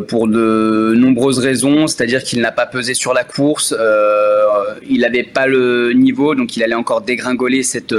pour 0.08 0.26
de 0.26 0.94
nombreuses 0.96 1.38
raisons. 1.38 1.86
C'est-à-dire 1.86 2.22
qu'il 2.22 2.40
n'a 2.40 2.50
pas 2.52 2.66
pesé 2.66 2.94
sur 2.94 3.14
la 3.14 3.24
course, 3.24 3.74
il 4.88 5.00
n'avait 5.00 5.22
pas 5.22 5.46
le 5.46 5.92
niveau, 5.92 6.34
donc 6.34 6.56
il 6.56 6.62
allait 6.62 6.74
encore 6.74 7.00
dégringoler 7.00 7.62
cette, 7.62 7.94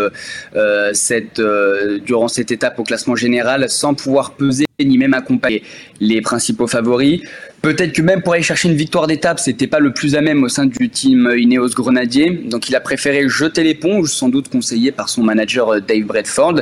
durant 2.06 2.28
cette 2.28 2.52
étape 2.52 2.80
au 2.80 2.84
classement 2.84 3.16
général 3.16 3.70
sans 3.70 3.94
pouvoir 3.94 4.32
peser 4.32 4.66
ni 4.86 4.98
même 4.98 5.14
accompagner 5.14 5.64
les 6.00 6.22
principaux 6.22 6.68
favoris. 6.68 7.22
Peut-être 7.62 7.92
que 7.92 8.02
même 8.02 8.22
pour 8.22 8.34
aller 8.34 8.44
chercher 8.44 8.70
une 8.70 8.78
victoire 8.78 9.06
d'étape, 9.06 9.40
c'était 9.40 9.68
pas 9.68 9.80
le 9.80 9.92
plus 9.92 10.16
à 10.16 10.22
même 10.22 10.44
au 10.44 10.50
sein 10.50 10.66
du 10.66 10.90
team 10.90 11.30
Ineos 11.36 11.70
Grenadier. 11.70 12.30
Donc 12.46 12.70
il 12.70 12.76
a 12.76 12.80
préféré 12.80 13.28
jeter 13.28 13.64
l'éponge, 13.64 14.12
sans 14.12 14.30
doute 14.30 14.48
conseillé 14.50 14.94
par 14.94 15.10
son 15.10 15.24
manager 15.24 15.74
euh, 15.74 15.80
Dave 15.82 16.04
Bradford. 16.04 16.62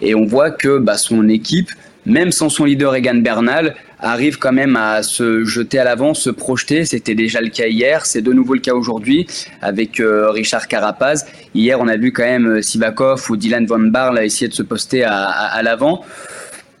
Et 0.00 0.14
on 0.14 0.24
voit 0.24 0.52
que 0.52 0.78
bah, 0.78 0.98
son 0.98 1.28
équipe, 1.28 1.70
même 2.04 2.30
sans 2.30 2.48
son 2.48 2.64
leader 2.64 2.94
Egan 2.94 3.16
Bernal, 3.16 3.74
arrive 3.98 4.38
quand 4.38 4.52
même 4.52 4.76
à 4.76 5.02
se 5.02 5.44
jeter 5.44 5.78
à 5.78 5.84
l'avant, 5.84 6.14
se 6.14 6.30
projeter. 6.30 6.84
C'était 6.84 7.14
déjà 7.14 7.40
le 7.40 7.48
cas 7.48 7.66
hier, 7.66 8.06
c'est 8.06 8.22
de 8.22 8.32
nouveau 8.32 8.54
le 8.54 8.60
cas 8.60 8.74
aujourd'hui 8.74 9.26
avec 9.62 10.00
euh, 10.00 10.30
Richard 10.30 10.68
Carapaz. 10.68 11.26
Hier, 11.54 11.80
on 11.80 11.88
a 11.88 11.96
vu 11.96 12.12
quand 12.12 12.24
même 12.24 12.46
euh, 12.46 12.62
Sivakov 12.62 13.30
ou 13.30 13.36
Dylan 13.36 13.66
Van 13.66 13.78
Barle 13.78 14.24
essayer 14.24 14.48
de 14.48 14.54
se 14.54 14.62
poster 14.62 15.02
à, 15.02 15.60
l'avant. 15.62 16.04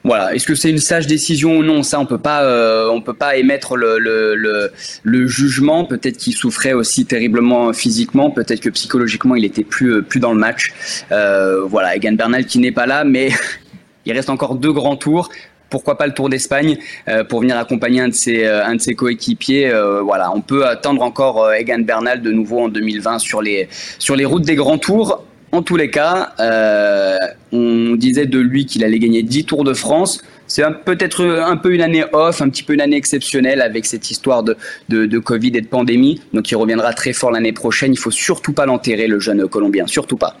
Voilà. 0.06 0.32
Est-ce 0.34 0.46
que 0.46 0.54
c'est 0.54 0.70
une 0.70 0.78
sage 0.78 1.08
décision 1.08 1.58
ou 1.58 1.64
non? 1.64 1.82
Ça, 1.82 1.98
on 1.98 2.06
peut 2.06 2.16
pas, 2.16 2.44
euh, 2.44 2.88
on 2.88 3.00
peut 3.00 3.12
pas 3.12 3.36
émettre 3.36 3.76
le, 3.76 3.98
le, 3.98 4.36
le, 4.36 4.70
le 5.02 5.26
jugement. 5.26 5.84
Peut-être 5.84 6.16
qu'il 6.16 6.32
souffrait 6.32 6.74
aussi 6.74 7.06
terriblement 7.06 7.72
physiquement. 7.72 8.30
Peut-être 8.30 8.60
que 8.60 8.70
psychologiquement, 8.70 9.34
il 9.34 9.44
était 9.44 9.64
plus, 9.64 9.94
euh, 9.94 10.02
plus 10.02 10.20
dans 10.20 10.32
le 10.32 10.38
match. 10.38 10.72
Euh, 11.10 11.62
voilà. 11.64 11.96
Egan 11.96 12.12
Bernal 12.12 12.46
qui 12.46 12.60
n'est 12.60 12.70
pas 12.70 12.86
là, 12.86 13.02
mais 13.02 13.30
il 14.06 14.12
reste 14.12 14.30
encore 14.30 14.54
deux 14.54 14.72
grands 14.72 14.96
tours. 14.96 15.28
Pourquoi 15.70 15.98
pas 15.98 16.06
le 16.06 16.14
Tour 16.14 16.28
d'Espagne 16.28 16.78
euh, 17.08 17.24
pour 17.24 17.40
venir 17.40 17.58
accompagner 17.58 18.00
un 18.00 18.08
de 18.08 18.14
ses, 18.14 18.44
euh, 18.44 18.64
un 18.64 18.76
de 18.76 18.80
ses 18.80 18.94
coéquipiers. 18.94 19.68
Euh, 19.68 20.02
voilà, 20.02 20.30
on 20.32 20.40
peut 20.40 20.66
attendre 20.66 21.02
encore 21.02 21.52
Egan 21.52 21.80
Bernal 21.80 22.22
de 22.22 22.30
nouveau 22.30 22.60
en 22.60 22.68
2020 22.68 23.18
sur 23.18 23.42
les, 23.42 23.68
sur 23.98 24.14
les 24.14 24.24
routes 24.24 24.44
des 24.44 24.54
grands 24.54 24.78
tours. 24.78 25.24
En 25.56 25.62
tous 25.62 25.76
les 25.76 25.88
cas, 25.88 26.34
euh, 26.38 27.16
on 27.50 27.94
disait 27.96 28.26
de 28.26 28.38
lui 28.38 28.66
qu'il 28.66 28.84
allait 28.84 28.98
gagner 28.98 29.22
10 29.22 29.46
Tours 29.46 29.64
de 29.64 29.72
France. 29.72 30.22
C'est 30.46 30.62
peut-être 30.84 31.24
un 31.24 31.56
peu 31.56 31.74
une 31.74 31.80
année 31.82 32.04
off, 32.12 32.40
un 32.42 32.48
petit 32.48 32.62
peu 32.62 32.74
une 32.74 32.80
année 32.80 32.96
exceptionnelle 32.96 33.60
avec 33.60 33.86
cette 33.86 34.10
histoire 34.10 34.42
de, 34.42 34.56
de, 34.88 35.06
de 35.06 35.18
Covid 35.18 35.52
et 35.54 35.60
de 35.60 35.66
pandémie. 35.66 36.20
Donc 36.32 36.50
il 36.50 36.56
reviendra 36.56 36.92
très 36.92 37.12
fort 37.12 37.30
l'année 37.30 37.52
prochaine. 37.52 37.92
Il 37.92 37.98
faut 37.98 38.10
surtout 38.10 38.52
pas 38.52 38.66
l'enterrer, 38.66 39.06
le 39.06 39.18
jeune 39.20 39.46
Colombien. 39.48 39.86
Surtout 39.86 40.16
pas. 40.16 40.36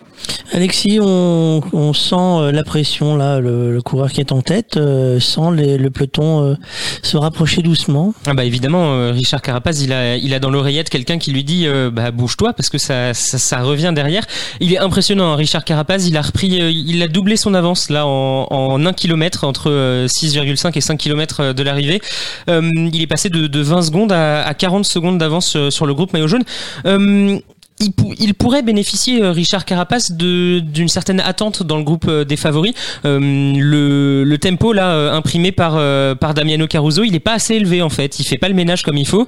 Alexis, 0.52 0.98
on, 1.02 1.60
on 1.72 1.92
sent 1.92 2.14
euh, 2.16 2.52
la 2.52 2.64
pression 2.64 3.16
là, 3.16 3.40
le, 3.40 3.72
le 3.74 3.82
coureur 3.82 4.10
qui 4.10 4.20
est 4.20 4.32
en 4.32 4.40
tête 4.42 4.76
euh, 4.76 5.20
sent 5.20 5.50
les- 5.54 5.76
le 5.76 5.90
peloton 5.90 6.42
euh, 6.44 6.54
se 7.02 7.16
rapprocher 7.16 7.60
doucement. 7.62 8.14
Ah 8.26 8.32
bah 8.32 8.44
évidemment, 8.44 8.92
euh, 8.94 9.10
Richard 9.10 9.42
Carapaz, 9.42 9.82
il 9.82 9.92
a, 9.92 10.16
il 10.16 10.32
a 10.32 10.38
dans 10.38 10.50
l'oreillette 10.50 10.88
quelqu'un 10.88 11.18
qui 11.18 11.32
lui 11.32 11.44
dit 11.44 11.66
euh, 11.66 11.90
bah 11.90 12.12
bouge-toi 12.12 12.52
parce 12.54 12.70
que 12.70 12.78
ça, 12.78 13.12
ça, 13.12 13.38
ça 13.38 13.60
revient 13.62 13.92
derrière. 13.94 14.24
Il 14.60 14.72
est 14.72 14.78
impressionnant, 14.78 15.32
hein, 15.32 15.36
Richard 15.36 15.64
Carapaz, 15.64 16.06
il 16.08 16.16
a 16.16 16.22
repris, 16.22 16.60
euh, 16.62 16.70
il 16.70 17.02
a 17.02 17.08
doublé 17.08 17.36
son 17.36 17.52
avance 17.52 17.90
là 17.90 18.06
en, 18.06 18.46
en 18.50 18.86
1 18.86 18.92
km 18.94 19.44
entre 19.44 19.70
euh, 19.70 19.95
6,5 20.06 20.76
et 20.76 20.80
5 20.82 20.98
km 20.98 21.52
de 21.54 21.62
l'arrivée. 21.62 22.00
Euh, 22.50 22.70
il 22.92 23.00
est 23.00 23.06
passé 23.06 23.30
de, 23.30 23.46
de 23.46 23.60
20 23.60 23.82
secondes 23.82 24.12
à, 24.12 24.42
à 24.46 24.52
40 24.54 24.84
secondes 24.84 25.16
d'avance 25.18 25.56
euh, 25.56 25.70
sur 25.70 25.86
le 25.86 25.94
groupe 25.94 26.12
maillot 26.12 26.28
jaune. 26.28 26.44
Euh, 26.84 27.38
il, 27.78 27.92
pou- 27.92 28.14
il 28.18 28.32
pourrait 28.34 28.62
bénéficier, 28.62 29.22
euh, 29.22 29.32
Richard 29.32 29.64
Carapaz, 29.64 30.10
de- 30.12 30.60
d'une 30.60 30.88
certaine 30.88 31.20
attente 31.20 31.62
dans 31.62 31.76
le 31.76 31.82
groupe 31.84 32.06
euh, 32.08 32.24
des 32.24 32.36
favoris. 32.36 32.72
Euh, 33.04 33.18
le, 33.54 34.36
tempo 34.38 34.72
là 34.72 34.92
euh, 34.92 35.12
imprimé 35.12 35.52
par, 35.52 35.74
euh, 35.76 36.14
par 36.14 36.32
Damiano 36.34 36.66
Caruso, 36.66 37.02
il 37.04 37.14
est 37.14 37.20
pas 37.20 37.34
assez 37.34 37.54
élevé 37.54 37.82
en 37.82 37.90
fait. 37.90 38.18
Il 38.18 38.24
fait 38.26 38.38
pas 38.38 38.48
le 38.48 38.54
ménage 38.54 38.82
comme 38.82 38.96
il 38.96 39.06
faut. 39.06 39.26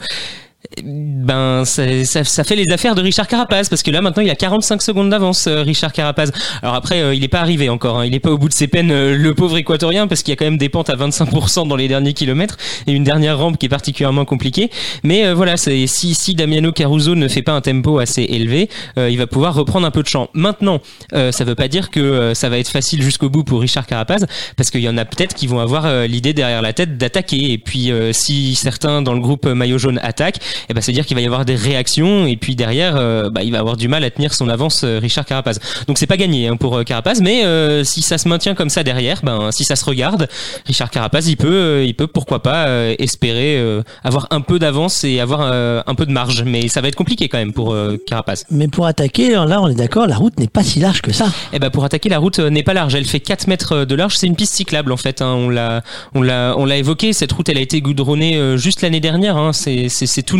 Ben 0.83 1.65
ça, 1.65 2.05
ça, 2.05 2.25
ça 2.25 2.43
fait 2.43 2.57
les 2.57 2.73
affaires 2.73 2.97
de 2.97 3.01
Richard 3.01 3.28
Carapaz 3.28 3.69
parce 3.69 3.83
que 3.85 3.93
là 3.93 4.01
maintenant 4.01 4.25
il 4.25 4.31
a 4.31 4.35
45 4.35 4.83
secondes 4.83 5.09
d'avance 5.09 5.47
euh, 5.47 5.62
Richard 5.62 5.93
Carapaz. 5.93 6.33
Alors 6.62 6.75
après 6.75 7.01
euh, 7.01 7.15
il 7.15 7.23
est 7.23 7.28
pas 7.28 7.41
arrivé 7.41 7.69
encore, 7.69 8.01
hein. 8.01 8.07
il 8.07 8.12
est 8.12 8.20
pas 8.20 8.31
au 8.31 8.39
bout 8.39 8.49
de 8.49 8.53
ses 8.53 8.67
peines 8.67 8.91
euh, 8.91 9.17
le 9.17 9.35
pauvre 9.35 9.57
équatorien 9.57 10.09
parce 10.09 10.23
qu'il 10.23 10.33
y 10.33 10.35
a 10.35 10.37
quand 10.37 10.45
même 10.45 10.59
des 10.59 10.69
pentes 10.69 10.91
à 10.91 10.97
25% 10.97 11.69
dans 11.69 11.77
les 11.77 11.87
derniers 11.87 12.12
kilomètres 12.12 12.57
et 12.89 12.93
une 12.93 13.05
dernière 13.05 13.39
rampe 13.39 13.57
qui 13.57 13.67
est 13.67 13.69
particulièrement 13.69 14.25
compliquée. 14.25 14.69
Mais 15.05 15.33
voilà, 15.33 15.57
si 15.57 15.87
si 15.87 16.35
Damiano 16.35 16.73
Caruso 16.73 17.15
ne 17.15 17.28
fait 17.28 17.43
pas 17.43 17.53
un 17.53 17.61
tempo 17.61 17.99
assez 17.99 18.23
élevé, 18.23 18.69
il 18.97 19.17
va 19.17 19.27
pouvoir 19.27 19.55
reprendre 19.55 19.87
un 19.87 19.91
peu 19.91 20.03
de 20.03 20.09
champ. 20.09 20.28
Maintenant, 20.35 20.81
ça 21.12 21.45
veut 21.45 21.55
pas 21.55 21.69
dire 21.69 21.91
que 21.91 22.33
ça 22.35 22.49
va 22.49 22.59
être 22.59 22.69
facile 22.69 23.03
jusqu'au 23.03 23.28
bout 23.28 23.45
pour 23.45 23.61
Richard 23.61 23.87
Carapaz 23.87 24.27
parce 24.57 24.70
qu'il 24.70 24.81
y 24.81 24.89
en 24.89 24.97
a 24.97 25.05
peut-être 25.05 25.35
qui 25.35 25.47
vont 25.47 25.61
avoir 25.61 26.07
l'idée 26.07 26.33
derrière 26.33 26.62
la 26.62 26.73
tête 26.73 26.99
d'attaquer 26.99 27.53
et 27.53 27.59
puis 27.59 27.93
si 28.12 28.55
certains 28.55 29.03
dans 29.03 29.15
le 29.15 29.20
groupe 29.20 29.47
maillot 29.47 29.78
jaune 29.78 30.01
attaquent, 30.03 30.41
eh 30.69 30.75
ben 30.75 30.81
c'est 30.81 30.93
dire 30.93 31.07
qu'il 31.07 31.15
va 31.17 31.20
y 31.20 31.27
avoir 31.27 31.45
des 31.45 31.55
réactions 31.57 32.27
et 32.27 32.37
puis 32.37 32.57
derrière 32.57 32.95
euh, 32.97 33.31
bah, 33.31 33.43
il 33.43 33.53
va 33.53 33.59
avoir 33.59 33.77
du 33.77 33.89
mal 33.89 34.05
à 34.05 34.11
tenir 34.11 34.35
son 34.35 34.49
avance 34.49 34.83
euh, 34.85 34.99
Richard 35.01 35.25
Carapaz. 35.25 35.59
Donc 35.87 35.99
c'est 35.99 36.07
pas 36.07 36.17
gagné 36.17 36.49
hein, 36.49 36.57
pour 36.57 36.77
euh, 36.78 36.85
Carapaz 36.85 37.20
mais 37.20 37.45
euh, 37.45 37.85
si 37.85 38.03
ça 38.03 38.19
se 38.19 38.28
maintient 38.28 38.55
comme 38.55 38.69
ça 38.70 38.83
derrière, 38.83 39.20
ben 39.23 39.51
si 39.53 39.65
ça 39.65 39.77
se 39.77 39.85
regarde, 39.85 40.28
Richard 40.67 40.91
Carapaz 40.91 41.28
il 41.28 41.37
peut 41.37 41.85
il 41.87 41.95
peut 41.95 42.07
pourquoi 42.07 42.43
pas 42.43 42.67
euh, 42.69 42.95
espérer 42.99 43.59
euh, 43.59 43.83
avoir 44.05 44.27
un 44.31 44.41
peu 44.41 44.59
d'avance 44.59 45.05
et 45.05 45.20
avoir 45.20 45.41
euh, 45.43 45.83
un 45.87 45.95
peu 45.95 46.07
de 46.07 46.12
marge 46.12 46.43
mais 46.45 46.69
ça 46.69 46.81
va 46.81 46.89
être 46.89 46.95
compliqué 46.97 47.28
quand 47.28 47.39
même 47.39 47.53
pour 47.53 47.73
euh, 47.73 47.97
Carapaz. 48.07 48.45
Mais 48.51 48.69
pour 48.69 48.87
attaquer, 48.87 49.31
là 49.33 49.61
on 49.61 49.69
est 49.69 49.75
d'accord, 49.75 50.07
la 50.07 50.17
route 50.17 50.39
n'est 50.39 50.49
pas 50.49 50.62
si 50.62 50.81
large 50.81 51.03
que 51.03 51.12
ça. 51.12 51.27
Eh 51.53 51.59
ben 51.59 51.70
pour 51.70 51.85
attaquer 51.85 52.09
la 52.09 52.19
route 52.19 52.39
n'est 52.39 52.62
pas 52.62 52.75
large, 52.75 52.95
elle 52.95 53.05
fait 53.05 53.20
4 53.20 53.47
mètres 53.49 53.85
de 53.85 53.95
large, 53.95 54.17
c'est 54.17 54.27
une 54.27 54.37
piste 54.37 54.55
cyclable 54.55 54.93
en 54.93 54.97
fait. 54.97 55.20
hein. 55.23 55.35
On 55.35 55.49
l'a, 55.51 55.83
on 56.15 56.23
l'a, 56.23 56.55
on 56.57 56.65
l'a 56.65 56.77
évoqué. 56.77 57.12
Cette 57.12 57.33
route, 57.33 57.49
elle 57.49 57.59
a 57.59 57.61
été 57.61 57.81
goudronnée 57.81 58.37
euh, 58.37 58.57
juste 58.57 58.83
l'année 58.83 59.01
dernière. 59.01 59.37
hein. 59.37 59.53
C'est, 59.53 59.89
c'est, 59.89 60.07
c'est 60.07 60.23
tout 60.23 60.38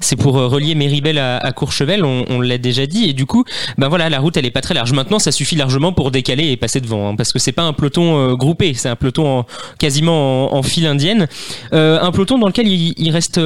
C'est 0.00 0.16
pour 0.16 0.38
euh, 0.38 0.46
relier 0.46 0.74
Méribel 0.74 1.18
à, 1.18 1.52
Courchevel. 1.52 2.04
On, 2.04 2.40
l'a 2.40 2.58
déjà 2.58 2.86
dit. 2.86 3.08
Et 3.08 3.12
du 3.12 3.26
coup, 3.26 3.44
ben 3.78 3.88
voilà, 3.88 4.08
la 4.08 4.18
route, 4.18 4.36
elle 4.36 4.46
est 4.46 4.50
pas 4.50 4.60
très 4.60 4.74
large. 4.74 4.92
Maintenant, 4.92 5.18
ça 5.18 5.32
suffit 5.32 5.56
largement 5.56 5.92
pour 5.92 6.10
décaler 6.10 6.50
et 6.50 6.56
passer 6.56 6.80
devant, 6.80 7.10
hein, 7.10 7.16
parce 7.16 7.32
que 7.32 7.38
c'est 7.38 7.52
pas 7.52 7.62
un 7.62 7.72
peloton 7.72 8.18
euh, 8.18 8.34
groupé, 8.34 8.74
c'est 8.74 8.88
un 8.88 8.96
peloton 8.96 9.38
en- 9.40 9.46
quasiment 9.78 10.52
en, 10.52 10.58
en 10.58 10.62
file 10.62 10.86
indienne, 10.86 11.28
Euh, 11.72 11.98
un 12.00 12.10
peloton 12.10 12.38
dans 12.38 12.48
lequel 12.48 12.68
il, 12.68 12.94
il 12.96 13.10
reste 13.10 13.40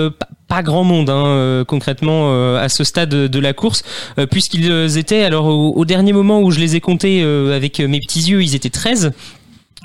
pas 0.49 0.63
grand 0.63 0.85
monde 0.85 1.11
hein, 1.11 1.65
concrètement 1.67 2.57
à 2.57 2.69
ce 2.69 2.85
stade 2.85 3.09
de 3.11 3.39
la 3.41 3.53
course 3.53 3.83
puisqu'ils 4.31 4.97
étaient 4.97 5.25
alors 5.25 5.47
au, 5.47 5.85
dernier 5.85 6.13
moment 6.13 6.41
où 6.41 6.53
je 6.53 6.61
les 6.61 6.77
ai 6.77 6.81
comptés 6.81 7.23
avec 7.23 7.81
mes 7.81 7.99
petits 7.99 8.31
yeux 8.31 8.43
ils 8.43 8.55
étaient 8.55 8.71
13 8.71 9.13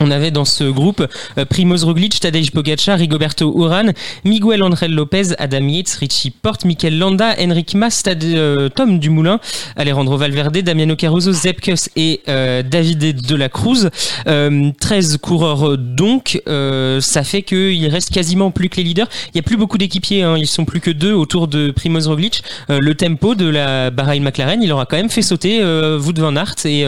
on 0.02 0.12
avait 0.12 0.32
dans 0.32 0.46
ce 0.46 0.64
groupe 0.66 1.06
euh, 1.38 1.46
Primoz 1.46 1.84
Roglic, 1.84 2.20
Tadej 2.20 2.52
Pogacar, 2.52 2.98
Rigoberto 2.98 3.54
Urán, 3.58 3.94
Miguel 4.26 4.64
Angel 4.64 4.94
Lopez, 4.94 5.34
Adam 5.38 5.68
Yates, 5.68 5.94
Richie 6.00 6.32
Porte, 6.32 6.66
Mikel 6.66 6.98
Landa, 6.98 7.36
Enric 7.40 7.76
Mas, 7.76 8.04
euh, 8.08 8.70
Tom 8.70 9.00
Dumoulin, 9.00 9.40
Alejandro 9.76 10.18
Valverde, 10.18 10.58
Damiano 10.58 10.96
Caruso, 10.96 11.32
Zepkus 11.32 11.90
et 11.96 12.22
euh, 12.28 12.64
David 12.64 13.22
de 13.22 13.36
la 13.36 13.50
Cruz. 13.50 13.90
Euh, 14.28 14.72
13 14.80 15.18
coureurs 15.18 15.70
euh, 15.72 15.78
donc, 15.78 16.42
euh, 16.48 17.02
ça 17.02 17.24
fait 17.24 17.42
qu'il 17.42 17.88
reste 17.88 18.12
quasiment 18.12 18.52
plus 18.52 18.70
que 18.70 18.78
les 18.78 18.84
leaders. 18.84 19.08
Il 19.28 19.32
n'y 19.36 19.40
a 19.40 19.44
plus 19.44 19.58
beaucoup 19.58 19.78
d'équipiers, 19.78 20.24
hein, 20.24 20.38
ils 20.38 20.48
sont 20.48 20.66
plus 20.66 20.80
que 20.80 20.92
deux 20.92 21.14
autour 21.14 21.48
de 21.48 21.72
Primoz 21.72 22.08
Roglic. 22.08 22.44
Le 22.70 22.94
tempo 22.94 23.36
de 23.36 23.48
la 23.48 23.90
Bahrain 23.90 24.20
McLaren, 24.20 24.62
il 24.62 24.72
aura 24.72 24.86
quand 24.86 24.98
même 24.98 25.10
fait 25.10 25.22
sauter 25.22 25.62
Wout 25.62 26.18
van 26.18 26.36
Aert 26.36 26.56
et, 26.66 26.86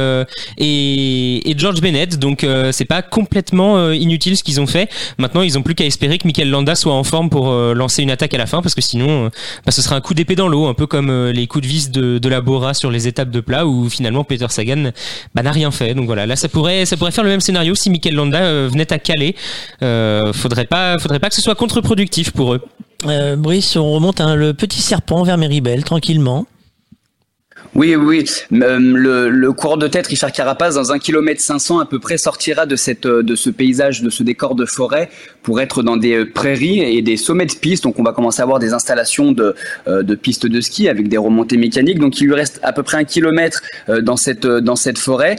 et, 0.58 1.56
George 1.58 1.82
Bennett, 1.82 2.18
donc 2.18 2.46
c'est 2.72 2.86
pas 2.86 3.02
complètement 3.04 3.78
euh, 3.78 3.96
inutile 3.96 4.38
ce 4.38 4.44
qu'ils 4.44 4.60
ont 4.60 4.68
fait. 4.68 4.90
Maintenant, 5.18 5.42
ils 5.42 5.58
ont 5.58 5.62
plus 5.62 5.76
qu'à 5.76 5.86
espérer 5.86 6.18
que 6.18 6.28
Mikel 6.28 6.50
Landa 6.50 6.76
soit 6.76 6.94
en 6.94 7.04
forme 7.04 7.30
pour 7.30 7.50
euh, 7.50 7.74
lancer 7.74 8.02
une 8.02 8.12
attaque 8.12 8.34
à 8.34 8.38
la 8.38 8.46
fin, 8.46 8.62
parce 8.62 8.76
que 8.76 8.82
sinon, 8.82 9.26
euh, 9.26 9.30
bah, 9.66 9.72
ce 9.72 9.82
sera 9.82 9.96
un 9.96 10.02
coup 10.02 10.14
d'épée 10.14 10.36
dans 10.36 10.48
l'eau, 10.48 10.68
un 10.68 10.74
peu 10.74 10.88
comme 10.88 11.12
les 11.30 11.48
coups 11.48 11.64
de 11.64 11.70
vis 11.70 11.92
de, 11.92 12.18
de 12.18 12.30
la 12.30 12.42
Bora 12.42 12.74
sur 12.74 12.90
les 12.90 13.08
étapes 13.08 13.30
de 13.30 13.40
plat, 13.40 13.68
où 13.68 13.90
finalement 13.90 14.24
Peter 14.24 14.48
Sagan 14.50 14.92
bah, 15.36 15.44
n'a 15.44 15.52
rien 15.52 15.72
fait. 15.72 15.94
Donc 15.94 16.06
voilà, 16.06 16.26
là, 16.26 16.36
ça 16.36 16.50
pourrait, 16.50 16.86
ça 16.86 16.98
pourrait 16.98 17.12
faire 17.12 17.24
le 17.24 17.30
même 17.30 17.42
scénario 17.42 17.76
si 17.76 17.90
Mikel 17.90 18.16
Landa 18.16 18.68
venait 18.68 18.92
à 18.92 19.00
caler. 19.00 19.36
Euh, 19.82 20.34
faudrait 20.34 20.66
pas, 20.66 20.98
faudrait 20.98 21.20
pas 21.20 21.30
que 21.30 21.36
ce 21.36 21.42
soit 21.42 21.56
contre-productif 21.56 22.32
pour 22.32 22.54
eux. 22.54 22.62
Euh, 23.06 23.36
Brice, 23.36 23.76
on 23.76 23.92
remonte 23.92 24.22
hein, 24.22 24.36
le 24.36 24.54
petit 24.54 24.82
serpent 24.82 25.24
vers 25.24 25.38
Méribel 25.38 25.84
tranquillement. 25.84 26.46
Oui, 27.76 27.96
oui, 27.96 28.24
le, 28.52 29.30
le 29.30 29.52
coureur 29.52 29.78
de 29.78 29.88
tête, 29.88 30.06
Richard 30.06 30.32
Carapaz, 30.32 30.76
dans 30.76 30.92
un 30.92 31.00
kilomètre 31.00 31.42
500 31.42 31.80
à 31.80 31.86
peu 31.88 31.98
près, 31.98 32.20
sortira 32.20 32.68
de, 32.68 32.76
cette, 32.76 33.08
euh, 33.08 33.24
de 33.24 33.36
ce 33.36 33.50
paysage, 33.50 34.04
de 34.04 34.12
ce 34.12 34.22
décor 34.22 34.54
de 34.54 34.66
forêt, 34.66 35.10
pour 35.42 35.60
être 35.60 35.82
dans 35.82 35.98
des 35.98 36.18
euh, 36.18 36.32
prairies 36.32 36.82
et 36.82 37.02
des 37.02 37.18
sommets 37.18 37.48
de 37.48 37.54
pistes. 37.54 37.84
Donc 37.84 37.98
on 37.98 38.04
va 38.04 38.14
commencer 38.14 38.42
à 38.42 38.44
avoir 38.44 38.60
des 38.60 38.74
installations 38.74 39.32
de, 39.32 39.56
euh, 39.88 40.04
de 40.04 40.14
pistes 40.14 40.46
de 40.46 40.62
ski 40.62 40.88
avec 40.88 41.08
des 41.08 41.18
remontées 41.18 41.58
mécaniques. 41.58 41.98
Donc 41.98 42.22
il 42.22 42.28
lui 42.28 42.36
reste 42.36 42.60
à 42.62 42.74
peu 42.74 42.84
près 42.84 42.98
un 42.98 43.06
kilomètre 43.06 43.62
dans 44.02 44.18
cette, 44.18 44.46
dans 44.46 44.76
cette 44.76 45.00
forêt. 45.00 45.38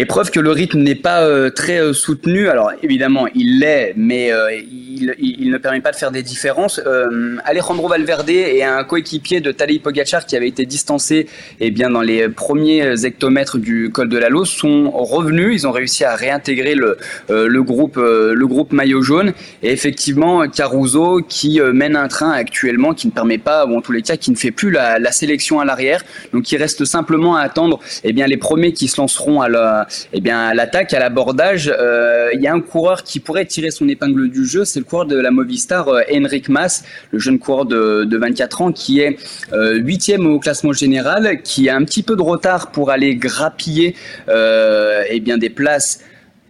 Et 0.00 0.04
preuve 0.04 0.30
que 0.30 0.38
le 0.38 0.52
rythme 0.52 0.78
n'est 0.78 0.94
pas 0.94 1.22
euh, 1.22 1.50
très 1.50 1.80
euh, 1.80 1.92
soutenu. 1.92 2.48
Alors 2.48 2.70
évidemment, 2.84 3.26
il 3.34 3.58
l'est, 3.58 3.94
mais 3.96 4.30
euh, 4.30 4.54
il, 4.54 5.14
il, 5.18 5.50
ne 5.50 5.58
permet 5.58 5.80
pas 5.80 5.90
de 5.90 5.96
faire 5.96 6.12
des 6.12 6.22
différences. 6.22 6.80
Euh, 6.86 7.36
Alejandro 7.44 7.88
Valverde 7.88 8.30
et 8.30 8.62
un 8.62 8.84
coéquipier 8.84 9.40
de 9.40 9.52
Tadej 9.52 9.80
Pogacar 9.80 10.24
qui 10.26 10.36
avait 10.36 10.48
été 10.48 10.66
distancé 10.66 11.26
eh 11.60 11.70
bien, 11.70 11.90
dans 11.90 12.00
les 12.00 12.28
premiers 12.28 13.04
hectomètres 13.04 13.58
du 13.58 13.90
col 13.90 14.08
de 14.08 14.18
la 14.18 14.28
Lose 14.28 14.48
sont 14.48 14.90
revenus. 14.90 15.62
Ils 15.62 15.66
ont 15.66 15.72
réussi 15.72 16.04
à 16.04 16.14
réintégrer 16.14 16.74
le, 16.74 16.96
euh, 17.30 17.48
le, 17.48 17.62
groupe, 17.62 17.96
euh, 17.96 18.34
le 18.34 18.46
groupe 18.46 18.72
maillot 18.72 19.02
jaune. 19.02 19.32
Et 19.62 19.72
effectivement, 19.72 20.48
Caruso 20.48 21.22
qui 21.28 21.60
mène 21.60 21.96
un 21.96 22.08
train 22.08 22.30
actuellement 22.30 22.94
qui 22.94 23.08
ne 23.08 23.12
permet 23.12 23.38
pas, 23.38 23.66
ou 23.66 23.76
en 23.76 23.80
tous 23.80 23.92
les 23.92 24.02
cas, 24.02 24.16
qui 24.16 24.30
ne 24.30 24.36
fait 24.36 24.52
plus 24.52 24.70
la, 24.70 24.98
la 24.98 25.12
sélection 25.12 25.60
à 25.60 25.64
l'arrière. 25.64 26.04
Donc 26.32 26.52
il 26.52 26.56
reste 26.56 26.84
simplement 26.84 27.36
à 27.36 27.42
attendre 27.42 27.80
eh 28.04 28.12
bien, 28.12 28.26
les 28.26 28.36
premiers 28.36 28.72
qui 28.72 28.88
se 28.88 29.00
lanceront 29.00 29.40
à 29.40 29.48
la, 29.48 29.87
eh 30.12 30.20
bien, 30.20 30.54
l'attaque, 30.54 30.92
à 30.94 30.98
l'abordage. 30.98 31.72
Euh, 31.72 32.30
il 32.34 32.40
y 32.40 32.46
a 32.46 32.54
un 32.54 32.60
coureur 32.60 33.02
qui 33.02 33.20
pourrait 33.20 33.46
tirer 33.46 33.70
son 33.70 33.88
épingle 33.88 34.28
du 34.30 34.46
jeu, 34.46 34.64
c'est 34.64 34.80
le 34.80 34.84
coureur 34.84 35.06
de 35.06 35.16
la 35.16 35.30
Movistar, 35.30 35.88
euh, 35.88 36.02
Henrik 36.12 36.48
Mas, 36.48 36.84
le 37.12 37.18
jeune 37.18 37.38
coureur 37.38 37.64
de, 37.64 38.04
de 38.04 38.16
24 38.16 38.62
ans, 38.62 38.72
qui 38.72 39.00
est 39.00 39.18
euh, 39.52 39.76
huitième 39.76 40.26
au 40.26 40.38
classement 40.38 40.72
général, 40.72 41.42
qui 41.42 41.68
a 41.68 41.76
un 41.76 41.84
petit 41.84 42.02
peu 42.02 42.16
de 42.16 42.22
retard 42.22 42.70
pour 42.70 42.90
aller 42.90 43.16
grappiller 43.16 43.94
eh 44.28 45.20
bien 45.20 45.38
des 45.38 45.50
places 45.50 46.00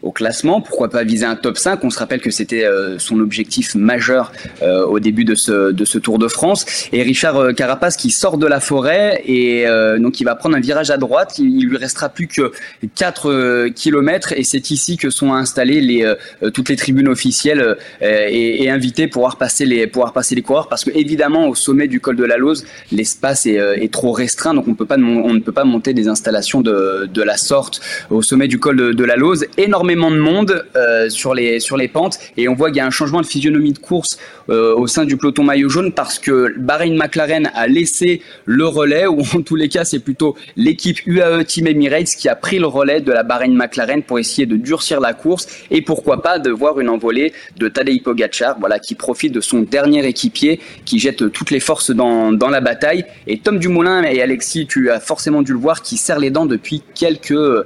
au 0.03 0.13
classement, 0.13 0.61
pourquoi 0.61 0.89
pas 0.89 1.05
viser 1.05 1.27
un 1.27 1.37
top 1.37 1.59
5 1.59 1.83
On 1.85 1.91
se 1.91 1.99
rappelle 1.99 2.21
que 2.21 2.31
c'était 2.31 2.65
euh, 2.65 2.99
son 2.99 3.21
objectif 3.21 3.75
majeur 3.75 4.33
euh, 4.63 4.85
au 4.85 5.01
début 5.01 5.25
de 5.25 5.35
ce, 5.35 5.73
de 5.73 5.85
ce 5.85 5.99
Tour 5.99 6.19
de 6.19 6.29
France. 6.29 6.67
Et 6.93 7.03
Richard 7.03 7.37
euh, 7.37 7.53
Carapace 7.53 7.97
qui 7.97 8.11
sort 8.11 8.39
de 8.39 8.47
la 8.47 8.61
forêt 8.61 9.23
et 9.27 9.67
euh, 9.67 9.99
donc 9.99 10.21
il 10.21 10.25
va 10.25 10.35
prendre 10.35 10.57
un 10.57 10.61
virage 10.61 10.91
à 10.91 10.97
droite. 10.97 11.39
Il, 11.39 11.69
lui 11.69 11.77
restera 11.77 12.09
plus 12.09 12.29
que 12.29 12.53
4 12.95 13.69
kilomètres 13.75 14.33
et 14.33 14.45
c'est 14.45 14.71
ici 14.71 14.97
que 14.97 15.11
sont 15.11 15.35
installées 15.35 15.81
les, 15.81 16.05
euh, 16.43 16.51
toutes 16.51 16.69
les 16.69 16.77
tribunes 16.77 17.09
officielles 17.09 17.61
euh, 17.61 18.27
et, 18.29 18.63
et 18.63 18.71
invitées 18.71 19.07
pour 19.07 19.19
pouvoir 19.19 19.37
passer 19.37 19.65
les, 19.65 19.89
pouvoir 19.89 20.13
passer 20.13 20.37
les 20.37 20.43
coureurs 20.43 20.69
parce 20.69 20.85
que 20.85 20.91
évidemment 20.95 21.49
au 21.49 21.57
sommet 21.57 21.89
du 21.89 22.01
col 22.01 22.15
de 22.15 22.25
la 22.25 22.37
Lose, 22.37 22.65
l'espace 22.93 23.47
est, 23.47 23.59
euh, 23.59 23.75
est 23.75 23.93
trop 23.93 24.13
restreint 24.13 24.55
donc 24.55 24.69
on, 24.69 24.75
peut 24.75 24.87
pas, 24.87 24.97
on 24.97 25.35
ne 25.35 25.41
peut 25.41 25.53
pas 25.53 25.65
monter 25.65 25.93
des 25.93 26.07
installations 26.07 26.61
de, 26.61 27.09
de 27.13 27.23
la 27.23 27.37
sorte 27.37 27.81
au 28.11 28.23
sommet 28.23 28.47
du 28.47 28.61
col 28.61 28.77
de, 28.77 28.93
de 28.93 29.05
la 29.05 29.17
Lose. 29.17 29.47
Énormément 29.57 29.88
de 29.97 30.19
monde 30.19 30.65
euh, 30.77 31.09
sur, 31.09 31.35
les, 31.35 31.61
sur 31.61 31.77
les 31.77 31.89
pentes. 31.89 32.19
Et 32.37 32.49
on 32.49 32.55
voit 32.55 32.69
qu'il 32.69 32.79
y 32.79 32.81
a 32.81 32.87
un 32.87 32.91
changement 32.91 33.21
de 33.21 33.27
physionomie 33.27 33.73
de 33.73 33.79
course 33.79 34.19
euh, 34.51 34.75
au 34.75 34.87
sein 34.87 35.05
du 35.05 35.17
peloton 35.17 35.43
maillot 35.43 35.69
jaune 35.69 35.93
parce 35.93 36.19
que 36.19 36.55
Bahreïn 36.59 36.97
McLaren 36.97 37.51
a 37.55 37.67
laissé 37.67 38.23
le 38.47 38.67
relais 38.67 39.07
ou 39.07 39.21
en 39.35 39.43
tous 39.43 39.57
les 39.57 39.69
cas 39.69 39.85
c'est 39.85 39.99
plutôt 39.99 40.37
l'équipe 40.57 40.99
UAE 41.07 41.45
Team 41.45 41.67
Emirates 41.67 42.15
qui 42.17 42.31
a 42.31 42.35
pris 42.35 42.59
le 42.59 42.67
relais 42.67 43.03
de 43.03 43.13
la 43.13 43.25
Bahreïn 43.25 43.55
McLaren 43.55 44.03
pour 44.03 44.19
essayer 44.19 44.47
de 44.47 44.57
durcir 44.57 45.01
la 45.01 45.13
course 45.13 45.47
et 45.71 45.83
pourquoi 45.83 46.23
pas 46.23 46.39
de 46.39 46.51
voir 46.51 46.81
une 46.81 46.89
envolée 46.89 47.35
de 47.59 47.69
Tadej 47.69 48.03
Pogacar 48.03 48.59
voilà 48.59 48.79
qui 48.79 48.95
profite 48.95 49.33
de 49.33 49.43
son 49.43 49.61
dernier 49.61 50.07
équipier 50.07 50.61
qui 50.87 50.99
jette 50.99 51.31
toutes 51.31 51.51
les 51.51 51.61
forces 51.61 51.91
dans, 51.91 52.33
dans 52.33 52.49
la 52.49 52.63
bataille. 52.63 53.05
Et 53.27 53.39
Tom 53.39 53.59
Dumoulin 53.59 54.03
et 54.05 54.23
Alexis 54.23 54.67
tu 54.67 54.91
as 54.91 54.99
forcément 55.01 55.43
dû 55.43 55.53
le 55.53 55.59
voir 55.59 55.83
qui 55.83 55.99
serre 55.99 56.21
les 56.21 56.31
dents 56.31 56.47
depuis 56.47 56.83
quelques 56.95 57.33
euh, 57.33 57.65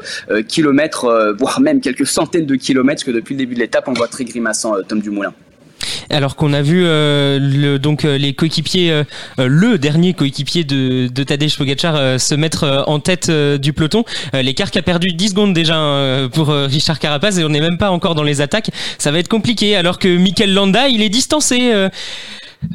kilomètres 0.49 1.33
voire 1.39 1.61
même 1.61 1.81
quelques 1.81 2.07
centaines 2.13 2.47
de 2.47 2.55
kilomètres 2.55 3.05
que 3.05 3.11
depuis 3.11 3.35
le 3.35 3.39
début 3.39 3.55
de 3.55 3.61
l'étape 3.61 3.89
on 3.89 3.93
voit 3.93 4.09
très 4.09 4.25
grimaçant 4.25 4.77
euh, 4.77 4.83
Tom 4.83 5.01
Dumoulin 5.01 5.33
Alors 6.11 6.37
qu'on 6.37 6.53
a 6.53 6.63
vu 6.63 6.83
euh, 6.85 7.79
donc 7.79 8.05
euh, 8.05 8.19
les 8.19 8.35
coéquipiers, 8.35 9.03
le 9.39 9.79
dernier 9.79 10.15
coéquipier 10.15 10.65
de, 10.65 11.09
de 11.09 11.23
Tadej 11.25 11.57
Pogacar 11.57 12.21
se 12.21 12.35
mettre 12.35 12.85
en 12.87 13.01
tête 13.01 13.31
du 13.31 13.73
peloton. 13.73 14.05
L'écart 14.33 14.71
qui 14.71 14.79
a 14.79 14.83
perdu 14.83 15.13
10 15.13 15.31
secondes 15.31 15.55
déjà 15.55 15.79
euh, 15.79 16.29
pour 16.29 16.49
Richard 16.49 16.99
Carapaz 16.99 17.39
et 17.39 17.45
on 17.45 17.49
n'est 17.49 17.61
même 17.61 17.79
pas 17.79 17.91
encore 17.91 18.15
dans 18.15 18.23
les 18.23 18.41
attaques. 18.41 18.71
Ça 18.99 19.11
va 19.11 19.19
être 19.19 19.29
compliqué 19.29 19.77
alors 19.77 19.99
que 19.99 20.09
Mikel 20.09 20.53
Landa 20.53 20.89
il 20.89 21.03
est 21.03 21.09
distancé. 21.09 21.73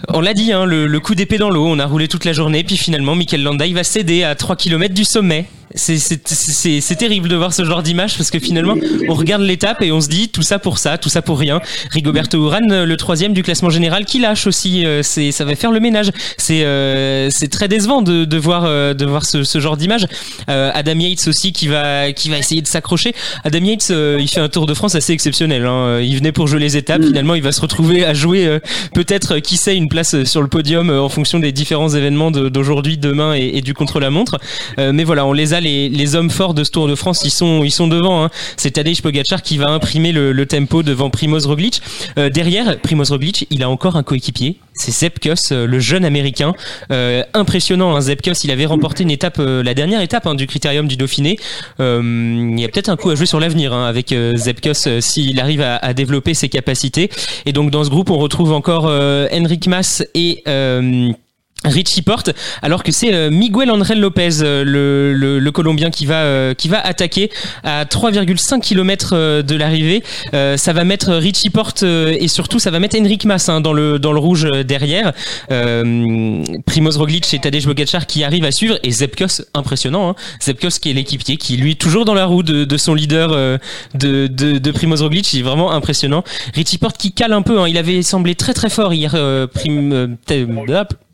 on 0.10 0.22
l'a 0.22 0.34
dit, 0.34 0.52
hein, 0.52 0.66
le, 0.66 0.88
le 0.88 1.00
coup 1.00 1.16
d'épée 1.16 1.38
dans 1.38 1.50
l'eau, 1.50 1.66
on 1.68 1.80
a 1.80 1.86
roulé 1.86 2.08
toute 2.08 2.26
la 2.26 2.34
journée, 2.34 2.64
puis 2.64 2.78
finalement 2.78 3.16
Mikel 3.16 3.44
Landa 3.44 3.66
il 3.66 3.76
va 3.76 3.84
céder 3.84 4.24
à 4.24 4.36
3 4.36 4.56
km 4.56 4.94
du 4.94 5.06
sommet. 5.06 5.46
C'est- 5.76 6.96
terrible 6.98 7.30
de 7.30 7.36
voir 7.36 7.54
ce 7.54 7.64
genre 7.64 7.84
d'image 7.84 8.18
parce 8.18 8.32
que 8.32 8.40
finalement 8.40 8.76
on 9.08 9.14
regarde 9.14 9.42
l'étape 9.44 9.82
et 9.84 9.92
on 9.92 10.02
se 10.02 10.08
dit 10.08 10.30
tout 10.30 10.42
ça 10.42 10.58
pour 10.60 10.78
ça, 10.80 10.98
tout 10.98 11.10
ça 11.10 11.22
pour 11.22 11.38
rien. 11.38 11.62
Rigoberto 11.92 12.38
Urán, 12.44 12.84
le 12.84 12.98
troisième 12.98 13.34
du 13.34 13.44
classement 13.44 13.70
général, 13.70 14.06
qui 14.06 14.20
lâche 14.20 14.48
aussi, 14.48 14.86
euh, 14.86 15.04
c'est 15.04 15.32
ça 15.32 15.46
va 15.46 15.56
faire 15.56 15.72
le 15.72 15.80
ménage. 15.80 16.10
C'est 16.38 16.64
euh, 16.64 17.30
c'est 17.30 17.50
très 17.50 17.68
décevant 17.68 18.02
de, 18.02 18.26
de 18.26 18.38
voir 18.38 18.64
euh, 18.66 18.94
de 18.94 19.06
voir 19.06 19.26
ce, 19.26 19.44
ce 19.44 19.60
genre 19.60 19.78
d'image. 19.78 20.08
Euh, 20.50 20.72
Adam 20.74 20.98
Yates 20.98 21.28
aussi 21.28 21.52
qui 21.52 21.68
va 21.68 22.12
qui 22.14 22.30
va 22.30 22.38
essayer 22.40 22.62
de 22.62 22.68
s'accrocher. 22.68 23.14
Adam 23.44 23.60
Yates, 23.64 23.88
euh, 23.92 24.18
il 24.20 24.28
fait 24.28 24.40
un 24.40 24.50
Tour 24.50 24.66
de 24.66 24.74
France 24.74 24.96
assez 24.96 25.14
exceptionnel. 25.14 25.66
hein. 25.66 26.00
Il 26.02 26.16
venait 26.18 26.32
pour 26.32 26.48
jouer 26.48 26.60
les 26.60 26.78
étapes, 26.78 27.04
finalement 27.04 27.36
il 27.36 27.44
va 27.44 27.52
se 27.52 27.62
retrouver 27.62 28.04
à 28.06 28.14
jouer 28.14 28.46
euh, 28.48 28.60
peut-être 28.94 29.38
qui 29.40 29.58
sait 29.58 29.76
une 29.76 29.90
place 29.90 30.24
sur 30.24 30.42
le 30.42 30.48
podium 30.48 30.90
euh, 30.90 31.02
en 31.02 31.10
fonction 31.10 31.40
des 31.40 31.52
différents 31.52 31.90
événements 31.90 32.32
de- 32.32 32.50
d'aujourd'hui, 32.50 32.98
demain 32.98 33.36
et, 33.36 33.52
et 33.58 33.62
du 33.62 33.74
contre-la-montre. 33.74 34.38
Euh, 34.80 34.92
mais 34.94 35.04
voilà, 35.04 35.26
on 35.26 35.34
les 35.34 35.54
a 35.54 35.57
les, 35.60 36.16
hommes 36.16 36.30
forts 36.30 36.54
de 36.54 36.64
ce 36.64 36.72
Tour 36.72 36.88
de 36.88 36.96
France, 36.96 37.22
ils 37.26 37.32
sont 37.32 37.64
ils 37.64 37.72
sont 37.72 37.88
devant. 37.88 38.24
Hein. 38.24 38.30
C'est 38.56 38.72
Tadej 38.72 39.02
Pogacar 39.02 39.42
qui 39.42 39.58
va 39.58 39.70
imprimer 39.70 40.12
le, 40.12 40.46
tempo 40.46 40.84
devant 40.84 41.10
Primoz 41.10 41.46
Roglic. 41.46 41.82
Euh, 42.18 42.30
derrière, 42.30 42.80
Primoz 42.80 43.12
Roglic, 43.12 43.48
il 43.50 43.64
a 43.64 43.70
encore 43.70 43.98
un 43.98 44.04
coéquipier, 44.04 44.58
c'est 44.74 44.92
Zepkus, 44.92 45.52
euh, 45.52 45.68
le 45.68 45.80
jeune 45.80 46.06
américain. 46.06 46.54
Euh, 46.92 47.24
impressionnant, 47.34 47.96
hein, 47.96 48.02
il 48.44 48.52
avait 48.52 48.66
remporté 48.66 49.04
une 49.04 49.12
étape, 49.12 49.38
la 49.40 49.74
dernière 49.74 50.02
étape 50.02 50.26
hein, 50.28 50.36
du 50.36 50.48
Critérium 50.48 50.88
du 50.88 50.96
Dauphiné. 50.96 51.38
Il 51.80 52.60
y 52.60 52.66
a 52.66 52.68
peut-être 52.70 52.90
un 52.90 52.96
coup 52.96 53.10
à 53.10 53.16
jouer 53.16 53.26
sur 53.26 53.40
l'avenir 53.40 53.74
hein, 53.74 53.86
avec 53.86 54.14
Zepkus 54.36 55.00
s'il 55.00 55.40
arrive 55.40 55.62
à, 55.62 55.78
à 55.78 55.94
développer 55.94 56.34
ses 56.34 56.50
capacités. 56.50 57.10
Et 57.46 57.52
donc 57.52 57.72
dans 57.72 57.84
ce 57.84 57.90
groupe, 57.90 58.10
on 58.10 58.18
retrouve 58.18 58.54
encore 58.54 58.86
Henrik 58.86 59.68
Mas 59.68 60.04
et 60.14 60.44
Richie 61.66 62.02
Porte, 62.02 62.32
alors 62.62 62.84
que 62.84 62.92
c'est 62.92 63.14
euh, 63.14 63.30
Miguel 63.30 63.72
Angel 63.72 64.00
Lopez, 64.00 64.42
euh, 64.42 64.64
le, 64.64 65.52
Colombien, 65.52 65.90
qui 65.90 66.06
va 66.06 66.22
euh, 66.22 66.54
qui 66.54 66.68
va 66.68 66.80
attaquer 66.80 67.32
à 67.64 67.86
3,5 67.86 68.62
km 68.62 69.42
de 69.42 69.56
l'arrivée. 69.56 70.04
Ça 70.32 70.74
va 70.74 70.84
mettre 70.84 71.14
Richie 71.14 71.50
Porte 71.50 71.84
et 71.84 72.28
surtout 72.28 72.60
ça 72.60 72.70
va 72.70 72.80
mettre 72.80 73.00
Henrik 73.00 73.26
Mas 73.26 73.50
hein, 73.50 73.62
dans 73.62 73.74
le 73.74 73.98
dans 73.98 74.14
le 74.14 74.20
rouge 74.20 74.48
derrière. 74.66 75.14
Euh, 75.52 76.44
Primoz 76.66 76.98
Roglic 76.98 77.34
et 77.34 77.40
Tadej 77.40 77.66
Pogacar 77.66 78.06
qui 78.06 78.24
arrivent 78.24 78.46
à 78.46 78.52
suivre 78.52 78.78
et 78.84 78.92
Zepkos 78.92 79.44
impressionnant. 79.54 80.10
Hein. 80.10 80.16
Zepkos 80.42 80.80
qui 80.82 80.92
est 80.92 80.94
l'équipier 80.94 81.38
qui 81.38 81.58
lui 81.58 81.76
toujours 81.76 82.06
dans 82.06 82.14
la 82.14 82.26
roue 82.26 82.44
de, 82.44 82.78
son 82.78 82.94
leader 82.94 83.30
de, 83.96 84.28
de 84.28 84.58
de 84.60 84.72
Primoz 84.72 85.02
Roglic, 85.02 85.34
est 85.34 85.42
vraiment 85.42 85.72
impressionnant. 85.72 86.24
Richie 86.54 86.78
Porte 86.78 86.98
qui 86.98 87.12
cale 87.12 87.34
un 87.34 87.42
peu. 87.42 87.60
Hein. 87.60 87.68
Il 87.68 87.78
avait 87.78 88.02
semblé 88.02 88.36
très 88.36 88.54
très 88.54 88.70
fort 88.70 88.94
hier. 88.94 89.14
Euh, 89.16 89.48
Prim, 89.48 90.18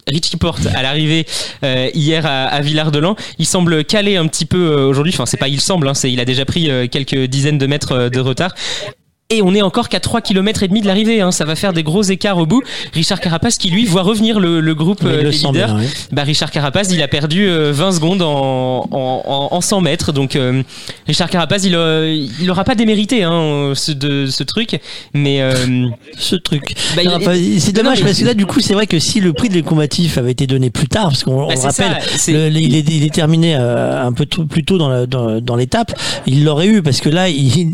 Richie 0.07 0.37
Porte 0.37 0.65
à 0.73 0.81
l'arrivée 0.81 1.25
euh, 1.63 1.89
hier 1.93 2.25
à, 2.25 2.45
à 2.45 2.61
Villard-de-Lans. 2.61 3.15
Il 3.39 3.45
semble 3.45 3.83
caler 3.85 4.17
un 4.17 4.27
petit 4.27 4.45
peu 4.45 4.71
euh, 4.71 4.87
aujourd'hui. 4.87 5.13
Enfin, 5.13 5.25
c'est 5.25 5.37
pas 5.37 5.47
il 5.47 5.61
semble, 5.61 5.87
hein, 5.87 5.93
c'est 5.93 6.11
il 6.11 6.19
a 6.19 6.25
déjà 6.25 6.45
pris 6.45 6.69
euh, 6.69 6.87
quelques 6.87 7.25
dizaines 7.25 7.57
de 7.57 7.67
mètres 7.67 8.09
de 8.09 8.19
retard. 8.19 8.53
Et 9.33 9.41
on 9.41 9.53
est 9.55 9.61
encore 9.61 9.89
qu'à 9.89 9.99
3 9.99 10.21
km 10.21 10.63
et 10.63 10.67
demi 10.67 10.81
de 10.81 10.87
l'arrivée. 10.87 11.21
Hein. 11.21 11.31
Ça 11.31 11.45
va 11.45 11.55
faire 11.55 11.73
des 11.73 11.83
gros 11.83 12.03
écarts 12.03 12.37
au 12.37 12.45
bout. 12.45 12.61
Richard 12.93 13.19
Carapace 13.19 13.57
qui 13.57 13.69
lui 13.69 13.85
voit 13.85 14.03
revenir 14.03 14.39
le, 14.39 14.59
le 14.59 14.75
groupe 14.75 15.01
euh, 15.03 15.23
le 15.23 15.29
des 15.31 15.35
sent 15.37 15.47
leaders. 15.47 15.73
bien, 15.75 15.79
oui. 15.83 15.87
Bah, 16.11 16.23
Richard 16.23 16.51
Carapace, 16.51 16.89
il 16.91 17.01
a 17.01 17.07
perdu 17.07 17.47
euh, 17.47 17.71
20 17.73 17.93
secondes 17.93 18.21
en, 18.21 18.87
en, 18.91 19.21
en, 19.25 19.47
en 19.55 19.61
100 19.61 19.81
mètres. 19.81 20.11
Donc 20.11 20.35
euh, 20.35 20.61
Richard 21.07 21.29
Carapace, 21.29 21.63
il, 21.65 21.75
euh, 21.75 22.13
il 22.39 22.49
aura 22.51 22.63
pas 22.63 22.75
démérité 22.75 23.23
hein, 23.23 23.73
ce, 23.75 23.91
de, 23.91 24.27
ce 24.27 24.43
truc. 24.43 24.79
Mais 25.13 25.41
euh, 25.41 25.53
ce 26.17 26.35
truc. 26.35 26.75
Bah, 26.95 27.01
c'est 27.59 27.75
Non, 27.75 27.83
dommage 27.83 27.99
mais- 27.99 28.05
parce 28.05 28.19
que 28.19 28.25
là, 28.25 28.33
du 28.33 28.45
coup, 28.45 28.59
c'est 28.59 28.73
vrai 28.73 28.87
que 28.87 28.99
si 28.99 29.19
le 29.19 29.33
prix 29.33 29.49
de 29.49 29.55
l'écombatif 29.55 30.17
avait 30.17 30.31
été 30.31 30.47
donné 30.47 30.69
plus 30.69 30.87
tard, 30.87 31.09
parce 31.09 31.23
qu'on 31.23 31.47
Bah, 31.47 31.55
ça, 31.55 31.67
rappelle, 31.69 31.97
le- 32.27 32.59
il, 32.59 32.75
est, 32.75 32.87
il 32.89 33.03
est 33.03 33.13
terminé 33.13 33.55
euh, 33.55 34.03
un 34.05 34.11
peu 34.13 34.25
plus 34.25 34.63
tôt 34.63 34.77
dans 34.77 34.89
la- 34.89 35.05
dans, 35.05 35.41
dans 35.41 35.55
l'étape, 35.55 35.93
il 36.27 36.43
l'aurait 36.43 36.67
eu 36.67 36.81
parce 36.81 36.99
que 37.01 37.09
là, 37.09 37.25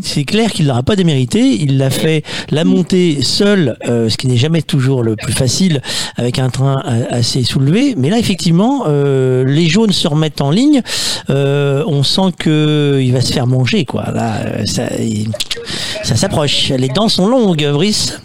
c'est 0.02 0.24
clair 0.24 0.52
qu'il 0.52 0.66
l'aura 0.66 0.82
pas 0.82 0.96
démérité. 0.96 1.49
Il 1.60 1.78
l'a 1.78 1.90
fait 1.90 2.22
la 2.50 2.64
montée 2.64 3.18
seul, 3.22 3.76
euh, 3.88 4.08
ce 4.08 4.16
qui 4.16 4.26
n'est 4.26 4.36
jamais 4.36 4.62
toujours 4.62 5.02
le 5.02 5.16
plus 5.16 5.32
facile 5.32 5.80
avec 6.16 6.38
un 6.38 6.50
train 6.50 6.82
a- 6.84 7.14
assez 7.14 7.42
soulevé. 7.44 7.94
Mais 7.96 8.10
là, 8.10 8.18
effectivement, 8.18 8.84
euh, 8.88 9.44
les 9.44 9.68
jaunes 9.68 9.92
se 9.92 10.06
remettent 10.08 10.40
en 10.40 10.50
ligne. 10.50 10.82
Euh, 11.30 11.82
on 11.86 12.02
sent 12.02 12.32
que 12.38 12.98
il 13.02 13.12
va 13.12 13.20
se 13.20 13.32
faire 13.32 13.46
manger, 13.46 13.84
quoi. 13.84 14.04
Là, 14.14 14.36
euh, 14.44 14.66
ça, 14.66 14.84
ça 16.02 16.16
s'approche. 16.16 16.70
Les 16.70 16.88
dents 16.88 17.08
sont 17.08 17.28
longues, 17.28 17.66
Brice. 17.72 18.20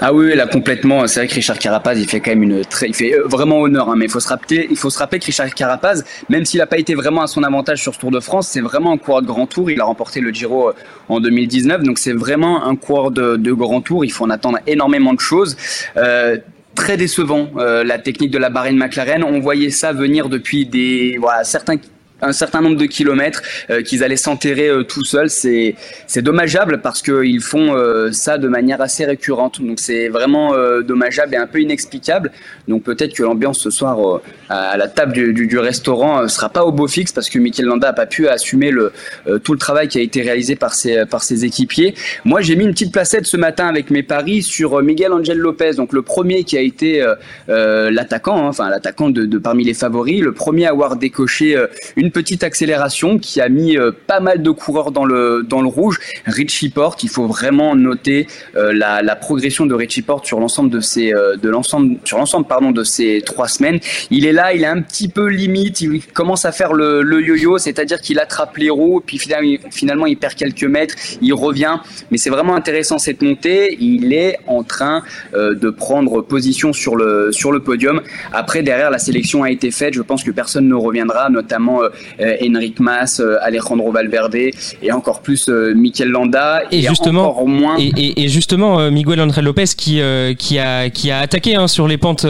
Ah 0.00 0.12
oui, 0.12 0.34
là 0.34 0.46
complètement. 0.46 1.06
C'est 1.06 1.20
vrai 1.20 1.28
que 1.28 1.34
Richard 1.34 1.58
Carapaz, 1.58 1.98
il 1.98 2.08
fait 2.08 2.20
quand 2.20 2.30
même 2.30 2.42
une 2.42 2.64
très, 2.64 2.88
il 2.88 2.94
fait 2.94 3.14
euh, 3.14 3.24
vraiment 3.26 3.60
honneur. 3.60 3.88
Hein, 3.88 3.94
mais 3.96 4.06
il 4.06 4.10
faut 4.10 4.20
se 4.20 4.28
rappeler, 4.28 4.66
il 4.70 4.76
faut 4.76 4.90
se 4.90 4.98
rappeler 4.98 5.18
que 5.18 5.26
Richard 5.26 5.52
Carapaz, 5.54 6.04
même 6.28 6.44
s'il 6.44 6.58
n'a 6.58 6.66
pas 6.66 6.78
été 6.78 6.94
vraiment 6.94 7.22
à 7.22 7.26
son 7.26 7.42
avantage 7.42 7.82
sur 7.82 7.94
ce 7.94 8.00
Tour 8.00 8.10
de 8.10 8.20
France, 8.20 8.48
c'est 8.48 8.60
vraiment 8.60 8.92
un 8.92 8.98
coureur 8.98 9.22
de 9.22 9.26
grand 9.26 9.46
tour. 9.46 9.70
Il 9.70 9.80
a 9.80 9.84
remporté 9.84 10.20
le 10.20 10.30
Giro 10.32 10.68
euh, 10.68 10.72
en 11.08 11.20
2019, 11.20 11.82
donc 11.82 11.98
c'est 11.98 12.12
vraiment 12.12 12.64
un 12.64 12.76
coureur 12.76 13.10
de, 13.10 13.36
de 13.36 13.52
grand 13.52 13.80
tour. 13.80 14.04
Il 14.04 14.12
faut 14.12 14.24
en 14.24 14.30
attendre 14.30 14.58
énormément 14.66 15.12
de 15.12 15.20
choses. 15.20 15.56
Euh, 15.96 16.38
Très 16.76 16.96
décevant 16.96 17.50
la 17.56 17.98
technique 17.98 18.30
de 18.30 18.38
la 18.38 18.48
Bahreïn 18.48 18.78
McLaren. 18.78 19.24
On 19.24 19.40
voyait 19.40 19.70
ça 19.70 19.92
venir 19.92 20.28
depuis 20.28 20.64
des 20.64 21.16
voilà 21.18 21.42
certains 21.44 21.76
un 22.22 22.32
certain 22.32 22.60
nombre 22.60 22.76
de 22.76 22.86
kilomètres 22.86 23.42
euh, 23.70 23.82
qu'ils 23.82 24.04
allaient 24.04 24.16
s'enterrer 24.16 24.68
euh, 24.68 24.82
tout 24.82 25.04
seuls. 25.04 25.30
C'est 25.30 25.74
c'est 26.06 26.22
dommageable 26.22 26.80
parce 26.82 27.02
qu'ils 27.02 27.40
font 27.40 27.74
euh, 27.74 28.12
ça 28.12 28.38
de 28.38 28.48
manière 28.48 28.80
assez 28.80 29.04
récurrente. 29.04 29.60
Donc 29.60 29.80
c'est 29.80 30.08
vraiment 30.08 30.54
dommageable 30.82 31.34
et 31.34 31.36
un 31.36 31.46
peu 31.46 31.60
inexplicable. 31.60 32.30
Donc 32.68 32.82
peut-être 32.82 33.14
que 33.14 33.22
l'ambiance 33.22 33.60
ce 33.60 33.70
soir 33.70 34.20
à 34.48 34.76
la 34.76 34.88
table 34.88 35.12
du, 35.12 35.32
du, 35.32 35.46
du 35.46 35.58
restaurant 35.58 36.26
sera 36.28 36.48
pas 36.48 36.64
au 36.64 36.72
beau 36.72 36.88
fixe 36.88 37.12
parce 37.12 37.28
que 37.28 37.38
Mikel 37.38 37.66
Landa 37.66 37.88
a 37.88 37.92
pas 37.92 38.06
pu 38.06 38.28
assumer 38.28 38.70
le 38.70 38.92
tout 39.42 39.52
le 39.52 39.58
travail 39.58 39.88
qui 39.88 39.98
a 39.98 40.02
été 40.02 40.22
réalisé 40.22 40.56
par 40.56 40.74
ses 40.74 41.04
par 41.06 41.22
ses 41.22 41.44
équipiers. 41.44 41.94
Moi 42.24 42.40
j'ai 42.40 42.56
mis 42.56 42.64
une 42.64 42.72
petite 42.72 42.92
placette 42.92 43.26
ce 43.26 43.36
matin 43.36 43.66
avec 43.66 43.90
mes 43.90 44.02
paris 44.02 44.42
sur 44.42 44.82
Miguel 44.82 45.12
Angel 45.12 45.38
Lopez, 45.38 45.74
donc 45.74 45.92
le 45.92 46.02
premier 46.02 46.44
qui 46.44 46.56
a 46.56 46.60
été 46.60 47.04
l'attaquant, 47.48 48.46
hein, 48.46 48.48
enfin 48.48 48.68
l'attaquant 48.70 49.10
de, 49.10 49.24
de 49.26 49.38
parmi 49.38 49.64
les 49.64 49.74
favoris, 49.74 50.20
le 50.20 50.32
premier 50.32 50.66
à 50.66 50.70
avoir 50.70 50.96
décoché 50.96 51.56
une 51.96 52.09
petite 52.10 52.44
accélération 52.44 53.18
qui 53.18 53.40
a 53.40 53.48
mis 53.48 53.76
euh, 53.76 53.92
pas 54.06 54.20
mal 54.20 54.42
de 54.42 54.50
coureurs 54.50 54.90
dans 54.90 55.04
le, 55.04 55.44
dans 55.46 55.60
le 55.60 55.68
rouge. 55.68 55.98
Richie 56.26 56.68
Porte, 56.68 57.02
il 57.02 57.08
faut 57.08 57.26
vraiment 57.26 57.74
noter 57.74 58.26
euh, 58.56 58.72
la, 58.72 59.16
progression 59.16 59.66
de 59.66 59.74
Richie 59.74 60.02
Porte 60.02 60.26
sur 60.26 60.40
l'ensemble 60.40 60.70
de 60.70 60.80
ces, 60.80 61.12
euh, 61.12 61.36
de 61.36 61.48
l'ensemble, 61.48 61.98
sur 62.04 62.18
l'ensemble, 62.18 62.46
pardon, 62.46 62.70
de 62.70 62.84
ces 62.84 63.22
trois 63.24 63.48
semaines. 63.48 63.80
Il 64.10 64.24
est 64.24 64.32
là, 64.32 64.52
il 64.54 64.62
est 64.62 64.66
un 64.66 64.80
petit 64.80 65.08
peu 65.08 65.26
limite, 65.26 65.80
il 65.80 66.04
commence 66.06 66.44
à 66.44 66.52
faire 66.52 66.72
le, 66.72 67.02
le 67.02 67.20
yo-yo, 67.20 67.58
c'est-à-dire 67.58 68.00
qu'il 68.00 68.18
attrape 68.18 68.56
les 68.56 68.70
roues, 68.70 69.02
puis 69.04 69.18
finalement, 69.18 69.56
finalement 69.70 70.06
il 70.06 70.16
perd 70.16 70.34
quelques 70.34 70.64
mètres, 70.64 70.94
il 71.20 71.34
revient. 71.34 71.78
Mais 72.10 72.18
c'est 72.18 72.30
vraiment 72.30 72.54
intéressant 72.54 72.98
cette 72.98 73.22
montée. 73.22 73.76
Il 73.80 74.12
est 74.12 74.38
en 74.46 74.62
train 74.62 75.02
de 75.34 75.70
prendre 75.70 76.22
position 76.22 76.72
sur 76.72 76.96
le, 76.96 77.32
sur 77.32 77.52
le 77.52 77.60
podium. 77.60 78.00
Après, 78.32 78.62
derrière, 78.62 78.90
la 78.90 78.98
sélection 78.98 79.42
a 79.42 79.50
été 79.50 79.70
faite. 79.70 79.94
Je 79.94 80.02
pense 80.02 80.24
que 80.24 80.30
personne 80.30 80.68
ne 80.68 80.74
reviendra, 80.74 81.28
notamment 81.30 81.80
Enric 82.20 82.80
Mas, 82.80 83.22
Alejandro 83.40 83.92
Valverde 83.92 84.36
et 84.82 84.92
encore 84.92 85.20
plus 85.20 85.48
Mikel 85.48 86.08
Landa. 86.08 86.62
Et, 86.70 86.82
justement 86.82 87.30
encore 87.30 87.46
moins. 87.46 87.76
et, 87.78 88.24
et, 88.24 88.28
justement 88.28 88.90
Miguel 88.90 89.20
André 89.20 89.42
Lopez 89.42 89.64
qui 89.76 90.00
qui 90.38 90.58
a 90.58 90.90
qui 90.90 91.10
a 91.10 91.18
attaqué 91.18 91.54
hein, 91.54 91.68
sur 91.68 91.88
les 91.88 91.98
pentes 91.98 92.26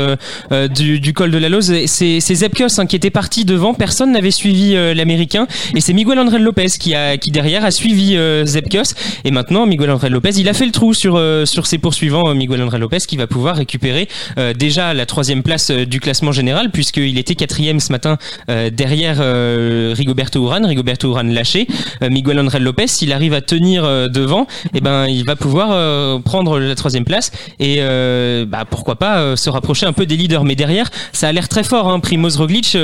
du, 0.74 1.00
du, 1.00 1.12
col 1.12 1.31
de 1.31 1.39
la 1.39 1.49
Lose. 1.49 1.73
C'est 1.86 2.20
c'est 2.20 2.34
Zepkos 2.34 2.78
hein, 2.78 2.86
qui 2.86 2.97
était 2.97 3.10
parti 3.10 3.44
devant. 3.44 3.74
Personne 3.74 4.12
n'avait 4.12 4.31
suivi 4.31 4.74
l'américain. 4.94 5.47
Et 5.74 5.81
c'est 5.81 5.92
Miguel 5.92 6.18
André 6.18 6.39
Lopez 6.39 6.68
qui 6.78 6.94
a 6.94 7.16
qui 7.16 7.31
derrière 7.31 7.65
a 7.65 7.70
suivi 7.70 8.16
Zepkos 8.44 8.94
et 9.24 9.31
maintenant 9.31 9.66
Miguel 9.66 9.90
André 9.90 10.08
Lopez 10.08 10.31
il 10.36 10.49
a 10.49 10.55
fait 10.55 10.66
le 10.66 10.73
trou 10.73 10.94
sur 10.94 11.20
sur 11.44 11.66
ses 11.66 11.78
poursuivants 11.78 12.34
Miguel 12.34 12.62
André 12.62 12.78
Lopez 12.78 12.99
qui 13.07 13.16
va 13.16 13.26
pouvoir 13.26 13.57
récupérer 13.57 14.08
déjà 14.57 14.94
la 14.94 15.07
troisième 15.07 15.42
place 15.42 15.70
du 15.70 16.00
classement 16.00 16.32
général 16.32 16.70
puisqu'il 16.70 17.18
était 17.18 17.34
quatrième 17.34 17.81
ce 17.81 17.92
matin 17.92 18.18
derrière 18.49 19.20
Rigoberto 19.95 20.43
Urán 20.45 20.65
Rigoberto 20.65 21.11
Urán 21.11 21.33
lâché 21.33 21.67
euh, 22.03 22.11
Miguel 22.11 22.39
André 22.39 22.59
Lopez, 22.61 22.87
s'il 22.87 23.13
arrive 23.13 23.35
à 23.35 23.41
tenir 23.41 23.85
euh, 23.85 24.09
devant, 24.09 24.47
eh 24.75 24.81
ben 24.81 25.07
il 25.07 25.25
va 25.25 25.37
pouvoir 25.37 25.71
euh, 25.73 26.19
prendre 26.19 26.59
la 26.59 26.75
troisième 26.75 27.05
place 27.05 27.31
et 27.59 27.81
bah, 28.47 28.65
pourquoi 28.69 28.97
pas 28.97 29.37
se 29.37 29.51
rapprocher 29.51 29.87
un 29.87 29.93
peu 29.93 30.07
des 30.07 30.17
leaders. 30.17 30.45
Mais 30.45 30.55
derrière, 30.55 30.91
ça 31.13 31.29
a 31.29 31.33
l'air 31.33 31.49
très 31.49 31.63
fort. 31.63 31.89
Hein. 31.89 32.01
Primoz 32.01 32.37
Roglic, 32.37 32.77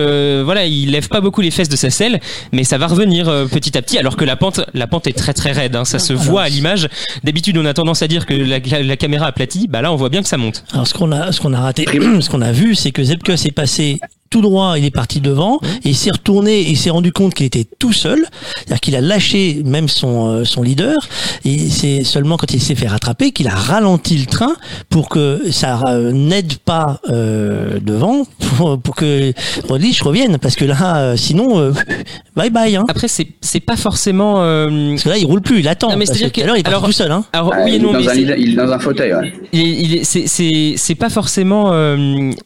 voilà, 0.45 0.67
il 0.67 0.91
lève 0.91 1.09
pas 1.09 1.21
beaucoup 1.21 1.41
les 1.41 1.51
fesses 1.51 1.69
de 1.69 1.77
sa 1.77 1.91
selle, 1.91 2.21
mais 2.53 2.65
ça 2.65 2.79
va 2.79 2.87
revenir 2.87 3.27
petit 3.51 3.77
à 3.77 3.83
petit. 3.83 3.99
Alors 3.99 4.17
que 4.17 4.25
la 4.25 4.37
pente, 4.37 4.61
la 4.75 4.87
pente 4.87 5.07
est 5.07 5.13
très 5.13 5.33
très 5.33 5.53
raide. 5.53 5.77
Hein. 5.77 5.85
Ça 5.85 5.99
se 5.99 6.13
voit 6.13 6.43
à 6.43 6.49
l'image. 6.49 6.89
D'habitude, 7.25 7.59
on 7.59 7.65
a 7.65 7.75
tendance 7.75 8.03
à 8.03 8.09
dire 8.09 8.27
que 8.27 8.35
la, 8.35 8.59
la, 8.83 8.97
caméra 8.97 9.27
aplatit. 9.27 9.67
Bah 9.69 9.83
là, 9.83 9.93
on 9.93 9.97
voit 9.97 10.09
bien 10.09 10.23
que 10.23 10.29
ça 10.29 10.37
monte. 10.37 10.65
Alors 10.73 10.87
ce 10.87 10.95
qu'on 10.95 11.13
a, 11.13 11.33
ce 11.33 11.41
qu'on 11.41 11.53
a 11.53 11.61
raté, 11.61 11.87
ce 12.21 12.29
qu'on 12.29 12.43
a 12.43 12.53
vu, 12.53 12.75
c'est 12.75 12.93
que 12.93 13.03
Zepkos 13.03 13.33
est 13.33 13.55
passé 13.55 13.99
tout 14.31 14.43
droit, 14.43 14.79
il 14.79 14.85
est 14.85 14.91
parti 14.91 15.21
devant 15.21 15.61
et 15.85 15.91
il 15.91 15.97
s'est 15.97 16.11
retourné 16.11 16.61
et 16.61 16.71
il 16.71 16.77
s'est 16.77 16.91
rendu 16.91 17.13
compte 17.13 17.35
qu'il 17.35 17.47
était 17.47 17.67
tout 17.79 17.93
seul, 17.93 18.27
c'est-à-dire 18.57 18.81
qu'il 18.81 18.97
a 18.97 19.01
lâché 19.01 19.63
même 19.65 19.89
son 19.89 20.29
euh, 20.29 20.45
son 20.45 20.63
leader 20.63 21.09
et 21.45 21.59
c'est 21.71 22.05
seulement 22.05 22.37
quand 22.37 22.53
il 22.53 22.61
s'est 22.61 22.75
fait 22.75 22.89
rattraper 22.89 23.33
qu'il 23.33 23.49
a 23.49 23.55
ralenti 23.55 24.17
le 24.17 24.27
train 24.27 24.55
pour 24.91 25.09
que 25.09 25.43
ça 25.51 25.83
euh, 25.89 26.13
n'aide 26.13 26.59
pas 26.59 27.01
euh, 27.09 27.79
devant 27.81 28.27
pour, 28.39 28.81
pour 28.81 28.95
que 28.95 29.33
Roglic 29.69 30.01
revienne 30.03 30.39
parce 30.39 30.57
que 30.57 30.65
là 30.65 31.17
sinon 31.17 31.73
bye 32.37 32.51
bye 32.51 32.77
hein. 32.77 32.85
Après 32.89 33.09
c'est 33.09 33.29
c'est 33.41 33.61
pas 33.61 33.77
forcément 33.77 34.35
parce 34.35 35.03
que 35.03 35.09
là 35.09 35.19
il 35.19 35.27
roule 35.27 35.41
plus, 35.41 35.61
il 35.61 35.69
attend. 35.69 35.97
mais 35.97 36.07
c'est-à-dire 36.07 36.33
qu'il 36.33 36.45
est 36.45 36.63
tout 36.63 36.93
seul 36.93 37.13
hein. 37.13 37.25
Alors, 37.33 37.53
oui 37.65 37.73
il, 37.73 37.75
est 37.77 37.79
dans 37.79 37.95
un, 37.95 38.15
il, 38.15 38.53
est 38.53 38.55
dans 38.55 38.73
un 38.73 38.79
fauteuil. 38.79 39.15
Ouais. 39.15 39.33
Il, 39.53 39.93
il 39.93 40.05
c'est 40.05 40.27
c'est 40.27 40.75
c'est 40.77 40.95
pas 40.95 41.11
forcément 41.11 41.73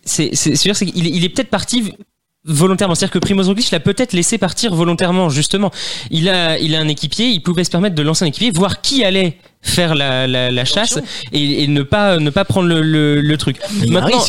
c'est 0.05 0.31
c'est 0.33 0.57
c'est 0.57 0.87
qu'il 0.87 1.07
il 1.07 1.25
est 1.25 1.29
peut-être 1.29 1.49
parti 1.49 1.70
volontairement. 2.45 2.95
C'est-à-dire 2.95 3.13
que 3.13 3.19
Primoz 3.19 3.49
Roglic 3.49 3.71
l'a 3.71 3.81
peut-être 3.81 4.13
laissé 4.13 4.39
partir 4.39 4.75
volontairement, 4.75 5.29
justement. 5.29 5.71
Il 6.11 6.29
a, 6.29 6.59
il 6.59 6.75
a 6.75 6.81
un 6.81 6.89
équipier, 6.89 7.27
il 7.27 7.43
pouvait 7.43 7.65
se 7.65 7.71
permettre 7.71 7.95
de 7.95 8.03
lancer 8.03 8.25
un 8.25 8.29
équipier, 8.29 8.51
voir 8.51 8.81
qui 8.81 9.05
allait 9.05 9.39
faire 9.63 9.95
la, 9.95 10.27
la, 10.27 10.65
chasse 10.65 10.99
et, 11.33 11.67
ne 11.67 11.83
pas 11.83 12.19
ne 12.19 12.31
pas 12.31 12.45
prendre 12.47 12.69
le, 12.69 13.21
le, 13.21 13.37
truc. 13.37 13.59
Maintenant, 13.89 14.25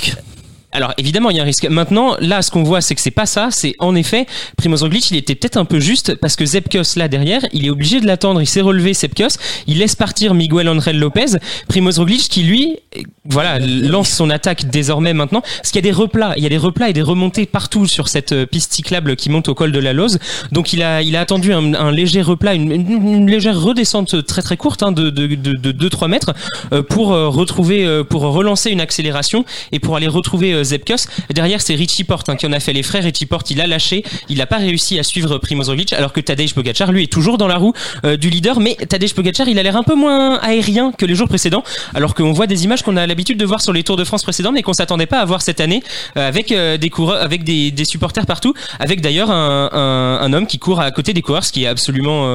alors 0.72 0.93
évidemment, 0.98 1.30
il 1.30 1.38
y 1.38 1.40
a 1.40 1.43
un 1.43 1.45
risque. 1.45 1.67
Maintenant, 1.69 2.16
là, 2.19 2.41
ce 2.41 2.51
qu'on 2.51 2.64
voit, 2.64 2.82
c'est 2.82 2.95
que 2.95 3.01
c'est 3.01 3.11
pas 3.11 3.25
ça. 3.25 3.50
C'est 3.51 3.75
en 3.80 3.95
effet, 3.95 4.25
Primoz 4.58 4.83
Roglic, 4.83 5.11
il 5.11 5.17
était 5.17 5.35
peut-être 5.35 5.58
un 5.58 5.66
peu 5.66 5.80
juste 5.80 6.16
parce 6.16 6.35
que 6.35 6.45
Zepkos 6.45 6.95
là 6.95 7.08
derrière, 7.08 7.41
il 7.51 7.66
est 7.66 7.69
obligé 7.69 8.00
de 8.00 8.08
l'attendre. 8.08 8.41
Il 8.41 8.48
s'est 8.48 8.61
relevé 8.61 8.93
Zepkos, 8.93 9.38
il 9.67 9.80
laisse 9.80 9.95
partir 9.95 10.33
Miguel 10.33 10.69
Angel 10.69 10.98
Lopez. 10.98 11.38
Primoz 11.67 12.00
Roglic 12.00 12.22
qui 12.30 12.43
lui, 12.43 12.77
voilà, 13.25 13.59
lance 13.59 14.09
son 14.09 14.30
attaque 14.30 14.69
désormais 14.69 15.14
maintenant. 15.14 15.41
Parce 15.41 15.72
qu'il 15.72 15.77
y 15.77 15.88
a 15.88 15.91
des 15.91 15.95
replats, 15.95 16.33
il 16.38 16.43
y 16.43 16.45
a 16.45 16.50
des 16.50 16.58
replats 16.58 16.90
et 16.90 16.93
des 16.93 17.01
remontées 17.01 17.45
partout 17.45 17.85
sur 17.85 18.08
cette 18.08 18.32
euh, 18.32 18.45
piste 18.45 18.74
cyclable 18.74 19.16
qui 19.16 19.30
monte 19.30 19.50
au 19.50 19.56
col 19.56 19.72
de 19.72 19.80
la 19.80 19.93
Lose. 19.93 20.19
Donc 20.51 20.74
il 20.74 20.83
a, 20.83 21.01
il 21.01 21.16
a 21.16 21.22
attendu 21.22 21.53
un, 21.53 21.91
léger 21.91 22.22
replat, 22.22 22.53
une, 22.53 23.30
légère 23.30 23.59
redescente 23.59 24.25
très 24.25 24.41
très 24.41 24.58
courte 24.58 24.83
hein, 24.83 24.91
de, 24.91 25.09
de, 25.09 25.27
de, 25.35 25.90
2-3 25.90 26.08
mètres 26.08 26.33
euh, 26.72 26.82
pour 26.82 27.14
euh, 27.14 27.27
retrouver, 27.27 28.03
pour 28.09 28.22
relancer 28.22 28.72
une 28.72 28.82
accélération 28.82 29.45
et 29.72 29.80
pour 29.80 29.95
aller 29.95 30.08
retrouver 30.08 30.60
Zepkos. 30.64 31.07
Derrière, 31.33 31.61
c'est 31.61 31.75
Richie 31.75 32.03
Porte 32.03 32.30
hein, 32.30 32.35
qui 32.35 32.45
en 32.45 32.51
a 32.51 32.59
fait 32.59 32.73
les 32.73 32.83
frais. 32.83 32.99
Richie 32.99 33.25
Porte, 33.25 33.51
il 33.51 33.61
a 33.61 33.67
lâché. 33.67 34.03
Il 34.30 34.38
n'a 34.38 34.45
pas 34.45 34.57
réussi 34.57 34.99
à 34.99 35.03
suivre 35.03 35.38
Primoz 35.38 35.69
Roglic, 35.69 35.93
alors 35.93 36.14
que 36.14 36.19
Tadej 36.19 36.53
Pogacar, 36.53 36.91
lui, 36.91 37.03
est 37.03 37.11
toujours 37.11 37.38
dans 37.38 37.48
la 37.48 37.57
roue 37.57 37.73
euh, 38.06 38.17
du 38.17 38.30
leader. 38.30 38.59
Mais 38.59 38.75
Tadej 38.75 39.14
Pogacar, 39.14 39.48
il 39.48 39.59
a 39.59 39.64
l'air 39.64 39.75
un 39.75 39.83
peu 39.83 39.95
moins 39.95 40.35
aérien 40.38 40.91
que 40.91 41.06
les 41.06 41.15
jours 41.15 41.27
précédents, 41.27 41.64
alors 41.93 42.15
qu'on 42.15 42.33
voit 42.33 42.48
des 42.48 42.64
images 42.64 42.83
qu'on 42.83 42.98
a 42.98 43.06
l'habitude 43.07 43.38
de 43.38 43.45
voir 43.45 43.61
sur 43.61 43.73
les 43.73 43.83
Tours 43.83 43.98
de 43.98 44.03
France 44.03 44.23
précédents, 44.23 44.51
mais 44.51 44.61
qu'on 44.61 44.73
s'attendait 44.73 45.06
pas 45.06 45.19
à 45.19 45.25
voir 45.25 45.41
cette 45.41 45.59
année, 45.59 45.83
euh, 46.17 46.27
avec 46.27 46.51
euh, 46.51 46.77
des 46.77 46.90
coureurs, 46.90 47.22
avec 47.22 47.43
des, 47.43 47.73
supporters 47.85 48.25
partout, 48.25 48.53
avec 48.80 49.01
d'ailleurs 49.01 49.31
un, 49.31 50.33
homme 50.33 50.45
qui 50.45 50.59
court 50.59 50.80
à 50.80 50.91
côté 50.91 51.14
des 51.14 51.22
coureurs, 51.22 51.43
ce 51.43 51.51
qui 51.51 51.64
est 51.64 51.67
absolument, 51.67 52.27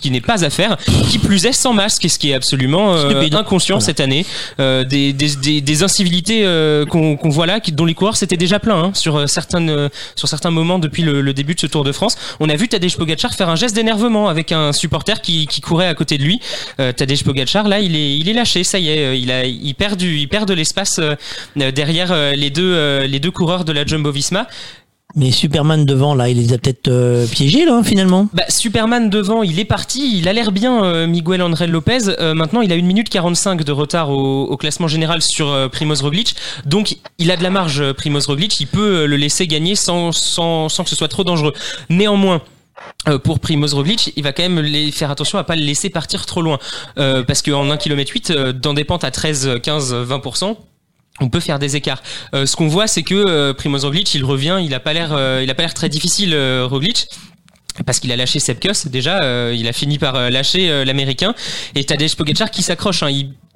qui 0.00 0.10
n'est 0.10 0.20
pas 0.20 0.44
à 0.44 0.50
faire, 0.50 0.76
qui 1.10 1.18
plus 1.18 1.44
est 1.44 1.52
sans 1.52 1.72
masque, 1.72 2.08
ce 2.08 2.18
qui 2.18 2.30
est 2.30 2.34
absolument 2.34 2.94
inconscient 3.32 3.80
cette 3.80 4.00
année, 4.00 4.24
des, 4.58 5.12
des, 5.12 5.82
incivilités 5.82 6.44
qu'on 6.88 7.28
voit 7.28 7.46
là 7.46 7.55
dont 7.72 7.84
les 7.84 7.94
coureurs 7.94 8.16
s'étaient 8.16 8.36
déjà 8.36 8.58
pleins 8.58 8.92
sur 8.94 9.16
euh, 9.16 9.26
euh, 9.54 9.88
sur 10.14 10.28
certains 10.28 10.50
moments 10.50 10.78
depuis 10.78 11.02
le, 11.02 11.32
début 11.32 11.54
de 11.54 11.60
ce 11.60 11.66
Tour 11.66 11.84
de 11.84 11.92
France. 11.92 12.16
On 12.40 12.48
a 12.48 12.56
vu 12.56 12.68
Tadej 12.68 12.96
Pogacar 12.96 13.34
faire 13.34 13.48
un 13.48 13.56
geste 13.56 13.74
d'énervement 13.74 14.28
avec 14.28 14.52
un 14.52 14.72
supporter 14.72 15.20
qui, 15.20 15.46
courait 15.60 15.88
à 15.88 15.94
côté 15.94 16.18
de 16.18 16.22
lui. 16.22 16.40
Euh, 16.80 16.92
Tadej 16.92 17.24
Pogacar 17.24 17.68
là, 17.68 17.80
il 17.80 17.96
est 17.96 18.16
il 18.16 18.28
est 18.28 18.32
lâché, 18.32 18.64
ça 18.64 18.78
y 18.78 18.88
est, 18.88 19.20
il 19.20 19.30
a 19.30 19.44
il 19.44 19.74
perd 19.74 19.98
du 19.98 20.16
il 20.16 20.28
perd 20.28 20.48
de 20.48 20.54
l'espace 20.54 21.00
derrière 21.56 22.14
les 22.34 22.50
deux 22.50 23.00
les 23.04 23.20
deux 23.20 23.30
coureurs 23.30 23.64
de 23.64 23.72
la 23.72 23.84
Jumbo-Visma. 23.84 24.46
Mais 25.16 25.30
Superman 25.30 25.86
devant, 25.86 26.14
là, 26.14 26.28
il 26.28 26.36
les 26.36 26.52
a 26.52 26.58
peut-être 26.58 26.88
euh, 26.88 27.26
piégés, 27.26 27.64
là, 27.64 27.82
finalement 27.82 28.28
bah, 28.34 28.42
Superman 28.50 29.08
devant, 29.08 29.42
il 29.42 29.58
est 29.58 29.64
parti, 29.64 30.18
il 30.18 30.28
a 30.28 30.34
l'air 30.34 30.52
bien, 30.52 30.84
euh, 30.84 31.06
Miguel 31.06 31.40
André 31.40 31.66
Lopez. 31.66 32.10
Euh, 32.20 32.34
maintenant, 32.34 32.60
il 32.60 32.70
a 32.70 32.74
1 32.76 32.82
minute 32.82 33.08
45 33.08 33.64
de 33.64 33.72
retard 33.72 34.10
au, 34.10 34.54
classement 34.58 34.88
général 34.88 35.22
sur 35.22 35.70
Primoz 35.70 36.02
Roglic. 36.02 36.36
Donc, 36.66 36.96
il 37.18 37.30
a 37.30 37.36
de 37.38 37.42
la 37.42 37.48
marge, 37.48 37.92
Primoz 37.92 38.26
Roglic. 38.26 38.60
Il 38.60 38.66
peut 38.66 39.06
le 39.06 39.16
laisser 39.16 39.46
gagner 39.46 39.74
sans, 39.74 40.12
sans, 40.12 40.68
sans 40.68 40.84
que 40.84 40.90
ce 40.90 40.96
soit 40.96 41.08
trop 41.08 41.24
dangereux. 41.24 41.54
Néanmoins, 41.88 42.42
pour 43.24 43.40
Primoz 43.40 43.74
Roglic, 43.74 44.12
il 44.16 44.22
va 44.22 44.32
quand 44.32 44.48
même 44.48 44.92
faire 44.92 45.10
attention 45.10 45.38
à 45.38 45.44
pas 45.44 45.56
le 45.56 45.62
laisser 45.62 45.88
partir 45.88 46.26
trop 46.26 46.42
loin. 46.42 46.58
parce 46.94 47.42
qu'en 47.42 47.70
1 47.70 47.76
km 47.76 48.12
8, 48.12 48.32
dans 48.32 48.74
des 48.74 48.84
pentes 48.84 49.04
à 49.04 49.10
13, 49.10 49.60
15, 49.62 49.94
20%, 49.94 50.56
on 51.20 51.28
peut 51.28 51.40
faire 51.40 51.58
des 51.58 51.76
écarts. 51.76 52.02
Euh, 52.34 52.46
ce 52.46 52.56
qu'on 52.56 52.68
voit, 52.68 52.86
c'est 52.86 53.02
que 53.02 53.14
euh, 53.14 53.54
Primoz 53.54 53.84
Roglic, 53.84 54.14
il 54.14 54.24
revient, 54.24 54.58
il 54.62 54.74
a 54.74 54.80
pas 54.80 54.92
l'air, 54.92 55.12
euh, 55.12 55.40
il 55.42 55.50
a 55.50 55.54
pas 55.54 55.62
l'air 55.62 55.74
très 55.74 55.88
difficile, 55.88 56.34
euh, 56.34 56.66
Roglic. 56.66 57.08
Parce 57.84 58.00
qu'il 58.00 58.10
a 58.10 58.16
lâché 58.16 58.40
Sepkus 58.40 58.86
déjà, 58.86 59.52
il 59.52 59.68
a 59.68 59.72
fini 59.74 59.98
par 59.98 60.30
lâcher 60.30 60.82
l'américain 60.86 61.34
et 61.74 61.84
Tadej 61.84 62.16
Pogacar 62.16 62.50
qui 62.50 62.62
s'accroche. 62.62 63.02
Hein, 63.02 63.10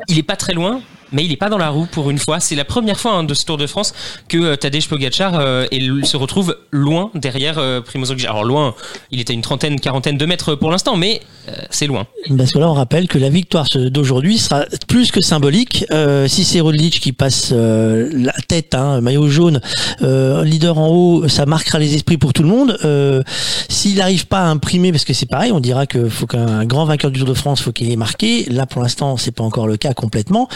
il 0.09 0.19
est 0.19 0.25
pas 0.25 0.37
très 0.37 0.53
loin, 0.53 0.81
mais 1.13 1.25
il 1.25 1.33
est 1.33 1.37
pas 1.37 1.49
dans 1.49 1.59
la 1.59 1.71
roue 1.71 1.87
pour 1.87 2.11
une 2.11 2.19
fois. 2.19 2.41
C'est 2.41 2.55
la 2.55 2.65
première 2.65 2.99
fois 2.99 3.13
hein, 3.13 3.25
de 3.25 3.35
ce 3.35 3.45
Tour 3.45 3.57
de 3.57 3.67
France 3.67 3.93
que 4.29 4.39
euh, 4.39 4.57
Tadej 4.57 4.89
Pogacar 4.89 5.39
euh, 5.39 5.67
se 6.05 6.17
retrouve 6.17 6.57
loin 6.71 7.11
derrière 7.15 7.59
euh, 7.59 7.81
Primoz 7.81 8.11
Roglic. 8.11 8.27
Alors 8.27 8.45
loin, 8.45 8.75
il 9.11 9.21
était 9.21 9.33
une 9.33 9.43
trentaine, 9.43 9.81
quarantaine 9.81 10.17
de 10.17 10.27
mètres 10.27 10.55
pour 10.55 10.71
l'instant, 10.71 10.97
mais 10.97 11.21
euh, 11.49 11.53
c'est 11.71 11.87
loin. 11.87 12.07
Parce 12.37 12.53
que 12.53 12.59
là, 12.59 12.69
on 12.69 12.75
rappelle 12.75 13.09
que 13.09 13.19
la 13.19 13.29
victoire 13.29 13.67
d'aujourd'hui 13.75 14.39
sera 14.39 14.67
plus 14.89 15.11
que 15.11 15.21
symbolique. 15.21 15.85
si 16.27 16.45
c'est 16.45 16.61
Roglic 16.61 17.01
qui 17.01 17.13
passe 17.13 17.53
la 17.53 18.33
tête, 18.49 18.75
hein, 18.75 19.01
maillot 19.01 19.29
jaune, 19.29 19.61
leader 20.01 20.79
en 20.79 20.89
haut, 20.89 21.29
ça 21.29 21.47
marquera 21.47 21.79
les 21.79 21.95
esprits 21.95 22.19
pour 22.19 22.33
tout 22.33 22.43
le 22.43 22.49
monde. 22.49 22.79
S'il 23.69 23.97
n'arrive 23.97 24.27
pas 24.27 24.41
à 24.41 24.47
imprimer, 24.47 24.93
parce 24.93 25.05
que 25.05 25.13
c'est 25.13 25.27
pareil, 25.27 25.53
on 25.53 25.61
dira 25.61 25.87
que 25.87 26.09
faut 26.09 26.27
qu'un 26.27 26.65
grand 26.65 26.85
vainqueur 26.85 27.11
du 27.11 27.21
Tour 27.21 27.29
de 27.29 27.35
France, 27.35 27.61
faut 27.61 27.73
qu'il 27.73 27.91
ait 27.91 27.97
marqué. 27.97 28.45
Là, 28.51 28.67
pour 28.67 28.83
l'instant, 28.83 29.17
c'est 29.17 29.33
pas 29.33 29.45
encore 29.45 29.67
le 29.67 29.77
cas 29.77 29.90
complètement. 29.95 30.49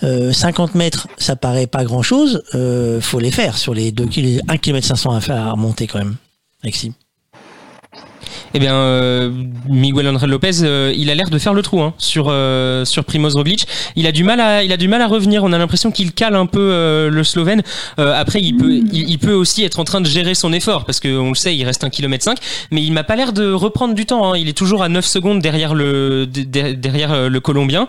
50 0.00 0.04
euh, 0.04 0.78
mètres, 0.78 1.08
ça 1.18 1.36
paraît 1.36 1.66
pas 1.66 1.84
grand 1.84 2.02
chose. 2.02 2.42
Euh, 2.54 3.00
faut 3.00 3.20
les 3.20 3.30
faire 3.30 3.56
sur 3.56 3.74
les 3.74 3.92
2 3.92 4.06
km, 4.06 4.44
1 4.48 4.56
km 4.58 4.86
500 4.86 5.12
à 5.12 5.20
faire 5.20 5.36
à 5.36 5.52
remonter 5.52 5.86
quand 5.86 5.98
même. 5.98 6.16
Alexis. 6.62 6.92
Eh 8.54 8.58
bien, 8.58 8.74
euh, 8.74 9.30
Miguel 9.68 10.08
Angel 10.08 10.28
Lopez, 10.30 10.62
euh, 10.62 10.92
il 10.96 11.10
a 11.10 11.14
l'air 11.14 11.30
de 11.30 11.38
faire 11.38 11.54
le 11.54 11.62
trou 11.62 11.80
hein, 11.82 11.94
sur 11.98 12.26
euh, 12.28 12.84
sur 12.84 13.04
Primoz 13.04 13.34
Roglic. 13.36 13.66
Il 13.96 14.06
a 14.06 14.12
du 14.12 14.24
mal 14.24 14.40
à 14.40 14.62
il 14.62 14.72
a 14.72 14.76
du 14.76 14.88
mal 14.88 15.02
à 15.02 15.06
revenir. 15.06 15.44
On 15.44 15.52
a 15.52 15.58
l'impression 15.58 15.90
qu'il 15.90 16.12
cale 16.12 16.34
un 16.34 16.46
peu 16.46 16.60
euh, 16.60 17.10
le 17.10 17.24
Slovène. 17.24 17.62
Euh, 17.98 18.12
après, 18.18 18.40
il 18.40 18.56
peut 18.56 18.80
il, 18.92 19.18
peut 19.18 19.32
aussi 19.32 19.64
être 19.64 19.80
en 19.80 19.84
train 19.84 20.00
de 20.00 20.06
gérer 20.06 20.34
son 20.34 20.52
effort 20.52 20.84
parce 20.84 21.00
que 21.00 21.08
on 21.18 21.30
le 21.30 21.34
sait, 21.34 21.54
il 21.56 21.64
reste 21.64 21.84
un 21.84 21.90
kilomètre 21.90 22.24
5 22.24 22.38
mais 22.70 22.82
il 22.82 22.92
m'a 22.92 23.04
pas 23.04 23.16
l'air 23.16 23.32
de 23.32 23.52
reprendre 23.52 23.94
du 23.94 24.06
temps. 24.06 24.32
hein. 24.32 24.36
Il 24.38 24.48
est 24.48 24.56
toujours 24.56 24.82
à 24.82 24.88
9 24.88 25.04
secondes 25.04 25.40
derrière 25.40 25.74
le 25.74 26.26
de- 26.26 26.42
de- 26.42 26.72
derrière 26.74 27.12
euh, 27.12 27.28
le 27.28 27.40
Colombien. 27.40 27.86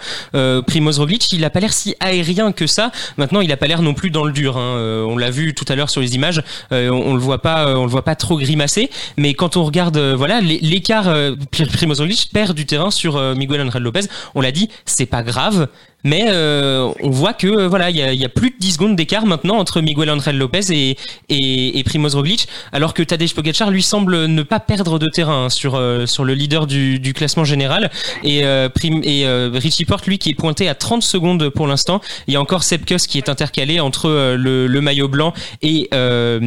Primoz 0.68 1.00
Roglic, 1.00 1.32
il 1.34 1.44
a 1.46 1.50
pas 1.50 1.60
l'air 1.60 1.74
si 1.74 1.96
aérien 2.00 2.52
que 2.52 2.68
ça. 2.68 2.92
Maintenant, 3.18 3.42
il 3.42 3.52
a 3.52 3.58
pas 3.58 3.68
l'air 3.68 3.82
non 3.82 3.94
plus 3.94 4.10
dans 4.10 4.24
le 4.26 4.32
dur. 4.32 4.58
hein. 4.58 4.78
On 5.08 5.18
l'a 5.18 5.32
vu 5.32 5.54
tout 5.54 5.66
à 5.70 5.76
l'heure 5.76 5.90
sur 5.90 6.02
les 6.02 6.16
images. 6.16 6.42
On, 6.72 6.76
on 6.92 7.14
le 7.14 7.20
voit 7.20 7.42
pas, 7.42 7.76
on 7.78 7.84
le 7.84 7.90
voit 7.90 8.04
pas 8.04 8.16
trop 8.16 8.38
grimacer. 8.38 8.90
Mais 9.18 9.34
quand 9.34 9.58
on 9.58 9.64
regarde, 9.64 9.98
voilà, 10.20 10.42
l'é- 10.42 10.60
l'écart, 10.62 11.08
euh, 11.08 11.36
Pri- 11.52 11.66
Primoz 11.66 12.00
Roglic 12.00 12.30
perd 12.32 12.54
du 12.56 12.66
terrain 12.66 12.92
sur 12.92 13.16
euh, 13.18 13.34
Miguel 13.36 13.62
Angel 13.62 13.82
Lopez. 13.82 14.02
On 14.36 14.42
l'a 14.42 14.52
dit, 14.52 14.70
c'est 14.86 15.06
pas 15.08 15.24
grave. 15.24 15.68
Mais 16.04 16.28
euh, 16.30 16.90
on 17.04 17.10
voit 17.10 17.34
que 17.34 17.48
euh, 17.48 17.68
voilà, 17.68 17.90
il 17.90 17.96
y 17.98 18.00
y 18.18 18.26
a 18.26 18.30
plus 18.30 18.52
de 18.52 18.56
10 18.58 18.72
secondes 18.74 18.96
d'écart 18.96 19.26
maintenant 19.26 19.58
entre 19.58 19.82
Miguel 19.82 20.10
Angel 20.10 20.38
Lopez 20.38 20.72
et, 20.72 20.98
et, 21.28 21.78
et 21.80 21.84
Primoz 21.84 22.16
Roglic, 22.16 22.48
alors 22.72 22.94
que 22.94 23.04
Tadej 23.04 23.34
Pogacar 23.34 23.70
lui 23.70 23.84
semble 23.84 24.26
ne 24.28 24.44
pas 24.44 24.60
perdre 24.62 24.98
de 24.98 25.08
terrain 25.08 25.46
hein, 25.46 25.50
sur 25.50 25.76
euh, 25.76 26.06
sur 26.06 26.24
le 26.24 26.34
leader 26.34 26.68
du, 26.68 27.00
du 27.00 27.14
classement 27.14 27.44
général 27.44 27.92
et 28.24 28.46
euh, 28.46 28.70
Prim- 28.70 29.02
et 29.04 29.26
euh, 29.26 29.50
Richie 29.54 29.84
Porte 29.86 30.08
lui 30.08 30.20
qui 30.20 30.30
est 30.30 30.36
pointé 30.36 30.70
à 30.70 30.76
30 30.76 31.04
secondes 31.04 31.50
pour 31.50 31.68
l'instant. 31.68 32.00
Il 32.28 32.34
y 32.34 32.38
a 32.38 32.42
encore 32.42 32.64
Sepkus 32.64 33.06
qui 33.08 33.18
est 33.18 33.28
intercalé 33.28 33.82
entre 33.82 34.08
euh, 34.10 34.38
le, 34.38 34.68
le 34.68 34.82
maillot 34.82 35.10
blanc 35.10 35.34
et 35.62 35.90
et, 35.92 36.40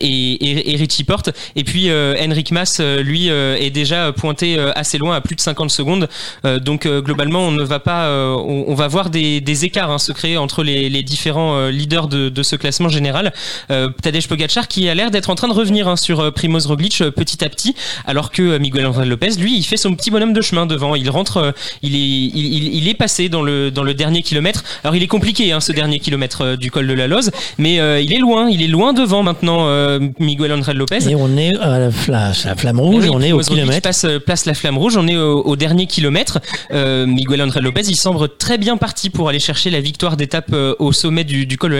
et, 0.00 0.72
et 0.72 0.76
Richie 0.76 1.04
Porte 1.04 1.30
et 1.56 1.64
puis 1.64 1.90
Henrik 1.90 2.52
Mas 2.52 2.80
lui 2.80 3.28
est 3.28 3.70
déjà 3.70 4.12
pointé 4.12 4.58
assez 4.58 4.98
loin 4.98 5.16
à 5.16 5.20
plus 5.20 5.34
de 5.36 5.40
50 5.40 5.70
secondes. 5.70 6.08
Donc 6.62 6.86
globalement 6.86 7.40
on 7.46 7.50
ne 7.52 7.62
va 7.62 7.80
pas 7.80 8.08
on, 8.10 8.64
on 8.68 8.74
va 8.74 8.83
voir 8.88 9.10
des, 9.10 9.40
des 9.40 9.64
écarts 9.64 9.90
hein, 9.90 9.98
se 9.98 10.12
créer 10.12 10.36
entre 10.36 10.62
les, 10.62 10.88
les 10.88 11.02
différents 11.02 11.56
euh, 11.56 11.70
leaders 11.70 12.08
de, 12.08 12.28
de 12.28 12.42
ce 12.42 12.56
classement 12.56 12.88
général. 12.88 13.32
Euh, 13.70 13.88
Tadej 14.02 14.26
Pogacar 14.28 14.68
qui 14.68 14.88
a 14.88 14.94
l'air 14.94 15.10
d'être 15.10 15.30
en 15.30 15.34
train 15.34 15.48
de 15.48 15.52
revenir 15.52 15.88
hein, 15.88 15.96
sur 15.96 16.20
euh, 16.20 16.30
Primoz 16.30 16.66
Roglic 16.66 17.02
petit 17.10 17.44
à 17.44 17.48
petit, 17.48 17.74
alors 18.06 18.30
que 18.30 18.58
Miguel 18.58 18.86
Angel 18.86 19.08
Lopez 19.08 19.30
lui 19.38 19.56
il 19.56 19.64
fait 19.64 19.76
son 19.76 19.94
petit 19.94 20.10
bonhomme 20.10 20.32
de 20.32 20.40
chemin 20.40 20.66
devant. 20.66 20.94
Il 20.94 21.08
rentre, 21.10 21.54
il 21.82 21.94
est 21.94 21.98
il, 21.98 22.36
il- 22.36 22.74
il 22.74 22.88
est 22.88 22.94
passé 22.94 23.28
dans 23.28 23.42
le 23.42 23.70
dans 23.70 23.82
le 23.82 23.94
dernier 23.94 24.22
kilomètre. 24.22 24.64
Alors 24.82 24.94
il 24.96 25.02
est 25.02 25.06
compliqué 25.08 25.52
hein, 25.52 25.60
ce 25.60 25.72
dernier 25.72 25.98
kilomètre 25.98 26.56
du 26.56 26.70
col 26.70 26.86
de 26.86 26.92
la 26.92 27.06
Loze, 27.06 27.30
mais 27.58 27.74
il 28.02 28.12
est 28.12 28.18
loin, 28.18 28.48
il 28.48 28.62
est 28.62 28.68
loin 28.68 28.92
devant 28.92 29.22
maintenant 29.22 29.66
Miguel 30.18 30.52
Angel 30.52 30.76
Lopez. 30.76 31.08
Et 31.08 31.14
on 31.14 31.36
est 31.36 31.54
à 31.60 31.78
la, 31.78 31.90
fla- 31.90 32.32
la 32.44 32.56
flamme 32.56 32.80
rouge, 32.80 33.04
oui, 33.04 33.10
on 33.12 33.20
est 33.22 33.32
au 33.32 33.40
kilomètre. 33.40 33.82
Passe, 33.82 34.06
place 34.24 34.46
la 34.46 34.54
flamme 34.54 34.78
rouge, 34.78 34.96
on 34.96 35.06
est 35.06 35.16
au, 35.16 35.42
au 35.42 35.56
dernier 35.56 35.86
kilomètre. 35.86 36.40
Miguel 36.72 37.42
Angel 37.42 37.62
Lopez, 37.62 37.82
il 37.88 37.96
semble 37.96 38.28
très 38.36 38.58
bien 38.58 38.73
parti 38.76 39.10
pour 39.10 39.28
aller 39.28 39.38
chercher 39.38 39.70
la 39.70 39.80
victoire 39.80 40.16
d'étape 40.16 40.50
euh, 40.52 40.74
au 40.78 40.92
sommet 40.92 41.24
du, 41.24 41.46
du 41.46 41.58
col. 41.58 41.74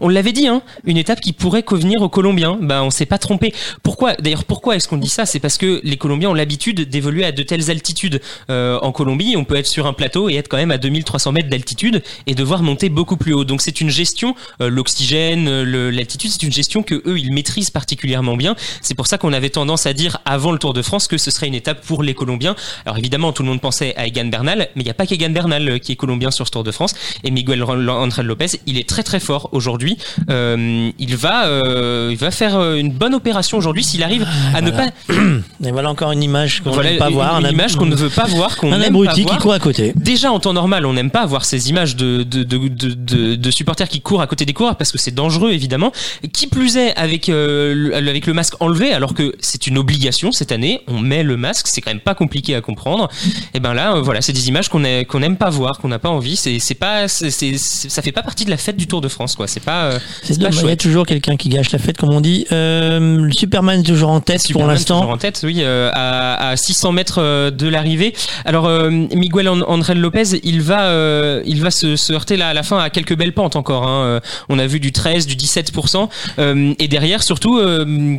On 0.00 0.08
l'avait 0.08 0.32
dit, 0.32 0.46
hein, 0.46 0.62
une 0.84 0.96
étape 0.96 1.20
qui 1.20 1.32
pourrait 1.32 1.62
convenir 1.62 2.02
aux 2.02 2.08
Colombiens. 2.08 2.58
Ben, 2.60 2.82
on 2.82 2.90
s'est 2.90 3.06
pas 3.06 3.18
trompé. 3.18 3.54
Pourquoi 3.82 4.14
D'ailleurs, 4.14 4.44
pourquoi 4.44 4.76
est-ce 4.76 4.88
qu'on 4.88 4.98
dit 4.98 5.08
ça? 5.08 5.26
C'est 5.26 5.40
parce 5.40 5.56
que 5.56 5.80
les 5.84 5.96
Colombiens 5.96 6.30
ont 6.30 6.34
l'habitude 6.34 6.88
d'évoluer 6.88 7.24
à 7.24 7.32
de 7.32 7.42
telles 7.42 7.70
altitudes. 7.70 8.20
Euh, 8.50 8.78
en 8.82 8.92
Colombie, 8.92 9.34
on 9.36 9.44
peut 9.44 9.56
être 9.56 9.66
sur 9.66 9.86
un 9.86 9.92
plateau 9.92 10.28
et 10.28 10.34
être 10.34 10.48
quand 10.48 10.56
même 10.56 10.70
à 10.70 10.78
2300 10.78 11.32
mètres 11.32 11.48
d'altitude 11.48 12.02
et 12.26 12.34
devoir 12.34 12.62
monter 12.62 12.88
beaucoup 12.88 13.16
plus 13.16 13.32
haut. 13.32 13.44
Donc 13.44 13.62
c'est 13.62 13.80
une 13.80 13.90
gestion, 13.90 14.34
euh, 14.60 14.68
l'oxygène, 14.68 15.62
l'altitude, 15.62 16.30
c'est 16.30 16.42
une 16.42 16.52
gestion 16.52 16.82
que 16.82 17.02
eux 17.06 17.18
ils 17.18 17.32
maîtrisent 17.32 17.70
particulièrement 17.70 18.36
bien. 18.36 18.56
C'est 18.82 18.94
pour 18.94 19.06
ça 19.06 19.18
qu'on 19.18 19.32
avait 19.32 19.50
tendance 19.50 19.86
à 19.86 19.92
dire 19.92 20.18
avant 20.24 20.52
le 20.52 20.58
Tour 20.58 20.74
de 20.74 20.82
France 20.82 21.08
que 21.08 21.18
ce 21.18 21.30
serait 21.30 21.46
une 21.46 21.54
étape 21.54 21.84
pour 21.84 22.02
les 22.02 22.14
Colombiens. 22.14 22.56
Alors 22.84 22.98
évidemment, 22.98 23.32
tout 23.32 23.42
le 23.42 23.48
monde 23.48 23.60
pensait 23.60 23.94
à 23.96 24.06
Egan 24.06 24.26
Bernal, 24.26 24.68
mais 24.74 24.82
il 24.82 24.84
n'y 24.84 24.90
a 24.90 24.94
pas 24.94 25.06
qu'Egan 25.06 25.30
Bernal 25.30 25.68
euh, 25.68 25.78
qui 25.78 25.92
est 25.92 25.96
colombien 25.96 26.30
sur 26.38 26.46
ce 26.46 26.52
Tour 26.52 26.62
de 26.64 26.70
France. 26.70 26.94
Et 27.24 27.30
Miguel 27.32 27.62
Angel 27.64 28.24
Lopez, 28.24 28.60
il 28.66 28.78
est 28.78 28.88
très 28.88 29.02
très 29.02 29.18
fort 29.18 29.48
aujourd'hui. 29.52 29.98
Euh, 30.30 30.90
il 30.98 31.16
va, 31.16 31.46
euh, 31.46 32.08
il 32.12 32.16
va 32.16 32.30
faire 32.30 32.56
euh, 32.56 32.76
une 32.76 32.92
bonne 32.92 33.14
opération 33.14 33.58
aujourd'hui 33.58 33.82
s'il 33.82 34.04
arrive 34.04 34.26
à 34.54 34.60
ne 34.60 34.70
pas 34.70 34.86
Et 35.64 35.72
voilà 35.72 35.90
encore 35.90 36.12
une 36.12 36.22
image 36.22 36.62
qu'on 36.62 36.70
voilà 36.70 36.90
n'aime 36.90 36.98
pas 37.00 37.10
voir. 37.10 37.40
une 37.40 37.50
image 37.50 37.74
qu'on 37.74 37.86
ne 37.86 37.96
veut 37.96 38.08
pas 38.08 38.26
voir, 38.26 38.56
qu'on 38.56 38.72
Un 38.78 38.80
abruti 38.80 39.24
qui 39.24 39.36
court 39.38 39.52
à 39.52 39.58
côté. 39.58 39.92
Déjà 39.96 40.30
en 40.30 40.38
temps 40.38 40.52
normal, 40.52 40.86
on 40.86 40.92
n'aime 40.92 41.10
pas 41.10 41.26
voir 41.26 41.44
ces 41.44 41.70
images 41.70 41.96
de, 41.96 42.22
de, 42.22 42.44
de, 42.44 43.34
de, 43.34 43.50
supporters 43.50 43.88
qui 43.88 44.00
courent 44.00 44.20
à 44.20 44.28
côté 44.28 44.44
des 44.44 44.52
coureurs 44.52 44.76
parce 44.76 44.92
que 44.92 44.98
c'est 44.98 45.14
dangereux 45.14 45.50
évidemment. 45.50 45.90
Qui 46.32 46.46
plus 46.46 46.76
est 46.76 46.94
avec, 46.94 47.28
euh, 47.28 47.74
le, 47.74 47.96
avec 47.96 48.26
le 48.26 48.34
masque 48.34 48.54
enlevé 48.60 48.92
alors 48.92 49.14
que 49.14 49.34
c'est 49.40 49.66
une 49.66 49.78
obligation 49.78 50.30
cette 50.30 50.52
année, 50.52 50.82
on 50.86 51.00
met 51.00 51.24
le 51.24 51.36
masque, 51.36 51.66
c'est 51.68 51.80
quand 51.80 51.90
même 51.90 52.00
pas 52.00 52.14
compliqué 52.14 52.54
à 52.54 52.60
comprendre. 52.60 53.08
Et 53.54 53.60
ben 53.60 53.74
là, 53.74 54.00
voilà, 54.00 54.20
c'est 54.20 54.32
des 54.32 54.48
images 54.48 54.68
qu'on 54.68 54.78
qu'on 55.08 55.20
n'aime 55.20 55.36
pas 55.36 55.50
voir, 55.50 55.78
qu'on 55.78 55.88
n'a 55.88 55.98
pas 55.98 56.10
envie. 56.10 56.27
C'est 56.36 56.58
c'est 56.58 56.74
pas, 56.74 57.08
c'est 57.08 57.30
c'est- 57.30 57.56
ça 57.58 58.02
fait 58.02 58.12
pas 58.12 58.22
partie 58.22 58.44
de 58.44 58.50
la 58.50 58.56
fête 58.56 58.76
du 58.76 58.86
Tour 58.86 59.00
de 59.00 59.08
France 59.08 59.34
quoi. 59.36 59.46
C'est 59.46 59.60
pas, 59.62 59.84
euh, 59.84 59.98
C'est 60.22 60.38
dommage, 60.38 60.54
il 60.54 60.56
y 60.56 60.58
a 60.60 60.62
chouette. 60.68 60.80
toujours 60.80 61.06
quelqu'un 61.06 61.36
qui 61.36 61.48
gâche 61.48 61.70
la 61.72 61.78
fête, 61.78 61.96
comme 61.96 62.12
on 62.12 62.20
dit. 62.20 62.46
Euh, 62.52 63.18
le 63.20 63.32
Superman 63.32 63.80
est 63.80 63.84
toujours 63.84 64.10
en 64.10 64.20
tête 64.20 64.42
pour 64.52 64.64
l'instant. 64.66 65.00
toujours 65.00 65.12
en 65.14 65.18
tête, 65.18 65.40
oui, 65.44 65.56
euh, 65.60 65.90
à, 65.94 66.50
à 66.50 66.56
600 66.56 66.92
mètres 66.92 67.18
euh, 67.22 67.50
de 67.50 67.66
l'arrivée. 67.68 68.14
Alors 68.44 68.66
euh, 68.66 68.90
Miguel 68.90 69.48
An- 69.48 69.62
Angel 69.68 69.98
Lopez, 70.00 70.40
il 70.42 70.60
va, 70.62 70.84
euh, 70.86 71.42
il 71.46 71.60
va 71.62 71.70
se, 71.70 71.96
se 71.96 72.12
heurter 72.12 72.36
là 72.36 72.48
à 72.48 72.54
la 72.54 72.62
fin 72.62 72.78
à 72.78 72.90
quelques 72.90 73.16
belles 73.16 73.34
pentes 73.34 73.56
encore. 73.56 73.86
hein. 73.86 74.20
On 74.48 74.58
a 74.58 74.66
vu 74.66 74.80
du 74.80 74.92
13, 74.92 75.26
du 75.26 75.34
17%, 75.36 76.08
euh, 76.38 76.74
et 76.78 76.88
derrière 76.88 77.22
surtout 77.22 77.60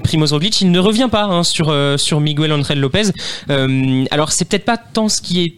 Primoz 0.04 0.32
Roglic, 0.34 0.62
il 0.62 0.72
ne 0.72 0.80
revient 0.80 1.10
pas 1.12 1.24
hein, 1.24 1.44
sur 1.44 1.70
euh, 1.70 1.98
sur 1.98 2.20
Miguel 2.20 2.52
Angel 2.54 2.80
Lopez. 2.80 3.04
Euh, 3.50 4.06
alors 4.12 4.32
c'est 4.32 4.46
peut-être 4.46 4.66
pas 4.66 4.78
tant 4.78 5.10
ce 5.10 5.22
qui 5.22 5.42
est 5.44 5.54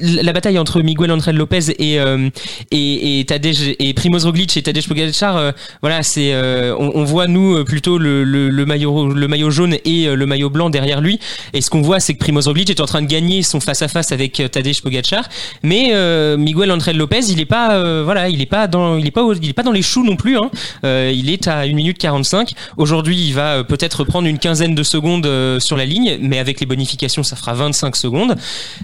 la 0.00 0.32
bataille 0.32 0.58
entre 0.58 0.80
Miguel 0.82 1.10
Angel 1.10 1.36
Lopez 1.36 1.72
et 1.78 1.98
euh, 2.00 2.28
et, 2.70 3.20
et 3.20 3.24
Tadej 3.24 3.76
et 3.78 3.94
Primoz 3.94 4.24
Roglic 4.24 4.56
et 4.56 4.62
Tadej 4.62 4.86
Pogacar 4.88 5.36
euh, 5.36 5.52
voilà 5.80 6.02
c'est 6.02 6.32
euh, 6.32 6.74
on, 6.78 7.04
voit 7.04 7.26
nous 7.26 7.64
plutôt 7.64 7.98
le, 7.98 8.24
le, 8.24 8.66
maillot 8.66 9.08
le 9.08 9.28
maillot 9.28 9.50
jaune 9.50 9.76
et 9.84 10.06
le 10.06 10.26
maillot 10.26 10.50
blanc 10.50 10.70
derrière 10.70 11.00
lui 11.00 11.18
et 11.52 11.60
ce 11.60 11.70
qu'on 11.70 11.82
voit 11.82 12.00
c'est 12.00 12.14
que 12.14 12.18
Primoz 12.18 12.46
Roglic 12.46 12.70
est 12.70 12.80
en 12.80 12.86
train 12.86 13.02
de 13.02 13.06
gagner 13.06 13.42
son 13.42 13.60
face 13.60 13.82
à 13.82 13.88
face 13.88 14.12
avec 14.12 14.42
Tadej 14.50 14.82
Pogacar 14.82 15.24
mais 15.62 15.92
Miguel 16.36 16.72
Angel 16.72 16.96
Lopez 16.96 17.20
il 17.28 17.40
est 17.40 17.46
pas 17.46 18.02
voilà 18.02 18.28
il 18.28 18.40
est 18.40 18.46
pas 18.46 18.66
dans 18.66 18.96
il 18.96 19.06
est 19.06 19.10
pas 19.10 19.22
il 19.40 19.48
est 19.48 19.54
pas 19.54 19.62
dans 19.62 19.72
les 19.72 19.82
choux 19.82 20.04
non 20.04 20.16
plus 20.16 20.36
hein. 20.36 20.50
Il 20.82 21.30
est 21.30 21.48
à 21.48 21.60
1 21.60 21.72
minute 21.72 21.98
45 21.98 22.52
aujourd'hui 22.76 23.16
il 23.16 23.34
va 23.34 23.64
peut-être 23.64 24.04
prendre 24.04 24.26
une 24.26 24.38
quinzaine 24.38 24.74
de 24.74 24.82
secondes 24.82 25.28
sur 25.60 25.76
la 25.76 25.84
ligne 25.84 26.18
mais 26.20 26.38
avec 26.38 26.60
les 26.60 26.66
bonifications 26.66 27.22
ça 27.22 27.36
fera 27.36 27.54
25 27.54 27.96
secondes 27.96 28.36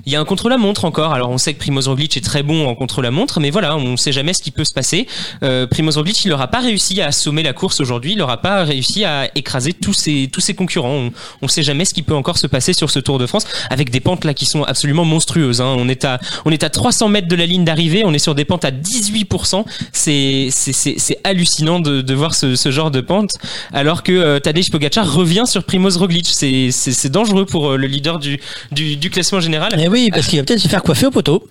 il 0.07 0.13
y 0.13 0.17
a 0.17 0.21
un 0.21 0.25
contre-la-montre 0.25 0.85
encore. 0.85 1.02
Alors 1.11 1.31
on 1.31 1.39
sait 1.39 1.55
que 1.55 1.59
Primoz 1.59 1.89
Roglic 1.89 2.17
est 2.17 2.21
très 2.25 2.43
bon 2.45 2.69
en 2.69 2.75
contre-la-montre, 2.77 3.41
mais 3.41 3.51
voilà, 3.51 3.77
on 3.77 3.93
ne 3.93 3.97
sait 3.97 4.13
jamais 4.13 4.33
ce 4.35 4.43
qui 4.43 4.51
peut 4.53 4.65
se 4.65 4.73
passer. 4.75 5.07
Euh, 5.43 5.67
Primoz 5.67 5.97
Roglic, 5.97 6.25
il 6.25 6.29
n'aura 6.29 6.49
pas 6.49 6.61
réussi 6.61 7.01
à 7.01 7.09
assommer 7.09 7.43
la 7.43 7.53
course 7.53 7.81
aujourd'hui. 7.81 8.13
Il 8.13 8.19
n'aura 8.19 8.37
pas 8.41 8.63
réussi 8.65 9.05
à 9.05 9.29
écraser 9.37 9.73
tous 9.73 9.93
ses 9.95 10.29
tous 10.33 10.41
ses 10.41 10.55
concurrents. 10.55 11.09
On 11.41 11.47
ne 11.47 11.49
sait 11.49 11.63
jamais 11.65 11.85
ce 11.85 11.95
qui 11.95 12.03
peut 12.03 12.15
encore 12.15 12.39
se 12.39 12.47
passer 12.47 12.73
sur 12.73 12.91
ce 12.91 12.99
Tour 13.01 13.19
de 13.19 13.27
France 13.27 13.45
avec 13.71 13.91
des 13.91 14.01
pentes 14.01 14.25
là 14.25 14.35
qui 14.35 14.47
sont 14.47 14.63
absolument 14.63 15.05
monstrueuses. 15.05 15.61
hein. 15.61 15.75
On 15.79 15.89
est 15.89 16.05
à 16.05 16.21
on 16.45 16.51
est 16.53 16.63
à 16.63 16.71
300 16.71 17.09
mètres 17.09 17.29
de 17.29 17.37
la 17.37 17.47
ligne 17.47 17.65
d'arrivée. 17.65 18.03
On 18.05 18.13
est 18.15 18.19
sur 18.19 18.35
des 18.35 18.45
pentes 18.45 18.65
à 18.65 18.71
18%. 18.71 19.65
C'est 19.93 20.49
c'est 20.53 21.19
hallucinant 21.25 21.81
de, 21.81 22.01
de 22.03 22.15
voir 22.15 22.35
ce, 22.35 22.55
ce 22.57 22.71
genre 22.71 22.91
de 22.91 23.01
pente. 23.01 23.31
Alors 23.73 24.03
que 24.03 24.13
euh, 24.13 24.39
Tadej 24.41 24.71
Pogacar 24.71 25.11
revient 25.13 25.45
sur 25.47 25.65
Primoz 25.65 25.97
Roglic. 25.97 26.27
C'est 26.29 27.09
dangereux 27.11 27.47
pour 27.47 27.71
euh, 27.73 27.77
le 27.77 27.87
leader 27.87 28.19
du 28.19 28.39
du, 28.71 28.97
du 28.97 29.11
classement 29.11 29.41
général. 29.41 29.73
Eh 29.79 29.89
oui, 29.89 30.11
parce 30.13 30.27
qu'il 30.27 30.39
va 30.39 30.45
peut-être 30.45 30.61
se 30.61 30.69
faire 30.69 30.83
coiffer 30.93 31.07
au 31.07 31.11
poteau. 31.11 31.49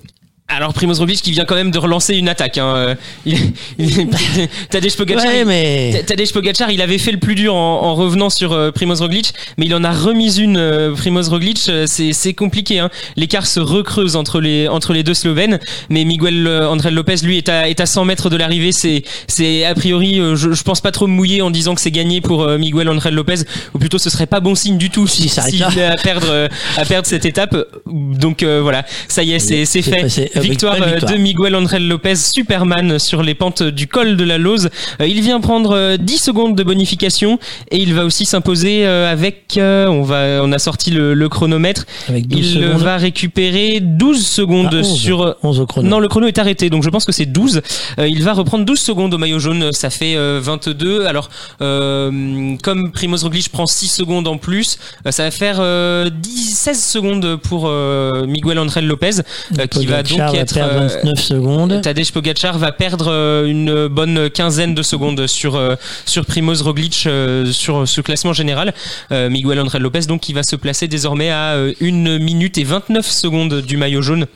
Alors 0.55 0.73
Primoz 0.73 0.99
Roglic 0.99 1.21
qui 1.21 1.31
vient 1.31 1.45
quand 1.45 1.55
même 1.55 1.71
de 1.71 1.77
relancer 1.79 2.15
une 2.15 2.27
attaque. 2.29 2.57
Hein. 2.57 2.73
Euh, 2.75 2.95
Il, 3.25 3.37
il- 3.79 4.07
Tadej 4.69 4.95
Pogacar, 4.95 5.25
Ouais, 5.25 5.39
il- 5.41 5.45
mais- 5.45 6.03
Tadej 6.05 6.31
Pogacar, 6.33 6.71
il 6.71 6.81
avait 6.81 6.97
fait 6.97 7.11
le 7.11 7.19
plus 7.19 7.35
dur 7.35 7.55
en, 7.55 7.83
en 7.83 7.95
revenant 7.95 8.29
sur 8.29 8.51
euh, 8.53 8.71
Primoz 8.71 9.01
Roglic, 9.01 9.33
mais 9.57 9.65
il 9.65 9.73
en 9.75 9.83
a 9.83 9.91
remis 9.91 10.35
une. 10.37 10.57
euh, 10.57 10.93
Primoz 10.93 11.29
Roglic, 11.29 11.61
euh, 11.69 11.85
c'est 11.87 12.13
c'est 12.13 12.33
compliqué. 12.33 12.79
Hein. 12.79 12.89
L'écart 13.15 13.45
se 13.47 13.59
recreuse 13.59 14.15
entre 14.15 14.39
les 14.41 14.67
entre 14.67 14.93
les 14.93 15.03
deux 15.03 15.13
Slovènes, 15.13 15.59
mais 15.89 16.03
Miguel 16.03 16.47
André 16.47 16.91
Lopez, 16.91 17.15
lui, 17.23 17.37
est 17.37 17.49
à 17.49 17.69
est 17.69 17.79
à 17.79 17.85
100 17.85 18.05
mètres 18.05 18.29
de 18.29 18.35
l'arrivée. 18.37 18.71
C'est 18.71 19.03
c'est 19.27 19.63
a 19.65 19.73
priori, 19.73 20.15
je, 20.35 20.51
je 20.53 20.63
pense 20.63 20.81
pas 20.81 20.91
trop 20.91 21.07
me 21.07 21.13
mouiller 21.13 21.41
en 21.41 21.49
disant 21.51 21.75
que 21.75 21.81
c'est 21.81 21.91
gagné 21.91 22.19
pour 22.21 22.47
Miguel 22.57 22.89
André 22.89 23.11
Lopez, 23.11 23.35
ou 23.73 23.79
plutôt 23.79 23.97
ce 23.97 24.09
serait 24.09 24.27
pas 24.27 24.39
bon 24.41 24.55
signe 24.55 24.77
du 24.77 24.89
tout 24.89 25.07
si 25.07 25.29
là. 25.59 25.69
est 25.77 25.83
à 25.83 25.95
perdre 25.95 26.49
à 26.77 26.85
perdre 26.85 27.07
cette 27.07 27.25
étape. 27.25 27.55
Donc 27.85 28.43
euh, 28.43 28.59
voilà, 28.61 28.85
ça 29.07 29.23
y 29.23 29.31
est, 29.33 29.39
c'est 29.39 29.65
c'est 29.65 29.81
fait. 29.81 30.07
Victoire, 30.49 30.75
euh, 30.81 30.85
victoire. 30.85 31.11
de 31.13 31.17
Miguel 31.17 31.55
Angel 31.55 31.87
Lopez, 31.87 32.15
Superman, 32.15 32.99
sur 32.99 33.23
les 33.23 33.33
pentes 33.35 33.63
du 33.63 33.87
col 33.87 34.15
de 34.17 34.23
la 34.23 34.37
Lose. 34.37 34.69
Euh, 35.01 35.07
il 35.07 35.21
vient 35.21 35.39
prendre 35.39 35.71
euh, 35.75 35.97
10 35.97 36.17
secondes 36.17 36.55
de 36.55 36.63
bonification 36.63 37.39
et 37.69 37.77
il 37.77 37.93
va 37.93 38.05
aussi 38.05 38.25
s'imposer 38.25 38.85
euh, 38.85 39.11
avec. 39.11 39.57
euh, 39.57 39.87
on, 39.87 40.03
va, 40.03 40.41
on 40.43 40.51
a 40.51 40.59
sorti 40.59 40.91
le, 40.91 41.13
le 41.13 41.29
chronomètre. 41.29 41.85
Avec 42.07 42.27
12 42.27 42.39
il 42.53 42.57
euh, 42.63 42.67
secondes. 42.67 42.81
va 42.83 42.97
récupérer 42.97 43.79
12 43.81 44.25
secondes 44.25 44.69
Ah, 44.71 44.77
11. 44.77 44.99
sur. 44.99 45.35
11 45.43 45.59
au 45.59 45.65
chrono. 45.65 45.87
Non, 45.89 45.99
le 45.99 46.07
chrono 46.07 46.27
est 46.27 46.37
arrêté, 46.39 46.69
donc 46.69 46.83
je 46.83 46.89
pense 46.89 47.05
que 47.05 47.11
c'est 47.11 47.25
12. 47.25 47.61
Euh, 47.99 48.07
il 48.07 48.23
va 48.23 48.33
reprendre 48.33 48.65
12 48.65 48.79
secondes 48.79 49.13
au 49.13 49.17
maillot 49.17 49.39
jaune, 49.39 49.71
ça 49.71 49.89
fait 49.89 50.15
euh, 50.15 50.39
22. 50.41 51.05
Alors, 51.05 51.29
euh, 51.61 52.55
comme 52.63 52.91
Primoz 52.91 53.23
Roglic 53.23 53.49
prend 53.49 53.65
6 53.67 53.87
secondes 53.87 54.27
en 54.27 54.37
plus, 54.37 54.77
euh, 55.05 55.11
ça 55.11 55.23
va 55.23 55.31
faire 55.31 55.57
euh, 55.59 56.09
10, 56.09 56.53
16 56.57 56.83
secondes 56.83 57.35
pour 57.37 57.65
euh, 57.67 58.25
Miguel 58.25 58.59
Angel 58.59 58.85
Lopez, 58.85 59.21
euh, 59.59 59.67
qui 59.67 59.85
va 59.85 60.03
donc 60.03 60.30
Pogacar 60.31 60.37
va 60.37 60.41
être. 60.41 60.53
perdre 60.53 60.81
euh, 60.81 61.01
29 61.03 61.19
secondes. 61.19 61.81
Tadej 61.81 62.11
Pogacar 62.11 62.57
va 62.57 62.71
perdre 62.71 63.07
euh, 63.09 63.45
une 63.45 63.87
bonne 63.87 64.29
quinzaine 64.29 64.73
de 64.75 64.83
secondes 64.83 65.27
sur 65.27 65.55
euh, 65.55 65.75
sur 66.05 66.25
Primoz 66.25 66.61
Roglic 66.61 67.07
sur 67.51 67.87
ce 67.87 68.01
classement 68.01 68.33
général. 68.33 68.73
Miguel 69.11 69.59
Angel 69.59 69.81
Lopez 69.81 70.01
donc 70.01 70.21
qui 70.21 70.33
va 70.33 70.43
se 70.43 70.55
placer 70.55 70.87
désormais 70.87 71.29
à 71.29 71.53
euh, 71.55 71.73
1 71.81 72.19
minute 72.19 72.57
et 72.57 72.63
29 72.63 73.05
secondes 73.05 73.61
du 73.61 73.77
maillot 73.77 74.01
jaune 74.01 74.27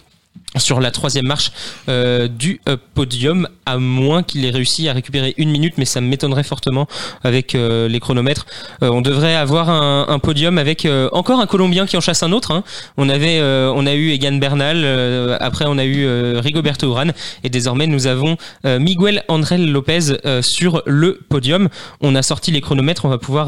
sur 0.57 0.79
la 0.79 0.91
troisième 0.91 1.27
marche 1.27 1.51
euh, 1.89 2.27
du 2.27 2.61
euh, 2.69 2.77
podium, 2.93 3.47
à 3.65 3.77
moins 3.77 4.23
qu'il 4.23 4.45
ait 4.45 4.51
réussi 4.51 4.87
à 4.87 4.93
récupérer 4.93 5.33
une 5.37 5.49
minute, 5.49 5.73
mais 5.77 5.85
ça 5.85 6.01
m'étonnerait 6.01 6.43
fortement 6.43 6.87
avec 7.23 7.55
euh, 7.55 7.87
les 7.87 7.99
chronomètres. 7.99 8.45
Euh, 8.83 8.89
on 8.89 9.01
devrait 9.01 9.35
avoir 9.35 9.69
un, 9.69 10.05
un 10.07 10.19
podium 10.19 10.57
avec 10.57 10.85
euh, 10.85 11.09
encore 11.11 11.39
un 11.39 11.45
Colombien 11.47 11.85
qui 11.85 11.97
en 11.97 12.01
chasse 12.01 12.23
un 12.23 12.31
autre. 12.31 12.51
hein. 12.51 12.63
On 12.97 13.09
avait, 13.09 13.39
euh, 13.39 13.71
on 13.75 13.85
a 13.85 13.93
eu 13.93 14.11
Egan 14.11 14.37
Bernal, 14.37 15.37
après 15.39 15.65
on 15.67 15.77
a 15.77 15.85
eu 15.85 16.07
Rigoberto 16.37 16.87
Urán, 16.87 17.13
et 17.43 17.49
désormais 17.49 17.87
nous 17.87 18.07
avons 18.07 18.37
Miguel 18.63 19.23
Angel 19.27 19.71
Lopez 19.71 20.17
sur 20.41 20.81
le 20.85 21.19
podium. 21.29 21.69
On 22.01 22.15
a 22.15 22.21
sorti 22.21 22.51
les 22.51 22.61
chronomètres, 22.61 23.05
on 23.05 23.09
va 23.09 23.17
pouvoir 23.17 23.47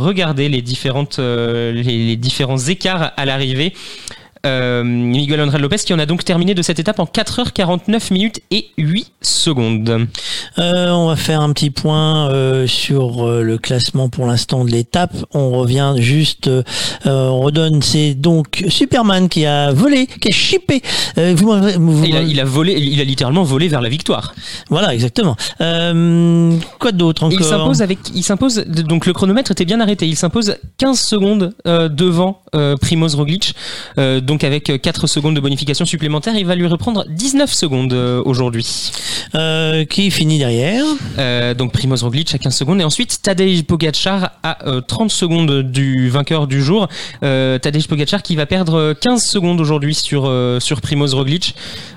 regarder 0.00 0.48
les 0.48 0.62
différentes, 0.62 1.18
les, 1.18 1.72
les 1.82 2.16
différents 2.16 2.58
écarts 2.58 3.12
à 3.16 3.24
l'arrivée. 3.24 3.72
Euh, 4.46 4.84
Miguel 4.84 5.40
Angel 5.40 5.60
Lopez 5.60 5.78
qui 5.78 5.92
en 5.94 5.98
a 5.98 6.06
donc 6.06 6.24
terminé 6.24 6.54
de 6.54 6.62
cette 6.62 6.78
étape 6.78 7.00
en 7.00 7.04
4h49 7.04 8.12
minutes 8.12 8.40
et 8.50 8.66
8 8.78 9.12
secondes. 9.20 10.06
Euh, 10.58 10.90
on 10.90 11.08
va 11.08 11.16
faire 11.16 11.40
un 11.40 11.52
petit 11.52 11.70
point 11.70 12.30
euh, 12.30 12.66
sur 12.66 13.26
euh, 13.26 13.42
le 13.42 13.58
classement 13.58 14.08
pour 14.08 14.26
l'instant 14.26 14.64
de 14.64 14.70
l'étape. 14.70 15.14
On 15.34 15.50
revient 15.50 15.94
juste, 15.98 16.46
euh, 16.48 16.62
euh, 17.06 17.28
on 17.28 17.40
redonne. 17.40 17.82
C'est 17.82 18.14
donc 18.14 18.64
Superman 18.68 19.28
qui 19.28 19.44
a 19.46 19.72
volé, 19.72 20.06
qui 20.06 20.28
a 20.28 20.32
chippé. 20.32 20.82
Euh, 21.18 21.34
vous 21.36 21.52
vous- 21.78 22.04
Il 22.04 22.16
a, 22.16 22.22
il 22.22 22.38
a 22.40 22.44
volé, 22.44 22.74
il 22.78 23.00
a 23.00 23.04
littéralement 23.04 23.42
volé 23.42 23.68
vers 23.68 23.80
la 23.80 23.88
victoire. 23.88 24.34
Voilà, 24.70 24.94
exactement. 24.94 25.36
Euh, 25.60 26.56
quoi 26.78 26.92
d'autre 26.92 27.24
encore 27.24 27.38
il 27.40 27.44
s'impose 27.44 27.82
avec, 27.82 27.98
il 28.14 28.22
s'impose, 28.22 28.56
donc 28.66 29.06
le 29.06 29.12
chronomètre 29.12 29.50
était 29.50 29.64
bien 29.64 29.80
arrêté. 29.80 30.06
Il 30.06 30.16
s'impose 30.16 30.56
15 30.78 31.00
secondes 31.00 31.54
euh, 31.66 31.88
devant 31.88 32.42
euh, 32.54 32.76
Primoz 32.76 33.14
Roglic. 33.14 33.54
Euh, 34.28 34.38
donc 34.38 34.44
avec 34.44 34.70
4 34.82 35.06
secondes 35.06 35.34
de 35.34 35.40
bonification 35.40 35.84
supplémentaire, 35.86 36.34
il 36.36 36.44
va 36.46 36.54
lui 36.54 36.66
reprendre 36.66 37.04
19 37.08 37.52
secondes 37.52 37.92
euh, 37.92 38.22
aujourd'hui. 38.24 38.92
Euh, 39.34 39.84
qui 39.84 40.10
finit 40.10 40.38
derrière 40.38 40.84
Euh, 41.18 41.54
Donc 41.54 41.72
Primoz 41.72 42.02
Roglic 42.02 42.34
à 42.34 42.38
15 42.38 42.54
secondes 42.54 42.80
et 42.80 42.84
ensuite 42.84 43.20
Tadej 43.22 43.64
Pogacar 43.64 44.32
à 44.42 44.66
euh, 44.68 44.80
30 44.80 45.10
secondes 45.10 45.62
du 45.62 46.08
vainqueur 46.10 46.46
du 46.46 46.62
jour. 46.62 46.88
Euh, 47.22 47.58
Tadej 47.58 47.86
Pogacar 47.88 48.22
qui 48.22 48.36
va 48.36 48.46
perdre 48.46 48.74
euh, 48.74 48.94
15 48.94 49.22
secondes 49.22 49.60
aujourd'hui 49.60 49.94
sur 49.94 50.24
euh, 50.26 50.60
sur 50.60 50.80
Primoz 50.80 51.14
Roglic, 51.14 51.54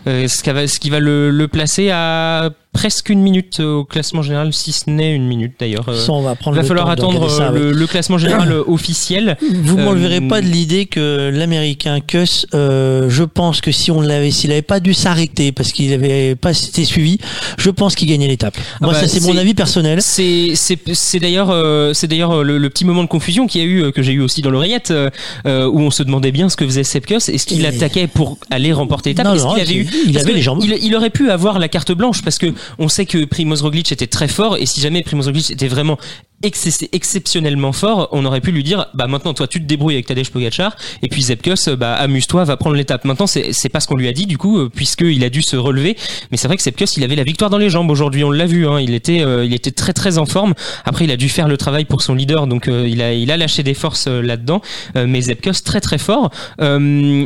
euh, 0.08 0.28
ce, 0.28 0.42
qui 0.44 0.50
va, 0.52 0.68
ce 0.68 0.80
qui 0.80 0.90
va 0.90 1.00
le, 1.00 1.30
le 1.30 1.48
placer 1.48 1.90
à 1.92 2.50
presque 2.74 3.10
une 3.10 3.22
minute 3.22 3.60
au 3.60 3.84
classement 3.84 4.22
général, 4.22 4.54
si 4.54 4.72
ce 4.72 4.90
n'est 4.90 5.14
une 5.14 5.28
minute 5.28 5.54
d'ailleurs. 5.60 5.90
Euh, 5.90 5.96
Ça, 6.06 6.14
on 6.14 6.22
va 6.22 6.36
prendre 6.36 6.56
il 6.56 6.60
va 6.60 6.62
le 6.62 6.68
falloir 6.70 6.90
attendre 6.90 7.28
euh, 7.42 7.74
le, 7.74 7.86
classement 7.88 8.18
général 8.18 8.54
officiel. 8.66 9.38
Vous 9.52 9.78
Euh, 9.78 9.84
m'enleverez 9.86 10.22
pas 10.22 10.42
de 10.42 10.48
l'idée 10.48 10.86
que 10.86 11.30
l'américain 11.34 12.00
Kuss, 12.00 12.46
euh, 12.54 13.10
je 13.10 13.24
pense 13.24 13.60
que 13.60 13.72
si 13.74 13.92
on 13.92 14.00
l'avait, 14.00 14.32
s'il 14.32 14.52
avait 14.52 14.62
pas 14.62 14.80
dû 14.80 14.94
s'arrêter 14.94 15.52
parce 15.52 15.74
qu'il 15.74 15.92
avait 15.92 16.36
pas 16.36 16.52
été 16.52 16.86
suivi, 16.86 17.18
je 17.58 17.70
pense 17.70 17.94
qu'il 17.96 18.08
gagnait 18.08 18.28
l'étape. 18.28 18.56
Moi, 18.80 18.92
Ah 18.96 19.02
bah, 19.02 19.08
ça 19.08 19.08
c'est 19.08 19.22
mon 19.22 19.36
avis 19.38 19.54
personnel. 19.54 20.02
C'est 20.02 20.54
c'est 20.56 20.80
c'est 20.94 21.20
d'ailleurs 21.20 21.50
euh, 21.50 21.94
c'est 21.94 22.08
d'ailleurs 22.08 22.32
euh, 22.40 22.44
le, 22.44 22.58
le 22.58 22.70
petit 22.70 22.86
moment 22.86 23.04
de 23.04 23.10
confusion 23.10 23.48
qu'il 23.48 23.62
y 23.62 23.64
a 23.66 23.68
eu 23.68 23.84
euh, 23.84 23.92
que 23.92 24.02
j'ai 24.02 24.14
eu 24.14 24.22
aussi 24.22 24.42
dans 24.42 24.50
l'oreillette 24.50 24.92
euh, 24.92 25.10
euh, 25.46 25.66
où 25.68 25.80
on 25.82 25.92
se 25.92 26.04
demandait 26.04 26.32
bien 26.32 26.48
ce 26.48 26.56
que 26.56 26.66
faisait. 26.66 26.82
Est-ce 26.82 27.46
qu'il 27.46 27.64
Et- 27.64 27.68
attaquait 27.68 28.08
pour 28.08 28.38
aller 28.50 28.72
remporter 28.72 29.10
l'étape? 29.10 29.26
Non, 29.28 29.34
Est-ce 29.36 29.44
non, 29.44 29.54
qu'il 29.56 29.62
avait 29.62 29.74
il- 29.74 29.82
eu 29.82 29.88
il 30.08 30.14
parce 30.14 30.26
avait 30.26 30.34
les 30.34 30.42
jambes. 30.42 30.60
Il, 30.64 30.78
il 30.82 30.96
aurait 30.96 31.10
pu 31.10 31.30
avoir 31.30 31.60
la 31.60 31.68
carte 31.68 31.92
blanche 31.92 32.22
parce 32.24 32.38
que 32.38 32.54
on 32.80 32.90
sait 32.90 33.06
que 33.06 33.26
Primoz 33.26 33.62
Roglic 33.62 33.92
était 33.92 34.08
très 34.08 34.28
fort 34.28 34.58
et 34.58 34.66
si 34.66 34.82
jamais 34.82 35.04
Primoz 35.04 35.28
Roglic 35.28 35.52
était 35.52 35.68
vraiment 35.68 35.98
excess- 36.44 36.88
exceptionnellement 36.92 37.72
fort, 37.72 38.10
on 38.12 38.26
aurait 38.26 38.42
pu 38.42 38.52
lui 38.52 38.64
dire 38.64 38.88
bah 38.94 39.08
maintenant 39.08 39.34
toi 39.34 39.48
tu 39.48 39.60
te 39.62 39.66
débrouilles 39.66 39.96
avec 39.96 40.06
Tadej 40.08 40.30
Pogacar 40.32 40.76
et 41.02 41.08
puis 41.08 41.22
Zepkus 41.24 41.70
bah 41.78 41.94
amuse-toi, 41.96 42.44
va 42.44 42.58
prendre 42.58 42.76
l'étape. 42.76 43.06
Maintenant 43.06 43.28
c'est 43.28 43.70
pas 43.70 43.80
ce 43.80 43.88
qu'on 43.88 43.96
lui 43.96 44.08
a 44.08 44.14
dit 44.14 44.26
du 44.26 44.38
coup 44.38 44.58
euh, 44.60 44.70
puisqu'il 44.74 45.24
a 45.24 45.30
dû 45.30 45.42
se 45.42 45.56
relever, 45.56 45.96
mais 46.32 46.38
c'est 46.38 46.48
vrai 46.48 46.58
que 46.58 46.64
Zepkus 46.64 46.98
il 46.98 47.04
avait 47.04 47.16
la 47.16 47.24
victoire 47.24 47.50
dans 47.50 47.58
les 47.58 47.70
jambes 47.70 47.90
aujourd'hui, 47.92 48.24
on 48.24 48.32
l'a 48.32 48.46
vu 48.46 48.68
hein, 48.68 48.80
il 48.80 48.94
était 48.94 49.22
euh, 49.22 49.46
il 49.46 49.54
était 49.54 49.72
très 49.72 49.94
très 49.94 50.18
en 50.18 50.26
forme. 50.26 50.54
Après 50.86 51.06
il 51.06 51.12
a 51.12 51.18
dû 51.18 51.30
faire 51.30 51.48
le 51.48 51.58
travail 51.58 51.86
pour 51.86 52.02
son 52.02 52.16
leader 52.16 52.48
donc 52.48 52.68
euh, 52.68 52.88
il 52.88 53.02
a 53.02 53.14
il 53.14 53.32
a 53.32 53.38
lâché 53.38 53.64
des 53.64 53.74
forces 53.74 54.08
euh, 54.08 54.22
là-dedans, 54.22 54.62
Euh, 54.96 55.06
mais 55.08 55.22
Zepkus 55.22 55.64
très 55.64 55.82
très 55.82 55.98
fort. 55.98 56.32
Euh, 56.62 57.26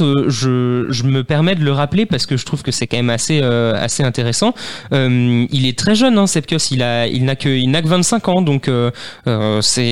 euh, 0.00 0.24
je 0.28 0.86
je 0.90 1.02
me 1.04 1.24
permets 1.24 1.54
de 1.54 1.64
le 1.64 1.72
rappeler 1.72 2.06
parce 2.06 2.26
que 2.26 2.36
je 2.36 2.44
trouve 2.44 2.62
que 2.62 2.70
c'est 2.70 2.86
quand 2.86 2.96
même 2.96 3.10
assez 3.10 3.40
euh, 3.42 3.74
assez 3.76 4.02
intéressant. 4.02 4.54
Euh, 4.92 5.46
il 5.50 5.66
est 5.66 5.78
très 5.78 5.94
jeune 5.94 6.18
hein, 6.18 6.26
Zepkus, 6.26 6.70
il 6.70 6.82
a 6.82 7.06
il 7.06 7.24
n'a 7.24 7.36
que 7.36 7.48
il 7.48 7.70
n'a 7.70 7.82
que 7.82 7.88
25 7.88 8.28
ans 8.28 8.42
euh, 8.68 8.90
euh, 9.26 9.60
c'est 9.62 9.84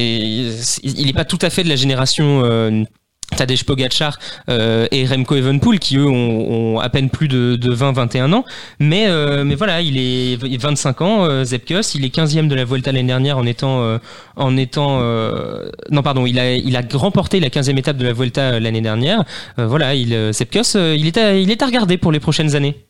il 0.83 1.09
est 1.09 1.13
pas 1.13 1.25
tout 1.25 1.39
à 1.43 1.51
fait 1.51 1.63
de 1.65 1.69
la 1.69 1.77
génération 1.77 2.43
euh, 2.45 2.85
Tadej 3.37 3.65
Pogacar 3.65 4.19
euh, 4.49 4.87
et 4.91 5.07
Remco 5.07 5.37
Evenpool 5.37 5.79
qui 5.79 5.97
eux 5.97 6.07
ont, 6.07 6.75
ont 6.75 6.81
à 6.81 6.89
peine 6.89 7.11
plus 7.11 7.29
de, 7.29 7.57
de 7.57 7.75
20-21 7.75 8.33
ans. 8.33 8.45
Mais 8.79 9.07
euh, 9.09 9.45
mais 9.45 9.55
voilà 9.55 9.81
il 9.81 9.97
est 9.99 10.37
25 10.61 11.01
ans 11.01 11.25
euh, 11.25 11.45
il 11.45 12.05
est 12.05 12.15
15e 12.15 12.49
de 12.49 12.55
la 12.55 12.65
Vuelta 12.65 12.93
l'année 12.93 13.07
dernière 13.07 13.39
en 13.39 13.47
étant 13.47 13.99
en 14.37 14.57
étant 14.57 15.01
non 15.91 16.03
pardon 16.03 16.27
il 16.27 16.39
a 16.39 16.55
il 16.55 16.77
a 16.77 16.83
remporté 16.95 17.41
la 17.41 17.49
15e 17.49 17.79
étape 17.79 17.97
de 17.97 18.05
la 18.05 18.13
Vuelta 18.13 18.61
l'année 18.61 18.81
dernière. 18.81 19.25
Voilà 19.57 19.95
il 19.95 20.33
Zepkus 20.33 20.75
il 20.75 21.07
est 21.07 21.17
à, 21.17 21.35
il 21.35 21.51
est 21.51 21.63
à 21.63 21.67
regarder 21.67 21.99
pour 21.99 22.13
les 22.13 22.21
prochaines 22.21 22.55
années 22.57 22.90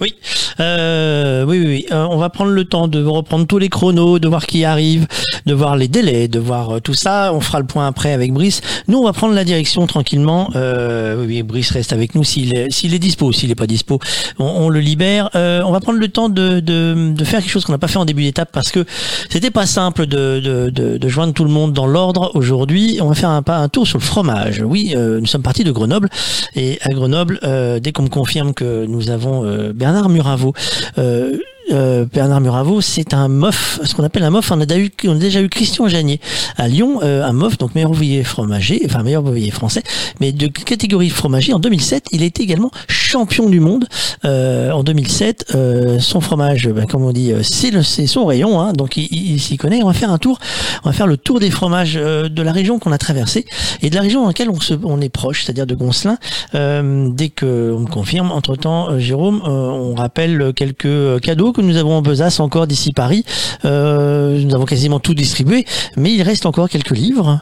Oui, 0.00 0.14
euh, 0.60 1.44
oui, 1.44 1.58
oui. 1.58 1.66
oui. 1.66 1.86
Euh, 1.90 2.06
on 2.08 2.18
va 2.18 2.28
prendre 2.30 2.52
le 2.52 2.64
temps 2.64 2.88
de 2.88 3.04
reprendre 3.04 3.46
tous 3.46 3.58
les 3.58 3.68
chronos, 3.68 4.18
de 4.18 4.28
voir 4.28 4.46
qui 4.46 4.64
arrive, 4.64 5.06
de 5.46 5.54
voir 5.54 5.76
les 5.76 5.88
délais, 5.88 6.28
de 6.28 6.38
voir 6.38 6.76
euh, 6.76 6.80
tout 6.80 6.94
ça. 6.94 7.32
On 7.34 7.40
fera 7.40 7.58
le 7.58 7.66
point 7.66 7.86
après 7.86 8.12
avec 8.12 8.32
Brice. 8.32 8.60
Nous, 8.86 8.98
on 8.98 9.04
va 9.04 9.12
prendre 9.12 9.34
la 9.34 9.44
direction 9.44 9.86
tranquillement. 9.86 10.50
Euh, 10.54 11.16
oui, 11.20 11.26
oui, 11.26 11.42
Brice 11.42 11.70
reste 11.72 11.92
avec 11.92 12.14
nous 12.14 12.22
s'il 12.22 12.54
est, 12.56 12.70
s'il 12.70 12.94
est 12.94 12.98
dispo. 12.98 13.32
S'il 13.32 13.50
est 13.50 13.56
pas 13.56 13.66
dispo, 13.66 13.98
on, 14.38 14.44
on 14.44 14.68
le 14.68 14.80
libère. 14.80 15.30
Euh, 15.34 15.62
on 15.64 15.72
va 15.72 15.80
prendre 15.80 15.98
le 15.98 16.08
temps 16.08 16.28
de, 16.28 16.60
de, 16.60 17.12
de 17.12 17.24
faire 17.24 17.40
quelque 17.40 17.50
chose 17.50 17.64
qu'on 17.64 17.72
n'a 17.72 17.78
pas 17.78 17.88
fait 17.88 17.98
en 17.98 18.04
début 18.04 18.22
d'étape 18.22 18.50
parce 18.52 18.70
que 18.70 18.84
c'était 19.30 19.50
pas 19.50 19.66
simple 19.66 20.06
de, 20.06 20.40
de, 20.40 20.70
de, 20.70 20.98
de 20.98 21.08
joindre 21.08 21.34
tout 21.34 21.44
le 21.44 21.50
monde 21.50 21.72
dans 21.72 21.86
l'ordre 21.86 22.30
aujourd'hui. 22.34 22.98
On 23.00 23.08
va 23.08 23.14
faire 23.14 23.30
un, 23.30 23.42
pas 23.42 23.56
un 23.56 23.68
tour 23.68 23.86
sur 23.86 23.98
le 23.98 24.04
fromage. 24.04 24.62
Oui, 24.64 24.94
nous 24.96 25.26
sommes 25.26 25.42
partis 25.42 25.64
de 25.64 25.72
Grenoble 25.72 26.08
et 26.54 26.78
à 26.82 26.90
Grenoble, 26.90 27.40
dès 27.82 27.92
qu'on 27.92 28.04
me 28.04 28.08
confirme 28.08 28.54
que 28.54 28.86
nous 28.86 29.10
avons 29.10 29.44
Bernard 29.78 30.08
Muravo. 30.08 30.52
Euh, 30.98 31.38
euh, 31.70 32.06
Bernard 32.12 32.40
Muravo, 32.40 32.80
c'est 32.80 33.12
un 33.14 33.28
MOF, 33.28 33.80
ce 33.84 33.94
qu'on 33.94 34.02
appelle 34.02 34.24
un 34.24 34.30
MOF. 34.30 34.50
On 34.50 34.60
a, 34.60 34.66
déjà 34.66 34.80
eu, 34.80 34.90
on 35.06 35.16
a 35.16 35.18
déjà 35.18 35.40
eu 35.40 35.48
Christian 35.48 35.86
Janier 35.86 36.20
à 36.56 36.66
Lyon, 36.66 37.00
euh, 37.02 37.24
un 37.24 37.32
MOF, 37.32 37.58
donc 37.58 37.74
meilleur 37.74 37.90
ouvrier 37.90 38.24
fromager, 38.24 38.82
enfin 38.86 39.02
meilleur 39.02 39.22
ouvrier 39.24 39.50
français, 39.50 39.82
mais 40.20 40.32
de 40.32 40.46
catégorie 40.46 41.10
fromager. 41.10 41.52
En 41.52 41.58
2007, 41.58 42.06
il 42.12 42.22
était 42.22 42.42
également 42.42 42.70
champion 43.08 43.48
du 43.48 43.58
monde. 43.60 43.86
Euh, 44.24 44.70
en 44.70 44.82
2007, 44.82 45.46
euh, 45.54 45.98
son 45.98 46.20
fromage, 46.20 46.68
ben, 46.68 46.86
comme 46.86 47.04
on 47.04 47.12
dit, 47.12 47.32
euh, 47.32 47.42
c'est 47.42 47.70
le- 47.70 47.82
c'est 47.82 48.06
son 48.06 48.26
rayon, 48.26 48.60
hein, 48.60 48.72
donc 48.74 48.96
il, 48.96 49.08
il- 49.10 49.40
s'y 49.40 49.56
connaît. 49.56 49.82
On 49.82 49.86
va 49.86 49.92
faire 49.94 50.10
un 50.12 50.18
tour, 50.18 50.38
on 50.84 50.88
va 50.90 50.92
faire 50.92 51.06
le 51.06 51.16
tour 51.16 51.40
des 51.40 51.50
fromages 51.50 51.96
euh, 51.96 52.28
de 52.28 52.42
la 52.42 52.52
région 52.52 52.78
qu'on 52.78 52.92
a 52.92 52.98
traversée 52.98 53.46
et 53.82 53.88
de 53.90 53.94
la 53.94 54.02
région 54.02 54.20
dans 54.22 54.26
laquelle 54.28 54.50
on, 54.50 54.60
se, 54.60 54.74
on 54.84 55.00
est 55.00 55.08
proche, 55.08 55.44
c'est-à-dire 55.44 55.66
de 55.66 55.74
Goncelin. 55.74 56.18
Euh, 56.54 57.08
dès 57.12 57.28
que 57.30 57.72
on 57.76 57.80
me 57.80 57.86
confirme, 57.86 58.30
entre 58.32 58.56
temps, 58.56 58.98
Jérôme, 58.98 59.40
euh, 59.44 59.48
on 59.48 59.94
rappelle 59.94 60.52
quelques 60.54 61.20
cadeaux 61.20 61.52
que 61.52 61.60
nous 61.62 61.76
avons 61.76 61.94
en 61.96 62.02
besace 62.02 62.40
encore 62.40 62.66
d'ici 62.66 62.92
Paris. 62.92 63.24
Euh, 63.64 64.38
nous 64.42 64.54
avons 64.54 64.64
quasiment 64.66 65.00
tout 65.00 65.14
distribué, 65.14 65.64
mais 65.96 66.12
il 66.12 66.22
reste 66.22 66.44
encore 66.46 66.68
quelques 66.68 66.90
livres. 66.96 67.40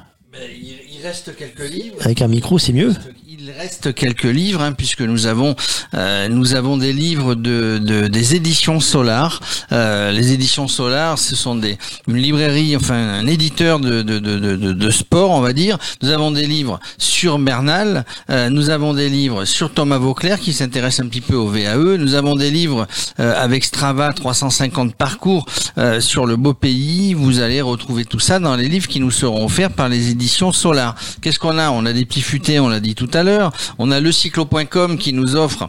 Il 0.63 1.07
reste 1.07 1.35
quelques 1.37 1.69
livres. 1.71 1.97
Avec 2.03 2.21
un 2.23 2.29
micro, 2.29 2.59
c'est 2.59 2.73
mieux. 2.73 2.93
Il 3.49 3.53
reste 3.53 3.95
quelques 3.95 4.25
livres 4.25 4.61
hein, 4.61 4.73
puisque 4.73 5.03
nous 5.03 5.27
avons 5.27 5.55
euh, 5.95 6.27
nous 6.29 6.55
avons 6.55 6.77
des 6.77 6.93
livres 6.93 7.37
de, 7.37 7.79
de- 7.81 8.09
des 8.09 8.35
éditions 8.35 8.81
Solar. 8.81 9.39
Euh, 9.71 10.11
les 10.11 10.33
éditions 10.33 10.67
Solar, 10.67 11.17
ce 11.17 11.37
sont 11.37 11.55
des 11.55 11.79
une 12.09 12.17
librairie, 12.17 12.75
enfin 12.75 12.97
un 12.97 13.27
éditeur 13.29 13.79
de 13.79 14.03
de, 14.03 14.19
de, 14.19 14.39
de, 14.41 14.57
de- 14.57 14.73
de 14.73 14.91
sport, 14.91 15.31
on 15.31 15.41
va 15.43 15.53
dire. 15.53 15.79
Nous 16.03 16.09
avons 16.11 16.33
des 16.33 16.45
livres 16.47 16.81
sur 16.99 17.39
Bernal. 17.39 18.05
euh, 18.31 18.51
nous 18.51 18.71
avons 18.71 18.95
des 18.95 19.09
livres 19.09 19.45
sur 19.45 19.73
Thomas 19.73 19.99
Vauclair 19.99 20.41
qui 20.41 20.53
s'intéresse 20.53 20.99
un 20.99 21.07
petit 21.07 21.21
peu 21.21 21.37
au 21.37 21.47
VAE. 21.47 21.99
Nous 21.99 22.15
avons 22.15 22.35
des 22.35 22.51
livres 22.51 22.89
euh, 23.21 23.33
avec 23.41 23.63
Strava 23.65 24.13
350 24.13 24.97
parcours 24.97 25.47
euh, 25.79 26.01
sur 26.01 26.27
le 26.27 26.35
beau 26.35 26.53
pays. 26.55 27.15
Vous 27.15 27.39
allez 27.39 27.61
retrouver 27.61 28.07
tout 28.07 28.19
ça 28.19 28.41
dans 28.41 28.57
les 28.57 28.67
livres 28.69 28.89
qui 28.89 28.99
nous 28.99 29.13
seront 29.13 29.45
offerts 29.45 29.71
par 29.71 29.89
les 29.89 30.09
éditions 30.11 30.51
Solar. 30.51 30.97
Qu'est-ce 31.23 31.39
qu'on 31.39 31.59
a? 31.59 31.71
On 31.71 31.87
a 31.87 31.93
des 31.93 32.05
petits 32.05 32.23
futés, 32.23 32.59
on 32.59 32.69
l'a 32.69 32.81
dit 32.81 32.97
tout 32.97 33.11
à 33.15 33.23
l'heure. 33.23 33.36
On 33.79 33.91
a 33.91 34.01
le 34.01 34.13
cyclo.com 34.13 34.99
qui 34.99 35.13
nous 35.13 35.37
offre 35.37 35.67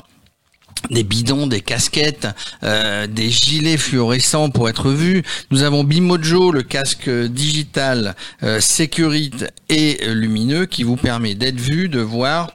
des 0.89 1.03
bidons, 1.03 1.47
des 1.47 1.61
casquettes, 1.61 2.27
euh, 2.63 3.07
des 3.07 3.29
gilets 3.29 3.77
fluorescents 3.77 4.49
pour 4.49 4.69
être 4.69 4.89
vus. 4.89 5.23
Nous 5.51 5.63
avons 5.63 5.83
Bimojo, 5.83 6.51
le 6.51 6.63
casque 6.63 7.09
digital 7.09 8.15
euh, 8.43 8.59
sécurite 8.59 9.51
et 9.69 9.99
lumineux 10.13 10.65
qui 10.65 10.83
vous 10.83 10.95
permet 10.95 11.35
d'être 11.35 11.59
vu, 11.59 11.89
de 11.89 11.99
voir 11.99 12.51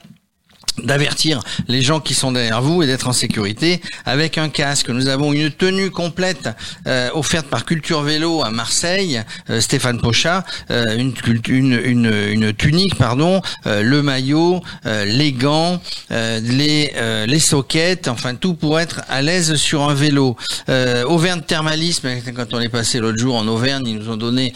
d'avertir 0.78 1.42
les 1.68 1.83
gens 1.83 2.01
qui 2.01 2.15
sont 2.15 2.33
derrière 2.33 2.62
vous 2.62 2.83
et 2.83 2.86
d'être 2.86 3.09
en 3.09 3.12
sécurité 3.12 3.81
avec 4.05 4.39
un 4.39 4.49
casque. 4.49 4.89
Nous 4.89 5.09
avons 5.09 5.33
une 5.33 5.51
tenue 5.51 5.91
complète 5.91 6.49
euh, 6.86 7.10
offerte 7.15 7.47
par 7.47 7.65
Culture 7.65 8.02
Vélo 8.02 8.42
à 8.42 8.51
Marseille, 8.51 9.23
euh, 9.51 9.60
Stéphane 9.60 10.01
Pochat, 10.01 10.44
euh, 10.70 10.97
une, 10.97 11.15
une, 11.49 11.81
une, 11.84 12.12
une 12.31 12.52
tunique, 12.55 12.97
pardon, 12.97 13.42
euh, 13.67 13.83
le 13.83 14.02
maillot, 14.02 14.62
euh, 14.86 15.05
les 15.05 15.33
gants, 15.33 15.81
euh, 16.10 16.41
les, 16.41 16.92
les 17.26 17.39
soquettes, 17.39 18.09
enfin 18.09 18.34
tout 18.34 18.55
pour 18.55 18.81
être 18.81 19.02
à 19.09 19.23
l'aise 19.23 19.57
sur 19.57 19.83
un 19.89 19.94
vélo. 19.94 20.36
Auvergne 21.07 21.42
Thermalisme, 21.42 22.09
quand 22.34 22.55
on 22.55 22.60
est 22.60 22.68
passé 22.68 22.99
l'autre 22.99 23.18
jour 23.18 23.36
en 23.36 23.47
Auvergne, 23.47 23.86
ils 23.86 23.99
nous 23.99 24.10
ont 24.10 24.17
donné 24.17 24.52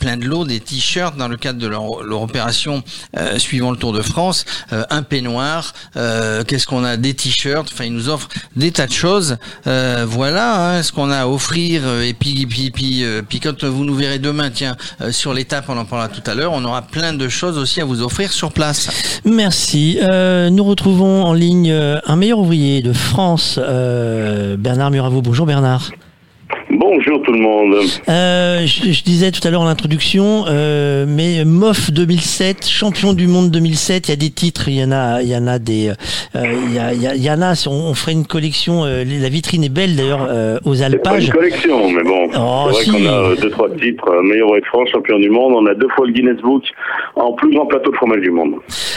plein 0.00 0.16
de 0.16 0.26
lots, 0.26 0.44
des 0.44 0.60
t-shirts 0.60 1.16
dans 1.16 1.28
le 1.28 1.36
cadre 1.36 1.58
de 1.58 1.66
leur, 1.66 2.02
leur 2.02 2.22
opération 2.22 2.82
suivant 3.38 3.70
le 3.70 3.76
Tour 3.76 3.92
de 3.92 4.02
France, 4.02 4.44
un 4.70 5.02
peignoir, 5.02 5.55
euh, 5.96 6.44
qu'est-ce 6.44 6.66
qu'on 6.66 6.84
a, 6.84 6.96
des 6.96 7.14
t-shirts, 7.14 7.68
enfin 7.72 7.84
ils 7.84 7.92
nous 7.92 8.08
offrent 8.08 8.28
des 8.54 8.72
tas 8.72 8.86
de 8.86 8.92
choses. 8.92 9.36
Euh, 9.66 10.04
voilà 10.08 10.70
hein, 10.70 10.82
ce 10.82 10.92
qu'on 10.92 11.10
a 11.10 11.18
à 11.18 11.26
offrir. 11.26 11.82
euh, 11.84 12.02
Et 12.02 12.14
puis, 12.14 12.46
puis, 12.46 12.70
puis, 12.70 13.40
quand 13.40 13.64
vous 13.64 13.84
nous 13.84 13.94
verrez 13.94 14.18
demain, 14.18 14.50
tiens, 14.50 14.76
sur 15.10 15.32
l'étape, 15.34 15.66
on 15.68 15.76
en 15.76 15.84
parlera 15.84 16.08
tout 16.08 16.28
à 16.28 16.34
l'heure, 16.34 16.52
on 16.52 16.64
aura 16.64 16.82
plein 16.82 17.12
de 17.12 17.28
choses 17.28 17.58
aussi 17.58 17.80
à 17.80 17.84
vous 17.84 18.02
offrir 18.02 18.32
sur 18.32 18.52
place. 18.52 18.88
Merci. 19.24 19.98
Nous 20.00 20.64
retrouvons 20.64 21.24
en 21.24 21.32
ligne 21.32 21.72
un 21.72 22.16
meilleur 22.16 22.38
ouvrier 22.38 22.82
de 22.82 22.92
France, 22.92 23.58
Bernard 23.58 24.90
Muravo. 24.90 25.22
Bonjour 25.22 25.46
Bernard. 25.46 25.90
Bonjour 26.68 27.22
tout 27.22 27.32
le 27.32 27.38
monde. 27.38 27.76
Euh, 28.08 28.66
je, 28.66 28.90
je 28.90 29.02
disais 29.04 29.30
tout 29.30 29.46
à 29.46 29.50
l'heure 29.52 29.60
en 29.62 29.68
introduction, 29.68 30.44
euh, 30.48 31.06
mais 31.08 31.44
MOF 31.44 31.92
2007, 31.92 32.66
champion 32.68 33.12
du 33.12 33.28
monde 33.28 33.52
2007, 33.52 34.08
il 34.08 34.10
y 34.10 34.12
a 34.12 34.16
des 34.16 34.30
titres, 34.30 34.68
il 34.68 34.74
y 34.74 34.84
en 34.84 34.90
a, 34.90 35.22
il 35.22 35.28
y 35.28 35.36
en 35.36 35.46
a 35.46 35.60
des, 35.60 35.90
euh, 36.34 36.42
il 36.68 36.74
y, 36.74 36.78
a, 36.80 36.92
il 36.92 37.22
y, 37.22 37.30
en 37.30 37.40
a. 37.40 37.54
On, 37.68 37.70
on 37.90 37.94
ferait 37.94 38.12
une 38.12 38.26
collection. 38.26 38.84
euh, 38.84 39.04
la 39.04 39.28
vitrine 39.28 39.62
est 39.62 39.68
belle 39.68 39.94
d'ailleurs 39.94 40.26
euh, 40.28 40.58
aux 40.64 40.74
C'est 40.74 40.80
pas 40.98 41.10
alpages. 41.10 41.26
une 41.28 41.32
collection, 41.34 41.88
mais 41.90 42.02
bon, 42.02 42.28
Oh, 42.36 42.66
c'est 42.72 42.72
vrai 42.72 42.84
si. 42.84 42.90
qu'on 42.90 43.06
a 43.06 43.12
euh, 43.12 43.36
deux 43.36 43.50
trois 43.50 43.70
titres, 43.70 44.22
meilleur 44.24 44.52
de 44.52 44.60
France, 44.66 44.88
champion 44.90 45.20
du 45.20 45.30
monde. 45.30 45.52
On 45.56 45.66
a 45.66 45.74
deux 45.74 45.88
fois 45.94 46.04
le 46.06 46.12
Guinness 46.12 46.40
Book 46.42 46.64
en 47.14 47.32
plus 47.32 47.54
grand 47.54 47.66
plateau 47.66 47.92
de 47.92 47.96
fromage 47.96 48.20
du 48.22 48.30
monde. 48.32 48.54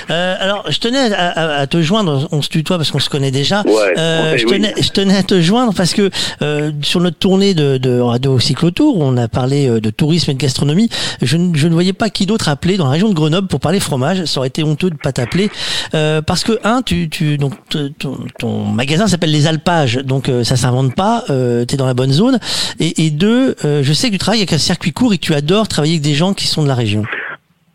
Euh, 0.09 0.35
alors, 0.39 0.63
je 0.69 0.79
tenais 0.79 1.13
à, 1.13 1.29
à- 1.29 1.59
à 1.61 1.67
te 1.67 1.79
joindre. 1.83 2.27
On 2.31 2.41
se 2.41 2.49
tutoie 2.49 2.77
parce 2.77 2.89
qu'on 2.89 2.99
se 2.99 3.09
connaît 3.11 3.31
déjà. 3.31 3.61
Ouais, 3.61 3.93
Euh, 3.97 4.37
je, 4.37 4.45
oui. 4.47 4.53
tenais, 4.53 4.73
je 4.81 4.89
tenais 4.89 5.15
à 5.15 5.23
te 5.23 5.39
joindre 5.39 5.73
parce 5.77 5.93
que 5.93 6.09
euh, 6.41 6.71
sur 6.81 6.99
notre 6.99 7.17
tournée 7.19 7.53
de, 7.53 7.58
de 7.59 7.99
Radio 7.99 8.39
Cyclotour, 8.39 8.97
on 8.99 9.17
a 9.17 9.27
parlé 9.27 9.67
euh, 9.67 9.79
de 9.79 9.89
tourisme 9.89 10.31
et 10.31 10.33
de 10.33 10.39
gastronomie. 10.39 10.89
Je, 11.21 11.37
ne- 11.37 11.55
je 11.55 11.67
ne 11.67 11.73
voyais 11.73 11.93
pas 11.93 12.09
qui 12.09 12.25
d'autre 12.25 12.49
appeler 12.49 12.77
dans 12.77 12.85
la 12.85 12.91
région 12.91 13.09
de 13.09 13.13
Grenoble 13.13 13.47
pour 13.47 13.59
parler 13.59 13.79
fromage. 13.79 14.25
Ça 14.25 14.39
aurait 14.39 14.47
été 14.49 14.63
honteux 14.63 14.89
de 14.89 14.95
pas 14.95 15.11
t'appeler 15.11 15.49
Euh, 15.93 16.21
parce 16.21 16.43
que 16.43 16.59
un, 16.63 16.81
tu, 16.81 17.09
tu 17.09 17.37
donc 17.37 17.53
ton, 17.99 18.17
ton 18.37 18.63
magasin 18.65 19.07
s'appelle 19.07 19.31
les 19.31 19.47
Alpages, 19.47 19.97
donc 19.97 20.29
euh, 20.29 20.43
ça 20.43 20.55
s'invente 20.55 20.95
pas. 20.95 21.23
Euh, 21.29 21.65
T'es 21.65 21.77
dans 21.77 21.85
la 21.87 21.93
bonne 21.93 22.11
zone. 22.11 22.39
Et, 22.79 23.05
et 23.05 23.09
deux, 23.09 23.55
euh, 23.65 23.81
je 23.83 23.93
sais 23.93 24.07
que 24.07 24.13
tu 24.13 24.19
travailles 24.19 24.39
avec 24.41 24.53
un 24.53 24.57
circuit 24.57 24.91
court 24.93 25.13
et 25.13 25.17
que 25.17 25.25
tu 25.25 25.33
adores 25.33 25.67
travailler 25.67 25.93
avec 25.93 26.03
des 26.03 26.13
gens 26.15 26.33
qui 26.33 26.47
sont 26.47 26.63
de 26.63 26.67
la 26.67 26.75
région. 26.75 27.03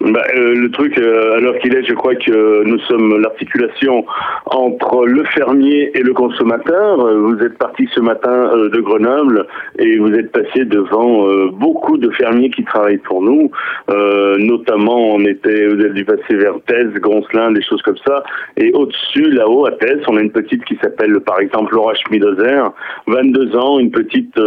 Bah, 0.04 0.22
euh, 0.36 0.54
le 0.54 0.70
truc, 0.70 0.98
euh, 0.98 1.40
l'heure 1.40 1.58
qu'il 1.60 1.74
est, 1.74 1.82
je 1.84 1.94
crois 1.94 2.14
que 2.14 2.62
nous 2.64 2.78
sommes 2.80 3.22
l'articulation 3.22 4.04
entre 4.44 5.06
le 5.06 5.24
fermier 5.24 5.92
et 5.94 6.02
le 6.02 6.12
consommateur. 6.12 7.00
Euh, 7.00 7.16
Vous 7.20 7.38
êtes 7.42 7.56
parti 7.56 7.88
ce 7.94 8.00
matin 8.00 8.50
euh, 8.54 8.68
de 8.68 8.80
Grenoble 8.80 9.46
et 9.78 9.96
vous 9.96 10.12
êtes 10.12 10.30
passé 10.30 10.66
devant 10.66 11.26
beaucoup 11.52 11.96
de 11.96 12.10
fermiers 12.10 12.50
qui 12.50 12.64
travaillent 12.64 12.98
pour 12.98 13.22
nous. 13.22 13.50
Notamment, 13.88 15.14
on 15.14 15.20
était, 15.24 15.66
vous 15.66 15.80
êtes 15.80 15.94
dû 15.94 16.04
passer 16.04 16.34
vers 16.36 16.54
Thèse, 16.66 16.92
Goncelin, 17.00 17.52
des 17.52 17.62
choses 17.62 17.82
comme 17.82 17.96
ça. 18.06 18.22
Et 18.56 18.72
au-dessus, 18.72 19.30
là-haut, 19.30 19.66
à 19.66 19.72
Thèse, 19.72 20.00
on 20.08 20.16
a 20.16 20.20
une 20.20 20.30
petite 20.30 20.64
qui 20.64 20.76
s'appelle, 20.82 21.18
par 21.20 21.40
exemple, 21.40 21.74
Laura 21.74 21.94
Schmidozer, 21.94 22.62
22 23.06 23.56
ans, 23.56 23.78
une 23.78 23.90
petite 23.90 24.38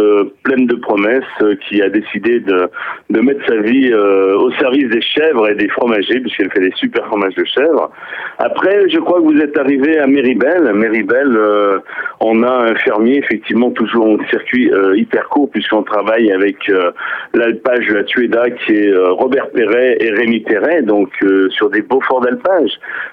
pleine 0.42 0.66
de 0.66 0.76
promesses, 0.76 1.24
qui 1.68 1.82
a 1.82 1.88
décidé 1.88 2.40
de, 2.40 2.68
de 3.10 3.20
mettre 3.20 3.44
sa 3.46 3.56
vie 3.56 3.92
au 3.94 4.50
service 4.52 4.88
des 4.88 5.02
chèvres 5.02 5.47
des 5.54 5.68
fromagers, 5.68 6.20
puisqu'elle 6.20 6.50
fait 6.50 6.60
des 6.60 6.72
super 6.76 7.06
fromages 7.06 7.34
de 7.34 7.44
chèvres. 7.44 7.90
Après, 8.38 8.88
je 8.88 8.98
crois 8.98 9.20
que 9.20 9.24
vous 9.24 9.40
êtes 9.40 9.58
arrivé 9.58 9.98
à 9.98 10.06
Méribel. 10.06 10.72
Méribel, 10.74 11.36
euh, 11.36 11.78
on 12.20 12.42
a 12.42 12.70
un 12.70 12.74
fermier, 12.76 13.18
effectivement, 13.18 13.70
toujours 13.70 14.06
en 14.06 14.18
circuit 14.28 14.70
euh, 14.72 14.96
hyper 14.96 15.28
court, 15.28 15.50
puisqu'on 15.50 15.82
travaille 15.82 16.32
avec 16.32 16.68
euh, 16.68 16.90
l'alpage 17.34 17.86
de 17.86 17.94
la 17.94 18.04
Tueda, 18.04 18.50
qui 18.50 18.74
est 18.74 18.92
euh, 18.92 19.12
Robert 19.12 19.50
Perret 19.50 19.96
et 20.00 20.10
Rémi 20.10 20.40
Perret, 20.40 20.82
donc 20.82 21.10
sur 21.50 21.70
des 21.70 21.82
beaux 21.82 22.00
forts 22.00 22.20
d'alpage, 22.20 22.70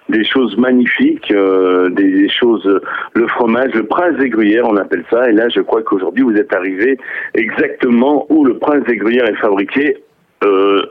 des 0.10 0.24
choses 0.24 0.58
magnifiques, 0.58 1.32
des, 1.32 2.12
des 2.12 2.30
choses, 2.30 2.68
le 3.14 3.28
fromage, 3.28 3.74
le 3.74 3.86
prince 3.86 4.18
des 4.18 4.30
gruyères, 4.30 4.66
on 4.68 4.78
appelle 4.78 5.04
ça, 5.12 5.30
et 5.30 5.34
là, 5.34 5.50
je 5.50 5.62
crois 5.62 5.82
qu'aujourd'hui, 5.84 6.24
vous 6.24 6.36
êtes 6.36 6.54
arrivé 6.54 6.98
exactement 7.34 8.26
où 8.30 8.46
le 8.46 8.58
prince 8.58 8.84
des 8.86 8.98
gruyères 8.98 9.28
est 9.28 9.36
fabriqué, 9.36 9.98
euh. 10.44 10.82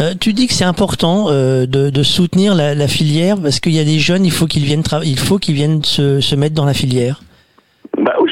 Euh, 0.00 0.14
tu 0.20 0.32
dis 0.32 0.46
que 0.46 0.52
c'est 0.52 0.64
important 0.64 1.26
euh, 1.30 1.66
de, 1.66 2.02
soutenir 2.02 2.54
la, 2.54 2.88
filière 2.88 3.40
parce 3.40 3.60
qu'il 3.60 3.72
y 3.72 3.78
a 3.78 3.84
des 3.84 3.98
jeunes, 3.98 4.24
il 4.24 4.32
faut 4.32 4.46
qu'ils 4.46 4.64
viennent, 4.64 4.82
il 5.04 5.18
faut 5.18 5.38
qu'ils 5.38 5.54
viennent 5.54 5.84
se 5.84 6.34
mettre 6.34 6.54
dans 6.54 6.64
la 6.64 6.74
filière. 6.74 7.20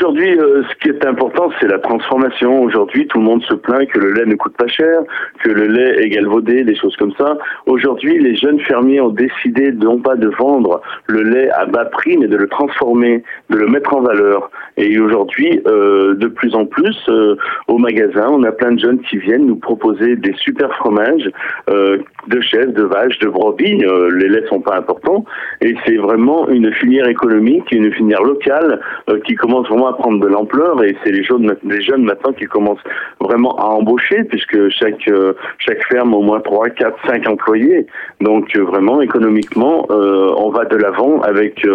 Aujourd'hui, 0.05 0.39
euh, 0.39 0.63
ce 0.69 0.75
qui 0.83 0.91
est 0.91 1.07
important, 1.07 1.49
c'est 1.59 1.67
la 1.67 1.79
transformation. 1.79 2.63
Aujourd'hui, 2.63 3.07
tout 3.07 3.17
le 3.17 3.25
monde 3.25 3.43
se 3.45 3.55
plaint 3.55 3.89
que 3.89 3.99
le 3.99 4.13
lait 4.13 4.27
ne 4.27 4.35
coûte 4.35 4.55
pas 4.55 4.67
cher, 4.67 5.01
que 5.43 5.49
le 5.49 5.65
lait 5.65 6.05
est 6.05 6.11
galvaudé, 6.11 6.63
des 6.63 6.77
choses 6.77 6.95
comme 6.97 7.15
ça. 7.17 7.39
Aujourd'hui, 7.65 8.19
les 8.19 8.37
jeunes 8.37 8.61
fermiers 8.61 9.01
ont 9.01 9.09
décidé 9.09 9.73
non 9.73 9.99
pas 10.01 10.17
de 10.17 10.29
vendre 10.29 10.83
le 11.07 11.23
lait 11.23 11.51
à 11.53 11.65
bas 11.65 11.87
prix, 11.87 12.19
mais 12.19 12.27
de 12.27 12.37
le 12.37 12.49
transformer, 12.49 13.23
de 13.49 13.57
le 13.57 13.67
mettre 13.67 13.95
en 13.95 14.03
valeur. 14.03 14.51
Et 14.77 15.01
aujourd'hui, 15.01 15.63
euh, 15.67 16.15
de 16.17 16.27
plus 16.27 16.55
en 16.55 16.67
plus, 16.67 16.99
euh, 17.09 17.37
au 17.69 17.79
magasin, 17.79 18.29
on 18.31 18.43
a 18.43 18.53
plein 18.53 18.73
de 18.73 18.81
jeunes 18.81 19.01
qui 19.09 19.17
viennent 19.17 19.47
nous 19.47 19.57
proposer 19.57 20.17
des 20.17 20.35
super 20.35 20.71
fromages 20.75 21.31
de 21.67 22.41
chèvres, 22.41 22.73
de 22.73 22.83
vaches, 22.83 23.19
de 23.21 23.29
brebis. 23.29 23.83
Les 24.17 24.29
laits 24.29 24.49
sont 24.49 24.61
pas 24.61 24.77
importants. 24.77 25.25
Et 25.63 25.75
c'est 25.87 25.97
vraiment 25.97 26.49
une 26.49 26.73
filière 26.75 27.09
économique, 27.09 27.71
une 27.73 27.93
filière 27.93 28.23
locale 28.23 28.81
qui 29.25 29.35
commence 29.35 29.69
vraiment 29.69 29.89
à 29.89 29.94
prendre 29.95 30.21
de 30.21 30.27
l'ampleur. 30.27 30.83
Et 30.85 30.97
c'est 31.03 31.13
les 31.13 31.25
jeunes, 31.25 31.57
les 31.65 31.83
jeunes 31.83 32.05
maintenant 32.05 32.33
qui 32.33 32.45
commencent 32.45 32.85
vraiment 33.21 33.57
à 33.59 33.67
embaucher, 33.67 34.25
puisque 34.25 34.69
chaque 34.71 35.09
euh, 35.09 35.35
chaque 35.59 35.85
ferme 35.87 36.15
au 36.15 36.23
moins 36.23 36.41
3, 36.41 36.71
4, 36.71 36.97
5 37.07 37.29
employés. 37.29 37.87
Donc 38.21 38.55
euh, 38.57 38.65
vraiment, 38.65 39.01
économiquement, 39.01 39.87
euh, 39.91 40.35
on 40.37 40.51
va 40.51 40.65
de 40.65 40.77
l'avant 40.77 41.21
avec 41.23 41.67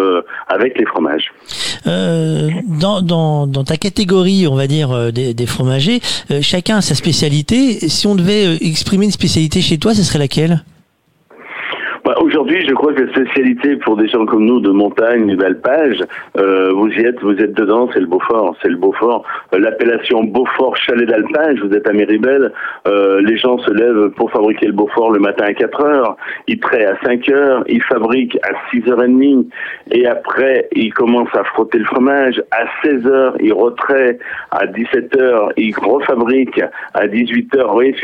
avec 0.48 0.78
les 0.78 0.86
fromages. 0.86 1.32
Dans, 1.84 3.02
dans, 3.02 3.64
ta 3.64 3.76
catégorie, 3.76 4.46
on 4.46 4.54
va 4.54 4.66
dire, 4.66 5.12
des, 5.12 5.34
des 5.34 5.46
fromagers, 5.46 6.00
chacun 6.40 6.78
a 6.78 6.80
sa 6.80 6.94
spécialité. 6.94 7.88
Si 7.88 8.06
on 8.06 8.14
devait 8.14 8.56
exprimer 8.60 9.06
une 9.06 9.10
spécialité 9.10 9.60
chez 9.60 9.78
toi, 9.78 9.94
ce 9.94 10.02
serait 10.02 10.18
laquelle? 10.18 10.62
Aujourd'hui, 12.30 12.64
je 12.64 12.72
crois 12.74 12.92
que 12.92 13.02
la 13.02 13.12
spécialité 13.12 13.74
pour 13.74 13.96
des 13.96 14.06
gens 14.06 14.24
comme 14.24 14.44
nous 14.44 14.60
de 14.60 14.70
montagne 14.70 15.34
d'alpage, 15.34 15.98
euh, 16.38 16.70
vous 16.72 16.86
y 16.86 17.00
êtes, 17.00 17.20
vous 17.22 17.34
êtes 17.34 17.54
dedans, 17.54 17.88
c'est 17.92 17.98
le 17.98 18.06
Beaufort, 18.06 18.54
c'est 18.62 18.68
le 18.68 18.76
Beaufort. 18.76 19.24
Euh, 19.52 19.58
L'appellation 19.58 20.22
Beaufort 20.22 20.76
chalet 20.76 21.08
d'alpage, 21.08 21.58
vous 21.60 21.74
êtes 21.74 21.88
à 21.88 21.92
Méribel, 21.92 22.52
euh, 22.86 23.20
les 23.22 23.36
gens 23.36 23.58
se 23.58 23.72
lèvent 23.72 24.10
pour 24.10 24.30
fabriquer 24.30 24.66
le 24.66 24.74
Beaufort 24.74 25.10
le 25.10 25.18
matin 25.18 25.46
à 25.48 25.54
4 25.54 25.84
heures, 25.84 26.16
ils 26.46 26.60
traient 26.60 26.84
à 26.84 26.96
5 27.04 27.28
heures, 27.30 27.64
ils 27.66 27.82
fabriquent 27.82 28.38
à 28.44 28.52
6h30, 28.70 29.46
et 29.90 30.06
après, 30.06 30.68
ils 30.70 30.94
commencent 30.94 31.34
à 31.34 31.42
frotter 31.42 31.78
le 31.78 31.84
fromage, 31.86 32.40
à 32.52 32.66
16 32.84 33.08
heures, 33.08 33.34
ils 33.40 33.52
retraient, 33.52 34.20
à 34.52 34.68
17 34.68 35.16
heures, 35.16 35.50
ils 35.56 35.74
refabriquent, 35.76 36.62
à 36.94 37.08
18 37.08 37.56
heures, 37.56 37.68
vous 37.70 37.74
voyez 37.74 37.96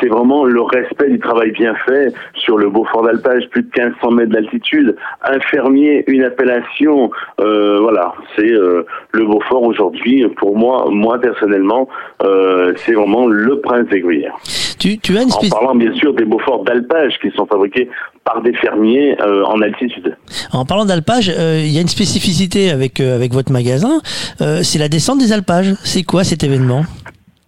c'est 0.00 0.08
vraiment 0.08 0.44
le 0.44 0.62
respect 0.62 1.08
du 1.08 1.18
travail 1.18 1.50
bien 1.50 1.74
fait 1.86 2.12
sur 2.34 2.56
le 2.56 2.70
Beaufort 2.70 3.02
d'alpage. 3.02 3.32
Plus 3.50 3.62
de 3.62 3.68
1500 3.76 4.10
mètres 4.12 4.32
d'altitude, 4.32 4.96
un 5.22 5.40
fermier, 5.40 6.04
une 6.06 6.24
appellation, 6.24 7.10
euh, 7.40 7.78
voilà, 7.80 8.14
c'est 8.36 8.50
euh, 8.50 8.84
le 9.12 9.26
Beaufort 9.26 9.62
aujourd'hui. 9.62 10.26
Pour 10.36 10.56
moi, 10.56 10.88
moi 10.90 11.18
personnellement, 11.20 11.88
euh, 12.22 12.72
c'est 12.84 12.92
vraiment 12.92 13.26
le 13.26 13.60
prince 13.60 13.88
des 13.88 14.00
gruyères. 14.00 14.34
Tu, 14.78 14.98
tu 14.98 15.16
as 15.16 15.22
une 15.22 15.32
En 15.32 15.48
parlant 15.48 15.74
bien 15.74 15.94
sûr 15.94 16.12
des 16.14 16.24
Beauforts 16.24 16.64
d'alpage 16.64 17.18
qui 17.20 17.30
sont 17.36 17.46
fabriqués 17.46 17.88
par 18.24 18.42
des 18.42 18.52
fermiers 18.54 19.16
en 19.22 19.60
altitude. 19.62 20.16
En 20.52 20.64
parlant 20.64 20.84
d'alpage, 20.84 21.28
il 21.28 21.72
y 21.72 21.78
a 21.78 21.80
une 21.80 21.88
spécificité 21.88 22.70
avec 22.70 23.00
avec 23.00 23.32
votre 23.32 23.52
magasin, 23.52 24.00
c'est 24.38 24.78
la 24.78 24.88
descente 24.88 25.18
des 25.18 25.32
alpages. 25.32 25.74
C'est 25.84 26.02
quoi 26.02 26.24
cet 26.24 26.42
événement? 26.42 26.82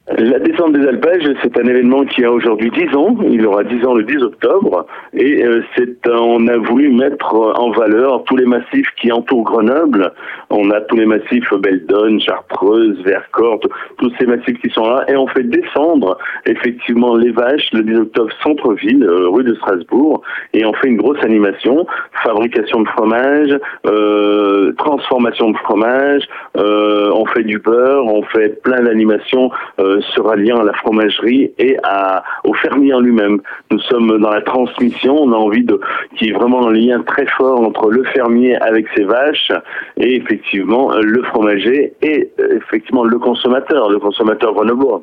La 0.07 0.39
descente 0.39 0.75
des 0.75 0.87
alpages, 0.87 1.25
c'est 1.43 1.59
un 1.59 1.65
événement 1.65 2.05
qui 2.05 2.27
a 2.27 2.31
aujourd'hui 2.31 2.71
10 2.71 2.95
ans. 2.95 3.17
Il 3.27 3.47
aura 3.47 3.65
10 3.65 3.87
ans 3.87 3.95
le 3.95 4.03
10 4.03 4.23
octobre. 4.23 4.87
Et 5.15 5.43
euh, 5.43 5.63
c'est, 5.75 5.97
on 6.07 6.47
a 6.47 6.59
voulu 6.59 6.93
mettre 6.93 7.35
en 7.35 7.71
valeur 7.71 8.23
tous 8.25 8.37
les 8.37 8.45
massifs 8.45 8.87
qui 9.01 9.11
entourent 9.11 9.45
Grenoble. 9.45 10.13
On 10.51 10.71
a 10.73 10.83
tous 10.83 10.97
les 10.97 11.07
massifs 11.07 11.51
Beldon, 11.55 12.19
Chartreuse, 12.19 13.01
Vercors, 13.03 13.61
tous 13.97 14.13
ces 14.21 14.27
massifs 14.27 14.61
qui 14.61 14.69
sont 14.69 14.87
là. 14.87 15.07
Et 15.09 15.17
on 15.17 15.27
fait 15.29 15.43
descendre 15.43 16.19
effectivement 16.45 17.17
les 17.17 17.31
vaches 17.31 17.73
le 17.73 17.83
10 17.83 17.97
octobre 18.01 18.31
centre-ville, 18.43 19.05
euh, 19.05 19.31
rue 19.31 19.45
de 19.45 19.55
Strasbourg. 19.55 20.21
Et 20.53 20.67
on 20.67 20.75
fait 20.75 20.89
une 20.89 20.99
grosse 20.99 21.23
animation, 21.25 21.87
fabrication 22.23 22.83
de 22.83 22.89
fromage, 22.89 23.59
euh, 23.87 24.73
transformation 24.77 25.51
de 25.51 25.57
fromage. 25.57 26.29
euh, 26.59 27.11
on 27.15 27.25
fait 27.27 27.43
du 27.43 27.59
beurre, 27.59 28.05
on 28.05 28.23
fait 28.23 28.61
plein 28.63 28.83
d'animations 28.83 29.51
euh, 29.81 29.94
se 30.01 30.21
ralliant 30.21 30.61
à 30.61 30.65
la 30.65 30.73
fromagerie 30.75 31.51
et 31.59 31.77
à, 31.83 32.25
au 32.45 32.55
fermier 32.55 32.93
en 32.93 33.01
lui-même. 33.01 33.41
Nous 33.71 33.81
sommes 33.81 34.21
dans 34.21 34.31
la 34.31 34.43
transmission, 34.43 35.17
on 35.17 35.33
a 35.33 35.37
envie 35.37 35.65
de 35.65 35.81
qu'il 36.17 36.29
y 36.29 36.31
ait 36.31 36.35
vraiment 36.35 36.67
un 36.69 36.73
lien 36.73 37.03
très 37.03 37.27
fort 37.37 37.61
entre 37.61 37.91
le 37.91 38.05
fermier 38.05 38.57
avec 38.57 38.87
ses 38.97 39.05
vaches 39.05 39.53
et 39.97 40.17
effectivement 40.17 40.93
euh, 40.93 41.01
le 41.03 41.23
fromager 41.25 41.95
et 42.03 42.31
euh, 42.41 42.59
effectivement 42.59 43.05
le 43.05 43.19
consommateur, 43.19 43.91
le 43.91 43.99
consommateur 43.99 44.55
grenoblois. 44.55 45.03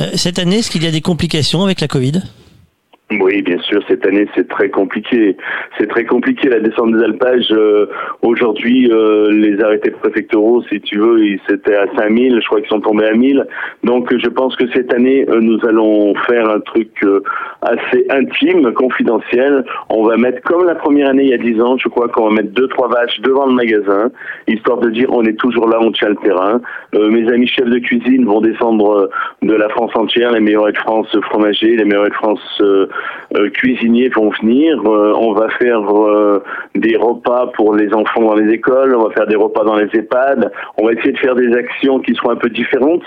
Euh, 0.00 0.04
Cette 0.14 0.38
année, 0.38 0.58
est-ce 0.58 0.70
qu'il 0.70 0.84
y 0.84 0.88
a 0.88 0.92
des 0.92 1.00
complications 1.00 1.64
avec 1.64 1.80
la 1.80 1.88
Covid? 1.88 2.22
Oui, 3.12 3.40
bien 3.42 3.58
sûr, 3.60 3.80
cette 3.86 4.04
année 4.04 4.26
c'est 4.34 4.48
très 4.48 4.68
compliqué. 4.68 5.36
C'est 5.78 5.86
très 5.86 6.04
compliqué 6.04 6.48
la 6.48 6.58
descente 6.58 6.90
des 6.92 7.04
alpages. 7.04 7.52
Euh, 7.52 7.86
Aujourd'hui, 8.22 8.90
euh, 8.90 9.30
les 9.30 9.62
arrêtés 9.62 9.92
préfectoraux, 9.92 10.62
si 10.64 10.80
tu 10.80 10.98
veux, 10.98 11.24
ils- 11.24 11.40
c'était 11.48 11.76
à 11.76 11.86
5000, 11.96 12.40
je 12.42 12.46
crois 12.48 12.60
qu'ils 12.60 12.68
sont 12.70 12.80
tombés 12.80 13.06
à 13.06 13.12
1000. 13.12 13.46
Donc 13.84 14.12
je 14.12 14.26
pense 14.28 14.56
que 14.56 14.64
cette 14.72 14.92
année, 14.92 15.24
euh, 15.28 15.38
nous 15.40 15.60
allons 15.68 16.14
faire 16.26 16.50
un 16.50 16.58
truc 16.58 16.90
euh, 17.04 17.20
assez 17.62 18.06
intime, 18.10 18.72
confidentiel. 18.72 19.64
On 19.88 20.02
va 20.02 20.16
mettre, 20.16 20.42
comme 20.42 20.64
la 20.66 20.74
première 20.74 21.08
année 21.10 21.22
il 21.24 21.28
y 21.30 21.34
a 21.34 21.38
10 21.38 21.60
ans, 21.60 21.76
je 21.78 21.88
crois 21.88 22.08
qu'on 22.08 22.24
va 22.28 22.34
mettre 22.34 22.50
deux, 22.54 22.66
trois 22.66 22.88
vaches 22.88 23.20
devant 23.20 23.46
le 23.46 23.52
magasin, 23.52 24.10
histoire 24.48 24.78
de 24.78 24.90
dire 24.90 25.08
on 25.12 25.22
est 25.24 25.38
toujours 25.38 25.68
là, 25.68 25.78
on 25.80 25.92
tient 25.92 26.08
le 26.08 26.16
terrain. 26.16 26.60
Euh, 26.96 27.08
mes 27.10 27.30
amis 27.32 27.46
chefs 27.46 27.70
de 27.70 27.78
cuisine 27.78 28.24
vont 28.24 28.40
descendre 28.40 29.08
de 29.42 29.54
la 29.54 29.68
France 29.68 29.92
entière, 29.94 30.32
les 30.32 30.40
meilleurs 30.40 30.66
de 30.72 30.76
France 30.78 31.06
fromagers, 31.30 31.76
les 31.76 31.84
meilleurs 31.84 32.08
de 32.08 32.14
France 32.14 32.62
cuisiniers 33.54 34.08
vont 34.08 34.30
venir. 34.40 34.80
Euh, 34.84 35.12
on 35.16 35.32
va 35.32 35.48
faire 35.50 35.80
euh, 35.90 36.42
des 36.74 36.96
repas 36.96 37.52
pour 37.56 37.74
les 37.74 37.92
enfants 37.92 38.22
dans 38.22 38.34
les 38.34 38.52
écoles, 38.52 38.94
on 38.94 39.04
va 39.04 39.10
faire 39.10 39.26
des 39.26 39.36
repas 39.36 39.64
dans 39.64 39.76
les 39.76 39.88
EHPAD. 39.92 40.50
On 40.78 40.86
va 40.86 40.92
essayer 40.92 41.12
de 41.12 41.18
faire 41.18 41.34
des 41.34 41.52
actions 41.54 42.00
qui 42.00 42.14
soient 42.14 42.32
un 42.32 42.36
peu 42.36 42.50
différentes, 42.50 43.04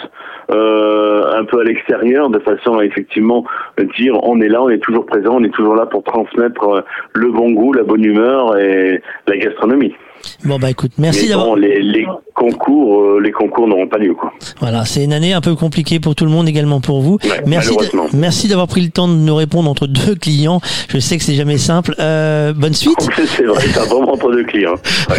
euh, 0.52 1.24
un 1.36 1.46
peu 1.46 1.60
à 1.62 1.64
l'extérieur, 1.64 2.30
de 2.30 2.40
façon 2.40 2.80
à 2.80 2.86
effectivement 2.86 3.46
dire 3.98 4.16
on 4.24 4.40
est 4.42 4.50
là, 4.50 4.62
on 4.62 4.70
est 4.70 4.84
toujours 4.84 5.06
présent, 5.06 5.36
on 5.38 5.44
est 5.44 5.54
toujours 5.54 5.76
là 5.76 5.86
pour 5.86 6.04
transmettre 6.04 6.64
euh, 6.64 6.82
le 7.14 7.32
bon 7.32 7.52
goût, 7.52 7.74
la 7.74 7.84
bonne 7.84 8.04
humeur 8.04 8.58
et 8.58 9.02
la 9.28 9.38
gastronomie. 9.38 9.94
Bon 10.46 10.58
bah 10.60 10.70
écoute, 10.70 10.92
merci 10.98 11.28
d'avoir. 11.28 11.48
bon, 11.50 11.56
les, 11.56 11.82
les 11.82 12.06
concours, 12.34 13.02
euh, 13.02 13.20
les 13.22 13.32
concours 13.32 13.68
n'auront 13.68 13.88
pas 13.88 13.98
lieu 13.98 14.14
quoi. 14.14 14.32
Voilà, 14.60 14.86
c'est 14.86 15.04
une 15.04 15.14
année 15.14 15.34
un 15.34 15.42
peu 15.42 15.56
compliquée 15.56 16.00
pour 16.00 16.16
tout 16.16 16.26
le 16.26 16.32
monde, 16.32 16.48
également 16.48 16.80
pour 16.82 17.02
vous. 17.02 17.18
Ouais, 17.24 17.42
merci, 17.46 17.76
merci 18.14 18.48
d'avoir 18.48 18.68
pris 18.68 18.82
le 18.82 18.90
temps 18.90 19.08
de 19.08 19.14
nous 19.14 19.36
répondre 19.36 19.70
entre 19.70 19.88
deux 19.88 20.16
clients. 20.16 20.62
Je 20.90 21.00
sais 21.00 21.18
que 21.18 21.24
c'est 21.24 21.36
jamais 21.36 21.58
simple. 21.58 21.96
Euh, 22.00 22.54
bonne 22.54 22.74
suite. 22.74 22.96
C'est 23.26 23.44
vrai, 23.44 23.62
c'est 23.62 23.80
vraiment 23.80 24.14
entre 24.14 24.32
deux 24.32 24.44
clients. 24.46 24.76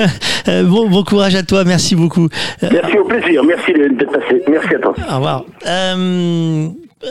Euh, 0.48 0.62
bon, 0.64 0.88
bon 0.88 1.04
courage 1.04 1.34
à 1.34 1.42
toi. 1.42 1.64
Merci 1.64 1.94
beaucoup. 1.94 2.28
Euh, 2.62 2.68
Merci 2.72 2.96
au 2.98 3.04
plaisir, 3.04 3.44
merci 3.44 3.72
de- 3.74 3.88
d'être 3.94 4.10
passé, 4.10 4.42
merci 4.48 4.74
à 4.74 4.78
toi. 4.78 4.94
Au 5.10 5.16
revoir. 5.16 5.44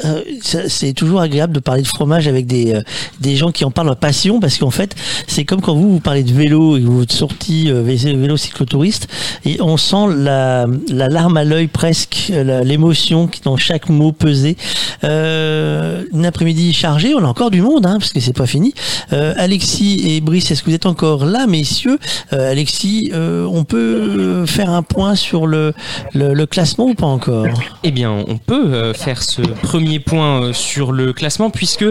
Euh, 0.05 0.21
c'est 0.67 0.93
toujours 0.93 1.19
agréable 1.19 1.51
de 1.51 1.59
parler 1.59 1.81
de 1.81 1.87
fromage 1.87 2.27
avec 2.27 2.45
des, 2.45 2.75
euh, 2.75 2.81
des 3.21 3.35
gens 3.35 3.51
qui 3.51 3.65
en 3.65 3.71
parlent 3.71 3.89
en 3.89 3.95
passion 3.95 4.39
parce 4.39 4.59
qu'en 4.59 4.69
fait 4.69 4.93
c'est 5.25 5.45
comme 5.45 5.61
quand 5.61 5.73
vous 5.73 5.93
vous 5.93 5.99
parlez 5.99 6.21
de 6.21 6.31
vélo 6.31 6.77
et 6.77 6.81
vous 6.81 7.01
êtes 7.01 7.11
sorti 7.11 7.71
euh, 7.71 7.81
vé- 7.83 8.15
vélo 8.15 8.37
cyclotouriste 8.37 9.07
et 9.45 9.59
on 9.61 9.77
sent 9.77 10.05
la, 10.15 10.67
la 10.89 11.07
larme 11.07 11.37
à 11.37 11.43
l'œil 11.43 11.65
presque 11.65 12.27
euh, 12.29 12.63
l'émotion 12.63 13.25
qui 13.25 13.41
dans 13.41 13.57
chaque 13.57 13.89
mot 13.89 14.11
pesé 14.11 14.57
euh, 15.03 16.03
une 16.13 16.25
après-midi 16.27 16.71
chargée 16.71 17.15
on 17.15 17.23
a 17.23 17.27
encore 17.27 17.49
du 17.49 17.63
monde 17.63 17.87
hein, 17.87 17.97
parce 17.99 18.13
que 18.13 18.19
c'est 18.19 18.37
pas 18.37 18.45
fini. 18.45 18.75
Euh, 19.11 19.33
Alexis 19.37 20.03
et 20.05 20.21
Brice 20.21 20.51
est-ce 20.51 20.61
que 20.61 20.69
vous 20.69 20.75
êtes 20.75 20.85
encore 20.85 21.25
là 21.25 21.47
messieurs? 21.47 21.97
Alexis 22.31 23.11
on 23.15 23.63
peut 23.63 24.45
faire 24.45 24.69
un 24.69 24.83
point 24.83 25.15
sur 25.15 25.47
le, 25.47 25.73
le, 26.13 26.35
le 26.35 26.45
classement 26.45 26.85
ou 26.85 26.93
pas 26.93 27.07
encore? 27.07 27.47
Eh 27.83 27.89
bien, 27.91 28.11
on 28.11 28.37
peut 28.37 28.93
faire 28.93 29.23
ce 29.23 29.41
premier 29.41 29.78
point 29.99 30.43
euh, 30.43 30.53
sur 30.53 30.91
le 30.91 31.13
classement 31.13 31.49
puisque, 31.49 31.85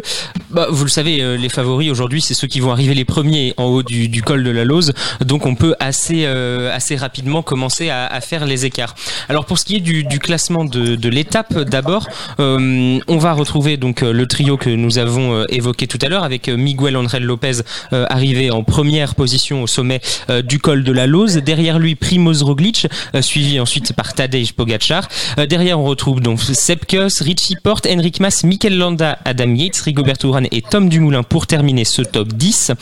bah, 0.50 0.66
vous 0.70 0.84
le 0.84 0.90
savez, 0.90 1.20
euh, 1.22 1.36
les 1.36 1.48
favoris 1.48 1.90
aujourd'hui, 1.90 2.20
c'est 2.20 2.34
ceux 2.34 2.46
qui 2.46 2.60
vont 2.60 2.70
arriver 2.70 2.94
les 2.94 3.04
premiers 3.04 3.54
en 3.56 3.64
haut 3.64 3.82
du, 3.82 4.22
col 4.22 4.44
de 4.44 4.50
la 4.50 4.64
Lose. 4.64 4.92
Donc, 5.24 5.46
on 5.46 5.54
peut 5.54 5.74
assez, 5.80 6.24
euh, 6.24 6.74
assez 6.74 6.96
rapidement 6.96 7.42
commencer 7.42 7.90
à, 7.90 8.20
faire 8.20 8.46
les 8.46 8.66
écarts. 8.66 8.94
Alors, 9.28 9.44
pour 9.44 9.58
ce 9.58 9.64
qui 9.64 9.76
est 9.76 9.80
du, 9.80 10.18
classement 10.18 10.64
de, 10.64 11.08
l'étape, 11.08 11.58
d'abord, 11.60 12.06
on 12.38 13.18
va 13.18 13.32
retrouver 13.32 13.76
donc 13.76 14.00
le 14.00 14.26
trio 14.26 14.56
que 14.56 14.70
nous 14.70 14.98
avons 14.98 15.44
évoqué 15.46 15.86
tout 15.86 15.98
à 16.02 16.08
l'heure 16.08 16.24
avec 16.24 16.48
Miguel 16.48 16.96
Angel 16.96 17.22
Lopez 17.22 17.60
arrivé 17.92 18.50
en 18.50 18.64
première 18.64 19.14
position 19.14 19.62
au 19.62 19.66
sommet 19.66 20.00
du 20.44 20.58
col 20.58 20.82
de 20.82 20.92
la 20.92 21.06
Lose. 21.06 21.36
Derrière 21.36 21.78
lui, 21.78 21.94
Primoz 21.94 22.42
Roglic, 22.42 22.88
suivi 23.20 23.60
ensuite 23.60 23.92
par 23.92 24.14
Tadej 24.14 24.52
Pogacar. 24.52 25.08
Derrière, 25.48 25.78
on 25.78 25.84
retrouve 25.84 26.20
donc 26.20 26.40
Sepkus, 26.40 27.20
Richie 27.20 27.56
Porte, 27.56 27.77
Henrik 27.86 28.20
Mas, 28.20 28.44
Mikel 28.44 28.76
Landa, 28.76 29.18
Adam 29.24 29.54
Yates, 29.54 29.80
Rigoberto 29.80 30.28
Urán 30.28 30.46
et 30.50 30.62
Tom 30.62 30.88
Dumoulin 30.88 31.22
pour 31.22 31.46
terminer 31.46 31.84
ce 31.84 32.02
top 32.02 32.32
10. 32.32 32.72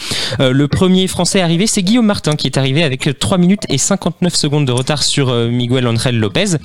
Euh, 0.40 0.52
le 0.52 0.68
premier 0.68 1.06
français 1.08 1.40
arrivé, 1.40 1.66
c'est 1.66 1.82
Guillaume 1.82 2.06
Martin 2.06 2.36
qui 2.36 2.46
est 2.46 2.56
arrivé 2.56 2.82
avec 2.82 3.18
3 3.18 3.38
minutes 3.38 3.64
et 3.68 3.78
59 3.78 4.34
secondes 4.34 4.66
de 4.66 4.72
retard 4.72 5.02
sur 5.02 5.28
euh, 5.28 5.48
Miguel 5.48 5.86
Angel 5.86 6.18
Lopez. 6.18 6.56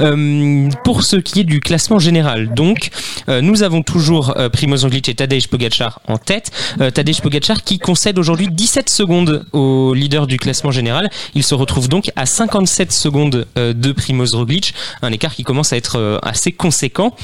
Euh, 0.00 0.68
pour 0.84 1.04
ce 1.04 1.16
qui 1.16 1.40
est 1.40 1.44
du 1.44 1.60
classement 1.60 1.98
général, 1.98 2.52
donc, 2.54 2.90
nous 3.28 3.62
avons 3.62 3.82
toujours 3.82 4.34
Primoz 4.52 4.84
Roglic 4.84 5.08
et 5.08 5.14
Tadej 5.14 5.48
Pogacar 5.48 6.00
en 6.08 6.16
tête. 6.16 6.50
Tadej 6.78 7.20
Pogacar 7.20 7.62
qui 7.62 7.78
concède 7.78 8.18
aujourd'hui 8.18 8.48
17 8.48 8.88
secondes 8.88 9.44
au 9.52 9.92
leader 9.92 10.26
du 10.26 10.38
classement 10.38 10.70
général. 10.70 11.10
Il 11.34 11.42
se 11.42 11.54
retrouve 11.54 11.88
donc 11.88 12.10
à 12.16 12.24
57 12.24 12.90
secondes 12.90 13.46
de 13.54 13.92
Primoz 13.92 14.34
Roglic, 14.34 14.72
un 15.02 15.12
écart 15.12 15.34
qui 15.34 15.42
commence 15.42 15.72
à 15.72 15.76
être 15.76 16.18
assez 16.22 16.52
conséquent. 16.52 17.14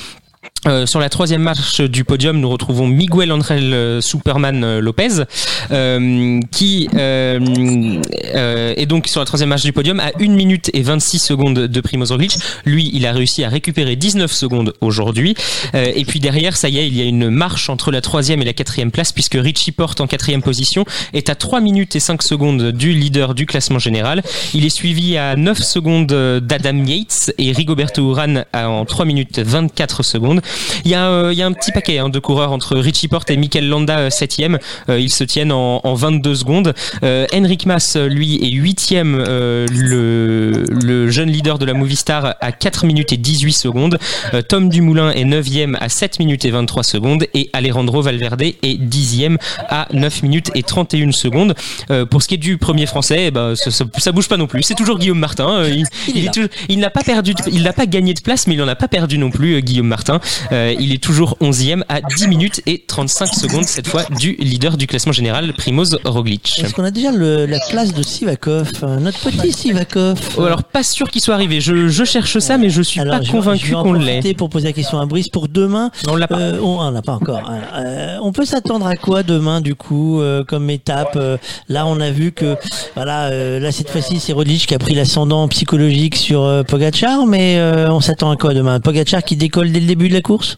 Euh, 0.67 0.87
sur 0.87 0.99
la 0.99 1.11
troisième 1.11 1.43
marche 1.43 1.81
du 1.83 2.05
podium, 2.05 2.41
nous 2.41 2.49
retrouvons 2.49 2.87
Miguel 2.87 3.33
Angel 3.33 3.75
euh, 3.75 4.01
Superman 4.01 4.65
euh, 4.65 4.81
Lopez, 4.81 5.25
euh, 5.71 6.41
qui 6.51 6.89
euh, 6.95 8.01
euh, 8.35 8.75
est 8.77 8.87
donc 8.87 9.07
sur 9.07 9.21
la 9.21 9.27
troisième 9.27 9.51
marche 9.51 9.63
du 9.63 9.73
podium 9.73 10.01
à 10.01 10.13
1 10.19 10.29
minute 10.29 10.71
et 10.73 10.83
26 10.83 11.19
secondes 11.19 11.59
de 11.59 11.81
Primoz 11.81 12.13
Roglic. 12.13 12.37
Lui, 12.65 12.91
il 12.95 13.05
a 13.05 13.13
réussi 13.13 13.45
à 13.45 13.49
récupérer 13.51 13.97
19 13.97 14.33
secondes 14.33 14.73
aujourd'hui. 14.81 15.35
Et 15.75 16.05
puis 16.05 16.21
derrière, 16.21 16.57
ça 16.57 16.69
y 16.69 16.79
est, 16.79 16.87
il 16.87 16.97
y 16.97 17.03
a 17.03 17.05
une 17.05 17.31
marche 17.31 17.69
entre 17.69 17.91
la 17.91 18.01
troisième 18.01 18.41
et 18.43 18.45
la 18.45 18.53
quatrième 18.53 18.91
place, 18.91 19.13
puisque 19.13 19.35
Richie 19.35 19.73
Porte 19.73 20.01
en 20.01 20.07
quatrième 20.07 20.43
position 20.43 20.85
est 21.13 21.29
à 21.29 21.35
3 21.35 21.61
minutes 21.61 21.97
et 21.97 22.01
5 22.01 22.23
secondes 22.23 22.73
du 22.73 22.93
leader 22.93 23.35
du 23.35 23.47
classement 23.47 23.79
général. 23.79 24.23
Il 24.55 24.65
est 24.65 24.75
suivi 24.75 25.17
à 25.17 25.37
9 25.37 25.59
secondes 25.59 26.07
d'Adam 26.43 26.85
Yates 26.85 27.33
et 27.39 27.53
Rigoberto 27.53 28.03
Urán 28.11 28.45
en 28.55 28.85
3 28.85 29.05
minutes 29.05 29.39
24 29.39 30.03
secondes. 30.03 30.41
Il 30.85 30.91
y 30.91 30.95
a, 30.95 31.09
euh, 31.09 31.33
il 31.33 31.39
y 31.39 31.43
a 31.43 31.47
un 31.47 31.53
petit 31.53 31.73
paquet 31.73 31.99
hein, 31.99 32.09
de 32.09 32.19
coureurs 32.19 32.53
entre 32.53 32.77
Richie 32.77 33.09
Porte 33.09 33.31
et 33.31 33.37
Mikel 33.37 33.69
Landa 33.69 34.09
7ème. 34.09 34.59
ils 34.89 35.13
se 35.13 35.25
tiennent 35.25 35.53
en, 35.53 35.81
en 35.85 35.95
22 35.95 36.35
secondes. 36.35 36.75
Euh, 37.03 37.27
Henrik 37.35 37.67
Mas, 37.67 37.97
euh, 37.97 38.09
lui, 38.09 38.37
est 38.37 38.51
8ème, 38.51 39.17
euh, 39.27 39.67
le, 39.71 40.65
le 40.69 41.11
jeune 41.11 41.31
leader 41.31 41.59
de 41.59 41.65
la 41.65 41.75
Movistar 41.75 42.35
à 42.41 42.53
4 42.53 42.87
minutes 42.87 43.13
et 43.13 43.17
18 43.17 43.53
secondes. 43.53 43.99
Euh, 44.35 44.43
Tom 44.43 44.69
Dumoulin 44.69 45.11
est 45.13 45.25
9ème 45.25 45.77
à 45.81 45.89
7 45.89 46.19
minutes 46.19 46.45
et 46.45 46.51
23 46.51 46.83
secondes. 46.83 47.27
Et 47.35 47.51
Alejandro 47.53 48.03
Valverde 48.03 48.43
est 48.43 48.57
10ème 48.81 49.37
à 49.69 49.87
9 49.93 50.23
minutes 50.23 50.51
et 50.55 50.63
31 50.63 51.13
secondes. 51.13 51.55
Euh, 51.91 52.05
pour 52.07 52.23
ce 52.23 52.29
qui 52.29 52.35
est 52.35 52.39
du 52.39 52.59
premier 52.59 52.87
français, 52.87 53.27
eh 53.27 53.31
ben, 53.31 53.55
ça, 53.57 53.71
ça- 53.71 53.85
ça 53.99 54.13
bouge 54.13 54.29
pas 54.29 54.37
non 54.37 54.47
plus. 54.47 54.63
C'est 54.63 54.75
toujours 54.75 54.99
Guillaume 54.99 55.19
Martin. 55.19 55.49
Euh, 55.49 55.71
il 55.71 55.85
il 56.15 56.27
est 56.27 56.33
toujours- 56.33 56.49
il 56.69 56.79
n'a 56.79 56.91
pas 56.91 57.03
perdu, 57.03 57.35
de- 57.35 57.43
il 57.53 57.63
n'a 57.63 57.73
pas 57.73 57.87
gagné 57.87 58.15
de 58.15 58.21
place, 58.21 58.47
mais 58.47 58.55
il 58.55 58.59
n'en 58.59 58.69
a 58.69 58.75
pas 58.77 58.89
perdu 58.89 59.19
non 59.19 59.31
plus, 59.31 59.55
euh, 59.57 59.61
Guillaume 59.61 59.87
Martin. 59.89 60.21
Euh, 60.53 60.75
il 60.79 60.93
est 60.93 61.03
toujours 61.03 61.37
11e 61.41 61.83
à 61.89 62.01
10 62.01 62.29
minutes 62.29 62.61
et 62.67 62.85
35 62.87 63.27
secondes 63.35 63.65
cette 63.65 63.87
fois 63.87 64.03
du 64.19 64.33
leader 64.39 64.77
du 64.77 64.87
classement 64.87 65.13
général, 65.13 65.53
Primoz 65.55 65.99
Roglic. 66.05 66.61
Est-ce 66.63 66.75
qu'on 66.75 66.85
a 66.85 66.91
déjà 66.91 67.11
le- 67.13 67.47
la 67.47 67.59
classe 67.59 67.93
de 67.95 68.03
Sivakov 68.03 68.69
euh, 68.83 68.99
Notre 68.99 69.31
petit 69.31 69.53
Sivakov 69.53 70.19
Oh, 70.37 70.43
alors 70.43 70.63
pas 70.65 70.83
sûr 70.83 71.11
qu'il 71.11 71.21
soit 71.21 71.35
arrivé. 71.35 71.61
Je, 71.61 71.89
je 71.89 72.05
cherche 72.05 72.39
ça, 72.39 72.59
mais 72.59 72.71
je 72.71 72.83
suis 72.83 73.01
Alors, 73.01 73.19
pas 73.19 73.23
je 73.23 73.31
convaincu 73.31 73.73
qu'on 73.73 73.93
l'ait. 73.93 74.35
pour 74.35 74.51
poser 74.51 74.67
la 74.69 74.73
question 74.73 74.99
à 75.01 75.07
Brice 75.07 75.29
pour 75.29 75.49
demain. 75.49 75.91
on 76.09 76.17
l'a 76.17 76.29
pas. 76.29 76.39
on 76.63 76.79
on 76.81 76.91
l'a 76.91 77.03
pas 77.03 77.13
encore. 77.15 77.49
hein. 77.49 77.61
Euh, 77.77 78.17
on 78.23 78.33
peut 78.33 78.45
s'attendre 78.45 78.87
à 78.87 78.95
quoi 78.97 79.23
demain 79.23 79.61
du 79.61 79.75
coup 79.75 80.21
euh, 80.21 80.45
comme 80.45 80.71
étape 80.71 81.13
Euh, 81.17 81.37
Là, 81.69 81.87
on 81.87 82.01
a 82.01 82.11
vu 82.11 82.33
que 82.33 82.57
voilà, 82.95 83.27
euh, 83.27 83.59
là 83.61 83.73
cette 83.73 83.89
fois-ci 83.91 84.21
c'est 84.21 84.33
Roglic 84.33 84.67
qui 84.67 84.75
a 84.75 84.79
pris 84.79 84.95
l'ascendant 84.95 85.47
psychologique 85.49 86.17
sur 86.17 86.43
euh, 86.43 86.63
Pogacar, 86.63 87.27
mais 87.27 87.57
euh, 87.59 87.91
on 87.91 88.01
s'attend 88.01 88.31
à 88.31 88.37
quoi 88.37 88.55
demain? 88.55 88.81
Pogacar 88.81 89.23
qui 89.23 89.37
décolle 89.37 89.73
dès 89.73 89.81
le 89.81 89.87
début 89.87 90.09
de 90.09 90.15
la 90.15 90.21
course 90.25 90.57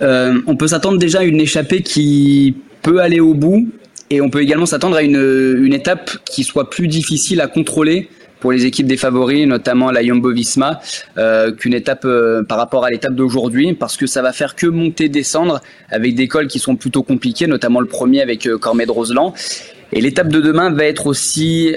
Euh, 0.00 0.40
on 0.46 0.54
peut 0.54 0.68
s'attendre 0.68 0.96
déjà 0.96 1.20
à 1.20 1.24
une 1.24 1.40
échappée 1.40 1.82
qui 1.82 2.54
peut 2.82 3.00
aller 3.00 3.18
au 3.18 3.34
bout 3.34 3.68
et 4.10 4.20
on 4.20 4.30
peut 4.30 4.40
également 4.40 4.64
s'attendre 4.64 4.96
à 4.96 5.02
une, 5.02 5.58
une 5.60 5.74
étape 5.74 6.12
qui 6.24 6.44
soit 6.44 6.70
plus 6.70 6.86
difficile 6.86 7.40
à 7.40 7.48
contrôler 7.48 8.08
pour 8.40 8.52
les 8.52 8.66
équipes 8.66 8.86
des 8.86 8.96
favoris, 8.96 9.46
notamment 9.46 9.90
la 9.90 10.02
Jumbo-Visma, 10.02 10.80
euh, 11.16 11.52
qu'une 11.52 11.74
étape 11.74 12.04
euh, 12.04 12.42
par 12.42 12.58
rapport 12.58 12.84
à 12.84 12.90
l'étape 12.90 13.14
d'aujourd'hui, 13.14 13.74
parce 13.74 13.96
que 13.96 14.06
ça 14.06 14.22
va 14.22 14.32
faire 14.32 14.54
que 14.54 14.66
monter, 14.66 15.08
descendre 15.08 15.60
avec 15.90 16.14
des 16.14 16.28
cols 16.28 16.46
qui 16.46 16.58
sont 16.58 16.76
plutôt 16.76 17.02
compliqués, 17.02 17.46
notamment 17.46 17.80
le 17.80 17.86
premier 17.86 18.22
avec 18.22 18.46
euh, 18.46 18.58
de 18.58 18.90
Roseland. 18.90 19.34
Et 19.92 20.00
l'étape 20.00 20.28
de 20.28 20.40
demain 20.40 20.70
va 20.70 20.84
être 20.84 21.06
aussi 21.06 21.74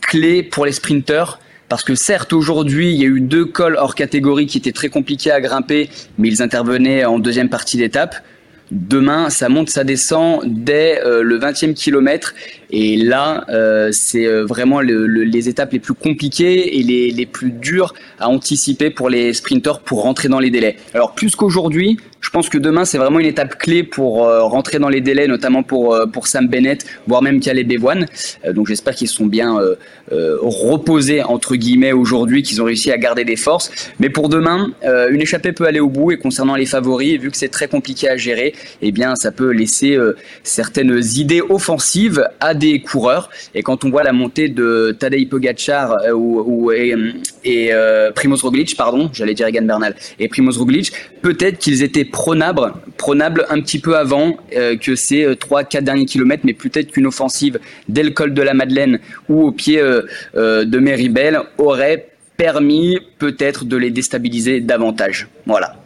clé 0.00 0.42
pour 0.42 0.64
les 0.64 0.72
sprinteurs. 0.72 1.38
Parce 1.68 1.82
que 1.82 1.94
certes, 1.94 2.32
aujourd'hui, 2.32 2.92
il 2.92 3.00
y 3.00 3.04
a 3.04 3.08
eu 3.08 3.20
deux 3.20 3.44
cols 3.44 3.76
hors 3.76 3.94
catégorie 3.94 4.46
qui 4.46 4.58
étaient 4.58 4.72
très 4.72 4.88
compliqués 4.88 5.30
à 5.30 5.40
grimper, 5.40 5.88
mais 6.18 6.28
ils 6.28 6.42
intervenaient 6.42 7.04
en 7.04 7.18
deuxième 7.18 7.48
partie 7.48 7.76
d'étape. 7.76 8.16
Demain, 8.70 9.30
ça 9.30 9.48
monte, 9.48 9.70
ça 9.70 9.84
descend 9.84 10.42
dès 10.46 11.00
euh, 11.04 11.22
le 11.22 11.38
20e 11.38 11.74
kilomètre. 11.74 12.34
Et 12.76 12.96
là, 12.96 13.44
euh, 13.50 13.90
c'est 13.92 14.26
euh, 14.26 14.44
vraiment 14.44 14.80
le- 14.80 15.06
le- 15.06 15.22
les 15.22 15.48
étapes 15.48 15.72
les 15.72 15.78
plus 15.78 15.94
compliquées 15.94 16.76
et 16.78 16.82
les, 16.82 17.12
les 17.12 17.24
plus 17.26 17.50
dures 17.52 17.94
à 18.18 18.28
anticiper 18.28 18.90
pour 18.90 19.08
les 19.08 19.32
sprinteurs 19.32 19.78
pour 19.80 20.02
rentrer 20.02 20.28
dans 20.28 20.40
les 20.40 20.50
délais. 20.50 20.74
Alors 20.92 21.14
plus 21.14 21.36
qu'aujourd'hui, 21.36 21.98
je 22.20 22.30
pense 22.30 22.48
que 22.48 22.56
demain, 22.58 22.84
c'est 22.86 22.96
vraiment 22.98 23.20
une 23.20 23.26
étape 23.26 23.58
clé 23.58 23.82
pour 23.84 24.24
euh, 24.26 24.42
rentrer 24.44 24.78
dans 24.78 24.88
les 24.88 25.02
délais, 25.02 25.28
notamment 25.28 25.62
pour, 25.62 25.96
pour 26.12 26.26
Sam 26.26 26.48
Bennett, 26.48 26.84
voire 27.06 27.22
même 27.22 27.38
Caleb 27.38 27.70
Evoine. 27.70 28.06
Euh, 28.44 28.52
donc 28.52 28.66
j'espère 28.66 28.94
qu'ils 28.94 29.08
sont 29.08 29.26
bien 29.26 29.56
reposés, 30.10 31.22
entre 31.22 31.56
guillemets, 31.56 31.92
aujourd'hui, 31.92 32.42
qu'ils 32.42 32.60
ont 32.60 32.64
réussi 32.64 32.90
à 32.90 32.98
garder 32.98 33.24
des 33.24 33.36
forces. 33.36 33.70
Mais 34.00 34.10
pour 34.10 34.28
demain, 34.28 34.72
une 35.10 35.20
échappée 35.20 35.52
peut 35.52 35.66
aller 35.66 35.80
au 35.80 35.88
bout. 35.88 36.12
Et 36.12 36.18
concernant 36.18 36.56
les 36.56 36.66
favoris, 36.66 37.20
vu 37.20 37.30
que 37.30 37.36
c'est 37.36 37.48
très 37.48 37.68
compliqué 37.68 38.08
à 38.08 38.16
gérer, 38.16 38.54
eh 38.82 38.92
bien, 38.92 39.16
ça 39.16 39.30
peut 39.32 39.50
laisser 39.50 39.98
certaines 40.42 41.00
idées 41.16 41.42
offensives 41.42 42.26
à 42.40 42.54
des 42.54 42.63
coureurs. 42.80 43.30
Et 43.54 43.62
quand 43.62 43.84
on 43.84 43.90
voit 43.90 44.02
la 44.02 44.12
montée 44.12 44.48
de 44.48 44.96
Tadej 44.98 45.28
Pogacar 45.28 45.92
euh, 46.04 46.12
ou, 46.12 46.72
et, 46.72 46.94
et 47.44 47.72
euh, 47.72 48.10
Primoz 48.12 48.42
Roglic, 48.42 48.76
pardon, 48.76 49.10
j'allais 49.12 49.34
dire 49.34 49.46
Egan 49.46 49.62
Bernal, 49.62 49.94
et 50.18 50.28
Primoz 50.28 50.58
Roglic, 50.58 50.92
peut-être 51.22 51.58
qu'ils 51.58 51.82
étaient 51.82 52.04
pronables, 52.04 52.72
pronables 52.96 53.46
un 53.48 53.60
petit 53.60 53.78
peu 53.78 53.96
avant 53.96 54.36
euh, 54.56 54.76
que 54.76 54.94
ces 54.94 55.26
3-4 55.26 55.82
derniers 55.82 56.06
kilomètres, 56.06 56.42
mais 56.44 56.54
peut-être 56.54 56.90
qu'une 56.90 57.06
offensive 57.06 57.58
dès 57.88 58.02
le 58.02 58.10
col 58.10 58.34
de 58.34 58.42
la 58.42 58.54
Madeleine 58.54 58.98
ou 59.28 59.42
au 59.42 59.52
pied 59.52 59.80
euh, 59.80 60.02
euh, 60.36 60.64
de 60.64 60.78
Méribel 60.78 61.40
aurait 61.58 62.08
permis 62.36 62.98
peut-être 63.18 63.64
de 63.64 63.76
les 63.76 63.90
déstabiliser 63.90 64.60
davantage. 64.60 65.28
Voilà. 65.46 65.76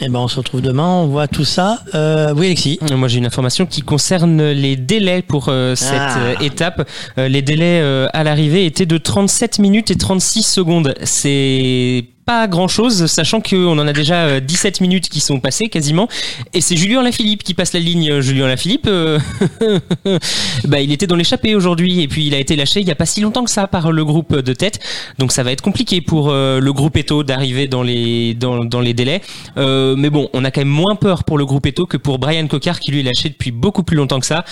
Eh 0.00 0.08
ben, 0.08 0.18
on 0.20 0.28
se 0.28 0.36
retrouve 0.36 0.60
demain. 0.62 0.86
On 0.88 1.06
voit 1.06 1.28
tout 1.28 1.44
ça. 1.44 1.80
Euh, 1.94 2.32
oui, 2.36 2.46
Alexis. 2.46 2.78
Moi, 2.94 3.08
j'ai 3.08 3.18
une 3.18 3.26
information 3.26 3.66
qui 3.66 3.82
concerne 3.82 4.42
les 4.50 4.76
délais 4.76 5.22
pour 5.22 5.46
euh, 5.48 5.74
cette 5.74 5.92
Ah. 5.98 6.18
euh, 6.18 6.34
étape. 6.40 6.88
Euh, 7.18 7.28
les 7.28 7.42
délais 7.42 7.80
euh, 7.82 8.08
à 8.12 8.24
l'arrivée 8.24 8.66
étaient 8.66 8.86
de 8.86 8.98
37 8.98 9.58
minutes 9.58 9.90
et 9.90 9.96
36 9.96 10.42
secondes. 10.42 10.94
C'est 11.02 12.04
pas 12.26 12.48
grand 12.48 12.68
chose, 12.68 13.06
sachant 13.06 13.40
qu'on 13.40 13.78
en 13.78 13.86
a 13.86 13.92
déjà 13.92 14.24
euh, 14.26 14.40
17 14.40 14.80
minutes 14.80 15.08
qui 15.08 15.20
sont 15.20 15.38
passées 15.38 15.68
quasiment. 15.68 16.08
Et 16.52 16.60
c'est 16.60 16.76
Julien 16.76 17.02
Lafilippe 17.02 17.44
qui 17.44 17.54
passe 17.54 17.72
la 17.72 17.80
ligne. 17.80 18.10
Euh, 18.10 18.20
Julien 18.20 18.48
Lafilippe, 18.48 18.88
euh, 18.88 19.18
bah, 20.64 20.80
il 20.80 20.92
était 20.92 21.06
dans 21.06 21.16
l'échappée 21.16 21.54
aujourd'hui 21.54 22.02
et 22.02 22.08
puis 22.08 22.26
il 22.26 22.34
a 22.34 22.38
été 22.38 22.56
lâché 22.56 22.80
il 22.80 22.86
y 22.88 22.90
a 22.90 22.94
pas 22.94 23.06
si 23.06 23.20
longtemps 23.20 23.44
que 23.44 23.50
ça 23.50 23.66
par 23.66 23.92
le 23.92 24.04
groupe 24.04 24.34
de 24.36 24.52
tête. 24.52 24.80
Donc 25.18 25.32
ça 25.32 25.42
va 25.42 25.52
être 25.52 25.62
compliqué 25.62 26.00
pour 26.00 26.30
euh, 26.30 26.60
le 26.60 26.72
groupe 26.72 26.96
Eto 26.96 27.22
d'arriver 27.22 27.68
dans 27.68 27.82
les, 27.82 28.34
dans, 28.34 28.80
les 28.80 28.94
délais. 28.94 29.22
Euh, 29.56 29.94
mais 29.96 30.10
bon, 30.10 30.28
on 30.32 30.44
a 30.44 30.50
quand 30.50 30.60
même 30.60 30.68
moins 30.68 30.96
peur 30.96 31.24
pour 31.24 31.38
le 31.38 31.46
groupe 31.46 31.66
Eto 31.66 31.86
que 31.86 31.96
pour 31.96 32.18
Brian 32.18 32.46
Cocard 32.46 32.80
qui 32.80 32.92
lui 32.92 33.00
est 33.00 33.04
lâché 33.04 33.28
depuis 33.28 33.50
beaucoup 33.50 33.82
plus 33.82 33.96
longtemps 33.96 34.20
que 34.20 34.26
ça. 34.26 34.44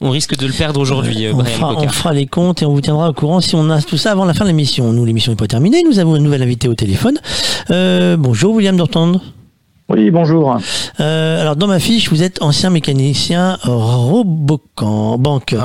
On 0.00 0.10
risque 0.10 0.36
de 0.38 0.46
le 0.46 0.52
perdre 0.52 0.80
aujourd'hui, 0.80 1.26
euh, 1.26 1.32
On 1.34 1.38
Brian 1.38 1.54
fera, 1.56 1.72
on 1.72 1.74
Cocard. 1.76 1.94
fera 1.94 2.12
les 2.12 2.26
comptes 2.26 2.62
et 2.62 2.66
on 2.66 2.72
vous 2.72 2.80
tiendra 2.80 3.10
au 3.10 3.12
courant 3.12 3.40
si 3.40 3.56
on 3.56 3.68
a 3.70 3.82
tout 3.82 3.96
ça 3.96 4.12
avant 4.12 4.24
la 4.24 4.34
fin 4.34 4.44
de 4.44 4.50
l'émission. 4.50 4.92
Nous, 4.92 5.04
l'émission 5.04 5.32
n'est 5.32 5.36
pas 5.36 5.48
terminée. 5.48 5.82
Nous 5.82 5.98
avons 5.98 6.14
une 6.16 6.22
nouvelle 6.22 6.42
invitée 6.42 6.68
au 6.68 6.74
téléphone. 6.74 7.18
Euh, 7.70 8.16
bonjour, 8.16 8.54
William 8.54 8.76
Dortand. 8.76 9.20
Oui, 9.90 10.10
bonjour. 10.10 10.58
Euh, 11.00 11.40
alors, 11.40 11.56
dans 11.56 11.66
ma 11.66 11.78
fiche, 11.80 12.10
vous 12.10 12.22
êtes 12.22 12.42
ancien 12.42 12.68
mécanicien 12.70 13.56
Robocan, 13.62 15.16
banque. 15.18 15.56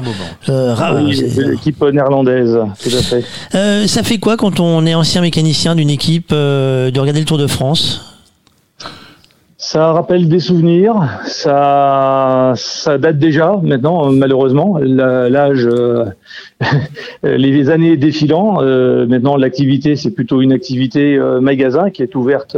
Euh, 0.50 0.74
Ra- 0.74 0.96
Oui, 0.96 1.16
c'est- 1.16 1.36
de 1.44 1.50
l'équipe 1.52 1.82
néerlandaise, 1.84 2.58
tout 2.82 2.90
à 2.98 3.02
fait. 3.02 3.26
Euh, 3.54 3.86
ça 3.86 4.02
fait 4.02 4.18
quoi 4.20 4.38
quand 4.38 4.60
on 4.62 4.86
est 4.86 4.96
ancien 4.96 5.22
mécanicien 5.22 5.76
d'une 5.76 5.90
équipe 5.90 6.30
euh, 6.32 6.90
de 6.90 7.00
regarder 7.00 7.20
le 7.20 7.26
Tour 7.26 7.38
de 7.38 7.48
France 7.48 8.02
Ça 9.66 9.94
rappelle 9.94 10.28
des 10.28 10.42
souvenirs, 10.42 11.22
ça, 11.24 12.52
ça 12.58 12.98
date 12.98 13.18
déjà 13.18 13.62
maintenant, 13.64 14.12
malheureusement. 14.12 14.78
L'âge, 14.78 15.66
euh, 15.66 16.08
les 17.24 17.70
années 17.70 17.96
défilant, 17.96 18.62
euh, 18.62 19.08
maintenant 19.08 19.38
l'activité, 19.38 19.96
c'est 19.96 20.12
plutôt 20.12 20.42
une 20.42 20.52
activité 20.52 21.16
euh, 21.16 21.40
magasin 21.40 21.92
qui 21.92 22.04
est 22.04 22.14
ouverte 22.14 22.58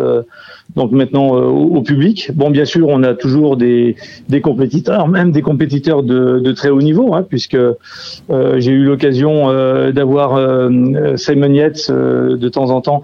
donc 0.76 0.92
maintenant 0.92 1.28
au, 1.28 1.82
public. 1.84 2.32
Bon, 2.34 2.50
bien 2.50 2.66
sûr, 2.66 2.88
on 2.88 3.04
a 3.04 3.14
toujours 3.14 3.56
des, 3.56 3.96
des 4.28 4.42
compétiteurs, 4.42 5.08
même 5.08 5.32
des 5.32 5.44
compétiteurs 5.44 6.02
de, 6.02 6.52
très 6.54 6.70
haut 6.70 6.82
niveau, 6.82 7.14
hein, 7.14 7.22
puisque 7.22 7.58
j'ai 8.30 8.72
eu 8.72 8.84
l'occasion 8.84 9.52
d'avoir 9.92 10.70
Simon 11.18 11.54
Yates 11.54 11.92
de 11.92 12.50
temps 12.50 12.72
en 12.72 12.82
temps 12.82 13.04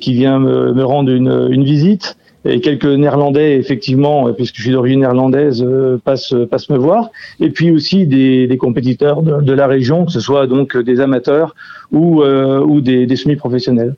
qui 0.00 0.14
vient 0.14 0.38
me, 0.38 0.72
me 0.72 0.84
rendre 0.84 1.10
une, 1.10 1.48
une 1.50 1.64
visite 1.64 2.16
et 2.44 2.60
quelques 2.60 2.84
Néerlandais, 2.84 3.56
effectivement, 3.56 4.28
euh, 4.28 4.32
puisque 4.32 4.56
je 4.56 4.62
suis 4.62 4.72
d'origine 4.72 5.00
néerlandaise, 5.00 5.62
euh, 5.62 5.98
passent, 5.98 6.34
passent 6.50 6.68
me 6.70 6.76
voir. 6.76 7.10
Et 7.40 7.50
puis 7.50 7.70
aussi 7.70 8.06
des, 8.06 8.46
des 8.46 8.56
compétiteurs 8.56 9.22
de, 9.22 9.52
la 9.52 9.66
région, 9.66 10.04
que 10.04 10.12
ce 10.12 10.20
soit 10.20 10.46
donc 10.46 10.76
des 10.76 11.00
amateurs 11.00 11.54
ou, 11.92 12.22
euh, 12.22 12.80
des 12.80 13.16
semi-professionnels. 13.16 13.94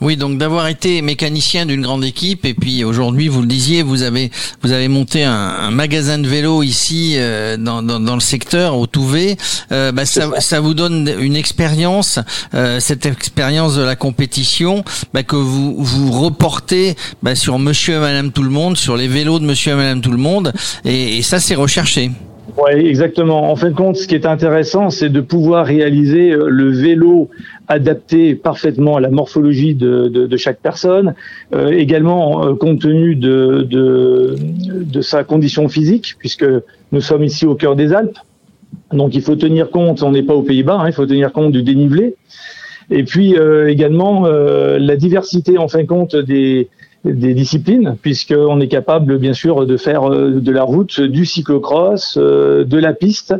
Oui, 0.00 0.16
donc 0.16 0.38
d'avoir 0.38 0.68
été 0.68 1.02
mécanicien 1.02 1.66
d'une 1.66 1.82
grande 1.82 2.04
équipe 2.04 2.44
et 2.44 2.54
puis 2.54 2.84
aujourd'hui, 2.84 3.28
vous 3.28 3.40
le 3.40 3.46
disiez, 3.46 3.82
vous 3.82 4.02
avez 4.02 4.30
vous 4.62 4.72
avez 4.72 4.88
monté 4.88 5.24
un, 5.24 5.32
un 5.32 5.70
magasin 5.70 6.18
de 6.18 6.26
vélo 6.26 6.62
ici 6.62 7.14
euh, 7.16 7.56
dans, 7.56 7.82
dans, 7.82 8.00
dans 8.00 8.14
le 8.14 8.20
secteur 8.20 8.76
au 8.78 8.86
Touvet. 8.86 9.36
Euh, 9.72 9.92
bah, 9.92 10.04
ça, 10.04 10.40
ça 10.40 10.60
vous 10.60 10.74
donne 10.74 11.10
une 11.20 11.36
expérience, 11.36 12.18
euh, 12.54 12.80
cette 12.80 13.06
expérience 13.06 13.76
de 13.76 13.82
la 13.82 13.96
compétition 13.96 14.84
bah, 15.12 15.22
que 15.22 15.36
vous 15.36 15.76
vous 15.78 16.10
reportez 16.12 16.94
bah, 17.22 17.34
sur 17.34 17.58
Monsieur 17.58 17.96
et 17.96 18.00
Madame 18.00 18.32
tout 18.32 18.42
le 18.42 18.50
monde, 18.50 18.76
sur 18.76 18.96
les 18.96 19.08
vélos 19.08 19.38
de 19.38 19.44
Monsieur 19.44 19.72
et 19.72 19.76
Madame 19.76 20.00
tout 20.00 20.12
le 20.12 20.18
monde, 20.18 20.52
et, 20.84 21.18
et 21.18 21.22
ça 21.22 21.40
c'est 21.40 21.54
recherché. 21.54 22.10
Oui, 22.56 22.86
exactement. 22.86 23.50
En 23.50 23.56
fin 23.56 23.70
de 23.70 23.74
compte, 23.74 23.96
ce 23.96 24.06
qui 24.06 24.14
est 24.14 24.26
intéressant, 24.26 24.90
c'est 24.90 25.08
de 25.08 25.20
pouvoir 25.20 25.66
réaliser 25.66 26.30
euh, 26.30 26.46
le 26.48 26.70
vélo 26.70 27.28
adapté 27.68 28.34
parfaitement 28.34 28.96
à 28.96 29.00
la 29.00 29.10
morphologie 29.10 29.74
de, 29.74 30.08
de, 30.08 30.26
de 30.26 30.36
chaque 30.36 30.60
personne, 30.60 31.14
euh, 31.54 31.70
également 31.70 32.46
euh, 32.46 32.54
compte 32.54 32.80
tenu 32.80 33.14
de, 33.14 33.66
de, 33.68 34.36
de 34.96 35.00
sa 35.00 35.24
condition 35.24 35.68
physique, 35.68 36.16
puisque 36.18 36.46
nous 36.92 37.00
sommes 37.00 37.24
ici 37.24 37.46
au 37.46 37.54
cœur 37.54 37.76
des 37.76 37.92
Alpes. 37.92 38.18
Donc 38.92 39.14
il 39.14 39.22
faut 39.22 39.36
tenir 39.36 39.70
compte, 39.70 40.02
on 40.02 40.10
n'est 40.10 40.22
pas 40.22 40.34
aux 40.34 40.42
Pays-Bas, 40.42 40.78
hein, 40.80 40.86
il 40.88 40.92
faut 40.92 41.06
tenir 41.06 41.32
compte 41.32 41.52
du 41.52 41.62
dénivelé. 41.62 42.16
Et 42.90 43.02
puis 43.04 43.36
euh, 43.36 43.70
également 43.70 44.26
euh, 44.26 44.78
la 44.78 44.96
diversité 44.96 45.56
en 45.56 45.68
fin 45.68 45.82
de 45.82 45.86
compte 45.86 46.14
des, 46.16 46.68
des 47.04 47.34
disciplines, 47.34 47.96
puisqu'on 48.02 48.60
est 48.60 48.68
capable 48.68 49.18
bien 49.18 49.32
sûr 49.32 49.66
de 49.66 49.76
faire 49.76 50.10
euh, 50.10 50.40
de 50.40 50.52
la 50.52 50.64
route, 50.64 51.00
du 51.00 51.24
cyclocross, 51.24 52.18
euh, 52.20 52.64
de 52.64 52.78
la 52.78 52.92
piste, 52.92 53.34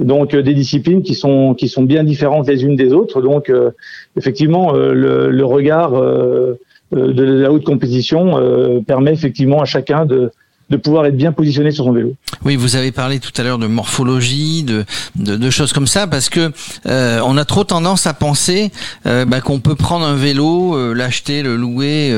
donc 0.00 0.34
euh, 0.34 0.42
des 0.42 0.54
disciplines 0.54 1.02
qui 1.02 1.14
sont 1.14 1.54
qui 1.54 1.68
sont 1.68 1.82
bien 1.82 2.04
différentes 2.04 2.48
les 2.48 2.64
unes 2.64 2.76
des 2.76 2.92
autres. 2.92 3.22
Donc 3.22 3.50
euh, 3.50 3.70
effectivement 4.16 4.74
euh, 4.74 4.92
le, 4.92 5.30
le 5.30 5.44
regard 5.44 5.92
de 5.92 7.22
la 7.22 7.52
haute 7.52 7.64
compétition 7.64 8.82
permet 8.84 9.12
effectivement 9.12 9.60
à 9.60 9.64
chacun 9.64 10.06
de 10.06 10.32
de 10.70 10.76
pouvoir 10.76 11.06
être 11.06 11.16
bien 11.16 11.32
positionné 11.32 11.72
sur 11.72 11.84
son 11.84 11.92
vélo. 11.92 12.14
Oui, 12.44 12.56
vous 12.56 12.76
avez 12.76 12.92
parlé 12.92 13.18
tout 13.18 13.32
à 13.36 13.42
l'heure 13.42 13.58
de 13.58 13.66
morphologie, 13.66 14.64
de, 14.64 15.50
choses 15.50 15.72
comme 15.72 15.88
ça, 15.88 16.06
parce 16.06 16.28
que 16.30 16.52
euh, 16.86 17.20
on 17.24 17.36
a 17.36 17.44
trop 17.44 17.64
tendance 17.64 18.06
à 18.06 18.14
penser 18.14 18.70
euh, 19.04 19.24
bah, 19.24 19.40
qu'on 19.40 19.58
peut 19.58 19.74
prendre 19.74 20.06
un 20.06 20.14
vélo, 20.14 20.76
euh, 20.76 20.94
l'acheter, 20.94 21.42
le 21.42 21.56
louer, 21.56 22.10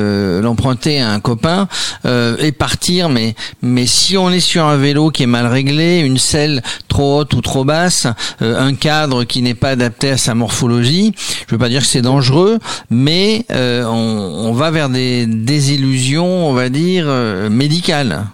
l'emprunter 0.42 1.00
à 1.00 1.10
un 1.10 1.20
copain 1.20 1.66
et 2.04 2.52
partir. 2.52 3.08
Mais 3.08 3.86
si 3.86 4.16
on 4.16 4.30
est 4.30 4.40
sur 4.40 4.66
un 4.66 4.76
vélo 4.76 5.10
qui 5.10 5.22
est 5.22 5.26
mal 5.26 5.46
réglé, 5.46 6.00
une 6.00 6.18
selle 6.18 6.62
trop 6.88 7.20
haute 7.20 7.34
ou 7.34 7.40
trop 7.40 7.64
basse, 7.64 8.06
un 8.40 8.74
cadre 8.74 9.24
qui 9.24 9.40
n'est 9.42 9.54
pas 9.54 9.70
adapté 9.70 10.10
à 10.10 10.16
sa 10.16 10.34
morphologie, 10.34 11.14
je 11.46 11.54
veux 11.54 11.58
pas 11.58 11.68
dire 11.68 11.80
que 11.80 11.86
c'est 11.86 12.02
dangereux, 12.02 12.58
mais 12.90 13.46
on, 13.50 14.42
on, 14.44 14.52
va 14.52 14.70
vers 14.70 14.88
des 14.88 15.26
désillusions, 15.26 16.48
on 16.48 16.52
va 16.52 16.68
dire 16.68 17.06
médicales. 17.50 18.26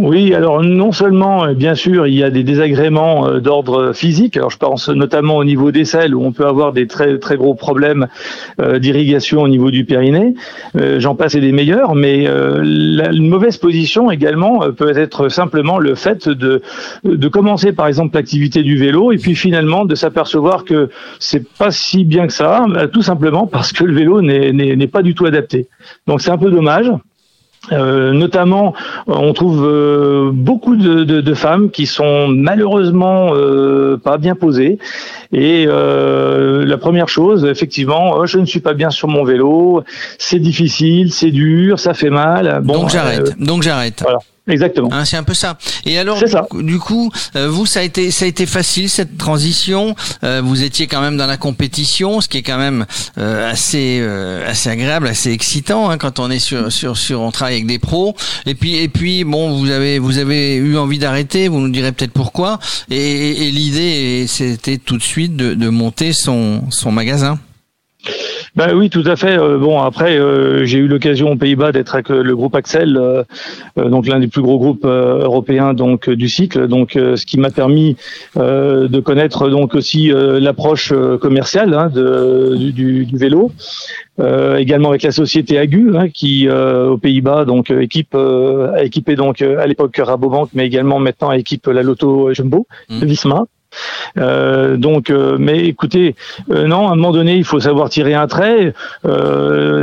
Oui, 0.00 0.32
alors 0.32 0.62
non 0.62 0.92
seulement, 0.92 1.44
euh, 1.44 1.54
bien 1.54 1.74
sûr, 1.74 2.06
il 2.06 2.14
y 2.14 2.22
a 2.22 2.30
des 2.30 2.44
désagréments 2.44 3.26
euh, 3.26 3.40
d'ordre 3.40 3.92
physique. 3.92 4.36
Alors 4.36 4.50
je 4.50 4.56
pense 4.56 4.88
notamment 4.88 5.36
au 5.36 5.44
niveau 5.44 5.72
des 5.72 5.84
selles 5.84 6.14
où 6.14 6.24
on 6.24 6.30
peut 6.30 6.46
avoir 6.46 6.72
des 6.72 6.86
très 6.86 7.18
très 7.18 7.36
gros 7.36 7.54
problèmes 7.54 8.06
euh, 8.60 8.78
d'irrigation 8.78 9.42
au 9.42 9.48
niveau 9.48 9.72
du 9.72 9.84
périnée. 9.84 10.34
J'en 10.98 11.16
passe 11.16 11.34
et 11.34 11.40
des 11.40 11.50
meilleurs, 11.50 11.94
mais 11.94 12.28
la, 12.28 13.10
une 13.10 13.28
mauvaise 13.28 13.56
position 13.56 14.10
également 14.10 14.60
peut 14.72 14.96
être 14.96 15.28
simplement 15.28 15.78
le 15.78 15.94
fait 15.94 16.28
de 16.28 16.62
de 17.04 17.28
commencer 17.28 17.72
par 17.72 17.86
exemple 17.86 18.14
l'activité 18.14 18.62
du 18.62 18.76
vélo 18.76 19.12
et 19.12 19.16
puis 19.16 19.34
finalement 19.34 19.84
de 19.84 19.94
s'apercevoir 19.94 20.64
que 20.64 20.90
c'est 21.18 21.46
pas 21.56 21.70
si 21.70 22.04
bien 22.04 22.26
que 22.26 22.32
ça, 22.32 22.64
tout 22.92 23.02
simplement 23.02 23.46
parce 23.46 23.72
que 23.72 23.84
le 23.84 23.94
vélo 23.94 24.22
n'est 24.22 24.86
pas 24.86 25.02
du 25.02 25.14
tout 25.14 25.26
adapté. 25.26 25.68
Donc 26.06 26.20
c'est 26.20 26.30
un 26.30 26.38
peu 26.38 26.50
dommage. 26.50 26.90
Euh, 27.72 28.12
notamment, 28.12 28.74
on 29.06 29.32
trouve 29.32 29.64
euh, 29.64 30.30
beaucoup 30.32 30.76
de, 30.76 31.04
de, 31.04 31.20
de, 31.20 31.34
femmes 31.34 31.70
qui 31.70 31.86
sont 31.86 32.28
malheureusement 32.28 33.30
euh, 33.34 33.96
pas 33.96 34.18
bien 34.18 34.34
posées. 34.34 34.78
Et 35.32 35.66
euh, 35.68 36.64
la 36.64 36.78
première 36.78 37.08
chose, 37.08 37.44
effectivement, 37.44 38.14
oh, 38.16 38.26
je 38.26 38.38
ne 38.38 38.46
suis 38.46 38.60
pas 38.60 38.74
bien 38.74 38.90
sur 38.90 39.08
mon 39.08 39.24
vélo, 39.24 39.82
c'est 40.18 40.38
difficile, 40.38 41.12
c'est 41.12 41.30
dur, 41.30 41.78
ça 41.78 41.94
fait 41.94 42.10
mal. 42.10 42.60
Bon, 42.62 42.74
donc 42.74 42.90
j'arrête. 42.90 43.38
donc 43.38 43.62
j'arrête. 43.62 44.00
Voilà. 44.02 44.18
Exactement. 44.48 44.88
Hein, 44.92 45.04
c'est 45.04 45.16
un 45.16 45.22
peu 45.22 45.34
ça. 45.34 45.58
Et 45.84 45.98
alors, 45.98 46.22
du 46.54 46.78
coup, 46.78 47.10
euh, 47.36 47.48
vous, 47.48 47.66
ça 47.66 47.80
a 47.80 47.82
été, 47.82 48.10
ça 48.10 48.24
a 48.24 48.28
été 48.28 48.46
facile 48.46 48.88
cette 48.88 49.18
transition. 49.18 49.94
Euh, 50.24 50.40
vous 50.42 50.62
étiez 50.62 50.86
quand 50.86 51.00
même 51.00 51.16
dans 51.16 51.26
la 51.26 51.36
compétition, 51.36 52.20
ce 52.20 52.28
qui 52.28 52.38
est 52.38 52.42
quand 52.42 52.58
même 52.58 52.86
euh, 53.18 53.50
assez, 53.50 54.02
assez 54.46 54.70
agréable, 54.70 55.06
assez 55.06 55.30
excitant 55.30 55.90
hein, 55.90 55.98
quand 55.98 56.18
on 56.18 56.30
est 56.30 56.38
sur, 56.38 56.72
sur, 56.72 56.96
sur, 56.96 57.20
on 57.20 57.30
travaille 57.30 57.54
avec 57.54 57.66
des 57.66 57.78
pros. 57.78 58.16
Et 58.46 58.54
puis, 58.54 58.76
et 58.76 58.88
puis, 58.88 59.24
bon, 59.24 59.58
vous 59.58 59.70
avez, 59.70 59.98
vous 59.98 60.18
avez 60.18 60.56
eu 60.56 60.76
envie 60.76 60.98
d'arrêter. 60.98 61.48
Vous 61.48 61.60
nous 61.60 61.70
direz 61.70 61.92
peut-être 61.92 62.12
pourquoi. 62.12 62.58
Et, 62.90 63.48
et 63.48 63.50
l'idée, 63.50 64.26
c'était 64.28 64.78
tout 64.78 64.96
de 64.96 65.02
suite 65.02 65.36
de, 65.36 65.54
de 65.54 65.68
monter 65.68 66.12
son, 66.12 66.62
son 66.70 66.90
magasin. 66.90 67.38
Ben 68.56 68.74
oui, 68.74 68.90
tout 68.90 69.04
à 69.06 69.14
fait. 69.14 69.38
Euh, 69.38 69.56
bon, 69.58 69.80
après, 69.80 70.18
euh, 70.18 70.64
j'ai 70.64 70.78
eu 70.78 70.88
l'occasion 70.88 71.30
aux 71.30 71.36
Pays-Bas 71.36 71.70
d'être 71.70 71.94
avec 71.94 72.08
le 72.08 72.34
groupe 72.34 72.54
Axel, 72.56 72.96
euh, 72.96 73.22
donc 73.76 74.08
l'un 74.08 74.18
des 74.18 74.26
plus 74.26 74.42
gros 74.42 74.58
groupes 74.58 74.84
européens 74.84 75.74
donc 75.74 76.10
du 76.10 76.28
cycle. 76.28 76.66
Donc, 76.66 76.92
ce 76.94 77.24
qui 77.24 77.38
m'a 77.38 77.50
permis 77.50 77.96
de 78.36 79.00
connaître 79.00 79.48
donc 79.48 79.74
aussi 79.74 80.10
l'approche 80.12 80.92
commerciale 81.20 81.74
hein, 81.74 81.88
de, 81.88 82.56
du, 82.56 83.04
du, 83.06 83.16
vélo. 83.16 83.52
également 84.58 84.90
avec 84.90 85.02
la 85.02 85.12
société 85.12 85.58
Agu, 85.58 85.96
hein, 85.96 86.08
qui 86.08 86.48
aux 86.48 86.98
Pays-Bas 86.98 87.44
donc 87.44 87.70
équipe 87.70 88.14
a 88.14 88.82
équipé 88.82 89.14
donc 89.14 89.42
à 89.42 89.66
l'époque 89.66 90.00
Rabobank, 90.02 90.50
mais 90.54 90.66
également 90.66 90.98
maintenant 90.98 91.30
équipe 91.32 91.66
la 91.66 91.82
Lotto 91.82 92.32
Jumbo, 92.32 92.66
mmh. 92.88 93.04
Visma. 93.04 93.44
Euh, 94.16 94.76
donc, 94.76 95.10
euh, 95.10 95.36
mais 95.38 95.64
écoutez, 95.66 96.14
euh, 96.50 96.66
non, 96.66 96.88
à 96.88 96.92
un 96.92 96.96
moment 96.96 97.12
donné, 97.12 97.36
il 97.36 97.44
faut 97.44 97.60
savoir 97.60 97.90
tirer 97.90 98.14
un 98.14 98.26
trait. 98.26 98.74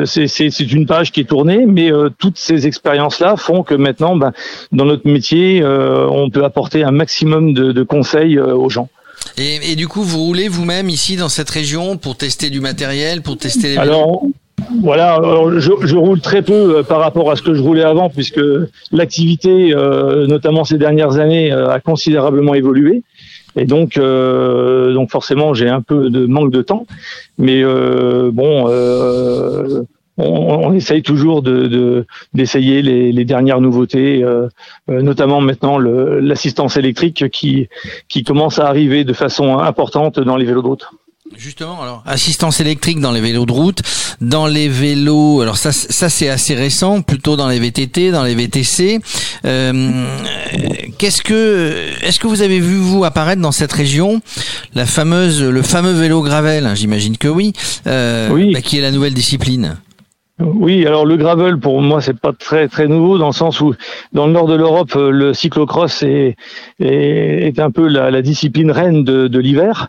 c'est 0.06 0.72
une 0.72 0.86
page 0.86 1.12
qui 1.12 1.22
est 1.22 1.26
tournée, 1.26 1.66
mais 1.66 1.92
toutes 2.18 2.38
ces 2.38 2.68
expériences-là 2.68 3.36
font 3.38 3.64
que 3.64 3.76
maintenant, 3.76 4.16
ben, 4.16 4.32
dans 4.72 4.86
notre 4.86 5.08
métier, 5.08 5.64
on 5.64 6.30
peut 6.30 6.44
apporter 6.44 6.84
un 6.84 6.92
maximum 6.92 7.54
de, 7.54 7.72
de 7.72 7.84
conseils 7.84 8.40
aux 8.40 8.70
gens. 8.70 8.90
Et, 9.38 9.72
et, 9.72 9.76
du 9.76 9.88
coup, 9.88 10.04
vous 10.04 10.20
roulez 10.20 10.48
vous-même 10.48 10.90
ici 10.90 11.16
dans 11.18 11.30
cette 11.30 11.50
région 11.50 11.98
pour 11.98 12.16
tester 12.16 12.50
du 12.50 12.60
matériel, 12.60 13.22
pour 13.22 13.38
tester 13.38 13.70
les. 13.70 13.78
Alors, 13.78 14.24
voilà, 14.82 15.20
je, 15.58 15.72
je, 15.82 15.96
roule 15.96 16.22
très 16.22 16.42
peu 16.42 16.84
par 16.84 17.00
rapport 17.00 17.32
à 17.32 17.36
ce 17.36 17.42
que 17.42 17.54
je 17.54 17.62
roulais 17.62 17.84
avant, 17.84 18.10
puisque 18.10 18.42
l'activité, 18.92 19.74
notamment 20.28 20.64
ces 20.64 20.78
dernières 20.78 21.18
années, 21.18 21.52
a 21.52 21.80
considérablement 21.80 22.54
évolué. 22.54 23.04
Et 23.56 23.66
donc, 23.66 23.98
euh, 23.98 24.94
donc 24.94 25.12
forcément, 25.12 25.54
j'ai 25.54 25.70
un 25.70 25.82
peu 25.82 26.10
de 26.10 26.26
manque 26.26 26.52
de 26.52 26.62
temps. 26.62 26.86
Mais 27.38 27.64
euh, 27.64 28.32
bon, 28.32 28.68
euh, 28.70 29.84
on, 30.18 30.26
on, 30.26 30.74
essaye 30.74 31.04
toujours 31.04 31.42
de 31.42 32.06
d'essayer 32.34 32.82
les, 32.82 33.12
les, 33.12 33.26
dernières 33.26 33.62
nouveautés, 33.62 34.24
euh, 34.24 34.48
euh, 34.90 35.02
notamment 35.02 35.42
maintenant 35.42 35.78
l'assistance 35.78 36.78
électrique 36.78 37.30
qui 37.30 37.68
qui 38.08 38.24
commence 38.24 38.60
à 38.60 38.68
arriver 38.68 39.04
de 39.04 39.14
façon 39.14 39.58
importante 39.58 40.20
dans 40.20 40.38
les 40.38 40.46
vélos 40.46 40.62
de 40.62 40.68
route. 40.68 40.90
Justement, 41.38 41.82
alors 41.82 42.04
assistance 42.06 42.60
électrique 42.60 43.00
dans 43.00 43.12
les 43.12 43.22
vélos 43.22 43.46
de 43.46 43.52
route, 43.52 43.82
dans 44.22 44.48
les 44.48 44.70
vélos, 44.70 45.42
alors 45.42 45.58
ça, 45.58 45.72
ça 45.72 46.10
c'est 46.10 46.30
assez 46.30 46.56
récent, 46.56 47.02
plutôt 47.02 47.36
dans 47.36 47.48
les 47.48 47.60
VTT, 47.60 48.12
dans 48.12 48.24
les 48.24 48.36
VTC. 48.36 49.00
Euh, 49.46 50.08
qu'est-ce 50.98 51.22
que, 51.22 51.90
est-ce 52.02 52.20
que 52.20 52.28
vous 52.28 52.42
avez 52.42 52.60
vu 52.60 52.78
vous 52.78 53.04
apparaître 53.04 53.42
dans 53.42 53.52
cette 53.52 53.74
région 53.74 54.22
la 54.74 54.86
fameuse, 54.86 55.42
le 55.42 55.62
fameux 55.62 55.94
vélo 55.94 56.22
gravel 56.22 56.66
hein, 56.66 56.76
J'imagine 56.76 57.18
que 57.18 57.28
oui. 57.28 57.54
Euh, 57.88 58.30
oui. 58.32 58.54
Bah, 58.54 58.62
qui 58.62 58.78
est 58.78 58.82
la 58.82 58.92
nouvelle 58.92 59.14
discipline? 59.14 59.78
Oui, 60.40 60.86
alors 60.86 61.06
le 61.06 61.16
gravel 61.16 61.58
pour 61.60 61.82
moi 61.82 62.02
c'est 62.02 62.20
pas 62.20 62.34
très 62.34 62.68
très 62.68 62.90
nouveau 62.90 63.18
dans 63.18 63.28
le 63.28 63.34
sens 63.34 63.62
où 63.62 63.74
dans 64.12 64.28
le 64.28 64.34
nord 64.34 64.48
de 64.48 64.56
l'Europe 64.56 64.94
euh, 64.98 65.10
le 65.10 65.34
cyclocross 65.34 66.04
est, 66.04 66.36
est, 66.80 67.48
est 67.48 67.60
un 67.60 67.72
peu 67.72 67.88
la, 67.88 68.12
la, 68.12 68.22
discipline 68.22 68.70
reine 68.70 69.06
de, 69.06 69.30
de 69.30 69.40
l'hiver, 69.40 69.88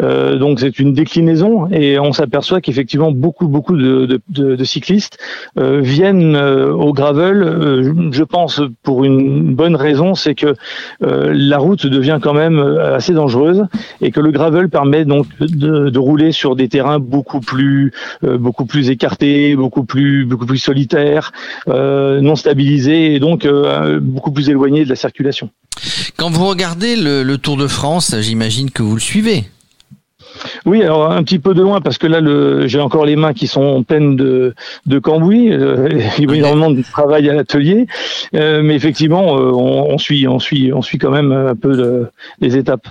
euh, 0.00 0.38
donc 0.38 0.60
c'est 0.60 0.78
une 0.78 0.94
déclinaison 0.94 1.68
et 1.70 1.98
on 1.98 2.14
s'aperçoit 2.14 2.62
qu'effectivement 2.62 3.12
beaucoup 3.12 3.48
beaucoup 3.48 3.76
de, 3.76 4.06
de, 4.30 4.56
de 4.56 4.64
cyclistes 4.64 5.18
euh, 5.58 5.80
viennent 5.82 6.36
euh, 6.36 6.72
au 6.72 6.94
gravel. 6.94 7.42
Euh, 7.42 8.12
je 8.12 8.24
pense 8.24 8.62
pour 8.82 9.04
une 9.04 9.54
bonne 9.54 9.76
raison, 9.76 10.14
c'est 10.14 10.34
que 10.34 10.54
la 11.00 11.58
route 11.58 11.86
devient 11.86 12.18
quand 12.22 12.32
même 12.32 12.58
assez 12.58 13.12
dangereuse 13.12 13.66
et 14.00 14.10
que 14.10 14.20
le 14.20 14.30
gravel 14.30 14.68
permet 14.68 15.04
donc 15.04 15.26
de 15.40 15.98
rouler 15.98 16.32
sur 16.32 16.56
des 16.56 16.68
terrains 16.68 16.98
beaucoup 16.98 17.40
plus 17.40 17.92
beaucoup 18.22 18.64
plus 18.66 18.90
écartés, 18.90 19.56
beaucoup 19.56 19.81
plus 19.84 20.24
beaucoup 20.24 20.46
plus 20.46 20.58
solitaire, 20.58 21.32
euh, 21.68 22.20
non 22.20 22.36
stabilisé 22.36 23.14
et 23.14 23.20
donc 23.20 23.44
euh, 23.44 24.00
beaucoup 24.00 24.32
plus 24.32 24.48
éloigné 24.48 24.84
de 24.84 24.88
la 24.88 24.96
circulation. 24.96 25.50
Quand 26.16 26.30
vous 26.30 26.46
regardez 26.46 26.96
le, 26.96 27.22
le 27.22 27.38
Tour 27.38 27.56
de 27.56 27.66
France, 27.66 28.14
j'imagine 28.20 28.70
que 28.70 28.82
vous 28.82 28.94
le 28.94 29.00
suivez. 29.00 29.44
Oui, 30.64 30.82
alors 30.82 31.10
un 31.10 31.22
petit 31.22 31.38
peu 31.38 31.54
de 31.54 31.62
loin 31.62 31.80
parce 31.80 31.98
que 31.98 32.06
là, 32.06 32.20
j'ai 32.66 32.80
encore 32.80 33.04
les 33.04 33.16
mains 33.16 33.32
qui 33.32 33.46
sont 33.46 33.82
pleines 33.82 34.16
de, 34.16 34.54
de 34.86 34.98
cambouis. 34.98 35.52
Euh, 35.52 35.88
il 36.18 36.30
y 36.30 36.32
a 36.32 36.36
énormément 36.36 36.70
de 36.70 36.82
travail 36.82 37.28
à 37.28 37.34
l'atelier, 37.34 37.86
euh, 38.34 38.62
mais 38.62 38.74
effectivement, 38.74 39.32
on, 39.32 39.92
on, 39.92 39.98
suit, 39.98 40.26
on 40.28 40.38
suit, 40.38 40.72
on 40.72 40.82
suit 40.82 40.98
quand 40.98 41.10
même 41.10 41.32
un 41.32 41.54
peu 41.54 42.08
les 42.40 42.56
étapes. 42.56 42.88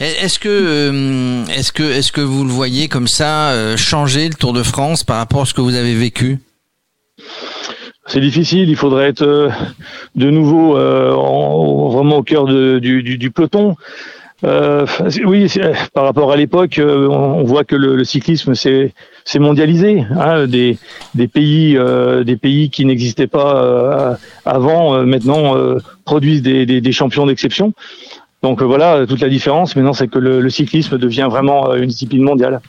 Est-ce 0.00 0.38
que, 0.38 0.48
euh, 0.48 1.44
est-ce 1.46 1.72
que, 1.72 1.82
est-ce 1.82 2.12
que 2.12 2.20
vous 2.20 2.44
le 2.44 2.50
voyez 2.50 2.88
comme 2.88 3.08
ça 3.08 3.50
euh, 3.50 3.76
changer 3.76 4.28
le 4.28 4.34
Tour 4.34 4.52
de 4.52 4.62
France 4.62 5.04
par 5.04 5.16
rapport 5.16 5.42
à 5.42 5.44
ce 5.44 5.54
que 5.54 5.60
vous 5.60 5.74
avez 5.74 5.94
vécu? 5.94 6.38
C'est 8.06 8.20
difficile, 8.20 8.68
il 8.68 8.76
faudrait 8.76 9.08
être 9.08 9.22
euh, 9.22 9.50
de 10.14 10.30
nouveau 10.30 10.74
vraiment 10.74 12.18
au 12.18 12.22
cœur 12.22 12.46
du, 12.46 13.32
peloton. 13.34 13.74
Oui, 15.24 15.52
par 15.92 16.04
rapport 16.04 16.30
à 16.30 16.36
l'époque, 16.36 16.80
on 16.80 17.42
voit 17.42 17.64
que 17.64 17.74
le, 17.74 18.04
cyclisme 18.04 18.54
s'est 18.54 18.92
mondialisé. 19.34 20.04
Hein, 20.16 20.46
des, 20.46 20.78
pays, 21.26 21.76
des 22.24 22.36
pays 22.36 22.70
qui 22.70 22.84
n'existaient 22.84 23.26
pas 23.26 24.16
avant, 24.44 25.04
maintenant 25.04 25.56
produisent 26.04 26.42
des 26.42 26.92
champions 26.92 27.26
d'exception. 27.26 27.74
Donc 28.42 28.62
euh, 28.62 28.64
voilà, 28.64 29.06
toute 29.06 29.20
la 29.20 29.28
différence 29.28 29.74
maintenant, 29.74 29.92
c'est 29.92 30.08
que 30.08 30.18
le, 30.18 30.48
cyclisme 30.50 30.98
devient 30.98 31.28
vraiment 31.30 31.70
euh, 31.70 31.76
une 31.76 31.88
discipline 31.88 32.22
mondiale. 32.22 32.60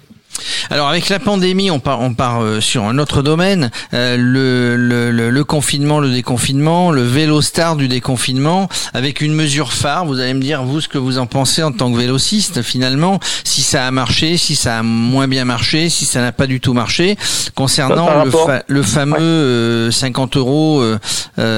Alors 0.69 0.87
avec 0.89 1.09
la 1.09 1.19
pandémie, 1.19 1.71
on 1.71 1.79
part, 1.79 2.01
on 2.01 2.13
part 2.13 2.41
euh, 2.43 2.61
sur 2.61 2.83
un 2.85 2.97
autre 2.97 3.21
domaine, 3.21 3.71
euh, 3.93 4.17
le, 4.17 4.75
le, 4.75 5.11
le, 5.11 5.29
le 5.29 5.43
confinement, 5.43 5.99
le 5.99 6.09
déconfinement, 6.11 6.91
le 6.91 7.03
vélo 7.03 7.41
star 7.41 7.75
du 7.75 7.87
déconfinement, 7.87 8.69
avec 8.93 9.21
une 9.21 9.33
mesure 9.33 9.73
phare. 9.73 10.05
Vous 10.05 10.19
allez 10.19 10.33
me 10.33 10.41
dire 10.41 10.63
vous 10.63 10.81
ce 10.81 10.87
que 10.87 10.97
vous 10.97 11.17
en 11.17 11.25
pensez 11.25 11.63
en 11.63 11.71
tant 11.71 11.91
que 11.91 11.97
vélociste 11.97 12.61
finalement, 12.61 13.19
si 13.43 13.61
ça 13.61 13.85
a 13.87 13.91
marché, 13.91 14.37
si 14.37 14.55
ça 14.55 14.79
a 14.79 14.83
moins 14.83 15.27
bien 15.27 15.45
marché, 15.45 15.89
si 15.89 16.05
ça 16.05 16.21
n'a 16.21 16.31
pas 16.31 16.47
du 16.47 16.59
tout 16.59 16.73
marché. 16.73 17.17
Concernant 17.55 18.23
le, 18.23 18.31
fa- 18.31 18.63
le 18.67 18.81
fameux 18.83 19.17
euh, 19.19 19.91
50 19.91 20.37
euros, 20.37 20.81
euh, 20.81 20.97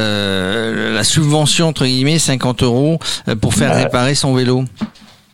euh, 0.01 0.93
la 0.95 1.03
subvention 1.03 1.67
entre 1.67 1.85
guillemets 1.85 2.19
50 2.19 2.63
euros 2.63 2.99
euh, 3.27 3.35
pour 3.35 3.53
faire 3.53 3.71
Ouais. 3.71 3.83
réparer 3.83 4.15
son 4.15 4.33
vélo. 4.33 4.65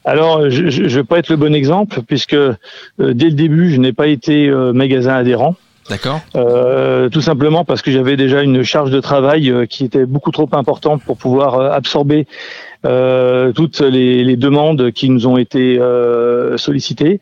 Alors, 0.07 0.49
je 0.49 0.63
ne 0.63 0.87
vais 0.87 1.03
pas 1.03 1.19
être 1.19 1.27
le 1.27 1.35
bon 1.35 1.53
exemple, 1.53 2.01
puisque 2.01 2.33
euh, 2.33 2.55
dès 2.97 3.25
le 3.25 3.33
début, 3.33 3.69
je 3.73 3.77
n'ai 3.77 3.91
pas 3.91 4.07
été 4.07 4.47
euh, 4.47 4.71
magasin 4.71 5.13
adhérent. 5.13 5.55
D'accord. 5.89 6.21
Euh, 6.37 7.09
tout 7.09 7.19
simplement 7.19 7.65
parce 7.65 7.81
que 7.81 7.91
j'avais 7.91 8.15
déjà 8.15 8.41
une 8.41 8.63
charge 8.63 8.89
de 8.89 9.01
travail 9.01 9.49
euh, 9.49 9.65
qui 9.65 9.83
était 9.83 10.05
beaucoup 10.05 10.31
trop 10.31 10.47
importante 10.53 11.03
pour 11.03 11.17
pouvoir 11.17 11.55
euh, 11.55 11.71
absorber 11.71 12.25
euh, 12.85 13.51
toutes 13.51 13.81
les, 13.81 14.23
les 14.23 14.37
demandes 14.37 14.91
qui 14.91 15.09
nous 15.09 15.27
ont 15.27 15.37
été 15.37 15.77
euh, 15.77 16.55
sollicitées. 16.55 17.19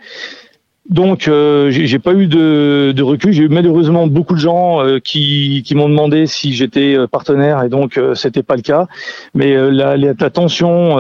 Donc, 0.89 1.27
euh, 1.27 1.72
j'ai 1.72 1.97
pas 1.97 2.14
eu 2.14 2.27
de, 2.27 3.01
recul. 3.01 3.33
J'ai 3.33 3.43
eu 3.43 3.49
malheureusement 3.49 4.05
beaucoup 4.05 4.35
de 4.35 4.39
gens 4.39 4.85
euh, 4.85 4.99
qui, 4.99 5.65
m'ont 5.73 5.89
demandé 5.89 6.27
si 6.27 6.53
j'étais 6.53 6.95
euh, 6.95 7.07
partenaire, 7.07 7.64
et 7.64 7.69
donc 7.69 7.97
euh, 7.97 8.14
c'était 8.14 8.43
pas 8.43 8.55
le 8.55 8.61
cas. 8.61 8.88
Mais 9.33 9.55
euh, 9.55 9.72
la, 9.72 10.14
tension 10.30 10.99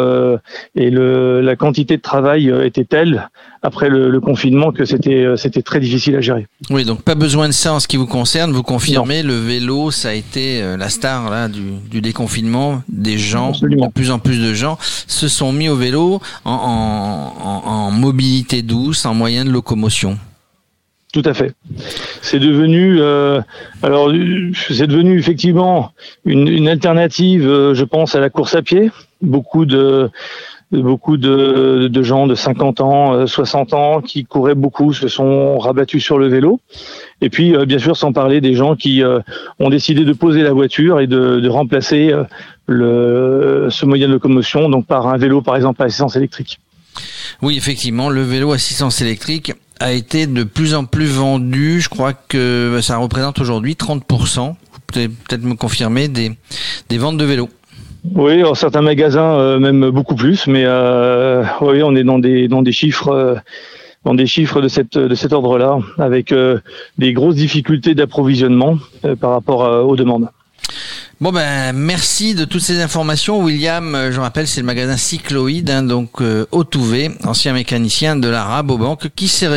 et 0.75 0.89
le, 0.89 1.41
la 1.41 1.55
quantité 1.55 1.97
de 1.97 2.01
travail 2.01 2.51
était 2.63 2.85
telle 2.85 3.29
après 3.65 3.89
le, 3.89 4.09
le 4.09 4.19
confinement 4.19 4.71
que 4.71 4.85
c'était 4.85 5.23
euh, 5.25 5.35
c'était 5.35 5.61
très 5.61 5.79
difficile 5.79 6.15
à 6.15 6.21
gérer. 6.21 6.45
Oui, 6.69 6.85
donc 6.85 7.01
pas 7.01 7.15
besoin 7.15 7.47
de 7.47 7.53
ça 7.53 7.73
en 7.73 7.79
ce 7.79 7.87
qui 7.87 7.97
vous 7.97 8.05
concerne. 8.19 8.51
Vous 8.51 8.63
confirmez, 8.63 9.23
le 9.23 9.35
vélo, 9.35 9.91
ça 9.91 10.09
a 10.09 10.13
été 10.13 10.61
euh, 10.61 10.77
la 10.77 10.89
star 10.89 11.29
là 11.29 11.47
du, 11.47 11.61
du 11.89 11.99
déconfinement. 12.01 12.83
Des 12.87 13.17
gens, 13.17 13.51
de 13.51 13.89
plus 13.93 14.11
en 14.11 14.19
plus 14.19 14.39
de 14.39 14.53
gens, 14.53 14.77
se 15.07 15.27
sont 15.27 15.51
mis 15.51 15.67
au 15.69 15.75
vélo 15.75 16.21
en, 16.45 16.51
en, 16.51 17.47
en- 17.47 17.63
en 17.87 17.91
mobilité 17.91 18.61
douce, 18.61 19.05
en 19.05 19.13
moyen 19.13 19.43
de 19.45 19.49
locomotion. 19.49 20.17
Tout 21.13 21.23
à 21.25 21.33
fait. 21.33 21.53
C'est 22.21 22.39
devenu, 22.39 22.97
euh, 22.99 23.39
alors, 23.81 24.09
euh, 24.09 24.51
c'est 24.69 24.85
devenu 24.87 25.17
effectivement 25.17 25.91
une, 26.25 26.47
une 26.49 26.67
alternative, 26.67 27.47
euh, 27.47 27.73
je 27.73 27.85
pense, 27.85 28.15
à 28.15 28.19
la 28.19 28.29
course 28.29 28.53
à 28.53 28.61
pied. 28.61 28.91
Beaucoup 29.21 29.65
de 29.65 30.09
beaucoup 30.71 31.17
de, 31.17 31.87
de 31.87 32.03
gens 32.03 32.27
de 32.27 32.35
50 32.35 32.81
ans, 32.81 33.13
euh, 33.13 33.27
60 33.27 33.73
ans 33.73 34.01
qui 34.01 34.25
couraient 34.25 34.55
beaucoup 34.55 34.93
se 34.93 35.07
sont 35.07 35.57
rabattus 35.57 36.03
sur 36.03 36.17
le 36.17 36.27
vélo. 36.27 36.59
Et 37.21 37.29
puis, 37.29 37.55
euh, 37.55 37.65
bien 37.65 37.79
sûr, 37.79 37.95
sans 37.95 38.11
parler 38.11 38.41
des 38.41 38.55
gens 38.55 38.75
qui 38.75 39.03
euh, 39.03 39.19
ont 39.59 39.69
décidé 39.69 40.03
de 40.03 40.13
poser 40.13 40.41
la 40.41 40.53
voiture 40.53 40.99
et 40.99 41.07
de, 41.07 41.39
de 41.39 41.49
remplacer 41.49 42.11
euh, 42.11 42.23
le, 42.67 43.67
ce 43.69 43.85
moyen 43.85 44.07
de 44.07 44.13
locomotion 44.13 44.69
donc 44.69 44.85
par 44.85 45.07
un 45.07 45.17
vélo, 45.17 45.41
par 45.41 45.55
exemple, 45.55 45.81
à 45.81 45.87
essence 45.87 46.15
électrique. 46.15 46.59
Oui, 47.41 47.57
effectivement, 47.57 48.09
le 48.09 48.21
vélo 48.21 48.51
assistance 48.53 49.01
électrique 49.01 49.53
a 49.79 49.91
été 49.91 50.27
de 50.27 50.43
plus 50.43 50.73
en 50.73 50.85
plus 50.85 51.07
vendu. 51.07 51.81
Je 51.81 51.89
crois 51.89 52.13
que 52.13 52.79
ça 52.81 52.97
représente 52.97 53.39
aujourd'hui 53.39 53.73
30%. 53.73 54.47
Vous 54.49 54.55
pouvez 54.87 55.09
peut-être 55.09 55.43
me 55.43 55.55
confirmer 55.55 56.07
des, 56.07 56.31
des 56.89 56.97
ventes 56.97 57.17
de 57.17 57.25
vélos. 57.25 57.49
Oui, 58.13 58.41
dans 58.41 58.55
certains 58.55 58.81
magasins, 58.81 59.33
euh, 59.33 59.59
même 59.59 59.89
beaucoup 59.89 60.15
plus, 60.15 60.47
mais 60.47 60.63
euh, 60.65 61.43
oui, 61.61 61.81
on 61.83 61.95
est 61.95 62.03
dans 62.03 62.19
des 62.19 62.47
dans 62.47 62.61
des 62.61 62.71
chiffres 62.71 63.09
euh, 63.09 63.35
dans 64.03 64.13
des 64.13 64.27
chiffres 64.27 64.61
de 64.61 64.67
cette 64.67 64.97
de 64.97 65.15
cet 65.15 65.33
ordre-là, 65.33 65.79
avec 65.97 66.31
euh, 66.31 66.59
des 66.97 67.13
grosses 67.13 67.35
difficultés 67.35 67.95
d'approvisionnement 67.95 68.77
par 69.19 69.31
rapport 69.31 69.61
aux 69.85 69.95
demandes. 69.95 70.29
Bon 71.21 71.31
ben 71.31 71.71
merci 71.71 72.35
de 72.35 72.43
toutes 72.43 72.61
ces 72.61 72.81
informations, 72.81 73.41
William. 73.41 74.09
Je 74.11 74.19
rappelle, 74.19 74.47
c'est 74.47 74.59
le 74.59 74.65
magasin 74.65 74.97
Cycloïde, 74.97 75.69
hein, 75.69 75.81
donc 75.81 76.21
euh, 76.21 76.45
Autouvé, 76.51 77.09
ancien 77.23 77.53
mécanicien 77.53 78.17
de 78.17 78.27
la 78.27 78.43
Rabobank, 78.43 79.07
qui 79.15 79.29
s'est 79.29 79.47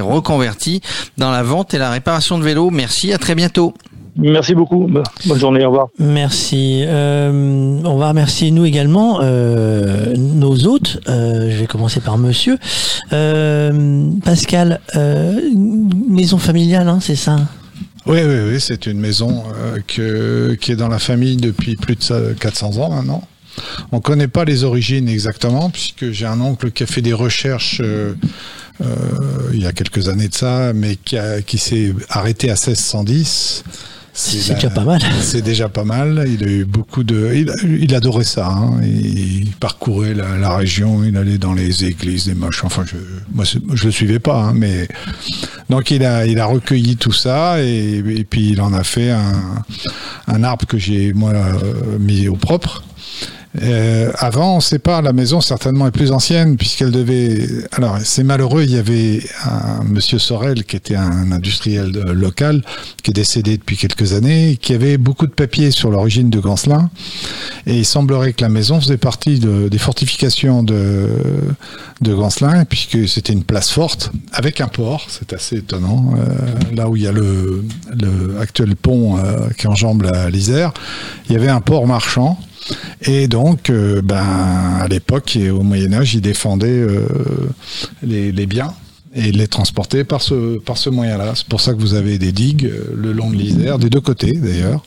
reconverti 0.00 0.80
dans 1.18 1.30
la 1.30 1.42
vente 1.42 1.74
et 1.74 1.78
la 1.78 1.90
réparation 1.90 2.38
de 2.38 2.44
vélos. 2.44 2.70
Merci, 2.70 3.12
à 3.12 3.18
très 3.18 3.34
bientôt. 3.34 3.74
Merci 4.16 4.54
beaucoup. 4.54 4.88
Bonne 5.26 5.38
journée, 5.40 5.64
au 5.64 5.70
revoir. 5.70 5.88
Merci. 5.98 6.82
Euh, 6.86 7.80
on 7.84 7.96
va 7.96 8.08
remercier 8.08 8.50
nous 8.50 8.64
également 8.66 9.20
euh, 9.22 10.14
nos 10.16 10.66
hôtes. 10.66 11.00
Euh, 11.08 11.50
je 11.50 11.56
vais 11.56 11.66
commencer 11.66 12.00
par 12.00 12.18
Monsieur 12.18 12.58
Euh, 13.12 14.10
Pascal. 14.24 14.80
euh, 14.96 15.40
maison 16.08 16.36
familiale, 16.38 16.88
hein, 16.88 16.98
c'est 17.00 17.16
ça? 17.16 17.36
Oui, 18.06 18.18
oui, 18.22 18.34
oui, 18.50 18.60
c'est 18.60 18.86
une 18.86 18.98
maison 18.98 19.44
euh, 19.56 19.78
que, 19.86 20.54
qui 20.60 20.72
est 20.72 20.76
dans 20.76 20.88
la 20.88 20.98
famille 20.98 21.36
depuis 21.36 21.76
plus 21.76 21.96
de 21.96 22.02
ça- 22.02 22.20
400 22.38 22.78
ans 22.78 22.90
maintenant. 22.90 23.22
On 23.92 23.96
ne 23.96 24.02
connaît 24.02 24.28
pas 24.28 24.44
les 24.44 24.64
origines 24.64 25.08
exactement, 25.08 25.70
puisque 25.70 26.10
j'ai 26.10 26.26
un 26.26 26.40
oncle 26.40 26.70
qui 26.70 26.82
a 26.82 26.86
fait 26.86 27.02
des 27.02 27.12
recherches 27.12 27.80
euh, 27.82 28.14
euh, 28.82 28.86
il 29.54 29.62
y 29.62 29.66
a 29.66 29.72
quelques 29.72 30.08
années 30.08 30.28
de 30.28 30.34
ça, 30.34 30.72
mais 30.74 30.96
qui, 30.96 31.16
a- 31.16 31.42
qui 31.42 31.58
s'est 31.58 31.94
arrêté 32.10 32.50
à 32.50 32.54
1610. 32.54 33.62
C'est 34.14 34.54
déjà 34.54 34.68
pas 34.70 34.84
mal. 34.84 35.00
C'est 35.22 35.42
déjà 35.42 35.68
pas 35.70 35.84
mal. 35.84 36.24
Il 36.28 36.44
a 36.44 36.46
eu 36.50 36.64
beaucoup 36.66 37.02
de. 37.02 37.32
Il, 37.34 37.78
il 37.80 37.94
adorait 37.94 38.24
ça. 38.24 38.46
hein. 38.48 38.78
Il 38.82 39.50
parcourait 39.58 40.12
la, 40.14 40.36
la 40.36 40.54
région. 40.56 41.02
Il 41.02 41.16
allait 41.16 41.38
dans 41.38 41.54
les 41.54 41.84
églises, 41.84 42.26
des 42.26 42.34
machins. 42.34 42.64
Enfin, 42.66 42.84
je, 42.86 42.96
moi, 43.34 43.44
je 43.46 43.84
le 43.84 43.90
suivais 43.90 44.18
pas, 44.18 44.38
hein, 44.42 44.52
mais 44.54 44.86
donc 45.70 45.90
il 45.90 46.04
a, 46.04 46.26
il 46.26 46.38
a 46.40 46.44
recueilli 46.46 46.96
tout 46.96 47.12
ça 47.12 47.62
et, 47.62 48.02
et 48.06 48.24
puis 48.24 48.50
il 48.50 48.60
en 48.60 48.74
a 48.74 48.84
fait 48.84 49.10
un, 49.10 49.62
un 50.28 50.42
arbre 50.44 50.66
que 50.66 50.76
j'ai 50.76 51.14
moi 51.14 51.30
euh, 51.32 51.98
mis 51.98 52.28
au 52.28 52.36
propre. 52.36 52.84
Euh, 53.60 54.10
avant, 54.16 54.54
on 54.54 54.56
ne 54.56 54.60
sait 54.62 54.78
pas, 54.78 55.02
la 55.02 55.12
maison 55.12 55.42
certainement 55.42 55.86
est 55.86 55.90
plus 55.90 56.10
ancienne 56.10 56.56
puisqu'elle 56.56 56.90
devait. 56.90 57.46
Alors, 57.72 57.98
c'est 58.02 58.24
malheureux, 58.24 58.62
il 58.64 58.70
y 58.70 58.78
avait 58.78 59.22
un 59.44 59.84
monsieur 59.84 60.18
Sorel 60.18 60.64
qui 60.64 60.76
était 60.76 60.94
un 60.96 61.30
industriel 61.32 61.92
euh, 61.96 62.14
local 62.14 62.62
qui 63.02 63.10
est 63.10 63.14
décédé 63.14 63.58
depuis 63.58 63.76
quelques 63.76 64.14
années, 64.14 64.56
qui 64.58 64.72
avait 64.72 64.96
beaucoup 64.96 65.26
de 65.26 65.32
papiers 65.32 65.70
sur 65.70 65.90
l'origine 65.90 66.30
de 66.30 66.40
Ganselin. 66.40 66.88
Et 67.66 67.76
il 67.76 67.84
semblerait 67.84 68.32
que 68.32 68.40
la 68.40 68.48
maison 68.48 68.80
faisait 68.80 68.96
partie 68.96 69.38
de- 69.38 69.68
des 69.68 69.78
fortifications 69.78 70.62
de, 70.62 71.08
de 72.00 72.14
Ganselin 72.14 72.64
puisque 72.64 73.06
c'était 73.06 73.34
une 73.34 73.44
place 73.44 73.70
forte 73.70 74.12
avec 74.32 74.62
un 74.62 74.68
port. 74.68 75.04
C'est 75.10 75.34
assez 75.34 75.56
étonnant. 75.56 76.14
Euh, 76.16 76.74
là 76.74 76.88
où 76.88 76.96
il 76.96 77.02
y 77.02 77.06
a 77.06 77.12
le, 77.12 77.64
actuel 78.40 78.76
pont 78.76 79.18
qui 79.58 79.66
enjambe 79.66 80.10
l'Isère, 80.30 80.72
il 81.28 81.34
y 81.34 81.36
avait 81.36 81.48
un 81.50 81.60
port 81.60 81.86
marchand. 81.86 82.38
Et 83.02 83.28
donc, 83.28 83.70
euh, 83.70 84.02
ben, 84.02 84.78
à 84.80 84.86
l'époque 84.88 85.36
et 85.36 85.50
au 85.50 85.62
Moyen 85.62 85.92
Âge, 85.92 86.14
ils 86.14 86.20
défendaient 86.20 86.68
euh, 86.68 87.06
les, 88.02 88.46
biens 88.46 88.72
et 89.14 89.32
les 89.32 89.48
transportaient 89.48 90.04
par 90.04 90.22
ce, 90.22 90.58
par 90.58 90.78
ce 90.78 90.90
moyen-là. 90.90 91.32
C'est 91.34 91.48
pour 91.48 91.60
ça 91.60 91.72
que 91.72 91.80
vous 91.80 91.94
avez 91.94 92.18
des 92.18 92.32
digues 92.32 92.66
euh, 92.66 92.92
le 92.96 93.12
long 93.12 93.30
de 93.30 93.36
l'Isère, 93.36 93.78
des 93.78 93.90
deux 93.90 94.00
côtés 94.00 94.32
d'ailleurs. 94.32 94.82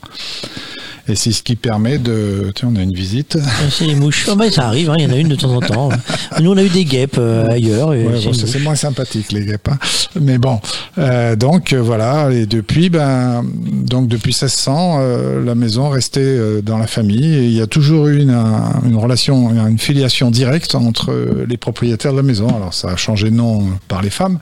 Et 1.08 1.14
c'est 1.14 1.30
ce 1.32 1.42
qui 1.42 1.54
permet 1.56 1.98
de... 1.98 2.50
Tiens, 2.54 2.68
on 2.72 2.76
a 2.76 2.82
une 2.82 2.92
visite. 2.92 3.38
C'est 3.70 3.86
les 3.86 3.94
mouches. 3.94 4.26
Ah 4.30 4.34
bah, 4.34 4.50
ça 4.50 4.66
arrive, 4.66 4.90
hein, 4.90 4.96
il 4.98 5.04
y 5.04 5.06
en 5.06 5.12
a 5.12 5.16
une 5.16 5.28
de 5.28 5.36
temps 5.36 5.54
en 5.54 5.60
temps. 5.60 5.88
Nous, 6.40 6.50
on 6.50 6.56
a 6.56 6.62
eu 6.64 6.68
des 6.68 6.84
guêpes 6.84 7.16
euh, 7.18 7.48
ailleurs. 7.48 7.90
Ouais, 7.90 8.06
c'est 8.34 8.58
bon, 8.58 8.64
moins 8.64 8.74
sympathique 8.74 9.30
les 9.32 9.44
guêpes. 9.44 9.68
hein. 9.70 9.78
Mais 10.20 10.38
bon, 10.38 10.60
euh, 10.98 11.36
donc 11.36 11.72
euh, 11.72 11.80
voilà. 11.80 12.30
Et 12.32 12.46
depuis, 12.46 12.90
ben, 12.90 13.44
donc 13.44 14.08
depuis 14.08 14.30
1600, 14.32 14.96
euh, 15.00 15.44
la 15.44 15.54
maison 15.54 15.88
restait 15.90 16.20
euh, 16.20 16.60
dans 16.60 16.78
la 16.78 16.86
famille. 16.88 17.34
Et 17.34 17.44
il 17.44 17.52
y 17.52 17.60
a 17.60 17.66
toujours 17.68 18.08
eu 18.08 18.20
une, 18.22 18.30
un- 18.30 18.80
une 18.84 18.96
relation, 18.96 19.50
une 19.68 19.78
filiation 19.78 20.30
directe 20.30 20.74
entre 20.74 21.14
les 21.48 21.56
propriétaires 21.56 22.12
de 22.12 22.16
la 22.16 22.22
maison. 22.24 22.48
Alors 22.48 22.74
ça 22.74 22.88
a 22.88 22.96
changé 22.96 23.30
de 23.30 23.36
nom 23.36 23.64
par 23.88 24.02
les 24.02 24.10
femmes, 24.10 24.38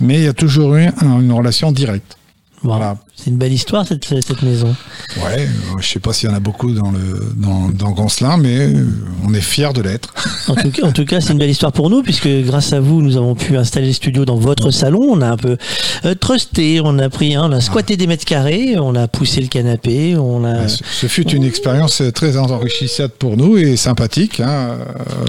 mais 0.00 0.16
il 0.18 0.24
y 0.24 0.28
a 0.28 0.32
toujours 0.32 0.74
eu 0.74 0.86
un- 0.86 1.20
une 1.20 1.32
relation 1.32 1.70
directe. 1.72 2.16
Voilà. 2.62 2.96
C'est 3.16 3.30
une 3.30 3.36
belle 3.36 3.52
histoire 3.52 3.86
cette, 3.86 4.04
cette 4.04 4.42
maison. 4.42 4.74
Ouais, 5.16 5.40
euh, 5.46 5.78
je 5.80 5.86
sais 5.86 5.98
pas 5.98 6.12
s'il 6.12 6.28
y 6.28 6.32
en 6.32 6.36
a 6.36 6.40
beaucoup 6.40 6.72
dans 6.72 6.90
le 6.90 7.32
dans, 7.36 7.68
dans 7.68 7.92
mais 8.38 8.58
euh, 8.58 8.86
on 9.26 9.32
est 9.34 9.40
fiers 9.40 9.72
de 9.74 9.82
l'être. 9.82 10.12
En 10.48 10.54
tout, 10.54 10.70
cas- 10.70 10.86
en 10.86 10.92
tout 10.92 11.04
cas, 11.04 11.20
c'est 11.20 11.32
une 11.32 11.38
belle 11.38 11.50
histoire 11.50 11.72
pour 11.72 11.90
nous, 11.90 12.02
puisque 12.02 12.28
grâce 12.44 12.72
à 12.72 12.80
vous, 12.80 13.02
nous 13.02 13.16
avons 13.16 13.34
pu 13.34 13.56
installer 13.56 13.88
le 13.88 13.92
studio 13.92 14.24
dans 14.24 14.36
votre 14.36 14.70
salon. 14.70 15.00
On 15.10 15.20
a 15.22 15.28
un 15.30 15.36
peu 15.36 15.56
euh, 16.04 16.14
trusté, 16.14 16.80
on 16.82 16.98
a 16.98 17.08
pris, 17.10 17.34
hein, 17.34 17.42
on 17.48 17.52
a 17.52 17.60
squatté 17.60 17.96
des 17.96 18.06
mètres 18.06 18.24
carrés, 18.24 18.78
on 18.78 18.94
a 18.94 19.06
poussé 19.08 19.40
le 19.40 19.48
canapé, 19.48 20.16
on 20.16 20.44
a. 20.44 20.68
Ce, 20.68 20.78
ce 20.90 21.06
fut 21.06 21.28
une 21.30 21.44
expérience 21.44 22.02
très 22.14 22.36
enrichissante 22.36 23.12
pour 23.12 23.36
nous 23.36 23.56
et 23.58 23.76
sympathique. 23.76 24.40
hein. 24.40 24.76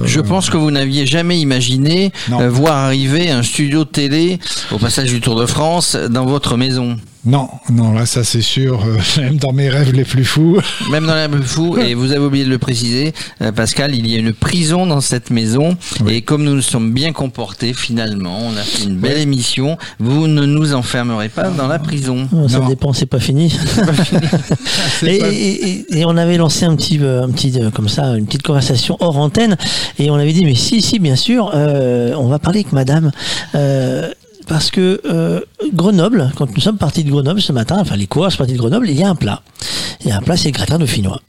Je 0.04 0.20
pense 0.20 0.48
que 0.50 0.56
vous 0.56 0.70
n'aviez 0.70 1.06
jamais 1.06 1.38
imaginé 1.40 2.12
euh, 2.30 2.48
voir 2.50 2.76
arriver 2.76 3.30
un 3.30 3.42
studio 3.42 3.84
de 3.84 3.90
télé 3.90 4.38
au 4.70 4.78
passage 4.78 5.10
du 5.10 5.20
Tour 5.20 5.36
de 5.38 5.46
France 5.46 5.96
dans 6.10 6.24
votre 6.26 6.56
maison. 6.56 6.96
Non, 7.24 7.48
non, 7.70 7.92
là, 7.92 8.04
ça 8.04 8.24
c'est 8.24 8.40
sûr, 8.42 8.82
euh, 8.84 8.98
même 9.20 9.36
dans 9.36 9.52
mes 9.52 9.68
rêves 9.68 9.92
les 9.92 10.04
plus 10.04 10.24
fous. 10.24 10.58
Même 10.90 11.06
dans 11.06 11.14
les 11.14 11.26
rêves 11.26 11.42
fous, 11.42 11.78
et 11.78 11.94
vous 11.94 12.10
avez 12.10 12.24
oublié 12.24 12.44
de 12.44 12.50
le 12.50 12.58
préciser, 12.58 13.12
euh, 13.40 13.52
Pascal, 13.52 13.94
il 13.94 14.08
y 14.08 14.16
a 14.16 14.18
une 14.18 14.32
prison 14.32 14.86
dans 14.86 15.00
cette 15.00 15.30
maison, 15.30 15.76
et 16.08 16.22
comme 16.22 16.42
nous 16.42 16.54
nous 16.56 16.62
sommes 16.62 16.92
bien 16.92 17.12
comportés, 17.12 17.74
finalement, 17.74 18.38
on 18.42 18.56
a 18.56 18.62
fait 18.62 18.84
une 18.84 18.96
belle 18.96 19.18
émission, 19.18 19.78
vous 20.00 20.26
ne 20.26 20.44
nous 20.44 20.74
enfermerez 20.74 21.28
pas 21.28 21.48
dans 21.50 21.68
la 21.68 21.78
prison. 21.78 22.28
Oh, 22.34 22.48
Ça 22.48 22.58
dépend, 22.68 22.92
c'est 22.92 23.06
pas 23.06 23.20
fini. 23.20 23.54
et, 25.06 25.06
et- 25.16 25.68
et- 25.68 25.98
et 26.00 26.04
on 26.04 26.16
avait 26.16 26.36
lancé 26.38 26.64
un 26.64 26.74
petit, 26.74 26.98
euh, 27.00 27.22
un 27.22 27.30
petit 27.30 27.56
comme 27.72 27.88
ça, 27.88 28.16
une 28.16 28.26
petite 28.26 28.42
conversation 28.42 28.96
hors 28.98 29.16
antenne, 29.18 29.56
et 30.00 30.10
on 30.10 30.16
avait 30.16 30.32
dit 30.32 30.44
mais 30.44 30.56
si, 30.56 30.82
si, 30.82 30.98
bien 30.98 31.16
sûr, 31.16 31.52
euh, 31.54 32.14
on 32.16 32.26
va 32.28 32.40
parler 32.40 32.60
avec 32.60 32.72
Madame. 32.72 33.12
Parce 34.52 34.70
que 34.70 35.00
euh, 35.06 35.40
Grenoble, 35.72 36.30
quand 36.36 36.54
nous 36.54 36.60
sommes 36.60 36.76
partis 36.76 37.04
de 37.04 37.10
Grenoble 37.10 37.40
ce 37.40 37.52
matin, 37.52 37.78
enfin 37.80 37.96
les 37.96 38.06
coureurs 38.06 38.30
sont 38.30 38.36
partis 38.36 38.52
de 38.52 38.58
Grenoble, 38.58 38.86
il 38.90 38.98
y 38.98 39.02
a 39.02 39.08
un 39.08 39.14
plat. 39.14 39.40
Il 40.02 40.08
y 40.08 40.12
a 40.12 40.18
un 40.18 40.20
plat, 40.20 40.36
c'est 40.36 40.48
le 40.48 40.52
gratin 40.52 40.78
dauphinois. 40.78 41.22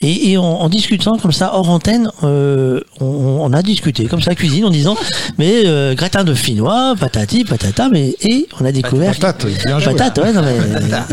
Et, 0.00 0.30
et 0.30 0.38
en, 0.38 0.42
en 0.44 0.68
discutant 0.70 1.18
comme 1.18 1.32
ça 1.32 1.54
hors 1.54 1.68
antenne, 1.68 2.10
euh, 2.24 2.80
on, 2.98 3.04
on 3.04 3.52
a 3.52 3.62
discuté 3.62 4.06
comme 4.06 4.22
ça 4.22 4.34
cuisine 4.34 4.64
en 4.64 4.70
disant 4.70 4.96
mais 5.38 5.66
euh, 5.66 5.94
gratin 5.94 6.24
dauphinois, 6.24 6.94
patati, 6.98 7.44
patata, 7.44 7.90
mais 7.90 8.16
et 8.22 8.48
on 8.58 8.64
a 8.64 8.72
découvert 8.72 9.12
Patate, 9.12 9.44
oui, 9.44 9.52
bien 9.66 9.78
joué. 9.78 9.92
patate, 9.94 10.18
ouais, 10.24 10.32
non, 10.32 10.40
mais, 10.42 10.56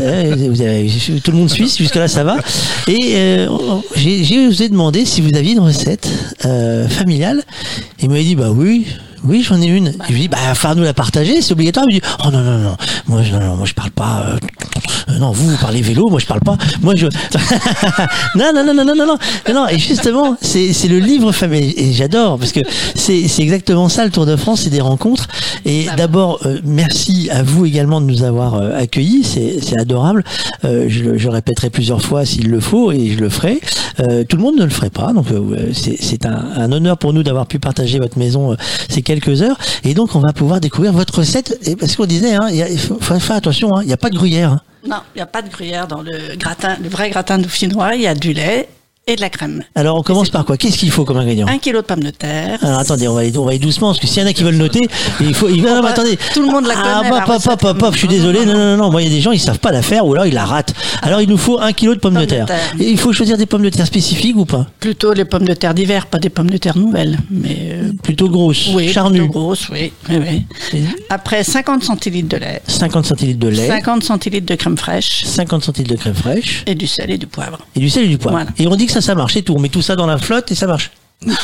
euh, 0.00 0.46
vous 0.50 0.62
avez- 0.62 0.90
tout 1.22 1.30
le 1.30 1.36
monde 1.36 1.50
suit 1.50 1.68
jusque 1.68 1.94
là 1.96 2.08
ça 2.08 2.24
va. 2.24 2.36
Et 2.88 3.46
j'ai 3.96 4.24
j'ai 4.24 4.46
osé 4.48 4.70
demander 4.70 5.04
si 5.04 5.20
vous 5.20 5.36
aviez 5.36 5.52
une 5.52 5.60
recette 5.60 6.08
familiale. 6.88 7.42
Et 8.00 8.04
il 8.04 8.08
m'avait 8.08 8.24
dit 8.24 8.34
bah 8.34 8.50
oui. 8.50 8.86
Oui, 9.24 9.42
j'en 9.42 9.60
ai 9.60 9.66
une. 9.66 9.90
Bah. 9.90 10.04
Je 10.08 10.12
lui 10.14 10.20
dis, 10.22 10.28
bah, 10.28 10.38
falloir 10.54 10.76
nous 10.76 10.82
la 10.84 10.94
partager, 10.94 11.42
c'est 11.42 11.52
obligatoire. 11.52 11.86
Il 11.88 11.96
me 11.96 12.00
dit, 12.00 12.06
oh 12.24 12.30
non, 12.30 12.42
non, 12.42 12.58
non, 12.58 12.76
moi, 13.06 13.22
non, 13.32 13.40
non, 13.40 13.56
moi, 13.56 13.66
je 13.66 13.74
parle 13.74 13.90
pas. 13.90 14.26
Euh, 14.26 15.18
non, 15.18 15.32
vous, 15.32 15.50
vous 15.50 15.56
parlez 15.56 15.82
vélo, 15.82 16.08
moi, 16.08 16.18
je 16.20 16.26
parle 16.26 16.40
pas. 16.40 16.56
Moi, 16.80 16.94
je. 16.96 17.06
non, 18.36 18.52
non, 18.54 18.64
non, 18.64 18.74
non, 18.74 18.84
non, 18.84 18.94
non, 18.94 19.06
non, 19.06 19.18
non. 19.54 19.68
Et 19.68 19.78
justement, 19.78 20.36
c'est 20.40 20.88
le 20.88 20.98
livre 20.98 21.32
familial. 21.32 21.72
Et 21.76 21.92
j'adore, 21.92 22.38
parce 22.38 22.52
que 22.52 22.60
c'est 22.94 23.24
exactement 23.38 23.88
ça, 23.88 24.04
le 24.04 24.10
Tour 24.10 24.26
de 24.26 24.36
France, 24.36 24.62
c'est 24.62 24.70
des 24.70 24.80
rencontres. 24.80 25.28
Et 25.64 25.84
bah, 25.86 25.92
d'abord, 25.96 26.40
euh, 26.46 26.60
merci 26.64 27.28
à 27.30 27.42
vous 27.42 27.66
également 27.66 28.00
de 28.00 28.06
nous 28.06 28.22
avoir 28.22 28.54
euh, 28.54 28.76
accueillis, 28.76 29.24
c'est 29.24 29.78
adorable. 29.78 30.24
Euh, 30.64 30.86
je, 30.88 31.16
je 31.16 31.28
répéterai 31.28 31.70
plusieurs 31.70 32.02
fois 32.02 32.24
s'il 32.24 32.50
le 32.50 32.60
faut, 32.60 32.92
et 32.92 33.10
je 33.10 33.18
le 33.18 33.28
ferai. 33.28 33.60
Euh, 34.00 34.24
tout 34.24 34.36
le 34.36 34.42
monde 34.42 34.56
ne 34.56 34.64
le 34.64 34.70
ferait 34.70 34.90
pas, 34.90 35.12
donc 35.12 35.26
euh, 35.30 35.72
c'est 35.74 36.24
un, 36.26 36.44
un, 36.56 36.72
honneur 36.72 36.96
pour 36.96 37.12
nous 37.12 37.22
d'avoir 37.22 37.46
pu 37.46 37.58
partager 37.58 37.98
votre 37.98 38.18
maison. 38.18 38.56
ces 38.88 39.02
quelques 39.10 39.42
heures. 39.42 39.58
Et 39.82 39.92
donc, 39.94 40.14
on 40.14 40.20
va 40.20 40.32
pouvoir 40.32 40.60
découvrir 40.60 40.92
votre 40.92 41.18
recette. 41.18 41.58
Et 41.66 41.74
parce 41.74 41.96
qu'on 41.96 42.06
disait, 42.06 42.34
hein, 42.34 42.48
il 42.50 42.78
faut 42.78 42.98
faire 43.00 43.36
attention, 43.36 43.76
hein, 43.76 43.80
il 43.82 43.88
n'y 43.88 43.92
a 43.92 43.96
pas 43.96 44.10
de 44.10 44.16
gruyère. 44.16 44.52
hein. 44.52 44.60
Non, 44.86 44.98
il 45.14 45.18
n'y 45.18 45.22
a 45.22 45.26
pas 45.26 45.42
de 45.42 45.48
gruyère 45.50 45.86
dans 45.88 46.00
le 46.00 46.36
gratin, 46.36 46.76
le 46.82 46.88
vrai 46.88 47.10
gratin 47.10 47.38
dauphinois. 47.38 47.96
Il 47.96 48.02
y 48.02 48.06
a 48.06 48.14
du 48.14 48.32
lait 48.32 48.68
et 49.06 49.16
de 49.16 49.20
la 49.20 49.30
crème. 49.30 49.62
Alors, 49.74 49.96
on 49.96 50.02
commence 50.02 50.30
par 50.30 50.44
quoi? 50.44 50.56
Qu'est-ce 50.56 50.78
qu'il 50.78 50.90
faut 50.90 51.04
comme 51.04 51.16
ingrédient? 51.16 51.46
Un 51.48 51.58
kilo 51.58 51.80
de 51.80 51.86
pommes 51.86 52.02
de 52.04 52.10
terre. 52.10 52.58
Alors 52.62 52.78
attendez, 52.78 53.08
on 53.08 53.14
va 53.14 53.20
aller, 53.22 53.36
on 53.36 53.44
va 53.44 53.50
aller 53.50 53.58
doucement 53.58 53.88
parce 53.88 53.98
que 53.98 54.06
s'il 54.06 54.22
y 54.22 54.24
en 54.24 54.28
a 54.28 54.32
qui 54.32 54.44
veulent 54.44 54.54
noter, 54.56 54.86
il 55.20 55.34
faut. 55.34 55.48
Il, 55.48 55.62
mais 55.62 55.70
attendez. 55.70 56.16
Tout 56.34 56.42
le 56.42 56.48
monde 56.48 56.66
la 56.66 56.74
Ah, 56.76 56.98
connaît, 56.98 57.08
pop, 57.10 57.18
la 57.18 57.24
pop, 57.24 57.34
recette. 57.42 57.60
pop, 57.60 57.78
pop, 57.78 57.92
je 57.94 57.98
suis 57.98 58.08
désolé. 58.08 58.44
Non, 58.46 58.52
non, 58.52 58.58
non, 58.58 58.76
non. 58.76 58.90
Moi, 58.90 59.02
il 59.02 59.08
y 59.08 59.10
a 59.10 59.14
des 59.14 59.20
gens, 59.20 59.32
ils 59.32 59.40
savent 59.40 59.58
pas 59.58 59.72
la 59.72 59.82
faire 59.82 60.06
ou 60.06 60.12
alors 60.12 60.26
ils 60.26 60.34
la 60.34 60.44
ratent. 60.44 60.74
Alors, 61.02 61.20
il 61.22 61.28
nous 61.28 61.38
faut 61.38 61.58
un 61.58 61.72
kilo 61.72 61.94
de 61.94 62.00
pommes 62.00 62.14
de 62.20 62.24
terre. 62.24 62.46
terre. 62.46 62.60
Et 62.78 62.88
il 62.90 62.98
faut 62.98 63.12
choisir 63.12 63.36
des 63.36 63.46
pommes 63.46 63.62
de 63.62 63.70
terre 63.70 63.86
spécifiques 63.86 64.36
ou 64.36 64.44
pas? 64.44 64.66
Plutôt 64.78 65.12
les 65.12 65.24
pommes 65.24 65.44
de 65.46 65.54
terre 65.54 65.74
d'hiver, 65.74 66.06
pas 66.06 66.18
des 66.18 66.30
pommes 66.30 66.50
de 66.50 66.58
terre 66.58 66.76
nouvelles. 66.78 67.18
Mais 67.30 67.56
euh, 67.72 67.90
Plutôt 68.02 68.28
grosses, 68.28 68.68
oui, 68.74 68.92
charnues. 68.92 69.18
plutôt 69.20 69.32
grosses, 69.32 69.68
oui. 69.70 69.92
oui, 70.08 70.44
oui. 70.72 70.82
Après 71.08 71.42
50 71.42 71.82
centilitres 71.82 72.28
de 72.28 72.36
lait, 72.36 72.62
50 72.68 73.06
centilitres 73.06 73.40
de 73.40 73.48
lait, 73.48 73.66
50 73.66 74.04
centilitres 74.04 74.46
de 74.46 74.54
crème 74.54 74.76
fraîche 74.76 75.24
50 75.24 75.64
centilitres 75.64 75.94
de 75.94 75.98
crème 75.98 76.14
fraîche 76.14 76.62
et 76.66 76.74
du 76.74 76.86
sel 76.86 77.10
et 77.10 77.18
du 77.18 77.26
poivre. 77.26 77.58
et 77.74 77.80
du 77.80 77.90
sel 77.90 78.04
et 78.04 78.08
du 78.08 78.18
poivre. 78.18 78.36
Voilà. 78.36 78.50
Et 78.58 78.66
on 78.66 78.76
dit 78.76 78.86
que 78.92 79.00
ça, 79.00 79.06
ça 79.06 79.14
marche. 79.14 79.36
Et 79.36 79.42
tout. 79.42 79.54
On 79.54 79.60
met 79.60 79.68
tout 79.68 79.82
ça 79.82 79.96
dans 79.96 80.06
la 80.06 80.18
flotte 80.18 80.50
et 80.52 80.54
ça 80.54 80.66
marche. 80.66 80.90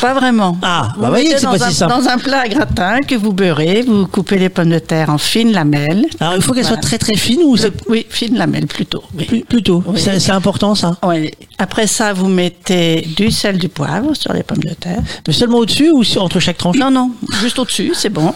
Pas 0.01 0.15
vraiment. 0.15 0.57
Ah, 0.63 0.93
Vous 0.97 1.03
bah 1.03 1.11
voyez 1.11 1.37
c'est 1.37 1.43
dans 1.45 1.51
pas 1.59 1.67
un, 1.67 1.69
si 1.69 1.75
simple. 1.77 1.93
Dans 1.93 2.09
un 2.09 2.17
plat 2.17 2.41
à 2.41 2.49
gratin 2.49 3.01
que 3.03 3.15
vous 3.15 3.35
beurrez, 3.35 3.83
vous 3.83 4.07
coupez 4.07 4.39
les 4.39 4.49
pommes 4.49 4.71
de 4.71 4.79
terre 4.79 5.11
en 5.11 5.19
fines 5.19 5.53
lamelles. 5.53 6.07
Alors, 6.19 6.35
il 6.37 6.41
faut 6.41 6.55
qu'elles 6.55 6.63
Voilà. 6.63 6.77
soient 6.81 6.89
très 6.89 6.97
très 6.97 7.15
fines 7.17 7.43
ou 7.45 7.59
c'est 7.59 7.73
Oui, 7.87 8.07
fines 8.09 8.39
lamelles 8.39 8.67
plutôt. 8.69 9.03
oui. 9.19 9.25
plus- 9.27 9.45
plutôt 9.45 9.83
Oui. 9.87 10.01
C'est 10.01 10.33
important 10.33 10.75
ça. 10.75 10.97
Oui. 11.03 11.31
Après 11.59 11.87
ça, 11.87 12.13
vous 12.13 12.29
mettez 12.29 13.01
du 13.17 13.31
sel, 13.31 13.57
du 13.59 13.69
poivre 13.69 14.15
sur 14.15 14.33
les 14.33 14.43
pommes 14.43 14.63
de 14.63 14.75
terre. 14.75 15.01
Mais 15.27 15.33
seulement 15.33 15.59
au-dessus 15.59 15.91
ou 15.91 16.03
entre 16.19 16.39
chaque 16.39 16.59
tranche? 16.59 16.77
Non, 16.77 16.91
non, 16.91 17.13
juste 17.41 17.59
au-dessus, 17.59 17.93
c'est 17.95 18.11
bon. 18.11 18.35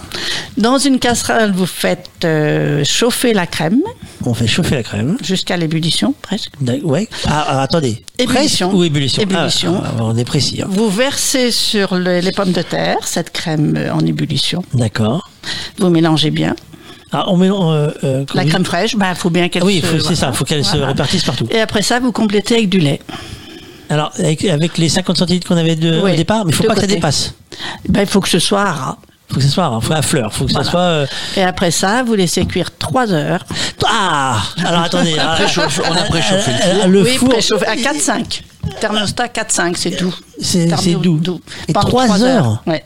Dans 0.57 0.79
une 0.79 0.99
casserole, 0.99 1.53
vous 1.53 1.67
faites 1.67 2.09
euh, 2.25 2.83
chauffer 2.85 3.33
la 3.35 3.47
crème 3.47 3.83
On 4.25 4.33
fait 4.35 4.47
chauffer 4.47 4.75
la 4.77 4.83
crème. 4.83 5.19
jusqu'à 5.23 5.57
l'ébullition, 5.57 6.15
presque. 6.23 6.53
Ouais. 6.83 7.09
Ah, 7.27 7.45
ah, 7.49 7.63
attendez. 7.63 8.03
Ébullition. 8.19 8.73
Ou 8.75 8.85
ébullition? 8.85 9.23
Ébullition. 9.23 9.83
Ah, 9.85 9.93
ah, 9.99 10.03
on 10.05 10.17
est 10.17 10.25
précis. 10.25 10.63
hein. 10.63 10.67
Vous 10.71 10.89
versez 10.89 11.51
sur 11.51 11.95
le- 11.97 12.21
les 12.21 12.33
pommes 12.33 12.53
de 12.53 12.63
terre 12.63 12.97
cette 13.05 13.31
crème 13.33 13.75
euh, 13.77 13.93
en 13.93 14.01
ébullition. 14.01 14.65
D'accord. 14.75 15.29
Vous 15.79 15.91
mélangez 15.91 16.31
bien. 16.31 16.55
Ah, 17.13 17.25
on 17.29 17.37
mélange. 17.37 17.75
euh, 17.75 17.91
euh, 18.05 18.25
La 18.35 18.45
crème 18.45 18.65
fraîche, 18.65 18.93
il 18.93 18.99
bah, 18.99 19.15
faut 19.15 19.31
bien 19.31 19.49
qu'elle 19.49 19.65
Oui, 19.65 19.81
se... 19.81 19.87
faut- 19.87 19.93
c'est 19.99 20.03
voilà. 20.03 20.17
ça, 20.17 20.33
faut 20.33 20.45
qu'elle 20.45 20.65
se 20.65 20.71
Voilà. 20.73 20.89
répartisse 20.89 21.25
partout. 21.25 21.47
Et 21.51 21.61
après 21.61 21.83
ça, 21.83 21.99
vous 22.01 22.13
complétez 22.13 22.55
avec 22.57 22.69
du 22.69 22.79
lait. 22.79 23.01
Alors, 23.89 24.13
avec, 24.19 24.45
avec 24.45 24.79
les 24.79 24.89
50 24.89 25.17
centilitres 25.19 25.49
qu'on 25.49 25.57
avait 25.57 25.75
de, 25.77 26.01
Oui, 26.01 26.13
au 26.13 26.17
départ, 26.17 26.45
mais 26.45 26.53
il 26.53 26.55
faut 26.55 26.63
de 26.63 26.69
pas 26.69 26.75
que 26.75 26.81
ça 26.81 26.87
côté. 26.87 26.95
dépasse. 26.97 27.35
Ben, 27.89 28.03
il 28.03 28.07
faut 28.07 28.21
que 28.21 28.29
ce 28.29 28.39
soit 28.39 28.63
à 28.63 28.73
ras. 28.73 28.97
faut 29.29 29.37
que 29.37 29.43
ça 29.43 29.49
soit, 29.49 29.81
faut 29.83 29.93
à 29.93 30.03
fleur, 30.03 30.33
faut 30.33 30.45
que 30.45 30.53
ça 30.53 30.59
Voilà. 30.61 30.71
soit. 30.71 30.81
euh, 30.81 31.07
Et 31.37 31.43
après 31.43 31.73
ça, 31.73 32.05
vous 32.05 32.15
laissez 32.15 32.47
cuire 32.47 32.71
3 32.79 33.13
heures. 33.13 33.45
Ah 33.85 34.41
Alors 34.65 34.83
attendez, 34.83 35.15
On 35.19 35.21
a 35.21 35.35
préchauffé- 35.37 35.83
on 35.91 35.93
a 35.95 36.03
préchauffé 36.05 36.53
le 36.53 36.59
ah, 36.63 36.75
four. 36.83 36.87
Le 36.89 37.03
oui, 37.03 37.17
four, 37.17 37.29
préchauffé 37.31 37.67
à 37.67 37.75
4-5. 37.75 38.43
Thermostat 38.81 39.27
4-5, 39.27 39.75
c'est 39.77 40.01
doux. 40.01 40.15
c'est 40.41 40.69
c'est 40.77 40.95
doux. 40.95 41.21
Et 41.69 41.73
Pendant 41.73 41.89
3 41.89 42.05
trois 42.05 42.23
heures. 42.23 42.63
Ouais. 42.69 42.85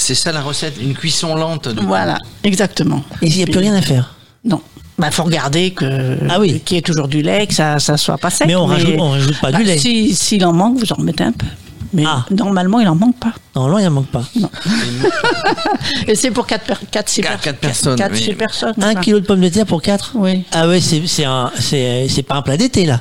C'est 0.00 0.14
ça 0.14 0.32
la 0.32 0.40
recette, 0.40 0.74
une 0.80 0.94
cuisson 0.94 1.34
lente. 1.34 1.68
de- 1.68 1.80
Voilà, 1.82 2.18
exactement. 2.42 3.02
Et 3.22 3.26
il 3.28 3.36
n'y 3.36 3.42
a 3.42 3.46
plus 3.46 3.58
rien 3.60 3.74
à 3.74 3.82
faire. 3.82 4.14
Non. 4.44 4.60
Il 5.02 5.10
faut 5.12 5.22
regarder 5.24 5.70
que 5.72 6.18
Ah 6.28 6.38
oui. 6.40 6.60
qu'il 6.64 6.76
y 6.76 6.78
ait 6.78 6.82
toujours 6.82 7.08
du 7.08 7.22
lait, 7.22 7.46
que 7.46 7.54
ça 7.54 7.76
ne 7.76 7.96
soit 7.96 8.18
pas 8.18 8.30
sec. 8.30 8.46
Mais 8.46 8.54
on 8.56 8.66
rajoute- 8.66 8.96
on 8.98 9.10
rajoute 9.10 9.38
pas 9.40 9.50
du 9.52 9.58
Bah, 9.58 9.62
lait. 9.64 9.78
si- 9.78 10.14
S'il 10.14 10.44
en 10.44 10.52
manque, 10.52 10.78
vous 10.78 10.92
en 10.92 10.96
remettez 10.96 11.24
un 11.24 11.32
peu. 11.32 11.46
Mais 11.92 12.04
Ah. 12.06 12.24
normalement, 12.30 12.80
il 12.80 12.88
en 12.88 12.94
manque 12.94 13.18
pas. 13.18 13.32
Normalement, 13.56 13.78
il 13.78 13.84
n'en 13.84 13.90
manque 13.90 14.06
pas. 14.10 14.22
Et 16.06 16.14
c'est 16.14 16.30
pour 16.30 16.46
4 16.46 16.80
4 16.90 17.08
6 17.08 17.20
Quatre 17.22 17.52
personnes, 17.58 17.96
4 17.96 18.12
oui. 18.12 18.22
6 18.22 18.34
personnes. 18.34 18.74
Un 18.80 18.94
ça. 18.94 19.00
kilo 19.00 19.20
de 19.20 19.26
pommes 19.26 19.40
de 19.40 19.48
terre 19.48 19.66
pour 19.66 19.82
4 19.82 20.12
Oui. 20.14 20.44
Ah 20.52 20.68
ouais, 20.68 20.80
c'est 20.80 21.02
c'est 21.06 21.24
un- 21.24 21.50
c'est 21.58 22.06
c'est 22.08 22.22
pas 22.22 22.36
un 22.36 22.42
plat 22.42 22.56
d'été 22.56 22.86
là. 22.86 23.00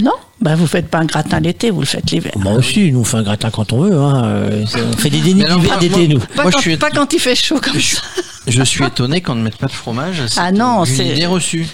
Non, 0.00 0.12
bah 0.40 0.54
vous 0.56 0.66
faites 0.66 0.88
pas 0.88 0.98
un 0.98 1.04
gratin 1.04 1.40
l'été, 1.40 1.70
vous 1.70 1.80
le 1.80 1.86
faites 1.86 2.10
l'hiver. 2.10 2.32
Moi 2.36 2.52
aussi, 2.54 2.90
nous 2.92 3.00
on 3.00 3.04
fait 3.04 3.18
un 3.18 3.22
gratin 3.22 3.50
quand 3.50 3.72
on 3.72 3.80
veut. 3.82 3.96
Hein. 3.96 4.24
euh, 4.24 4.64
c'est- 4.66 4.80
On 4.82 4.96
fait 4.96 5.10
des 5.10 5.20
dénis 5.20 5.44
d'hiver 5.44 5.78
d'été, 5.78 6.08
nous. 6.08 6.18
Pas, 6.18 6.42
Moi, 6.44 6.52
quand, 6.52 6.58
je 6.58 6.62
suis- 6.62 6.76
pas 6.76 6.90
quand 6.90 7.12
il 7.12 7.18
fait 7.20 7.34
chaud 7.34 7.60
comme 7.62 7.80
ça. 7.80 8.00
Je 8.46 8.62
suis 8.62 8.84
étonné 8.84 9.20
qu'on 9.20 9.34
ne 9.34 9.42
mette 9.42 9.56
pas 9.56 9.66
de 9.66 9.72
fromage. 9.72 10.22
C'est 10.28 10.40
Ah 10.40 10.50
non, 10.52 10.84
une 10.84 10.94
c'est- 10.96 11.06
idée 11.06 11.26
reçue. 11.26 11.66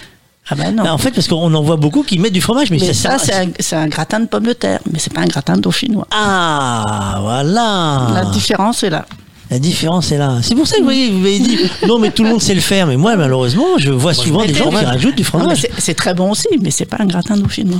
Ah 0.49 0.55
ben 0.55 0.73
non. 0.75 0.83
Bah, 0.83 0.93
en 0.93 0.97
fait, 0.97 1.11
parce 1.11 1.27
qu'on 1.27 1.53
en 1.53 1.61
voit 1.61 1.75
beaucoup 1.75 2.03
qui 2.03 2.19
mettent 2.19 2.31
du 2.33 2.39
fromage, 2.41 2.69
mais, 2.71 2.77
mais 2.79 2.93
ça, 2.93 3.17
ça, 3.17 3.19
c'est 3.19 3.33
un, 3.35 3.47
c'est 3.59 3.75
un 3.75 3.87
gratin 3.87 4.21
de 4.21 4.27
pommes 4.27 4.45
de 4.47 4.53
terre, 4.53 4.79
mais 4.91 4.97
c'est 4.99 5.11
pas 5.13 5.19
un 5.21 5.25
gratin 5.25 5.57
dauphinois. 5.57 6.07
Ah, 6.11 7.17
voilà. 7.21 8.07
La 8.13 8.25
différence 8.31 8.83
est 8.83 8.89
là. 8.89 9.05
La 9.49 9.59
différence 9.59 10.11
est 10.11 10.17
là. 10.17 10.39
C'est 10.41 10.55
pour 10.55 10.67
ça 10.67 10.75
que 10.75 10.79
vous 10.81 10.85
voyez, 10.87 11.09
vous 11.09 11.19
m'avez 11.19 11.39
dit, 11.39 11.57
non, 11.87 11.99
mais 11.99 12.11
tout 12.11 12.23
le 12.23 12.29
monde 12.29 12.41
sait 12.41 12.53
le 12.55 12.61
faire. 12.61 12.87
Mais 12.87 12.97
moi, 12.97 13.15
malheureusement, 13.17 13.77
je 13.77 13.91
vois 13.91 14.13
souvent 14.13 14.45
des 14.45 14.53
gens 14.53 14.69
qui 14.69 14.83
rajoutent 14.85 15.15
du 15.15 15.23
fromage. 15.23 15.61
c'est- 15.61 15.71
C'est 15.79 15.93
très 15.95 16.13
bon 16.13 16.31
aussi, 16.31 16.47
mais 16.61 16.71
c'est 16.71 16.85
pas 16.85 16.97
un 16.99 17.05
gratin 17.05 17.35
dauphinois. 17.37 17.79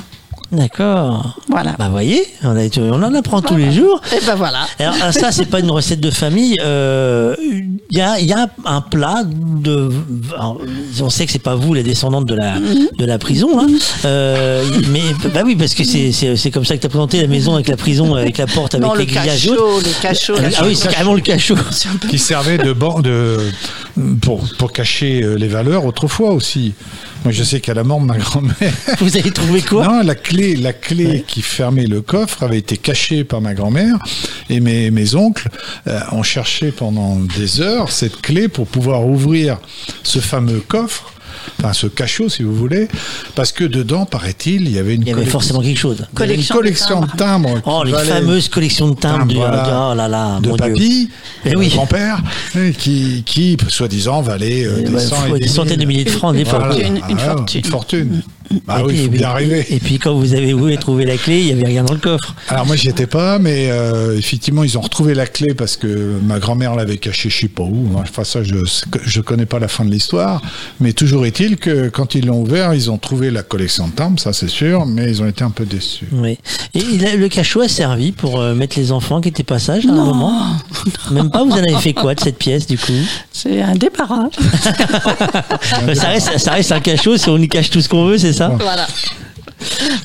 D'accord. 0.51 1.37
Voilà. 1.49 1.75
Bah, 1.77 1.89
voyez, 1.89 2.23
on, 2.43 2.55
a, 2.55 2.67
on 2.79 3.03
en 3.03 3.13
apprend 3.13 3.41
tous 3.41 3.57
les 3.57 3.71
jours. 3.73 4.01
Et 4.15 4.25
ben 4.25 4.35
voilà. 4.35 4.65
Alors, 4.79 4.95
ah, 5.01 5.11
ça, 5.11 5.31
c'est 5.31 5.45
pas 5.45 5.59
une 5.59 5.69
recette 5.71 5.99
de 5.99 6.09
famille. 6.11 6.55
euh, 6.63 7.35
Il 7.89 7.97
y, 7.97 8.01
a, 8.01 8.19
il 8.19 8.25
y 8.27 8.33
a 8.33 8.47
un 8.65 8.81
plat 8.81 9.23
de. 9.25 9.89
alors, 10.35 10.61
on 11.01 11.09
sait 11.09 11.25
que 11.25 11.31
c'est 11.33 11.39
pas 11.39 11.55
vous, 11.55 11.73
les 11.73 11.83
descendantes 11.83 12.25
de 12.25 12.35
la, 12.35 12.55
de 12.59 13.05
la 13.05 13.17
prison, 13.17 13.59
hein. 13.59 13.67
Euh, 14.05 14.63
mais 14.89 15.01
bah 15.33 15.41
oui, 15.45 15.55
parce 15.55 15.73
que 15.73 15.83
c'est- 15.83 16.11
c'est 16.11 16.35
c'est 16.37 16.51
comme 16.51 16.65
ça 16.65 16.75
que 16.75 16.81
tu 16.81 16.85
as 16.87 16.89
présenté 16.89 17.21
la 17.21 17.27
maison 17.27 17.55
avec 17.55 17.67
la 17.67 17.77
prison, 17.77 18.15
avec 18.15 18.37
la 18.37 18.47
porte, 18.47 18.75
avec 18.75 18.85
non, 18.87 18.93
les 18.93 19.05
le 19.05 19.11
grillages. 19.11 19.47
cachot, 19.47 19.79
le 19.79 20.01
cachot. 20.01 20.33
Ah 20.57 20.63
oui, 20.65 20.75
c'est 20.75 20.89
carrément 20.89 21.13
le 21.13 21.21
cachot. 21.21 21.55
qui 22.09 22.19
servait 22.19 22.57
de, 22.57 22.73
de 23.01 23.37
pour, 24.21 24.43
pour 24.57 24.71
cacher 24.71 25.21
euh, 25.23 25.35
les 25.35 25.47
valeurs 25.47 25.85
autrefois 25.85 26.31
aussi. 26.31 26.73
Moi, 27.23 27.31
je 27.31 27.43
sais 27.43 27.59
qu'à 27.59 27.73
la 27.73 27.83
mort 27.83 27.99
de 27.99 28.05
ma 28.05 28.17
grand-mère. 28.17 28.73
Vous 28.99 29.17
avez 29.17 29.31
trouvé 29.31 29.61
quoi 29.61 29.85
Non, 29.85 30.03
la 30.03 30.15
clé, 30.15 30.55
la 30.55 30.73
clé 30.73 31.23
qui 31.27 31.41
fermait 31.41 31.85
le 31.85 32.01
coffre 32.01 32.43
avait 32.43 32.57
été 32.57 32.77
cachée 32.77 33.23
par 33.23 33.41
ma 33.41 33.53
grand-mère 33.53 33.97
et 34.49 34.59
mes, 34.59 34.91
mes 34.91 35.15
oncles 35.15 35.49
euh, 35.87 35.99
ont 36.11 36.23
cherché 36.23 36.71
pendant 36.71 37.15
des 37.15 37.61
heures 37.61 37.91
cette 37.91 38.21
clé 38.21 38.47
pour 38.47 38.67
pouvoir 38.67 39.05
ouvrir 39.05 39.59
ce 40.03 40.19
fameux 40.19 40.59
coffre 40.59 41.13
enfin 41.59 41.73
ce 41.73 41.87
cachot 41.87 42.29
si 42.29 42.43
vous 42.43 42.55
voulez, 42.55 42.87
parce 43.35 43.51
que 43.51 43.63
dedans, 43.63 44.05
paraît-il, 44.05 44.63
il 44.63 44.71
y 44.71 44.79
avait 44.79 44.95
une 44.95 45.01
Il 45.01 45.07
y 45.07 45.11
avait 45.11 45.21
collection- 45.21 45.39
forcément 45.39 45.61
quelque 45.61 45.79
chose. 45.79 46.05
une 46.19 46.43
collection 46.45 47.01
de 47.01 47.07
timbres. 47.17 47.61
Oh, 47.65 47.81
qui 47.81 47.87
les 47.87 47.93
valait- 47.93 48.09
fameuses 48.11 48.49
collections 48.49 48.89
de 48.89 48.95
timbres 48.95 49.25
du 49.25 49.35
voilà, 49.35 49.89
oh 49.91 49.95
là 49.95 50.07
là, 50.07 50.39
de 50.39 50.49
mon 50.49 50.57
papy, 50.57 51.09
Eh 51.45 51.49
de 51.51 51.57
oui. 51.57 51.69
grand-père, 51.69 52.21
euh, 52.55 52.71
qui, 52.71 53.23
qui 53.25 53.57
soi-disant 53.67 54.21
valait 54.21 54.65
euh, 54.65 54.83
des, 54.83 54.89
bah, 54.91 54.99
cent 54.99 55.15
faut 55.15 55.35
et 55.35 55.39
des 55.39 55.45
des 55.45 55.51
centaines 55.51 55.79
de 55.79 55.85
milliers 55.85 56.03
de 56.03 56.09
francs, 56.09 56.35
des 56.35 56.43
Voilà. 56.43 56.65
fortunes. 56.71 56.99
Ah, 57.03 57.11
Une 57.11 57.19
fortune. 57.19 57.61
Une 57.63 57.71
fortune. 57.71 58.21
Bah 58.65 58.77
Et 58.79 58.83
oui, 58.83 58.87
puis- 58.93 58.97
faut 58.99 59.05
et 59.05 59.09
bien 59.09 59.17
puis- 59.17 59.23
arriver. 59.25 59.65
Et 59.69 59.79
puis 59.79 59.99
quand 59.99 60.13
vous 60.15 60.33
avez 60.33 60.53
voulu 60.53 60.77
trouver 60.77 61.05
la 61.05 61.17
clé, 61.17 61.39
il 61.41 61.45
n'y 61.47 61.51
avait 61.51 61.65
rien 61.65 61.83
dans 61.83 61.93
le 61.93 61.99
coffre. 61.99 62.33
Alors 62.49 62.65
moi 62.65 62.75
j'y 62.75 62.89
étais 62.89 63.07
pas, 63.07 63.39
mais 63.39 63.67
euh, 63.69 64.17
effectivement 64.17 64.63
ils 64.63 64.77
ont 64.77 64.81
retrouvé 64.81 65.13
la 65.13 65.25
clé 65.27 65.53
parce 65.53 65.75
que 65.77 66.13
ma 66.23 66.39
grand-mère 66.39 66.75
l'avait 66.75 66.97
cachée 66.97 67.29
je 67.29 67.37
sais 67.41 67.47
pas 67.47 67.63
où. 67.63 67.89
Enfin 67.97 68.23
ça 68.23 68.43
je 68.43 68.55
je 69.03 69.21
connais 69.21 69.45
pas 69.45 69.59
la 69.59 69.67
fin 69.67 69.85
de 69.85 69.91
l'histoire, 69.91 70.41
mais 70.79 70.93
toujours 70.93 71.25
est-il 71.25 71.57
que 71.57 71.89
quand 71.89 72.15
ils 72.15 72.25
l'ont 72.25 72.41
ouvert 72.41 72.73
ils 72.73 72.89
ont 72.91 72.97
trouvé 72.97 73.31
la 73.31 73.43
collection 73.43 73.87
de 73.87 73.93
timbres, 73.93 74.19
ça 74.19 74.33
c'est 74.33 74.47
sûr, 74.49 74.85
mais 74.85 75.09
ils 75.09 75.21
ont 75.21 75.27
été 75.27 75.43
un 75.43 75.49
peu 75.49 75.65
déçus. 75.65 76.07
Oui. 76.11 76.37
Et 76.73 76.81
le 77.17 77.27
cachot 77.29 77.61
a 77.61 77.67
servi 77.67 78.11
pour 78.11 78.39
euh, 78.39 78.53
mettre 78.53 78.77
les 78.79 78.91
enfants 78.91 79.19
qui 79.21 79.29
étaient 79.29 79.43
pas 79.43 79.59
sages 79.59 79.85
à 79.85 79.89
un 79.91 79.95
moment 79.95 80.41
Même 81.11 81.29
pas, 81.29 81.43
vous 81.43 81.51
en 81.51 81.57
avez 81.57 81.75
fait 81.77 81.93
quoi 81.93 82.15
de 82.15 82.19
cette 82.19 82.37
pièce 82.37 82.67
du 82.67 82.77
coup? 82.77 82.91
C'est 83.31 83.61
un 83.61 83.75
débarras. 83.75 84.29
Ça, 85.95 86.07
reste, 86.09 86.37
ça 86.37 86.51
reste 86.51 86.71
un 86.71 86.79
cachot 86.79 87.17
si 87.17 87.29
on 87.29 87.37
y 87.37 87.47
cache 87.47 87.69
tout 87.69 87.81
ce 87.81 87.89
qu'on 87.89 88.05
veut, 88.05 88.17
c'est 88.17 88.33
ça? 88.37 88.51
Voilà. 88.59 88.87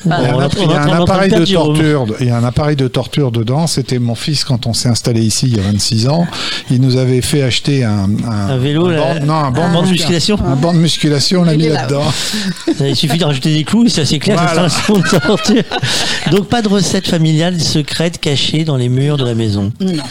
Il 0.05 0.09
y 0.09 0.13
a 0.13 0.17
un, 0.35 0.49
il 0.57 0.89
y 0.89 0.91
a 0.93 1.01
appareil 1.01 1.31
de 1.31 1.45
torture. 1.45 2.05
Il 2.19 2.27
y 2.27 2.29
a 2.31 2.37
un 2.37 2.43
appareil 2.43 2.75
de 2.75 2.87
torture 2.87 3.31
dedans. 3.31 3.67
C'était 3.67 3.99
mon 3.99 4.15
fils 4.15 4.43
quand 4.43 4.65
on 4.65 4.73
s'est 4.73 4.89
installé 4.89 5.21
ici 5.21 5.45
il 5.47 5.55
y 5.57 5.59
a 5.59 5.63
26 5.63 6.07
ans. 6.07 6.25
Il 6.71 6.81
nous 6.81 6.97
avait 6.97 7.21
fait 7.21 7.43
acheter 7.43 7.83
un, 7.83 8.09
Un 8.27 8.57
vélo, 8.57 8.87
un 8.87 8.95
banc- 9.19 9.25
non, 9.25 9.33
un 9.35 9.51
banc, 9.51 9.83
de 9.83 9.89
musculation 9.89 10.37
Un 10.43 10.55
banc 10.55 10.73
de 10.73 10.79
musculation. 10.79 11.41
On 11.41 11.43
l'a 11.43 11.53
Il 11.53 11.59
mis 11.59 11.67
là, 11.69 11.81
là-dedans. 11.81 12.03
Il 12.81 12.95
suffit 12.95 13.19
de 13.19 13.25
rajouter 13.25 13.53
des 13.53 13.63
clous 13.63 13.85
et 13.85 13.89
ça 13.89 14.05
s'éclaire, 14.05 14.41
Voilà. 14.41 14.69
son 14.69 14.93
de 14.97 15.07
torture. 15.19 15.63
Donc 16.31 16.47
pas 16.47 16.63
de 16.63 16.67
recette 16.69 17.07
familiale 17.07 17.59
secrète 17.61 18.19
cachée 18.19 18.63
dans 18.65 18.75
les 18.77 18.89
murs 18.89 19.17
de 19.17 19.25
la 19.25 19.35
maison? 19.35 19.71
Non. 19.79 20.03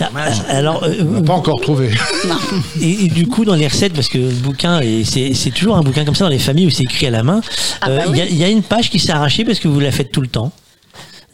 Ah, 0.00 0.08
Alors, 0.48 0.82
euh, 0.84 0.94
On 1.00 1.04
n'a 1.12 1.22
pas 1.22 1.32
encore 1.34 1.60
trouvé. 1.60 1.90
Et, 2.80 3.04
et 3.04 3.08
du 3.08 3.26
coup, 3.26 3.44
dans 3.44 3.54
les 3.54 3.66
recettes, 3.68 3.92
parce 3.94 4.08
que 4.08 4.18
le 4.18 4.28
bouquin, 4.30 4.80
et 4.80 5.04
c'est 5.04 5.50
toujours 5.50 5.76
un 5.76 5.82
bouquin 5.82 6.04
comme 6.04 6.14
ça 6.14 6.24
dans 6.24 6.30
les 6.30 6.38
familles 6.38 6.66
où 6.66 6.70
c'est 6.70 6.82
écrit 6.84 7.06
à 7.06 7.10
la 7.10 7.22
main, 7.22 7.40
Ah 7.80 7.88
euh, 7.90 7.96
bah 7.98 8.04
il 8.08 8.16
y, 8.16 8.20
a- 8.20 8.24
oui. 8.24 8.28
il 8.32 8.36
y 8.38 8.44
a 8.44 8.48
une 8.48 8.62
page 8.62 8.90
qui 8.90 8.98
s'est 8.98 9.12
arrachée 9.12 9.44
parce 9.44 9.58
que 9.58 9.68
vous 9.68 9.80
la 9.80 9.90
faites 9.92 10.10
tout 10.12 10.20
le 10.20 10.28
temps. 10.28 10.52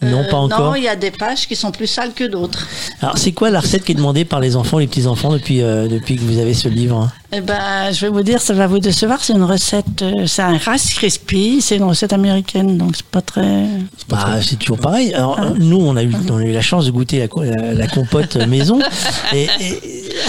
Non, 0.03 0.21
Euh, 0.21 0.29
pas 0.31 0.37
encore. 0.37 0.61
Non, 0.71 0.75
il 0.75 0.83
y 0.83 0.89
a 0.89 0.97
des 0.97 1.11
pages 1.11 1.47
qui 1.49 1.57
sont 1.57 1.71
plus 1.71 1.87
sales 1.87 2.13
que 2.15 2.25
d'autres. 2.25 2.67
Alors, 3.01 3.17
c'est 3.17 3.33
quoi 3.33 3.49
la 3.49 3.61
recette 3.61 3.85
qui 3.85 3.93
est 3.93 3.95
demandée 3.95 4.25
par 4.27 4.41
les 4.41 4.55
enfants, 4.57 4.79
les 4.79 4.87
petits-enfants, 4.87 5.33
depuis, 5.33 5.63
euh, 5.63 5.89
depuis 5.89 6.17
que 6.17 6.21
vous 6.23 6.39
avez 6.39 6.53
ce 6.53 6.69
livre 6.69 6.97
hein? 6.99 7.13
Eh 7.37 7.41
ben, 7.41 7.91
je 7.93 8.01
vais 8.07 8.13
vous 8.13 8.23
dire, 8.23 8.41
ça 8.41 8.55
va 8.55 8.67
vous 8.69 8.79
décevoir. 8.79 9.19
C'est 9.25 9.33
une 9.33 9.43
recette, 9.43 10.03
euh, 10.03 10.27
c'est 10.27 10.43
un 10.43 10.57
Rice 10.57 10.95
Krispie. 10.95 11.61
C'est 11.61 11.77
une 11.77 11.83
recette 11.85 12.13
américaine, 12.13 12.79
donc 12.79 12.93
c'est 12.95 13.05
pas 13.07 13.23
très. 13.23 13.67
Bah, 14.09 14.37
c'est 14.41 14.57
toujours 14.59 14.79
pareil. 14.79 15.13
Alors, 15.15 15.41
euh, 15.41 15.51
nous, 15.59 15.79
on 15.81 15.97
a, 15.97 16.03
eu, 16.05 16.13
on 16.31 16.37
a 16.39 16.43
eu 16.45 16.53
la 16.53 16.61
chance 16.61 16.87
de 16.87 16.93
goûter 16.93 17.19
la, 17.19 17.29
co- 17.29 17.43
la- 17.43 17.75
la 17.75 17.87
compote 17.89 18.37
maison. 18.47 18.79
Et, 19.33 19.45
et- 19.61 19.81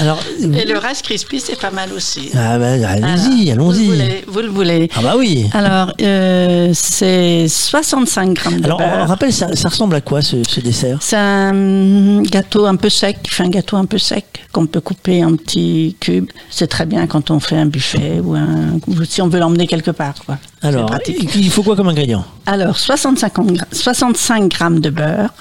alors, 0.02 0.20
Et 0.42 0.66
le 0.66 0.80
Rice 0.80 1.04
Krispie, 1.04 1.40
c'est 1.40 1.60
pas 1.60 1.70
mal 1.70 1.90
aussi. 1.96 2.32
ah 2.36 2.58
bah, 2.58 2.72
allez-y, 2.72 3.52
Alors, 3.52 3.66
Vous 3.72 3.72
le 3.72 3.78
allons-y. 3.78 3.86
voulez, 3.86 4.24
vous 4.28 4.40
le 4.40 4.48
voulez. 4.50 4.90
Ah 4.96 5.02
bah 5.04 5.14
oui. 5.18 5.46
Alors, 5.54 5.94
euh, 6.02 6.72
c'est 6.74 7.48
65 7.48 8.34
grammes 8.34 8.62
de 8.62 8.66
Alors, 8.66 8.82
on 8.82 8.90
beurre. 8.98 9.08
rappelle, 9.08 9.32
ça, 9.34 9.56
ça 9.56 9.70
ressemble 9.70 9.96
à 9.96 10.02
quoi 10.02 10.24
ce, 10.24 10.38
ce 10.48 10.60
dessert? 10.60 10.98
C'est 11.02 11.18
un 11.18 12.24
gâteau 12.24 12.66
un 12.66 12.78
peu 12.78 12.90
sec, 12.90 13.18
qui 13.22 13.30
fait 13.32 13.44
un 13.44 13.50
gâteau 13.50 13.76
un 13.78 13.86
peu 13.86 14.00
sec 14.00 14.26
qu'on 14.52 14.66
peut 14.66 14.82
couper 14.82 15.24
en 15.24 15.36
petits 15.36 15.96
cubes. 16.00 16.30
C'est 16.50 16.68
très 16.68 16.86
bien 16.88 16.95
quand 17.08 17.32
on 17.32 17.40
fait 17.40 17.58
un 17.58 17.66
buffet 17.66 18.20
ou, 18.24 18.36
un, 18.36 18.80
si 19.08 19.22
on 19.22 19.28
veut 19.28 19.40
l'emmener 19.40 19.68
quelque 19.68 19.92
part. 19.92 20.16
Quoi. 20.26 20.38
Alors, 20.62 20.90
il 21.08 21.50
faut 21.50 21.64
quoi 21.64 21.76
comme 21.76 21.90
ingrédient? 21.90 22.26
Alors, 22.46 22.78
65, 22.78 23.34
gra- 23.38 23.66
65 23.72 24.50
grammes 24.50 24.80
de 24.80 24.90
beurre, 24.90 25.34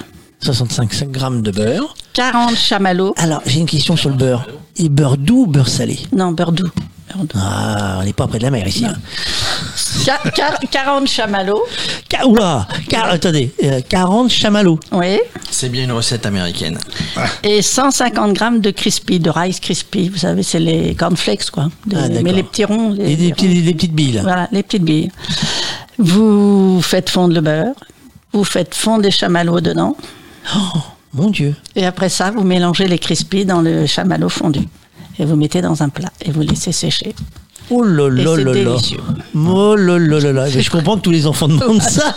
65 0.45 1.11
grammes 1.11 1.43
de 1.43 1.51
beurre. 1.51 1.95
40 2.13 2.57
chamallows. 2.57 3.15
Alors, 3.17 3.41
j'ai 3.47 3.61
une 3.61 3.67
question 3.67 3.97
sur 3.97 4.11
le 4.11 4.17
beurre. 4.17 4.47
Et 4.77 4.89
beurre 4.89 5.17
doux 5.17 5.43
ou 5.43 5.47
beurre 5.47 5.69
salé? 5.69 5.99
Non, 6.13 6.33
beurre 6.33 6.53
doux. 6.53 6.71
Ah, 7.37 7.99
on 8.01 8.05
n'est 8.05 8.13
pas 8.13 8.27
près 8.27 8.39
de 8.39 8.43
la 8.45 8.51
mer 8.51 8.67
ici. 8.67 8.85
hein. 8.85 8.95
Qua- 10.05 10.19
qua- 10.35 10.59
40 10.69 11.07
chamallows. 11.07 11.63
Ca- 12.11 12.27
Oula, 12.27 12.67
car- 12.89 13.07
attendez, 13.11 13.53
euh, 13.63 13.81
40 13.89 14.31
chamallows. 14.31 14.81
Oui. 14.91 15.21
C'est 15.49 15.69
bien 15.69 15.85
une 15.85 15.93
recette 15.93 16.27
américaine. 16.27 16.77
Et 17.45 17.63
150 17.63 18.33
grammes 18.33 18.61
de 18.61 18.71
crispy, 18.73 19.21
de 19.21 19.31
rice 19.31 19.61
crispy. 19.61 20.09
Vous 20.09 20.19
savez, 20.19 20.43
c'est 20.43 20.59
les 20.59 20.97
cornflakes, 20.97 21.51
quoi. 21.51 21.69
Des- 21.87 21.97
Ah, 21.97 22.09
d'accord. 22.09 22.23
mais 22.25 22.33
les 22.33 22.43
petits 22.43 22.65
ronds. 22.65 22.91
les- 22.91 23.13
Et 23.13 23.17
des, 23.17 23.27
les 23.27 23.33
petits- 23.33 23.47
ronds. 23.47 23.65
des 23.65 23.75
petites 23.75 23.95
billes. 23.95 24.13
là. 24.13 24.23
Voilà, 24.23 24.49
les 24.51 24.63
petites 24.65 24.85
billes. 24.85 25.13
Vous 25.99 26.81
faites 26.83 27.11
fondre 27.11 27.35
le 27.35 27.41
beurre. 27.41 27.75
Vous 28.33 28.45
faites 28.45 28.75
fondre 28.75 29.03
les 29.05 29.13
chamallows 29.13 29.61
dedans. 29.61 29.97
Oh, 30.55 30.79
mon 31.13 31.31
Dieu. 31.31 31.55
Et 31.77 31.87
après 31.87 32.09
ça, 32.09 32.31
vous 32.31 32.45
mélangez 32.45 32.87
les 32.87 32.99
crispy 32.99 33.45
dans 33.45 33.63
le 33.63 33.87
chamallow 33.87 34.29
fondu. 34.29 34.61
Et 35.19 35.25
vous 35.25 35.37
mettez 35.37 35.63
dans 35.63 35.83
un 35.83 35.89
plat 35.89 36.13
et 36.21 36.31
vous 36.33 36.43
laissez 36.43 36.73
sécher. 36.73 37.15
Oh 37.71 37.83
là 37.83 38.09
Et 38.09 38.23
là 38.23 38.37
là 38.37 38.45
là. 38.45 38.53
délicieux. 38.53 38.99
Oh 39.37 39.75
là 39.77 39.99
là 39.99 40.19
là 40.21 40.33
là. 40.33 40.47
Mais 40.55 40.63
je 40.63 40.71
comprends 40.71 40.97
que 40.97 41.03
tous 41.03 41.11
les 41.11 41.27
enfants 41.27 41.49
demandent 41.49 41.81
ça. 41.99 42.15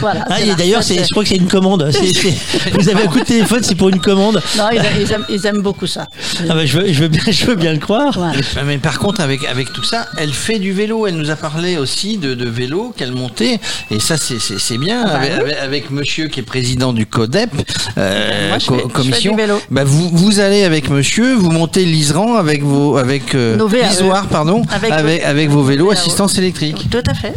Voilà. 0.00 0.24
Ah, 0.30 0.40
et 0.40 0.54
d'ailleurs, 0.54 0.82
je 0.82 1.08
crois 1.10 1.22
que 1.22 1.28
c'est 1.28 1.36
une 1.36 1.46
commande. 1.48 1.90
Vous 2.72 2.88
avez 2.88 3.02
un 3.02 3.06
coup 3.06 3.20
de 3.20 3.24
téléphone, 3.24 3.60
c'est 3.62 3.74
pour 3.74 3.90
une 3.90 4.00
commande. 4.00 4.42
Non, 4.56 4.64
ils, 4.72 4.80
ils 5.02 5.12
aiment, 5.12 5.24
ils 5.28 5.46
aiment 5.46 5.60
beaucoup 5.62 5.86
ça. 5.86 6.08
Ah 6.48 6.54
bah, 6.54 6.64
je, 6.64 6.78
veux, 6.78 6.92
je, 6.92 7.02
veux 7.02 7.08
bien, 7.08 7.20
je 7.28 7.44
veux 7.46 7.54
bien 7.54 7.72
le 7.72 7.78
croire. 7.78 8.18
Mais 8.66 8.78
par 8.78 8.98
contre, 8.98 9.20
avec, 9.20 9.44
avec 9.44 9.72
tout 9.72 9.84
ça, 9.84 10.06
elle 10.16 10.32
fait 10.32 10.58
du 10.58 10.72
vélo. 10.72 11.06
Elle 11.06 11.16
nous 11.16 11.30
a 11.30 11.36
parlé 11.36 11.76
aussi 11.76 12.16
de, 12.16 12.34
de 12.34 12.48
vélo 12.48 12.94
qu'elle 12.96 13.12
montait. 13.12 13.60
Et 13.90 14.00
ça, 14.00 14.16
c'est- 14.16 14.78
bien. 14.78 15.02
Ah 15.04 15.08
bah 15.10 15.14
avec, 15.16 15.30
oui. 15.32 15.38
avec- 15.52 15.58
avec 15.70 15.90
monsieur 15.90 16.28
qui 16.28 16.40
est 16.40 16.44
président 16.44 16.92
du 16.92 17.06
CODEP, 17.06 17.50
euh, 17.98 18.48
Moi, 18.48 18.58
co- 18.66 18.76
fais- 18.78 18.88
commission. 18.92 19.36
Bah, 19.70 19.84
vous, 19.84 20.08
vous 20.12 20.40
allez 20.40 20.64
avec 20.64 20.88
monsieur, 20.88 21.34
vous 21.34 21.50
montez 21.50 21.84
l'Iseran 21.84 22.36
avec 22.36 22.62
vos. 22.64 22.96
Avec, 22.96 23.34
euh, 23.34 23.56
Nos 23.56 23.68
VAE. 23.68 23.88
l'Isoire, 23.88 24.26
pardon. 24.44 24.62
Avec 24.70 24.90
Avec, 24.92 25.20
vos- 25.22 25.28
avec, 25.28 25.50
vos 25.50 25.62
vélos 25.62 25.90
assistance 25.90 26.38
électrique. 26.38 26.88
Tout 26.90 27.02
à 27.06 27.14
fait. 27.14 27.34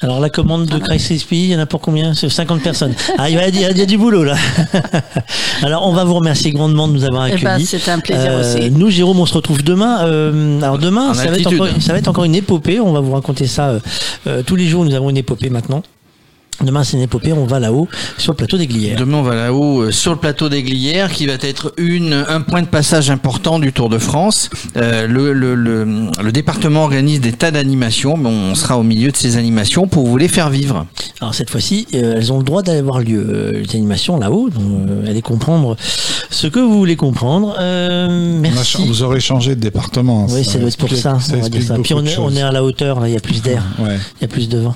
Alors, 0.00 0.20
la 0.20 0.30
commande 0.30 0.66
de 0.66 0.78
Christ 0.78 1.06
Crispy, 1.06 1.36
il 1.44 1.50
y 1.52 1.56
en 1.56 1.58
a 1.58 1.66
pour 1.66 1.80
combien? 1.80 2.14
C'est 2.14 2.28
50 2.30 2.62
personnes. 2.62 2.94
Ah, 3.18 3.28
il 3.28 3.36
y, 3.36 3.38
a, 3.38 3.48
il 3.48 3.60
y 3.60 3.64
a- 3.64 3.70
il 3.70 3.78
y 3.78 3.82
a 3.82 3.86
du 3.86 3.98
boulot, 3.98 4.24
là. 4.24 4.34
Alors, 5.62 5.86
on 5.86 5.92
va 5.92 6.04
vous 6.04 6.14
remercier 6.14 6.50
grandement 6.52 6.88
de 6.88 6.94
nous 6.94 7.04
avoir 7.04 7.26
Eh 7.26 7.32
accueillis. 7.32 7.44
ben, 7.44 7.66
c'était 7.66 7.90
un 7.90 7.98
plaisir 8.00 8.32
aussi. 8.40 8.70
Nous, 8.70 8.90
Jérôme, 8.90 9.20
on 9.20 9.26
se 9.26 9.34
retrouve 9.34 9.62
demain. 9.62 10.00
Euh, 10.06 10.60
alors, 10.62 10.78
demain, 10.78 11.10
En 11.10 11.14
ça 11.14 11.26
va, 11.30 11.36
être 11.38 11.46
encore, 11.46 11.68
ça 11.80 11.92
va 11.92 11.98
être 11.98 12.08
encore 12.08 12.24
une 12.24 12.34
épopée. 12.34 12.80
On 12.80 12.92
va 12.92 13.00
vous 13.00 13.12
raconter 13.12 13.46
ça. 13.46 13.68
euh, 13.68 13.80
euh, 14.26 14.42
tous 14.42 14.56
les 14.56 14.66
jours, 14.66 14.84
nous 14.84 14.94
avons 14.94 15.10
une 15.10 15.16
épopée 15.18 15.50
maintenant. 15.50 15.82
Demain, 16.62 16.84
c'est 16.84 16.96
une 16.96 17.02
épopée. 17.02 17.32
On 17.34 17.44
va 17.44 17.60
là-haut, 17.60 17.86
sur 18.16 18.32
le 18.32 18.36
plateau 18.36 18.56
des 18.56 18.66
Glières. 18.66 18.98
Demain, 18.98 19.18
on 19.18 19.22
va 19.22 19.34
là-haut 19.34 19.82
euh, 19.82 19.90
sur 19.92 20.12
le 20.12 20.18
plateau 20.18 20.48
des 20.48 20.62
Glières, 20.62 21.10
qui 21.12 21.26
va 21.26 21.34
être 21.34 21.74
une, 21.76 22.24
un 22.28 22.40
point 22.40 22.62
de 22.62 22.66
passage 22.66 23.10
important 23.10 23.58
du 23.58 23.72
Tour 23.72 23.88
de 23.90 23.98
France. 23.98 24.48
Euh, 24.76 25.06
le, 25.06 25.32
le, 25.34 25.54
le, 25.54 25.84
le 26.22 26.32
département 26.32 26.84
organise 26.84 27.20
des 27.20 27.32
tas 27.32 27.50
d'animations, 27.50 28.16
mais 28.16 28.30
on 28.30 28.54
sera 28.54 28.78
au 28.78 28.82
milieu 28.82 29.10
de 29.10 29.16
ces 29.16 29.36
animations 29.36 29.86
pour 29.86 30.06
vous 30.06 30.16
les 30.16 30.28
faire 30.28 30.48
vivre. 30.48 30.86
Alors 31.20 31.34
cette 31.34 31.50
fois-ci, 31.50 31.86
euh, 31.94 32.14
elles 32.16 32.32
ont 32.32 32.38
le 32.38 32.44
droit 32.44 32.62
d'avoir 32.62 33.00
lieu, 33.00 33.24
euh, 33.28 33.62
les 33.62 33.76
animations 33.76 34.18
là-haut, 34.18 34.48
donc 34.48 34.62
euh, 34.88 35.08
allez 35.10 35.22
comprendre 35.22 35.76
ce 36.30 36.46
que 36.46 36.58
vous 36.58 36.78
voulez 36.78 36.96
comprendre. 36.96 37.54
Euh, 37.58 38.38
merci. 38.40 38.78
Vous 38.86 39.02
aurez 39.02 39.20
changé 39.20 39.54
de 39.56 39.60
département. 39.60 40.26
Oui, 40.30 40.42
ça 40.44 40.58
doit 40.58 40.68
être 40.68 40.76
pour 40.78 40.88
explique- 40.88 41.02
ça. 41.02 41.14
on 41.14 41.18
va 41.18 41.48
dire 41.48 41.60
explique 41.60 41.62
ça. 41.64 41.74
Puis 41.82 41.94
on 41.94 42.04
est, 42.04 42.16
on 42.18 42.28
choses. 42.28 42.36
est 42.38 42.42
à 42.42 42.50
la 42.52 42.64
hauteur, 42.64 43.06
il 43.06 43.12
y 43.12 43.16
a 43.16 43.20
plus 43.20 43.42
d'air, 43.42 43.62
Ouais. 43.78 43.96
il 44.20 44.22
y 44.22 44.24
a 44.24 44.28
plus 44.28 44.48
de 44.48 44.58
vent. 44.58 44.74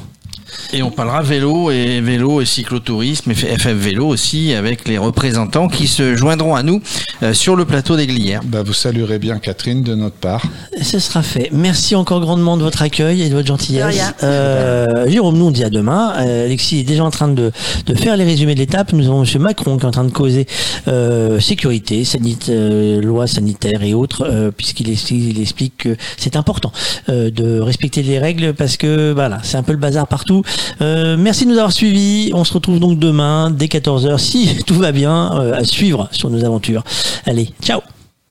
Et 0.72 0.82
on 0.82 0.90
parlera 0.90 1.22
vélo 1.22 1.70
et 1.70 2.00
vélo 2.00 2.40
et 2.40 2.44
cyclotourisme 2.46 3.30
et 3.30 3.34
FF 3.34 3.68
Vélo 3.68 4.06
aussi 4.06 4.54
avec 4.54 4.86
les 4.88 4.98
représentants 4.98 5.68
qui 5.68 5.86
se 5.88 6.14
joindront 6.14 6.54
à 6.54 6.62
nous 6.62 6.80
euh, 7.22 7.32
sur 7.34 7.56
le 7.56 7.64
plateau 7.64 7.96
des 7.96 8.06
Glières. 8.06 8.40
Bah, 8.44 8.62
vous 8.64 8.72
saluerez 8.72 9.18
bien 9.18 9.38
Catherine 9.38 9.82
de 9.82 9.94
notre 9.94 10.16
part. 10.16 10.44
Ce 10.80 10.98
sera 10.98 11.22
fait. 11.22 11.48
Merci 11.52 11.94
encore 11.96 12.20
grandement 12.20 12.56
de 12.56 12.62
votre 12.62 12.82
accueil 12.82 13.22
et 13.22 13.28
de 13.28 13.34
votre 13.34 13.48
gentillesse. 13.48 13.96
Euh, 14.22 15.08
Jérôme, 15.10 15.36
nous 15.38 15.46
on 15.46 15.50
dit 15.50 15.64
à 15.64 15.70
demain. 15.70 16.14
Euh, 16.18 16.46
Alexis 16.46 16.78
est 16.80 16.84
déjà 16.84 17.04
en 17.04 17.10
train 17.10 17.28
de, 17.28 17.50
de 17.86 17.94
faire 17.94 18.16
les 18.16 18.24
résumés 18.24 18.54
de 18.54 18.60
l'étape. 18.60 18.92
Nous 18.92 19.06
avons 19.06 19.24
M. 19.24 19.42
Macron 19.42 19.76
qui 19.76 19.84
est 19.84 19.88
en 19.88 19.92
train 19.92 20.04
de 20.04 20.10
causer 20.12 20.46
euh, 20.88 21.40
sécurité, 21.40 22.04
sanit- 22.04 22.48
euh, 22.48 23.00
loi 23.00 23.26
sanitaire 23.26 23.82
et 23.82 23.94
autres, 23.94 24.24
euh, 24.28 24.50
puisqu'il 24.56 24.88
explique, 24.90 25.24
il 25.36 25.40
explique 25.40 25.76
que 25.78 25.96
c'est 26.16 26.36
important 26.36 26.72
euh, 27.08 27.30
de 27.30 27.58
respecter 27.60 28.02
les 28.02 28.18
règles 28.18 28.54
parce 28.54 28.76
que 28.76 29.12
voilà, 29.12 29.38
c'est 29.42 29.56
un 29.56 29.62
peu 29.62 29.72
le 29.72 29.78
bazar 29.78 30.06
partout. 30.06 30.39
Euh, 30.80 31.16
merci 31.18 31.44
de 31.44 31.50
nous 31.50 31.56
avoir 31.56 31.72
suivis. 31.72 32.30
On 32.34 32.44
se 32.44 32.52
retrouve 32.52 32.80
donc 32.80 32.98
demain 32.98 33.50
dès 33.50 33.66
14h 33.66 34.18
si 34.18 34.62
tout 34.66 34.74
va 34.74 34.92
bien 34.92 35.36
euh, 35.36 35.54
à 35.54 35.64
suivre 35.64 36.08
sur 36.12 36.30
nos 36.30 36.44
aventures. 36.44 36.82
Allez, 37.26 37.50
ciao 37.62 37.80